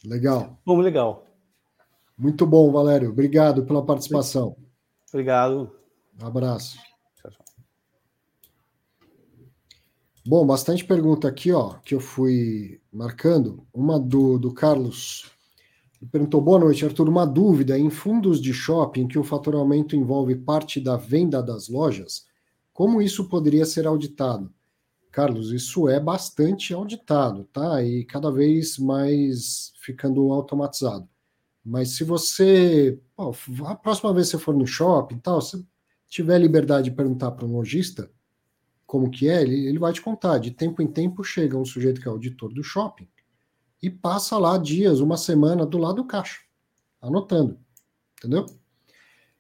Legal. 0.05 0.59
Bom, 0.65 0.79
legal. 0.81 1.27
Muito 2.19 2.47
bom, 2.47 2.71
Valério. 2.71 3.11
Obrigado 3.11 3.65
pela 3.65 3.85
participação. 3.85 4.57
Obrigado. 5.09 5.73
Um 6.21 6.27
abraço. 6.27 6.79
Bom, 10.27 10.47
bastante 10.47 10.85
pergunta 10.85 11.29
aqui, 11.29 11.53
ó, 11.53 11.75
que 11.85 11.95
eu 11.95 12.01
fui 12.01 12.81
marcando. 12.91 13.67
Uma 13.75 14.01
do, 14.01 14.39
do 14.39 14.55
Carlos 14.55 15.31
ele 16.05 16.11
perguntou: 16.11 16.41
boa 16.41 16.59
noite, 16.59 16.85
Arthur. 16.85 17.09
Uma 17.09 17.27
dúvida: 17.27 17.79
em 17.79 17.91
fundos 17.91 18.41
de 18.41 18.53
shopping 18.53 19.09
que 19.09 19.19
o 19.19 19.25
faturamento 19.25 19.97
envolve 19.97 20.35
parte 20.37 20.81
da 20.81 20.97
venda 20.97 21.43
das 21.43 21.69
lojas, 21.69 22.27
como 22.73 23.01
isso 23.01 23.29
poderia 23.29 23.65
ser 23.65 23.87
auditado? 23.87 24.53
Carlos, 25.11 25.53
isso 25.53 25.89
é 25.89 26.01
bastante 26.01 26.75
auditado, 26.75 27.45
tá? 27.53 27.83
E 27.83 28.05
cada 28.05 28.31
vez 28.31 28.79
mais 28.79 29.73
ficando 29.81 30.33
automatizado. 30.33 31.09
Mas 31.65 31.91
se 31.91 32.05
você, 32.05 32.99
a 33.67 33.75
próxima 33.75 34.13
vez 34.13 34.27
que 34.27 34.37
você 34.37 34.43
for 34.43 34.55
no 34.55 34.67
shopping, 34.67 35.19
tal, 35.19 35.41
se 35.41 35.65
tiver 36.09 36.39
liberdade 36.39 36.91
de 36.91 36.97
perguntar 36.97 37.31
para 37.31 37.47
um 37.47 37.57
lojista 37.57 38.11
como 38.87 39.11
que 39.11 39.29
é, 39.29 39.43
ele, 39.43 39.67
ele 39.67 39.79
vai 39.79 39.93
te 39.93 40.01
contar. 40.01 40.39
De 40.39 40.51
tempo 40.51 40.83
em 40.83 40.87
tempo 40.87 41.23
chega 41.23 41.57
um 41.57 41.65
sujeito 41.65 42.01
que 42.01 42.09
é 42.09 42.11
auditor 42.11 42.53
do 42.53 42.63
shopping 42.63 43.09
e 43.83 43.91
passa 43.91 44.39
lá 44.39 44.57
dias, 44.57 45.01
uma 45.01 45.17
semana 45.17 45.67
do 45.67 45.79
lado 45.79 45.97
do 45.97 46.05
caixa, 46.07 46.41
anotando, 47.01 47.59
entendeu? 48.19 48.47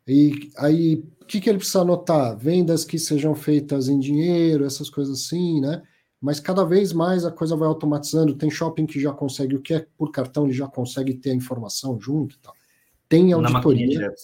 E 0.06 0.50
aí, 0.58 0.96
o 1.20 1.24
que, 1.24 1.40
que 1.40 1.48
ele 1.48 1.58
precisa 1.58 1.80
anotar? 1.80 2.36
Vendas 2.36 2.84
que 2.84 2.98
sejam 2.98 3.34
feitas 3.34 3.88
em 3.88 3.98
dinheiro, 3.98 4.66
essas 4.66 4.90
coisas 4.90 5.20
assim, 5.20 5.60
né? 5.60 5.82
mas 6.24 6.40
cada 6.40 6.64
vez 6.64 6.90
mais 6.90 7.26
a 7.26 7.30
coisa 7.30 7.54
vai 7.54 7.68
automatizando. 7.68 8.34
Tem 8.34 8.50
shopping 8.50 8.86
que 8.86 8.98
já 8.98 9.12
consegue, 9.12 9.56
o 9.56 9.60
que 9.60 9.74
é 9.74 9.86
por 9.94 10.10
cartão, 10.10 10.44
ele 10.44 10.54
já 10.54 10.66
consegue 10.66 11.12
ter 11.12 11.32
a 11.32 11.34
informação 11.34 12.00
junto 12.00 12.36
e 12.36 12.38
tal. 12.38 12.54
Tem 13.06 13.30
auditoria. 13.34 14.08
Na 14.08 14.14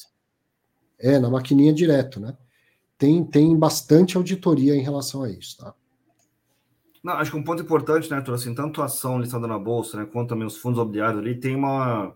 é, 0.99 1.19
na 1.19 1.29
maquininha 1.29 1.75
direto, 1.75 2.19
né? 2.19 2.35
Tem, 3.01 3.25
tem 3.25 3.59
bastante 3.59 4.19
auditoria 4.19 4.77
em 4.77 4.83
relação 4.83 5.23
a 5.23 5.31
isso, 5.31 5.57
tá? 5.57 5.73
Não, 7.03 7.15
acho 7.15 7.31
que 7.31 7.37
um 7.39 7.43
ponto 7.43 7.63
importante, 7.63 8.11
né, 8.11 8.19
Arthur, 8.19 8.35
assim, 8.35 8.55
tanto 8.55 8.83
a 8.83 8.85
ação 8.85 9.19
listada 9.19 9.47
na 9.47 9.59
Bolsa, 9.59 9.97
né, 9.97 10.05
quanto 10.05 10.29
também 10.29 10.47
os 10.47 10.59
fundos 10.59 10.79
imobiliários 10.79 11.19
ali, 11.19 11.35
tem 11.35 11.57
uma, 11.57 12.15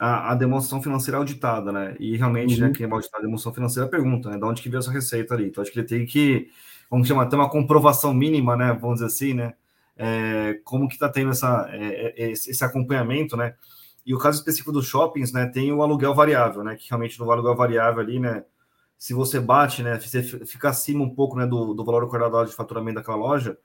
a, 0.00 0.32
a, 0.32 0.34
demonstração 0.34 0.82
financeira 0.82 1.18
auditada, 1.18 1.70
né, 1.70 1.94
e 2.00 2.16
realmente, 2.16 2.56
né, 2.56 2.66
uhum. 2.66 2.72
né, 2.72 2.76
quem 2.76 2.88
vai 2.88 2.96
auditar 2.96 3.20
a 3.20 3.22
demonstração 3.22 3.54
financeira 3.54 3.88
pergunta, 3.88 4.28
né, 4.28 4.38
de 4.38 4.44
onde 4.44 4.60
que 4.60 4.68
veio 4.68 4.80
essa 4.80 4.90
receita 4.90 5.34
ali, 5.34 5.46
então 5.46 5.62
acho 5.62 5.70
que 5.70 5.78
ele 5.78 5.86
tem 5.86 6.04
que, 6.04 6.50
vamos 6.90 7.06
chamar, 7.06 7.26
ter 7.26 7.36
uma 7.36 7.48
comprovação 7.48 8.12
mínima, 8.12 8.56
né, 8.56 8.72
vamos 8.72 8.94
dizer 8.94 9.06
assim, 9.06 9.34
né, 9.34 9.54
é, 9.96 10.58
como 10.64 10.88
que 10.88 10.94
está 10.94 11.08
tendo 11.08 11.30
essa, 11.30 11.68
é, 11.70 12.24
é, 12.24 12.30
esse 12.32 12.64
acompanhamento, 12.64 13.36
né, 13.36 13.54
e 14.04 14.12
o 14.12 14.18
caso 14.18 14.38
específico 14.38 14.72
dos 14.72 14.84
shoppings, 14.84 15.32
né, 15.32 15.46
tem 15.46 15.72
o 15.72 15.80
aluguel 15.80 16.12
variável, 16.12 16.64
né, 16.64 16.74
que 16.74 16.88
realmente 16.90 17.20
no 17.20 17.30
aluguel 17.30 17.54
variável 17.54 18.00
ali, 18.00 18.18
né, 18.18 18.42
se 19.02 19.12
você 19.12 19.40
bate, 19.40 19.82
né, 19.82 19.98
você 19.98 20.22
fica 20.22 20.68
acima 20.68 21.02
um 21.02 21.12
pouco, 21.12 21.36
né, 21.36 21.44
do, 21.44 21.74
do 21.74 21.84
valor 21.84 22.04
acordado 22.04 22.48
de 22.48 22.54
faturamento 22.54 23.00
daquela 23.00 23.16
loja, 23.16 23.58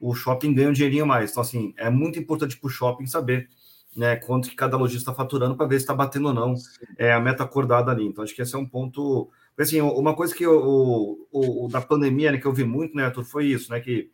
o 0.00 0.12
shopping 0.16 0.52
ganha 0.52 0.68
um 0.68 0.72
dinheirinho 0.72 1.06
mais. 1.06 1.30
Então, 1.30 1.42
assim, 1.42 1.72
é 1.76 1.88
muito 1.88 2.18
importante 2.18 2.56
para 2.56 2.66
o 2.66 2.70
shopping 2.70 3.06
saber 3.06 3.48
né, 3.94 4.16
quanto 4.16 4.50
que 4.50 4.56
cada 4.56 4.76
lojista 4.76 5.12
está 5.12 5.14
faturando 5.14 5.54
para 5.54 5.68
ver 5.68 5.76
se 5.76 5.84
está 5.84 5.94
batendo 5.94 6.26
ou 6.26 6.34
não 6.34 6.54
é, 6.98 7.12
a 7.12 7.20
meta 7.20 7.44
acordada 7.44 7.92
ali. 7.92 8.04
Então, 8.04 8.24
acho 8.24 8.34
que 8.34 8.42
esse 8.42 8.52
é 8.52 8.58
um 8.58 8.66
ponto. 8.66 9.30
Assim, 9.56 9.80
uma 9.80 10.12
coisa 10.16 10.34
que 10.34 10.44
o, 10.44 11.24
o, 11.30 11.66
o 11.66 11.68
da 11.68 11.80
pandemia, 11.80 12.32
né, 12.32 12.38
que 12.38 12.46
eu 12.46 12.52
vi 12.52 12.64
muito, 12.64 12.96
né, 12.96 13.04
Arthur, 13.04 13.22
foi 13.22 13.46
isso, 13.46 13.70
né, 13.70 13.78
que 13.78 14.10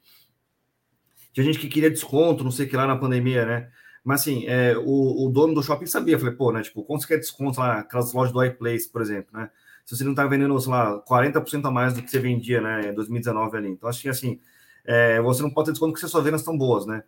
tinha 1.32 1.42
gente 1.42 1.58
que 1.58 1.68
queria 1.68 1.90
desconto, 1.90 2.44
não 2.44 2.50
sei 2.50 2.66
o 2.66 2.68
que 2.68 2.76
lá 2.76 2.86
na 2.86 2.96
pandemia, 2.96 3.46
né, 3.46 3.70
mas 4.04 4.20
assim, 4.20 4.44
é, 4.46 4.76
o, 4.76 5.26
o 5.26 5.30
dono 5.30 5.54
do 5.54 5.62
shopping 5.62 5.86
sabia, 5.86 6.18
falei, 6.18 6.34
pô, 6.34 6.52
né, 6.52 6.60
tipo, 6.60 6.84
quanto 6.84 7.00
você 7.00 7.08
quer 7.08 7.16
desconto 7.16 7.60
lá, 7.60 7.78
aquelas 7.78 8.12
lojas 8.12 8.34
do 8.34 8.44
iPlace, 8.44 8.90
por 8.90 9.00
exemplo, 9.00 9.30
né, 9.32 9.48
se 9.86 9.96
você 9.96 10.04
não 10.04 10.10
está 10.10 10.26
vendendo, 10.26 10.58
sei 10.60 10.70
lá, 10.70 11.00
40% 11.04 11.64
a 11.64 11.70
mais 11.70 11.94
do 11.94 12.02
que 12.02 12.10
você 12.10 12.18
vendia, 12.18 12.60
né, 12.60 12.90
em 12.90 12.94
2019 12.94 13.56
ali. 13.56 13.68
Então, 13.68 13.88
acho 13.88 14.02
que, 14.02 14.08
assim, 14.08 14.40
é, 14.84 15.20
você 15.22 15.42
não 15.42 15.50
pode 15.50 15.66
ter 15.66 15.72
desconto 15.72 15.92
porque 15.92 16.06
suas 16.06 16.24
vendas 16.24 16.40
estão 16.40 16.58
boas, 16.58 16.84
né? 16.86 17.02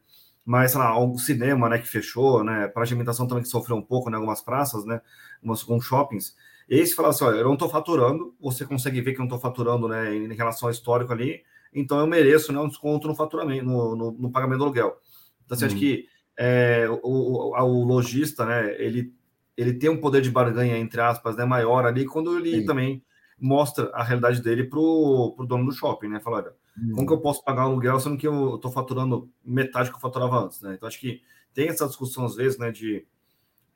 Mas, 0.45 0.71
sei 0.71 0.81
lá, 0.81 0.99
o 0.99 1.19
cinema, 1.19 1.69
né, 1.69 1.79
que 1.79 1.89
fechou, 1.89 2.43
né? 2.43 2.69
Para 2.69 2.85
de 2.85 2.93
alimentação 2.93 3.27
também 3.27 3.43
que 3.43 3.51
sofreu 3.51 3.77
um 3.77 3.83
pouco, 3.83 4.09
né? 4.09 4.17
Algumas 4.17 4.41
praças, 4.41 4.85
né? 4.87 5.01
Alguns, 5.43 5.63
alguns 5.63 5.85
shoppings. 5.85 6.35
Esse 6.69 6.95
fala 6.95 7.09
assim: 7.09 7.25
olha, 7.25 7.37
eu 7.37 7.45
não 7.45 7.55
estou 7.55 7.69
faturando, 7.69 8.35
você 8.41 8.65
consegue 8.65 9.01
ver 9.01 9.13
que 9.13 9.19
eu 9.19 9.27
não 9.27 9.27
estou 9.27 9.41
faturando, 9.41 9.89
né? 9.89 10.15
Em 10.15 10.33
relação 10.35 10.69
ao 10.69 10.73
histórico 10.73 11.13
ali, 11.13 11.43
então 11.75 11.99
eu 11.99 12.07
mereço 12.07 12.53
né, 12.53 12.59
um 12.59 12.69
desconto 12.69 13.07
no 13.09 13.15
faturamento, 13.15 13.65
no, 13.65 13.97
no, 13.97 14.13
no 14.13 14.31
pagamento 14.31 14.59
do 14.59 14.65
aluguel. 14.65 14.97
Então, 15.45 15.57
você 15.57 15.65
hum. 15.65 15.67
acha 15.67 15.75
uhum. 15.75 15.81
que 15.81 16.07
é, 16.39 16.87
o, 17.03 17.53
o, 17.53 17.61
o, 17.61 17.85
lojista, 17.85 18.45
né? 18.47 18.75
Ele, 18.81 19.13
ele 19.59 19.75
tem 19.75 19.91
um 19.91 20.01
poder 20.01 20.23
de 20.23 20.31
barganha, 20.31 20.79
entre 20.79 21.01
aspas, 21.01 21.37
né, 21.37 21.45
maior 21.45 21.85
ali, 21.85 22.07
quando 22.07 22.39
ele 22.39 22.61
Sim. 22.61 22.67
também 22.67 23.03
mostra 23.39 23.91
a 23.93 24.03
realidade 24.03 24.41
dele 24.41 24.65
para 24.65 24.79
o 24.79 25.45
dono 25.47 25.67
do 25.67 25.73
shopping, 25.73 26.09
né? 26.09 26.21
Fala, 26.21 26.39
olha 26.39 26.53
como 26.95 27.07
que 27.07 27.13
eu 27.13 27.21
posso 27.21 27.43
pagar 27.43 27.67
um 27.67 27.71
aluguel 27.73 27.99
sendo 27.99 28.17
que 28.17 28.27
eu 28.27 28.55
estou 28.55 28.71
faturando 28.71 29.29
metade 29.45 29.91
que 29.91 29.97
eu 29.97 30.01
faturava 30.01 30.45
antes, 30.45 30.61
né? 30.61 30.75
Então 30.75 30.87
acho 30.87 31.01
que 31.01 31.21
tem 31.53 31.69
essa 31.69 31.87
discussão 31.87 32.25
às 32.25 32.37
vezes, 32.37 32.59
né, 32.59 32.71
de 32.71 33.05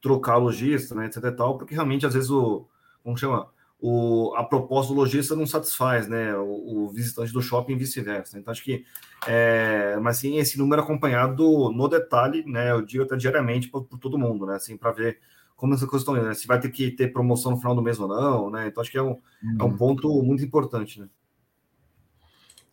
trocar 0.00 0.36
lojista, 0.36 0.94
né, 0.94 1.06
etc 1.06 1.24
e 1.24 1.32
tal, 1.32 1.59
porque 1.59 1.74
realmente 1.74 2.06
às 2.06 2.14
vezes 2.14 2.30
o 2.30 2.66
como 3.02 3.16
chama 3.16 3.48
o, 3.80 4.32
a 4.36 4.44
proposta 4.44 4.92
do 4.92 5.00
lojista 5.00 5.34
não 5.34 5.46
satisfaz, 5.46 6.06
né, 6.06 6.36
o, 6.36 6.84
o 6.84 6.88
visitante 6.90 7.32
do 7.32 7.42
shopping 7.42 7.72
e 7.72 7.76
vice-versa. 7.76 8.38
Então 8.38 8.52
acho 8.52 8.62
que, 8.62 8.84
é, 9.26 9.98
mas 10.00 10.18
sim 10.18 10.38
esse 10.38 10.56
número 10.56 10.82
acompanhado 10.82 11.72
no 11.72 11.88
detalhe, 11.88 12.44
né, 12.46 12.70
eu 12.70 12.82
digo 12.82 13.02
até 13.02 13.16
diariamente 13.16 13.68
por, 13.68 13.84
por 13.84 13.98
todo 13.98 14.18
mundo, 14.18 14.46
né, 14.46 14.54
assim 14.54 14.76
para 14.76 14.92
ver 14.92 15.18
como 15.62 15.74
essas 15.74 15.89
coisas 15.89 16.02
estão 16.02 16.16
indo, 16.16 16.26
né? 16.26 16.34
se 16.34 16.44
vai 16.44 16.59
ter 16.59 16.70
que 16.70 16.90
ter 16.90 17.12
promoção 17.12 17.52
no 17.52 17.56
final 17.56 17.72
do 17.72 17.80
mês 17.80 18.01
ou 18.01 18.09
não, 18.09 18.51
né? 18.51 18.66
Então 18.66 18.80
acho 18.80 18.90
que 18.90 18.98
é 18.98 19.02
um, 19.02 19.10
uhum. 19.10 19.56
é 19.60 19.62
um 19.62 19.66
uhum. 19.68 19.76
ponto 19.76 20.20
muito 20.20 20.43
importante, 20.43 20.98
né? 20.98 21.09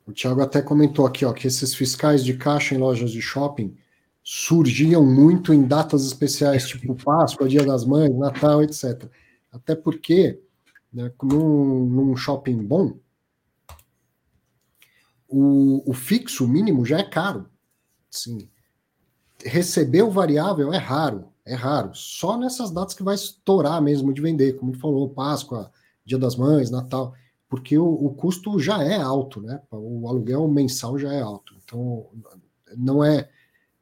O 0.07 0.11
Thiago 0.11 0.41
até 0.41 0.59
comentou 0.59 1.05
aqui 1.05 1.23
ó, 1.23 1.31
que 1.31 1.45
esses 1.45 1.75
fiscais 1.75 2.25
de 2.25 2.35
caixa 2.35 2.73
em 2.73 2.79
lojas 2.79 3.11
de 3.11 3.21
shopping 3.21 3.77
surgiam 4.23 5.05
muito 5.05 5.53
em 5.53 5.67
datas 5.67 6.03
especiais, 6.03 6.67
tipo 6.67 6.95
Páscoa, 6.95 7.47
Dia 7.47 7.63
das 7.63 7.85
Mães, 7.85 8.11
Natal, 8.17 8.63
etc. 8.63 9.07
Até 9.51 9.75
porque, 9.75 10.41
né, 10.91 11.13
num, 11.21 11.85
num 11.85 12.15
shopping 12.15 12.57
bom, 12.57 12.97
o, 15.27 15.87
o 15.87 15.93
fixo 15.93 16.47
mínimo 16.47 16.83
já 16.83 16.97
é 16.97 17.03
caro. 17.03 17.47
Sim. 18.09 18.49
Receber 19.45 20.01
o 20.01 20.09
variável 20.09 20.73
é 20.73 20.77
raro, 20.79 21.28
é 21.51 21.55
raro. 21.55 21.91
Só 21.93 22.37
nessas 22.37 22.71
datas 22.71 22.93
que 22.93 23.03
vai 23.03 23.15
estourar 23.15 23.81
mesmo 23.81 24.13
de 24.13 24.21
vender, 24.21 24.53
como 24.53 24.71
ele 24.71 24.79
falou, 24.79 25.09
Páscoa, 25.09 25.71
Dia 26.05 26.17
das 26.17 26.35
Mães, 26.35 26.69
Natal 26.69 27.13
porque 27.49 27.77
o, 27.77 27.87
o, 27.87 28.13
custo 28.13 28.59
já 28.59 28.83
é 28.83 28.95
alto, 28.95 29.41
né? 29.41 29.59
O 29.71 30.07
aluguel 30.07 30.47
mensal 30.47 30.99
já 30.99 31.11
é 31.11 31.19
alto. 31.19 31.55
Então, 31.63 32.07
não 32.77 33.03
é, 33.03 33.27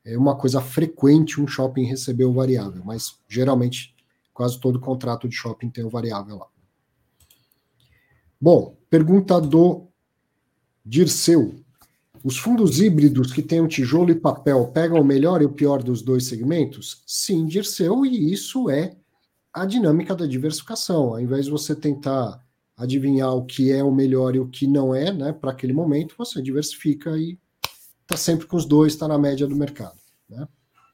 é 0.06 0.18
uma 0.18 0.38
coisa 0.38 0.62
frequente 0.62 1.42
um 1.42 1.46
shopping 1.46 1.84
receber 1.84 2.24
o 2.24 2.34
variável, 2.34 2.82
mas 2.86 3.20
geralmente 3.28 3.94
quase 4.34 4.58
todo 4.58 4.80
contrato 4.80 5.28
de 5.28 5.36
shopping 5.36 5.70
tem 5.70 5.84
o 5.84 5.90
variável 5.90 6.38
lá. 6.38 6.48
Bom, 8.40 8.78
pergunta 8.90 9.42
do 9.42 9.88
Dirceu. 10.86 11.62
Os 12.28 12.38
fundos 12.38 12.82
híbridos 12.82 13.32
que 13.32 13.42
têm 13.42 13.62
o 13.62 13.70
tijolo 13.70 14.12
e 14.12 14.16
papel 14.16 14.68
pegam 14.74 15.00
o 15.00 15.06
melhor 15.06 15.42
e 15.42 15.46
o 15.46 15.50
pior 15.50 15.82
dos 15.82 16.02
dois 16.02 16.26
segmentos? 16.26 17.02
Sim, 17.08 17.46
Dirceu, 17.46 18.06
e 18.06 18.34
isso 18.34 18.70
é 18.70 18.98
a 19.54 19.66
dinâmica 19.66 20.14
da 20.14 20.26
diversificação. 20.26 21.14
Ao 21.14 21.22
invés 21.22 21.46
de 21.46 21.52
você 21.52 21.74
tentar 21.74 22.44
adivinhar 22.76 23.34
o 23.34 23.46
que 23.46 23.72
é 23.72 23.82
o 23.82 23.94
melhor 23.94 24.36
e 24.36 24.42
o 24.42 24.48
que 24.50 24.68
não 24.68 24.94
é, 24.94 25.10
né, 25.10 25.32
para 25.32 25.52
aquele 25.52 25.72
momento, 25.72 26.16
você 26.18 26.42
diversifica 26.42 27.18
e 27.18 27.40
está 28.02 28.18
sempre 28.18 28.46
com 28.46 28.58
os 28.58 28.66
dois, 28.66 28.92
está 28.92 29.08
na 29.08 29.18
média 29.18 29.48
do 29.48 29.56
mercado, 29.56 29.96
né? 30.30 30.46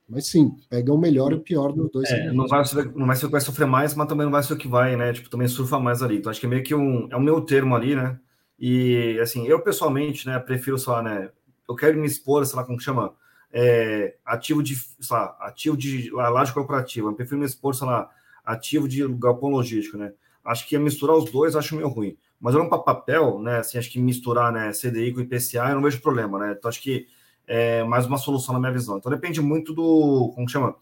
Mas 0.08 0.28
sim, 0.28 0.56
pega 0.70 0.94
o 0.94 1.00
melhor 1.00 1.32
e 1.32 1.36
o 1.36 1.42
pior 1.42 1.74
dos 1.74 1.90
dois. 1.90 2.12
É, 2.12 2.32
não 2.32 2.46
vai, 2.46 2.64
não 2.96 3.08
vai 3.08 3.16
ser 3.16 3.26
o 3.26 3.30
que 3.30 3.32
vai 3.32 3.42
sofrer 3.42 3.66
mais, 3.66 3.96
mas 3.96 4.08
também 4.08 4.26
não 4.26 4.32
vai 4.32 4.44
ser 4.44 4.54
o 4.54 4.58
que 4.58 4.68
vai, 4.68 4.96
né? 4.96 5.12
Tipo, 5.12 5.32
também 5.32 5.48
surfa 5.48 5.80
mais 5.80 6.04
ali. 6.04 6.18
Então, 6.18 6.30
acho 6.30 6.40
que 6.40 6.46
é 6.46 6.50
meio 6.50 6.64
que 6.64 6.76
um, 6.76 7.08
é 7.10 7.16
o 7.16 7.22
meu 7.22 7.42
termo 7.42 7.76
ali, 7.76 7.96
né? 7.96 8.20
E, 8.66 9.20
assim, 9.20 9.46
eu 9.46 9.60
pessoalmente, 9.60 10.26
né, 10.26 10.40
prefiro, 10.40 10.80
sei 10.80 10.94
lá, 10.94 11.04
né, 11.04 11.30
eu 11.68 11.76
quero 11.76 12.00
me 12.00 12.08
expor, 12.08 12.46
sei 12.46 12.56
lá, 12.56 12.64
como 12.64 12.80
chama, 12.80 13.14
é, 13.52 14.16
ativo 14.26 14.64
de, 14.64 14.74
sei 14.76 15.18
lá, 15.18 15.36
ativo 15.42 15.76
de 15.76 16.10
laje 16.12 16.54
corporativa, 16.54 17.10
eu 17.10 17.14
prefiro 17.14 17.40
me 17.40 17.46
expor, 17.46 17.76
sei 17.76 17.88
lá, 17.88 18.10
ativo 18.46 18.88
de 18.88 19.06
galpão 19.16 19.50
logístico, 19.50 19.98
né? 19.98 20.14
acho 20.46 20.66
que 20.66 20.78
misturar 20.78 21.16
os 21.16 21.30
dois 21.30 21.56
acho 21.56 21.76
meio 21.76 21.90
ruim. 21.90 22.18
Mas 22.40 22.56
olhando 22.56 22.70
para 22.70 22.80
papel, 22.80 23.38
né, 23.40 23.58
assim, 23.60 23.78
acho 23.78 23.92
que 23.92 24.00
misturar 24.00 24.52
né, 24.52 24.72
CDI 24.72 25.14
com 25.14 25.22
IPCA 25.22 25.70
eu 25.70 25.76
não 25.76 25.82
vejo 25.82 26.02
problema, 26.02 26.40
né? 26.40 26.56
Então 26.58 26.70
acho 26.70 26.82
que 26.82 27.08
é 27.46 27.84
mais 27.84 28.06
uma 28.06 28.18
solução 28.18 28.54
na 28.54 28.60
minha 28.60 28.72
visão. 28.72 28.98
Então 28.98 29.12
depende 29.12 29.42
muito 29.42 29.74
do, 29.74 30.32
como 30.36 30.50
chama, 30.50 30.76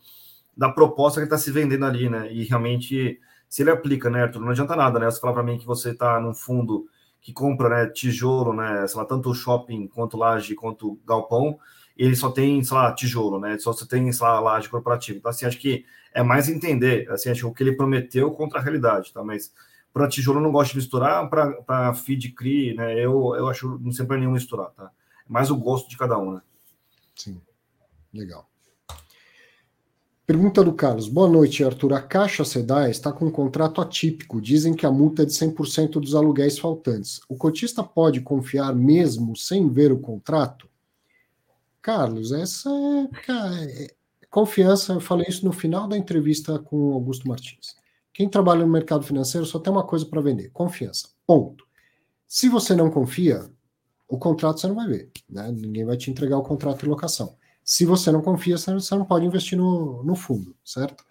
da 0.55 0.69
proposta 0.69 1.19
que 1.19 1.25
está 1.25 1.37
se 1.37 1.51
vendendo 1.51 1.85
ali, 1.85 2.09
né? 2.09 2.31
E 2.31 2.43
realmente 2.43 3.19
se 3.47 3.61
ele 3.61 3.71
aplica, 3.71 4.09
né, 4.09 4.23
Arthur, 4.23 4.39
não 4.39 4.49
adianta 4.49 4.75
nada, 4.75 4.99
né? 4.99 5.05
Você 5.05 5.19
falar 5.19 5.33
para 5.33 5.43
mim 5.43 5.57
que 5.57 5.65
você 5.65 5.91
está 5.91 6.19
num 6.19 6.33
fundo 6.33 6.87
que 7.21 7.31
compra, 7.31 7.69
né, 7.69 7.85
tijolo, 7.87 8.51
né, 8.53 8.85
sei 8.87 8.97
lá, 8.99 9.05
tanto 9.05 9.33
shopping 9.33 9.87
quanto 9.87 10.17
laje 10.17 10.55
quanto 10.55 10.99
galpão, 11.05 11.59
ele 11.95 12.15
só 12.15 12.31
tem, 12.31 12.63
sei 12.63 12.75
lá, 12.75 12.91
tijolo, 12.93 13.39
né? 13.39 13.57
Só 13.59 13.73
você 13.73 13.87
tem, 13.87 14.11
sei 14.11 14.25
lá, 14.25 14.39
laje 14.39 14.67
corporativa. 14.67 15.19
Então 15.19 15.29
assim, 15.29 15.45
acho 15.45 15.59
que 15.59 15.85
é 16.13 16.23
mais 16.23 16.49
entender, 16.49 17.09
assim, 17.11 17.29
acho 17.29 17.47
o 17.47 17.53
que 17.53 17.61
ele 17.61 17.75
prometeu 17.75 18.31
contra 18.31 18.59
a 18.59 18.61
realidade, 18.61 19.13
tá? 19.13 19.23
Mas 19.23 19.53
para 19.93 20.07
tijolo 20.07 20.39
eu 20.39 20.43
não 20.43 20.51
gosto 20.51 20.71
de 20.71 20.77
misturar, 20.77 21.29
para 21.29 21.93
feed 21.93 22.31
CRI, 22.31 22.73
né? 22.73 22.93
Eu, 22.93 23.35
eu 23.35 23.47
acho 23.47 23.77
não 23.79 23.91
sempre 23.91 24.17
nenhum 24.17 24.31
misturar, 24.31 24.71
tá? 24.71 24.85
É 24.85 25.31
mais 25.31 25.51
o 25.51 25.57
gosto 25.57 25.89
de 25.89 25.97
cada 25.97 26.17
um, 26.17 26.33
né? 26.33 26.41
Sim, 27.15 27.39
legal. 28.13 28.50
Pergunta 30.31 30.63
do 30.63 30.71
Carlos. 30.71 31.09
Boa 31.09 31.27
noite, 31.27 31.61
Arthur. 31.61 31.91
A 31.91 32.01
Caixa 32.01 32.45
SEDAI 32.45 32.89
está 32.89 33.11
com 33.11 33.25
um 33.25 33.29
contrato 33.31 33.81
atípico. 33.81 34.39
Dizem 34.39 34.73
que 34.73 34.85
a 34.85 34.89
multa 34.89 35.23
é 35.23 35.25
de 35.25 35.33
100% 35.33 35.99
dos 35.99 36.15
aluguéis 36.15 36.57
faltantes. 36.57 37.19
O 37.27 37.35
cotista 37.35 37.83
pode 37.83 38.21
confiar 38.21 38.73
mesmo 38.73 39.35
sem 39.35 39.67
ver 39.67 39.91
o 39.91 39.99
contrato? 39.99 40.69
Carlos, 41.81 42.31
essa 42.31 42.69
é, 43.27 43.83
é 43.83 43.87
Confiança, 44.29 44.93
eu 44.93 45.01
falei 45.01 45.25
isso 45.27 45.43
no 45.43 45.51
final 45.51 45.85
da 45.85 45.97
entrevista 45.97 46.57
com 46.59 46.93
Augusto 46.93 47.27
Martins. 47.27 47.75
Quem 48.13 48.29
trabalha 48.29 48.65
no 48.65 48.71
mercado 48.71 49.03
financeiro 49.03 49.45
só 49.45 49.59
tem 49.59 49.73
uma 49.73 49.83
coisa 49.83 50.05
para 50.05 50.21
vender: 50.21 50.49
confiança. 50.53 51.09
Ponto. 51.27 51.65
Se 52.25 52.47
você 52.47 52.73
não 52.73 52.89
confia, 52.89 53.51
o 54.07 54.17
contrato 54.17 54.61
você 54.61 54.67
não 54.69 54.75
vai 54.75 54.87
ver. 54.87 55.11
Né? 55.29 55.51
Ninguém 55.51 55.83
vai 55.83 55.97
te 55.97 56.09
entregar 56.09 56.37
o 56.37 56.43
contrato 56.43 56.79
de 56.79 56.85
locação. 56.85 57.35
Se 57.71 57.85
você 57.85 58.11
não 58.11 58.21
confia, 58.21 58.57
você 58.57 58.69
não 58.95 59.05
pode 59.05 59.25
investir 59.25 59.57
no, 59.57 60.03
no 60.03 60.13
fundo, 60.13 60.53
certo? 60.61 61.05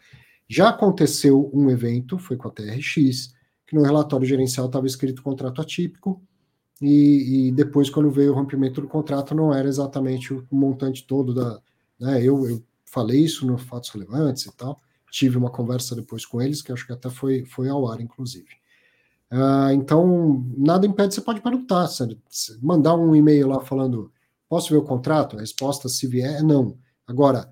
Já 0.46 0.68
aconteceu 0.68 1.50
um 1.54 1.70
evento, 1.70 2.18
foi 2.18 2.36
com 2.36 2.48
a 2.48 2.50
TRX, 2.50 3.32
que 3.66 3.74
no 3.74 3.80
relatório 3.80 4.26
gerencial 4.26 4.66
estava 4.66 4.86
escrito 4.86 5.22
contrato 5.22 5.62
atípico, 5.62 6.22
e, 6.78 7.48
e, 7.48 7.52
depois, 7.52 7.88
quando 7.88 8.10
veio 8.10 8.32
o 8.32 8.34
rompimento 8.34 8.82
do 8.82 8.88
contrato, 8.88 9.34
não 9.34 9.54
era 9.54 9.66
exatamente 9.66 10.34
o 10.34 10.46
montante 10.50 11.06
todo 11.06 11.32
da. 11.32 11.62
Né, 11.98 12.22
eu, 12.22 12.46
eu 12.46 12.62
falei 12.84 13.20
isso 13.24 13.46
no 13.46 13.56
Fatos 13.56 13.88
Relevantes 13.88 14.44
e 14.44 14.54
tal, 14.54 14.78
tive 15.10 15.38
uma 15.38 15.48
conversa 15.48 15.96
depois 15.96 16.26
com 16.26 16.42
eles, 16.42 16.60
que 16.60 16.70
acho 16.70 16.86
que 16.86 16.92
até 16.92 17.08
foi, 17.08 17.46
foi 17.46 17.70
ao 17.70 17.90
ar, 17.90 18.02
inclusive. 18.02 18.50
Uh, 19.32 19.72
então, 19.72 20.44
nada 20.58 20.86
impede, 20.86 21.14
você 21.14 21.22
pode 21.22 21.40
perguntar, 21.40 21.88
mandar 22.60 22.96
um 22.96 23.16
e-mail 23.16 23.48
lá 23.48 23.60
falando: 23.60 24.12
posso 24.50 24.70
ver 24.70 24.78
o 24.78 24.84
contrato? 24.84 25.36
A 25.36 25.40
resposta, 25.40 25.88
se 25.88 26.08
vier, 26.08 26.40
é 26.40 26.42
não. 26.42 26.76
Agora, 27.06 27.48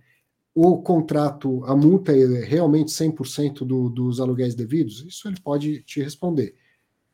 o 0.53 0.83
contrato, 0.83 1.65
a 1.65 1.77
multa 1.77 2.11
é 2.13 2.45
realmente 2.45 2.91
100% 2.91 3.65
do, 3.65 3.89
dos 3.89 4.21
aluguéis 4.21 4.57
devidos? 4.57 5.05
Isso 5.07 5.29
ele 5.29 5.41
pode 5.41 5.85
te 5.85 6.03
responder. 6.03 6.57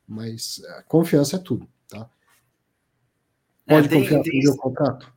Mas 0.08 0.62
a 0.78 0.82
confiança 0.84 1.36
é 1.36 1.38
tudo, 1.38 1.68
tá? 1.86 2.08
É, 3.66 3.74
pode 3.74 3.86
é, 3.86 3.90
tem, 3.90 4.00
confiar 4.02 4.22
tem... 4.22 4.42
no 4.42 4.56
contrato? 4.56 5.12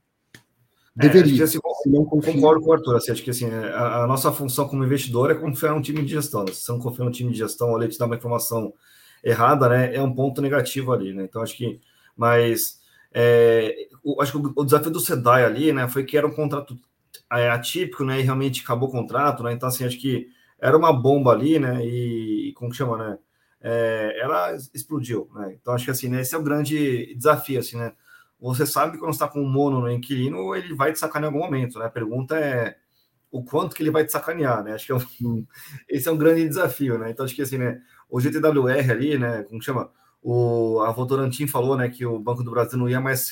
Deveria. 0.93 1.41
É, 1.41 1.43
assim, 1.45 1.59
não 1.85 2.03
concordo 2.03 2.61
com 2.61 2.69
o 2.69 2.73
Arthur. 2.73 2.97
Assim, 2.97 3.11
acho 3.11 3.23
que 3.23 3.29
assim, 3.29 3.45
a, 3.45 4.03
a, 4.03 4.07
nossa 4.07 4.31
função 4.33 4.67
como 4.67 4.83
investidor 4.83 5.31
é 5.31 5.35
confiar 5.35 5.75
um 5.75 5.81
time 5.81 6.03
de 6.03 6.09
gestão. 6.09 6.43
Né? 6.43 6.51
Se 6.51 6.61
você 6.61 6.71
não 6.71 6.79
confia 6.79 7.05
no 7.05 7.11
time 7.11 7.31
de 7.31 7.37
gestão, 7.37 7.77
ele 7.77 7.91
te 7.91 7.99
dá 7.99 8.05
uma 8.05 8.15
informação 8.15 8.73
errada, 9.23 9.69
né? 9.69 9.95
É 9.95 10.01
um 10.01 10.13
ponto 10.13 10.41
negativo 10.41 10.91
ali, 10.91 11.13
né? 11.13 11.23
Então 11.23 11.41
acho 11.41 11.55
que. 11.55 11.79
Mas 12.15 12.79
é, 13.13 13.87
o, 14.07 14.21
acho 14.21 14.31
que 14.31 14.53
o, 14.55 14.63
desafio 14.63 14.91
do 14.91 15.01
SEDAI 15.01 15.43
ali, 15.43 15.73
né, 15.73 15.87
foi 15.89 16.05
que 16.05 16.17
era 16.17 16.25
um 16.25 16.31
contrato 16.31 16.79
é, 17.31 17.49
atípico, 17.49 18.05
né? 18.05 18.19
E 18.19 18.23
realmente 18.23 18.63
acabou 18.63 18.87
o 18.87 18.91
contrato, 18.91 19.43
né? 19.43 19.51
Então, 19.51 19.67
assim, 19.67 19.85
acho 19.85 19.99
que 19.99 20.29
era 20.59 20.77
uma 20.77 20.93
bomba 20.93 21.31
ali, 21.31 21.59
né? 21.59 21.85
E 21.85 22.53
como 22.55 22.71
que 22.71 22.77
chama, 22.77 22.97
né? 22.97 23.17
É, 23.61 24.19
ela 24.21 24.55
explodiu, 24.73 25.29
né? 25.35 25.57
Então, 25.59 25.73
acho 25.73 25.85
que 25.85 25.91
assim, 25.91 26.07
né, 26.09 26.21
esse 26.21 26.33
é 26.35 26.37
o 26.37 26.43
grande 26.43 27.13
desafio, 27.15 27.59
assim, 27.59 27.77
né? 27.77 27.93
Você 28.39 28.65
sabe 28.65 28.93
que 28.93 28.99
quando 28.99 29.13
está 29.13 29.27
com 29.27 29.41
um 29.41 29.49
mono 29.49 29.81
no 29.81 29.91
inquilino, 29.91 30.55
ele 30.55 30.73
vai 30.75 30.93
te 30.93 30.99
sacanear 30.99 31.31
em 31.31 31.35
algum 31.35 31.45
momento, 31.45 31.79
né? 31.79 31.85
A 31.87 31.89
pergunta 31.89 32.37
é 32.37 32.77
o 33.31 33.43
quanto 33.43 33.75
que 33.75 33.83
ele 33.83 33.91
vai 33.91 34.05
te 34.05 34.11
sacanear, 34.11 34.63
né? 34.63 34.73
Acho 34.73 34.85
que 34.85 34.91
é 34.93 34.95
um, 34.95 35.45
esse 35.89 36.07
é 36.07 36.11
um 36.11 36.17
grande 36.17 36.47
desafio, 36.47 36.97
né? 36.97 37.09
Então, 37.11 37.25
acho 37.25 37.35
que 37.35 37.41
assim, 37.41 37.57
né? 37.57 37.81
O 38.09 38.21
GTWR 38.21 38.91
ali, 38.91 39.17
né? 39.17 39.43
Como 39.43 39.61
chama? 39.61 39.91
O, 40.21 40.81
a 40.81 40.91
Votorantim 40.91 41.47
falou, 41.47 41.77
né? 41.77 41.89
Que 41.89 42.05
o 42.05 42.19
Banco 42.19 42.43
do 42.43 42.51
Brasil 42.51 42.77
não 42.77 42.89
ia 42.89 42.99
mais 42.99 43.31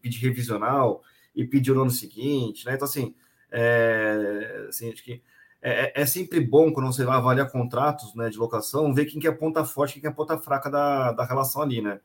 pedir 0.00 0.18
revisional 0.20 1.02
e 1.34 1.44
pediu 1.44 1.74
no 1.74 1.82
ano 1.82 1.90
seguinte, 1.90 2.66
né? 2.66 2.74
Então, 2.74 2.86
assim, 2.86 3.14
é, 3.50 4.66
assim 4.68 4.90
acho 4.90 5.04
que 5.04 5.22
é, 5.62 5.84
é, 5.84 6.02
é, 6.02 6.06
sempre 6.06 6.40
bom 6.40 6.72
quando 6.72 6.92
você 6.92 7.04
vai 7.04 7.16
avaliar 7.16 7.50
contratos 7.50 8.14
né, 8.16 8.28
de 8.28 8.36
locação, 8.36 8.92
ver 8.92 9.04
quem 9.04 9.20
que 9.20 9.28
é 9.28 9.30
a 9.30 9.36
ponta 9.36 9.64
forte, 9.64 9.94
quem 9.94 10.00
que 10.00 10.08
é 10.08 10.10
a 10.10 10.14
ponta 10.14 10.36
fraca 10.36 10.68
da, 10.68 11.12
da 11.12 11.24
relação 11.24 11.62
ali, 11.62 11.80
né? 11.80 12.00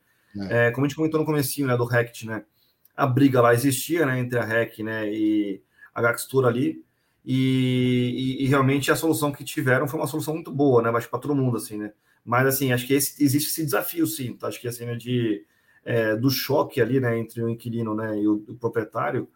É. 0.48 0.68
é 0.68 0.70
como 0.70 0.86
a 0.86 0.88
gente 0.88 0.96
comentou 0.96 1.18
no 1.18 1.26
comecinho, 1.26 1.66
né, 1.66 1.76
do 1.76 1.84
RECT, 1.84 2.26
né? 2.26 2.44
A 2.96 3.06
briga 3.06 3.40
lá 3.40 3.52
existia, 3.52 4.06
né, 4.06 4.20
entre 4.20 4.38
a 4.38 4.44
REC, 4.44 4.78
né, 4.82 5.08
e 5.12 5.60
a 5.92 6.00
Gaxtura 6.00 6.48
ali, 6.48 6.84
e, 7.24 8.38
e, 8.40 8.44
e, 8.44 8.46
realmente 8.46 8.90
a 8.90 8.96
solução 8.96 9.32
que 9.32 9.44
tiveram 9.44 9.88
foi 9.88 9.98
uma 9.98 10.06
solução 10.06 10.34
muito 10.34 10.52
boa, 10.52 10.80
né? 10.80 10.88
Acho 10.90 11.10
para 11.10 11.18
todo 11.18 11.34
mundo, 11.34 11.56
assim, 11.56 11.76
né? 11.76 11.92
Mas, 12.24 12.46
assim, 12.46 12.72
acho 12.72 12.86
que 12.86 12.94
esse, 12.94 13.22
existe 13.22 13.50
esse 13.50 13.64
desafio, 13.64 14.06
sim, 14.06 14.34
tá? 14.36 14.48
Acho 14.48 14.60
que, 14.60 14.68
assim, 14.68 14.84
né, 14.86 14.94
de, 14.96 15.44
é, 15.84 16.14
do 16.16 16.30
choque 16.30 16.82
ali, 16.82 17.00
né, 17.00 17.18
entre 17.18 17.42
o 17.42 17.48
inquilino, 17.48 17.94
né, 17.94 18.18
e 18.18 18.28
o, 18.28 18.44
o 18.46 18.54
proprietário, 18.56 19.26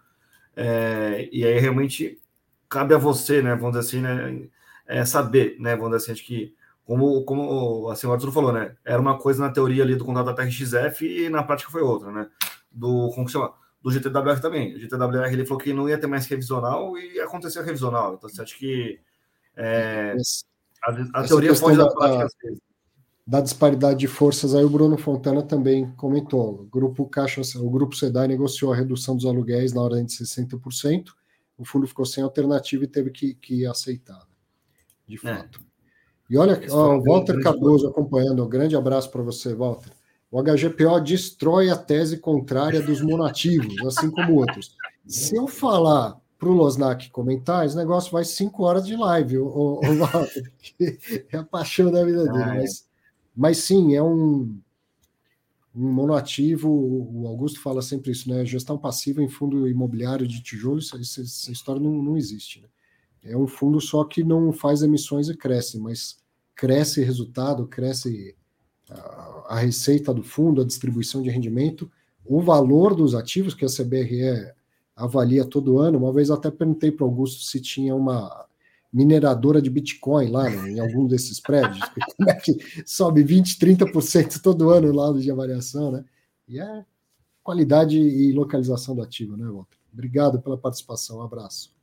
é, 0.55 1.27
e 1.33 1.47
aí 1.47 1.59
realmente 1.59 2.21
cabe 2.69 2.95
a 2.95 2.99
você, 2.99 3.41
né, 3.41 3.55
vamos 3.55 3.79
dizer 3.79 3.89
assim, 3.89 4.03
né, 4.03 4.49
é, 4.87 5.03
saber, 5.05 5.57
né, 5.59 5.75
vamos 5.75 5.93
dizer 5.93 5.97
assim, 5.97 6.13
acho 6.13 6.27
que 6.27 6.55
como, 6.85 7.25
como 7.25 7.89
assim, 7.89 8.07
o 8.07 8.13
Arthur 8.13 8.33
falou, 8.33 8.53
né, 8.53 8.77
era 8.85 9.01
uma 9.01 9.19
coisa 9.19 9.41
na 9.41 9.51
teoria 9.51 9.83
ali 9.83 9.97
do 9.97 10.05
contrato 10.05 10.27
da 10.27 10.35
TRXF 10.35 11.07
e 11.07 11.31
na 11.31 11.43
prática 11.43 11.71
foi 11.71 11.81
outra, 11.81 12.13
né, 12.13 12.29
do, 12.71 13.11
como 13.15 13.29
chama? 13.29 13.55
do 13.83 13.91
GTWR 13.91 14.41
também, 14.41 14.75
o 14.75 14.79
GTWR 14.79 15.33
ele 15.33 15.47
falou 15.47 15.63
que 15.63 15.73
não 15.73 15.89
ia 15.89 15.99
ter 15.99 16.07
mais 16.07 16.27
revisional 16.27 16.97
e 16.99 17.19
aconteceu 17.19 17.65
revisional, 17.65 18.15
então 18.15 18.29
você 18.29 18.43
acha 18.43 18.57
que 18.57 19.01
é, 19.57 20.15
a, 20.85 21.21
a 21.21 21.27
teoria 21.27 21.55
pode 21.55 21.79
da, 21.79 21.89
prática 21.89 22.25
da, 22.25 22.57
da 23.27 23.41
disparidade 23.41 24.01
de 24.01 24.09
forças, 24.09 24.55
aí 24.55 24.65
o 24.65 24.71
Bruno 24.71 24.99
Fontana 24.99 25.43
também 25.43 25.91
comentou. 25.93 26.63
O 26.63 26.65
grupo 26.65 27.07
Caixa, 27.07 27.41
o 27.59 27.71
grupo 27.71 27.95
SEDAI 27.95 28.29
negociou 28.29 28.73
a 28.73 28.77
redução 28.77 29.17
dos 29.17 29.27
aluguéis 29.27 29.73
na 29.73 29.81
ordem 29.81 30.05
de 30.05 30.13
60%. 30.13 31.11
O 31.57 31.65
fundo 31.65 31.87
ficou 31.87 32.05
sem 32.05 32.25
alternativa 32.25 32.85
e 32.85 32.89
teve 32.89 33.11
que, 33.11 33.35
que 33.35 33.65
aceitar, 33.65 34.19
né? 34.19 34.35
de 35.07 35.17
é. 35.17 35.19
fato. 35.19 35.61
É. 35.61 35.73
E 36.31 36.39
olha, 36.39 36.61
ó, 36.71 36.97
o 36.97 37.03
Walter 37.03 37.41
Cardoso 37.41 37.89
acompanhando. 37.89 38.45
Um 38.45 38.49
grande 38.49 38.75
abraço 38.75 39.11
para 39.11 39.23
você, 39.23 39.55
Walter. 39.55 39.93
O 40.31 40.43
HGPO 40.43 40.99
destrói 41.01 41.69
a 41.69 41.77
tese 41.77 42.17
contrária 42.17 42.81
dos 42.81 43.03
monativos, 43.03 43.77
assim 43.87 44.11
como 44.11 44.37
outros. 44.37 44.75
Se 45.07 45.37
eu 45.37 45.47
falar 45.47 46.19
para 46.39 46.49
o 46.49 46.53
Losnak 46.53 47.11
comentar, 47.11 47.67
esse 47.67 47.77
negócio 47.77 48.11
vai 48.11 48.25
cinco 48.25 48.65
horas 48.65 48.87
de 48.87 48.97
live, 48.97 49.39
o, 49.39 49.47
o, 49.47 49.87
o 49.87 49.99
Walter, 49.99 50.51
é 51.31 51.37
a 51.37 51.45
paixão 51.45 51.93
da 51.93 52.03
vida 52.03 52.25
dele. 52.25 52.45
Ah, 52.45 52.57
é. 52.57 52.61
Mas 52.61 52.87
mas 53.35 53.59
sim, 53.59 53.95
é 53.95 54.03
um, 54.03 54.59
um 55.75 55.93
monoativo. 55.93 56.69
O 56.69 57.27
Augusto 57.27 57.61
fala 57.61 57.83
sempre 57.83 58.13
isso, 58.13 58.29
né? 58.29 58.45
Gestão 58.45 58.77
passiva 58.77 59.23
em 59.23 59.29
fundo 59.29 59.67
imobiliário 59.67 60.27
de 60.27 60.43
tijolo, 60.43 60.79
essa, 60.79 60.97
essa 60.99 61.51
história 61.51 61.81
não, 61.81 62.03
não 62.03 62.17
existe. 62.17 62.61
Né? 62.61 62.69
É 63.25 63.37
um 63.37 63.47
fundo 63.47 63.81
só 63.81 64.05
que 64.05 64.23
não 64.23 64.53
faz 64.53 64.83
emissões 64.83 65.29
e 65.29 65.37
cresce, 65.37 65.79
mas 65.79 66.19
cresce 66.55 67.03
resultado, 67.03 67.67
cresce 67.67 68.37
a, 68.91 69.47
a 69.49 69.59
receita 69.59 70.13
do 70.13 70.23
fundo, 70.23 70.61
a 70.61 70.67
distribuição 70.67 71.23
de 71.23 71.31
rendimento, 71.31 71.91
o 72.25 72.41
valor 72.41 72.95
dos 72.95 73.15
ativos 73.15 73.55
que 73.55 73.65
a 73.65 73.69
CBRE 73.69 74.53
avalia 74.95 75.45
todo 75.45 75.79
ano. 75.79 75.99
Uma 75.99 76.13
vez 76.13 76.31
até 76.31 76.51
perguntei 76.51 76.93
para 76.93 77.05
o 77.05 77.09
Augusto 77.09 77.43
se 77.43 77.61
tinha 77.61 77.95
uma 77.95 78.47
mineradora 78.93 79.63
de 79.63 79.71
Bitcoin 79.71 80.31
lá 80.31 80.51
né, 80.51 80.71
em 80.71 80.81
algum 80.81 81.07
desses 81.07 81.41
prédios. 81.41 81.81
Como 82.17 82.29
é 82.29 82.35
que 82.35 82.59
sobe 82.85 83.23
20, 83.23 83.59
30% 83.59 84.41
todo 84.43 84.71
ano 84.71 84.93
lá 84.93 85.13
de 85.19 85.31
avaliação, 85.31 85.91
né? 85.91 86.05
E 86.47 86.61
é 86.61 86.85
qualidade 87.43 87.99
e 87.99 88.33
localização 88.33 88.95
do 88.95 89.03
ativo, 89.03 89.37
né, 89.37 89.47
Walter? 89.47 89.79
Obrigado 89.93 90.41
pela 90.41 90.59
participação, 90.59 91.19
um 91.19 91.23
abraço. 91.23 91.75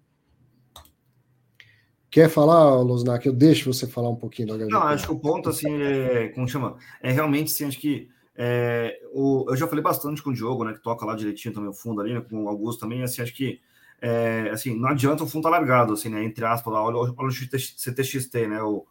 Quer 2.11 2.29
falar, 2.29 2.81
Losnak? 2.81 3.25
Eu 3.25 3.33
deixo 3.33 3.71
você 3.71 3.85
falar 3.85 4.09
um 4.09 4.15
pouquinho 4.15 4.47
da 4.47 4.55
HGP. 4.55 4.71
Não, 4.71 4.81
acho 4.83 5.05
que 5.05 5.13
o 5.13 5.19
ponto, 5.19 5.49
assim, 5.49 5.71
é, 5.81 6.29
como 6.29 6.47
chama? 6.47 6.75
É 7.01 7.11
realmente, 7.11 7.51
sim, 7.51 7.65
acho 7.65 7.79
que 7.79 8.09
é, 8.35 8.99
o, 9.11 9.45
eu 9.49 9.55
já 9.55 9.67
falei 9.67 9.83
bastante 9.83 10.23
com 10.23 10.31
o 10.31 10.33
Diogo, 10.33 10.63
né, 10.63 10.73
que 10.73 10.81
toca 10.81 11.05
lá 11.05 11.15
direitinho 11.15 11.53
também 11.53 11.69
o 11.69 11.73
fundo 11.73 12.01
ali, 12.01 12.13
né, 12.13 12.21
com 12.21 12.45
o 12.45 12.49
Augusto 12.49 12.79
também, 12.79 13.03
assim, 13.03 13.21
acho 13.21 13.35
que 13.35 13.59
é, 14.01 14.49
assim, 14.51 14.77
não 14.77 14.89
adianta 14.89 15.23
o 15.23 15.27
fundo 15.27 15.43
tá 15.43 15.49
largado, 15.49 15.93
assim, 15.93 16.09
né? 16.09 16.23
Entre 16.23 16.45
aspas, 16.45 16.73
lá, 16.73 16.83
olha, 16.83 17.13
olha 17.17 17.27
o 17.27 17.31
CTXT, 17.31 18.47
né? 18.47 18.61
O, 18.61 18.85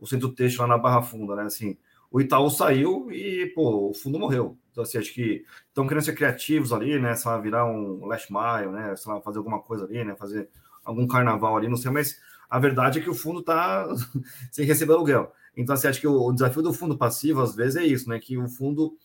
o 0.00 0.06
centro 0.06 0.30
texto 0.30 0.58
lá 0.58 0.66
na 0.66 0.78
Barra 0.78 1.02
Funda, 1.02 1.36
né? 1.36 1.44
Assim, 1.44 1.76
o 2.10 2.20
Itaú 2.20 2.50
saiu 2.50 3.10
e, 3.10 3.46
pô, 3.54 3.90
o 3.90 3.94
fundo 3.94 4.18
morreu. 4.18 4.56
Então, 4.70 4.82
assim, 4.82 4.98
acho 4.98 5.12
que 5.12 5.44
estão 5.68 5.86
querendo 5.86 6.04
ser 6.04 6.14
criativos 6.14 6.72
ali, 6.72 6.98
né? 6.98 7.14
Sei 7.14 7.30
lá, 7.30 7.38
virar 7.38 7.66
um 7.66 8.06
Last 8.06 8.32
Mile, 8.32 8.72
né? 8.72 8.96
Sei 8.96 9.12
lá, 9.12 9.20
fazer 9.20 9.38
alguma 9.38 9.60
coisa 9.60 9.84
ali, 9.84 10.04
né? 10.04 10.14
Fazer 10.16 10.48
algum 10.84 11.06
carnaval 11.06 11.56
ali, 11.56 11.68
não 11.68 11.76
sei, 11.76 11.90
mas 11.90 12.20
a 12.48 12.58
verdade 12.58 12.98
é 12.98 13.02
que 13.02 13.10
o 13.10 13.14
fundo 13.14 13.40
está 13.40 13.86
sem 14.52 14.64
receber 14.66 14.92
aluguel. 14.92 15.32
Então, 15.56 15.74
assim, 15.74 15.88
acho 15.88 16.00
que 16.00 16.06
o, 16.06 16.28
o, 16.28 16.32
desafio 16.32 16.62
do 16.62 16.72
fundo 16.72 16.96
passivo, 16.96 17.40
às 17.40 17.54
vezes, 17.54 17.76
é 17.76 17.84
isso, 17.84 18.08
né? 18.08 18.18
Que 18.18 18.36
o 18.36 18.48
fundo, 18.48 18.96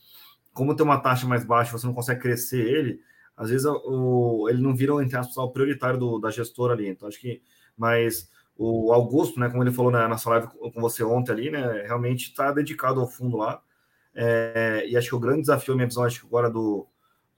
como 0.54 0.76
tem 0.76 0.86
uma 0.86 1.00
taxa 1.00 1.28
mais 1.28 1.44
baixa, 1.44 1.72
você 1.72 1.88
não 1.88 1.94
consegue 1.94 2.22
crescer 2.22 2.66
ele, 2.66 3.02
às 3.40 3.50
vezes 3.50 3.66
o, 3.66 4.48
ele 4.50 4.62
não 4.62 4.76
vira, 4.76 4.92
entre 5.02 5.18
aspas, 5.18 5.38
o 5.38 5.50
prioritário 5.50 5.98
do, 5.98 6.20
da 6.20 6.30
gestora 6.30 6.74
ali. 6.74 6.90
Então, 6.90 7.08
acho 7.08 7.22
que, 7.22 7.42
mas 7.78 8.30
o 8.58 8.92
Augusto, 8.92 9.40
né, 9.40 9.50
como 9.50 9.64
ele 9.64 9.72
falou 9.72 9.90
na 9.90 10.10
nossa 10.10 10.30
live 10.30 10.48
com 10.48 10.82
você 10.82 11.02
ontem 11.06 11.32
ali, 11.32 11.50
né, 11.50 11.84
realmente 11.84 12.28
está 12.28 12.52
dedicado 12.52 13.00
ao 13.00 13.08
fundo 13.08 13.38
lá. 13.38 13.62
É, 14.14 14.84
e 14.90 14.98
acho 14.98 15.08
que 15.08 15.16
o 15.16 15.20
grande 15.20 15.42
desafio, 15.42 15.74
minha 15.74 15.88
visão, 15.88 16.04
acho 16.04 16.20
que 16.20 16.28
agora 16.28 16.50
do, 16.50 16.86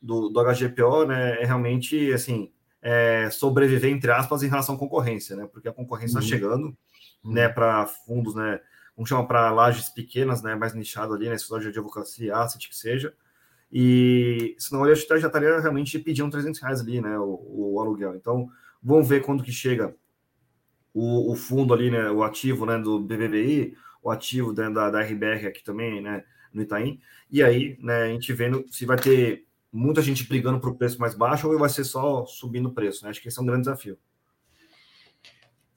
do, 0.02 0.30
do 0.30 0.44
HGPO, 0.44 1.06
né, 1.06 1.40
é 1.40 1.46
realmente, 1.46 2.12
assim, 2.12 2.52
é 2.82 3.30
sobreviver, 3.30 3.92
entre 3.92 4.10
aspas, 4.10 4.42
em 4.42 4.48
relação 4.48 4.74
à 4.74 4.80
concorrência, 4.80 5.36
né, 5.36 5.48
porque 5.54 5.70
a 5.70 5.74
concorrência 5.74 6.18
está 6.18 6.22
uhum. 6.22 6.28
chegando, 6.28 6.78
uhum. 7.24 7.32
né, 7.32 7.48
para 7.48 7.86
fundos, 7.86 8.34
né, 8.34 8.60
vamos 8.98 9.08
chamar 9.08 9.26
para 9.26 9.52
lajes 9.52 9.88
pequenas, 9.90 10.42
né, 10.42 10.56
mais 10.56 10.74
nichado 10.74 11.14
ali, 11.14 11.30
né, 11.30 11.36
loja 11.52 11.72
de 11.72 11.78
advocacia, 11.78 12.36
asset 12.36 12.68
que 12.68 12.76
seja, 12.76 13.14
e 13.72 14.54
senão 14.60 14.86
ele 14.86 14.96
já 14.96 15.28
estaria 15.28 15.60
realmente 15.60 15.98
pedindo 15.98 16.30
300 16.30 16.60
reais 16.60 16.82
ali, 16.82 17.00
né, 17.00 17.18
o, 17.18 17.74
o 17.74 17.80
aluguel. 17.80 18.16
Então, 18.16 18.50
vamos 18.84 19.08
ver 19.08 19.24
quando 19.24 19.44
que 19.44 19.52
chega 19.52 19.96
o, 20.94 21.32
o, 21.32 21.36
fundo 21.36 21.74
ali, 21.74 21.90
né, 21.90 22.10
o 22.12 22.22
ativo, 22.22 22.66
né, 22.66 22.78
do 22.78 23.00
BBBI, 23.00 23.76
o 24.04 24.12
ativo 24.12 24.52
né, 24.52 24.70
da, 24.70 24.90
da 24.90 25.02
RBR 25.02 25.48
aqui 25.48 25.64
também, 25.64 26.02
né, 26.02 26.24
no 26.54 26.62
Itaim, 26.62 27.00
e 27.32 27.42
aí, 27.42 27.78
né, 27.80 28.04
a 28.04 28.08
gente 28.08 28.34
vendo 28.34 28.66
se 28.70 28.86
vai 28.86 28.98
ter 28.98 29.46
muita 29.72 30.02
gente 30.02 30.28
brigando 30.28 30.60
para 30.60 30.70
o 30.70 30.76
preço 30.76 31.00
mais 31.00 31.16
baixo 31.16 31.50
ou 31.50 31.58
vai 31.58 31.70
ser 31.70 31.86
só 31.86 32.26
subindo 32.26 32.68
o 32.68 32.74
preço, 32.74 33.06
né, 33.06 33.12
acho 33.12 33.22
que 33.22 33.30
esse 33.30 33.40
é 33.40 33.42
um 33.42 33.46
grande 33.46 33.62
desafio. 33.62 33.98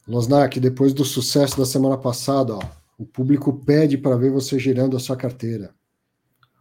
Losnak, 0.06 0.58
depois 0.58 0.92
do 0.92 1.04
sucesso 1.04 1.56
da 1.56 1.64
semana 1.64 1.96
passada, 1.96 2.54
ó, 2.54 2.60
o 2.98 3.06
público 3.06 3.64
pede 3.64 3.96
para 3.96 4.16
ver 4.16 4.30
você 4.30 4.58
girando 4.58 4.96
a 4.96 5.00
sua 5.00 5.16
carteira. 5.16 5.74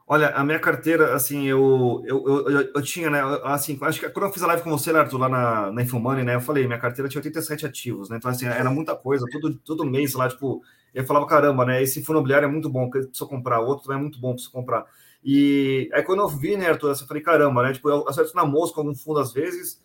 Olha, 0.05 0.29
a 0.35 0.43
minha 0.43 0.59
carteira, 0.59 1.15
assim, 1.15 1.45
eu, 1.47 2.03
eu, 2.05 2.25
eu, 2.27 2.61
eu, 2.75 2.81
tinha, 2.81 3.09
né, 3.09 3.21
assim, 3.45 3.77
acho 3.81 4.01
que 4.01 4.09
quando 4.09 4.25
eu 4.25 4.33
fiz 4.33 4.43
a 4.43 4.47
live 4.47 4.61
com 4.61 4.69
você, 4.69 4.91
Arthur, 4.91 5.17
lá 5.17 5.29
na, 5.29 5.71
na 5.71 5.81
Infomoney, 5.81 6.25
né, 6.25 6.35
eu 6.35 6.41
falei, 6.41 6.67
minha 6.67 6.77
carteira 6.77 7.07
tinha 7.07 7.19
87 7.19 7.65
ativos, 7.65 8.09
né, 8.09 8.17
então, 8.17 8.29
assim, 8.29 8.45
era 8.45 8.69
muita 8.69 8.95
coisa, 8.97 9.25
todo, 9.31 9.55
todo 9.59 9.85
mês 9.85 10.13
lá, 10.13 10.27
tipo, 10.27 10.61
eu 10.93 11.05
falava, 11.05 11.25
caramba, 11.25 11.63
né, 11.65 11.81
esse 11.81 12.03
fundo 12.03 12.17
imobiliário 12.17 12.47
é 12.47 12.51
muito 12.51 12.69
bom, 12.69 12.89
preciso 12.89 13.27
comprar, 13.27 13.61
outro 13.61 13.93
é 13.93 13.97
muito 13.97 14.19
bom, 14.19 14.33
preciso 14.33 14.51
comprar. 14.51 14.85
E 15.23 15.89
aí, 15.93 16.03
quando 16.03 16.19
eu 16.21 16.27
vi, 16.27 16.57
né, 16.57 16.69
Arthur, 16.69 16.89
eu 16.89 16.95
falei, 17.07 17.23
caramba, 17.23 17.63
né, 17.63 17.71
tipo, 17.73 17.89
eu 17.89 18.07
acerto 18.07 18.35
na 18.35 18.45
mosca 18.45 18.81
algum 18.81 18.93
fundo 18.93 19.19
às 19.19 19.31
vezes, 19.31 19.81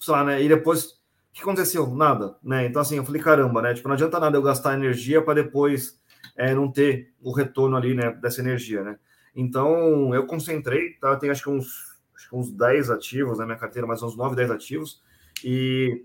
sei 0.00 0.12
lá, 0.12 0.24
né, 0.24 0.42
e 0.42 0.48
depois, 0.48 0.84
o 0.84 0.92
que 1.32 1.42
aconteceu? 1.42 1.86
Nada, 1.94 2.36
né, 2.42 2.66
então, 2.66 2.82
assim, 2.82 2.96
eu 2.96 3.04
falei, 3.04 3.22
caramba, 3.22 3.62
né, 3.62 3.72
tipo, 3.72 3.86
não 3.86 3.94
adianta 3.94 4.18
nada 4.18 4.36
eu 4.36 4.42
gastar 4.42 4.74
energia 4.74 5.22
para 5.22 5.34
depois 5.34 5.96
é, 6.36 6.52
não 6.54 6.70
ter 6.70 7.12
o 7.22 7.32
retorno 7.32 7.76
ali, 7.76 7.94
né, 7.94 8.10
dessa 8.10 8.40
energia, 8.40 8.82
né. 8.82 8.98
Então, 9.34 10.14
eu 10.14 10.26
concentrei, 10.26 10.94
tá? 10.94 11.16
Tem 11.16 11.30
acho 11.30 11.44
que 11.44 11.50
uns, 11.50 11.98
acho 12.14 12.28
que 12.28 12.36
uns 12.36 12.50
10 12.50 12.90
ativos 12.90 13.38
na 13.38 13.46
minha 13.46 13.58
carteira, 13.58 13.86
mais 13.86 14.02
uns 14.02 14.16
9, 14.16 14.36
10 14.36 14.50
ativos. 14.50 15.02
E 15.44 16.04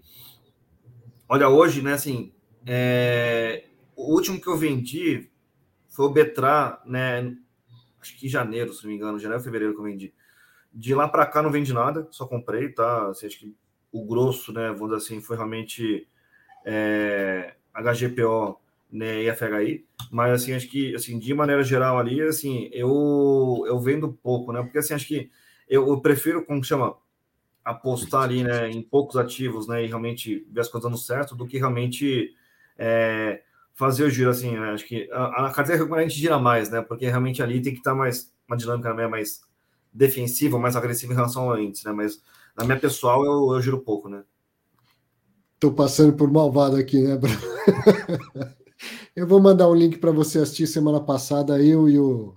olha, 1.27 1.49
hoje, 1.49 1.81
né, 1.81 1.93
assim, 1.93 2.34
é, 2.65 3.65
o 3.95 4.14
último 4.14 4.39
que 4.39 4.47
eu 4.47 4.57
vendi 4.57 5.30
foi 5.89 6.06
o 6.06 6.10
Betra, 6.10 6.81
né? 6.85 7.35
Acho 7.99 8.18
que 8.18 8.27
em 8.27 8.30
janeiro, 8.30 8.73
se 8.73 8.84
não 8.84 8.91
me 8.91 8.97
engano, 8.97 9.19
janeiro, 9.19 9.43
fevereiro 9.43 9.73
que 9.73 9.80
eu 9.80 9.85
vendi. 9.85 10.14
De 10.73 10.93
lá 10.93 11.07
para 11.07 11.26
cá 11.26 11.41
não 11.41 11.52
vendi 11.52 11.73
nada, 11.73 12.07
só 12.11 12.27
comprei, 12.27 12.69
tá? 12.69 13.10
Assim, 13.10 13.27
acho 13.27 13.39
que 13.39 13.56
o 13.91 14.06
grosso, 14.06 14.52
né, 14.52 14.68
vamos 14.72 14.89
dizer 14.89 14.97
assim, 14.97 15.22
foi 15.22 15.38
realmente 15.38 16.07
é, 16.65 17.56
HGPO 17.73 18.60
né, 18.95 19.23
e 19.23 19.35
FHI, 19.35 19.85
mas 20.11 20.31
assim, 20.31 20.53
acho 20.53 20.67
que 20.67 20.95
assim, 20.95 21.19
de 21.19 21.34
maneira 21.34 21.63
geral 21.63 21.97
ali, 21.97 22.22
assim, 22.22 22.69
eu 22.72 23.63
eu 23.67 23.80
vendo 23.80 24.13
pouco, 24.13 24.51
né? 24.51 24.61
Porque 24.61 24.77
assim, 24.77 24.93
acho 24.93 25.07
que 25.07 25.30
eu, 25.67 25.88
eu 25.88 25.99
prefiro, 26.01 26.45
como 26.45 26.63
chama, 26.63 26.95
apostar 27.63 28.23
ali, 28.23 28.43
né, 28.43 28.69
em 28.69 28.81
poucos 28.81 29.17
ativos, 29.17 29.67
né, 29.67 29.84
e 29.84 29.88
realmente 29.88 30.45
ver 30.51 30.61
as 30.61 30.69
coisas 30.69 30.89
dando 30.89 30.99
certo, 31.01 31.35
do 31.35 31.47
que 31.47 31.57
realmente 31.57 32.34
é, 32.77 33.41
fazer 33.73 34.03
o 34.05 34.09
giro, 34.09 34.30
assim, 34.30 34.57
né? 34.57 34.72
Acho 34.72 34.85
que 34.85 35.09
a, 35.11 35.47
a 35.47 35.51
carteira 35.51 35.84
a 35.84 36.01
gente 36.01 36.15
gira 36.15 36.39
mais, 36.39 36.69
né? 36.69 36.81
Porque 36.81 37.05
realmente 37.05 37.43
ali 37.43 37.61
tem 37.61 37.73
que 37.73 37.80
estar 37.80 37.93
mais, 37.93 38.31
uma 38.47 38.57
dinâmica 38.57 38.93
né, 38.93 39.07
mais 39.07 39.41
defensiva, 39.93 40.57
mais 40.59 40.76
agressiva 40.76 41.13
em 41.13 41.15
relação 41.15 41.43
ao 41.43 41.57
antes, 41.57 41.84
né? 41.84 41.91
Mas 41.91 42.22
na 42.55 42.63
minha 42.63 42.80
pessoal 42.80 43.26
eu, 43.26 43.53
eu 43.53 43.61
giro 43.61 43.81
pouco, 43.81 44.07
né? 44.09 44.23
Tô 45.59 45.72
passando 45.72 46.13
por 46.13 46.31
malvado 46.31 46.76
aqui, 46.76 47.01
né, 47.01 47.17
Bruno? 47.17 47.38
Eu 49.15 49.25
vou 49.25 49.41
mandar 49.41 49.67
um 49.69 49.73
link 49.73 49.97
para 49.97 50.11
você 50.11 50.39
assistir 50.39 50.67
semana 50.67 50.99
passada, 50.99 51.63
eu 51.63 51.87
e 51.87 51.97
o 51.97 52.35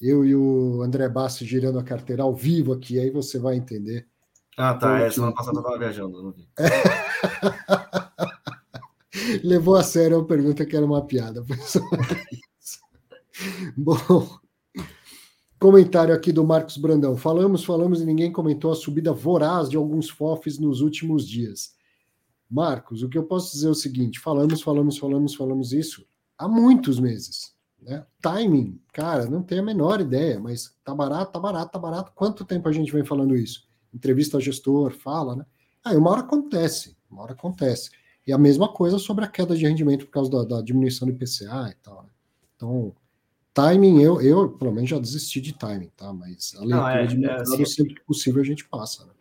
eu 0.00 0.24
e 0.24 0.34
o 0.34 0.82
André 0.82 1.08
Bassi 1.08 1.44
girando 1.44 1.78
a 1.78 1.84
carteira 1.84 2.24
ao 2.24 2.34
vivo 2.34 2.72
aqui, 2.72 2.98
aí 2.98 3.10
você 3.10 3.38
vai 3.38 3.54
entender. 3.56 4.08
Ah, 4.56 4.74
tá. 4.74 4.98
É, 4.98 5.08
semana 5.10 5.32
passada 5.32 5.58
eu 5.58 5.60
estava 5.60 5.78
viajando, 5.78 6.20
não 6.20 6.32
vi. 6.32 6.48
Levou 9.44 9.76
a 9.76 9.84
sério 9.84 10.18
a 10.18 10.24
pergunta 10.24 10.66
que 10.66 10.76
era 10.76 10.84
uma 10.84 11.06
piada. 11.06 11.44
Bom, 13.76 13.96
comentário 15.60 16.12
aqui 16.12 16.32
do 16.32 16.44
Marcos 16.44 16.76
Brandão. 16.76 17.16
Falamos, 17.16 17.64
falamos 17.64 18.00
e 18.00 18.04
ninguém 18.04 18.32
comentou 18.32 18.72
a 18.72 18.76
subida 18.76 19.12
voraz 19.12 19.68
de 19.68 19.76
alguns 19.76 20.10
FOFs 20.10 20.58
nos 20.58 20.80
últimos 20.80 21.28
dias. 21.28 21.77
Marcos, 22.50 23.02
o 23.02 23.08
que 23.08 23.18
eu 23.18 23.24
posso 23.24 23.52
dizer 23.52 23.68
é 23.68 23.70
o 23.70 23.74
seguinte: 23.74 24.18
falamos, 24.18 24.62
falamos, 24.62 24.96
falamos, 24.96 25.34
falamos 25.34 25.72
isso 25.72 26.06
há 26.38 26.46
muitos 26.46 27.00
meses. 27.00 27.52
Né? 27.82 28.04
Timing, 28.22 28.80
cara, 28.92 29.26
não 29.26 29.42
tenho 29.42 29.62
a 29.62 29.64
menor 29.64 30.00
ideia, 30.00 30.38
mas 30.38 30.74
tá 30.84 30.94
barato, 30.94 31.32
tá 31.32 31.40
barato, 31.40 31.72
tá 31.72 31.78
barato. 31.78 32.12
Quanto 32.14 32.44
tempo 32.44 32.68
a 32.68 32.72
gente 32.72 32.92
vem 32.92 33.04
falando 33.04 33.36
isso? 33.36 33.68
Entrevista 33.92 34.36
ao 34.36 34.40
gestor, 34.40 34.92
fala, 34.92 35.36
né? 35.36 35.46
Aí 35.84 35.96
uma 35.96 36.10
hora 36.10 36.20
acontece, 36.20 36.96
uma 37.10 37.22
hora 37.22 37.32
acontece. 37.32 37.90
E 38.26 38.32
a 38.32 38.38
mesma 38.38 38.68
coisa 38.68 38.98
sobre 38.98 39.24
a 39.24 39.28
queda 39.28 39.56
de 39.56 39.66
rendimento 39.66 40.06
por 40.06 40.12
causa 40.12 40.30
da, 40.30 40.44
da 40.44 40.62
diminuição 40.62 41.08
do 41.08 41.14
IPCA 41.14 41.70
e 41.70 41.74
tal. 41.82 42.02
Né? 42.02 42.10
Então, 42.54 42.94
timing, 43.54 44.02
eu, 44.02 44.20
eu 44.20 44.50
pelo 44.50 44.72
menos 44.72 44.90
já 44.90 44.98
desisti 44.98 45.40
de 45.40 45.52
timing, 45.54 45.90
tá? 45.96 46.12
Mas 46.12 46.54
a 46.56 46.60
leitura 46.60 46.80
não, 46.80 46.88
é, 46.88 47.06
de 47.06 47.16
mercado, 47.16 47.40
é, 47.40 47.54
assim, 47.54 47.64
sempre 47.64 47.94
que 47.94 48.04
possível, 48.04 48.42
a 48.42 48.44
gente 48.44 48.68
passa, 48.68 49.06
né? 49.06 49.12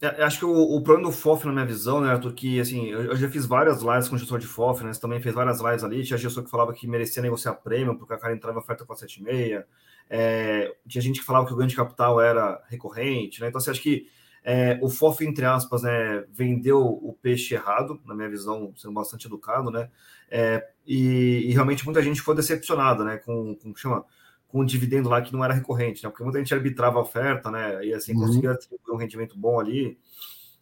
É, 0.00 0.22
acho 0.22 0.38
que 0.38 0.44
o, 0.44 0.52
o 0.52 0.80
problema 0.80 1.08
do 1.08 1.16
FOF, 1.16 1.44
na 1.44 1.52
minha 1.52 1.66
visão, 1.66 2.00
né, 2.00 2.10
Arthur, 2.10 2.32
que 2.32 2.60
assim, 2.60 2.86
eu, 2.86 3.02
eu, 3.02 3.16
já 3.16 3.28
fiz 3.28 3.46
várias 3.46 3.82
lives 3.82 4.08
com 4.08 4.14
o 4.14 4.18
gestor 4.18 4.38
de 4.38 4.46
FOF, 4.46 4.84
né? 4.84 4.92
Você 4.92 5.00
também 5.00 5.20
fez 5.20 5.34
várias 5.34 5.60
lives 5.60 5.82
ali. 5.82 6.04
Tinha 6.04 6.16
gestor 6.16 6.44
que 6.44 6.50
falava 6.50 6.72
que 6.72 6.86
merecia 6.86 7.20
negociar 7.22 7.54
prêmio, 7.54 7.96
porque 7.96 8.14
a 8.14 8.18
cara 8.18 8.32
entrava 8.32 8.60
oferta 8.60 8.84
com 8.84 8.92
a 8.92 8.96
7,6. 8.96 9.64
É, 10.08 10.74
tinha 10.86 11.02
gente 11.02 11.20
que 11.20 11.26
falava 11.26 11.46
que 11.46 11.52
o 11.52 11.56
ganho 11.56 11.68
de 11.68 11.76
capital 11.76 12.20
era 12.20 12.62
recorrente, 12.68 13.40
né? 13.40 13.48
Então, 13.48 13.60
você 13.60 13.70
acha 13.70 13.80
que 13.80 14.06
é, 14.44 14.78
o 14.80 14.88
FOF, 14.88 15.26
entre 15.26 15.44
aspas, 15.44 15.82
né, 15.82 16.24
vendeu 16.32 16.80
o 16.80 17.12
peixe 17.20 17.54
errado, 17.54 18.00
na 18.06 18.14
minha 18.14 18.28
visão, 18.30 18.72
sendo 18.76 18.94
bastante 18.94 19.26
educado, 19.26 19.70
né? 19.70 19.90
É, 20.30 20.66
e, 20.86 21.50
e, 21.50 21.52
realmente 21.52 21.84
muita 21.84 22.02
gente 22.02 22.22
foi 22.22 22.34
decepcionada, 22.34 23.04
né? 23.04 23.18
Com, 23.18 23.54
com 23.56 23.74
chama 23.76 24.04
com 24.48 24.62
um 24.62 24.64
dividendo 24.64 25.08
lá 25.08 25.20
que 25.20 25.32
não 25.32 25.44
era 25.44 25.54
recorrente, 25.54 26.02
né? 26.02 26.10
Porque 26.10 26.24
muita 26.24 26.38
gente 26.38 26.54
arbitrava 26.54 26.98
a 26.98 27.02
oferta, 27.02 27.50
né? 27.50 27.84
E 27.84 27.92
assim, 27.92 28.14
uhum. 28.14 28.20
conseguia 28.20 28.52
atribuir 28.52 28.94
um 28.94 28.96
rendimento 28.96 29.38
bom 29.38 29.60
ali. 29.60 29.98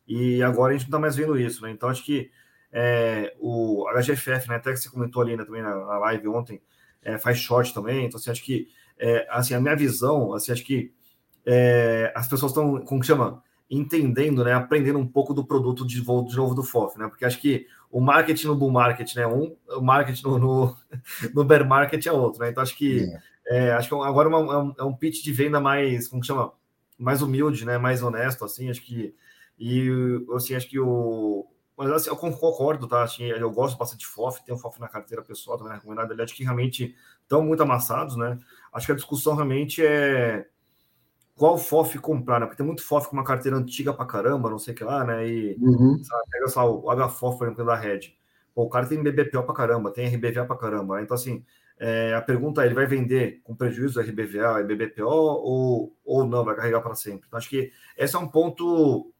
E 0.06 0.42
agora 0.42 0.74
a 0.74 0.76
gente 0.76 0.82
não 0.82 0.88
está 0.88 0.98
mais 0.98 1.16
vendo 1.16 1.38
isso, 1.38 1.62
né? 1.62 1.70
Então 1.70 1.88
acho 1.88 2.04
que 2.04 2.30
é, 2.72 3.34
o 3.38 3.86
HGFF, 3.94 4.48
né? 4.48 4.56
Até 4.56 4.72
que 4.72 4.78
você 4.78 4.90
comentou 4.90 5.22
ali 5.22 5.36
né, 5.36 5.44
também 5.44 5.62
na, 5.62 5.74
na 5.74 5.98
live 5.98 6.28
ontem, 6.28 6.60
é, 7.02 7.16
faz 7.16 7.38
short 7.38 7.72
também. 7.72 8.06
Então, 8.06 8.18
assim, 8.18 8.30
acho 8.30 8.42
que 8.42 8.68
é, 8.98 9.26
assim, 9.30 9.54
a 9.54 9.60
minha 9.60 9.76
visão, 9.76 10.34
assim, 10.34 10.52
acho 10.52 10.64
que 10.64 10.92
é, 11.44 12.12
as 12.14 12.26
pessoas 12.26 12.50
estão, 12.50 12.80
como 12.80 13.00
que 13.00 13.06
chama? 13.06 13.42
Entendendo, 13.70 14.44
né? 14.44 14.52
Aprendendo 14.52 14.98
um 14.98 15.06
pouco 15.06 15.32
do 15.32 15.44
produto 15.44 15.86
de, 15.86 16.00
de 16.00 16.36
novo 16.36 16.54
do 16.54 16.62
FOF, 16.62 16.98
né? 16.98 17.08
Porque 17.08 17.24
acho 17.24 17.40
que 17.40 17.66
o 17.90 18.00
marketing 18.00 18.48
no 18.48 18.56
bull 18.56 18.70
market, 18.70 19.14
né? 19.14 19.26
Um, 19.26 19.56
o 19.68 19.80
marketing 19.80 20.24
no, 20.24 20.38
no, 20.38 20.76
no 21.34 21.44
bear 21.44 21.66
market 21.66 22.04
é 22.04 22.12
outro, 22.12 22.40
né? 22.40 22.50
Então 22.50 22.62
acho 22.62 22.76
que 22.76 23.04
é. 23.04 23.35
É, 23.48 23.72
acho 23.72 23.88
que 23.88 23.94
agora 23.94 24.28
é, 24.28 24.34
uma, 24.34 24.74
é, 24.78 24.82
um 24.82 24.94
pitch 24.94 25.22
de 25.22 25.32
venda 25.32 25.60
mais, 25.60 26.08
como 26.08 26.24
chama? 26.24 26.52
Mais 26.98 27.22
humilde, 27.22 27.64
né? 27.64 27.78
Mais 27.78 28.02
honesto, 28.02 28.44
assim, 28.44 28.70
acho 28.70 28.82
que. 28.82 29.14
E 29.58 29.88
assim, 30.34 30.54
acho 30.54 30.68
que 30.68 30.78
o. 30.78 31.46
Mas 31.76 31.90
assim, 31.90 32.08
eu 32.08 32.16
concordo, 32.16 32.88
tá? 32.88 33.02
Assim, 33.02 33.24
eu 33.24 33.50
gosto 33.50 33.76
bastante 33.76 34.00
de 34.00 34.06
FOF, 34.06 34.42
tenho 34.44 34.58
FOF 34.58 34.80
na 34.80 34.88
carteira 34.88 35.22
pessoal, 35.22 35.58
também 35.58 35.74
recomendado. 35.74 36.10
Ele 36.12 36.22
acho 36.22 36.34
que 36.34 36.42
realmente 36.42 36.94
estão 37.22 37.42
muito 37.42 37.62
amassados, 37.62 38.16
né? 38.16 38.38
Acho 38.72 38.86
que 38.86 38.92
a 38.92 38.96
discussão 38.96 39.34
realmente 39.34 39.84
é 39.84 40.46
qual 41.36 41.58
FOF 41.58 41.98
comprar, 41.98 42.40
né? 42.40 42.46
Porque 42.46 42.56
tem 42.56 42.66
muito 42.66 42.82
FOF 42.82 43.08
com 43.08 43.16
uma 43.16 43.24
carteira 43.24 43.58
antiga 43.58 43.92
pra 43.92 44.06
caramba, 44.06 44.48
não 44.48 44.58
sei 44.58 44.72
o 44.72 44.76
que 44.76 44.82
lá, 44.82 45.04
né? 45.04 45.28
E 45.28 45.56
uhum. 45.60 46.02
sabe, 46.02 46.22
pega 46.30 46.48
só 46.48 46.74
o 46.74 46.90
HFOF, 46.90 47.38
por 47.38 47.46
exemplo, 47.46 47.66
da 47.66 47.76
Red. 47.76 48.14
Pô, 48.54 48.62
o 48.62 48.68
cara 48.70 48.86
tem 48.86 49.02
BBPO 49.02 49.42
pra 49.42 49.54
caramba, 49.54 49.92
tem 49.92 50.06
RBVA 50.06 50.46
pra 50.46 50.56
caramba. 50.56 50.96
Né? 50.96 51.02
Então, 51.02 51.14
assim, 51.14 51.44
é, 51.78 52.14
a 52.14 52.22
pergunta 52.22 52.62
é: 52.62 52.66
ele 52.66 52.74
vai 52.74 52.86
vender 52.86 53.40
com 53.42 53.54
prejuízo 53.54 54.00
RBVA 54.00 54.60
e 54.60 54.64
BBPO 54.64 55.04
ou, 55.04 55.96
ou 56.04 56.26
não, 56.26 56.44
vai 56.44 56.56
carregar 56.56 56.80
para 56.80 56.94
sempre? 56.94 57.26
Então, 57.26 57.38
acho 57.38 57.48
que 57.48 57.70
esse 57.96 58.16
é 58.16 58.18
um 58.18 58.28
ponto 58.28 59.12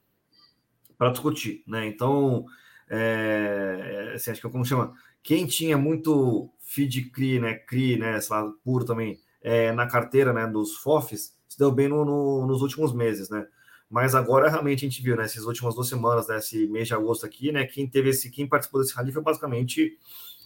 para 0.97 1.11
discutir, 1.11 1.63
né? 1.67 1.87
Então, 1.87 2.47
é, 2.89 4.13
assim, 4.15 4.31
acho 4.31 4.41
que 4.41 4.47
é 4.47 4.51
como 4.51 4.65
chama, 4.65 4.95
quem 5.23 5.47
tinha 5.47 5.77
muito 5.77 6.51
feed 6.61 7.11
CRI, 7.11 7.41
né, 7.41 7.55
CRI, 7.55 7.99
né, 7.99 8.21
sei 8.21 8.37
lá, 8.37 8.51
puro 8.65 8.85
também, 8.85 9.21
é, 9.43 9.73
na 9.73 9.87
carteira, 9.87 10.33
né, 10.33 10.47
dos 10.47 10.77
FOFs, 10.79 11.37
se 11.49 11.59
deu 11.59 11.71
bem 11.71 11.89
no, 11.89 12.05
no, 12.05 12.47
nos 12.47 12.63
últimos 12.63 12.93
meses, 12.93 13.29
né? 13.29 13.47
Mas 13.89 14.15
agora 14.15 14.49
realmente 14.49 14.85
a 14.85 14.89
gente 14.89 15.03
viu, 15.03 15.17
né, 15.17 15.25
essas 15.25 15.45
últimas 15.45 15.75
duas 15.75 15.89
semanas, 15.89 16.29
né, 16.29 16.39
esse 16.39 16.67
mês 16.67 16.89
de 16.89 16.95
agosto 16.95 17.27
aqui, 17.27 17.53
né, 17.53 17.67
quem 17.67 17.89
teve 17.89 18.11
esse, 18.11 18.31
quem 18.31 18.49
participou 18.49 18.81
desse 18.81 18.95
rally 18.95 19.13
foi 19.13 19.23
basicamente 19.23 19.99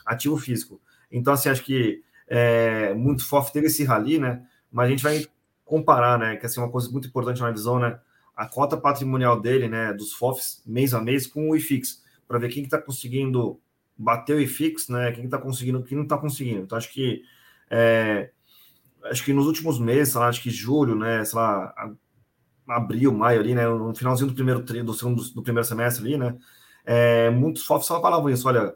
ativo 0.04 0.36
físico. 0.36 0.80
Então, 1.10 1.32
assim, 1.32 1.48
acho 1.48 1.64
que 1.64 2.02
é, 2.26 2.94
muito 2.94 3.26
FOF 3.26 3.52
teve 3.52 3.66
esse 3.66 3.84
rally, 3.84 4.18
né? 4.18 4.46
Mas 4.70 4.86
a 4.86 4.90
gente 4.90 5.02
vai 5.02 5.26
comparar, 5.64 6.18
né? 6.18 6.36
Que 6.36 6.46
assim, 6.46 6.60
uma 6.60 6.70
coisa 6.70 6.90
muito 6.90 7.08
importante 7.08 7.40
na 7.40 7.50
visão, 7.50 7.78
né? 7.78 7.98
A 8.36 8.46
cota 8.46 8.76
patrimonial 8.76 9.40
dele, 9.40 9.68
né? 9.68 9.92
Dos 9.92 10.12
FOFs 10.12 10.62
mês 10.64 10.94
a 10.94 11.00
mês 11.00 11.26
com 11.26 11.50
o 11.50 11.56
IFIX, 11.56 12.02
para 12.28 12.38
ver 12.38 12.48
quem 12.48 12.62
está 12.62 12.76
que 12.76 12.82
tá 12.82 12.86
conseguindo 12.86 13.60
bater 13.96 14.36
o 14.36 14.40
IFIX, 14.40 14.88
né? 14.88 15.12
Quem 15.12 15.24
está 15.24 15.38
conseguindo, 15.38 15.82
quem 15.82 15.96
não 15.96 16.04
está 16.04 16.16
conseguindo. 16.16 16.62
Então, 16.62 16.78
acho 16.78 16.92
que 16.92 17.22
é, 17.68 18.30
acho 19.04 19.24
que 19.24 19.32
nos 19.32 19.46
últimos 19.46 19.78
meses, 19.78 20.14
lá, 20.14 20.28
acho 20.28 20.42
que 20.42 20.50
julho, 20.50 20.94
né? 20.94 21.24
Sei 21.24 21.38
lá, 21.38 21.74
abril, 22.68 23.12
maio 23.12 23.40
ali, 23.40 23.54
né? 23.54 23.66
No 23.68 23.94
finalzinho 23.94 24.28
do 24.28 24.34
primeiro 24.34 24.60
do 24.60 24.94
segundo 24.94 25.22
do 25.32 25.42
primeiro 25.42 25.66
semestre 25.66 26.04
ali, 26.06 26.16
né? 26.16 26.36
É, 26.84 27.30
muitos 27.30 27.64
FOFs 27.64 27.86
só 27.86 28.00
falavam 28.00 28.30
isso, 28.30 28.48
olha 28.48 28.74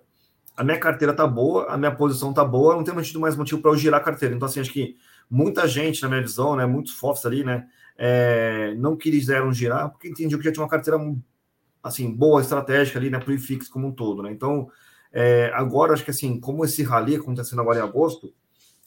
a 0.57 0.63
minha 0.65 0.79
carteira 0.79 1.13
tá 1.13 1.27
boa, 1.27 1.67
a 1.67 1.77
minha 1.77 1.95
posição 1.95 2.33
tá 2.33 2.45
boa, 2.45 2.77
não 2.77 2.85
tem 2.85 2.95
mais 2.95 3.37
motivo 3.37 3.61
para 3.61 3.71
eu 3.71 3.77
girar 3.77 4.01
a 4.01 4.05
carteira. 4.05 4.35
Então, 4.35 4.47
assim, 4.47 4.61
acho 4.61 4.73
que 4.73 4.97
muita 5.31 5.67
gente, 5.67 6.03
na 6.03 6.09
minha 6.09 6.23
visão, 6.23 6.55
né, 6.57 6.65
muitos 6.67 6.95
FOFs 6.95 7.27
ali, 7.27 7.43
né, 7.45 7.67
é, 7.97 8.75
não 8.77 8.97
quiseram 8.97 9.53
girar 9.53 9.91
porque 9.91 10.09
entendiam 10.09 10.39
que 10.39 10.45
já 10.45 10.53
tinha 10.53 10.63
uma 10.63 10.69
carteira, 10.69 10.99
assim, 11.83 12.11
boa, 12.11 12.41
estratégica 12.41 12.99
ali, 12.99 13.11
né, 13.11 13.19
pro 13.19 13.33
IFIX 13.33 13.69
como 13.69 13.89
um 13.89 13.93
todo, 13.93 14.23
né. 14.23 14.31
Então, 14.33 14.71
é, 15.13 15.51
agora, 15.55 15.93
acho 15.93 16.05
que, 16.05 16.11
assim, 16.11 16.39
como 16.41 16.65
esse 16.65 16.83
rally 16.83 17.17
acontecendo 17.17 17.61
agora 17.61 17.79
em 17.79 17.83
agosto, 17.83 18.33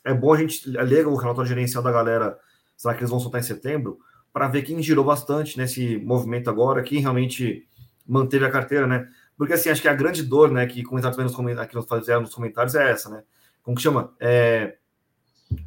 é 0.04 0.14
bom 0.14 0.34
a 0.34 0.38
gente 0.38 0.70
ler 0.70 1.06
o 1.06 1.16
relatório 1.16 1.50
gerencial 1.50 1.84
da 1.84 1.92
galera 1.92 2.38
será 2.78 2.94
que 2.94 3.02
eles 3.02 3.10
vão 3.10 3.20
soltar 3.20 3.42
em 3.42 3.44
setembro? 3.44 4.00
Para 4.32 4.48
ver 4.48 4.62
quem 4.62 4.82
girou 4.82 5.04
bastante 5.04 5.58
nesse 5.58 5.98
movimento 5.98 6.50
agora, 6.50 6.84
quem 6.84 7.02
realmente 7.02 7.68
manteve 8.06 8.46
a 8.46 8.52
carteira, 8.52 8.86
né? 8.86 9.10
Porque 9.38 9.54
assim, 9.54 9.70
acho 9.70 9.82
que 9.82 9.88
a 9.88 9.94
grande 9.94 10.24
dor, 10.24 10.52
né, 10.52 10.66
que 10.66 10.84
comentaram 10.84 11.14
também 11.14 11.28
nos 11.28 11.36
comentários, 11.36 11.70
que 11.70 11.76
nós 11.76 11.86
fazemos 11.86 12.24
nos 12.24 12.36
comentários 12.36 12.74
é 12.76 12.92
essa, 12.92 13.10
né? 13.10 13.24
Como 13.62 13.78
que 13.78 13.84
chama? 13.84 14.14
É, 14.20 14.78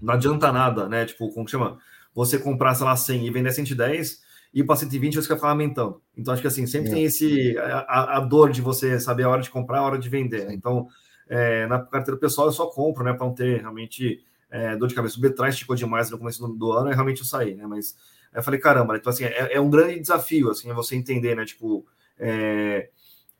não 0.02 0.14
adianta 0.14 0.50
nada, 0.50 0.88
né? 0.88 1.04
Tipo, 1.06 1.30
como 1.32 1.44
que 1.44 1.52
chama? 1.52 1.78
Você 2.14 2.38
comprar, 2.38 2.74
sei 2.74 2.84
lá, 2.84 2.96
100 2.96 3.26
e 3.26 3.30
vender 3.30 3.52
110 3.52 4.20
e 4.52 4.64
para 4.64 4.76
120 4.76 5.14
você 5.14 5.34
ficar 5.34 5.48
lamentando. 5.48 6.02
Então, 6.16 6.32
acho 6.34 6.42
que 6.42 6.48
assim, 6.48 6.66
sempre 6.66 6.90
é. 6.90 6.94
tem 6.94 7.04
esse 7.04 7.56
a, 7.58 8.16
a, 8.16 8.20
dor 8.20 8.50
de 8.50 8.60
você 8.60 8.98
saber 8.98 9.22
a 9.22 9.28
hora 9.28 9.42
de 9.42 9.50
comprar, 9.50 9.78
a 9.78 9.82
hora 9.82 9.98
de 9.98 10.08
vender. 10.08 10.46
Né? 10.46 10.54
Então, 10.54 10.88
é, 11.28 11.66
na 11.66 11.78
carteira 11.78 12.18
pessoal 12.18 12.48
eu 12.48 12.52
só 12.52 12.66
compro, 12.66 13.04
né, 13.04 13.12
para 13.12 13.24
não 13.24 13.34
ter 13.34 13.60
realmente 13.60 14.24
é, 14.50 14.76
dor 14.76 14.88
de 14.88 14.94
cabeça. 14.94 15.16
O 15.16 15.20
Betrai 15.20 15.50
esticou 15.50 15.76
demais 15.76 16.10
no 16.10 16.18
começo 16.18 16.44
do, 16.44 16.52
do 16.52 16.72
ano 16.72 16.90
e 16.90 16.94
realmente 16.94 17.20
eu 17.20 17.26
saí, 17.26 17.54
né? 17.54 17.66
Mas 17.66 17.96
eu 18.34 18.42
falei, 18.42 18.58
caramba, 18.58 18.96
então 18.96 19.10
assim, 19.10 19.24
é, 19.24 19.54
é, 19.54 19.60
um 19.60 19.70
grande 19.70 20.00
desafio, 20.00 20.50
assim, 20.50 20.68
é 20.70 20.74
você 20.74 20.96
entender, 20.96 21.36
né? 21.36 21.44
Tipo, 21.44 21.86
é, 22.18 22.90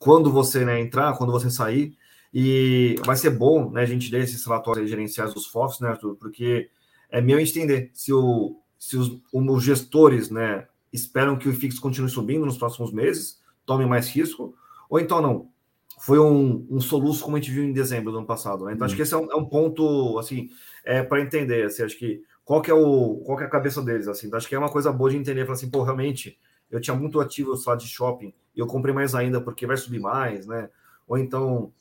quando 0.01 0.33
você 0.33 0.65
né, 0.65 0.81
entrar, 0.81 1.17
quando 1.17 1.31
você 1.31 1.49
sair. 1.49 1.97
E 2.33 2.97
vai 3.05 3.17
ser 3.17 3.31
bom, 3.31 3.71
né, 3.71 3.83
a 3.83 3.87
gente 3.87 4.11
ler 4.11 4.23
esses 4.23 4.45
relatórios 4.45 4.89
gerenciais 4.89 5.35
dos 5.35 5.47
FOFs, 5.47 5.81
né, 5.81 5.89
Arthur, 5.89 6.17
porque 6.17 6.71
é 7.11 7.21
meu 7.21 7.39
entender 7.39 7.91
se, 7.93 8.13
o, 8.13 8.57
se 8.79 8.97
os, 8.97 9.21
os 9.33 9.63
gestores, 9.63 10.31
né, 10.31 10.67
esperam 10.93 11.37
que 11.37 11.49
o 11.49 11.53
fixo 11.53 11.81
continue 11.81 12.09
subindo 12.09 12.47
nos 12.47 12.57
próximos 12.57 12.93
meses, 12.93 13.41
tomem 13.67 13.87
mais 13.87 14.09
risco, 14.09 14.55
ou 14.89 14.99
então 14.99 15.21
não. 15.21 15.49
Foi 15.99 16.19
um, 16.19 16.67
um 16.71 16.81
soluço 16.81 17.23
como 17.23 17.37
a 17.37 17.41
gente 17.41 17.51
viu 17.51 17.63
em 17.63 17.73
dezembro 17.73 18.11
do 18.11 18.19
ano 18.19 18.27
passado, 18.27 18.65
né? 18.65 18.73
Então, 18.73 18.87
acho 18.87 18.95
uhum. 18.95 18.97
que 18.97 19.03
esse 19.03 19.13
é 19.13 19.17
um, 19.19 19.31
é 19.31 19.37
um 19.37 19.45
ponto, 19.45 20.19
assim, 20.19 20.49
é, 20.83 21.03
para 21.03 21.21
entender, 21.21 21.67
assim, 21.67 21.83
acho 21.83 21.99
que 21.99 22.23
qual 22.43 22.63
que 22.63 22.71
é 22.71 22.75
o 22.75 23.17
qual 23.27 23.37
que 23.37 23.45
é 23.45 23.47
a 23.47 23.51
cabeça 23.51 23.83
deles, 23.83 24.09
assim, 24.09 24.29
então, 24.29 24.39
acho 24.39 24.49
que 24.49 24.55
é 24.55 24.59
uma 24.59 24.71
coisa 24.71 24.91
boa 24.93 25.11
de 25.11 25.17
entender, 25.17 25.45
falar 25.45 25.55
assim, 25.55 25.69
pô, 25.69 25.83
realmente, 25.83 26.39
eu 26.71 26.81
tinha 26.81 26.95
muito 26.95 27.21
ativo 27.21 27.55
lá 27.67 27.75
de 27.75 27.87
shopping 27.87 28.33
eu 28.61 28.67
comprei 28.67 28.95
mais 28.95 29.15
ainda 29.15 29.41
porque 29.41 29.67
vai 29.67 29.77
subir 29.77 30.01
mais, 30.01 30.47
né? 30.47 30.69
Ou 31.07 31.19
então 31.19 31.73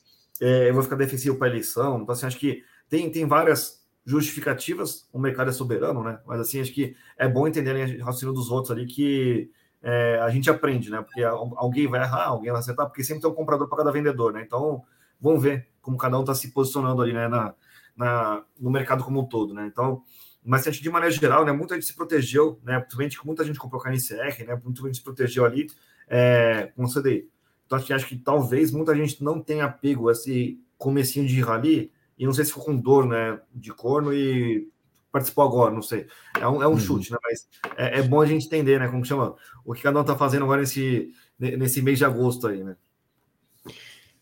é, 0.41 0.69
eu 0.69 0.73
vou 0.73 0.83
ficar 0.83 0.95
defensivo 0.95 1.37
para 1.37 1.49
eleição. 1.49 2.01
Então, 2.01 2.13
assim, 2.13 2.25
acho 2.25 2.39
que 2.39 2.63
tem, 2.87 3.11
tem 3.11 3.27
várias 3.27 3.85
justificativas. 4.05 5.07
O 5.11 5.19
mercado 5.19 5.49
é 5.49 5.53
soberano, 5.53 6.03
né? 6.03 6.19
Mas, 6.25 6.39
assim, 6.39 6.61
acho 6.61 6.73
que 6.73 6.95
é 7.17 7.27
bom 7.27 7.47
entender 7.47 7.99
o 7.99 8.05
raciocínio 8.05 8.33
dos 8.33 8.49
outros 8.49 8.71
ali 8.71 8.85
que 8.85 9.51
é, 9.81 10.19
a 10.21 10.29
gente 10.29 10.49
aprende, 10.49 10.89
né? 10.89 11.01
Porque 11.01 11.23
alguém 11.23 11.87
vai 11.87 12.01
errar, 12.01 12.27
alguém 12.27 12.51
vai 12.51 12.59
acertar, 12.59 12.87
porque 12.87 13.03
sempre 13.03 13.21
tem 13.21 13.29
um 13.29 13.35
comprador 13.35 13.67
para 13.67 13.77
cada 13.77 13.91
vendedor, 13.91 14.33
né? 14.33 14.41
Então, 14.41 14.83
vamos 15.19 15.41
ver 15.43 15.67
como 15.81 15.97
cada 15.97 16.17
um 16.17 16.21
está 16.21 16.33
se 16.33 16.51
posicionando 16.51 17.01
ali, 17.01 17.13
né? 17.13 17.27
Na, 17.27 17.53
na, 17.95 18.43
no 18.57 18.71
mercado 18.71 19.03
como 19.03 19.19
um 19.21 19.25
todo, 19.25 19.53
né? 19.53 19.67
Então, 19.67 20.03
mas 20.43 20.67
assim, 20.67 20.81
de 20.81 20.89
maneira 20.89 21.13
geral, 21.13 21.45
né? 21.45 21.51
Muita 21.51 21.75
gente 21.75 21.85
se 21.85 21.95
protegeu, 21.95 22.59
né? 22.63 22.79
Principalmente 22.79 23.25
muita 23.25 23.43
gente 23.43 23.59
comprou 23.59 23.81
KNCR, 23.81 24.45
né? 24.45 24.59
Muita 24.63 24.81
gente 24.83 24.97
se 24.97 25.03
protegeu 25.03 25.45
ali 25.45 25.67
é, 26.07 26.71
com 26.75 26.83
o 26.83 26.87
CDI. 26.87 27.29
Então, 27.65 27.77
acho 27.77 27.87
que, 27.87 27.93
acho 27.93 28.07
que 28.07 28.17
talvez 28.17 28.71
muita 28.71 28.95
gente 28.95 29.23
não 29.23 29.39
tenha 29.41 29.65
apego 29.65 30.09
a 30.09 30.11
esse 30.11 30.59
comecinho 30.77 31.27
de 31.27 31.39
rally, 31.41 31.91
e 32.17 32.25
não 32.25 32.33
sei 32.33 32.43
se 32.43 32.51
ficou 32.51 32.65
com 32.65 32.75
dor 32.75 33.05
né, 33.05 33.39
de 33.53 33.71
corno 33.71 34.13
e 34.13 34.67
participou 35.11 35.43
agora, 35.43 35.73
não 35.73 35.81
sei. 35.81 36.07
É 36.39 36.47
um, 36.47 36.63
é 36.63 36.67
um 36.67 36.71
uhum. 36.71 36.79
chute, 36.79 37.11
né? 37.11 37.17
Mas 37.23 37.47
é, 37.77 37.99
é, 37.99 38.01
bom 38.01 38.21
a 38.21 38.25
gente 38.25 38.45
entender, 38.45 38.79
né? 38.79 38.87
Como 38.87 39.05
chama? 39.05 39.35
O 39.63 39.73
que 39.73 39.83
cada 39.83 39.99
um 39.99 40.01
está 40.01 40.15
fazendo 40.15 40.43
agora 40.43 40.61
nesse, 40.61 41.13
nesse 41.37 41.81
mês 41.81 41.97
de 41.97 42.05
agosto 42.05 42.47
aí, 42.47 42.63
né? 42.63 42.75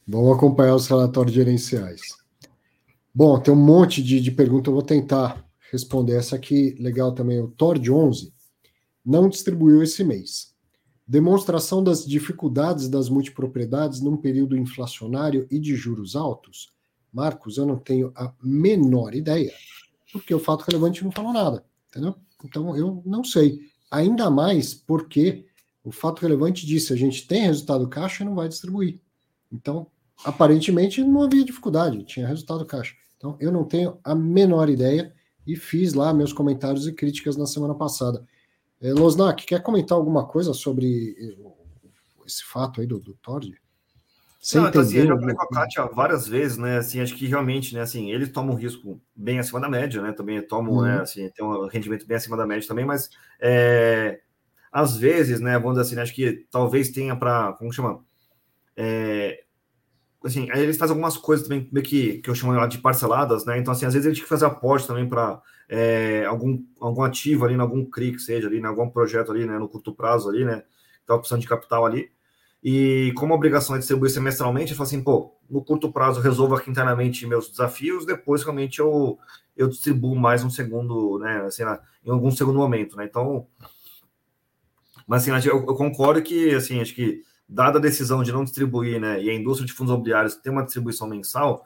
Vamos 0.07 0.37
acompanhar 0.37 0.75
os 0.75 0.87
relatórios 0.87 1.33
gerenciais. 1.33 2.01
Bom, 3.13 3.39
tem 3.39 3.53
um 3.53 3.57
monte 3.57 4.01
de, 4.01 4.21
de 4.21 4.31
perguntas, 4.31 4.67
eu 4.67 4.73
vou 4.73 4.83
tentar 4.83 5.46
responder. 5.71 6.17
Essa 6.17 6.35
aqui, 6.35 6.75
legal 6.79 7.13
também, 7.13 7.39
o 7.39 7.47
Tord 7.47 7.89
11 7.89 8.33
não 9.05 9.29
distribuiu 9.29 9.81
esse 9.81 10.03
mês. 10.03 10.53
Demonstração 11.07 11.81
das 11.81 12.05
dificuldades 12.05 12.89
das 12.89 13.07
multipropriedades 13.07 14.01
num 14.01 14.17
período 14.17 14.57
inflacionário 14.57 15.47
e 15.49 15.57
de 15.57 15.75
juros 15.75 16.15
altos? 16.15 16.73
Marcos, 17.13 17.57
eu 17.57 17.65
não 17.65 17.77
tenho 17.77 18.11
a 18.13 18.33
menor 18.43 19.15
ideia, 19.15 19.53
porque 20.11 20.33
o 20.33 20.39
fato 20.39 20.63
relevante 20.63 21.03
não 21.03 21.11
falou 21.11 21.31
nada, 21.31 21.65
entendeu? 21.89 22.15
Então 22.43 22.75
eu 22.75 23.01
não 23.05 23.23
sei. 23.23 23.59
Ainda 23.89 24.29
mais 24.29 24.73
porque 24.73 25.45
o 25.83 25.91
fato 25.91 26.21
relevante 26.21 26.65
disse: 26.65 26.91
a 26.91 26.97
gente 26.97 27.25
tem 27.25 27.43
resultado 27.43 27.87
caixa 27.87 28.23
e 28.23 28.25
não 28.25 28.35
vai 28.35 28.49
distribuir. 28.49 28.99
Então, 29.49 29.87
aparentemente 30.25 31.01
não 31.01 31.21
havia 31.21 31.45
dificuldade, 31.45 32.03
tinha 32.03 32.27
resultado 32.27 32.65
caixa. 32.65 32.93
Então, 33.15 33.37
eu 33.39 33.51
não 33.51 33.63
tenho 33.63 33.97
a 34.03 34.13
menor 34.13 34.69
ideia 34.69 35.13
e 35.47 35.55
fiz 35.55 35.93
lá 35.93 36.13
meus 36.13 36.33
comentários 36.33 36.85
e 36.85 36.91
críticas 36.91 37.37
na 37.37 37.47
semana 37.47 37.73
passada. 37.73 38.27
É, 38.81 38.91
Losnak, 38.91 39.45
quer 39.45 39.63
comentar 39.63 39.97
alguma 39.97 40.25
coisa 40.25 40.53
sobre 40.53 41.15
eh, 41.17 41.51
esse 42.27 42.43
fato 42.43 42.81
aí 42.81 42.85
do, 42.85 42.99
do 42.99 43.13
Tord? 43.15 43.59
Sem 44.39 44.61
Não, 44.61 44.69
então, 44.69 44.81
assim, 44.81 44.97
eu 44.97 45.07
já 45.07 45.17
falei 45.17 45.35
com 45.35 45.43
a 45.43 45.49
Kátia 45.49 45.85
várias 45.87 46.27
vezes, 46.27 46.57
né? 46.57 46.77
Assim, 46.77 46.99
acho 46.99 47.15
que 47.15 47.25
realmente, 47.25 47.73
né? 47.73 47.81
Assim, 47.81 48.11
ele 48.11 48.27
toma 48.27 48.51
um 48.51 48.55
risco 48.55 49.01
bem 49.15 49.39
acima 49.39 49.59
da 49.59 49.67
média, 49.67 50.01
né? 50.01 50.11
Também 50.11 50.41
toma, 50.41 50.69
uhum. 50.69 50.81
né? 50.81 51.01
Assim, 51.01 51.27
tem 51.29 51.43
um 51.43 51.67
rendimento 51.67 52.05
bem 52.05 52.17
acima 52.17 52.37
da 52.37 52.45
média 52.45 52.67
também, 52.67 52.85
mas 52.85 53.09
é, 53.39 54.19
às 54.71 54.95
vezes, 54.95 55.39
né? 55.39 55.57
Vamos 55.57 55.73
dizer 55.73 55.81
assim, 55.81 55.95
né, 55.95 56.01
acho 56.03 56.13
que 56.13 56.45
talvez 56.51 56.89
tenha 56.89 57.15
para, 57.15 57.53
como 57.53 57.73
chama? 57.73 58.05
É, 58.75 59.43
assim, 60.23 60.49
aí 60.51 60.61
eles 60.61 60.77
fazem 60.77 60.93
algumas 60.93 61.17
coisas 61.17 61.47
também 61.47 61.67
meio 61.71 61.85
que, 61.85 62.19
que 62.19 62.29
eu 62.29 62.35
chamo 62.35 62.67
de 62.67 62.79
parceladas, 62.79 63.45
né? 63.45 63.57
Então, 63.57 63.71
assim, 63.71 63.85
às 63.85 63.93
vezes 63.93 64.05
ele 64.05 64.15
tem 64.15 64.23
que 64.23 64.29
fazer 64.29 64.45
aporte 64.45 64.87
também 64.87 65.07
para 65.07 65.41
é, 65.69 66.25
algum, 66.25 66.63
algum 66.79 67.03
ativo 67.03 67.45
ali, 67.45 67.53
em 67.53 67.59
algum 67.59 67.85
CRI 67.85 68.13
que 68.13 68.19
seja 68.19 68.47
ali, 68.47 68.59
em 68.59 68.65
algum 68.65 68.89
projeto 68.89 69.31
ali, 69.31 69.45
né? 69.45 69.57
No 69.57 69.69
curto 69.69 69.93
prazo 69.93 70.29
ali, 70.29 70.43
né? 70.43 70.63
Tá 71.05 71.15
opção 71.15 71.37
de 71.37 71.47
capital 71.47 71.85
ali. 71.85 72.09
E 72.63 73.13
como 73.15 73.33
a 73.33 73.35
obrigação 73.35 73.75
é 73.75 73.79
distribuir 73.79 74.11
semestralmente, 74.11 74.71
eu 74.71 74.77
falo 74.77 74.87
assim, 74.87 75.03
pô, 75.03 75.35
no 75.49 75.63
curto 75.63 75.91
prazo 75.91 76.19
resolvo 76.19 76.55
aqui 76.55 76.69
internamente 76.69 77.25
meus 77.27 77.49
desafios, 77.49 78.05
depois 78.05 78.43
realmente 78.43 78.79
eu, 78.79 79.17
eu 79.55 79.67
distribuo 79.67 80.15
mais 80.15 80.43
um 80.43 80.49
segundo, 80.49 81.19
né? 81.19 81.43
Assim, 81.45 81.63
em 82.03 82.11
algum 82.11 82.31
segundo 82.31 82.57
momento, 82.57 82.97
né? 82.97 83.05
Então, 83.05 83.47
mas 85.07 85.27
assim, 85.27 85.47
eu, 85.47 85.57
eu 85.59 85.75
concordo 85.75 86.21
que, 86.21 86.53
assim, 86.53 86.81
acho 86.81 86.93
que 86.93 87.21
dada 87.47 87.79
a 87.79 87.81
decisão 87.81 88.23
de 88.23 88.31
não 88.31 88.43
distribuir, 88.43 88.99
né, 88.99 89.21
e 89.21 89.29
a 89.29 89.33
indústria 89.33 89.65
de 89.65 89.73
fundos 89.73 89.93
imobiliários 89.93 90.35
tem 90.35 90.51
uma 90.51 90.63
distribuição 90.63 91.07
mensal, 91.07 91.63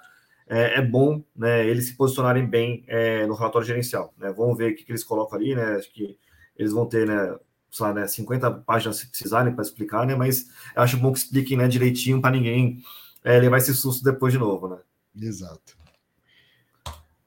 é, 0.47 0.79
é 0.79 0.81
bom 0.81 1.23
né, 1.35 1.65
eles 1.65 1.87
se 1.87 1.95
posicionarem 1.95 2.45
bem 2.45 2.83
é, 2.87 3.25
no 3.25 3.33
relatório 3.33 3.65
gerencial. 3.65 4.13
Né? 4.17 4.33
Vamos 4.35 4.57
ver 4.57 4.73
o 4.73 4.75
que, 4.75 4.83
que, 4.83 4.91
eles 4.91 5.03
colocam 5.03 5.39
ali, 5.39 5.55
né? 5.55 5.75
Acho 5.75 5.91
que 5.93 6.17
eles 6.57 6.73
vão 6.73 6.85
ter, 6.85 7.07
né, 7.07 7.37
sei 7.71 7.85
lá, 7.85 7.93
né, 7.93 8.07
50 8.07 8.51
páginas 8.51 8.97
se 8.97 9.07
precisarem 9.07 9.53
para 9.53 9.63
explicar, 9.63 10.05
né? 10.05 10.13
Mas 10.13 10.47
eu 10.75 10.81
acho 10.81 10.97
bom 10.97 11.13
que 11.13 11.19
expliquem 11.19 11.57
né, 11.57 11.69
direitinho 11.69 12.21
para 12.21 12.31
ninguém 12.31 12.83
é, 13.23 13.39
levar 13.39 13.59
esse 13.59 13.73
susto 13.73 14.03
depois 14.03 14.33
de 14.33 14.39
novo, 14.39 14.67
né? 14.67 14.77
Exato. 15.15 15.77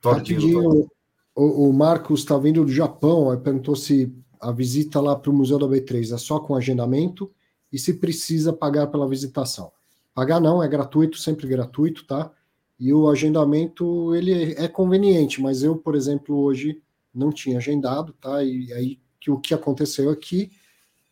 Rapidinho, 0.05 0.87
o, 1.35 1.69
o 1.69 1.73
Marcos 1.73 2.21
está 2.21 2.37
vindo 2.37 2.63
do 2.63 2.71
Japão, 2.71 3.41
perguntou 3.41 3.75
se 3.75 4.15
a 4.39 4.53
visita 4.53 5.01
lá 5.01 5.17
para 5.17 5.31
o 5.31 5.35
Museu 5.35 5.59
da 5.59 5.67
B3 5.67 6.15
é 6.15 6.19
só 6.19 6.39
com 6.39 6.55
agendamento 6.55 7.33
e 7.75 7.79
se 7.79 7.95
precisa 7.95 8.53
pagar 8.53 8.87
pela 8.87 9.09
visitação. 9.09 9.73
Pagar 10.15 10.41
não, 10.41 10.63
é 10.63 10.69
gratuito, 10.69 11.19
sempre 11.19 11.49
gratuito, 11.49 12.07
tá? 12.07 12.31
E 12.79 12.93
o 12.93 13.11
agendamento 13.11 14.15
ele 14.15 14.53
é 14.53 14.69
conveniente, 14.69 15.43
mas 15.43 15.65
eu, 15.65 15.77
por 15.77 15.97
exemplo, 15.97 16.37
hoje 16.37 16.81
não 17.13 17.33
tinha 17.33 17.59
agendado, 17.59 18.13
tá? 18.13 18.45
E 18.45 18.73
aí 18.73 19.01
que 19.21 19.29
o 19.29 19.41
que 19.41 19.53
aconteceu 19.53 20.09
aqui, 20.09 20.53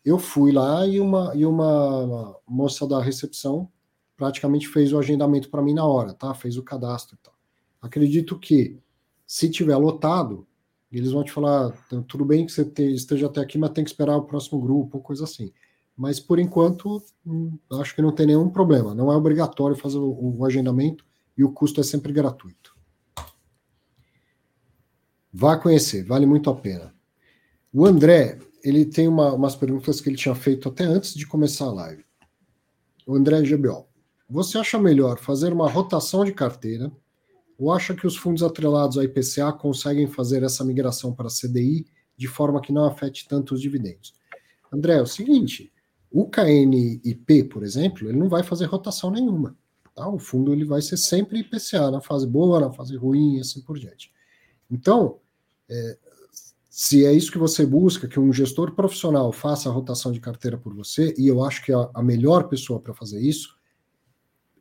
eu 0.04 0.20
fui 0.20 0.52
lá 0.52 0.86
e 0.86 1.00
uma 1.00 1.32
e 1.34 1.44
uma 1.44 2.36
moça 2.46 2.86
da 2.86 3.02
recepção 3.02 3.68
praticamente 4.16 4.68
fez 4.68 4.92
o 4.92 4.98
agendamento 5.00 5.50
para 5.50 5.62
mim 5.62 5.74
na 5.74 5.84
hora, 5.84 6.14
tá? 6.14 6.32
Fez 6.32 6.56
o 6.56 6.62
cadastro 6.62 7.16
e 7.16 7.24
tal. 7.24 7.34
Acredito 7.80 8.38
que 8.38 8.78
se 9.26 9.50
tiver 9.50 9.76
lotado, 9.76 10.46
eles 10.92 11.10
vão 11.10 11.24
te 11.24 11.32
falar, 11.32 11.72
tudo 12.06 12.24
bem 12.24 12.46
que 12.46 12.52
você 12.52 12.62
esteja 12.92 13.26
até 13.26 13.40
aqui, 13.40 13.58
mas 13.58 13.70
tem 13.70 13.82
que 13.82 13.90
esperar 13.90 14.16
o 14.16 14.24
próximo 14.24 14.60
grupo, 14.60 15.00
coisa 15.00 15.24
assim. 15.24 15.50
Mas 15.96 16.18
por 16.18 16.38
enquanto, 16.38 17.02
hum, 17.26 17.58
acho 17.72 17.94
que 17.94 18.02
não 18.02 18.12
tem 18.12 18.26
nenhum 18.26 18.48
problema. 18.48 18.94
Não 18.94 19.12
é 19.12 19.16
obrigatório 19.16 19.76
fazer 19.76 19.98
o, 19.98 20.38
o 20.38 20.44
agendamento 20.44 21.04
e 21.36 21.44
o 21.44 21.52
custo 21.52 21.80
é 21.80 21.84
sempre 21.84 22.12
gratuito. 22.12 22.74
Vá 25.32 25.56
conhecer, 25.56 26.04
vale 26.04 26.26
muito 26.26 26.50
a 26.50 26.54
pena. 26.54 26.94
O 27.72 27.86
André, 27.86 28.38
ele 28.62 28.84
tem 28.84 29.08
uma, 29.08 29.32
umas 29.32 29.56
perguntas 29.56 30.00
que 30.00 30.08
ele 30.08 30.16
tinha 30.16 30.34
feito 30.34 30.68
até 30.68 30.84
antes 30.84 31.14
de 31.14 31.26
começar 31.26 31.66
a 31.66 31.72
live. 31.72 32.04
O 33.06 33.14
André 33.14 33.40
GBO. 33.42 33.86
Você 34.28 34.58
acha 34.58 34.78
melhor 34.78 35.18
fazer 35.18 35.52
uma 35.52 35.68
rotação 35.68 36.24
de 36.24 36.32
carteira 36.32 36.92
ou 37.58 37.72
acha 37.72 37.94
que 37.94 38.06
os 38.06 38.16
fundos 38.16 38.42
atrelados 38.42 38.98
à 38.98 39.04
IPCA 39.04 39.52
conseguem 39.52 40.06
fazer 40.06 40.42
essa 40.42 40.64
migração 40.64 41.14
para 41.14 41.28
CDI 41.28 41.86
de 42.16 42.26
forma 42.26 42.60
que 42.60 42.72
não 42.72 42.84
afete 42.84 43.26
tanto 43.26 43.54
os 43.54 43.60
dividendos? 43.60 44.14
André, 44.72 44.96
é 44.96 45.02
o 45.02 45.06
seguinte, 45.06 45.72
o 46.12 46.28
KNIP, 46.28 47.44
por 47.44 47.62
exemplo, 47.62 48.08
ele 48.08 48.18
não 48.18 48.28
vai 48.28 48.42
fazer 48.42 48.66
rotação 48.66 49.10
nenhuma. 49.10 49.56
Tá? 49.94 50.08
O 50.08 50.18
fundo 50.18 50.52
ele 50.52 50.64
vai 50.64 50.82
ser 50.82 50.96
sempre 50.96 51.40
IPCA, 51.40 51.90
na 51.90 52.00
fase 52.00 52.26
boa, 52.26 52.60
na 52.60 52.70
fase 52.70 52.96
ruim 52.96 53.36
e 53.36 53.40
assim 53.40 53.60
por 53.62 53.78
diante. 53.78 54.12
Então, 54.70 55.18
é, 55.68 55.98
Se 56.74 57.04
é 57.04 57.12
isso 57.12 57.30
que 57.30 57.38
você 57.38 57.66
busca, 57.66 58.08
que 58.08 58.18
um 58.18 58.32
gestor 58.32 58.72
profissional 58.72 59.30
faça 59.30 59.68
a 59.68 59.72
rotação 59.72 60.10
de 60.10 60.20
carteira 60.20 60.56
por 60.56 60.74
você, 60.74 61.14
e 61.18 61.28
eu 61.28 61.44
acho 61.44 61.62
que 61.62 61.70
a, 61.70 61.90
a 61.92 62.02
melhor 62.02 62.48
pessoa 62.48 62.80
para 62.80 62.94
fazer 62.94 63.20
isso, 63.20 63.58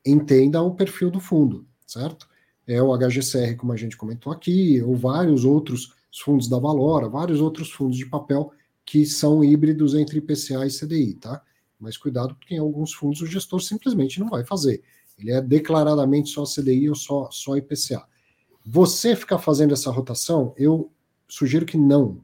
entenda 0.05 0.61
o 0.61 0.75
perfil 0.75 1.09
do 1.09 1.21
fundo, 1.21 1.65
certo? 1.87 2.27
É 2.67 2.81
o 2.81 2.95
HGCR, 2.97 3.55
como 3.55 3.71
a 3.71 3.77
gente 3.77 3.95
comentou 3.95 4.31
aqui, 4.31 4.81
ou 4.81 4.95
vários 4.95 5.45
outros 5.45 5.93
fundos 6.23 6.49
da 6.49 6.59
Valora, 6.59 7.07
vários 7.07 7.39
outros 7.39 7.71
fundos 7.71 7.97
de 7.97 8.05
papel 8.05 8.51
que 8.85 9.05
são 9.05 9.43
híbridos 9.43 9.95
entre 9.95 10.17
IPCA 10.17 10.65
e 10.65 10.69
CDI, 10.69 11.13
tá? 11.15 11.41
Mas 11.79 11.97
cuidado, 11.97 12.35
porque 12.35 12.55
em 12.55 12.59
alguns 12.59 12.93
fundos 12.93 13.21
o 13.21 13.25
gestor 13.25 13.61
simplesmente 13.61 14.19
não 14.19 14.29
vai 14.29 14.43
fazer. 14.43 14.83
Ele 15.17 15.31
é 15.31 15.41
declaradamente 15.41 16.29
só 16.29 16.43
CDI 16.43 16.89
ou 16.89 16.95
só, 16.95 17.29
só 17.31 17.55
IPCA. 17.55 18.05
Você 18.65 19.15
ficar 19.15 19.39
fazendo 19.39 19.73
essa 19.73 19.91
rotação, 19.91 20.53
eu 20.57 20.91
sugiro 21.27 21.65
que 21.65 21.77
não. 21.77 22.23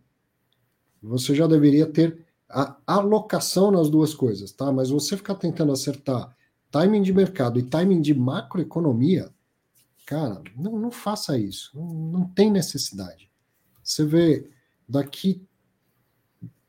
Você 1.01 1.33
já 1.33 1.47
deveria 1.47 1.85
ter 1.85 2.25
a 2.49 2.77
alocação 2.85 3.71
nas 3.71 3.89
duas 3.89 4.13
coisas, 4.13 4.51
tá? 4.51 4.71
Mas 4.71 4.89
você 4.89 5.17
ficar 5.17 5.35
tentando 5.35 5.71
acertar 5.71 6.35
timing 6.71 7.01
de 7.01 7.13
mercado 7.13 7.59
e 7.59 7.63
timing 7.63 8.01
de 8.01 8.13
macroeconomia, 8.13 9.29
cara, 10.05 10.41
não, 10.55 10.77
não 10.77 10.91
faça 10.91 11.37
isso. 11.37 11.71
Não, 11.75 11.87
não 11.87 12.27
tem 12.27 12.51
necessidade. 12.51 13.29
Você 13.83 14.05
vê, 14.05 14.49
daqui 14.87 15.45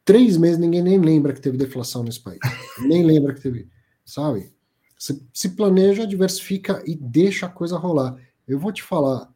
três 0.09 0.39
meses 0.39 0.57
ninguém 0.57 0.81
nem 0.81 0.99
lembra 0.99 1.35
que 1.35 1.41
teve 1.41 1.59
deflação 1.59 2.03
nesse 2.03 2.19
país. 2.19 2.39
nem 2.81 3.05
lembra 3.05 3.35
que 3.35 3.43
teve, 3.43 3.69
sabe? 4.03 4.51
Você 4.99 5.21
se 5.35 5.51
planeja, 5.51 6.07
diversifica 6.07 6.83
e 6.87 6.95
deixa 6.95 7.45
a 7.45 7.51
coisa 7.51 7.77
rolar. 7.77 8.17
Eu 8.47 8.59
vou 8.59 8.73
te 8.73 8.83
falar, 8.83 9.31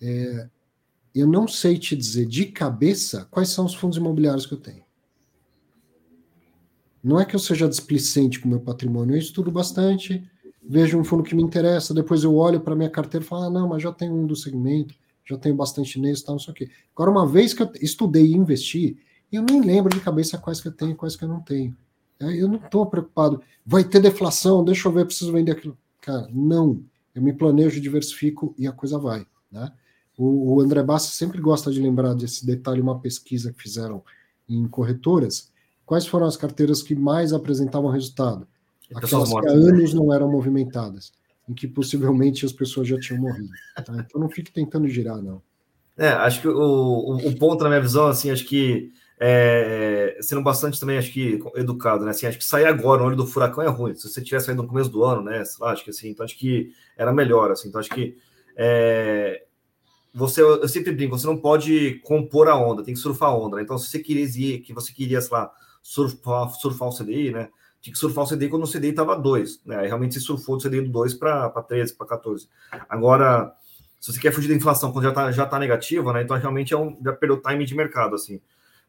é, 0.00 0.48
eu 1.14 1.26
não 1.26 1.46
sei 1.46 1.76
te 1.76 1.94
dizer 1.94 2.24
de 2.24 2.46
cabeça 2.46 3.28
quais 3.30 3.50
são 3.50 3.66
os 3.66 3.74
fundos 3.74 3.98
imobiliários 3.98 4.46
que 4.46 4.54
eu 4.54 4.58
tenho. 4.58 4.82
Não 7.04 7.20
é 7.20 7.26
que 7.26 7.36
eu 7.36 7.40
seja 7.40 7.68
displicente 7.68 8.40
com 8.40 8.46
o 8.46 8.50
meu 8.50 8.60
patrimônio, 8.60 9.14
eu 9.14 9.20
estudo 9.20 9.50
bastante, 9.50 10.26
vejo 10.66 10.98
um 10.98 11.04
fundo 11.04 11.22
que 11.22 11.34
me 11.34 11.42
interessa, 11.42 11.92
depois 11.92 12.24
eu 12.24 12.34
olho 12.34 12.58
para 12.58 12.74
minha 12.74 12.88
carteira 12.88 13.22
e 13.22 13.28
falo, 13.28 13.42
ah, 13.42 13.50
não, 13.50 13.68
mas 13.68 13.82
já 13.82 13.92
tenho 13.92 14.14
um 14.14 14.26
do 14.26 14.34
segmento, 14.34 14.94
já 15.26 15.36
tenho 15.36 15.54
bastante 15.54 16.00
nesse, 16.00 16.24
tal, 16.24 16.36
não 16.36 16.40
sei 16.40 16.52
o 16.52 16.54
quê. 16.54 16.70
Agora, 16.94 17.10
uma 17.10 17.28
vez 17.28 17.52
que 17.52 17.62
eu 17.62 17.70
estudei 17.82 18.24
e 18.24 18.34
investi, 18.34 18.96
eu 19.32 19.42
nem 19.42 19.60
lembro 19.60 19.94
de 19.94 20.00
cabeça 20.00 20.38
quais 20.38 20.60
que 20.60 20.68
eu 20.68 20.72
tenho 20.72 20.92
e 20.92 20.94
quais 20.94 21.16
que 21.16 21.24
eu 21.24 21.28
não 21.28 21.40
tenho. 21.40 21.76
É, 22.20 22.42
eu 22.42 22.48
não 22.48 22.56
estou 22.56 22.86
preocupado. 22.86 23.42
Vai 23.64 23.84
ter 23.84 24.00
deflação, 24.00 24.64
deixa 24.64 24.88
eu 24.88 24.92
ver, 24.92 25.04
preciso 25.04 25.32
vender 25.32 25.52
aquilo. 25.52 25.76
Cara, 26.00 26.28
não. 26.32 26.82
Eu 27.14 27.22
me 27.22 27.32
planejo, 27.32 27.80
diversifico 27.80 28.54
e 28.58 28.66
a 28.66 28.72
coisa 28.72 28.98
vai. 28.98 29.26
Né? 29.50 29.70
O, 30.16 30.60
André 30.60 30.82
Bassi 30.82 31.14
sempre 31.14 31.40
gosta 31.40 31.70
de 31.70 31.80
lembrar 31.80 32.14
desse 32.14 32.46
detalhe, 32.46 32.80
uma 32.80 32.98
pesquisa 32.98 33.52
que 33.52 33.62
fizeram 33.62 34.02
em 34.48 34.66
corretoras. 34.66 35.50
Quais 35.84 36.06
foram 36.06 36.26
as 36.26 36.36
carteiras 36.36 36.82
que 36.82 36.94
mais 36.94 37.32
apresentavam 37.32 37.90
resultado? 37.90 38.46
Aquelas 38.94 39.28
que 39.28 39.38
há 39.38 39.42
né? 39.42 39.50
anos 39.50 39.92
não 39.92 40.12
eram 40.12 40.30
movimentadas, 40.30 41.12
em 41.48 41.54
que 41.54 41.66
possivelmente 41.66 42.46
as 42.46 42.52
pessoas 42.52 42.88
já 42.88 42.98
tinham 42.98 43.20
morrido. 43.20 43.50
Tá? 43.74 43.92
Então 43.98 44.20
não 44.20 44.28
fique 44.28 44.52
tentando 44.52 44.88
girar, 44.88 45.20
não. 45.20 45.42
É, 45.98 46.08
acho 46.08 46.42
que 46.42 46.48
o, 46.48 46.52
o, 46.52 47.16
o 47.28 47.38
ponto, 47.38 47.62
na 47.62 47.70
minha 47.70 47.80
visão, 47.80 48.06
assim, 48.06 48.30
acho 48.30 48.46
que 48.46 48.92
é, 49.18 50.18
sendo 50.20 50.42
bastante 50.42 50.78
também, 50.78 50.98
acho 50.98 51.12
que 51.12 51.40
educado, 51.54 52.04
né? 52.04 52.10
Assim, 52.10 52.26
acho 52.26 52.38
que 52.38 52.44
sair 52.44 52.66
agora 52.66 53.00
no 53.00 53.08
olho 53.08 53.16
do 53.16 53.26
furacão 53.26 53.64
é 53.64 53.68
ruim. 53.68 53.94
Se 53.94 54.08
você 54.08 54.22
tivesse 54.22 54.46
saído 54.46 54.62
no 54.62 54.68
começo 54.68 54.90
do 54.90 55.04
ano, 55.04 55.22
né? 55.22 55.42
Lá, 55.58 55.72
acho 55.72 55.84
que 55.84 55.90
assim, 55.90 56.10
então 56.10 56.24
acho 56.24 56.36
que 56.38 56.72
era 56.96 57.12
melhor, 57.12 57.50
assim. 57.50 57.68
Então 57.68 57.80
acho 57.80 57.90
que 57.90 58.16
é, 58.56 59.42
você, 60.14 60.40
eu 60.42 60.66
sempre 60.68 60.92
brinco, 60.92 61.18
você 61.18 61.26
não 61.26 61.36
pode 61.36 62.00
compor 62.02 62.48
a 62.48 62.56
onda, 62.56 62.82
tem 62.82 62.94
que 62.94 63.00
surfar 63.00 63.28
a 63.28 63.36
onda. 63.36 63.56
Né? 63.56 63.62
Então, 63.62 63.76
se 63.76 63.90
você 63.90 63.98
queria 63.98 64.26
que 64.60 64.72
você 64.72 64.92
queria, 64.92 65.20
sei 65.20 65.36
lá, 65.36 65.52
surfar, 65.82 66.48
surfar 66.54 66.88
o 66.88 66.96
CDI, 66.96 67.32
né? 67.32 67.48
Tinha 67.82 67.92
que 67.92 67.98
surfar 67.98 68.24
o 68.24 68.28
CDI 68.28 68.48
quando 68.48 68.64
o 68.64 68.70
CDI 68.70 68.88
estava 68.88 69.14
2, 69.14 69.60
né? 69.64 69.76
Aí 69.76 69.86
realmente 69.86 70.14
você 70.14 70.20
surfou 70.20 70.56
do 70.56 70.62
CDI 70.62 70.80
do 70.80 70.90
2 70.90 71.14
para 71.14 71.50
13, 71.50 71.94
para 71.94 72.06
14. 72.06 72.48
Agora, 72.88 73.52
se 74.00 74.12
você 74.12 74.18
quer 74.18 74.32
fugir 74.32 74.48
da 74.48 74.54
inflação 74.54 74.90
quando 74.90 75.04
já 75.04 75.10
está 75.10 75.30
já 75.30 75.46
tá 75.46 75.58
negativa, 75.58 76.12
né? 76.12 76.22
Então 76.22 76.36
realmente 76.36 76.72
é 76.72 76.78
um, 76.78 76.98
já 77.04 77.12
perdeu 77.12 77.36
o 77.36 77.40
time 77.40 77.64
de 77.64 77.74
mercado, 77.74 78.14
assim. 78.14 78.40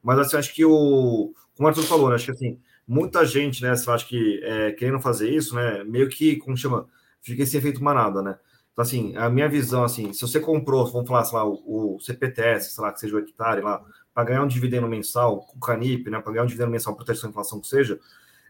Mas 0.08 0.19
assim, 0.19 0.38
acho 0.38 0.53
que 0.53 0.64
o. 0.64 1.34
Como 1.53 1.68
o 1.68 1.68
Arthur 1.68 1.84
falou, 1.84 2.08
né? 2.08 2.16
Acho 2.16 2.27
que 2.27 2.32
assim, 2.32 2.58
muita 2.88 3.26
gente, 3.26 3.61
né? 3.61 3.72
Acha 3.72 4.06
que 4.06 4.40
é, 4.42 4.72
querendo 4.72 5.02
fazer 5.02 5.30
isso, 5.30 5.53
né? 5.53 5.84
Meio 5.84 6.08
que, 6.08 6.38
como 6.38 6.56
chama? 6.56 6.88
Fica 7.22 7.45
sem 7.45 7.58
efeito 7.58 7.84
manada, 7.84 8.22
né? 8.22 8.38
Então, 8.72 8.84
assim, 8.84 9.18
a 9.18 9.30
minha 9.30 9.50
visão, 9.50 9.84
assim, 9.84 10.14
se 10.14 10.22
você 10.22 10.40
comprou, 10.40 10.86
vamos 10.88 11.10
falar, 11.10 11.26
sei 11.26 11.38
lá, 11.38 11.45
o, 11.45 11.95
o 11.95 12.00
CPTS, 12.00 12.74
sei 12.74 12.82
lá, 12.82 12.94
que 12.94 13.02
seja 13.02 13.18
o 13.18 13.19
hectare 13.19 13.60
lá, 13.60 13.84
para 14.14 14.24
ganhar 14.24 14.44
um 14.44 14.48
dividendo 14.48 14.88
mensal, 14.88 15.45
o 15.53 15.60
Canip, 15.60 16.10
né? 16.10 16.22
Para 16.22 16.32
ganhar 16.32 16.44
um 16.45 16.48
dividendo 16.48 16.72
mensal, 16.72 16.95
proteção 16.95 17.24
da 17.24 17.32
inflação 17.32 17.60
que 17.60 17.68
seja, 17.68 18.00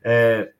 é, 0.03 0.53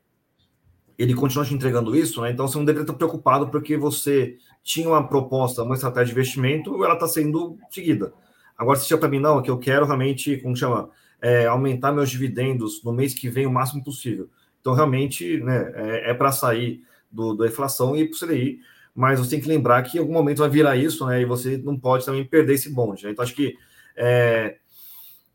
ele 0.98 1.14
continua 1.14 1.45
te 1.45 1.53
entregando 1.53 1.95
isso, 1.95 2.24
né? 2.24 2.32
Então 2.32 2.48
você 2.48 2.58
não 2.58 2.66
deveria 2.66 2.85
estar 2.85 2.95
preocupado 2.95 3.50
porque 3.50 3.77
você 3.77 4.35
tinha 4.64 4.90
uma 4.90 5.08
proposta, 5.08 5.61
uma 5.61 5.76
estratégia 5.76 6.08
de 6.08 6.11
investimento, 6.14 6.84
ela 6.84 6.95
está 6.95 7.08
sendo 7.08 7.56
seguida. 7.69 8.11
Agora, 8.57 8.79
se 8.79 8.97
para 8.97 9.09
mim, 9.09 9.19
não, 9.19 9.41
que 9.41 9.51
eu 9.51 9.57
quero 9.57 9.85
realmente, 9.85 10.37
como 10.37 10.55
chama, 10.55 10.89
é, 11.21 11.45
aumentar 11.45 11.91
meus 11.91 12.09
dividendos 12.09 12.83
no 12.83 12.91
mês 12.91 13.13
que 13.13 13.29
vem 13.29 13.45
o 13.45 13.51
máximo 13.51 13.83
possível. 13.83 14.29
Então, 14.59 14.73
realmente, 14.73 15.39
né, 15.41 15.71
é, 15.75 16.11
é 16.11 16.13
para 16.13 16.31
sair 16.31 16.81
do, 17.11 17.33
da 17.35 17.47
inflação 17.47 17.95
e 17.95 18.05
para 18.05 18.15
o 18.15 18.19
CDI, 18.19 18.59
mas 18.93 19.19
você 19.19 19.31
tem 19.31 19.39
que 19.39 19.47
lembrar 19.47 19.83
que 19.83 19.97
em 19.97 19.99
algum 19.99 20.13
momento 20.13 20.39
vai 20.39 20.49
virar 20.49 20.75
isso, 20.75 21.05
né? 21.05 21.21
E 21.21 21.25
você 21.25 21.57
não 21.57 21.79
pode 21.79 22.03
também 22.03 22.25
perder 22.25 22.53
esse 22.53 22.69
bonde. 22.69 23.05
Né? 23.05 23.11
Então, 23.11 23.23
acho 23.23 23.35
que. 23.35 23.55
É, 23.95 24.57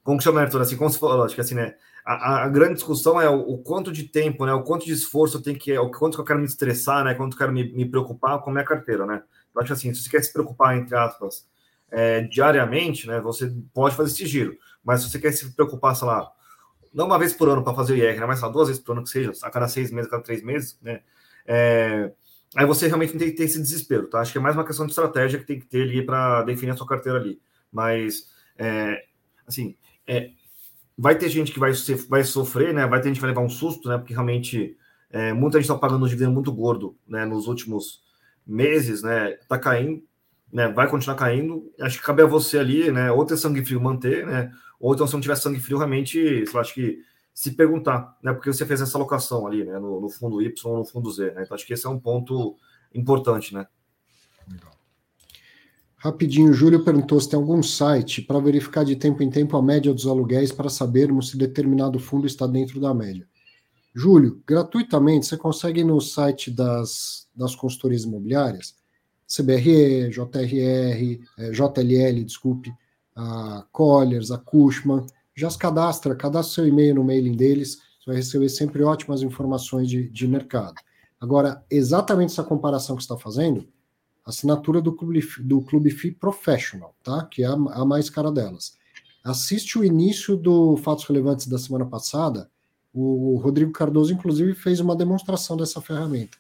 como 0.02 0.18
que 0.18 0.24
chama, 0.24 0.40
Arthur? 0.40 0.62
Assim, 0.62 0.76
como 0.76 0.90
acho 0.90 1.34
que 1.34 1.40
assim, 1.40 1.54
né? 1.54 1.76
A, 2.04 2.42
a, 2.42 2.48
grande 2.48 2.74
discussão 2.74 3.20
é 3.20 3.30
o, 3.30 3.38
o, 3.38 3.58
quanto 3.58 3.92
de 3.92 4.02
tempo, 4.02 4.44
né? 4.44 4.52
O 4.52 4.64
quanto 4.64 4.84
de 4.84 4.92
esforço 4.92 5.36
eu 5.36 5.42
tenho 5.42 5.56
que. 5.56 5.78
O 5.78 5.92
quanto 5.92 6.16
que 6.16 6.20
eu 6.20 6.24
quero 6.24 6.40
me 6.40 6.44
estressar, 6.44 7.04
né? 7.04 7.14
Quanto 7.14 7.34
eu 7.34 7.38
quero 7.38 7.52
me, 7.52 7.72
me 7.72 7.88
preocupar 7.88 8.40
com 8.40 8.50
a 8.50 8.52
minha 8.52 8.64
carteira, 8.64 9.06
né? 9.06 9.22
Eu 9.54 9.62
acho 9.62 9.72
assim, 9.72 9.94
se 9.94 10.02
você 10.02 10.10
quer 10.10 10.22
se 10.22 10.32
preocupar, 10.32 10.76
entre 10.76 10.96
aspas, 10.96 11.46
é, 11.92 12.22
diariamente, 12.22 13.06
né, 13.06 13.20
você 13.20 13.54
pode 13.72 13.94
fazer 13.94 14.10
esse 14.10 14.26
giro. 14.26 14.56
Mas 14.82 15.02
se 15.02 15.10
você 15.10 15.18
quer 15.18 15.30
se 15.32 15.54
preocupar, 15.54 15.94
sei 15.94 16.08
lá, 16.08 16.32
não 16.92 17.06
uma 17.06 17.18
vez 17.18 17.32
por 17.32 17.48
ano 17.48 17.62
para 17.62 17.74
fazer 17.74 17.92
o 17.92 17.96
IR, 17.96 18.18
né, 18.18 18.26
mas 18.26 18.40
duas 18.52 18.68
vezes 18.68 18.82
por 18.82 18.92
ano 18.92 19.04
que 19.04 19.10
seja, 19.10 19.32
a 19.42 19.50
cada 19.50 19.68
seis 19.68 19.90
meses, 19.90 20.08
a 20.08 20.10
cada 20.10 20.22
três 20.22 20.42
meses, 20.42 20.78
né? 20.82 21.02
É, 21.46 22.12
aí 22.56 22.66
você 22.66 22.86
realmente 22.86 23.16
tem 23.16 23.30
que 23.30 23.36
ter 23.36 23.44
esse 23.44 23.60
desespero, 23.60 24.08
tá? 24.08 24.20
Acho 24.20 24.32
que 24.32 24.38
é 24.38 24.40
mais 24.40 24.56
uma 24.56 24.64
questão 24.64 24.86
de 24.86 24.92
estratégia 24.92 25.38
que 25.38 25.46
tem 25.46 25.60
que 25.60 25.66
ter 25.66 25.82
ali 25.82 26.04
para 26.04 26.42
definir 26.42 26.72
a 26.72 26.76
sua 26.76 26.86
carteira 26.86 27.18
ali. 27.18 27.40
Mas, 27.70 28.28
é, 28.56 29.04
assim, 29.46 29.76
é, 30.06 30.30
vai 30.96 31.16
ter 31.16 31.28
gente 31.28 31.52
que 31.52 31.58
vai, 31.58 31.72
vai 32.08 32.24
sofrer, 32.24 32.72
né? 32.72 32.86
Vai 32.86 33.00
ter 33.00 33.08
gente 33.08 33.16
que 33.16 33.22
vai 33.22 33.30
levar 33.30 33.42
um 33.42 33.50
susto, 33.50 33.88
né? 33.88 33.98
Porque 33.98 34.12
realmente 34.12 34.76
é, 35.10 35.32
muita 35.32 35.58
gente 35.58 35.70
está 35.70 35.78
pagando 35.78 36.04
um 36.04 36.08
dividendo 36.08 36.32
muito 36.32 36.52
gordo, 36.52 36.96
né? 37.06 37.24
Nos 37.24 37.48
últimos 37.48 38.02
meses, 38.46 39.02
né? 39.02 39.32
Tá 39.48 39.58
caindo 39.58 40.02
né, 40.52 40.68
vai 40.68 40.88
continuar 40.88 41.16
caindo. 41.16 41.72
Acho 41.80 41.98
que 41.98 42.04
cabe 42.04 42.22
a 42.22 42.26
você 42.26 42.58
ali, 42.58 42.92
né, 42.92 43.10
ou 43.10 43.24
ter 43.24 43.36
sangue 43.36 43.64
frio 43.64 43.80
manter, 43.80 44.26
né, 44.26 44.52
ou 44.78 44.94
então 44.94 45.06
se 45.06 45.14
não 45.14 45.20
tiver 45.20 45.36
sangue 45.36 45.60
frio, 45.60 45.78
realmente, 45.78 46.18
sei 46.18 46.54
lá, 46.54 46.60
acho 46.60 46.74
que 46.74 46.98
se 47.32 47.52
perguntar, 47.52 48.18
né, 48.22 48.32
porque 48.32 48.52
você 48.52 48.66
fez 48.66 48.80
essa 48.80 48.98
alocação 48.98 49.46
ali, 49.46 49.64
né, 49.64 49.78
no, 49.78 50.00
no 50.00 50.10
fundo 50.10 50.42
Y 50.42 50.52
ou 50.64 50.78
no 50.78 50.84
fundo 50.84 51.10
Z, 51.10 51.32
né, 51.32 51.42
então 51.42 51.54
acho 51.54 51.66
que 51.66 51.72
esse 51.72 51.86
é 51.86 51.90
um 51.90 51.98
ponto 51.98 52.56
importante, 52.94 53.54
né. 53.54 53.66
Rapidinho, 55.96 56.50
o 56.50 56.52
Júlio 56.52 56.84
perguntou 56.84 57.20
se 57.20 57.30
tem 57.30 57.38
algum 57.38 57.62
site 57.62 58.20
para 58.22 58.40
verificar 58.40 58.84
de 58.84 58.96
tempo 58.96 59.22
em 59.22 59.30
tempo 59.30 59.56
a 59.56 59.62
média 59.62 59.94
dos 59.94 60.04
aluguéis 60.04 60.50
para 60.50 60.68
sabermos 60.68 61.30
se 61.30 61.38
determinado 61.38 62.00
fundo 62.00 62.26
está 62.26 62.44
dentro 62.44 62.80
da 62.80 62.92
média. 62.92 63.24
Júlio, 63.94 64.42
gratuitamente, 64.44 65.26
você 65.26 65.36
consegue 65.36 65.84
no 65.84 66.00
site 66.00 66.50
das, 66.50 67.28
das 67.36 67.54
consultorias 67.54 68.02
imobiliárias, 68.02 68.74
CBRE, 69.34 70.10
JRR, 70.10 71.20
é, 71.38 71.50
JLL, 71.50 72.24
desculpe, 72.24 72.72
a 73.16 73.64
Colliers, 73.72 74.30
a 74.30 74.38
Cushman, 74.38 75.06
já 75.34 75.48
se 75.48 75.56
cadastra, 75.56 76.14
cadastra 76.14 76.54
seu 76.54 76.68
e-mail 76.68 76.96
no 76.96 77.04
mailing 77.04 77.36
deles, 77.36 77.78
você 77.98 78.06
vai 78.06 78.16
receber 78.16 78.48
sempre 78.50 78.82
ótimas 78.82 79.22
informações 79.22 79.88
de, 79.88 80.08
de 80.08 80.28
mercado. 80.28 80.74
Agora, 81.20 81.64
exatamente 81.70 82.32
essa 82.32 82.44
comparação 82.44 82.96
que 82.96 83.02
você 83.02 83.12
está 83.12 83.16
fazendo, 83.16 83.66
assinatura 84.24 84.82
do 84.82 84.92
Clube, 84.92 85.20
do 85.40 85.62
Clube 85.62 85.90
FI 85.90 86.12
Professional, 86.12 86.94
tá? 87.02 87.24
que 87.24 87.42
é 87.42 87.46
a, 87.46 87.52
a 87.52 87.84
mais 87.84 88.10
cara 88.10 88.30
delas. 88.30 88.76
Assiste 89.24 89.78
o 89.78 89.84
início 89.84 90.36
do 90.36 90.76
Fatos 90.76 91.04
Relevantes 91.04 91.46
da 91.46 91.58
semana 91.58 91.86
passada, 91.86 92.50
o 92.92 93.36
Rodrigo 93.36 93.72
Cardoso, 93.72 94.12
inclusive, 94.12 94.54
fez 94.54 94.78
uma 94.80 94.94
demonstração 94.94 95.56
dessa 95.56 95.80
ferramenta. 95.80 96.36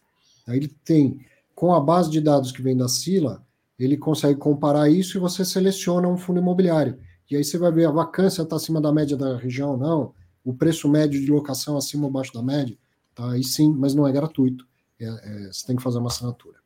Aí 0.46 0.58
ele 0.58 0.68
tem 0.84 1.24
com 1.62 1.72
a 1.72 1.80
base 1.80 2.10
de 2.10 2.20
dados 2.20 2.50
que 2.50 2.60
vem 2.60 2.76
da 2.76 2.88
Sila, 2.88 3.46
ele 3.78 3.96
consegue 3.96 4.36
comparar 4.36 4.90
isso 4.90 5.16
e 5.16 5.20
você 5.20 5.44
seleciona 5.44 6.08
um 6.08 6.18
fundo 6.18 6.40
imobiliário. 6.40 6.98
E 7.30 7.36
aí 7.36 7.44
você 7.44 7.56
vai 7.56 7.70
ver 7.70 7.86
a 7.86 7.92
vacância 7.92 8.42
está 8.42 8.56
acima 8.56 8.80
da 8.80 8.92
média 8.92 9.16
da 9.16 9.36
região 9.36 9.70
ou 9.70 9.76
não, 9.76 10.12
o 10.42 10.52
preço 10.52 10.88
médio 10.88 11.20
de 11.20 11.30
locação 11.30 11.76
acima 11.76 12.02
ou 12.02 12.08
abaixo 12.08 12.32
da 12.32 12.42
média. 12.42 12.76
Tá? 13.14 13.30
Aí 13.30 13.44
sim, 13.44 13.72
mas 13.78 13.94
não 13.94 14.08
é 14.08 14.10
gratuito. 14.10 14.66
É, 15.00 15.04
é, 15.04 15.52
você 15.52 15.64
tem 15.64 15.76
que 15.76 15.82
fazer 15.84 16.00
uma 16.00 16.08
assinatura. 16.08 16.58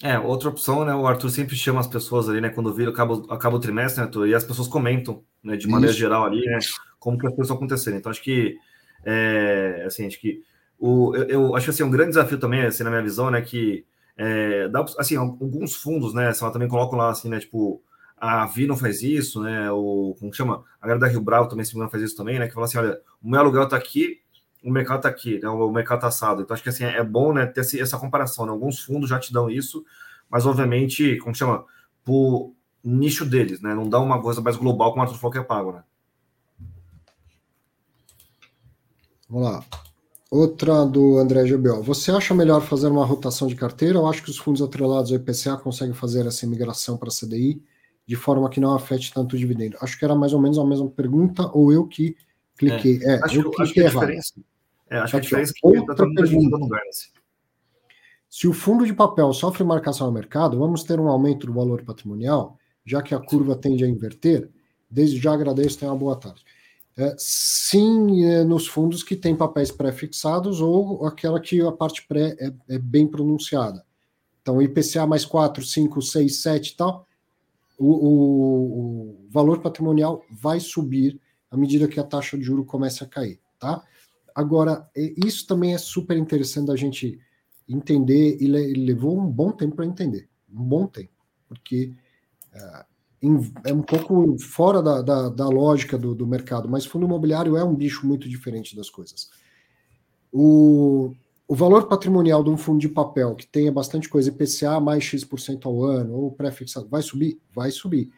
É, 0.00 0.20
outra 0.20 0.50
opção, 0.50 0.84
né? 0.84 0.94
O 0.94 1.04
Arthur 1.04 1.30
sempre 1.30 1.56
chama 1.56 1.80
as 1.80 1.88
pessoas 1.88 2.28
ali, 2.28 2.40
né? 2.40 2.48
Quando 2.48 2.72
vira, 2.72 2.92
acaba, 2.92 3.24
acaba 3.34 3.56
o 3.56 3.60
trimestre, 3.60 4.02
né, 4.02 4.06
Arthur? 4.06 4.28
E 4.28 4.36
as 4.36 4.44
pessoas 4.44 4.68
comentam, 4.68 5.24
né? 5.42 5.56
De 5.56 5.66
maneira 5.66 5.90
Isso. 5.90 5.98
geral 5.98 6.24
ali, 6.24 6.46
né? 6.46 6.60
Como 7.00 7.18
que 7.18 7.26
as 7.26 7.34
coisas 7.34 7.50
aconteceram. 7.52 7.96
Então, 7.96 8.10
acho 8.10 8.22
que, 8.22 8.56
é, 9.04 9.82
assim, 9.84 10.06
acho 10.06 10.20
que 10.20 10.44
o, 10.78 11.12
eu, 11.16 11.24
eu 11.24 11.56
acho 11.56 11.70
assim, 11.70 11.82
um 11.82 11.90
grande 11.90 12.10
desafio 12.10 12.38
também, 12.38 12.62
assim, 12.62 12.84
na 12.84 12.90
minha 12.90 13.02
visão, 13.02 13.32
né? 13.32 13.42
Que 13.42 13.84
é, 14.16 14.68
dá, 14.68 14.84
assim, 14.98 15.16
alguns 15.16 15.74
fundos, 15.74 16.14
né? 16.14 16.28
Assim, 16.28 16.50
também 16.52 16.68
colocam 16.68 16.98
lá, 16.98 17.10
assim, 17.10 17.28
né? 17.28 17.40
Tipo, 17.40 17.82
a 18.16 18.46
Vi 18.46 18.66
não 18.66 18.76
faz 18.76 19.02
isso, 19.02 19.42
né? 19.42 19.70
O, 19.70 20.16
como 20.18 20.32
chama? 20.32 20.64
A 20.80 20.86
galera 20.86 21.00
da 21.00 21.08
Rio 21.08 21.20
Bravo 21.20 21.48
também, 21.48 21.64
se 21.64 21.76
não 21.76 21.88
faz 21.88 22.02
isso 22.02 22.16
também, 22.16 22.38
né? 22.38 22.46
Que 22.46 22.54
fala 22.54 22.66
assim, 22.66 22.78
olha, 22.78 23.00
o 23.22 23.28
meu 23.28 23.40
aluguel 23.40 23.68
tá 23.68 23.76
aqui, 23.76 24.20
o 24.62 24.70
mercado 24.70 24.98
está 24.98 25.08
aqui, 25.08 25.38
né? 25.40 25.48
o 25.48 25.70
mercado 25.70 25.98
está 25.98 26.08
assado. 26.08 26.42
Então, 26.42 26.54
acho 26.54 26.62
que 26.62 26.68
assim, 26.68 26.84
é 26.84 27.02
bom 27.04 27.32
né, 27.32 27.44
ter 27.44 27.60
essa 27.80 27.98
comparação. 27.98 28.46
Né? 28.46 28.52
Alguns 28.52 28.80
fundos 28.80 29.10
já 29.10 29.18
te 29.18 29.32
dão 29.32 29.50
isso, 29.50 29.84
mas 30.30 30.46
obviamente, 30.46 31.18
como 31.18 31.34
chama? 31.34 31.64
Por 32.02 32.54
nicho 32.82 33.24
deles, 33.24 33.60
né? 33.60 33.74
Não 33.74 33.88
dá 33.88 33.98
uma 34.00 34.20
coisa 34.22 34.40
mais 34.40 34.56
global 34.56 34.90
como 34.90 35.02
a 35.02 35.04
Arthur 35.04 35.18
falou 35.18 35.32
que 35.32 35.38
é 35.38 35.42
pago, 35.42 35.72
né? 35.72 35.82
Vamos 39.28 39.50
lá. 39.50 39.64
Outra 40.34 40.84
do 40.84 41.18
André 41.18 41.46
Gebel. 41.46 41.80
Você 41.84 42.10
acha 42.10 42.34
melhor 42.34 42.60
fazer 42.60 42.88
uma 42.88 43.04
rotação 43.04 43.46
de 43.46 43.54
carteira 43.54 44.00
ou 44.00 44.08
acha 44.08 44.20
que 44.20 44.28
os 44.28 44.36
fundos 44.36 44.60
atrelados 44.60 45.12
ao 45.12 45.16
IPCA 45.16 45.56
conseguem 45.56 45.94
fazer 45.94 46.26
essa 46.26 46.44
migração 46.44 46.96
para 46.96 47.08
a 47.08 47.12
CDI 47.12 47.62
de 48.04 48.16
forma 48.16 48.50
que 48.50 48.58
não 48.58 48.74
afete 48.74 49.14
tanto 49.14 49.36
o 49.36 49.38
dividendo? 49.38 49.76
Acho 49.80 49.96
que 49.96 50.04
era 50.04 50.12
mais 50.12 50.32
ou 50.32 50.40
menos 50.40 50.58
a 50.58 50.64
mesma 50.64 50.90
pergunta, 50.90 51.48
ou 51.54 51.72
eu 51.72 51.86
que 51.86 52.16
cliquei. 52.58 52.98
É, 53.04 53.12
é 53.12 53.20
acho, 53.22 53.42
eu 53.42 53.50
cliquei 53.52 53.62
acho 53.62 53.72
que 53.74 53.80
a 53.80 53.84
diferença, 53.84 54.34
é, 54.90 54.98
acho 54.98 55.12
que 55.12 55.16
a 55.16 55.20
diferença 55.20 55.52
é 55.52 55.54
que 55.54 55.78
outra 55.78 56.12
pergunta. 56.12 56.80
Se 58.28 58.48
o 58.48 58.52
fundo 58.52 58.84
de 58.84 58.92
papel 58.92 59.32
sofre 59.32 59.62
marcação 59.62 60.08
no 60.08 60.12
mercado, 60.12 60.58
vamos 60.58 60.82
ter 60.82 60.98
um 60.98 61.06
aumento 61.06 61.46
do 61.46 61.52
valor 61.52 61.84
patrimonial, 61.84 62.58
já 62.84 63.00
que 63.00 63.14
a 63.14 63.20
curva 63.20 63.54
tende 63.54 63.84
a 63.84 63.88
inverter? 63.88 64.50
Desde 64.90 65.16
já 65.16 65.32
agradeço, 65.32 65.78
tenha 65.78 65.92
uma 65.92 65.96
boa 65.96 66.16
tarde. 66.16 66.44
É, 66.96 67.14
sim, 67.18 68.24
é, 68.24 68.44
nos 68.44 68.68
fundos 68.68 69.02
que 69.02 69.16
têm 69.16 69.34
papéis 69.34 69.70
pré-fixados 69.70 70.60
ou 70.60 71.04
aquela 71.04 71.40
que 71.40 71.60
a 71.60 71.72
parte 71.72 72.06
pré 72.06 72.36
é, 72.38 72.52
é, 72.68 72.78
bem 72.78 73.06
pronunciada. 73.06 73.84
Então, 74.40 74.62
IPCA 74.62 75.06
mais 75.06 75.24
4, 75.24 75.64
5, 75.64 76.00
6, 76.00 76.42
7 76.42 76.68
e 76.68 76.76
tal, 76.76 77.06
o, 77.76 77.86
o, 77.86 79.26
o 79.26 79.28
valor 79.28 79.60
patrimonial 79.60 80.22
vai 80.30 80.60
subir 80.60 81.20
à 81.50 81.56
medida 81.56 81.88
que 81.88 81.98
a 81.98 82.04
taxa 82.04 82.38
de 82.38 82.44
juro 82.44 82.64
começa 82.64 83.04
a 83.04 83.08
cair, 83.08 83.40
tá? 83.58 83.82
Agora, 84.34 84.88
isso 84.94 85.46
também 85.46 85.74
é 85.74 85.78
super 85.78 86.16
interessante 86.16 86.70
a 86.70 86.76
gente 86.76 87.18
entender 87.68 88.36
e 88.40 88.46
levou 88.46 89.18
um 89.18 89.30
bom 89.30 89.52
tempo 89.52 89.76
para 89.76 89.86
entender, 89.86 90.28
um 90.52 90.62
bom 90.62 90.86
tempo, 90.86 91.12
porque 91.48 91.92
é, 93.64 93.72
um 93.72 93.82
pouco 93.82 94.38
fora 94.38 94.82
da, 94.82 95.00
da, 95.00 95.28
da 95.28 95.48
lógica 95.48 95.96
do, 95.96 96.14
do, 96.14 96.26
mercado, 96.26 96.68
mas 96.68 96.84
fundo 96.84 97.06
imobiliário 97.06 97.56
é 97.56 97.64
um 97.64 97.74
bicho 97.74 98.06
muito 98.06 98.28
diferente 98.28 98.76
das 98.76 98.90
coisas. 98.90 99.30
O, 100.32 101.14
o 101.46 101.54
valor 101.54 101.86
patrimonial 101.86 102.42
de 102.42 102.50
um 102.50 102.56
fundo 102.56 102.80
de 102.80 102.88
papel 102.88 103.34
que 103.34 103.46
tenha 103.46 103.72
bastante 103.72 104.08
coisa, 104.08 104.30
IPCA 104.30 104.80
mais 104.80 105.04
X% 105.04 105.64
ao 105.64 105.84
ano, 105.84 106.14
ou 106.14 106.32
pré-fixado, 106.32 106.88
vai 106.88 107.02
subir? 107.02 107.40
Vai 107.54 107.70
subir. 107.70 108.10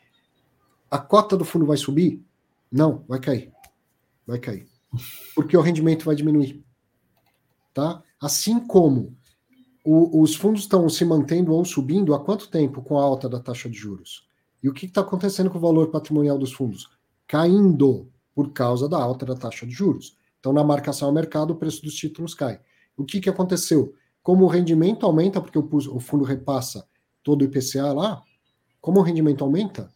A 0.90 0.98
cota 0.98 1.36
do 1.36 1.44
fundo 1.44 1.66
vai 1.66 1.76
subir? 1.76 2.24
Não, 2.70 3.04
vai 3.06 3.20
cair. 3.20 3.52
Vai 4.26 4.38
cair. 4.38 4.66
Porque 5.34 5.56
o 5.56 5.60
rendimento 5.60 6.04
vai 6.04 6.16
diminuir. 6.16 6.64
Tá? 7.74 8.02
Assim 8.20 8.58
como 8.58 9.16
o, 9.84 10.22
os 10.22 10.34
fundos 10.34 10.62
estão 10.62 10.88
se 10.88 11.04
mantendo 11.04 11.52
ou 11.52 11.64
subindo 11.64 12.14
há 12.14 12.18
quanto 12.18 12.50
tempo 12.50 12.82
com 12.82 12.98
a 12.98 13.02
alta 13.02 13.28
da 13.28 13.38
taxa 13.38 13.68
de 13.68 13.76
juros? 13.76 14.25
E 14.66 14.68
o 14.68 14.72
que 14.72 14.86
está 14.86 15.00
acontecendo 15.00 15.48
com 15.48 15.58
o 15.58 15.60
valor 15.60 15.92
patrimonial 15.92 16.36
dos 16.36 16.52
fundos? 16.52 16.90
Caindo 17.24 18.10
por 18.34 18.52
causa 18.52 18.88
da 18.88 19.00
alta 19.00 19.24
da 19.24 19.36
taxa 19.36 19.64
de 19.64 19.72
juros. 19.72 20.16
Então, 20.40 20.52
na 20.52 20.64
marcação 20.64 21.06
ao 21.06 21.14
mercado, 21.14 21.52
o 21.52 21.54
preço 21.54 21.84
dos 21.84 21.94
títulos 21.94 22.34
cai. 22.34 22.58
O 22.96 23.04
que, 23.04 23.20
que 23.20 23.30
aconteceu? 23.30 23.94
Como 24.24 24.44
o 24.44 24.48
rendimento 24.48 25.06
aumenta, 25.06 25.40
porque 25.40 25.56
o, 25.56 26.00
fundo 26.00 26.24
repassa 26.24 26.84
todo 27.22 27.42
o 27.42 27.44
IPCA 27.44 27.92
lá, 27.92 28.20
como 28.80 28.98
o 28.98 29.04
rendimento 29.04 29.44
aumenta, 29.44 29.88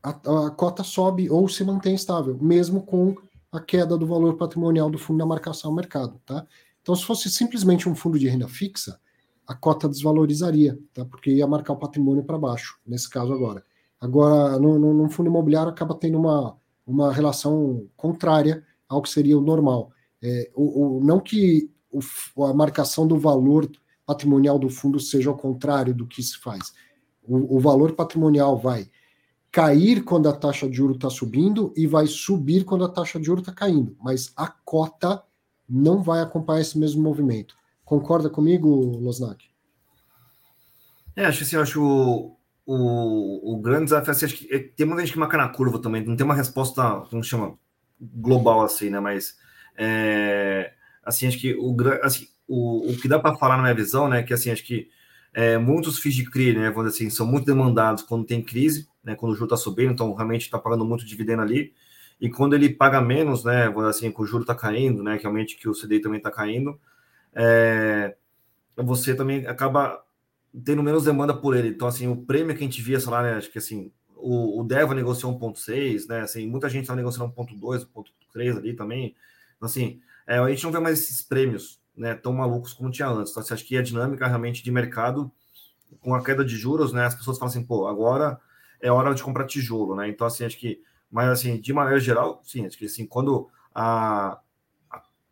a, 0.00 0.10
a, 0.10 0.50
cota 0.52 0.84
sobe 0.84 1.28
ou 1.28 1.48
se 1.48 1.64
mantém 1.64 1.96
estável, 1.96 2.38
mesmo 2.40 2.82
com 2.82 3.16
a 3.50 3.58
queda 3.58 3.98
do 3.98 4.06
valor 4.06 4.36
patrimonial 4.36 4.88
do 4.88 4.96
fundo 4.96 5.18
na 5.18 5.26
marcação 5.26 5.72
ao 5.72 5.76
mercado. 5.76 6.20
Tá? 6.24 6.46
Então, 6.80 6.94
se 6.94 7.04
fosse 7.04 7.28
simplesmente 7.28 7.88
um 7.88 7.96
fundo 7.96 8.16
de 8.16 8.28
renda 8.28 8.46
fixa, 8.46 8.96
a 9.44 9.56
cota 9.56 9.88
desvalorizaria, 9.88 10.78
tá? 10.92 11.04
porque 11.04 11.32
ia 11.32 11.48
marcar 11.48 11.72
o 11.72 11.78
patrimônio 11.78 12.22
para 12.22 12.38
baixo, 12.38 12.78
nesse 12.86 13.10
caso 13.10 13.32
agora. 13.32 13.64
Agora, 14.00 14.58
no, 14.58 14.78
no, 14.78 14.94
no, 14.94 15.08
fundo 15.08 15.28
imobiliário, 15.28 15.70
acaba 15.70 15.94
tendo 15.94 16.18
uma, 16.18 16.56
uma 16.86 17.12
relação 17.12 17.88
contrária 17.96 18.64
ao 18.88 19.00
que 19.00 19.08
seria 19.08 19.38
o 19.38 19.40
normal. 19.40 19.90
É, 20.22 20.50
o, 20.54 20.98
o, 20.98 21.04
não 21.04 21.20
que 21.20 21.70
o, 21.90 22.44
a 22.44 22.52
marcação 22.52 23.06
do 23.06 23.18
valor 23.18 23.70
patrimonial 24.04 24.58
do 24.58 24.68
fundo 24.68 25.00
seja 25.00 25.30
ao 25.30 25.36
contrário 25.36 25.94
do 25.94 26.06
que 26.06 26.22
se 26.22 26.38
faz. 26.38 26.72
O, 27.22 27.56
o 27.56 27.60
valor 27.60 27.92
patrimonial 27.92 28.58
vai 28.58 28.90
cair 29.50 30.02
quando 30.02 30.28
a 30.28 30.32
taxa 30.32 30.68
de 30.68 30.76
juros 30.76 30.96
está 30.96 31.08
subindo 31.08 31.72
e 31.76 31.86
vai 31.86 32.06
subir 32.06 32.64
quando 32.64 32.84
a 32.84 32.88
taxa 32.88 33.20
de 33.20 33.26
juros 33.26 33.42
está 33.42 33.52
caindo, 33.52 33.96
mas 34.02 34.32
a 34.36 34.48
cota 34.48 35.22
não 35.68 36.02
vai 36.02 36.20
acompanhar 36.20 36.60
esse 36.60 36.76
mesmo 36.76 37.00
movimento. 37.00 37.56
Concorda 37.84 38.28
comigo, 38.28 38.68
Losnak? 38.98 39.46
É, 41.14 41.26
acho 41.26 41.44
assim, 41.44 41.56
acho 41.56 42.36
o, 42.66 43.54
o, 43.54 43.60
grande 43.60 43.84
desafio 43.84 44.10
assim, 44.10 44.24
acho 44.24 44.36
que 44.36 44.54
é, 44.54 44.58
tem 44.58 44.86
muita 44.86 45.02
gente 45.02 45.12
que 45.12 45.18
marca 45.18 45.36
na 45.36 45.48
curva 45.48 45.78
também, 45.78 46.04
não 46.04 46.16
tem 46.16 46.24
uma 46.24 46.34
resposta, 46.34 47.02
como 47.10 47.22
chama, 47.22 47.58
global 48.00 48.62
assim, 48.62 48.90
né? 48.90 49.00
Mas 49.00 49.36
é, 49.76 50.72
assim, 51.02 51.26
acho 51.26 51.38
que 51.38 51.54
o, 51.54 51.76
assim, 52.02 52.28
o, 52.48 52.90
o 52.90 52.96
que 52.96 53.08
dá 53.08 53.18
para 53.18 53.36
falar 53.36 53.56
na 53.56 53.62
minha 53.62 53.74
visão, 53.74 54.08
né, 54.08 54.22
que 54.22 54.32
assim, 54.32 54.50
acho 54.50 54.64
que 54.64 54.88
é, 55.32 55.58
muitos 55.58 55.98
FIIs 55.98 56.14
de 56.14 56.30
CRI, 56.30 56.54
né, 56.54 56.70
vamos 56.70 56.94
assim, 56.94 57.10
são 57.10 57.26
muito 57.26 57.46
demandados 57.46 58.02
quando 58.02 58.24
tem 58.24 58.42
crise, 58.42 58.88
né, 59.02 59.14
quando 59.14 59.32
o 59.32 59.34
juro 59.34 59.46
está 59.46 59.56
subindo, 59.56 59.92
então 59.92 60.12
realmente 60.14 60.42
está 60.42 60.58
pagando 60.58 60.84
muito 60.84 61.04
dividendo 61.04 61.42
ali, 61.42 61.74
e 62.20 62.30
quando 62.30 62.54
ele 62.54 62.70
paga 62.70 63.00
menos, 63.00 63.44
né, 63.44 63.68
vamos 63.68 63.90
assim, 63.90 64.10
que 64.10 64.22
o 64.22 64.26
juro 64.26 64.42
está 64.42 64.54
caindo, 64.54 65.02
né, 65.02 65.18
realmente 65.20 65.56
que 65.56 65.68
o 65.68 65.72
CDI 65.72 66.00
também 66.00 66.18
está 66.18 66.30
caindo, 66.30 66.78
é, 67.34 68.16
você 68.76 69.14
também 69.14 69.46
acaba 69.46 70.02
tendo 70.62 70.82
menos 70.82 71.04
demanda 71.04 71.34
por 71.34 71.56
ele. 71.56 71.68
Então, 71.68 71.88
assim, 71.88 72.06
o 72.06 72.16
prêmio 72.16 72.54
que 72.54 72.62
a 72.62 72.66
gente 72.66 72.82
via, 72.82 73.00
sei 73.00 73.10
lá, 73.10 73.22
né, 73.22 73.34
acho 73.34 73.50
que 73.50 73.58
assim, 73.58 73.90
o, 74.14 74.60
o 74.60 74.64
Deva 74.64 74.94
negociou 74.94 75.38
1.6, 75.38 76.08
né, 76.08 76.20
assim, 76.20 76.46
muita 76.46 76.68
gente 76.68 76.82
está 76.82 76.94
negociando 76.94 77.32
1.2, 77.32 77.86
1.3 77.86 78.58
ali 78.58 78.74
também. 78.74 79.16
Então, 79.56 79.66
assim, 79.66 80.00
é, 80.26 80.38
a 80.38 80.48
gente 80.48 80.64
não 80.64 80.72
vê 80.72 80.78
mais 80.78 81.00
esses 81.00 81.22
prêmios, 81.22 81.80
né, 81.96 82.14
tão 82.14 82.32
malucos 82.32 82.72
como 82.72 82.90
tinha 82.90 83.08
antes. 83.08 83.32
Então, 83.32 83.42
você 83.42 83.54
acha 83.54 83.64
que 83.64 83.76
a 83.76 83.82
dinâmica 83.82 84.26
realmente 84.26 84.62
de 84.62 84.70
mercado, 84.70 85.30
com 86.00 86.14
a 86.14 86.22
queda 86.22 86.44
de 86.44 86.56
juros, 86.56 86.92
né, 86.92 87.04
as 87.04 87.14
pessoas 87.14 87.38
falam 87.38 87.50
assim, 87.50 87.64
pô, 87.64 87.86
agora 87.86 88.38
é 88.80 88.90
hora 88.90 89.14
de 89.14 89.22
comprar 89.22 89.46
tijolo, 89.46 89.96
né? 89.96 90.08
Então, 90.08 90.26
assim, 90.26 90.44
acho 90.44 90.58
que, 90.58 90.82
mas 91.10 91.28
assim, 91.28 91.58
de 91.60 91.72
maneira 91.72 91.98
geral, 91.98 92.42
sim, 92.44 92.66
acho 92.66 92.76
que 92.76 92.84
assim, 92.84 93.06
quando 93.06 93.48
a, 93.74 94.38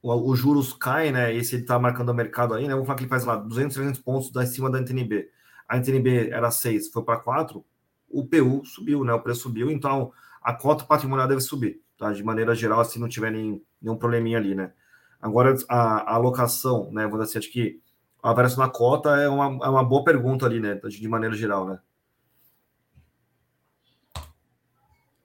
o, 0.02 0.34
juros 0.34 0.72
cai, 0.72 1.12
né? 1.12 1.32
E 1.32 1.44
se 1.44 1.56
ele 1.56 1.64
tá 1.64 1.78
marcando 1.78 2.08
o 2.08 2.14
mercado 2.14 2.54
aí, 2.54 2.66
né? 2.66 2.72
Vamos 2.72 2.86
falar 2.86 2.98
que 2.98 3.04
ele 3.04 3.10
faz 3.10 3.24
lá 3.24 3.36
200, 3.36 3.74
300 3.74 4.00
pontos 4.00 4.30
da 4.30 4.44
cima 4.44 4.70
da 4.70 4.80
NTNB. 4.80 5.30
A 5.68 5.76
NTNB 5.76 6.30
era 6.30 6.50
6, 6.50 6.88
foi 6.88 7.04
para 7.04 7.20
4, 7.20 7.64
o 8.10 8.26
PU 8.26 8.64
subiu, 8.64 9.04
né? 9.04 9.12
O 9.12 9.20
preço 9.20 9.42
subiu, 9.42 9.70
então 9.70 10.12
a 10.42 10.52
cota 10.52 10.84
patrimonial 10.84 11.28
deve 11.28 11.40
subir, 11.40 11.80
tá? 11.96 12.12
De 12.12 12.22
maneira 12.22 12.54
geral, 12.54 12.84
se 12.84 12.98
não 12.98 13.08
tiver 13.08 13.30
nem, 13.30 13.62
nenhum 13.80 13.96
probleminha 13.96 14.38
ali, 14.38 14.54
né? 14.54 14.72
Agora, 15.20 15.54
a, 15.68 16.12
a 16.12 16.14
alocação, 16.14 16.90
né? 16.92 17.06
Vou 17.06 17.22
dizer, 17.22 17.38
acho 17.38 17.50
que 17.50 17.80
a 18.22 18.32
variação 18.32 18.64
na 18.64 18.70
cota 18.70 19.10
é 19.16 19.28
uma, 19.28 19.64
é 19.64 19.68
uma 19.68 19.84
boa 19.84 20.04
pergunta 20.04 20.44
ali, 20.46 20.58
né? 20.60 20.74
De 20.74 21.08
maneira 21.08 21.34
geral, 21.34 21.66
né? 21.66 21.78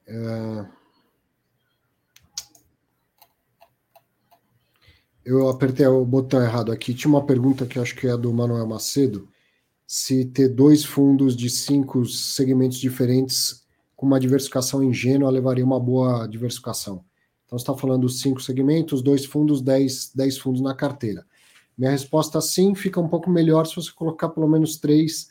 É... 0.07 0.76
Eu 5.27 5.49
apertei 5.49 5.85
o 5.85 6.05
botão 6.05 6.41
errado 6.41 6.71
aqui. 6.71 6.93
Tinha 6.93 7.09
uma 7.09 7.25
pergunta 7.25 7.65
que 7.65 7.77
acho 7.77 7.93
que 7.97 8.07
é 8.07 8.15
do 8.15 8.31
Manuel 8.31 8.65
Macedo. 8.65 9.27
Se 9.85 10.23
ter 10.23 10.47
dois 10.47 10.85
fundos 10.85 11.35
de 11.35 11.49
cinco 11.49 12.05
segmentos 12.05 12.77
diferentes 12.77 13.67
com 13.93 14.05
uma 14.05 14.21
diversificação 14.21 14.81
ingênua 14.81 15.29
levaria 15.29 15.65
uma 15.65 15.81
boa 15.81 16.25
diversificação. 16.27 17.03
Então, 17.45 17.59
você 17.59 17.63
está 17.63 17.75
falando 17.75 18.07
cinco 18.07 18.41
segmentos, 18.41 19.01
dois 19.01 19.25
fundos, 19.25 19.61
dez, 19.61 20.13
dez 20.15 20.37
fundos 20.37 20.61
na 20.61 20.73
carteira. 20.73 21.25
Minha 21.77 21.91
resposta 21.91 22.39
sim 22.39 22.73
fica 22.73 23.01
um 23.01 23.09
pouco 23.09 23.29
melhor 23.29 23.67
se 23.67 23.75
você 23.75 23.91
colocar 23.91 24.29
pelo 24.29 24.47
menos 24.47 24.77
três, 24.77 25.27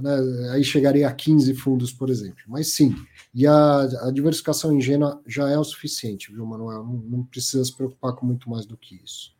né? 0.00 0.50
aí 0.52 0.62
chegaria 0.62 1.08
a 1.08 1.12
15 1.12 1.54
fundos, 1.54 1.92
por 1.92 2.10
exemplo. 2.10 2.42
Mas 2.46 2.74
sim, 2.74 2.94
e 3.34 3.46
a, 3.46 3.80
a 3.80 4.10
diversificação 4.10 4.74
ingênua 4.74 5.20
já 5.26 5.48
é 5.48 5.58
o 5.58 5.64
suficiente, 5.64 6.32
viu, 6.32 6.44
Manuel? 6.44 6.84
Não, 6.84 6.94
não 6.94 7.24
precisa 7.24 7.64
se 7.64 7.74
preocupar 7.74 8.14
com 8.14 8.26
muito 8.26 8.48
mais 8.50 8.66
do 8.66 8.76
que 8.76 9.00
isso. 9.04 9.36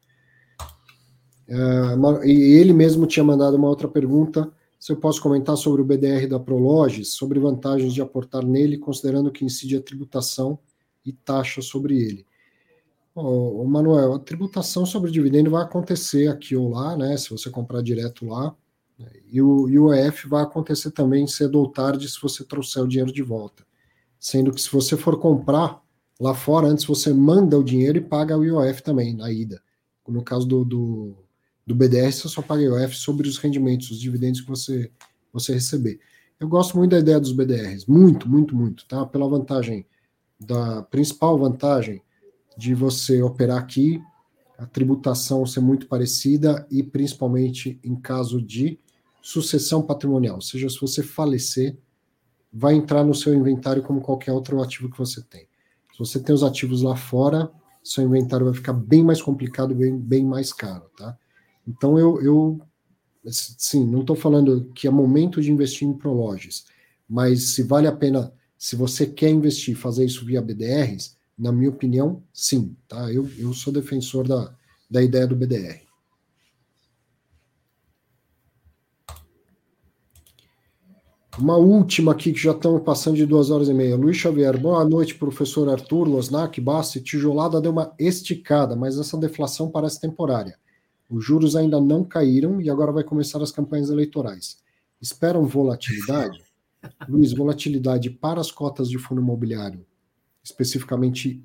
Uh, 1.48 2.24
e 2.24 2.58
ele 2.58 2.72
mesmo 2.72 3.06
tinha 3.06 3.24
mandado 3.24 3.56
uma 3.56 3.68
outra 3.68 3.88
pergunta 3.88 4.52
se 4.78 4.92
eu 4.92 4.96
posso 4.96 5.20
comentar 5.20 5.56
sobre 5.56 5.82
o 5.82 5.84
BDR 5.84 6.28
da 6.28 6.38
Prologes, 6.38 7.14
sobre 7.14 7.40
vantagens 7.40 7.92
de 7.92 8.00
aportar 8.00 8.44
nele, 8.44 8.78
considerando 8.78 9.32
que 9.32 9.44
incide 9.44 9.76
a 9.76 9.82
tributação 9.82 10.58
e 11.04 11.12
taxa 11.12 11.60
sobre 11.60 11.98
ele. 11.98 12.26
O 13.14 13.64
Manuel, 13.64 14.14
a 14.14 14.18
tributação 14.20 14.86
sobre 14.86 15.10
dividendo 15.10 15.50
vai 15.50 15.64
acontecer 15.64 16.28
aqui 16.28 16.54
ou 16.54 16.68
lá, 16.68 16.96
né? 16.96 17.16
Se 17.16 17.30
você 17.30 17.50
comprar 17.50 17.82
direto 17.82 18.24
lá, 18.24 18.54
e 19.30 19.40
o, 19.40 19.68
e 19.68 19.78
o 19.78 19.92
EF 19.92 20.26
vai 20.26 20.42
acontecer 20.42 20.90
também 20.90 21.26
cedo 21.26 21.58
ou 21.58 21.70
tarde 21.70 22.08
se 22.08 22.20
você 22.20 22.44
trouxer 22.44 22.82
o 22.82 22.88
dinheiro 22.88 23.12
de 23.12 23.22
volta. 23.22 23.66
Sendo 24.18 24.52
que 24.52 24.60
se 24.60 24.70
você 24.70 24.96
for 24.96 25.18
comprar 25.18 25.80
lá 26.20 26.34
fora, 26.34 26.66
antes 26.66 26.84
você 26.84 27.12
manda 27.12 27.56
o 27.58 27.62
dinheiro 27.62 27.98
e 27.98 28.00
paga 28.00 28.36
o 28.36 28.44
IOF 28.44 28.82
também 28.82 29.14
na 29.14 29.30
ida. 29.30 29.62
No 30.06 30.22
caso 30.22 30.46
do, 30.46 30.64
do, 30.64 31.16
do 31.66 31.74
BDR, 31.74 32.10
você 32.10 32.28
só 32.28 32.42
paga 32.42 32.62
IOF 32.62 32.96
sobre 32.96 33.28
os 33.28 33.38
rendimentos, 33.38 33.90
os 33.90 34.00
dividendos 34.00 34.40
que 34.40 34.48
você, 34.48 34.90
você 35.32 35.52
receber. 35.52 36.00
Eu 36.40 36.48
gosto 36.48 36.76
muito 36.76 36.92
da 36.92 36.98
ideia 36.98 37.20
dos 37.20 37.32
BDRs, 37.32 37.86
muito, 37.86 38.28
muito, 38.28 38.56
muito, 38.56 38.86
tá? 38.86 39.04
Pela 39.04 39.28
vantagem, 39.28 39.86
da 40.40 40.82
principal 40.82 41.38
vantagem 41.38 42.02
de 42.56 42.74
você 42.74 43.22
operar 43.22 43.58
aqui, 43.58 44.00
a 44.56 44.66
tributação 44.66 45.46
ser 45.46 45.60
muito 45.60 45.86
parecida 45.86 46.66
e 46.70 46.82
principalmente 46.82 47.78
em 47.84 47.94
caso 47.94 48.42
de 48.42 48.78
sucessão 49.20 49.82
patrimonial, 49.82 50.36
ou 50.36 50.40
seja, 50.40 50.68
se 50.68 50.80
você 50.80 51.02
falecer, 51.02 51.76
vai 52.52 52.74
entrar 52.74 53.04
no 53.04 53.14
seu 53.14 53.34
inventário 53.34 53.82
como 53.82 54.00
qualquer 54.00 54.32
outro 54.32 54.62
ativo 54.62 54.90
que 54.90 54.98
você 54.98 55.22
tem. 55.22 55.48
Se 55.92 55.98
você 55.98 56.20
tem 56.20 56.34
os 56.34 56.42
ativos 56.42 56.82
lá 56.82 56.96
fora, 56.96 57.50
seu 57.82 58.04
inventário 58.04 58.46
vai 58.46 58.54
ficar 58.54 58.72
bem 58.72 59.02
mais 59.02 59.20
complicado, 59.20 59.74
bem, 59.74 59.96
bem 59.96 60.24
mais 60.24 60.52
caro, 60.52 60.90
tá? 60.96 61.16
Então 61.66 61.98
eu, 61.98 62.20
eu 62.22 62.60
sim, 63.30 63.86
não 63.86 64.00
estou 64.00 64.16
falando 64.16 64.70
que 64.74 64.86
é 64.86 64.90
momento 64.90 65.40
de 65.40 65.50
investir 65.50 65.86
em 65.86 65.92
Prologes, 65.92 66.66
mas 67.08 67.50
se 67.50 67.62
vale 67.62 67.86
a 67.86 67.92
pena, 67.92 68.32
se 68.56 68.76
você 68.76 69.06
quer 69.06 69.30
investir, 69.30 69.76
fazer 69.76 70.04
isso 70.04 70.24
via 70.24 70.42
BDRs, 70.42 71.16
na 71.38 71.52
minha 71.52 71.70
opinião, 71.70 72.22
sim, 72.32 72.76
tá? 72.88 73.12
Eu, 73.12 73.28
eu 73.38 73.52
sou 73.54 73.72
defensor 73.72 74.26
da, 74.26 74.54
da 74.90 75.02
ideia 75.02 75.26
do 75.26 75.36
BDR. 75.36 75.87
Uma 81.40 81.56
última 81.56 82.10
aqui, 82.10 82.32
que 82.32 82.40
já 82.40 82.50
estamos 82.50 82.82
passando 82.82 83.14
de 83.14 83.24
duas 83.24 83.48
horas 83.48 83.68
e 83.68 83.74
meia. 83.74 83.94
Luiz 83.96 84.16
Xavier, 84.16 84.58
boa 84.58 84.84
noite, 84.84 85.14
professor 85.14 85.68
Arthur, 85.68 86.08
Losnak, 86.08 86.60
Bassi. 86.60 87.00
Tijolada 87.00 87.60
deu 87.60 87.70
uma 87.70 87.94
esticada, 87.96 88.74
mas 88.74 88.98
essa 88.98 89.16
deflação 89.16 89.70
parece 89.70 90.00
temporária. 90.00 90.58
Os 91.08 91.24
juros 91.24 91.54
ainda 91.54 91.80
não 91.80 92.02
caíram 92.02 92.60
e 92.60 92.68
agora 92.68 92.90
vai 92.90 93.04
começar 93.04 93.40
as 93.40 93.52
campanhas 93.52 93.88
eleitorais. 93.88 94.58
Esperam 95.00 95.46
volatilidade? 95.46 96.42
Luiz, 97.08 97.32
volatilidade 97.32 98.10
para 98.10 98.40
as 98.40 98.50
cotas 98.50 98.88
de 98.88 98.98
fundo 98.98 99.20
imobiliário? 99.20 99.86
Especificamente, 100.42 101.40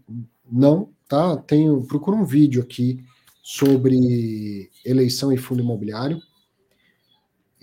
não, 0.52 0.90
tá? 1.08 1.38
Tenho, 1.38 1.84
procura 1.84 2.18
um 2.18 2.26
vídeo 2.26 2.64
aqui 2.64 3.06
sobre 3.44 4.72
eleição 4.84 5.32
e 5.32 5.38
fundo 5.38 5.62
imobiliário. 5.62 6.20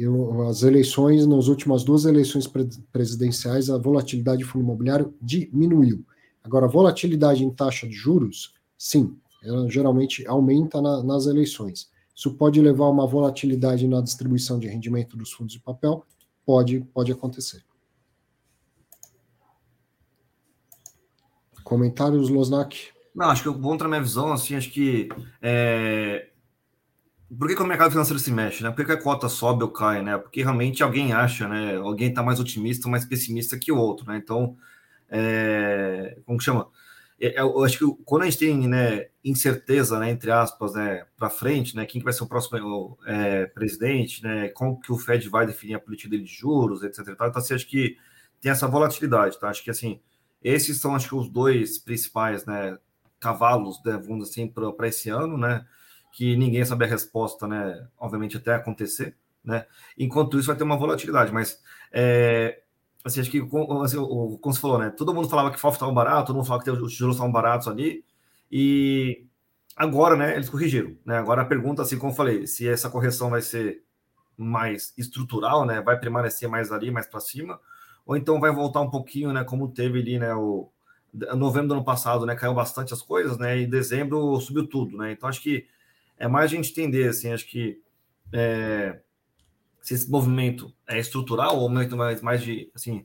Eu, 0.02 0.48
as 0.48 0.62
eleições, 0.62 1.26
nas 1.26 1.46
últimas 1.46 1.84
duas 1.84 2.06
eleições 2.06 2.50
presidenciais, 2.90 3.68
a 3.68 3.76
volatilidade 3.76 4.38
de 4.38 4.46
fundo 4.46 4.64
imobiliário 4.64 5.14
diminuiu. 5.20 6.02
Agora, 6.42 6.64
a 6.64 6.70
volatilidade 6.70 7.44
em 7.44 7.50
taxa 7.50 7.86
de 7.86 7.92
juros, 7.92 8.54
sim, 8.78 9.14
ela 9.44 9.68
geralmente 9.68 10.26
aumenta 10.26 10.80
na, 10.80 11.02
nas 11.02 11.26
eleições. 11.26 11.90
Isso 12.16 12.32
pode 12.32 12.62
levar 12.62 12.86
a 12.86 12.88
uma 12.88 13.06
volatilidade 13.06 13.86
na 13.86 14.00
distribuição 14.00 14.58
de 14.58 14.68
rendimento 14.68 15.18
dos 15.18 15.32
fundos 15.32 15.52
de 15.52 15.60
papel? 15.60 16.02
Pode, 16.46 16.80
pode 16.94 17.12
acontecer. 17.12 17.62
Comentários, 21.62 22.30
Losnak? 22.30 22.88
Não, 23.14 23.26
acho 23.26 23.42
que 23.42 23.48
eu 23.48 23.60
vou 23.60 23.76
na 23.76 23.86
minha 23.86 24.02
visão, 24.02 24.32
assim, 24.32 24.54
acho 24.54 24.70
que 24.70 25.10
é... 25.42 26.29
Por 27.38 27.48
que, 27.48 27.54
que, 27.54 27.62
o 27.62 27.66
mercado 27.66 27.92
financeiro 27.92 28.18
se 28.18 28.32
mexe, 28.32 28.62
né? 28.62 28.70
Por 28.70 28.76
que, 28.78 28.84
que, 28.86 28.92
a 28.92 29.00
cota 29.00 29.28
sobe 29.28 29.62
ou 29.62 29.70
cai, 29.70 30.02
né? 30.02 30.18
Porque 30.18 30.42
realmente 30.42 30.82
alguém 30.82 31.12
acha, 31.12 31.46
né? 31.48 31.76
Alguém 31.76 32.08
está 32.08 32.22
mais 32.22 32.40
otimista 32.40 32.88
mais 32.88 33.04
pessimista 33.04 33.58
que 33.58 33.70
o 33.70 33.78
outro, 33.78 34.06
né? 34.06 34.16
Então, 34.16 34.56
é... 35.08 36.18
como 36.26 36.38
que 36.38 36.44
chama? 36.44 36.68
É, 37.20 37.36
é, 37.36 37.40
eu 37.40 37.62
acho 37.62 37.78
que 37.78 38.04
quando 38.04 38.22
a 38.22 38.24
gente 38.24 38.38
tem 38.38 38.66
né, 38.66 39.08
incerteza, 39.22 39.98
né, 39.98 40.10
entre 40.10 40.30
aspas, 40.30 40.72
né, 40.72 41.04
para 41.18 41.28
frente, 41.28 41.76
né, 41.76 41.84
quem 41.84 42.00
que 42.00 42.04
vai 42.04 42.14
ser 42.14 42.24
o 42.24 42.26
próximo 42.26 42.98
é, 43.06 43.46
presidente, 43.46 44.22
né, 44.22 44.48
como 44.48 44.80
que 44.80 44.90
o 44.90 44.96
Fed 44.96 45.28
vai 45.28 45.46
definir 45.46 45.74
a 45.74 45.80
política 45.80 46.08
dele 46.08 46.24
de 46.24 46.32
juros, 46.32 46.82
etc. 46.82 47.00
Então, 47.10 47.30
assim, 47.34 47.54
acho 47.54 47.66
que 47.66 47.96
tem 48.40 48.50
essa 48.50 48.66
volatilidade, 48.66 49.38
tá? 49.38 49.50
Acho 49.50 49.62
que 49.62 49.70
assim, 49.70 50.00
esses 50.42 50.80
são 50.80 50.94
acho 50.94 51.08
que 51.08 51.14
os 51.14 51.28
dois 51.28 51.78
principais, 51.78 52.46
né, 52.46 52.78
cavalos, 53.20 53.82
né, 53.84 54.00
vamos 54.02 54.30
assim, 54.30 54.48
para 54.48 54.88
esse 54.88 55.10
ano, 55.10 55.36
né, 55.36 55.66
que 56.12 56.36
ninguém 56.36 56.64
sabe 56.64 56.84
a 56.84 56.88
resposta, 56.88 57.46
né, 57.46 57.86
obviamente 57.98 58.36
até 58.36 58.54
acontecer, 58.54 59.16
né. 59.44 59.66
Enquanto 59.98 60.38
isso 60.38 60.48
vai 60.48 60.56
ter 60.56 60.64
uma 60.64 60.76
volatilidade, 60.76 61.32
mas 61.32 61.60
é, 61.92 62.60
assim, 63.04 63.20
acho 63.20 63.30
que, 63.30 63.38
assim, 63.38 63.48
como 63.48 64.38
você 64.54 64.60
falou, 64.60 64.78
né? 64.78 64.90
Todo 64.90 65.14
mundo 65.14 65.28
falava 65.28 65.50
que 65.50 65.58
FOF 65.58 65.76
estava 65.76 65.92
barato, 65.92 66.26
todo 66.26 66.36
mundo 66.36 66.46
falava 66.46 66.64
que 66.64 66.70
os 66.70 66.92
tijolos 66.92 67.16
estavam 67.16 67.32
baratos 67.32 67.68
ali, 67.68 68.04
e 68.50 69.24
agora, 69.76 70.16
né, 70.16 70.34
eles 70.34 70.48
corrigiram, 70.50 70.96
né? 71.04 71.16
Agora 71.18 71.42
a 71.42 71.46
pergunta, 71.46 71.82
assim, 71.82 71.98
como 71.98 72.12
eu 72.12 72.16
falei, 72.16 72.46
se 72.46 72.68
essa 72.68 72.90
correção 72.90 73.30
vai 73.30 73.40
ser 73.40 73.82
mais 74.36 74.92
estrutural, 74.96 75.64
né? 75.66 75.80
Vai 75.82 75.98
permanecer 75.98 76.48
mais 76.48 76.72
ali, 76.72 76.90
mais 76.90 77.06
para 77.06 77.20
cima, 77.20 77.60
ou 78.06 78.16
então 78.16 78.40
vai 78.40 78.50
voltar 78.50 78.80
um 78.80 78.90
pouquinho, 78.90 79.32
né? 79.32 79.44
Como 79.44 79.68
teve 79.68 80.00
ali, 80.00 80.18
né? 80.18 80.34
O 80.34 80.70
novembro 81.36 81.68
do 81.68 81.74
ano 81.74 81.84
passado, 81.84 82.24
né? 82.24 82.34
Caiu 82.34 82.54
bastante 82.54 82.94
as 82.94 83.02
coisas, 83.02 83.36
né? 83.38 83.58
E 83.58 83.66
dezembro 83.66 84.40
subiu 84.40 84.66
tudo, 84.66 84.96
né? 84.96 85.12
Então 85.12 85.28
acho 85.28 85.42
que 85.42 85.66
é 86.20 86.28
mais 86.28 86.52
a 86.52 86.54
gente 86.54 86.70
entender, 86.70 87.08
assim, 87.08 87.32
acho 87.32 87.46
que 87.46 87.82
é, 88.32 89.00
se 89.80 89.94
esse 89.94 90.08
movimento 90.08 90.72
é 90.86 90.98
estrutural 90.98 91.58
ou 91.58 91.68
um 91.68 91.96
mais, 91.96 92.20
mais 92.20 92.42
de 92.42 92.70
assim 92.74 93.04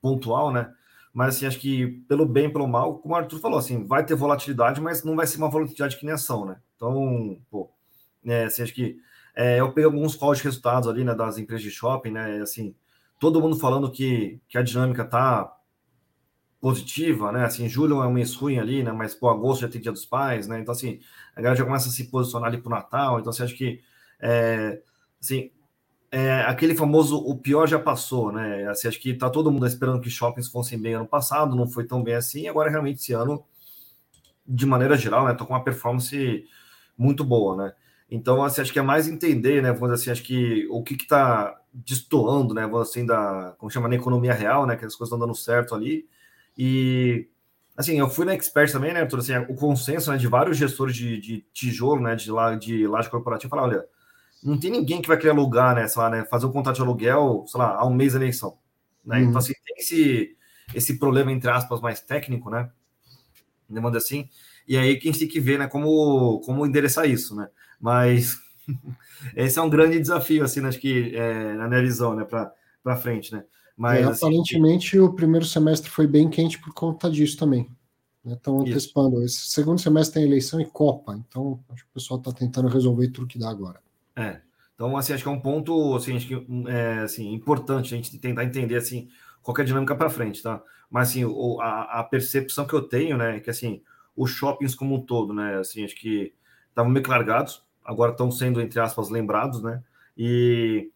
pontual, 0.00 0.50
né? 0.50 0.72
Mas 1.12 1.36
assim, 1.36 1.46
acho 1.46 1.60
que 1.60 1.86
pelo 2.08 2.26
bem, 2.26 2.50
pelo 2.50 2.66
mal, 2.66 2.98
como 2.98 3.14
o 3.14 3.16
Arthur 3.16 3.38
falou, 3.38 3.58
assim, 3.58 3.84
vai 3.86 4.04
ter 4.04 4.14
volatilidade, 4.14 4.80
mas 4.80 5.04
não 5.04 5.14
vai 5.14 5.26
ser 5.26 5.36
uma 5.36 5.50
volatilidade 5.50 5.98
que 5.98 6.06
nem 6.06 6.14
ação, 6.14 6.46
né? 6.46 6.56
Então, 6.74 7.38
pô, 7.50 7.70
né, 8.24 8.44
assim, 8.44 8.62
acho 8.62 8.74
que 8.74 8.98
é, 9.36 9.60
eu 9.60 9.68
peguei 9.68 9.84
alguns 9.84 10.16
calls 10.16 10.38
de 10.38 10.44
resultados 10.44 10.88
ali, 10.88 11.04
né, 11.04 11.14
das 11.14 11.36
empresas 11.36 11.62
de 11.62 11.70
shopping, 11.70 12.12
né? 12.12 12.40
Assim, 12.40 12.74
todo 13.20 13.40
mundo 13.42 13.58
falando 13.58 13.92
que, 13.92 14.40
que 14.48 14.56
a 14.56 14.62
dinâmica 14.62 15.04
tá 15.04 15.54
positiva, 16.64 17.30
né? 17.30 17.44
Assim, 17.44 17.68
julho 17.68 18.02
é 18.02 18.06
um 18.06 18.12
mês 18.12 18.34
ruim 18.34 18.58
ali, 18.58 18.82
né? 18.82 18.90
Mas 18.90 19.14
pô, 19.14 19.28
agosto 19.28 19.60
já 19.60 19.68
tem 19.68 19.82
Dia 19.82 19.92
dos 19.92 20.06
Pais, 20.06 20.48
né? 20.48 20.58
Então, 20.58 20.72
assim, 20.72 20.98
a 21.36 21.42
galera 21.42 21.58
já 21.58 21.62
começa 21.62 21.90
a 21.90 21.92
se 21.92 22.04
posicionar 22.04 22.48
ali 22.48 22.56
pro 22.56 22.70
Natal. 22.70 23.20
Então, 23.20 23.28
assim, 23.28 23.42
acho 23.42 23.54
que 23.54 23.82
é, 24.18 24.80
assim, 25.20 25.50
é, 26.10 26.40
aquele 26.40 26.74
famoso 26.74 27.18
o 27.18 27.36
pior 27.36 27.68
já 27.68 27.78
passou, 27.78 28.32
né? 28.32 28.66
Assim, 28.70 28.88
acho 28.88 28.98
que 28.98 29.10
está 29.10 29.28
todo 29.28 29.52
mundo 29.52 29.66
esperando 29.66 30.00
que 30.00 30.08
shoppings 30.08 30.48
fossem 30.48 30.80
bem 30.80 30.94
ano 30.94 31.06
passado, 31.06 31.54
não 31.54 31.68
foi 31.68 31.84
tão 31.84 32.02
bem 32.02 32.14
assim, 32.14 32.48
agora 32.48 32.70
realmente 32.70 32.98
esse 32.98 33.12
ano, 33.12 33.44
de 34.46 34.64
maneira 34.64 34.96
geral, 34.96 35.26
né, 35.26 35.34
tô 35.34 35.44
com 35.44 35.52
uma 35.52 35.62
performance 35.62 36.46
muito 36.96 37.22
boa, 37.22 37.56
né? 37.56 37.74
Então, 38.10 38.42
assim, 38.42 38.62
acho 38.62 38.72
que 38.72 38.78
é 38.78 38.82
mais 38.82 39.06
entender, 39.06 39.62
né? 39.62 39.70
Vamos 39.70 39.90
dizer 39.90 40.12
assim, 40.12 40.12
acho 40.12 40.22
que 40.22 40.66
o 40.70 40.82
que 40.82 40.94
está 40.94 41.60
destoando, 41.74 42.54
né? 42.54 42.62
Vamos 42.62 42.88
assim, 42.88 43.04
da, 43.04 43.54
como 43.58 43.70
chama, 43.70 43.86
na 43.88 43.96
economia 43.96 44.32
real, 44.32 44.66
né? 44.66 44.76
Que 44.76 44.86
as 44.86 44.94
coisas 44.94 45.12
estão 45.12 45.18
dando 45.18 45.36
certo 45.36 45.74
ali. 45.74 46.06
E, 46.56 47.28
assim, 47.76 47.98
eu 47.98 48.08
fui 48.08 48.24
na 48.24 48.34
Expert 48.34 48.70
também, 48.70 48.92
né, 48.92 49.00
Arthur? 49.00 49.18
Assim, 49.18 49.36
o 49.48 49.54
consenso 49.54 50.10
né, 50.10 50.16
de 50.16 50.26
vários 50.26 50.56
gestores 50.56 50.94
de, 50.94 51.20
de 51.20 51.44
tijolo, 51.52 52.02
né? 52.02 52.14
De, 52.14 52.30
lá, 52.30 52.54
de 52.54 52.86
laje 52.86 53.10
corporativa, 53.10 53.50
falar, 53.50 53.64
olha, 53.64 53.84
não 54.44 54.58
tem 54.58 54.70
ninguém 54.70 55.00
que 55.00 55.08
vai 55.08 55.16
querer 55.16 55.30
alugar, 55.30 55.74
né, 55.74 55.88
sei 55.88 56.02
lá, 56.02 56.10
né, 56.10 56.24
fazer 56.26 56.44
um 56.44 56.52
contrato 56.52 56.76
de 56.76 56.82
aluguel, 56.82 57.44
sei 57.48 57.58
lá, 57.58 57.76
há 57.76 57.86
um 57.86 57.94
mês 57.94 58.12
da 58.12 58.18
eleição. 58.18 58.58
Né? 59.02 59.18
Uhum. 59.18 59.24
Então, 59.24 59.38
assim, 59.38 59.54
tem 59.64 59.76
esse, 59.78 60.36
esse 60.74 60.98
problema, 60.98 61.32
entre 61.32 61.48
aspas, 61.50 61.80
mais 61.80 62.00
técnico, 62.00 62.50
né? 62.50 62.70
Demanda 63.68 63.96
assim. 63.96 64.28
E 64.68 64.76
aí 64.76 64.98
quem 64.98 65.12
tem 65.12 65.26
que 65.26 65.40
ver, 65.40 65.58
né, 65.58 65.66
como, 65.66 66.40
como 66.44 66.66
endereçar 66.66 67.08
isso, 67.08 67.34
né? 67.34 67.48
Mas 67.80 68.38
esse 69.34 69.58
é 69.58 69.62
um 69.62 69.70
grande 69.70 69.98
desafio, 69.98 70.44
assim, 70.44 70.60
né, 70.60 70.68
acho 70.68 70.78
que 70.78 71.16
é, 71.16 71.54
na 71.54 71.66
minha 71.66 71.80
visão, 71.80 72.14
né, 72.14 72.24
para 72.24 72.96
frente, 72.96 73.32
né? 73.32 73.44
Mas, 73.76 74.00
é, 74.00 74.04
assim, 74.04 74.26
aparentemente 74.26 74.98
o 74.98 75.12
primeiro 75.12 75.44
semestre 75.44 75.90
foi 75.90 76.06
bem 76.06 76.28
quente 76.28 76.58
por 76.58 76.72
conta 76.72 77.10
disso 77.10 77.36
também. 77.36 77.68
Estão 78.24 78.62
né? 78.62 78.70
antecipando. 78.70 79.22
Esse 79.22 79.50
segundo 79.50 79.80
semestre 79.80 80.14
tem 80.14 80.24
eleição 80.24 80.60
e 80.60 80.64
Copa, 80.64 81.14
então 81.14 81.60
acho 81.68 81.84
que 81.84 81.90
o 81.90 81.94
pessoal 81.94 82.18
está 82.18 82.32
tentando 82.32 82.68
resolver 82.68 83.08
tudo 83.08 83.26
que 83.26 83.38
dá 83.38 83.50
agora. 83.50 83.80
É. 84.16 84.40
Então, 84.74 84.96
assim, 84.96 85.12
acho 85.12 85.22
que 85.22 85.28
é 85.28 85.32
um 85.32 85.40
ponto 85.40 85.94
assim, 85.94 86.16
acho 86.16 86.26
que, 86.26 86.46
é, 86.68 86.98
assim, 87.00 87.32
importante 87.32 87.94
a 87.94 87.96
gente 87.96 88.18
tentar 88.18 88.44
entender 88.44 88.76
assim, 88.76 89.08
qual 89.42 89.56
é 89.58 89.60
a 89.60 89.64
dinâmica 89.64 89.94
para 89.94 90.10
frente, 90.10 90.42
tá? 90.42 90.60
Mas 90.90 91.10
assim, 91.10 91.24
o, 91.24 91.60
a, 91.60 92.00
a, 92.00 92.04
percepção 92.04 92.66
que 92.66 92.74
eu 92.74 92.82
tenho, 92.82 93.16
né, 93.16 93.36
é 93.36 93.40
que 93.40 93.50
assim, 93.50 93.82
os 94.16 94.30
shoppings 94.30 94.74
como 94.74 94.96
um 94.96 95.00
todo, 95.00 95.32
né, 95.32 95.58
assim, 95.58 95.84
acho 95.84 95.94
que 95.94 96.34
estavam 96.68 96.90
meio 96.90 97.06
largados, 97.08 97.62
agora 97.84 98.12
estão 98.12 98.30
sendo, 98.30 98.60
entre 98.60 98.80
aspas, 98.80 99.10
lembrados, 99.10 99.62
né? 99.62 99.82
E 100.16 100.90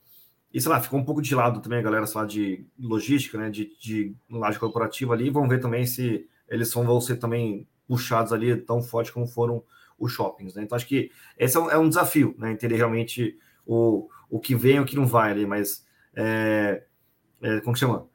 e 0.53 0.61
sei 0.61 0.71
lá, 0.71 0.81
ficou 0.81 0.99
um 0.99 1.05
pouco 1.05 1.21
de 1.21 1.35
lado 1.35 1.61
também 1.61 1.79
a 1.79 1.83
galera 1.83 2.07
sei 2.07 2.21
lá, 2.21 2.27
de 2.27 2.67
logística, 2.79 3.37
né? 3.37 3.51
De, 3.51 3.71
de 3.79 4.15
laje 4.31 4.59
corporativa 4.59 5.13
ali, 5.13 5.31
vão 5.31 5.49
ver 5.49 5.61
também 5.61 5.85
se 5.87 6.27
eles 6.49 6.73
vão 6.73 7.01
ser 7.01 7.17
também 7.17 7.67
puxados 7.87 8.33
ali 8.33 8.57
tão 8.57 8.83
forte 8.83 9.13
como 9.13 9.27
foram 9.27 9.63
os 9.99 10.13
shoppings, 10.13 10.55
né? 10.55 10.63
Então 10.63 10.77
acho 10.77 10.87
que 10.87 11.11
esse 11.39 11.57
é 11.57 11.61
um, 11.61 11.71
é 11.71 11.79
um 11.79 11.89
desafio, 11.89 12.35
né? 12.39 12.53
Entender 12.53 12.77
realmente 12.77 13.39
o, 13.67 14.09
o 14.31 14.41
que 14.41 14.55
vem 14.55 14.77
e 14.77 14.81
o 14.81 14.85
que 14.85 14.97
não 14.97 15.07
vai 15.07 15.33
ali, 15.33 15.47
mas 15.47 15.87
é, 16.15 16.85
é, 17.43 17.61
como 17.61 17.75
que 17.75 17.81
chama? 17.81 18.07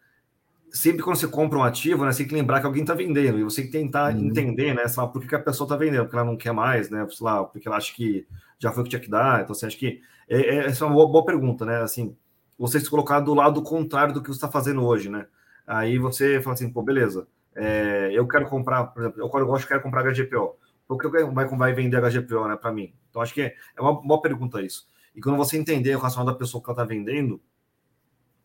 Sempre 0.72 1.04
quando 1.04 1.18
você 1.18 1.28
compra 1.28 1.60
um 1.60 1.64
ativo, 1.64 2.04
né, 2.04 2.12
você 2.12 2.20
tem 2.20 2.28
que 2.30 2.34
lembrar 2.34 2.60
que 2.60 2.66
alguém 2.66 2.82
está 2.82 2.96
vendendo 2.96 3.38
e 3.38 3.44
você 3.44 3.62
tem 3.62 3.70
que 3.70 3.78
tentar 3.78 4.12
uhum. 4.12 4.26
entender, 4.26 4.74
né, 4.74 4.88
sei 4.88 5.04
lá, 5.04 5.08
por 5.08 5.22
que, 5.22 5.28
que 5.28 5.36
a 5.36 5.40
pessoa 5.40 5.66
está 5.66 5.76
vendendo, 5.76 6.04
porque 6.06 6.16
ela 6.16 6.26
não 6.26 6.36
quer 6.36 6.52
mais, 6.52 6.90
né, 6.90 7.06
sei 7.12 7.24
lá, 7.24 7.44
porque 7.44 7.68
ela 7.68 7.78
acha 7.78 7.94
que 7.94 8.26
já 8.58 8.72
foi 8.72 8.82
o 8.82 8.84
que 8.84 8.90
tinha 8.90 9.00
que 9.00 9.10
dar. 9.10 9.44
Então, 9.44 9.54
você 9.54 9.68
assim, 9.68 9.76
acha 9.76 9.78
que 9.78 10.02
é, 10.28 10.38
é, 10.38 10.58
essa 10.66 10.84
é 10.84 10.88
uma 10.88 10.96
boa, 10.96 11.08
boa, 11.08 11.26
pergunta, 11.26 11.66
né? 11.66 11.82
Assim, 11.82 12.16
você 12.58 12.80
se 12.80 12.90
colocar 12.90 13.20
do 13.20 13.34
lado 13.34 13.62
contrário 13.62 14.14
do 14.14 14.22
que 14.22 14.30
você 14.30 14.38
está 14.38 14.50
fazendo 14.50 14.84
hoje, 14.84 15.10
né? 15.10 15.28
Aí 15.66 15.98
você 15.98 16.42
fala 16.42 16.54
assim, 16.54 16.70
pô, 16.70 16.82
beleza, 16.82 17.28
é, 17.56 18.10
eu 18.14 18.28
quero 18.28 18.48
comprar, 18.48 18.86
por 18.86 19.02
exemplo, 19.02 19.22
eu 19.22 19.46
gosto, 19.46 19.68
quero 19.68 19.82
comprar 19.82 20.04
HGPO. 20.04 20.58
Por 20.88 20.98
que 20.98 21.08
vai, 21.08 21.46
vai 21.46 21.74
vender 21.74 22.02
HGPO, 22.02 22.48
né, 22.48 22.56
para 22.56 22.72
mim? 22.72 22.94
Então, 23.10 23.22
acho 23.22 23.34
que 23.34 23.42
é, 23.42 23.56
é 23.76 23.82
uma 23.82 24.02
boa 24.02 24.22
pergunta 24.22 24.62
isso. 24.62 24.88
E 25.16 25.22
quando 25.22 25.38
você 25.38 25.58
entender 25.58 25.96
o 25.96 26.00
racional 26.00 26.34
da 26.34 26.38
pessoa 26.38 26.62
que 26.62 26.70
ela 26.70 26.82
está 26.82 26.84
vendendo, 26.84 27.42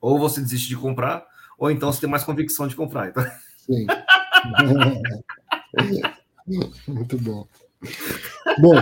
ou 0.01 0.19
você 0.19 0.41
desiste 0.41 0.69
de 0.69 0.77
comprar, 0.77 1.27
ou 1.59 1.70
então 1.70 1.91
você 1.91 2.01
tem 2.01 2.11
mais 2.11 2.25
convicção 2.25 2.69
de 2.69 2.77
comprar. 2.77 3.09
Então... 3.09 3.25
Sim. 3.57 3.87
Muito 6.87 7.19
bom. 7.19 7.47
Bom, 8.59 8.75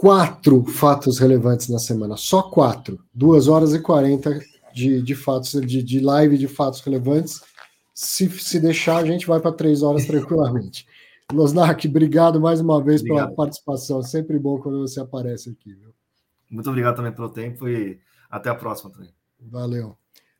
quatro 0.00 0.64
fatos 0.64 1.18
relevantes 1.18 1.68
na 1.68 1.78
semana, 1.78 2.16
só 2.16 2.40
quatro. 2.42 2.98
Duas 3.12 3.48
horas 3.48 3.74
e 3.74 3.78
quarenta 3.78 4.40
de, 4.72 5.02
de 5.02 5.14
fatos, 5.14 5.52
de, 5.60 5.82
de 5.82 6.00
live 6.00 6.38
de 6.38 6.48
fatos 6.48 6.80
relevantes. 6.80 7.42
Se, 7.92 8.26
se 8.30 8.58
deixar, 8.58 8.96
a 8.96 9.04
gente 9.04 9.26
vai 9.26 9.38
para 9.40 9.52
três 9.52 9.82
horas 9.82 10.06
tranquilamente. 10.06 10.86
Losnak, 11.30 11.86
obrigado 11.86 12.40
mais 12.40 12.62
uma 12.62 12.82
vez 12.82 13.02
obrigado. 13.02 13.26
pela 13.26 13.36
participação. 13.36 14.02
Sempre 14.02 14.38
bom 14.38 14.58
quando 14.58 14.80
você 14.80 15.00
aparece 15.00 15.50
aqui. 15.50 15.74
Viu? 15.74 15.90
Muito 16.50 16.70
obrigado 16.70 16.96
também 16.96 17.12
pelo 17.12 17.28
tempo 17.28 17.68
e 17.68 18.00
até 18.30 18.48
a 18.48 18.54
próxima 18.54 18.90
também. 18.90 19.10
Valeu. 19.38 19.98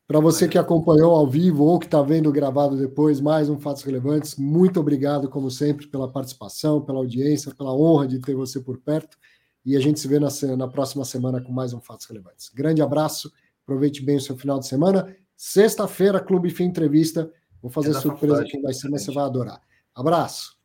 Para 0.09 0.21
você 0.21 0.49
que 0.49 0.57
acompanhou 0.57 1.15
ao 1.15 1.29
vivo 1.29 1.65
ou 1.65 1.79
que 1.79 1.85
está 1.85 2.01
vendo 2.01 2.33
gravado 2.33 2.79
depois, 2.79 3.21
mais 3.21 3.51
um 3.51 3.59
Fatos 3.61 3.83
Relevantes, 3.83 4.37
muito 4.37 4.81
obrigado, 4.81 5.29
como 5.29 5.51
sempre, 5.51 5.87
pela 5.87 6.11
participação, 6.11 6.81
pela 6.81 6.99
audiência, 6.99 7.55
pela 7.55 7.75
honra 7.75 8.09
de 8.09 8.21
ter 8.21 8.35
você 8.35 8.59
por 8.59 8.79
perto. 8.79 9.19
E 9.65 9.77
a 9.77 9.81
gente 9.81 10.01
se 10.01 10.09
vê 10.09 10.19
na, 10.19 10.29
na 10.57 10.69
próxima 10.69 11.05
semana 11.05 11.41
com 11.41 11.53
mais 11.53 11.73
um 11.73 11.81
Fatos 11.81 12.07
Relevantes. 12.07 12.51
Grande 12.55 12.83
abraço, 12.83 13.33
aproveite 13.63 14.03
bem 14.03 14.17
o 14.17 14.21
seu 14.21 14.37
final 14.37 14.59
de 14.59 14.67
semana. 14.67 15.15
Sexta-feira, 15.37 16.21
Clube 16.21 16.51
Fim 16.51 16.65
Entrevista. 16.65 17.31
Vou 17.63 17.71
fazer 17.71 17.91
é 17.91 18.01
surpresa 18.01 18.45
quem 18.45 18.63
vai 18.63 18.73
ser, 18.73 18.89
mas 18.89 19.03
você 19.03 19.13
vai 19.13 19.25
adorar. 19.25 19.61
Abraço. 19.95 20.60